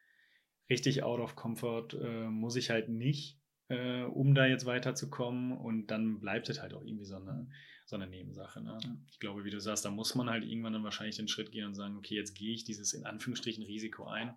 richtig 0.69 1.03
out 1.03 1.19
of 1.19 1.35
comfort 1.35 1.93
äh, 1.93 2.27
muss 2.29 2.55
ich 2.55 2.69
halt 2.69 2.89
nicht, 2.89 3.39
äh, 3.69 4.01
um 4.03 4.33
da 4.35 4.45
jetzt 4.45 4.65
weiterzukommen 4.65 5.57
und 5.57 5.87
dann 5.87 6.19
bleibt 6.19 6.49
es 6.49 6.61
halt 6.61 6.73
auch 6.73 6.83
irgendwie 6.83 7.05
so 7.05 7.15
eine, 7.17 7.47
so 7.85 7.95
eine 7.95 8.07
Nebensache. 8.07 8.61
Ne? 8.61 8.77
Ja. 8.83 8.97
Ich 9.11 9.19
glaube, 9.19 9.43
wie 9.45 9.51
du 9.51 9.59
sagst, 9.59 9.85
da 9.85 9.91
muss 9.91 10.15
man 10.15 10.29
halt 10.29 10.43
irgendwann 10.43 10.73
dann 10.73 10.83
wahrscheinlich 10.83 11.17
den 11.17 11.27
Schritt 11.27 11.51
gehen 11.51 11.65
und 11.65 11.75
sagen, 11.75 11.97
okay, 11.97 12.15
jetzt 12.15 12.35
gehe 12.35 12.53
ich 12.53 12.63
dieses 12.63 12.93
in 12.93 13.05
Anführungsstrichen 13.05 13.63
Risiko 13.63 14.05
ein 14.05 14.35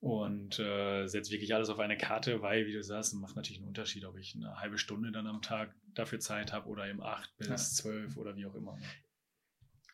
und 0.00 0.58
äh, 0.58 1.06
setze 1.06 1.32
wirklich 1.32 1.54
alles 1.54 1.70
auf 1.70 1.78
eine 1.78 1.96
Karte, 1.96 2.42
weil, 2.42 2.66
wie 2.66 2.72
du 2.72 2.82
sagst, 2.82 3.14
macht 3.14 3.36
natürlich 3.36 3.58
einen 3.60 3.68
Unterschied, 3.68 4.04
ob 4.04 4.18
ich 4.18 4.34
eine 4.36 4.56
halbe 4.60 4.76
Stunde 4.78 5.10
dann 5.12 5.26
am 5.26 5.40
Tag 5.40 5.74
dafür 5.94 6.20
Zeit 6.20 6.52
habe 6.52 6.68
oder 6.68 6.86
eben 6.88 7.02
acht 7.02 7.34
bis 7.38 7.48
Ja. 7.48 7.56
zwölf 7.56 8.16
oder 8.18 8.36
wie 8.36 8.44
auch 8.46 8.54
immer. 8.54 8.76
Ne? 8.76 8.82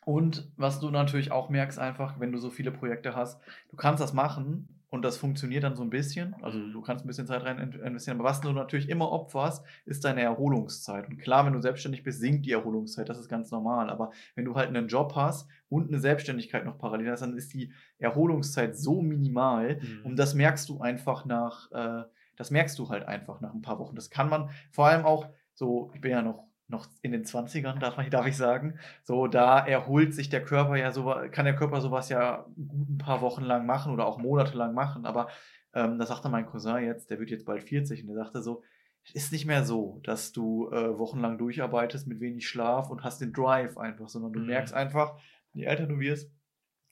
Und 0.05 0.51
was 0.57 0.81
du 0.81 0.89
natürlich 0.89 1.31
auch 1.31 1.49
merkst, 1.49 1.79
einfach, 1.79 2.19
wenn 2.19 2.33
du 2.33 2.37
so 2.37 2.51
viele 2.51 2.71
Projekte 2.71 3.15
hast, 3.15 3.41
du 3.69 3.77
kannst 3.77 4.01
das 4.01 4.11
machen 4.11 4.82
und 4.93 5.01
das 5.03 5.17
funktioniert 5.17 5.63
dann 5.63 5.75
so 5.75 5.81
ein 5.81 5.89
bisschen. 5.89 6.35
Also 6.43 6.59
du 6.59 6.79
kannst 6.81 7.03
ein 7.03 7.07
bisschen 7.07 7.25
Zeit 7.25 7.43
rein 7.43 7.57
in- 7.57 7.71
investieren. 7.81 8.19
Aber 8.19 8.29
was 8.29 8.41
du 8.41 8.51
natürlich 8.51 8.89
immer 8.89 9.11
opferst, 9.11 9.65
ist 9.85 10.05
deine 10.05 10.21
Erholungszeit. 10.21 11.07
Und 11.09 11.17
klar, 11.17 11.47
wenn 11.47 11.53
du 11.53 11.59
selbstständig 11.61 12.03
bist, 12.03 12.19
sinkt 12.19 12.45
die 12.45 12.51
Erholungszeit. 12.51 13.09
Das 13.09 13.17
ist 13.17 13.27
ganz 13.27 13.49
normal. 13.49 13.89
Aber 13.89 14.11
wenn 14.35 14.45
du 14.45 14.53
halt 14.53 14.67
einen 14.67 14.87
Job 14.87 15.13
hast 15.15 15.49
und 15.67 15.87
eine 15.87 15.99
Selbstständigkeit 15.99 16.63
noch 16.63 16.77
parallel 16.77 17.09
hast, 17.09 17.21
dann 17.21 17.35
ist 17.35 17.55
die 17.55 17.73
Erholungszeit 17.97 18.77
so 18.77 19.01
minimal. 19.01 19.77
Mhm. 19.77 20.05
Und 20.05 20.15
das 20.17 20.35
merkst 20.35 20.69
du 20.69 20.79
einfach 20.79 21.25
nach, 21.25 21.71
äh, 21.71 22.03
das 22.35 22.51
merkst 22.51 22.77
du 22.77 22.89
halt 22.89 23.07
einfach 23.07 23.41
nach 23.41 23.55
ein 23.55 23.63
paar 23.63 23.79
Wochen. 23.79 23.95
Das 23.95 24.11
kann 24.11 24.29
man 24.29 24.51
vor 24.69 24.85
allem 24.85 25.05
auch 25.05 25.25
so, 25.55 25.89
ich 25.95 26.01
bin 26.01 26.11
ja 26.11 26.21
noch, 26.21 26.43
noch 26.67 26.87
in 27.01 27.11
den 27.11 27.23
20ern, 27.25 27.79
darf, 27.79 27.97
man, 27.97 28.09
darf 28.11 28.25
ich 28.25 28.37
sagen. 28.37 28.79
So, 29.03 29.27
da 29.27 29.59
erholt 29.59 30.13
sich 30.13 30.29
der 30.29 30.43
Körper 30.43 30.75
ja 30.75 30.91
so, 30.91 31.13
kann 31.31 31.45
der 31.45 31.55
Körper 31.55 31.81
sowas 31.81 32.09
ja 32.09 32.45
gut 32.55 32.89
ein 32.89 32.97
paar 32.97 33.21
Wochen 33.21 33.43
lang 33.43 33.65
machen 33.65 33.93
oder 33.93 34.05
auch 34.05 34.17
monatelang 34.17 34.73
machen. 34.73 35.05
Aber 35.05 35.27
ähm, 35.73 35.99
da 35.99 36.05
sagte 36.05 36.29
mein 36.29 36.45
Cousin 36.45 36.83
jetzt, 36.83 37.09
der 37.09 37.19
wird 37.19 37.29
jetzt 37.29 37.45
bald 37.45 37.63
40 37.63 38.01
und 38.01 38.07
der 38.07 38.23
sagte 38.23 38.41
so, 38.41 38.63
es 39.05 39.13
ist 39.15 39.31
nicht 39.33 39.45
mehr 39.45 39.65
so, 39.65 39.99
dass 40.03 40.31
du 40.31 40.69
äh, 40.71 40.97
wochenlang 40.97 41.37
durcharbeitest 41.37 42.07
mit 42.07 42.21
wenig 42.21 42.47
Schlaf 42.47 42.89
und 42.89 43.03
hast 43.03 43.19
den 43.19 43.33
Drive 43.33 43.77
einfach, 43.77 44.07
sondern 44.07 44.31
du 44.31 44.39
Mhm. 44.39 44.45
merkst 44.47 44.73
einfach, 44.73 45.17
je 45.51 45.65
älter 45.65 45.87
du 45.87 45.99
wirst, 45.99 46.31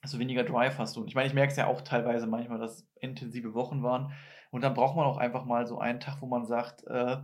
desto 0.03 0.19
weniger 0.19 0.43
Drive 0.43 0.77
hast 0.77 0.95
du. 0.95 1.02
Und 1.02 1.07
ich 1.07 1.15
meine, 1.15 1.27
ich 1.27 1.34
merke 1.34 1.52
es 1.52 1.57
ja 1.57 1.68
auch 1.68 1.81
teilweise 1.81 2.27
manchmal, 2.27 2.60
dass 2.60 2.88
intensive 2.99 3.53
Wochen 3.53 3.81
waren. 3.84 4.11
Und 4.49 4.61
dann 4.64 4.73
braucht 4.73 4.98
man 4.98 5.06
auch 5.06 5.18
einfach 5.18 5.45
mal 5.45 5.65
so 5.68 5.80
einen 5.80 5.99
Tag, 6.02 6.22
wo 6.22 6.26
man 6.26 6.45
sagt, 6.45 6.84
äh, 6.88 7.18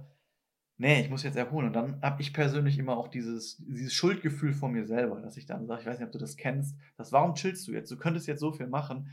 nee, 0.77 1.01
ich 1.01 1.09
muss 1.09 1.23
jetzt 1.23 1.37
erholen. 1.37 1.67
Und 1.67 1.73
dann 1.73 2.01
habe 2.01 2.21
ich 2.21 2.33
persönlich 2.33 2.77
immer 2.77 2.97
auch 2.97 3.07
dieses, 3.07 3.57
dieses 3.57 3.93
Schuldgefühl 3.93 4.53
vor 4.53 4.69
mir 4.69 4.85
selber, 4.85 5.19
dass 5.21 5.37
ich 5.37 5.45
dann 5.45 5.67
sage, 5.67 5.81
ich 5.81 5.87
weiß 5.87 5.99
nicht, 5.99 6.07
ob 6.07 6.11
du 6.11 6.19
das 6.19 6.37
kennst, 6.37 6.75
dass 6.97 7.11
warum 7.11 7.35
chillst 7.35 7.67
du 7.67 7.71
jetzt? 7.71 7.91
Du 7.91 7.97
könntest 7.97 8.27
jetzt 8.27 8.39
so 8.39 8.51
viel 8.51 8.67
machen. 8.67 9.09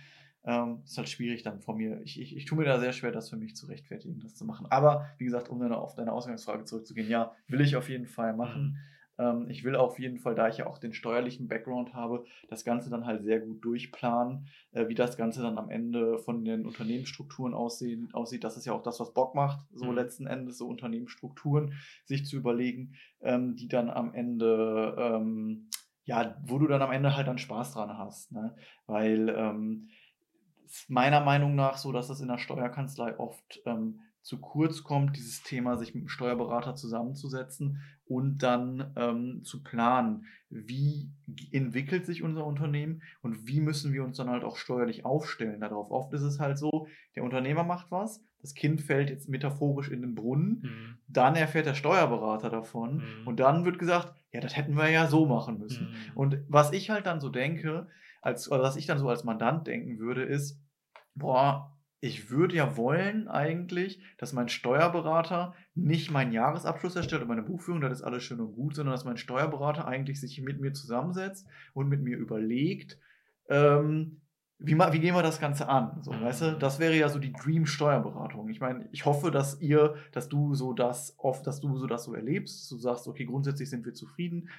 Ähm, 0.46 0.82
ist 0.84 0.98
halt 0.98 1.08
schwierig 1.08 1.42
dann 1.42 1.60
vor 1.60 1.74
mir. 1.74 2.02
Ich, 2.02 2.20
ich, 2.20 2.36
ich 2.36 2.44
tue 2.44 2.58
mir 2.58 2.64
da 2.64 2.78
sehr 2.78 2.92
schwer, 2.92 3.10
das 3.10 3.30
für 3.30 3.36
mich 3.36 3.56
zu 3.56 3.66
rechtfertigen, 3.66 4.20
das 4.20 4.34
zu 4.34 4.44
machen. 4.44 4.66
Aber 4.68 5.06
wie 5.16 5.24
gesagt, 5.24 5.48
um 5.48 5.58
dann 5.58 5.72
auf 5.72 5.94
deine 5.94 6.12
Ausgangsfrage 6.12 6.64
zurückzugehen, 6.64 7.08
ja, 7.08 7.32
will 7.48 7.62
ich 7.62 7.76
auf 7.76 7.88
jeden 7.88 8.06
Fall 8.06 8.34
machen. 8.34 8.76
Ähm, 8.76 8.93
ich 9.48 9.62
will 9.64 9.76
auf 9.76 9.98
jeden 9.98 10.18
Fall, 10.18 10.34
da 10.34 10.48
ich 10.48 10.58
ja 10.58 10.66
auch 10.66 10.78
den 10.78 10.92
steuerlichen 10.92 11.46
Background 11.48 11.94
habe, 11.94 12.24
das 12.48 12.64
Ganze 12.64 12.90
dann 12.90 13.06
halt 13.06 13.22
sehr 13.22 13.40
gut 13.40 13.64
durchplanen, 13.64 14.48
äh, 14.72 14.88
wie 14.88 14.94
das 14.94 15.16
Ganze 15.16 15.42
dann 15.42 15.56
am 15.58 15.70
Ende 15.70 16.18
von 16.18 16.44
den 16.44 16.66
Unternehmensstrukturen 16.66 17.54
aussehen, 17.54 18.08
aussieht. 18.12 18.44
Das 18.44 18.56
ist 18.56 18.66
ja 18.66 18.72
auch 18.72 18.82
das, 18.82 18.98
was 19.00 19.14
Bock 19.14 19.34
macht, 19.34 19.60
so 19.72 19.86
Mhm. 19.86 19.94
letzten 19.94 20.26
Endes, 20.26 20.58
so 20.58 20.66
Unternehmensstrukturen 20.66 21.74
sich 22.04 22.26
zu 22.26 22.36
überlegen, 22.36 22.94
ähm, 23.20 23.56
die 23.56 23.68
dann 23.68 23.88
am 23.90 24.12
Ende, 24.14 24.96
ähm, 24.98 25.68
ja, 26.04 26.36
wo 26.44 26.58
du 26.58 26.66
dann 26.66 26.82
am 26.82 26.92
Ende 26.92 27.16
halt 27.16 27.28
dann 27.28 27.38
Spaß 27.38 27.74
dran 27.74 27.96
hast. 27.96 28.32
Ne? 28.32 28.54
Weil 28.86 29.28
ähm, 29.28 29.88
ist 30.64 30.90
meiner 30.90 31.20
Meinung 31.20 31.54
nach 31.54 31.76
so, 31.76 31.92
dass 31.92 32.08
das 32.08 32.20
in 32.20 32.28
der 32.28 32.38
Steuerkanzlei 32.38 33.18
oft 33.18 33.60
ähm, 33.64 34.00
zu 34.24 34.40
kurz 34.40 34.82
kommt, 34.82 35.16
dieses 35.16 35.42
Thema, 35.42 35.76
sich 35.76 35.94
mit 35.94 36.04
dem 36.04 36.08
Steuerberater 36.08 36.74
zusammenzusetzen 36.74 37.82
und 38.06 38.38
dann 38.42 38.92
ähm, 38.96 39.42
zu 39.44 39.62
planen, 39.62 40.24
wie 40.48 41.10
entwickelt 41.52 42.06
sich 42.06 42.22
unser 42.22 42.46
Unternehmen 42.46 43.02
und 43.22 43.46
wie 43.46 43.60
müssen 43.60 43.92
wir 43.92 44.02
uns 44.02 44.16
dann 44.16 44.30
halt 44.30 44.42
auch 44.42 44.56
steuerlich 44.56 45.04
aufstellen 45.04 45.60
darauf. 45.60 45.90
Oft 45.90 46.12
ist 46.14 46.22
es 46.22 46.40
halt 46.40 46.58
so, 46.58 46.86
der 47.14 47.22
Unternehmer 47.22 47.64
macht 47.64 47.90
was, 47.90 48.22
das 48.40 48.54
Kind 48.54 48.80
fällt 48.80 49.10
jetzt 49.10 49.28
metaphorisch 49.28 49.90
in 49.90 50.00
den 50.00 50.14
Brunnen, 50.14 50.60
Mhm. 50.62 50.98
dann 51.06 51.36
erfährt 51.36 51.66
der 51.66 51.74
Steuerberater 51.74 52.48
davon 52.48 52.96
Mhm. 52.96 53.26
und 53.26 53.40
dann 53.40 53.64
wird 53.66 53.78
gesagt, 53.78 54.14
ja, 54.32 54.40
das 54.40 54.56
hätten 54.56 54.74
wir 54.76 54.88
ja 54.88 55.06
so 55.06 55.26
machen 55.26 55.58
müssen. 55.58 55.88
Mhm. 55.88 56.16
Und 56.16 56.38
was 56.48 56.72
ich 56.72 56.88
halt 56.88 57.04
dann 57.06 57.20
so 57.20 57.28
denke, 57.28 57.88
als, 58.22 58.50
oder 58.50 58.62
was 58.62 58.76
ich 58.76 58.86
dann 58.86 58.98
so 58.98 59.08
als 59.10 59.24
Mandant 59.24 59.66
denken 59.66 59.98
würde, 59.98 60.22
ist, 60.22 60.58
boah, 61.14 61.73
ich 62.04 62.28
würde 62.28 62.54
ja 62.54 62.76
wollen 62.76 63.28
eigentlich, 63.28 63.98
dass 64.18 64.34
mein 64.34 64.50
Steuerberater 64.50 65.54
nicht 65.74 66.10
meinen 66.10 66.32
Jahresabschluss 66.32 66.96
erstellt 66.96 67.22
und 67.22 67.28
meine 67.28 67.42
Buchführung, 67.42 67.80
das 67.80 67.92
ist 68.00 68.02
alles 68.04 68.22
schön 68.22 68.40
und 68.40 68.54
gut, 68.54 68.74
sondern 68.74 68.92
dass 68.92 69.06
mein 69.06 69.16
Steuerberater 69.16 69.88
eigentlich 69.88 70.20
sich 70.20 70.38
mit 70.42 70.60
mir 70.60 70.74
zusammensetzt 70.74 71.46
und 71.72 71.88
mit 71.88 72.02
mir 72.02 72.18
überlegt, 72.18 72.98
ähm, 73.48 74.20
wie, 74.58 74.78
wie 74.78 75.00
gehen 75.00 75.14
wir 75.14 75.22
das 75.22 75.40
Ganze 75.40 75.66
an? 75.66 76.02
So, 76.02 76.12
Mhm. 76.12 76.20
weißt 76.20 76.42
du, 76.42 76.58
das 76.58 76.78
wäre 76.78 76.94
ja 76.94 77.08
so 77.08 77.18
die 77.18 77.32
Dream-Steuerberatung. 77.32 78.50
Ich 78.50 78.60
meine, 78.60 78.86
ich 78.92 79.06
hoffe, 79.06 79.30
dass 79.30 79.58
ihr, 79.62 79.94
dass 80.12 80.28
du 80.28 80.54
so 80.54 80.74
das 80.74 81.14
oft, 81.16 81.46
dass 81.46 81.60
du 81.60 81.78
so 81.78 81.86
das 81.86 82.04
so 82.04 82.14
erlebst, 82.14 82.60
dass 82.60 82.68
du 82.68 82.76
sagst, 82.76 83.08
okay, 83.08 83.24
grundsätzlich 83.24 83.70
sind 83.70 83.86
wir 83.86 83.94
zufrieden. 83.94 84.50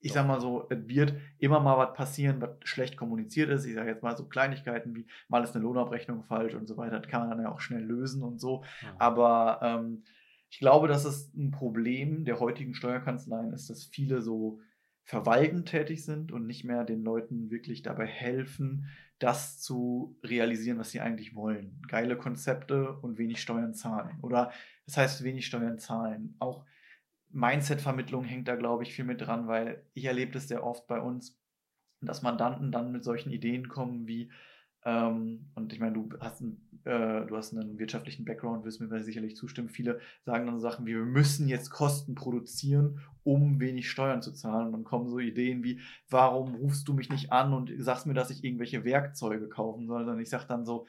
Ich 0.00 0.12
sag 0.12 0.26
mal 0.26 0.40
so, 0.40 0.66
es 0.70 0.88
wird 0.88 1.14
immer 1.38 1.60
mal 1.60 1.76
was 1.76 1.94
passieren, 1.94 2.40
was 2.40 2.50
schlecht 2.64 2.96
kommuniziert 2.96 3.50
ist. 3.50 3.66
Ich 3.66 3.74
sage 3.74 3.90
jetzt 3.90 4.02
mal 4.02 4.16
so 4.16 4.26
Kleinigkeiten 4.26 4.94
wie 4.94 5.06
mal 5.28 5.44
ist 5.44 5.54
eine 5.54 5.64
Lohnabrechnung 5.64 6.24
falsch 6.24 6.54
und 6.54 6.66
so 6.66 6.76
weiter. 6.76 7.00
Das 7.00 7.10
kann 7.10 7.20
man 7.20 7.30
dann 7.30 7.42
ja 7.42 7.52
auch 7.52 7.60
schnell 7.60 7.82
lösen 7.82 8.22
und 8.22 8.40
so. 8.40 8.64
Ja. 8.82 8.94
Aber 8.98 9.60
ähm, 9.62 10.02
ich 10.48 10.58
glaube, 10.58 10.88
dass 10.88 11.04
es 11.04 11.32
ein 11.34 11.50
Problem 11.50 12.24
der 12.24 12.40
heutigen 12.40 12.74
Steuerkanzleien 12.74 13.52
ist, 13.52 13.70
dass 13.70 13.84
viele 13.84 14.20
so 14.20 14.60
verwaltend 15.04 15.68
tätig 15.68 16.04
sind 16.04 16.32
und 16.32 16.46
nicht 16.46 16.64
mehr 16.64 16.84
den 16.84 17.02
Leuten 17.02 17.50
wirklich 17.50 17.82
dabei 17.82 18.06
helfen, 18.06 18.86
das 19.18 19.60
zu 19.60 20.16
realisieren, 20.24 20.78
was 20.78 20.90
sie 20.90 21.00
eigentlich 21.00 21.34
wollen. 21.34 21.82
Geile 21.88 22.16
Konzepte 22.16 22.92
und 22.98 23.18
wenig 23.18 23.40
Steuern 23.40 23.74
zahlen. 23.74 24.18
Oder 24.22 24.50
das 24.86 24.96
heißt 24.96 25.22
wenig 25.24 25.46
Steuern 25.46 25.78
zahlen. 25.78 26.36
Auch 26.38 26.64
Mindset-Vermittlung 27.32 28.24
hängt 28.24 28.48
da, 28.48 28.56
glaube 28.56 28.82
ich, 28.82 28.94
viel 28.94 29.04
mit 29.04 29.20
dran, 29.20 29.46
weil 29.46 29.84
ich 29.94 30.04
erlebe 30.04 30.32
das 30.32 30.48
sehr 30.48 30.64
oft 30.64 30.86
bei 30.86 31.00
uns, 31.00 31.38
dass 32.00 32.22
Mandanten 32.22 32.72
dann 32.72 32.92
mit 32.92 33.04
solchen 33.04 33.30
Ideen 33.30 33.68
kommen 33.68 34.06
wie, 34.06 34.30
ähm, 34.84 35.50
und 35.54 35.72
ich 35.72 35.80
meine, 35.80 35.92
du 35.92 36.08
hast, 36.20 36.40
einen, 36.40 36.66
äh, 36.84 37.26
du 37.26 37.36
hast 37.36 37.52
einen 37.52 37.78
wirtschaftlichen 37.78 38.24
Background, 38.24 38.64
wirst 38.64 38.80
mir 38.80 39.02
sicherlich 39.02 39.36
zustimmen. 39.36 39.68
Viele 39.68 40.00
sagen 40.24 40.46
dann 40.46 40.56
so 40.56 40.60
Sachen 40.60 40.86
wie, 40.86 40.94
wir 40.94 41.04
müssen 41.04 41.48
jetzt 41.48 41.70
Kosten 41.70 42.14
produzieren, 42.14 43.00
um 43.22 43.60
wenig 43.60 43.90
Steuern 43.90 44.22
zu 44.22 44.32
zahlen. 44.32 44.66
Und 44.66 44.72
dann 44.72 44.84
kommen 44.84 45.08
so 45.08 45.18
Ideen 45.18 45.62
wie, 45.62 45.80
warum 46.08 46.54
rufst 46.54 46.88
du 46.88 46.94
mich 46.94 47.10
nicht 47.10 47.30
an 47.30 47.52
und 47.52 47.70
sagst 47.78 48.06
mir, 48.06 48.14
dass 48.14 48.30
ich 48.30 48.42
irgendwelche 48.42 48.84
Werkzeuge 48.84 49.48
kaufen 49.48 49.86
soll? 49.86 50.04
Sondern 50.04 50.22
ich 50.22 50.30
sage 50.30 50.46
dann 50.48 50.64
so, 50.64 50.86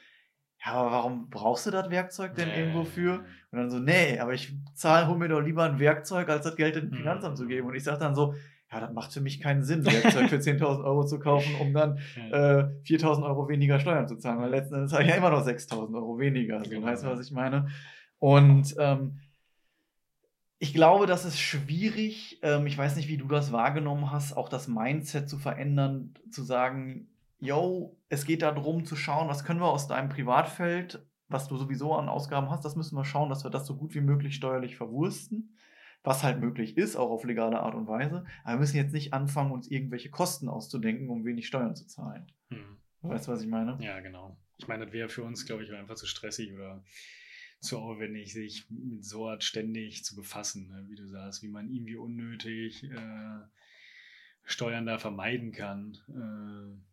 ja, 0.66 0.74
aber 0.74 0.92
warum 0.92 1.30
brauchst 1.30 1.66
du 1.66 1.72
das 1.72 1.90
Werkzeug 1.90 2.36
denn 2.36 2.50
Nee. 2.50 2.58
irgendwo 2.60 2.84
für? 2.86 3.20
Und 3.52 3.58
dann 3.58 3.70
so, 3.72 3.80
nee, 3.80 4.20
aber 4.20 4.34
ich 4.34 4.54
zahle, 4.76 5.08
hol 5.08 5.18
mir 5.18 5.28
doch 5.28 5.42
lieber 5.42 5.64
ein 5.64 5.80
Werkzeug, 5.80 6.30
als 6.30 6.44
das 6.46 6.56
Geld 6.56 6.76
in 6.76 6.86
den 6.86 6.92
Mhm. 6.92 6.98
Finanzamt 6.98 7.38
zu 7.38 7.48
geben. 7.48 7.68
Und 7.68 7.76
ich 7.76 7.84
sage 7.84 8.00
dann 8.00 8.16
so, 8.16 8.36
ja, 8.72 8.80
das 8.80 8.94
macht 8.94 9.12
für 9.12 9.20
mich 9.22 9.42
keinen 9.42 9.64
Sinn, 9.64 9.84
Werkzeug 9.86 10.30
für 10.30 10.38
10.000 10.40 10.84
Euro 10.86 11.04
zu 11.06 11.20
kaufen, 11.20 11.56
um 11.56 11.74
dann 11.74 11.98
äh, 12.32 12.64
4.000 12.86 13.24
Euro 13.26 13.50
weniger 13.50 13.80
Steuern 13.80 14.08
zu 14.08 14.16
zahlen. 14.18 14.40
Weil 14.40 14.50
letzten 14.52 14.76
Endes 14.76 14.94
habe 14.94 15.04
ich 15.04 15.10
ja 15.10 15.16
immer 15.16 15.30
noch 15.32 15.46
6.000 15.46 15.94
Euro 15.96 16.18
weniger. 16.20 16.64
So, 16.64 16.70
Genau, 16.70 16.88
weißt 16.88 17.04
du, 17.04 17.08
was 17.10 17.20
ich 17.26 17.32
meine? 17.34 17.68
Und 18.20 18.76
ähm, 18.80 19.20
ich 20.60 20.74
glaube, 20.74 21.08
das 21.08 21.26
ist 21.26 21.40
schwierig. 21.40 22.40
Ähm, 22.44 22.68
ich 22.68 22.78
weiß 22.78 22.96
nicht, 22.96 23.08
wie 23.10 23.18
du 23.18 23.28
das 23.28 23.52
wahrgenommen 23.52 24.12
hast, 24.12 24.34
auch 24.38 24.48
das 24.48 24.68
Mindset 24.68 25.28
zu 25.28 25.38
verändern, 25.40 26.14
zu 26.30 26.44
sagen, 26.44 27.08
yo, 27.42 27.98
es 28.08 28.26
geht 28.26 28.44
darum 28.44 28.86
zu 28.86 28.96
schauen, 28.96 29.28
was 29.28 29.44
können 29.44 29.60
wir 29.60 29.68
aus 29.68 29.88
deinem 29.88 30.10
Privatfeld, 30.10 31.06
was 31.28 31.48
du 31.48 31.58
sowieso 31.58 31.96
an 31.96 32.08
Ausgaben 32.08 32.50
hast, 32.50 32.64
das 32.64 32.76
müssen 32.76 32.96
wir 32.96 33.04
schauen, 33.04 33.30
dass 33.30 33.44
wir 33.44 33.52
das 33.52 33.66
so 33.66 33.76
gut 33.76 33.96
wie 33.96 34.02
möglich 34.02 34.36
steuerlich 34.36 34.78
verwursten, 34.78 35.58
was 36.04 36.24
halt 36.24 36.40
möglich 36.40 36.78
ist, 36.78 36.96
auch 36.96 37.10
auf 37.10 37.24
legale 37.24 37.60
Art 37.60 37.76
und 37.76 37.88
Weise. 37.88 38.26
Aber 38.44 38.56
wir 38.56 38.60
müssen 38.60 38.78
jetzt 38.78 38.94
nicht 38.94 39.14
anfangen, 39.14 39.52
uns 39.52 39.70
irgendwelche 39.70 40.10
Kosten 40.10 40.48
auszudenken, 40.50 41.10
um 41.10 41.26
wenig 41.26 41.48
Steuern 41.48 41.76
zu 41.76 41.88
zahlen. 41.88 42.32
Mhm. 42.50 42.78
Weißt 43.02 43.28
du, 43.28 43.32
was 43.32 43.42
ich 43.42 43.50
meine? 43.50 43.78
Ja, 43.82 44.00
genau. 44.00 44.38
Ich 44.58 44.68
meine, 44.68 44.86
das 44.86 44.94
wäre 44.94 45.10
für 45.10 45.24
uns, 45.24 45.46
glaube 45.46 45.64
ich, 45.64 45.74
einfach 45.74 45.96
zu 45.96 46.06
stressig 46.06 46.54
oder 46.54 46.84
zu 47.60 47.80
aufwendig, 47.80 48.34
sich 48.34 48.70
mit 48.70 49.04
so 49.04 49.28
Art 49.28 49.44
ständig 49.44 50.04
zu 50.04 50.16
befassen, 50.16 50.68
ne? 50.68 50.86
wie 50.88 50.96
du 50.96 51.08
sagst, 51.08 51.42
wie 51.42 51.48
man 51.48 51.72
irgendwie 51.72 51.96
unnötig 51.96 52.84
äh, 52.84 53.40
Steuern 54.44 54.86
da 54.86 54.98
vermeiden 54.98 55.52
kann, 55.52 55.98
äh, 56.10 56.91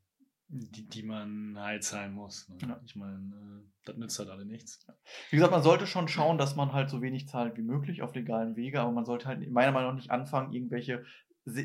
die, 0.48 0.88
die 0.88 1.02
man 1.02 1.58
halt 1.58 1.84
zahlen 1.84 2.14
muss. 2.14 2.48
Ne? 2.48 2.56
Ja. 2.62 2.80
Ich 2.84 2.96
meine, 2.96 3.16
äh, 3.16 3.68
das 3.84 3.96
nützt 3.96 4.18
halt 4.18 4.30
alle 4.30 4.46
nichts. 4.46 4.86
Wie 5.30 5.36
gesagt, 5.36 5.52
man 5.52 5.62
sollte 5.62 5.86
schon 5.86 6.08
schauen, 6.08 6.38
dass 6.38 6.56
man 6.56 6.72
halt 6.72 6.90
so 6.90 7.02
wenig 7.02 7.28
zahlt 7.28 7.56
wie 7.56 7.62
möglich 7.62 8.02
auf 8.02 8.14
legalen 8.14 8.56
Wege, 8.56 8.80
aber 8.80 8.92
man 8.92 9.04
sollte 9.04 9.26
halt 9.26 9.50
meiner 9.50 9.72
Meinung 9.72 9.90
nach 9.90 9.96
nicht 9.96 10.10
anfangen, 10.10 10.52
irgendwelche. 10.52 11.04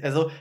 Also, 0.01 0.31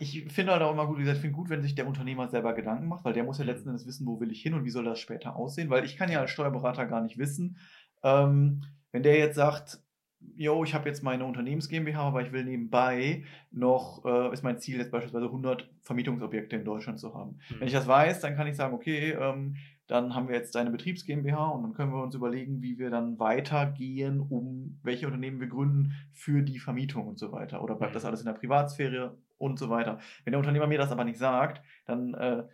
ich 0.00 0.24
finde 0.32 0.52
halt 0.52 0.62
auch 0.62 0.72
immer 0.72 0.86
gut, 0.86 0.96
wie 0.96 1.02
gesagt, 1.02 1.18
ich 1.18 1.22
finde 1.22 1.36
gut, 1.36 1.50
wenn 1.50 1.62
sich 1.62 1.74
der 1.74 1.86
Unternehmer 1.86 2.28
selber 2.28 2.52
Gedanken 2.52 2.88
macht, 2.88 3.04
weil 3.04 3.12
der 3.12 3.24
muss 3.24 3.38
ja 3.38 3.44
letzten 3.44 3.68
Endes 3.68 3.86
wissen, 3.86 4.06
wo 4.06 4.20
will 4.20 4.32
ich 4.32 4.42
hin 4.42 4.54
und 4.54 4.64
wie 4.64 4.70
soll 4.70 4.84
das 4.84 4.98
später 4.98 5.36
aussehen, 5.36 5.70
weil 5.70 5.84
ich 5.84 5.96
kann 5.96 6.10
ja 6.10 6.20
als 6.20 6.30
Steuerberater 6.30 6.86
gar 6.86 7.00
nicht 7.00 7.16
wissen, 7.16 7.58
ähm, 8.02 8.64
wenn 8.90 9.02
der 9.02 9.18
jetzt 9.18 9.36
sagt, 9.36 9.80
yo, 10.20 10.64
ich 10.64 10.74
habe 10.74 10.88
jetzt 10.88 11.02
meine 11.02 11.24
Unternehmens 11.24 11.68
GmbH, 11.68 12.08
aber 12.08 12.22
ich 12.22 12.32
will 12.32 12.44
nebenbei 12.44 13.24
noch, 13.50 14.04
äh, 14.04 14.32
ist 14.32 14.42
mein 14.42 14.58
Ziel 14.58 14.78
jetzt 14.78 14.90
beispielsweise 14.90 15.26
100 15.26 15.68
Vermietungsobjekte 15.82 16.56
in 16.56 16.64
Deutschland 16.64 16.98
zu 16.98 17.14
haben. 17.14 17.38
Mhm. 17.50 17.60
Wenn 17.60 17.68
ich 17.68 17.74
das 17.74 17.86
weiß, 17.86 18.20
dann 18.20 18.36
kann 18.36 18.46
ich 18.46 18.56
sagen, 18.56 18.74
okay, 18.74 19.12
ähm, 19.12 19.56
dann 19.86 20.14
haben 20.14 20.28
wir 20.28 20.36
jetzt 20.36 20.54
deine 20.54 20.70
Betriebs 20.70 21.06
GmbH 21.06 21.48
und 21.48 21.62
dann 21.62 21.72
können 21.72 21.92
wir 21.92 22.02
uns 22.02 22.14
überlegen, 22.14 22.62
wie 22.62 22.78
wir 22.78 22.90
dann 22.90 23.18
weitergehen, 23.18 24.20
um 24.20 24.78
welche 24.82 25.06
Unternehmen 25.06 25.40
wir 25.40 25.48
gründen 25.48 25.94
für 26.12 26.42
die 26.42 26.58
Vermietung 26.58 27.06
und 27.06 27.18
so 27.18 27.32
weiter. 27.32 27.62
Oder 27.62 27.74
bleibt 27.74 27.94
das 27.94 28.04
alles 28.04 28.20
in 28.20 28.26
der 28.26 28.34
Privatsphäre 28.34 29.16
und 29.38 29.58
so 29.58 29.70
weiter. 29.70 29.98
Wenn 30.24 30.32
der 30.32 30.40
Unternehmer 30.40 30.66
mir 30.66 30.78
das 30.78 30.92
aber 30.92 31.04
nicht 31.04 31.18
sagt, 31.18 31.62
dann 31.86 32.12
äh, 32.14 32.44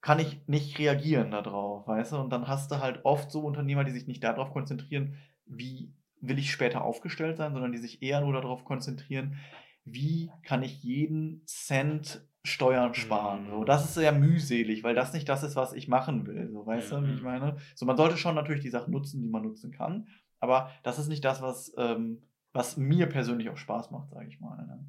kann 0.00 0.18
ich 0.18 0.46
nicht 0.48 0.78
reagieren 0.80 1.30
darauf, 1.30 1.86
weißt 1.86 2.12
du? 2.12 2.16
Und 2.16 2.30
dann 2.30 2.48
hast 2.48 2.72
du 2.72 2.80
halt 2.80 3.04
oft 3.04 3.30
so 3.30 3.42
Unternehmer, 3.42 3.84
die 3.84 3.92
sich 3.92 4.08
nicht 4.08 4.24
darauf 4.24 4.50
konzentrieren, 4.50 5.14
wie 5.46 5.92
will 6.22 6.38
ich 6.38 6.50
später 6.52 6.82
aufgestellt 6.82 7.36
sein, 7.36 7.52
sondern 7.52 7.72
die 7.72 7.78
sich 7.78 8.02
eher 8.02 8.20
nur 8.20 8.32
darauf 8.32 8.64
konzentrieren, 8.64 9.36
wie 9.84 10.30
kann 10.44 10.62
ich 10.62 10.82
jeden 10.82 11.42
Cent 11.46 12.26
Steuern 12.44 12.94
sparen. 12.94 13.44
Mhm. 13.44 13.50
So, 13.50 13.64
das 13.64 13.84
ist 13.84 13.94
sehr 13.94 14.12
mühselig, 14.12 14.82
weil 14.82 14.94
das 14.94 15.12
nicht 15.12 15.28
das 15.28 15.42
ist, 15.42 15.54
was 15.54 15.72
ich 15.72 15.86
machen 15.86 16.26
will. 16.26 16.50
So, 16.50 16.66
weißt 16.66 16.90
Ja, 16.90 17.00
du, 17.00 17.06
wie 17.06 17.10
ja. 17.10 17.16
ich 17.16 17.22
meine? 17.22 17.56
So, 17.74 17.86
man 17.86 17.96
sollte 17.96 18.16
schon 18.16 18.34
natürlich 18.34 18.62
die 18.62 18.70
Sachen 18.70 18.92
nutzen, 18.92 19.22
die 19.22 19.28
man 19.28 19.42
nutzen 19.42 19.70
kann, 19.70 20.08
aber 20.40 20.70
das 20.82 20.98
ist 20.98 21.08
nicht 21.08 21.24
das, 21.24 21.40
was, 21.40 21.72
ähm, 21.76 22.22
was 22.52 22.76
mir 22.76 23.06
persönlich 23.06 23.48
auch 23.48 23.56
Spaß 23.56 23.92
macht, 23.92 24.10
sage 24.10 24.28
ich 24.28 24.40
mal. 24.40 24.66
Ne? 24.66 24.84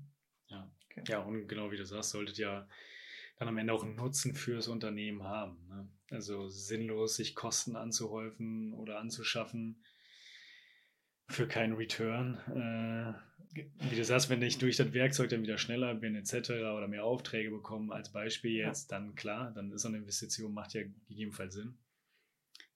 Ja. 0.48 0.72
Okay. 0.86 1.04
ja, 1.08 1.20
und 1.20 1.48
genau 1.48 1.72
wie 1.72 1.78
du 1.78 1.86
sagst, 1.86 2.10
solltet 2.10 2.38
ja 2.40 2.68
dann 3.38 3.48
am 3.48 3.58
Ende 3.58 3.74
auch 3.74 3.84
einen 3.84 3.96
Nutzen 3.96 4.34
fürs 4.34 4.68
Unternehmen 4.68 5.24
haben. 5.24 5.68
Ne? 5.68 5.88
Also 6.10 6.48
sinnlos, 6.50 7.16
sich 7.16 7.36
Kosten 7.36 7.76
anzuhäufen 7.76 8.74
oder 8.74 9.00
anzuschaffen 9.00 9.84
für 11.28 11.48
keinen 11.48 11.74
Return. 11.74 12.38
Äh, 12.48 13.14
wie 13.90 13.96
du 13.96 14.04
sagst, 14.04 14.30
wenn 14.30 14.42
ich 14.42 14.58
durch 14.58 14.78
das 14.78 14.94
Werkzeug 14.94 15.30
dann 15.30 15.44
wieder 15.44 15.58
schneller 15.58 15.94
bin 15.94 16.16
etc. 16.16 16.50
oder 16.52 16.88
mehr 16.88 17.06
Aufträge 17.06 17.52
bekomme, 17.52 17.94
als 17.94 18.12
Beispiel 18.12 18.54
jetzt, 18.54 18.92
dann 18.92 19.16
klar, 19.16 19.52
dann 19.54 19.72
ist 19.72 19.84
so 19.84 19.90
eine 19.90 19.98
Investition, 19.98 20.54
macht 20.54 20.74
ja 20.74 20.82
gegebenenfalls 21.08 21.54
Sinn. 21.54 21.78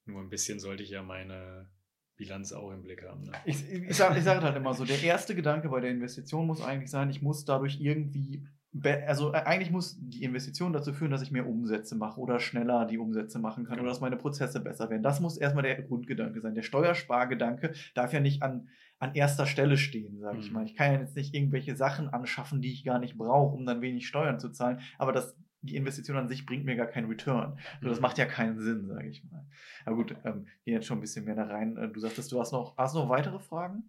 Nur 0.05 0.21
ein 0.21 0.29
bisschen 0.29 0.59
sollte 0.59 0.83
ich 0.83 0.91
ja 0.91 1.01
meine 1.01 1.67
Bilanz 2.15 2.51
auch 2.51 2.71
im 2.71 2.83
Blick 2.83 3.03
haben. 3.03 3.23
Ne? 3.23 3.31
Ich, 3.45 3.67
ich 3.69 3.95
sage 3.95 4.17
ich 4.19 4.23
sag 4.23 4.41
halt 4.41 4.55
immer 4.55 4.73
so, 4.73 4.85
der 4.85 5.01
erste 5.01 5.35
Gedanke 5.35 5.69
bei 5.69 5.79
der 5.79 5.91
Investition 5.91 6.47
muss 6.47 6.61
eigentlich 6.61 6.91
sein, 6.91 7.09
ich 7.09 7.21
muss 7.21 7.45
dadurch 7.45 7.79
irgendwie, 7.79 8.47
also 8.83 9.33
äh, 9.33 9.37
eigentlich 9.37 9.71
muss 9.71 9.97
die 9.99 10.23
Investition 10.23 10.73
dazu 10.73 10.93
führen, 10.93 11.11
dass 11.11 11.21
ich 11.21 11.31
mehr 11.31 11.47
Umsätze 11.47 11.95
mache 11.95 12.19
oder 12.19 12.39
schneller 12.39 12.85
die 12.85 12.97
Umsätze 12.97 13.39
machen 13.39 13.63
kann 13.65 13.75
Genau. 13.75 13.83
oder 13.83 13.91
dass 13.91 14.01
meine 14.01 14.17
Prozesse 14.17 14.59
besser 14.59 14.89
werden. 14.89 15.03
Das 15.03 15.19
muss 15.19 15.37
erstmal 15.37 15.63
der 15.63 15.81
Grundgedanke 15.83 16.41
sein. 16.41 16.55
Der 16.55 16.63
Steuerspargedanke 16.63 17.73
darf 17.95 18.13
ja 18.13 18.19
nicht 18.19 18.43
an, 18.43 18.67
an 18.99 19.13
erster 19.15 19.45
Stelle 19.45 19.77
stehen, 19.77 20.19
sage 20.19 20.39
ich 20.39 20.49
Mhm. 20.49 20.53
mal. 20.53 20.65
Ich 20.65 20.75
kann 20.75 20.93
ja 20.93 20.99
jetzt 20.99 21.15
nicht 21.15 21.33
irgendwelche 21.33 21.75
Sachen 21.75 22.09
anschaffen, 22.09 22.61
die 22.61 22.71
ich 22.71 22.83
gar 22.83 22.99
nicht 22.99 23.17
brauche, 23.17 23.55
um 23.55 23.65
dann 23.65 23.81
wenig 23.81 24.07
Steuern 24.07 24.39
zu 24.39 24.49
zahlen, 24.49 24.79
aber 24.97 25.11
das 25.11 25.35
die 25.63 25.75
Investition 25.75 26.15
an 26.17 26.27
sich 26.27 26.45
bringt 26.45 26.65
mir 26.65 26.75
gar 26.75 26.85
keinen 26.85 27.07
Return. 27.09 27.57
So, 27.81 27.89
das 27.89 27.97
Mhm. 27.97 28.03
macht 28.03 28.17
ja 28.19 28.25
keinen 28.25 28.59
Sinn, 28.59 28.87
sage 28.87 29.09
ich 29.09 29.23
mal. 29.29 29.43
Aber 29.85 29.95
gut, 29.95 30.15
ähm, 30.23 30.45
gehen 30.63 30.75
jetzt 30.75 30.85
schon 30.85 30.99
ein 30.99 31.01
bisschen 31.01 31.25
mehr 31.25 31.35
da 31.35 31.45
rein. 31.45 31.75
Äh, 31.77 31.89
Du 31.89 31.99
sagtest, 31.99 32.31
du 32.31 32.39
hast 32.39 32.51
noch, 32.51 32.77
hast 32.77 32.93
noch 32.93 33.09
weitere 33.09 33.39
Fragen? 33.39 33.83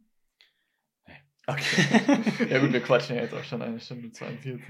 Okay. 1.49 2.51
ja 2.51 2.59
gut, 2.61 2.73
wir 2.75 2.83
quatschen 2.83 3.17
ja 3.17 3.23
jetzt 3.23 3.33
auch 3.35 3.43
schon 3.43 3.63
eine 3.63 3.81
Stunde 3.81 4.13
42. 4.13 4.61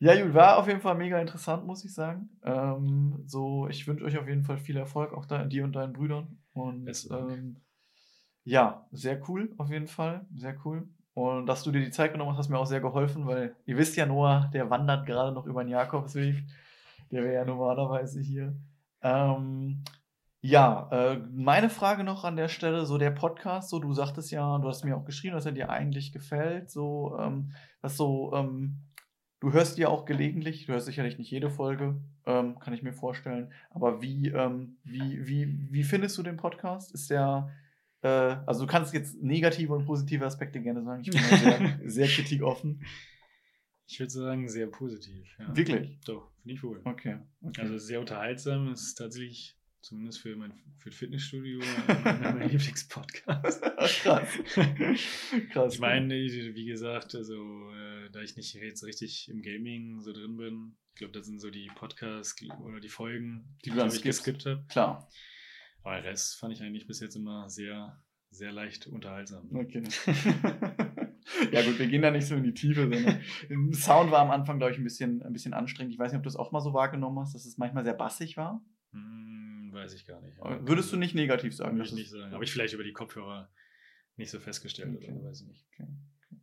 Ja 0.00 0.22
gut, 0.22 0.34
war 0.34 0.58
auf 0.58 0.68
jeden 0.68 0.82
Fall 0.82 0.96
mega 0.96 1.18
interessant, 1.18 1.66
muss 1.66 1.84
ich 1.84 1.94
sagen. 1.94 2.28
Ähm, 2.44 3.22
so, 3.24 3.68
ich 3.68 3.86
wünsche 3.86 4.04
euch 4.04 4.18
auf 4.18 4.28
jeden 4.28 4.44
Fall 4.44 4.58
viel 4.58 4.76
Erfolg, 4.76 5.14
auch 5.14 5.24
da, 5.24 5.44
dir 5.44 5.64
und 5.64 5.72
deinen 5.72 5.94
Brüdern. 5.94 6.38
Und 6.52 7.08
ähm, 7.10 7.56
ja, 8.44 8.86
sehr 8.92 9.18
cool, 9.28 9.54
auf 9.56 9.70
jeden 9.70 9.88
Fall. 9.88 10.26
Sehr 10.34 10.54
cool. 10.66 10.86
Und 11.14 11.46
dass 11.46 11.62
du 11.62 11.70
dir 11.70 11.80
die 11.80 11.90
Zeit 11.90 12.12
genommen 12.12 12.32
hast, 12.32 12.38
hast 12.38 12.48
mir 12.50 12.58
auch 12.58 12.66
sehr 12.66 12.80
geholfen, 12.80 13.26
weil 13.26 13.56
ihr 13.64 13.78
wisst 13.78 13.96
ja, 13.96 14.04
Noah, 14.04 14.50
der 14.52 14.68
wandert 14.68 15.06
gerade 15.06 15.32
noch 15.32 15.46
über 15.46 15.64
den 15.64 15.70
Jakobsweg. 15.70 16.44
Der 17.10 17.22
wäre 17.22 17.34
ja 17.34 17.44
normalerweise 17.46 18.20
hier. 18.20 18.54
Ähm, 19.00 19.84
ja, 20.46 20.90
äh, 20.92 21.20
meine 21.32 21.70
Frage 21.70 22.04
noch 22.04 22.22
an 22.22 22.36
der 22.36 22.48
Stelle, 22.48 22.84
so 22.84 22.98
der 22.98 23.10
Podcast, 23.10 23.70
so 23.70 23.78
du 23.78 23.94
sagtest 23.94 24.30
ja, 24.30 24.58
du 24.58 24.68
hast 24.68 24.84
mir 24.84 24.94
auch 24.94 25.06
geschrieben, 25.06 25.34
dass 25.34 25.46
er 25.46 25.52
dir 25.52 25.70
eigentlich 25.70 26.12
gefällt, 26.12 26.70
so, 26.70 27.16
ähm, 27.18 27.52
was 27.80 27.96
so, 27.96 28.30
ähm, 28.34 28.76
du 29.40 29.54
hörst 29.54 29.78
dir 29.78 29.88
auch 29.88 30.04
gelegentlich, 30.04 30.66
du 30.66 30.74
hörst 30.74 30.84
sicherlich 30.84 31.16
nicht 31.16 31.30
jede 31.30 31.48
Folge, 31.48 31.98
ähm, 32.26 32.58
kann 32.58 32.74
ich 32.74 32.82
mir 32.82 32.92
vorstellen, 32.92 33.54
aber 33.70 34.02
wie, 34.02 34.28
ähm, 34.28 34.76
wie, 34.84 35.26
wie, 35.26 35.66
wie 35.70 35.82
findest 35.82 36.18
du 36.18 36.22
den 36.22 36.36
Podcast? 36.36 36.92
Ist 36.92 37.08
der, 37.08 37.50
äh, 38.02 38.36
also 38.44 38.66
du 38.66 38.70
kannst 38.70 38.92
jetzt 38.92 39.22
negative 39.22 39.72
und 39.72 39.86
positive 39.86 40.26
Aspekte 40.26 40.60
gerne 40.60 40.84
sagen, 40.84 41.04
ich 41.04 41.10
bin 41.10 41.22
sehr, 41.22 41.80
sehr 41.86 42.06
kritikoffen. 42.06 42.84
Ich 43.86 43.98
würde 43.98 44.12
sagen, 44.12 44.46
sehr 44.50 44.66
positiv. 44.66 45.26
Ja. 45.38 45.56
Wirklich? 45.56 45.98
Doch, 46.04 46.30
finde 46.42 46.54
ich 46.54 46.62
wohl. 46.62 46.82
Okay, 46.84 47.16
okay. 47.40 47.62
Also 47.62 47.78
sehr 47.78 48.00
unterhaltsam. 48.00 48.70
Ist 48.70 48.96
tatsächlich, 48.96 49.56
zumindest 49.84 50.20
für 50.20 50.34
mein 50.34 50.52
für 50.78 50.90
Fitnessstudio, 50.90 51.60
mein, 52.04 52.48
Lieblingspodcast. 52.48 53.62
Krass. 54.02 54.38
Krass. 55.52 55.74
Ich 55.74 55.80
meine, 55.80 56.14
wie 56.14 56.64
gesagt, 56.64 57.14
also 57.14 57.70
äh, 57.70 58.10
da 58.10 58.20
ich 58.20 58.36
nicht 58.36 58.54
jetzt 58.54 58.84
richtig 58.84 59.28
im 59.28 59.42
Gaming 59.42 60.00
so 60.00 60.12
drin 60.12 60.36
bin, 60.36 60.76
ich 60.92 60.98
glaube, 60.98 61.12
das 61.12 61.26
sind 61.26 61.40
so 61.40 61.50
die 61.50 61.70
Podcasts 61.74 62.34
oder 62.62 62.80
die 62.80 62.88
Folgen, 62.88 63.56
Die 63.64 63.70
du 63.70 63.76
dann 63.76 63.88
ich 63.88 64.02
geskippt 64.02 64.46
habe. 64.46 64.64
Klar. 64.68 65.08
Aber 65.82 66.00
der 66.00 66.04
Rest 66.04 66.38
fand 66.38 66.54
ich 66.54 66.62
eigentlich 66.62 66.86
bis 66.86 67.00
jetzt 67.00 67.16
immer 67.16 67.50
sehr, 67.50 68.02
sehr 68.30 68.52
leicht 68.52 68.86
unterhaltsam. 68.86 69.50
Okay. 69.54 69.82
ja 71.52 71.62
gut, 71.62 71.78
wir 71.78 71.88
gehen 71.88 72.00
da 72.00 72.10
nicht 72.10 72.26
so 72.26 72.36
in 72.36 72.44
die 72.44 72.54
Tiefe, 72.54 72.88
sondern 72.88 73.20
im 73.50 73.72
Sound 73.74 74.10
war 74.10 74.20
am 74.20 74.30
Anfang, 74.30 74.58
glaube 74.58 74.72
ich, 74.72 74.78
ein 74.78 74.84
bisschen, 74.84 75.22
ein 75.22 75.32
bisschen 75.32 75.52
anstrengend. 75.52 75.92
Ich 75.92 75.98
weiß 75.98 76.12
nicht, 76.12 76.18
ob 76.18 76.22
du 76.22 76.28
es 76.30 76.36
auch 76.36 76.52
mal 76.52 76.60
so 76.60 76.72
wahrgenommen 76.72 77.18
hast, 77.18 77.34
dass 77.34 77.44
es 77.44 77.58
manchmal 77.58 77.84
sehr 77.84 77.94
bassig 77.94 78.38
war. 78.38 78.64
Hm, 78.92 79.43
weiß 79.74 79.92
ich 79.94 80.06
gar 80.06 80.20
nicht. 80.20 80.40
Aber 80.40 80.66
Würdest 80.66 80.92
du 80.92 80.96
nicht 80.96 81.14
negativ 81.14 81.54
sagen? 81.54 81.76
Würde 81.76 81.88
ich 81.88 81.94
nicht 81.94 82.10
sagen. 82.10 82.32
Habe 82.32 82.44
ich 82.44 82.52
vielleicht 82.52 82.74
über 82.74 82.84
die 82.84 82.92
Kopfhörer 82.92 83.48
nicht 84.16 84.30
so 84.30 84.38
festgestellt 84.40 84.94
Okay. 84.96 85.10
oder 85.10 85.20
so, 85.20 85.24
weiß 85.28 85.40
ich 85.42 85.48
nicht. 85.48 85.66
Okay, 85.72 85.88
okay. 86.26 86.40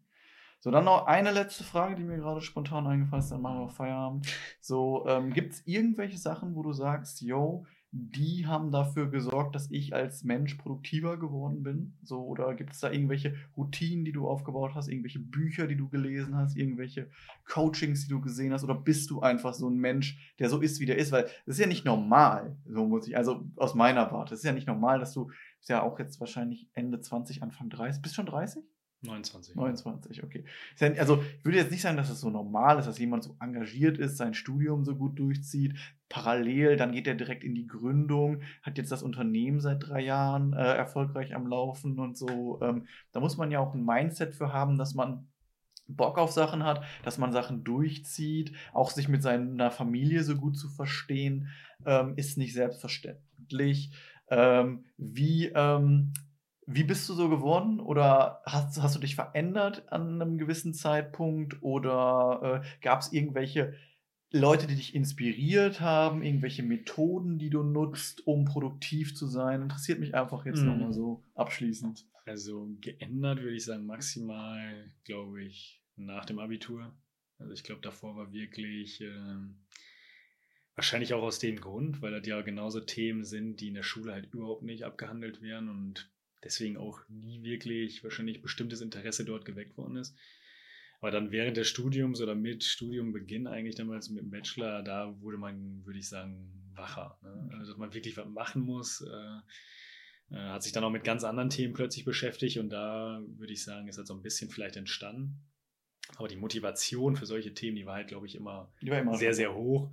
So, 0.60 0.70
dann 0.70 0.86
noch 0.86 1.08
eine 1.08 1.32
letzte 1.32 1.64
Frage, 1.64 1.96
die 1.96 2.04
mir 2.04 2.18
gerade 2.18 2.42
spontan 2.42 2.86
eingefallen 2.86 3.24
ist, 3.24 3.32
dann 3.32 3.42
machen 3.42 3.62
wir 3.62 3.70
Feierabend. 3.70 4.28
So, 4.60 5.08
ähm, 5.08 5.34
gibt 5.34 5.54
es 5.54 5.66
irgendwelche 5.66 6.18
Sachen, 6.18 6.54
wo 6.56 6.62
du 6.64 6.72
sagst, 6.74 7.22
yo, 7.22 7.66
die 7.94 8.48
haben 8.48 8.72
dafür 8.72 9.10
gesorgt, 9.10 9.54
dass 9.54 9.70
ich 9.70 9.94
als 9.94 10.24
Mensch 10.24 10.56
produktiver 10.56 11.18
geworden 11.18 11.62
bin? 11.62 11.98
So, 12.04 12.22
oder 12.22 12.56
gibt 12.56 12.72
es 12.72 12.80
da 12.80 12.90
irgendwelche 12.90 13.36
Routinen, 13.58 14.06
die 14.06 14.14
du 14.14 14.30
aufgebaut 14.30 14.72
hast, 14.76 14.88
irgendwelche 14.88 15.20
Bücher, 15.20 15.68
die 15.68 15.76
du 15.76 15.90
gelesen 15.90 16.38
hast, 16.38 16.56
irgendwelche 16.56 17.10
Coachings, 17.46 18.04
die 18.04 18.10
du 18.10 18.22
gesehen 18.22 18.54
hast, 18.54 18.64
oder 18.64 18.76
bist 18.76 19.10
du 19.10 19.20
einfach 19.20 19.54
so 19.54 19.70
ein 19.70 19.76
Mensch, 19.76 20.34
der 20.40 20.50
so 20.50 20.62
ist, 20.62 20.80
wie 20.80 20.86
der 20.86 20.98
ist? 20.98 21.12
Weil 21.12 21.24
das 21.24 21.56
ist 21.56 21.60
ja 21.60 21.68
nicht 21.68 21.84
normal, 21.84 22.56
so 22.66 22.88
muss 22.88 23.08
ich, 23.08 23.18
also 23.18 23.44
aus 23.58 23.76
meiner 23.76 24.10
Warte, 24.12 24.36
es 24.36 24.40
ist 24.40 24.46
ja 24.46 24.54
nicht 24.54 24.68
normal, 24.68 25.00
dass 25.00 25.14
du, 25.14 25.30
bist 25.58 25.70
ja 25.70 25.84
auch 25.84 26.00
jetzt 26.00 26.20
wahrscheinlich 26.22 26.70
Ende 26.74 27.02
20, 27.02 27.44
Anfang 27.44 27.70
30, 27.70 28.02
bist 28.02 28.16
schon 28.16 28.26
30? 28.26 28.64
29. 29.04 29.56
29, 29.56 30.24
okay. 30.24 30.46
Also 31.00 31.24
ich 31.40 31.46
würde 31.46 31.58
jetzt 31.58 31.72
nicht 31.72 31.82
sagen, 31.82 31.98
dass 31.98 32.10
es 32.10 32.20
so 32.20 32.30
normal 32.30 32.78
ist, 32.78 32.86
dass 32.86 33.00
jemand 33.00 33.24
so 33.24 33.36
engagiert 33.40 33.98
ist, 33.98 34.18
sein 34.18 34.36
Studium 34.36 34.86
so 34.86 34.96
gut 34.96 35.18
durchzieht, 35.18 35.76
parallel, 36.08 36.78
dann 36.78 36.92
geht 36.92 37.08
er 37.08 37.16
direkt 37.16 37.44
in 37.44 37.56
die 37.56 37.66
Gründung, 37.66 38.42
hat 38.62 38.78
jetzt 38.78 38.92
das 38.92 39.02
Unternehmen 39.02 39.60
seit 39.60 39.88
drei 39.88 40.02
Jahren 40.02 40.54
äh, 40.54 40.76
erfolgreich 40.76 41.34
am 41.34 41.48
Laufen 41.48 42.00
und 42.00 42.16
so. 42.16 42.60
Ähm, 42.62 42.86
da 43.12 43.20
muss 43.20 43.38
man 43.38 43.50
ja 43.50 43.60
auch 43.60 43.74
ein 43.74 43.84
Mindset 43.84 44.36
für 44.36 44.54
haben, 44.54 44.78
dass 44.78 44.94
man 44.94 45.28
Bock 45.88 46.18
auf 46.18 46.32
Sachen 46.32 46.64
hat, 46.64 46.84
dass 47.04 47.18
man 47.18 47.32
Sachen 47.32 47.64
durchzieht, 47.64 48.54
auch 48.72 48.92
sich 48.92 49.08
mit 49.08 49.24
seiner 49.24 49.72
Familie 49.72 50.24
so 50.24 50.36
gut 50.36 50.58
zu 50.58 50.70
verstehen, 50.70 51.50
ähm, 51.86 52.14
ist 52.18 52.38
nicht 52.38 52.54
selbstverständlich. 52.54 53.92
Ähm, 54.30 54.86
wie, 54.98 55.48
ähm, 55.48 56.14
wie 56.76 56.84
bist 56.84 57.08
du 57.10 57.14
so 57.14 57.30
geworden? 57.30 57.80
Oder 57.80 58.42
hast, 58.46 58.82
hast 58.82 58.96
du 58.96 59.00
dich 59.00 59.16
verändert 59.16 59.92
an 59.92 60.22
einem 60.22 60.38
gewissen 60.38 60.74
Zeitpunkt? 60.74 61.62
Oder 61.62 62.64
äh, 62.64 62.84
gab 62.84 63.02
es 63.02 63.12
irgendwelche 63.14 63.74
Leute, 64.32 64.68
die 64.68 64.76
dich 64.76 64.96
inspiriert 64.96 65.82
haben, 65.82 66.24
irgendwelche 66.24 66.64
Methoden, 66.64 67.38
die 67.38 67.50
du 67.50 67.64
nutzt, 67.64 68.26
um 68.26 68.46
produktiv 68.46 69.16
zu 69.16 69.28
sein? 69.28 69.64
Interessiert 69.64 70.00
mich 70.00 70.16
einfach 70.16 70.46
jetzt 70.46 70.62
Mhm. 70.62 70.68
nochmal 70.68 70.94
so 70.94 71.24
abschließend. 71.36 72.06
Also 72.26 72.70
geändert 72.80 73.40
würde 73.42 73.56
ich 73.56 73.66
sagen, 73.66 73.86
maximal, 73.86 74.90
glaube 75.04 75.44
ich, 75.44 75.82
nach 75.96 76.26
dem 76.26 76.40
Abitur. 76.40 76.94
Also 77.40 77.54
ich 77.54 77.64
glaube, 77.64 77.82
davor 77.82 78.16
war 78.16 78.32
wirklich 78.32 79.02
ähm, 79.02 79.66
wahrscheinlich 80.76 81.14
auch 81.14 81.24
aus 81.24 81.40
dem 81.40 81.60
Grund, 81.60 82.02
weil 82.02 82.12
das 82.12 82.26
ja 82.28 82.42
genauso 82.42 82.80
Themen 82.80 83.24
sind, 83.24 83.60
die 83.60 83.70
in 83.70 83.74
der 83.74 83.84
Schule 83.84 84.14
halt 84.14 84.34
überhaupt 84.34 84.64
nicht 84.64 84.84
abgehandelt 84.84 85.42
werden 85.42 85.70
und 85.70 86.10
deswegen 86.44 86.78
auch 86.78 87.00
nie 87.10 87.44
wirklich 87.44 88.04
wahrscheinlich 88.04 88.42
bestimmtes 88.42 88.82
Interesse 88.82 89.26
dort 89.26 89.46
geweckt 89.46 89.78
worden 89.78 89.98
ist. 89.98 90.16
Aber 91.00 91.12
dann 91.12 91.32
während 91.32 91.58
des 91.58 91.68
Studiums 91.68 92.22
oder 92.22 92.36
mit 92.36 92.64
Studiumbeginn 92.64 93.48
eigentlich 93.48 93.76
damals 93.76 94.10
mit 94.10 94.24
dem 94.24 94.30
Bachelor, 94.30 94.84
da 94.84 95.20
wurde 95.20 95.38
man, 95.38 95.84
würde 95.86 95.98
ich 95.98 96.08
sagen, 96.08 96.52
wacher. 96.76 97.18
Ne? 97.24 97.50
Also, 97.54 97.72
dass 97.72 97.80
man 97.80 97.94
wirklich 97.94 98.18
was 98.18 98.28
machen 98.28 98.62
muss. 98.62 99.02
Äh, 99.02 100.36
äh, 100.36 100.50
hat 100.50 100.64
sich 100.64 100.72
dann 100.72 100.84
auch 100.84 100.92
mit 100.92 101.04
ganz 101.04 101.24
anderen 101.24 101.50
Themen 101.50 101.74
plötzlich 101.74 102.06
beschäftigt 102.06 102.58
und 102.58 102.70
da 102.70 103.22
würde 103.38 103.52
ich 103.52 103.64
sagen, 103.64 103.88
ist 103.88 103.98
das 103.98 104.08
so 104.08 104.14
ein 104.14 104.22
bisschen 104.22 104.50
vielleicht 104.50 104.78
entstanden. 104.78 105.42
Aber 106.18 106.28
die 106.28 106.36
Motivation 106.36 107.16
für 107.16 107.26
solche 107.26 107.54
Themen, 107.54 107.76
die 107.76 107.86
war 107.86 107.96
halt, 107.96 108.08
glaube 108.08 108.28
ich, 108.28 108.36
immer 108.36 108.72
immer 109.02 109.18
sehr, 109.18 109.34
sehr 109.34 109.54
hoch. 109.54 109.92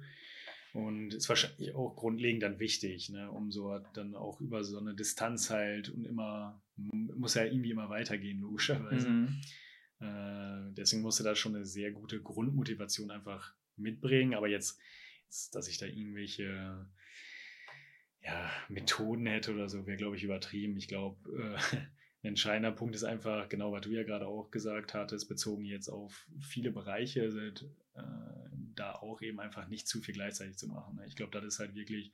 Und 0.74 1.14
ist 1.14 1.28
wahrscheinlich 1.28 1.74
auch 1.74 1.96
grundlegend 1.96 2.42
dann 2.42 2.58
wichtig, 2.58 3.08
ne? 3.08 3.30
um 3.30 3.50
so 3.50 3.78
dann 3.94 4.14
auch 4.14 4.40
über 4.40 4.62
so 4.64 4.78
eine 4.78 4.94
Distanz 4.94 5.50
halt 5.50 5.88
und 5.88 6.04
immer, 6.04 6.62
muss 6.76 7.34
ja 7.34 7.44
irgendwie 7.44 7.70
immer 7.70 7.88
weitergehen, 7.88 8.40
logischerweise. 8.40 9.08
Mhm. 9.08 9.40
Äh, 10.00 10.74
deswegen 10.74 11.02
musste 11.02 11.24
da 11.24 11.34
schon 11.34 11.56
eine 11.56 11.64
sehr 11.64 11.90
gute 11.90 12.20
Grundmotivation 12.20 13.10
einfach 13.10 13.54
mitbringen. 13.76 14.34
Aber 14.34 14.48
jetzt, 14.48 14.78
jetzt 15.24 15.54
dass 15.54 15.68
ich 15.68 15.78
da 15.78 15.86
irgendwelche 15.86 16.86
ja, 18.22 18.50
Methoden 18.68 19.26
hätte 19.26 19.54
oder 19.54 19.68
so, 19.68 19.86
wäre, 19.86 19.96
glaube 19.96 20.16
ich, 20.16 20.24
übertrieben. 20.24 20.76
Ich 20.76 20.88
glaube, 20.88 21.16
äh, 21.32 21.76
ein 22.22 22.30
entscheidender 22.30 22.72
Punkt 22.72 22.94
ist 22.94 23.04
einfach, 23.04 23.48
genau 23.48 23.72
was 23.72 23.82
du 23.82 23.90
ja 23.90 24.02
gerade 24.02 24.26
auch 24.26 24.50
gesagt 24.50 24.94
hattest, 24.94 25.28
bezogen 25.28 25.64
jetzt 25.64 25.88
auf 25.88 26.26
viele 26.40 26.70
Bereiche, 26.70 27.22
äh, 27.22 27.52
da 28.74 28.92
auch 28.94 29.20
eben 29.22 29.40
einfach 29.40 29.68
nicht 29.68 29.88
zu 29.88 30.00
viel 30.00 30.14
gleichzeitig 30.14 30.56
zu 30.56 30.68
machen. 30.68 30.96
ne? 30.96 31.06
Ich 31.06 31.16
glaube, 31.16 31.32
das 31.32 31.44
ist 31.44 31.58
halt 31.58 31.74
wirklich, 31.74 32.12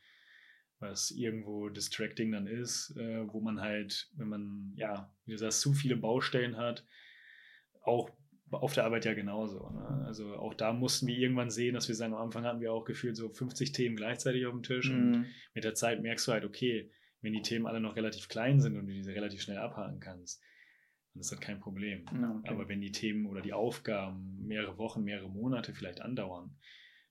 was 0.78 1.10
irgendwo 1.10 1.68
distracting 1.68 2.32
dann 2.32 2.46
ist, 2.46 2.94
äh, 2.96 3.32
wo 3.32 3.40
man 3.40 3.60
halt, 3.60 4.10
wenn 4.16 4.28
man, 4.28 4.72
ja, 4.76 5.12
wie 5.24 5.32
du 5.32 5.38
sagst, 5.38 5.60
zu 5.60 5.72
viele 5.72 5.96
Baustellen 5.96 6.56
hat, 6.56 6.84
auch 7.82 8.10
auf 8.50 8.72
der 8.74 8.84
Arbeit 8.84 9.04
ja 9.04 9.14
genauso. 9.14 9.70
Ne? 9.70 10.04
Also 10.06 10.36
auch 10.36 10.54
da 10.54 10.72
mussten 10.72 11.06
wir 11.06 11.16
irgendwann 11.18 11.50
sehen, 11.50 11.74
dass 11.74 11.88
wir 11.88 11.94
sagen, 11.94 12.14
am 12.14 12.20
Anfang 12.22 12.44
hatten 12.44 12.60
wir 12.60 12.72
auch 12.72 12.84
gefühlt 12.84 13.16
so 13.16 13.28
50 13.28 13.72
Themen 13.72 13.96
gleichzeitig 13.96 14.46
auf 14.46 14.52
dem 14.52 14.62
Tisch 14.62 14.90
und 14.90 15.10
Mhm. 15.10 15.26
mit 15.54 15.64
der 15.64 15.74
Zeit 15.74 16.02
merkst 16.02 16.26
du 16.28 16.32
halt, 16.32 16.44
okay, 16.44 16.90
wenn 17.20 17.32
die 17.32 17.42
Themen 17.42 17.66
alle 17.66 17.80
noch 17.80 17.96
relativ 17.96 18.28
klein 18.28 18.60
sind 18.60 18.76
und 18.76 18.86
du 18.86 18.92
diese 18.92 19.14
relativ 19.14 19.40
schnell 19.42 19.58
abhaken 19.58 19.98
kannst, 20.00 20.42
dann 21.14 21.20
ist 21.20 21.30
das 21.30 21.40
kein 21.40 21.60
Problem. 21.60 22.04
Ja, 22.12 22.36
okay. 22.36 22.48
Aber 22.48 22.68
wenn 22.68 22.80
die 22.80 22.92
Themen 22.92 23.26
oder 23.26 23.40
die 23.40 23.52
Aufgaben 23.52 24.44
mehrere 24.44 24.76
Wochen, 24.78 25.04
mehrere 25.04 25.30
Monate 25.30 25.72
vielleicht 25.72 26.00
andauern, 26.00 26.56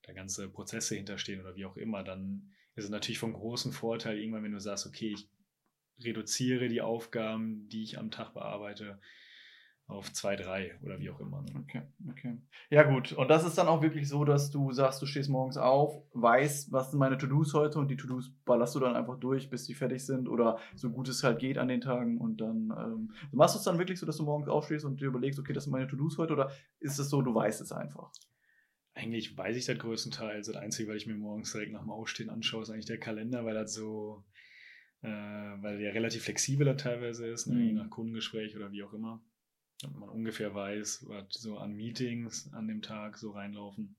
da 0.03 0.11
ganze 0.11 0.49
Prozesse 0.49 0.95
hinterstehen 0.95 1.39
oder 1.39 1.55
wie 1.55 1.65
auch 1.65 1.77
immer, 1.77 2.03
dann 2.03 2.51
ist 2.75 2.83
es 2.83 2.89
natürlich 2.89 3.19
von 3.19 3.33
großem 3.33 3.71
Vorteil 3.71 4.19
irgendwann, 4.19 4.43
wenn 4.43 4.51
du 4.51 4.59
sagst, 4.59 4.85
okay, 4.85 5.13
ich 5.13 5.29
reduziere 6.03 6.67
die 6.67 6.81
Aufgaben, 6.81 7.69
die 7.69 7.83
ich 7.83 7.97
am 7.97 8.11
Tag 8.11 8.33
bearbeite, 8.33 8.99
auf 9.93 10.11
zwei, 10.11 10.35
drei 10.35 10.75
oder 10.81 10.99
wie 10.99 11.09
auch 11.09 11.19
immer. 11.19 11.41
Ne? 11.41 11.51
Okay, 11.63 11.81
okay. 12.09 12.37
Ja, 12.69 12.83
gut. 12.83 13.13
Und 13.13 13.29
das 13.29 13.45
ist 13.45 13.57
dann 13.57 13.67
auch 13.67 13.81
wirklich 13.81 14.07
so, 14.07 14.25
dass 14.25 14.49
du 14.49 14.71
sagst, 14.71 15.01
du 15.01 15.05
stehst 15.05 15.29
morgens 15.29 15.57
auf, 15.57 16.01
weißt, 16.13 16.71
was 16.71 16.91
sind 16.91 16.99
meine 16.99 17.17
To-Dos 17.17 17.53
heute 17.53 17.79
und 17.79 17.89
die 17.89 17.95
To-Dos 17.95 18.31
ballerst 18.45 18.75
du 18.75 18.79
dann 18.79 18.95
einfach 18.95 19.19
durch, 19.19 19.49
bis 19.49 19.65
die 19.65 19.73
fertig 19.73 20.05
sind 20.05 20.27
oder 20.27 20.57
so 20.75 20.89
gut 20.89 21.07
es 21.07 21.23
halt 21.23 21.39
geht 21.39 21.57
an 21.57 21.67
den 21.67 21.81
Tagen 21.81 22.17
und 22.17 22.41
dann 22.41 22.73
ähm, 22.77 23.11
machst 23.31 23.55
du 23.55 23.59
es 23.59 23.65
dann 23.65 23.77
wirklich 23.77 23.99
so, 23.99 24.05
dass 24.05 24.17
du 24.17 24.23
morgens 24.23 24.49
aufstehst 24.49 24.85
und 24.85 24.99
dir 24.99 25.05
überlegst, 25.05 25.39
okay, 25.39 25.53
das 25.53 25.65
sind 25.65 25.71
meine 25.71 25.87
To-Dos 25.87 26.17
heute 26.17 26.33
oder 26.33 26.51
ist 26.79 26.99
es 26.99 27.09
so, 27.09 27.21
du 27.21 27.33
weißt 27.33 27.61
es 27.61 27.71
einfach? 27.71 28.11
Eigentlich 28.95 29.37
weiß 29.37 29.55
ich 29.55 29.65
das 29.65 29.77
größtenteils. 29.77 30.47
Das 30.47 30.55
Einzige, 30.55 30.89
was 30.89 30.97
ich 30.97 31.07
mir 31.07 31.15
morgens 31.15 31.51
direkt 31.51 31.71
nach 31.71 31.81
dem 31.81 31.89
Aufstehen 31.89 32.29
anschaue, 32.29 32.61
ist 32.61 32.69
eigentlich 32.69 32.85
der 32.85 32.99
Kalender, 32.99 33.43
weil 33.43 33.55
das 33.55 33.73
so, 33.73 34.23
äh, 35.01 35.07
weil 35.07 35.79
der 35.79 35.93
relativ 35.93 36.23
flexibler 36.23 36.77
teilweise 36.77 37.27
ist, 37.27 37.47
ne? 37.47 37.55
Mhm. 37.55 37.65
je 37.65 37.73
nach 37.73 37.89
Kundengespräch 37.89 38.55
oder 38.55 38.71
wie 38.71 38.83
auch 38.83 38.93
immer. 38.93 39.23
Damit 39.81 39.97
man 39.97 40.09
ungefähr 40.09 40.53
weiß, 40.53 41.05
was 41.07 41.25
so 41.29 41.57
an 41.57 41.73
Meetings 41.73 42.51
an 42.53 42.67
dem 42.67 42.81
Tag 42.81 43.17
so 43.17 43.31
reinlaufen. 43.31 43.95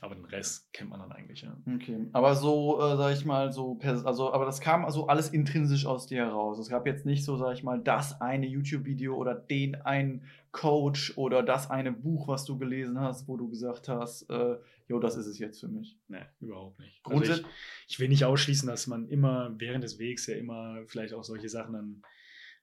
Aber 0.00 0.14
den 0.14 0.24
Rest 0.24 0.72
kennt 0.72 0.90
man 0.90 1.00
dann 1.00 1.12
eigentlich, 1.12 1.42
ja. 1.42 1.56
Okay, 1.74 2.06
aber 2.12 2.34
so, 2.34 2.80
äh, 2.80 2.96
sag 2.96 3.12
ich 3.12 3.24
mal, 3.24 3.52
so, 3.52 3.78
also, 3.82 4.32
aber 4.32 4.44
das 4.44 4.60
kam 4.60 4.84
also 4.84 5.06
alles 5.06 5.28
intrinsisch 5.28 5.86
aus 5.86 6.06
dir 6.06 6.24
heraus. 6.24 6.58
Es 6.58 6.68
gab 6.68 6.86
jetzt 6.86 7.06
nicht 7.06 7.24
so, 7.24 7.36
sag 7.36 7.54
ich 7.54 7.62
mal, 7.62 7.80
das 7.80 8.20
eine 8.20 8.46
YouTube-Video 8.46 9.14
oder 9.14 9.34
den 9.34 9.76
einen 9.76 10.24
Coach 10.52 11.16
oder 11.16 11.42
das 11.42 11.70
eine 11.70 11.92
Buch, 11.92 12.28
was 12.28 12.44
du 12.44 12.58
gelesen 12.58 13.00
hast, 13.00 13.28
wo 13.28 13.36
du 13.36 13.48
gesagt 13.48 13.88
hast, 13.88 14.28
äh, 14.30 14.56
jo, 14.88 14.98
das 14.98 15.16
ist 15.16 15.26
es 15.26 15.38
jetzt 15.38 15.60
für 15.60 15.68
mich. 15.68 15.98
Nee, 16.08 16.24
überhaupt 16.40 16.78
nicht. 16.80 17.00
Also 17.04 17.16
Grundsätzlich, 17.16 17.46
ich, 17.86 17.94
ich 17.94 18.00
will 18.00 18.08
nicht 18.08 18.24
ausschließen, 18.24 18.68
dass 18.68 18.86
man 18.86 19.08
immer 19.08 19.54
während 19.58 19.84
des 19.84 19.98
Wegs 19.98 20.26
ja 20.26 20.36
immer 20.36 20.82
vielleicht 20.86 21.14
auch 21.14 21.24
solche 21.24 21.48
Sachen 21.48 21.72
dann 21.72 22.02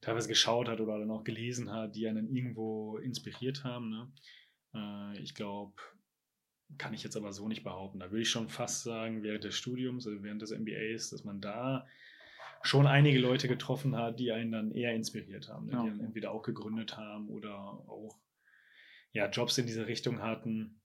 teilweise 0.01 0.27
geschaut 0.27 0.67
hat 0.67 0.81
oder 0.81 0.99
dann 0.99 1.11
auch 1.11 1.23
gelesen 1.23 1.71
hat, 1.71 1.95
die 1.95 2.07
einen 2.07 2.35
irgendwo 2.35 2.97
inspiriert 2.97 3.63
haben. 3.63 3.89
Ne? 3.89 4.11
Äh, 4.73 5.19
ich 5.21 5.35
glaube, 5.35 5.73
kann 6.77 6.93
ich 6.93 7.03
jetzt 7.03 7.17
aber 7.17 7.31
so 7.31 7.47
nicht 7.47 7.63
behaupten. 7.63 7.99
Da 7.99 8.11
würde 8.11 8.21
ich 8.21 8.29
schon 8.29 8.49
fast 8.49 8.83
sagen, 8.83 9.23
während 9.23 9.43
des 9.43 9.55
Studiums, 9.55 10.07
also 10.07 10.23
während 10.23 10.41
des 10.41 10.51
MBAs, 10.51 11.09
dass 11.09 11.23
man 11.23 11.41
da 11.41 11.87
schon 12.63 12.87
einige 12.87 13.19
Leute 13.19 13.47
getroffen 13.47 13.95
hat, 13.95 14.19
die 14.19 14.31
einen 14.31 14.51
dann 14.51 14.71
eher 14.71 14.93
inspiriert 14.93 15.49
haben, 15.49 15.67
ne? 15.67 15.81
Die 15.83 15.89
dann 15.89 15.99
entweder 15.99 16.31
auch 16.31 16.43
gegründet 16.43 16.97
haben 16.97 17.29
oder 17.29 17.55
auch 17.55 18.19
ja, 19.13 19.29
Jobs 19.29 19.57
in 19.57 19.65
diese 19.65 19.87
Richtung 19.87 20.21
hatten 20.21 20.80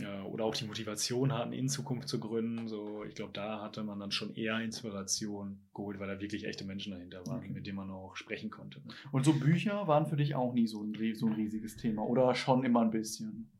äh, 0.00 0.20
oder 0.28 0.44
auch 0.44 0.54
die 0.54 0.66
Motivation 0.66 1.32
hatten, 1.32 1.52
in 1.52 1.68
Zukunft 1.68 2.08
zu 2.08 2.20
gründen. 2.20 2.68
So, 2.68 3.04
ich 3.04 3.14
glaube, 3.14 3.32
da 3.32 3.60
hatte 3.62 3.82
man 3.82 3.98
dann 3.98 4.10
schon 4.12 4.34
eher 4.34 4.60
Inspiration 4.60 5.60
geholt, 5.74 5.98
weil 5.98 6.08
da 6.08 6.20
wirklich 6.20 6.44
echte 6.46 6.64
Menschen 6.64 6.92
dahinter 6.92 7.26
waren, 7.26 7.38
Okay. 7.38 7.50
mit 7.52 7.66
denen 7.66 7.76
man 7.76 7.90
auch 7.90 8.16
sprechen 8.16 8.50
konnte. 8.50 8.80
ne? 8.80 8.92
und 9.12 9.24
so 9.24 9.32
Bücher 9.32 9.86
waren 9.86 10.06
für 10.06 10.16
dich 10.16 10.34
auch 10.34 10.52
nie 10.52 10.66
so 10.66 10.82
ein, 10.82 10.94
so 11.14 11.26
ein 11.26 11.32
riesiges 11.32 11.76
Thema 11.76 12.02
oder 12.02 12.34
schon 12.34 12.64
immer 12.64 12.82
ein 12.82 12.90
bisschen? 12.90 13.50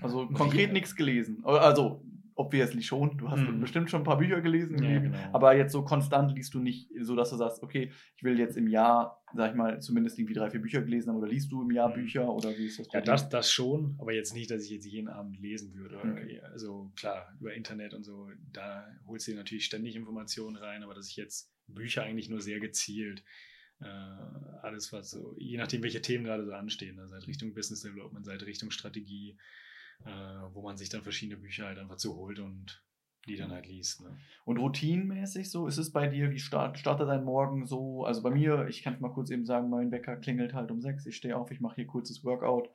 Also 0.00 0.26
konkret 0.28 0.72
nichts 0.72 0.94
gelesen. 0.94 1.42
Also, 1.44 2.02
obviously 2.40 2.82
schon. 2.82 3.16
Du 3.18 3.30
hast 3.30 3.40
Mhm. 3.40 3.60
bestimmt 3.60 3.90
schon 3.90 4.00
ein 4.00 4.04
paar 4.04 4.18
Bücher 4.18 4.40
gelesen 4.40 4.82
Ja, 4.82 4.98
genau. 4.98 5.18
Aber 5.32 5.54
jetzt 5.56 5.72
so 5.72 5.82
konstant 5.84 6.34
liest 6.34 6.54
du 6.54 6.58
nicht, 6.60 6.90
so 7.00 7.14
dass 7.14 7.30
du 7.30 7.36
sagst, 7.36 7.62
okay, 7.62 7.92
ich 8.16 8.22
will 8.22 8.38
jetzt 8.38 8.56
im 8.56 8.66
Jahr, 8.66 9.22
sag 9.34 9.50
ich 9.50 9.56
mal, 9.56 9.80
zumindest 9.80 10.18
irgendwie 10.18 10.34
drei, 10.34 10.50
vier 10.50 10.60
Bücher 10.60 10.82
gelesen 10.82 11.10
haben. 11.10 11.16
Oder 11.18 11.28
liest 11.28 11.52
du 11.52 11.62
im 11.62 11.70
Jahr 11.70 11.88
Mhm. 11.90 11.94
Bücher 11.94 12.28
oder 12.32 12.56
wie 12.58 12.66
ist 12.66 12.78
das? 12.78 12.88
Ja, 12.92 13.00
das, 13.00 13.28
das 13.28 13.52
schon, 13.52 13.96
aber 13.98 14.12
jetzt 14.12 14.34
nicht, 14.34 14.50
dass 14.50 14.64
ich 14.64 14.70
jetzt 14.70 14.86
jeden 14.86 15.08
Abend 15.08 15.38
lesen 15.40 15.74
würde. 15.74 15.96
Okay. 15.98 16.40
Also 16.52 16.90
klar, 16.96 17.32
über 17.38 17.54
Internet 17.54 17.94
und 17.94 18.04
so, 18.04 18.30
da 18.52 18.86
holst 19.06 19.26
du 19.28 19.32
dir 19.32 19.36
natürlich 19.38 19.64
ständig 19.66 19.94
Informationen 19.96 20.56
rein, 20.56 20.82
aber 20.82 20.94
dass 20.94 21.08
ich 21.08 21.16
jetzt 21.16 21.52
Bücher 21.68 22.02
eigentlich 22.02 22.28
nur 22.28 22.40
sehr 22.40 22.58
gezielt, 22.60 23.22
äh, 23.80 23.84
alles 24.62 24.92
was 24.92 25.10
so, 25.10 25.34
je 25.38 25.56
nachdem, 25.56 25.82
welche 25.82 26.02
Themen 26.02 26.24
gerade 26.24 26.44
so 26.44 26.52
anstehen, 26.52 26.96
ne, 26.96 27.08
seit 27.08 27.26
Richtung 27.26 27.54
Business 27.54 27.80
Development, 27.82 28.24
seit 28.26 28.42
Richtung 28.44 28.70
Strategie, 28.70 29.36
äh, 30.04 30.39
wo 30.60 30.66
man 30.66 30.76
sich 30.76 30.90
dann 30.90 31.02
verschiedene 31.02 31.40
Bücher 31.40 31.64
halt 31.66 31.78
einfach 31.78 31.98
so 31.98 32.14
holt 32.16 32.38
und 32.38 32.84
die 33.26 33.36
dann 33.36 33.50
halt 33.50 33.66
liest. 33.66 34.02
Ne. 34.02 34.16
Und 34.44 34.58
routinenmäßig 34.58 35.50
so, 35.50 35.66
ist 35.66 35.78
es 35.78 35.90
bei 35.92 36.06
dir, 36.06 36.30
wie 36.30 36.38
start, 36.38 36.78
startet 36.78 37.08
dein 37.08 37.24
Morgen 37.24 37.66
so? 37.66 38.04
Also 38.04 38.22
bei 38.22 38.30
mir, 38.30 38.66
ich 38.68 38.82
kann 38.82 39.00
mal 39.00 39.12
kurz 39.12 39.30
eben 39.30 39.44
sagen, 39.44 39.70
mein 39.70 39.90
Wecker 39.90 40.16
klingelt 40.16 40.52
halt 40.54 40.70
um 40.70 40.80
sechs, 40.80 41.06
ich 41.06 41.16
stehe 41.16 41.36
auf, 41.36 41.50
ich 41.50 41.60
mache 41.60 41.76
hier 41.76 41.86
kurzes 41.86 42.24
Workout. 42.24 42.70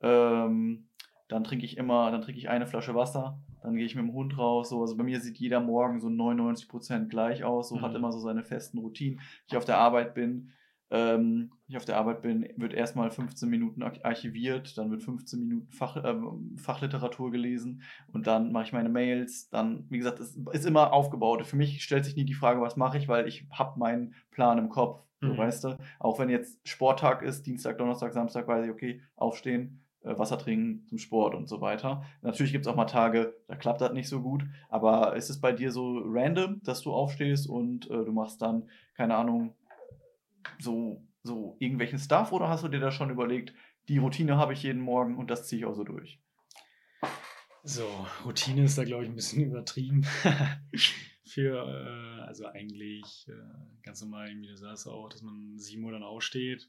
Ähm, 0.00 0.88
dann 1.28 1.44
trinke 1.44 1.64
ich 1.64 1.76
immer, 1.76 2.10
dann 2.10 2.20
trinke 2.20 2.38
ich 2.38 2.48
eine 2.48 2.66
Flasche 2.66 2.94
Wasser, 2.94 3.40
dann 3.62 3.74
gehe 3.76 3.86
ich 3.86 3.94
mit 3.94 4.04
dem 4.04 4.12
Hund 4.12 4.36
raus. 4.36 4.68
So. 4.68 4.80
Also 4.82 4.96
bei 4.96 5.04
mir 5.04 5.20
sieht 5.20 5.38
jeder 5.38 5.60
Morgen 5.60 6.00
so 6.00 6.08
99% 6.08 7.08
gleich 7.08 7.44
aus, 7.44 7.68
so 7.68 7.80
hat 7.80 7.92
Mhm. 7.92 7.96
immer 7.96 8.12
so 8.12 8.18
seine 8.18 8.44
festen 8.44 8.78
Routinen. 8.78 9.20
Ich 9.46 9.56
auf 9.56 9.64
der 9.64 9.78
Arbeit 9.78 10.14
bin, 10.14 10.52
ähm, 10.92 11.50
ich 11.66 11.76
auf 11.76 11.84
der 11.86 11.96
Arbeit 11.96 12.20
bin, 12.22 12.46
wird 12.56 12.74
erstmal 12.74 13.10
15 13.10 13.48
Minuten 13.48 13.82
arch- 13.82 14.04
archiviert, 14.04 14.76
dann 14.76 14.90
wird 14.90 15.02
15 15.02 15.40
Minuten 15.40 15.72
Fach, 15.72 15.96
ähm, 16.04 16.54
Fachliteratur 16.58 17.30
gelesen 17.32 17.82
und 18.12 18.26
dann 18.26 18.52
mache 18.52 18.64
ich 18.64 18.72
meine 18.72 18.90
Mails. 18.90 19.48
Dann, 19.48 19.86
wie 19.88 19.98
gesagt, 19.98 20.20
es 20.20 20.36
ist 20.52 20.66
immer 20.66 20.92
aufgebaut. 20.92 21.44
Für 21.46 21.56
mich 21.56 21.82
stellt 21.82 22.04
sich 22.04 22.14
nie 22.14 22.24
die 22.26 22.34
Frage, 22.34 22.60
was 22.60 22.76
mache 22.76 22.98
ich, 22.98 23.08
weil 23.08 23.26
ich 23.26 23.46
habe 23.50 23.78
meinen 23.80 24.14
Plan 24.30 24.58
im 24.58 24.68
Kopf. 24.68 25.00
So, 25.20 25.28
Mhm. 25.28 25.38
weißt 25.38 25.64
du? 25.64 25.78
Auch 25.98 26.18
wenn 26.18 26.28
jetzt 26.28 26.60
Sporttag 26.68 27.22
ist, 27.22 27.46
Dienstag, 27.46 27.78
Donnerstag, 27.78 28.12
Samstag, 28.12 28.46
weiß 28.46 28.64
ich, 28.66 28.70
okay, 28.72 29.00
aufstehen, 29.16 29.78
äh, 30.02 30.18
Wasser 30.18 30.36
trinken 30.36 30.84
zum 30.88 30.98
Sport 30.98 31.36
und 31.36 31.48
so 31.48 31.60
weiter. 31.60 32.02
Natürlich 32.22 32.50
gibt 32.52 32.66
es 32.66 32.70
auch 32.72 32.74
mal 32.76 32.86
Tage, 32.86 33.32
da 33.46 33.54
klappt 33.54 33.80
das 33.80 33.92
nicht 33.92 34.08
so 34.08 34.20
gut, 34.20 34.44
aber 34.68 35.14
ist 35.14 35.30
es 35.30 35.40
bei 35.40 35.52
dir 35.52 35.70
so 35.70 36.02
random, 36.04 36.60
dass 36.64 36.82
du 36.82 36.92
aufstehst 36.92 37.48
und 37.48 37.88
äh, 37.88 38.04
du 38.04 38.10
machst 38.12 38.42
dann, 38.42 38.68
keine 38.96 39.14
Ahnung, 39.14 39.54
so, 40.58 41.06
so 41.22 41.56
irgendwelchen 41.58 41.98
Stuff 41.98 42.32
oder 42.32 42.48
hast 42.48 42.64
du 42.64 42.68
dir 42.68 42.80
da 42.80 42.90
schon 42.90 43.10
überlegt, 43.10 43.54
die 43.88 43.98
Routine 43.98 44.36
habe 44.36 44.52
ich 44.52 44.62
jeden 44.62 44.80
Morgen 44.80 45.16
und 45.16 45.30
das 45.30 45.48
ziehe 45.48 45.60
ich 45.60 45.66
auch 45.66 45.74
so 45.74 45.84
durch? 45.84 46.20
So, 47.64 48.06
Routine 48.24 48.64
ist 48.64 48.76
da, 48.76 48.84
glaube 48.84 49.04
ich, 49.04 49.10
ein 49.10 49.14
bisschen 49.14 49.44
übertrieben. 49.50 50.04
Für, 51.24 51.66
äh, 51.66 52.22
also 52.22 52.46
eigentlich 52.46 53.26
äh, 53.28 53.82
ganz 53.82 54.02
normal, 54.02 54.28
wie 54.36 54.48
du 54.48 54.56
sagst 54.56 54.86
auch, 54.86 55.08
dass 55.08 55.22
man 55.22 55.58
7 55.58 55.82
Uhr 55.82 55.92
dann 55.92 56.02
aufsteht, 56.02 56.68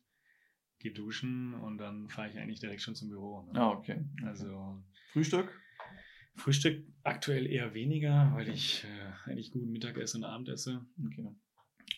geht 0.79 0.97
duschen 0.97 1.53
und 1.55 1.79
dann 1.79 2.09
fahre 2.09 2.29
ich 2.29 2.37
eigentlich 2.37 2.59
direkt 2.59 2.81
schon 2.81 2.95
zum 2.95 3.09
Büro. 3.09 3.41
Ne? 3.51 3.59
Ah, 3.59 3.71
okay. 3.71 4.05
Also 4.23 4.81
Frühstück? 5.11 5.51
Frühstück 6.35 6.85
aktuell 7.03 7.45
eher 7.45 7.73
weniger, 7.73 8.31
weil 8.35 8.49
ich 8.49 8.85
äh, 8.85 9.29
eigentlich 9.29 9.51
gut 9.51 9.67
Mittag 9.67 9.97
esse 9.97 10.17
und 10.17 10.23
Abend 10.23 10.49
esse. 10.49 10.85
Okay. 11.05 11.27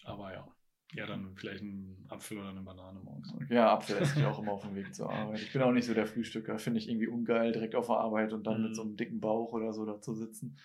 Aber 0.03 0.33
ja, 0.33 0.54
ja, 0.95 1.05
dann 1.05 1.35
vielleicht 1.35 1.63
ein 1.63 2.05
Apfel 2.09 2.37
oder 2.39 2.49
eine 2.49 2.61
Banane 2.61 2.99
morgens. 2.99 3.33
Ja, 3.49 3.73
Apfel 3.73 3.97
esse 3.97 4.19
ich 4.19 4.25
auch 4.25 4.39
immer 4.39 4.53
auf 4.53 4.61
dem 4.63 4.75
Weg 4.75 4.93
zur 4.95 5.09
Arbeit. 5.09 5.41
Ich 5.41 5.51
bin 5.53 5.61
auch 5.61 5.71
nicht 5.71 5.85
so 5.85 5.93
der 5.93 6.07
Frühstücker. 6.07 6.57
Finde 6.59 6.79
ich 6.79 6.89
irgendwie 6.89 7.07
ungeil, 7.07 7.51
direkt 7.51 7.75
auf 7.75 7.87
der 7.87 7.97
Arbeit 7.97 8.33
und 8.33 8.45
dann 8.47 8.57
Mhm. 8.61 8.67
mit 8.67 8.75
so 8.75 8.81
einem 8.83 8.95
dicken 8.95 9.19
Bauch 9.19 9.51
oder 9.53 9.73
so 9.73 9.85
da 9.85 9.99
zu 10.01 10.13
sitzen. 10.13 10.57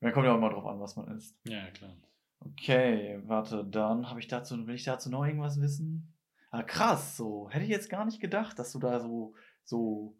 Dann 0.00 0.12
kommt 0.12 0.26
ja 0.26 0.32
auch 0.32 0.38
immer 0.38 0.50
drauf 0.50 0.66
an, 0.66 0.80
was 0.80 0.96
man 0.96 1.08
isst. 1.16 1.36
Ja, 1.46 1.58
ja, 1.64 1.70
klar. 1.70 1.96
Okay, 2.40 3.20
warte, 3.24 3.64
dann 3.64 4.10
habe 4.10 4.20
ich 4.20 4.26
dazu, 4.28 4.66
will 4.66 4.74
ich 4.74 4.84
dazu 4.84 5.08
noch 5.10 5.24
irgendwas 5.24 5.60
wissen? 5.60 6.12
Ah, 6.50 6.62
krass, 6.62 7.16
so. 7.16 7.48
Hätte 7.50 7.64
ich 7.64 7.70
jetzt 7.70 7.88
gar 7.88 8.04
nicht 8.04 8.20
gedacht, 8.20 8.58
dass 8.58 8.70
du 8.72 8.78
da 8.78 9.00
so, 9.00 9.34
so, 9.64 10.14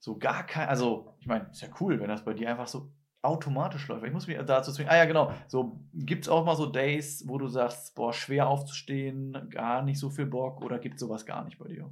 so 0.00 0.18
gar 0.18 0.44
kein, 0.44 0.68
also, 0.68 1.14
ich 1.20 1.26
meine, 1.26 1.48
ist 1.50 1.62
ja 1.62 1.68
cool, 1.80 2.00
wenn 2.00 2.08
das 2.08 2.24
bei 2.24 2.34
dir 2.34 2.50
einfach 2.50 2.66
so 2.66 2.90
automatisch 3.24 3.88
läuft. 3.88 4.04
Ich 4.04 4.12
muss 4.12 4.26
mich 4.26 4.38
dazu 4.38 4.72
zwingen. 4.72 4.90
Ah 4.90 4.96
ja, 4.96 5.04
genau. 5.04 5.32
So, 5.48 5.80
gibt 5.92 6.24
es 6.24 6.28
auch 6.28 6.44
mal 6.44 6.56
so 6.56 6.66
Days, 6.66 7.24
wo 7.26 7.38
du 7.38 7.48
sagst, 7.48 7.94
boah, 7.94 8.12
schwer 8.12 8.48
aufzustehen, 8.48 9.48
gar 9.50 9.82
nicht 9.82 9.98
so 9.98 10.10
viel 10.10 10.26
Bock 10.26 10.62
oder 10.62 10.78
gibt 10.78 10.98
sowas 10.98 11.26
gar 11.26 11.44
nicht 11.44 11.58
bei 11.58 11.68
dir? 11.68 11.90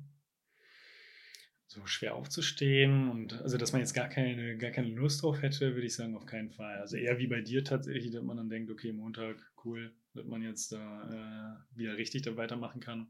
So 1.67 1.87
schwer 1.87 2.15
aufzustehen 2.15 3.09
und 3.09 3.41
also, 3.41 3.57
dass 3.57 3.73
man 3.73 3.81
jetzt 3.81 3.95
gar 3.95 4.09
keine, 4.09 4.59
gar 4.59 4.71
keine 4.71 4.89
Lust 4.89 5.23
drauf 5.23 5.41
hätte, 5.41 5.75
würde 5.75 5.87
ich 5.87 5.95
sagen, 5.95 6.15
auf 6.17 6.27
keinen 6.27 6.51
Fall. 6.51 6.79
Also 6.79 6.99
eher 6.99 7.19
wie 7.19 7.29
bei 7.29 7.41
dir 7.41 7.65
tatsächlich, 7.65 8.13
dass 8.13 8.23
man 8.23 8.37
dann 8.37 8.51
denkt, 8.51 8.71
okay, 8.71 8.93
Montag, 8.93 9.37
cool, 9.65 9.95
dass 10.13 10.27
man 10.27 10.43
jetzt 10.43 10.73
da 10.73 11.65
äh, 11.73 11.77
wieder 11.79 11.97
richtig 11.97 12.23
da 12.23 12.37
weitermachen 12.37 12.81
kann. 12.81 13.09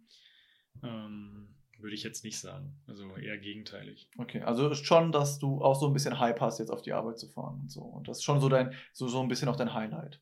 Ähm, 0.85 1.49
würde 1.82 1.94
ich 1.94 2.02
jetzt 2.02 2.24
nicht 2.24 2.38
sagen. 2.40 2.74
Also 2.86 3.16
eher 3.16 3.38
gegenteilig. 3.38 4.09
Okay, 4.18 4.40
also 4.42 4.68
ist 4.70 4.86
schon, 4.86 5.12
dass 5.12 5.38
du 5.38 5.60
auch 5.62 5.78
so 5.78 5.86
ein 5.88 5.92
bisschen 5.92 6.18
Hype 6.20 6.40
hast, 6.40 6.59
jetzt 6.59 6.70
auf 6.70 6.82
die 6.82 6.92
Arbeit 6.92 7.18
zu 7.18 7.28
fahren 7.28 7.60
und 7.60 7.70
so. 7.70 7.80
Und 7.82 8.09
das 8.09 8.18
ist 8.18 8.24
schon 8.24 8.40
so 8.40 8.48
dein, 8.48 8.72
so, 8.92 9.09
so 9.09 9.20
ein 9.20 9.28
bisschen 9.28 9.48
auch 9.48 9.56
dein 9.56 9.74
Highlight. 9.74 10.20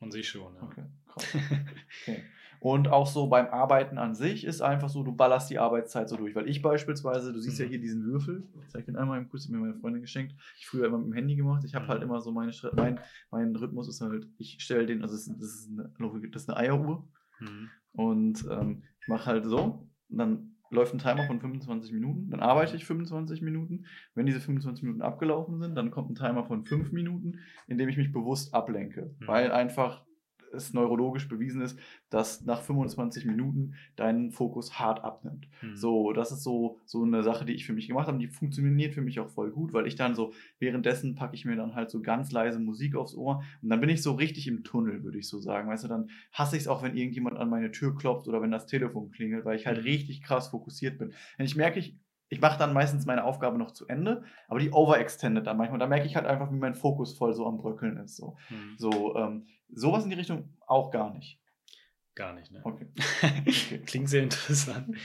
Man 0.00 0.10
sieht 0.10 0.26
schon, 0.26 0.54
ja. 0.54 0.62
Okay, 0.62 0.84
krass. 1.06 1.24
Okay. 2.02 2.22
Und 2.58 2.88
auch 2.88 3.06
so 3.06 3.26
beim 3.26 3.46
Arbeiten 3.48 3.98
an 3.98 4.14
sich 4.14 4.44
ist 4.44 4.62
einfach 4.62 4.88
so, 4.88 5.02
du 5.02 5.12
ballerst 5.12 5.50
die 5.50 5.58
Arbeitszeit 5.58 6.08
so 6.08 6.16
durch. 6.16 6.34
Weil 6.34 6.48
ich 6.48 6.62
beispielsweise, 6.62 7.32
du 7.32 7.38
siehst 7.38 7.58
ja 7.58 7.66
Mhm. 7.66 7.68
hier 7.70 7.80
diesen 7.80 8.04
Würfel, 8.04 8.44
ich 8.62 8.68
zeig 8.68 8.86
den 8.86 8.96
einmal 8.96 9.18
im 9.18 9.28
Kurs, 9.28 9.46
mir 9.48 9.58
meine 9.58 9.74
Freundin 9.74 10.00
geschenkt. 10.00 10.34
Ich 10.58 10.66
früher 10.66 10.86
immer 10.86 10.96
mit 10.98 11.08
dem 11.08 11.12
Handy 11.12 11.36
gemacht. 11.36 11.64
Ich 11.64 11.74
habe 11.74 11.84
Mhm. 11.84 11.88
halt 11.90 12.02
immer 12.02 12.20
so 12.22 12.32
meine 12.32 12.52
Schritte, 12.54 12.74
mein, 12.76 12.98
mein 13.30 13.54
Rhythmus 13.54 13.88
ist 13.88 14.00
halt, 14.00 14.26
ich 14.38 14.56
stelle 14.62 14.86
den, 14.86 15.02
also 15.02 15.14
das 15.14 15.26
ist, 15.26 15.36
das 15.40 15.48
ist, 15.54 15.70
eine, 15.70 15.90
das 16.30 16.42
ist 16.42 16.48
eine 16.50 16.56
Eieruhr. 16.58 17.06
Mhm. 17.40 17.70
Und 17.92 18.44
ähm, 18.50 18.82
ich 19.02 19.08
mache 19.08 19.26
halt 19.26 19.44
so, 19.44 19.86
und 20.08 20.18
dann 20.18 20.55
läuft 20.70 20.94
ein 20.94 20.98
Timer 20.98 21.24
von 21.24 21.40
25 21.40 21.92
Minuten, 21.92 22.30
dann 22.30 22.40
arbeite 22.40 22.76
ich 22.76 22.84
25 22.84 23.42
Minuten. 23.42 23.84
Wenn 24.14 24.26
diese 24.26 24.40
25 24.40 24.82
Minuten 24.84 25.02
abgelaufen 25.02 25.60
sind, 25.60 25.74
dann 25.74 25.90
kommt 25.90 26.10
ein 26.10 26.14
Timer 26.14 26.44
von 26.44 26.64
5 26.64 26.92
Minuten, 26.92 27.40
in 27.66 27.78
dem 27.78 27.88
ich 27.88 27.96
mich 27.96 28.12
bewusst 28.12 28.54
ablenke, 28.54 29.14
Mhm. 29.20 29.26
weil 29.26 29.52
einfach 29.52 30.05
es 30.52 30.72
neurologisch 30.72 31.28
bewiesen 31.28 31.60
ist, 31.62 31.78
dass 32.10 32.44
nach 32.44 32.62
25 32.62 33.24
Minuten 33.24 33.74
dein 33.96 34.30
Fokus 34.30 34.78
hart 34.78 35.02
abnimmt. 35.04 35.48
Mhm. 35.62 35.76
So, 35.76 36.12
das 36.12 36.32
ist 36.32 36.42
so, 36.42 36.78
so 36.84 37.02
eine 37.02 37.22
Sache, 37.22 37.44
die 37.44 37.52
ich 37.52 37.66
für 37.66 37.72
mich 37.72 37.88
gemacht 37.88 38.06
habe. 38.08 38.18
Die 38.18 38.28
funktioniert 38.28 38.94
für 38.94 39.02
mich 39.02 39.20
auch 39.20 39.28
voll 39.28 39.50
gut, 39.50 39.72
weil 39.72 39.86
ich 39.86 39.96
dann 39.96 40.14
so, 40.14 40.32
währenddessen 40.58 41.14
packe 41.14 41.34
ich 41.34 41.44
mir 41.44 41.56
dann 41.56 41.74
halt 41.74 41.90
so 41.90 42.00
ganz 42.02 42.32
leise 42.32 42.58
Musik 42.58 42.94
aufs 42.96 43.14
Ohr 43.14 43.42
und 43.62 43.68
dann 43.68 43.80
bin 43.80 43.90
ich 43.90 44.02
so 44.02 44.12
richtig 44.12 44.46
im 44.48 44.64
Tunnel, 44.64 45.02
würde 45.04 45.18
ich 45.18 45.28
so 45.28 45.38
sagen. 45.38 45.68
Weißt 45.68 45.84
du, 45.84 45.88
dann 45.88 46.10
hasse 46.32 46.56
ich 46.56 46.62
es 46.62 46.68
auch, 46.68 46.82
wenn 46.82 46.96
irgendjemand 46.96 47.36
an 47.36 47.50
meine 47.50 47.70
Tür 47.70 47.94
klopft 47.96 48.28
oder 48.28 48.42
wenn 48.42 48.50
das 48.50 48.66
Telefon 48.66 49.10
klingelt, 49.10 49.44
weil 49.44 49.56
ich 49.56 49.66
halt 49.66 49.78
Mhm. 49.78 49.82
richtig 49.82 50.22
krass 50.22 50.48
fokussiert 50.48 50.98
bin. 50.98 51.12
Wenn 51.36 51.46
ich 51.46 51.56
merke, 51.56 51.78
ich, 51.78 51.96
ich 52.28 52.40
mache 52.40 52.58
dann 52.58 52.72
meistens 52.72 53.06
meine 53.06 53.24
Aufgabe 53.24 53.58
noch 53.58 53.70
zu 53.70 53.86
Ende, 53.86 54.24
aber 54.48 54.58
die 54.58 54.72
overextendet 54.72 55.46
dann 55.46 55.56
manchmal. 55.56 55.78
Da 55.78 55.86
merke 55.86 56.06
ich 56.06 56.16
halt 56.16 56.26
einfach, 56.26 56.50
wie 56.50 56.56
mein 56.58 56.74
Fokus 56.74 57.16
voll 57.16 57.34
so 57.34 57.46
am 57.46 57.58
Bröckeln 57.58 57.96
ist. 57.98 58.16
So, 58.16 58.36
Mhm. 58.50 58.74
so 58.78 59.16
ähm, 59.16 59.46
sowas 59.72 60.04
in 60.04 60.10
die 60.10 60.16
Richtung 60.16 60.50
auch 60.66 60.90
gar 60.90 61.12
nicht. 61.14 61.38
Gar 62.14 62.32
nicht, 62.32 62.50
ne? 62.50 62.60
Okay. 62.64 62.86
okay. 63.46 63.78
Klingt 63.84 64.08
sehr 64.08 64.22
interessant. 64.22 64.96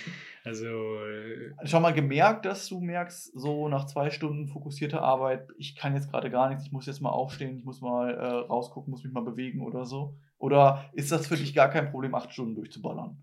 Also. 0.46 0.66
äh, 0.68 1.68
Schon 1.68 1.82
mal 1.82 1.94
gemerkt, 1.94 2.46
dass 2.46 2.68
du 2.70 2.80
merkst, 2.80 3.38
so 3.38 3.68
nach 3.68 3.86
zwei 3.86 4.10
Stunden 4.10 4.48
fokussierter 4.48 5.02
Arbeit, 5.02 5.50
ich 5.58 5.76
kann 5.76 5.94
jetzt 5.94 6.10
gerade 6.10 6.30
gar 6.32 6.48
nichts, 6.50 6.66
ich 6.66 6.72
muss 6.72 6.86
jetzt 6.86 7.02
mal 7.02 7.10
aufstehen, 7.10 7.58
ich 7.58 7.66
muss 7.66 7.82
mal 7.82 8.14
äh, 8.14 8.26
rausgucken, 8.48 8.90
muss 8.92 9.04
mich 9.04 9.12
mal 9.14 9.24
bewegen 9.26 9.62
oder 9.62 9.86
so? 9.86 10.16
Oder 10.38 10.90
ist 10.94 11.12
das 11.12 11.28
für 11.28 11.36
dich 11.36 11.54
gar 11.54 11.70
kein 11.70 11.92
Problem, 11.92 12.16
acht 12.16 12.32
Stunden 12.32 12.56
durchzuballern? 12.56 13.18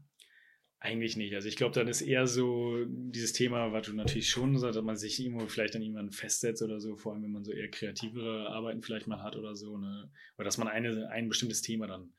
Eigentlich 0.80 1.16
nicht. 1.16 1.34
Also 1.34 1.48
ich 1.48 1.56
glaube, 1.56 1.74
dann 1.74 1.88
ist 1.88 2.02
eher 2.02 2.28
so 2.28 2.84
dieses 2.86 3.32
Thema, 3.32 3.72
was 3.72 3.86
du 3.86 3.94
natürlich 3.94 4.30
schon 4.30 4.56
sagst, 4.58 4.76
dass 4.76 4.84
man 4.84 4.96
sich 4.96 5.18
irgendwo 5.18 5.46
vielleicht 5.48 5.74
dann 5.74 5.82
irgendwann 5.82 6.12
festsetzt 6.12 6.62
oder 6.62 6.78
so, 6.78 6.96
vor 6.96 7.12
allem 7.12 7.24
wenn 7.24 7.32
man 7.32 7.44
so 7.44 7.50
eher 7.50 7.68
kreativere 7.68 8.48
Arbeiten 8.50 8.82
vielleicht 8.82 9.08
mal 9.08 9.22
hat 9.22 9.34
oder 9.34 9.56
so, 9.56 9.76
ne? 9.76 10.08
Oder 10.36 10.44
dass 10.44 10.56
man 10.56 10.68
eine, 10.68 11.08
ein 11.10 11.28
bestimmtes 11.28 11.62
Thema 11.62 11.88
dann 11.88 12.12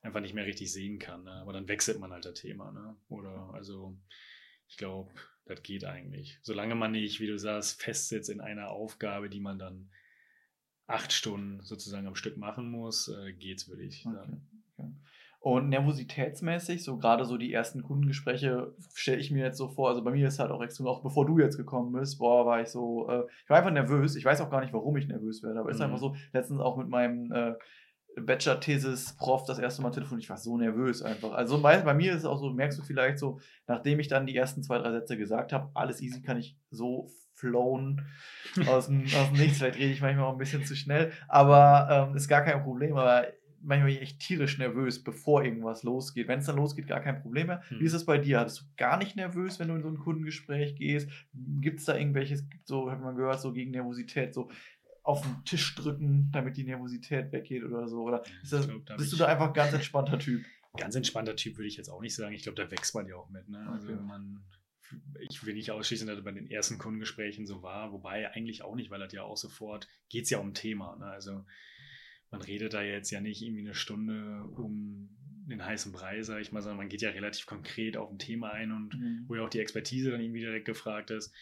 einfach 0.00 0.20
nicht 0.20 0.34
mehr 0.34 0.46
richtig 0.46 0.72
sehen 0.72 1.00
kann. 1.00 1.24
Ne? 1.24 1.32
Aber 1.32 1.52
dann 1.52 1.66
wechselt 1.66 1.98
man 1.98 2.12
halt 2.12 2.24
das 2.24 2.34
Thema, 2.34 2.70
ne? 2.70 2.96
Oder 3.08 3.50
also 3.52 3.96
ich 4.68 4.76
glaube, 4.76 5.12
das 5.46 5.62
geht 5.64 5.84
eigentlich. 5.84 6.38
Solange 6.42 6.76
man 6.76 6.92
nicht, 6.92 7.18
wie 7.18 7.26
du 7.26 7.38
sagst, 7.38 7.82
festsitzt 7.82 8.30
in 8.30 8.40
einer 8.40 8.70
Aufgabe, 8.70 9.28
die 9.28 9.40
man 9.40 9.58
dann 9.58 9.90
acht 10.86 11.12
Stunden 11.12 11.62
sozusagen 11.62 12.06
am 12.06 12.14
Stück 12.14 12.36
machen 12.36 12.70
muss, 12.70 13.08
äh, 13.08 13.32
geht's, 13.32 13.68
würde 13.68 13.82
ich 13.82 14.02
sagen. 14.02 14.46
Okay. 14.76 14.92
Und 15.46 15.68
nervositätsmäßig, 15.68 16.82
so 16.84 16.96
gerade 16.96 17.26
so 17.26 17.36
die 17.36 17.52
ersten 17.52 17.82
Kundengespräche, 17.82 18.72
stelle 18.94 19.18
ich 19.18 19.30
mir 19.30 19.44
jetzt 19.44 19.58
so 19.58 19.68
vor, 19.68 19.90
also 19.90 20.02
bei 20.02 20.10
mir 20.10 20.26
ist 20.26 20.38
halt 20.38 20.50
auch 20.50 20.62
extrem, 20.62 20.86
auch 20.86 21.02
bevor 21.02 21.26
du 21.26 21.38
jetzt 21.38 21.58
gekommen 21.58 21.92
bist, 21.92 22.18
boah, 22.18 22.46
war 22.46 22.62
ich 22.62 22.68
so, 22.68 23.06
äh, 23.10 23.24
ich 23.44 23.50
war 23.50 23.58
einfach 23.58 23.70
nervös. 23.70 24.16
Ich 24.16 24.24
weiß 24.24 24.40
auch 24.40 24.48
gar 24.50 24.62
nicht, 24.62 24.72
warum 24.72 24.96
ich 24.96 25.06
nervös 25.06 25.42
werde, 25.42 25.60
aber 25.60 25.68
es 25.68 25.76
ist 25.76 25.80
Mhm. 25.80 25.86
einfach 25.88 25.98
so, 25.98 26.16
letztens 26.32 26.60
auch 26.60 26.78
mit 26.78 26.88
meinem 26.88 27.30
äh, 27.30 27.52
Bachelor-Thesis-Prof 28.18 29.44
das 29.44 29.58
erste 29.58 29.82
Mal 29.82 29.90
telefoniert, 29.90 30.22
ich 30.24 30.30
war 30.30 30.38
so 30.38 30.56
nervös 30.56 31.02
einfach. 31.02 31.32
Also 31.32 31.60
bei, 31.60 31.76
bei 31.82 31.92
mir 31.92 32.12
ist 32.12 32.20
es 32.20 32.24
auch 32.24 32.38
so, 32.38 32.50
merkst 32.50 32.78
du 32.78 32.82
vielleicht 32.82 33.18
so, 33.18 33.38
nachdem 33.66 34.00
ich 34.00 34.08
dann 34.08 34.24
die 34.26 34.34
ersten 34.36 34.62
zwei, 34.62 34.78
drei 34.78 34.92
Sätze 34.92 35.18
gesagt 35.18 35.52
habe, 35.52 35.70
alles 35.74 36.00
easy 36.00 36.22
kann 36.22 36.38
ich 36.38 36.56
so 36.70 37.10
flown 37.34 38.00
aus 38.66 38.86
dem, 38.86 39.02
aus 39.02 39.28
dem 39.28 39.36
Nichts. 39.38 39.58
Vielleicht 39.58 39.78
rede 39.78 39.92
ich 39.92 40.00
manchmal 40.00 40.24
auch 40.26 40.32
ein 40.32 40.38
bisschen 40.38 40.64
zu 40.64 40.74
schnell, 40.74 41.12
aber 41.28 42.08
ähm, 42.08 42.16
ist 42.16 42.28
gar 42.28 42.42
kein 42.42 42.62
Problem. 42.62 42.96
Aber 42.96 43.26
manchmal 43.64 43.88
bin 43.88 43.96
ich 43.96 44.02
echt 44.02 44.20
tierisch 44.20 44.58
nervös, 44.58 45.02
bevor 45.02 45.44
irgendwas 45.44 45.82
losgeht. 45.82 46.28
Wenn 46.28 46.38
es 46.38 46.46
dann 46.46 46.56
losgeht, 46.56 46.86
gar 46.86 47.00
kein 47.00 47.20
Problem 47.20 47.48
mehr. 47.48 47.62
Hm. 47.68 47.80
Wie 47.80 47.84
ist 47.84 47.94
es 47.94 48.04
bei 48.06 48.18
dir? 48.18 48.40
Hattest 48.40 48.60
du 48.60 48.64
gar 48.76 48.98
nicht 48.98 49.16
nervös, 49.16 49.58
wenn 49.58 49.68
du 49.68 49.74
in 49.74 49.82
so 49.82 49.88
ein 49.88 49.98
Kundengespräch 49.98 50.76
gehst? 50.76 51.08
Gibt 51.32 51.80
es 51.80 51.86
da 51.86 51.96
irgendwelches, 51.96 52.46
so 52.64 52.90
hat 52.90 53.00
man 53.00 53.16
gehört, 53.16 53.40
so 53.40 53.52
gegen 53.52 53.70
Nervosität, 53.72 54.34
so 54.34 54.50
auf 55.02 55.22
den 55.22 55.44
Tisch 55.44 55.74
drücken, 55.74 56.30
damit 56.32 56.56
die 56.56 56.64
Nervosität 56.64 57.32
weggeht 57.32 57.64
oder 57.64 57.88
so? 57.88 58.02
Oder 58.02 58.22
das, 58.48 58.66
glaub, 58.66 58.86
da 58.86 58.96
bist 58.96 59.12
du 59.12 59.16
da 59.16 59.26
einfach 59.26 59.48
ein 59.48 59.54
ganz 59.54 59.72
entspannter 59.74 60.18
Typ? 60.18 60.44
ganz 60.76 60.96
entspannter 60.96 61.36
Typ 61.36 61.56
würde 61.56 61.68
ich 61.68 61.76
jetzt 61.76 61.88
auch 61.88 62.00
nicht 62.00 62.14
sagen. 62.16 62.34
Ich 62.34 62.42
glaube, 62.42 62.60
da 62.60 62.68
wächst 62.70 62.94
man 62.94 63.06
ja 63.06 63.14
auch 63.16 63.30
mit. 63.30 63.48
Ne? 63.48 63.64
Also 63.70 63.92
Okay. 63.92 64.02
man, 64.02 64.42
ich 65.20 65.44
will 65.44 65.54
nicht 65.54 65.70
ausschließen, 65.70 66.06
dass 66.08 66.18
es 66.18 66.24
bei 66.24 66.32
den 66.32 66.50
ersten 66.50 66.78
Kundengesprächen 66.78 67.46
so 67.46 67.62
war, 67.62 67.92
wobei 67.92 68.32
eigentlich 68.32 68.62
auch 68.62 68.74
nicht, 68.74 68.90
weil 68.90 68.98
das 68.98 69.12
ja 69.12 69.22
auch 69.22 69.36
sofort 69.36 69.86
geht 70.08 70.24
es 70.24 70.30
ja 70.30 70.38
um 70.38 70.48
ein 70.48 70.54
Thema. 70.54 70.96
Ne? 70.96 71.06
Also 71.06 71.44
man 72.34 72.42
redet 72.42 72.74
da 72.74 72.82
jetzt 72.82 73.10
ja 73.10 73.20
nicht 73.20 73.42
irgendwie 73.42 73.60
eine 73.62 73.74
Stunde 73.74 74.44
um 74.56 75.08
den 75.46 75.64
heißen 75.64 75.92
Brei, 75.92 76.22
sag 76.22 76.40
ich 76.40 76.52
mal, 76.52 76.62
sondern 76.62 76.78
man 76.78 76.88
geht 76.88 77.02
ja 77.02 77.10
relativ 77.10 77.46
konkret 77.46 77.96
auf 77.96 78.10
ein 78.10 78.18
Thema 78.18 78.50
ein 78.52 78.72
und 78.72 78.94
wo 79.28 79.34
ja 79.36 79.42
auch 79.42 79.50
die 79.50 79.60
Expertise 79.60 80.10
dann 80.10 80.20
irgendwie 80.20 80.40
direkt 80.40 80.64
gefragt 80.64 81.10
ist. 81.10 81.32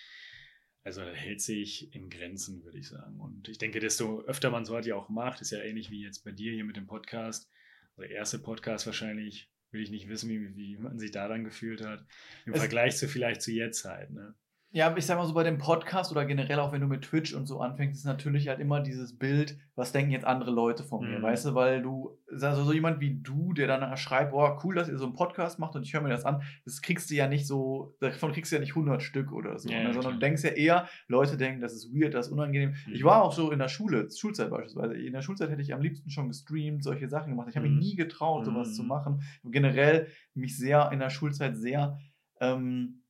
Also 0.85 1.01
das 1.05 1.17
hält 1.17 1.41
sich 1.41 1.95
in 1.95 2.11
Grenzen, 2.11 2.65
würde 2.65 2.79
ich 2.79 2.89
sagen. 2.89 3.21
Und 3.21 3.49
ich 3.49 3.59
denke, 3.59 3.79
desto 3.79 4.23
öfter 4.23 4.51
man 4.51 4.65
so 4.65 4.77
hat 4.77 4.85
ja 4.87 4.97
auch 4.97 5.09
macht, 5.09 5.41
ist 5.41 5.53
ja 5.53 5.61
ähnlich 5.61 5.91
wie 5.91 6.03
jetzt 6.03 6.25
bei 6.25 6.33
dir 6.33 6.53
hier 6.53 6.65
mit 6.65 6.77
dem 6.77 6.87
Podcast. 6.89 7.49
Der 7.97 8.11
erste 8.11 8.41
Podcast 8.41 8.87
wahrscheinlich, 8.87 9.49
will 9.71 9.81
ich 9.81 9.91
nicht 9.91 10.09
wissen, 10.09 10.29
wie, 10.29 10.57
wie 10.57 10.77
man 10.77 10.99
sich 10.99 11.13
da 11.13 11.29
dann 11.29 11.45
gefühlt 11.45 11.87
hat. 11.87 12.05
Im 12.45 12.55
Es- 12.55 12.59
Vergleich 12.59 12.97
zu 12.97 13.07
vielleicht 13.09 13.41
zu 13.43 13.53
jetzt 13.53 13.85
halt. 13.85 14.11
Ne? 14.11 14.35
Ja, 14.75 14.97
ich 14.97 15.05
sag 15.05 15.19
mal 15.19 15.27
so 15.27 15.35
bei 15.35 15.43
dem 15.45 15.59
Podcast 15.59 16.11
oder 16.13 16.25
generell 16.25 16.59
auch 16.59 16.73
wenn 16.73 16.81
du 16.81 16.87
mit 16.87 17.03
Twitch 17.03 17.35
und 17.35 17.45
so 17.45 17.61
anfängst, 17.61 17.99
ist 17.99 18.07
natürlich 18.07 18.49
halt 18.49 18.59
immer 18.59 18.81
dieses 18.81 19.19
Bild, 19.19 19.59
was 19.75 19.93
denken 19.93 20.13
jetzt 20.13 20.25
andere 20.25 20.51
Leute 20.51 20.83
von 20.83 21.07
mir, 21.07 21.19
Mhm. 21.19 21.23
weißt 21.23 21.45
du, 21.45 21.55
weil 21.55 21.83
du, 21.83 22.19
also 22.41 22.65
so 22.65 22.73
jemand 22.73 22.99
wie 23.01 23.21
du, 23.21 23.53
der 23.53 23.67
dann 23.67 23.95
schreibt, 23.99 24.31
boah, 24.33 24.59
cool, 24.65 24.75
dass 24.75 24.89
ihr 24.89 24.97
so 24.97 25.05
einen 25.05 25.13
Podcast 25.13 25.59
macht 25.59 25.77
und 25.77 25.83
ich 25.83 25.93
höre 25.93 26.01
mir 26.01 26.09
das 26.09 26.25
an, 26.25 26.41
das 26.65 26.81
kriegst 26.81 27.11
du 27.11 27.15
ja 27.15 27.29
nicht 27.29 27.47
so, 27.47 27.95
davon 28.01 28.33
kriegst 28.33 28.51
du 28.51 28.57
ja 28.57 28.61
nicht 28.61 28.75
100 28.75 29.03
Stück 29.03 29.31
oder 29.33 29.59
so, 29.59 29.69
Ja, 29.69 29.83
ne, 29.83 29.93
sondern 29.93 30.15
du 30.15 30.19
denkst 30.21 30.43
ja 30.43 30.51
eher, 30.53 30.89
Leute 31.07 31.37
denken, 31.37 31.61
das 31.61 31.75
ist 31.75 31.93
weird, 31.95 32.15
das 32.15 32.29
ist 32.29 32.33
unangenehm. 32.33 32.71
Mhm. 32.87 32.95
Ich 32.95 33.05
war 33.05 33.23
auch 33.23 33.35
so 33.35 33.51
in 33.51 33.59
der 33.59 33.69
Schule, 33.69 34.09
Schulzeit 34.11 34.49
beispielsweise, 34.49 34.95
in 34.95 35.13
der 35.13 35.21
Schulzeit 35.21 35.51
hätte 35.51 35.61
ich 35.61 35.75
am 35.75 35.83
liebsten 35.83 36.09
schon 36.09 36.29
gestreamt, 36.29 36.83
solche 36.83 37.11
Sachen 37.11 37.29
gemacht. 37.33 37.49
Ich 37.51 37.57
habe 37.57 37.69
Mhm. 37.69 37.77
mich 37.77 37.85
nie 37.91 37.97
getraut, 37.97 38.47
sowas 38.47 38.69
Mhm. 38.71 38.73
zu 38.73 38.85
machen. 38.85 39.23
Generell 39.45 40.07
mich 40.33 40.57
sehr 40.57 40.91
in 40.93 40.99
der 40.99 41.11
Schulzeit 41.11 41.59
sehr 41.59 41.99
ähm, 42.41 43.02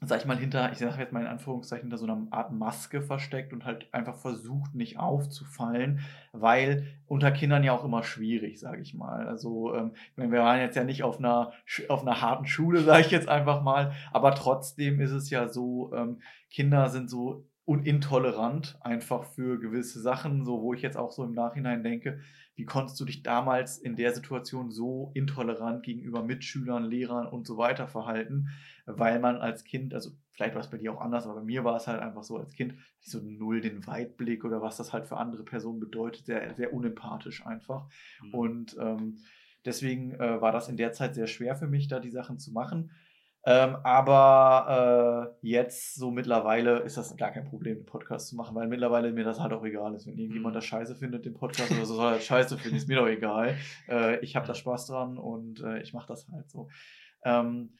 sag 0.00 0.20
ich 0.20 0.26
mal, 0.26 0.36
hinter, 0.36 0.70
ich 0.70 0.78
sage 0.78 1.00
jetzt 1.00 1.12
mal 1.12 1.22
in 1.22 1.26
Anführungszeichen, 1.26 1.82
hinter 1.82 1.98
so 1.98 2.04
einer 2.04 2.26
Art 2.30 2.52
Maske 2.52 3.02
versteckt 3.02 3.52
und 3.52 3.64
halt 3.64 3.92
einfach 3.92 4.14
versucht, 4.14 4.74
nicht 4.74 4.98
aufzufallen, 4.98 6.00
weil 6.32 6.86
unter 7.06 7.32
Kindern 7.32 7.64
ja 7.64 7.72
auch 7.72 7.84
immer 7.84 8.04
schwierig, 8.04 8.60
sage 8.60 8.80
ich 8.80 8.94
mal. 8.94 9.26
Also, 9.26 9.74
ähm, 9.74 9.92
ich 9.94 10.16
meine, 10.16 10.30
wir 10.30 10.40
waren 10.40 10.60
jetzt 10.60 10.76
ja 10.76 10.84
nicht 10.84 11.02
auf 11.02 11.18
einer, 11.18 11.52
auf 11.88 12.02
einer 12.02 12.20
harten 12.20 12.46
Schule, 12.46 12.80
sage 12.82 13.00
ich 13.00 13.10
jetzt 13.10 13.28
einfach 13.28 13.62
mal, 13.62 13.92
aber 14.12 14.34
trotzdem 14.34 15.00
ist 15.00 15.10
es 15.10 15.30
ja 15.30 15.48
so, 15.48 15.92
ähm, 15.92 16.20
Kinder 16.48 16.88
sind 16.90 17.10
so 17.10 17.44
unintolerant 17.64 18.78
einfach 18.80 19.24
für 19.24 19.58
gewisse 19.58 20.00
Sachen, 20.00 20.44
so 20.44 20.62
wo 20.62 20.72
ich 20.72 20.80
jetzt 20.80 20.96
auch 20.96 21.10
so 21.10 21.24
im 21.24 21.32
Nachhinein 21.32 21.82
denke, 21.82 22.20
wie 22.54 22.64
konntest 22.64 22.98
du 22.98 23.04
dich 23.04 23.22
damals 23.22 23.78
in 23.78 23.94
der 23.94 24.14
Situation 24.14 24.70
so 24.70 25.10
intolerant 25.14 25.82
gegenüber 25.82 26.22
Mitschülern, 26.22 26.84
Lehrern 26.84 27.26
und 27.26 27.46
so 27.46 27.58
weiter 27.58 27.86
verhalten, 27.86 28.48
weil 28.96 29.18
man 29.20 29.36
als 29.36 29.64
Kind, 29.64 29.94
also 29.94 30.10
vielleicht 30.32 30.54
war 30.54 30.62
es 30.62 30.70
bei 30.70 30.78
dir 30.78 30.92
auch 30.92 31.00
anders, 31.00 31.26
aber 31.26 31.36
bei 31.36 31.44
mir 31.44 31.64
war 31.64 31.76
es 31.76 31.86
halt 31.86 32.00
einfach 32.00 32.22
so 32.22 32.38
als 32.38 32.54
Kind, 32.54 32.74
so 33.00 33.20
null 33.22 33.60
den 33.60 33.86
Weitblick 33.86 34.44
oder 34.44 34.62
was 34.62 34.76
das 34.76 34.92
halt 34.92 35.06
für 35.06 35.16
andere 35.16 35.44
Personen 35.44 35.80
bedeutet, 35.80 36.26
sehr, 36.26 36.54
sehr 36.54 36.72
unempathisch 36.72 37.44
einfach. 37.46 37.86
Mhm. 38.22 38.34
Und 38.34 38.76
ähm, 38.80 39.18
deswegen 39.64 40.12
äh, 40.14 40.40
war 40.40 40.52
das 40.52 40.68
in 40.68 40.76
der 40.76 40.92
Zeit 40.92 41.14
sehr 41.14 41.26
schwer 41.26 41.56
für 41.56 41.66
mich, 41.66 41.88
da 41.88 42.00
die 42.00 42.10
Sachen 42.10 42.38
zu 42.38 42.52
machen. 42.52 42.90
Ähm, 43.44 43.76
aber 43.82 45.32
äh, 45.42 45.46
jetzt, 45.48 45.94
so 45.94 46.10
mittlerweile, 46.10 46.80
ist 46.80 46.96
das 46.96 47.16
gar 47.16 47.30
kein 47.30 47.46
Problem, 47.46 47.76
einen 47.78 47.86
Podcast 47.86 48.28
zu 48.28 48.36
machen, 48.36 48.54
weil 48.54 48.66
mittlerweile 48.68 49.12
mir 49.12 49.24
das 49.24 49.40
halt 49.40 49.52
auch 49.52 49.64
egal 49.64 49.94
ist. 49.94 50.06
Wenn 50.06 50.18
irgendjemand 50.18 50.54
Mhm. 50.54 50.58
das 50.58 50.64
scheiße 50.66 50.96
findet, 50.96 51.24
den 51.24 51.34
Podcast 51.34 51.70
oder 51.70 51.86
so, 51.86 51.94
soll 51.94 52.06
er 52.08 52.14
das 52.16 52.24
scheiße 52.26 52.58
finden, 52.58 52.76
ist 52.76 52.88
mir 52.88 52.96
doch 52.98 53.06
egal. 53.06 53.56
Äh, 53.88 54.18
ich 54.20 54.36
habe 54.36 54.46
da 54.46 54.54
Spaß 54.54 54.86
dran 54.88 55.16
und 55.18 55.60
äh, 55.62 55.80
ich 55.80 55.94
mache 55.94 56.08
das 56.08 56.28
halt 56.30 56.50
so. 56.50 56.68
Ähm, 57.24 57.70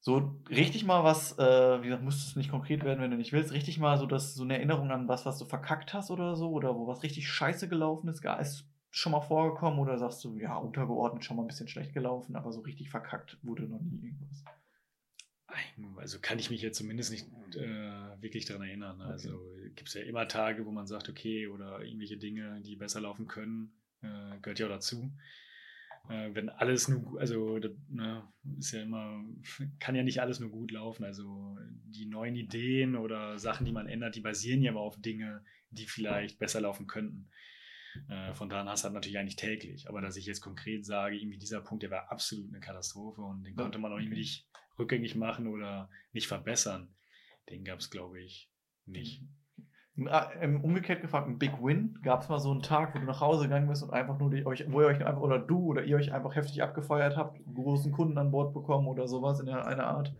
so 0.00 0.40
richtig 0.48 0.84
mal 0.84 1.04
was, 1.04 1.38
äh, 1.38 1.82
wie 1.82 1.86
gesagt, 1.86 2.04
muss 2.04 2.26
es 2.26 2.36
nicht 2.36 2.50
konkret 2.50 2.84
werden, 2.84 3.00
wenn 3.00 3.10
du 3.10 3.16
nicht 3.16 3.32
willst, 3.32 3.52
richtig 3.52 3.78
mal 3.78 3.98
so, 3.98 4.06
dass 4.06 4.34
so 4.34 4.44
eine 4.44 4.56
Erinnerung 4.56 4.90
an 4.90 5.08
was, 5.08 5.26
was 5.26 5.38
du 5.38 5.44
verkackt 5.44 5.92
hast 5.92 6.10
oder 6.10 6.36
so, 6.36 6.50
oder 6.50 6.74
wo 6.76 6.86
was 6.86 7.02
richtig 7.02 7.28
scheiße 7.28 7.68
gelaufen 7.68 8.08
ist, 8.08 8.22
gar 8.22 8.40
ist 8.40 8.64
schon 8.90 9.12
mal 9.12 9.20
vorgekommen 9.20 9.78
oder 9.78 9.98
sagst 9.98 10.24
du, 10.24 10.36
ja, 10.38 10.56
untergeordnet 10.56 11.24
schon 11.24 11.36
mal 11.36 11.42
ein 11.42 11.48
bisschen 11.48 11.68
schlecht 11.68 11.92
gelaufen, 11.92 12.36
aber 12.36 12.52
so 12.52 12.60
richtig 12.60 12.90
verkackt 12.90 13.38
wurde 13.42 13.64
noch 13.64 13.80
nie 13.80 14.06
irgendwas. 14.06 14.44
Also 15.96 16.18
kann 16.20 16.38
ich 16.38 16.50
mich 16.50 16.62
jetzt 16.62 16.78
zumindest 16.78 17.10
nicht 17.10 17.26
äh, 17.56 18.22
wirklich 18.22 18.44
daran 18.44 18.62
erinnern. 18.62 19.00
Also 19.00 19.40
gibt 19.74 19.88
es 19.88 19.94
ja 19.94 20.02
immer 20.02 20.28
Tage, 20.28 20.64
wo 20.64 20.70
man 20.70 20.86
sagt, 20.86 21.08
okay, 21.08 21.48
oder 21.48 21.82
irgendwelche 21.82 22.16
Dinge, 22.16 22.60
die 22.62 22.76
besser 22.76 23.00
laufen 23.00 23.26
können, 23.26 23.72
äh, 24.02 24.38
gehört 24.40 24.58
ja 24.58 24.66
auch 24.66 24.70
dazu. 24.70 25.12
Äh, 26.08 26.34
wenn 26.34 26.48
alles 26.48 26.88
nur, 26.88 27.20
also 27.20 27.58
das, 27.58 27.72
ne, 27.88 28.22
ist 28.58 28.72
ja 28.72 28.82
immer, 28.82 29.24
kann 29.80 29.94
ja 29.94 30.02
nicht 30.02 30.20
alles 30.20 30.40
nur 30.40 30.50
gut 30.50 30.70
laufen. 30.70 31.04
Also 31.04 31.56
die 31.84 32.06
neuen 32.06 32.36
Ideen 32.36 32.96
oder 32.96 33.38
Sachen, 33.38 33.66
die 33.66 33.72
man 33.72 33.88
ändert, 33.88 34.16
die 34.16 34.20
basieren 34.20 34.62
ja 34.62 34.72
aber 34.72 34.80
auf 34.80 35.00
Dinge, 35.00 35.44
die 35.70 35.86
vielleicht 35.86 36.38
besser 36.38 36.60
laufen 36.60 36.86
könnten. 36.86 37.30
Äh, 38.08 38.34
von 38.34 38.48
daher 38.48 38.64
hast 38.70 38.82
du 38.82 38.86
halt 38.86 38.94
natürlich 38.94 39.18
eigentlich 39.18 39.36
täglich. 39.36 39.88
Aber 39.88 40.00
dass 40.00 40.16
ich 40.16 40.26
jetzt 40.26 40.40
konkret 40.40 40.84
sage, 40.84 41.16
irgendwie 41.16 41.38
dieser 41.38 41.60
Punkt, 41.60 41.82
der 41.82 41.90
war 41.90 42.10
absolut 42.10 42.48
eine 42.48 42.60
Katastrophe 42.60 43.20
und 43.20 43.44
den 43.44 43.56
konnte 43.56 43.78
man 43.78 43.92
auch 43.92 43.98
irgendwie 43.98 44.18
nicht 44.18 44.46
rückgängig 44.78 45.16
machen 45.16 45.46
oder 45.46 45.90
nicht 46.12 46.28
verbessern. 46.28 46.94
Den 47.50 47.64
gab 47.64 47.80
es, 47.80 47.90
glaube 47.90 48.20
ich, 48.20 48.50
nicht. 48.86 49.22
Ähm, 50.40 50.62
Umgekehrt 50.62 51.02
gefragt, 51.02 51.28
ein 51.28 51.38
Big 51.38 51.52
Win? 51.60 51.98
Gab 52.02 52.22
es 52.22 52.28
mal 52.28 52.38
so 52.38 52.52
einen 52.52 52.62
Tag, 52.62 52.94
wo 52.94 53.00
du 53.00 53.04
nach 53.04 53.20
Hause 53.20 53.44
gegangen 53.44 53.68
bist 53.68 53.82
und 53.82 53.92
einfach 53.92 54.18
nur 54.18 54.30
die, 54.30 54.46
euch, 54.46 54.64
wo 54.70 54.80
ihr 54.80 54.86
euch 54.86 55.04
einfach, 55.04 55.20
oder 55.20 55.38
du 55.38 55.58
oder 55.58 55.82
ihr 55.82 55.96
euch 55.96 56.12
einfach 56.12 56.36
heftig 56.36 56.62
abgefeuert 56.62 57.16
habt, 57.16 57.40
großen 57.52 57.90
Kunden 57.90 58.16
an 58.16 58.30
Bord 58.30 58.54
bekommen 58.54 58.86
oder 58.86 59.08
sowas 59.08 59.40
in 59.40 59.48
einer 59.48 59.86
Art? 59.86 60.12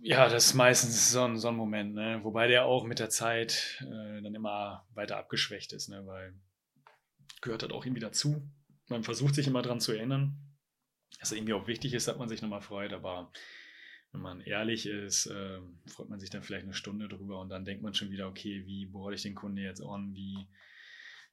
Ja, 0.00 0.28
das 0.28 0.46
ist 0.46 0.54
meistens 0.54 1.12
so 1.12 1.22
ein, 1.22 1.36
so 1.36 1.48
ein 1.48 1.54
Moment, 1.54 1.94
ne? 1.94 2.18
wobei 2.24 2.48
der 2.48 2.64
auch 2.64 2.84
mit 2.84 2.98
der 2.98 3.08
Zeit 3.10 3.80
äh, 3.82 4.20
dann 4.20 4.34
immer 4.34 4.84
weiter 4.94 5.16
abgeschwächt 5.16 5.72
ist, 5.72 5.88
ne? 5.88 6.04
weil 6.04 6.34
gehört 7.40 7.62
halt 7.62 7.72
auch 7.72 7.84
irgendwie 7.84 8.00
dazu. 8.00 8.42
Man 8.88 9.04
versucht 9.04 9.36
sich 9.36 9.46
immer 9.46 9.62
dran 9.62 9.78
zu 9.78 9.92
erinnern, 9.92 10.36
dass 11.20 11.30
es 11.30 11.38
irgendwie 11.38 11.52
auch 11.52 11.68
wichtig 11.68 11.94
ist, 11.94 12.08
dass 12.08 12.18
man 12.18 12.28
sich 12.28 12.42
nochmal 12.42 12.62
freut, 12.62 12.92
aber 12.92 13.30
wenn 14.12 14.20
man 14.20 14.40
ehrlich 14.42 14.86
ist, 14.86 15.26
äh, 15.26 15.58
freut 15.86 16.08
man 16.10 16.20
sich 16.20 16.30
dann 16.30 16.42
vielleicht 16.42 16.64
eine 16.64 16.74
Stunde 16.74 17.08
drüber 17.08 17.40
und 17.40 17.48
dann 17.48 17.64
denkt 17.64 17.82
man 17.82 17.94
schon 17.94 18.10
wieder, 18.10 18.28
okay, 18.28 18.62
wie 18.66 18.86
bohre 18.86 19.14
ich 19.14 19.22
den 19.22 19.34
Kunden 19.34 19.58
jetzt 19.58 19.80
on, 19.80 20.14
wie 20.14 20.46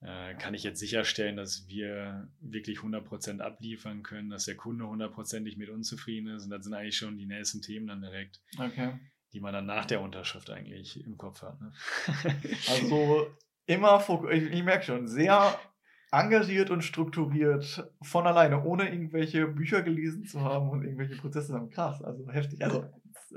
äh, 0.01 0.33
kann 0.35 0.53
ich 0.53 0.63
jetzt 0.63 0.79
sicherstellen, 0.79 1.35
dass 1.35 1.67
wir 1.67 2.29
wirklich 2.39 2.79
100% 2.79 3.41
abliefern 3.41 4.01
können, 4.01 4.29
dass 4.29 4.45
der 4.45 4.55
Kunde 4.55 4.87
hundertprozentig 4.87 5.57
mit 5.57 5.69
uns 5.69 5.89
zufrieden 5.89 6.27
ist. 6.29 6.45
Und 6.45 6.51
das 6.51 6.63
sind 6.63 6.73
eigentlich 6.73 6.95
schon 6.97 7.17
die 7.17 7.25
nächsten 7.25 7.61
Themen 7.61 7.87
dann 7.87 8.01
direkt, 8.01 8.39
Okay. 8.57 8.97
die 9.33 9.41
man 9.41 9.53
dann 9.53 9.65
nach 9.65 9.85
der 9.85 9.99
Unterschrift 9.99 10.49
eigentlich 10.49 11.03
im 11.05 11.17
Kopf 11.17 11.41
hat. 11.41 11.59
Ne? 11.59 11.73
Also 12.69 13.27
immer, 13.65 14.03
ich, 14.31 14.43
ich 14.43 14.63
merke 14.63 14.85
schon, 14.85 15.07
sehr 15.07 15.59
engagiert 16.11 16.71
und 16.71 16.83
strukturiert 16.83 17.89
von 18.01 18.25
alleine, 18.25 18.63
ohne 18.63 18.89
irgendwelche 18.89 19.47
Bücher 19.47 19.81
gelesen 19.81 20.25
zu 20.25 20.41
haben 20.41 20.69
und 20.69 20.83
irgendwelche 20.83 21.15
Prozesse 21.15 21.53
haben. 21.53 21.69
Krass, 21.69 22.01
also 22.01 22.29
heftig. 22.29 22.63
Also, 22.63 22.85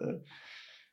äh, 0.01 0.21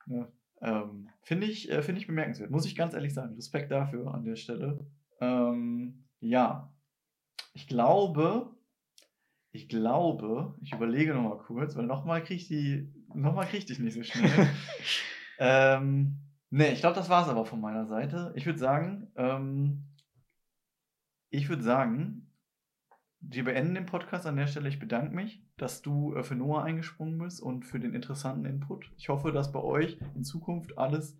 ne, 0.05 0.31
ähm, 0.61 1.09
finde 1.21 1.47
ich, 1.47 1.71
äh, 1.71 1.81
finde 1.81 2.01
ich 2.01 2.07
bemerkenswert. 2.07 2.51
Muss 2.51 2.65
ich 2.65 2.75
ganz 2.75 2.93
ehrlich 2.93 3.13
sagen. 3.13 3.35
Respekt 3.35 3.71
dafür 3.71 4.13
an 4.13 4.25
der 4.25 4.35
Stelle. 4.35 4.85
Ähm, 5.21 6.05
ja, 6.19 6.73
ich 7.53 7.67
glaube, 7.67 8.55
ich 9.51 9.69
glaube, 9.69 10.55
ich 10.61 10.73
überlege 10.73 11.13
noch 11.13 11.23
mal 11.23 11.37
kurz, 11.37 11.75
weil 11.75 11.85
noch 11.85 12.05
mal 12.05 12.21
kriege 12.21 12.41
ich 12.41 12.47
die, 12.47 12.93
noch 13.13 13.33
mal 13.33 13.45
kriege 13.45 13.59
ich 13.59 13.65
dich 13.65 13.79
nicht 13.79 13.93
so 13.93 14.03
schnell. 14.03 14.49
ähm, 15.39 16.17
nee, 16.49 16.71
ich 16.71 16.81
glaube, 16.81 16.95
das 16.95 17.09
war 17.09 17.23
es 17.23 17.29
aber 17.29 17.45
von 17.45 17.61
meiner 17.61 17.85
Seite. 17.85 18.33
Ich 18.35 18.45
würde 18.45 18.59
sagen, 18.59 19.11
ähm, 19.15 19.88
ich 21.29 21.49
würde 21.49 21.63
sagen, 21.63 22.29
wir 23.21 23.43
beenden 23.43 23.75
den 23.75 23.85
Podcast 23.85 24.25
an 24.25 24.37
der 24.37 24.47
Stelle. 24.47 24.69
Ich 24.69 24.79
bedanke 24.79 25.13
mich, 25.13 25.43
dass 25.57 25.81
du 25.81 26.15
äh, 26.15 26.23
für 26.23 26.35
Noah 26.35 26.63
eingesprungen 26.63 27.17
bist 27.17 27.41
und 27.41 27.65
für 27.65 27.79
den 27.79 27.93
interessanten 27.93 28.45
Input. 28.45 28.91
Ich 28.97 29.09
hoffe, 29.09 29.31
dass 29.31 29.51
bei 29.51 29.59
euch 29.59 29.99
in 30.15 30.23
Zukunft 30.23 30.77
alles 30.77 31.17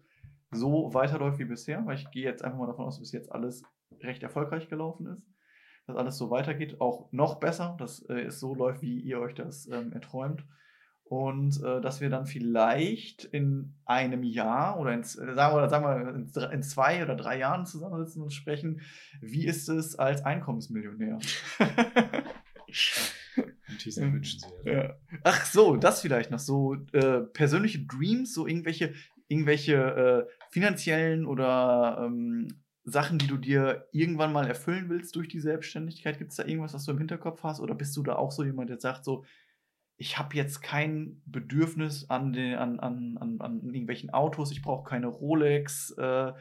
so 0.51 0.93
weiterläuft 0.93 1.39
wie 1.39 1.45
bisher, 1.45 1.85
weil 1.85 1.97
ich 1.97 2.09
gehe 2.11 2.23
jetzt 2.23 2.43
einfach 2.43 2.57
mal 2.57 2.67
davon 2.67 2.85
aus, 2.85 2.95
dass 2.95 3.01
bis 3.01 3.11
jetzt 3.11 3.31
alles 3.31 3.63
recht 4.01 4.23
erfolgreich 4.23 4.69
gelaufen 4.69 5.07
ist. 5.07 5.27
Dass 5.87 5.97
alles 5.97 6.17
so 6.17 6.29
weitergeht, 6.29 6.79
auch 6.81 7.11
noch 7.11 7.39
besser, 7.39 7.75
dass 7.79 8.01
äh, 8.09 8.21
es 8.21 8.39
so 8.39 8.55
läuft, 8.55 8.81
wie 8.81 8.99
ihr 8.99 9.19
euch 9.19 9.35
das 9.35 9.67
ähm, 9.67 9.91
erträumt. 9.91 10.45
Und 11.09 11.61
äh, 11.63 11.81
dass 11.81 12.01
wir 12.01 12.09
dann 12.11 12.27
vielleicht 12.27 13.23
in 13.23 13.73
einem 13.83 14.21
Jahr 14.21 14.79
oder 14.79 14.93
in, 14.93 15.03
z- 15.03 15.19
sagen 15.35 15.55
wir, 15.55 15.67
sagen 15.67 15.83
wir 16.37 16.51
in, 16.51 16.61
zwei 16.61 17.03
oder 17.03 17.15
drei 17.15 17.39
Jahren 17.39 17.65
zusammensitzen 17.65 18.21
und 18.21 18.31
sprechen, 18.31 18.81
wie 19.19 19.47
ist 19.47 19.69
es 19.69 19.97
als 19.97 20.23
Einkommensmillionär? 20.23 21.17
Sehr 23.79 24.13
wünschenswert. 24.13 24.65
Ja. 24.65 24.95
Ach 25.23 25.45
so, 25.45 25.77
das 25.77 26.01
vielleicht 26.01 26.29
noch 26.29 26.37
so 26.39 26.75
äh, 26.91 27.21
persönliche 27.21 27.79
Dreams, 27.85 28.33
so 28.35 28.45
irgendwelche, 28.45 28.93
irgendwelche 29.27 30.27
äh, 30.27 30.31
finanziellen 30.51 31.25
oder 31.25 32.03
ähm, 32.05 32.61
Sachen, 32.83 33.17
die 33.17 33.27
du 33.27 33.37
dir 33.37 33.87
irgendwann 33.91 34.31
mal 34.31 34.47
erfüllen 34.47 34.89
willst 34.89 35.15
durch 35.15 35.27
die 35.27 35.39
Selbstständigkeit. 35.39 36.19
Gibt 36.19 36.31
es 36.31 36.37
da 36.37 36.45
irgendwas, 36.45 36.75
was 36.75 36.85
du 36.85 36.91
im 36.91 36.97
Hinterkopf 36.99 37.41
hast? 37.41 37.61
Oder 37.61 37.73
bist 37.73 37.97
du 37.97 38.03
da 38.03 38.15
auch 38.15 38.31
so 38.31 38.43
jemand, 38.43 38.69
der 38.69 38.79
sagt 38.79 39.05
so, 39.05 39.25
ich 40.01 40.17
habe 40.17 40.35
jetzt 40.35 40.61
kein 40.61 41.21
Bedürfnis 41.25 42.09
an, 42.09 42.31
den, 42.31 42.55
an, 42.55 42.79
an, 42.79 43.17
an, 43.19 43.41
an 43.41 43.61
irgendwelchen 43.65 44.09
Autos, 44.11 44.51
ich 44.51 44.61
brauche 44.61 44.89
keine 44.89 45.07
Rolex. 45.07 45.91
Äh, 45.97 46.31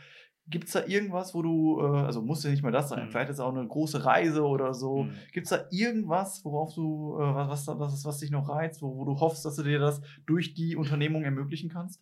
Gibt 0.47 0.69
es 0.69 0.73
da 0.73 0.87
irgendwas, 0.87 1.35
wo 1.35 1.43
du, 1.43 1.81
äh, 1.81 2.05
also 2.07 2.23
muss 2.23 2.45
ja 2.45 2.51
nicht 2.51 2.63
mal 2.63 2.71
das 2.73 2.89
sein, 2.89 3.07
Mhm. 3.07 3.11
vielleicht 3.11 3.31
ist 3.31 3.37
es 3.37 3.41
auch 3.41 3.53
eine 3.55 3.67
große 3.67 4.05
Reise 4.05 4.45
oder 4.47 4.73
so. 4.75 5.03
Mhm. 5.03 5.13
Gibt 5.33 5.47
es 5.47 5.51
da 5.51 5.67
irgendwas, 5.73 6.45
worauf 6.45 6.73
du, 6.75 7.17
äh, 7.21 7.35
was, 7.49 7.67
was, 7.67 7.79
was, 7.79 8.05
was 8.05 8.19
dich 8.19 8.31
noch 8.31 8.49
reizt, 8.49 8.81
wo, 8.81 8.97
wo 8.97 9.05
du 9.05 9.19
hoffst, 9.19 9.45
dass 9.45 9.57
du 9.57 9.65
dir 9.65 9.81
das 9.81 10.01
durch 10.25 10.55
die 10.55 10.77
Unternehmung 10.77 11.25
ermöglichen 11.25 11.69
kannst? 11.69 12.01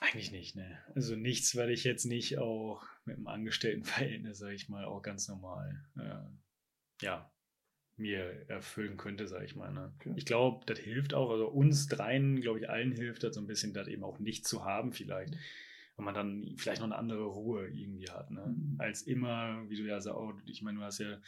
Eigentlich 0.00 0.32
nicht, 0.32 0.54
ne. 0.54 0.78
Also 0.94 1.16
nichts, 1.16 1.56
weil 1.56 1.70
ich 1.70 1.84
jetzt 1.84 2.04
nicht 2.04 2.38
auch 2.38 2.82
mit 3.06 3.16
einem 3.16 3.26
Angestelltenverhältnis, 3.26 4.38
sage 4.38 4.54
ich 4.54 4.68
mal, 4.68 4.84
auch 4.84 5.02
ganz 5.02 5.28
normal, 5.28 5.82
äh, 5.96 7.04
ja, 7.04 7.30
mir 7.96 8.48
erfüllen 8.48 8.96
könnte, 8.96 9.28
sage 9.28 9.44
ich 9.44 9.56
mal. 9.56 9.72
Ne? 9.72 9.92
Okay. 10.00 10.14
Ich 10.16 10.26
glaube, 10.26 10.64
das 10.66 10.78
hilft 10.78 11.14
auch, 11.14 11.30
also 11.30 11.48
uns 11.48 11.86
dreien, 11.86 12.40
glaube 12.40 12.58
ich, 12.60 12.68
allen 12.68 12.92
hilft 12.92 13.22
das 13.22 13.34
so 13.34 13.40
ein 13.40 13.46
bisschen, 13.46 13.72
das 13.72 13.88
eben 13.88 14.04
auch 14.04 14.18
nicht 14.18 14.46
zu 14.46 14.64
haben 14.64 14.92
vielleicht. 14.92 15.34
Wenn 15.96 16.04
man 16.04 16.14
dann 16.14 16.54
vielleicht 16.56 16.80
noch 16.80 16.88
eine 16.88 16.96
andere 16.96 17.24
Ruhe 17.24 17.68
irgendwie 17.68 18.10
hat, 18.10 18.30
ne? 18.30 18.46
Mhm. 18.46 18.76
Als 18.78 19.02
immer, 19.02 19.64
wie 19.68 19.76
du 19.76 19.84
ja 19.84 20.00
sagst, 20.00 20.18
ich 20.46 20.60
meine, 20.62 20.78
du 20.78 20.84
hast 20.84 20.98
ja 20.98 21.20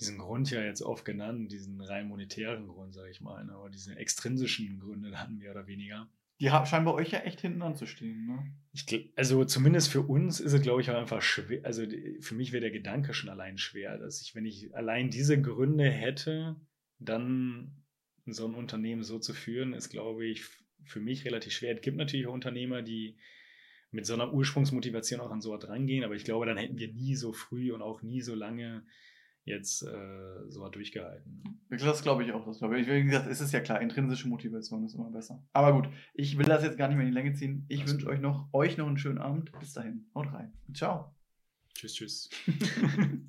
diesen 0.00 0.18
Grund 0.18 0.50
ja 0.50 0.62
jetzt 0.62 0.82
oft 0.82 1.04
genannt, 1.04 1.50
diesen 1.50 1.80
rein 1.80 2.08
monetären 2.08 2.68
Grund, 2.68 2.94
sage 2.94 3.10
ich 3.10 3.20
mal, 3.20 3.44
ne? 3.44 3.52
aber 3.52 3.68
diese 3.68 3.96
extrinsischen 3.96 4.78
Gründe 4.78 5.10
dann 5.10 5.38
mehr 5.38 5.50
oder 5.50 5.66
weniger. 5.66 6.08
Die 6.40 6.48
scheinen 6.48 6.84
bei 6.84 6.92
euch 6.92 7.10
ja 7.10 7.20
echt 7.20 7.40
hinten 7.40 7.62
anzustehen, 7.62 8.26
ne? 8.26 8.54
Ich, 8.72 9.12
also 9.16 9.44
zumindest 9.44 9.90
für 9.90 10.02
uns 10.02 10.38
ist 10.38 10.52
es, 10.52 10.62
glaube 10.62 10.80
ich, 10.80 10.90
auch 10.90 10.96
einfach 10.96 11.20
schwer. 11.20 11.64
Also 11.64 11.82
für 12.20 12.34
mich 12.34 12.52
wäre 12.52 12.60
der 12.60 12.70
Gedanke 12.70 13.12
schon 13.12 13.28
allein 13.28 13.58
schwer, 13.58 13.98
dass 13.98 14.22
ich, 14.22 14.34
wenn 14.36 14.46
ich 14.46 14.74
allein 14.74 15.10
diese 15.10 15.40
Gründe 15.40 15.90
hätte, 15.90 16.56
dann 17.00 17.82
so 18.26 18.46
ein 18.46 18.54
Unternehmen 18.54 19.02
so 19.02 19.18
zu 19.18 19.34
führen, 19.34 19.72
ist, 19.72 19.88
glaube 19.88 20.26
ich, 20.26 20.44
für 20.84 21.00
mich 21.00 21.24
relativ 21.24 21.52
schwer. 21.52 21.74
Es 21.74 21.80
gibt 21.80 21.96
natürlich 21.96 22.26
auch 22.28 22.34
Unternehmer, 22.34 22.82
die 22.82 23.16
mit 23.90 24.06
so 24.06 24.14
einer 24.14 24.32
Ursprungsmotivation 24.32 25.20
auch 25.20 25.30
an 25.30 25.40
so 25.40 25.50
was 25.50 25.68
rangehen, 25.68 26.04
aber 26.04 26.14
ich 26.14 26.24
glaube, 26.24 26.46
dann 26.46 26.58
hätten 26.58 26.78
wir 26.78 26.92
nie 26.92 27.14
so 27.14 27.32
früh 27.32 27.72
und 27.72 27.82
auch 27.82 28.02
nie 28.02 28.20
so 28.20 28.34
lange 28.34 28.84
jetzt 29.48 29.82
äh, 29.82 30.48
so 30.48 30.60
was 30.60 30.70
durchgehalten. 30.70 31.42
Das 31.70 32.02
glaube 32.02 32.24
ich 32.24 32.32
auch. 32.32 32.46
Das 32.46 32.58
glaube 32.58 32.78
ich. 32.80 32.86
Wie 32.86 33.04
gesagt, 33.04 33.28
es 33.28 33.40
ist 33.40 33.52
ja 33.52 33.60
klar, 33.60 33.80
intrinsische 33.80 34.28
Motivation 34.28 34.84
ist 34.84 34.94
immer 34.94 35.10
besser. 35.10 35.42
Aber 35.52 35.72
gut, 35.72 35.88
ich 36.14 36.38
will 36.38 36.46
das 36.46 36.62
jetzt 36.62 36.78
gar 36.78 36.88
nicht 36.88 36.96
mehr 36.96 37.06
in 37.06 37.12
die 37.12 37.18
Länge 37.18 37.34
ziehen. 37.34 37.64
Ich 37.68 37.86
wünsche 37.86 38.06
euch 38.06 38.20
noch, 38.20 38.48
euch 38.52 38.76
noch 38.76 38.86
einen 38.86 38.98
schönen 38.98 39.18
Abend. 39.18 39.52
Bis 39.58 39.72
dahin. 39.72 40.06
Haut 40.14 40.32
rein. 40.32 40.52
Ciao. 40.72 41.14
Tschüss, 41.74 41.94
tschüss. 41.94 42.30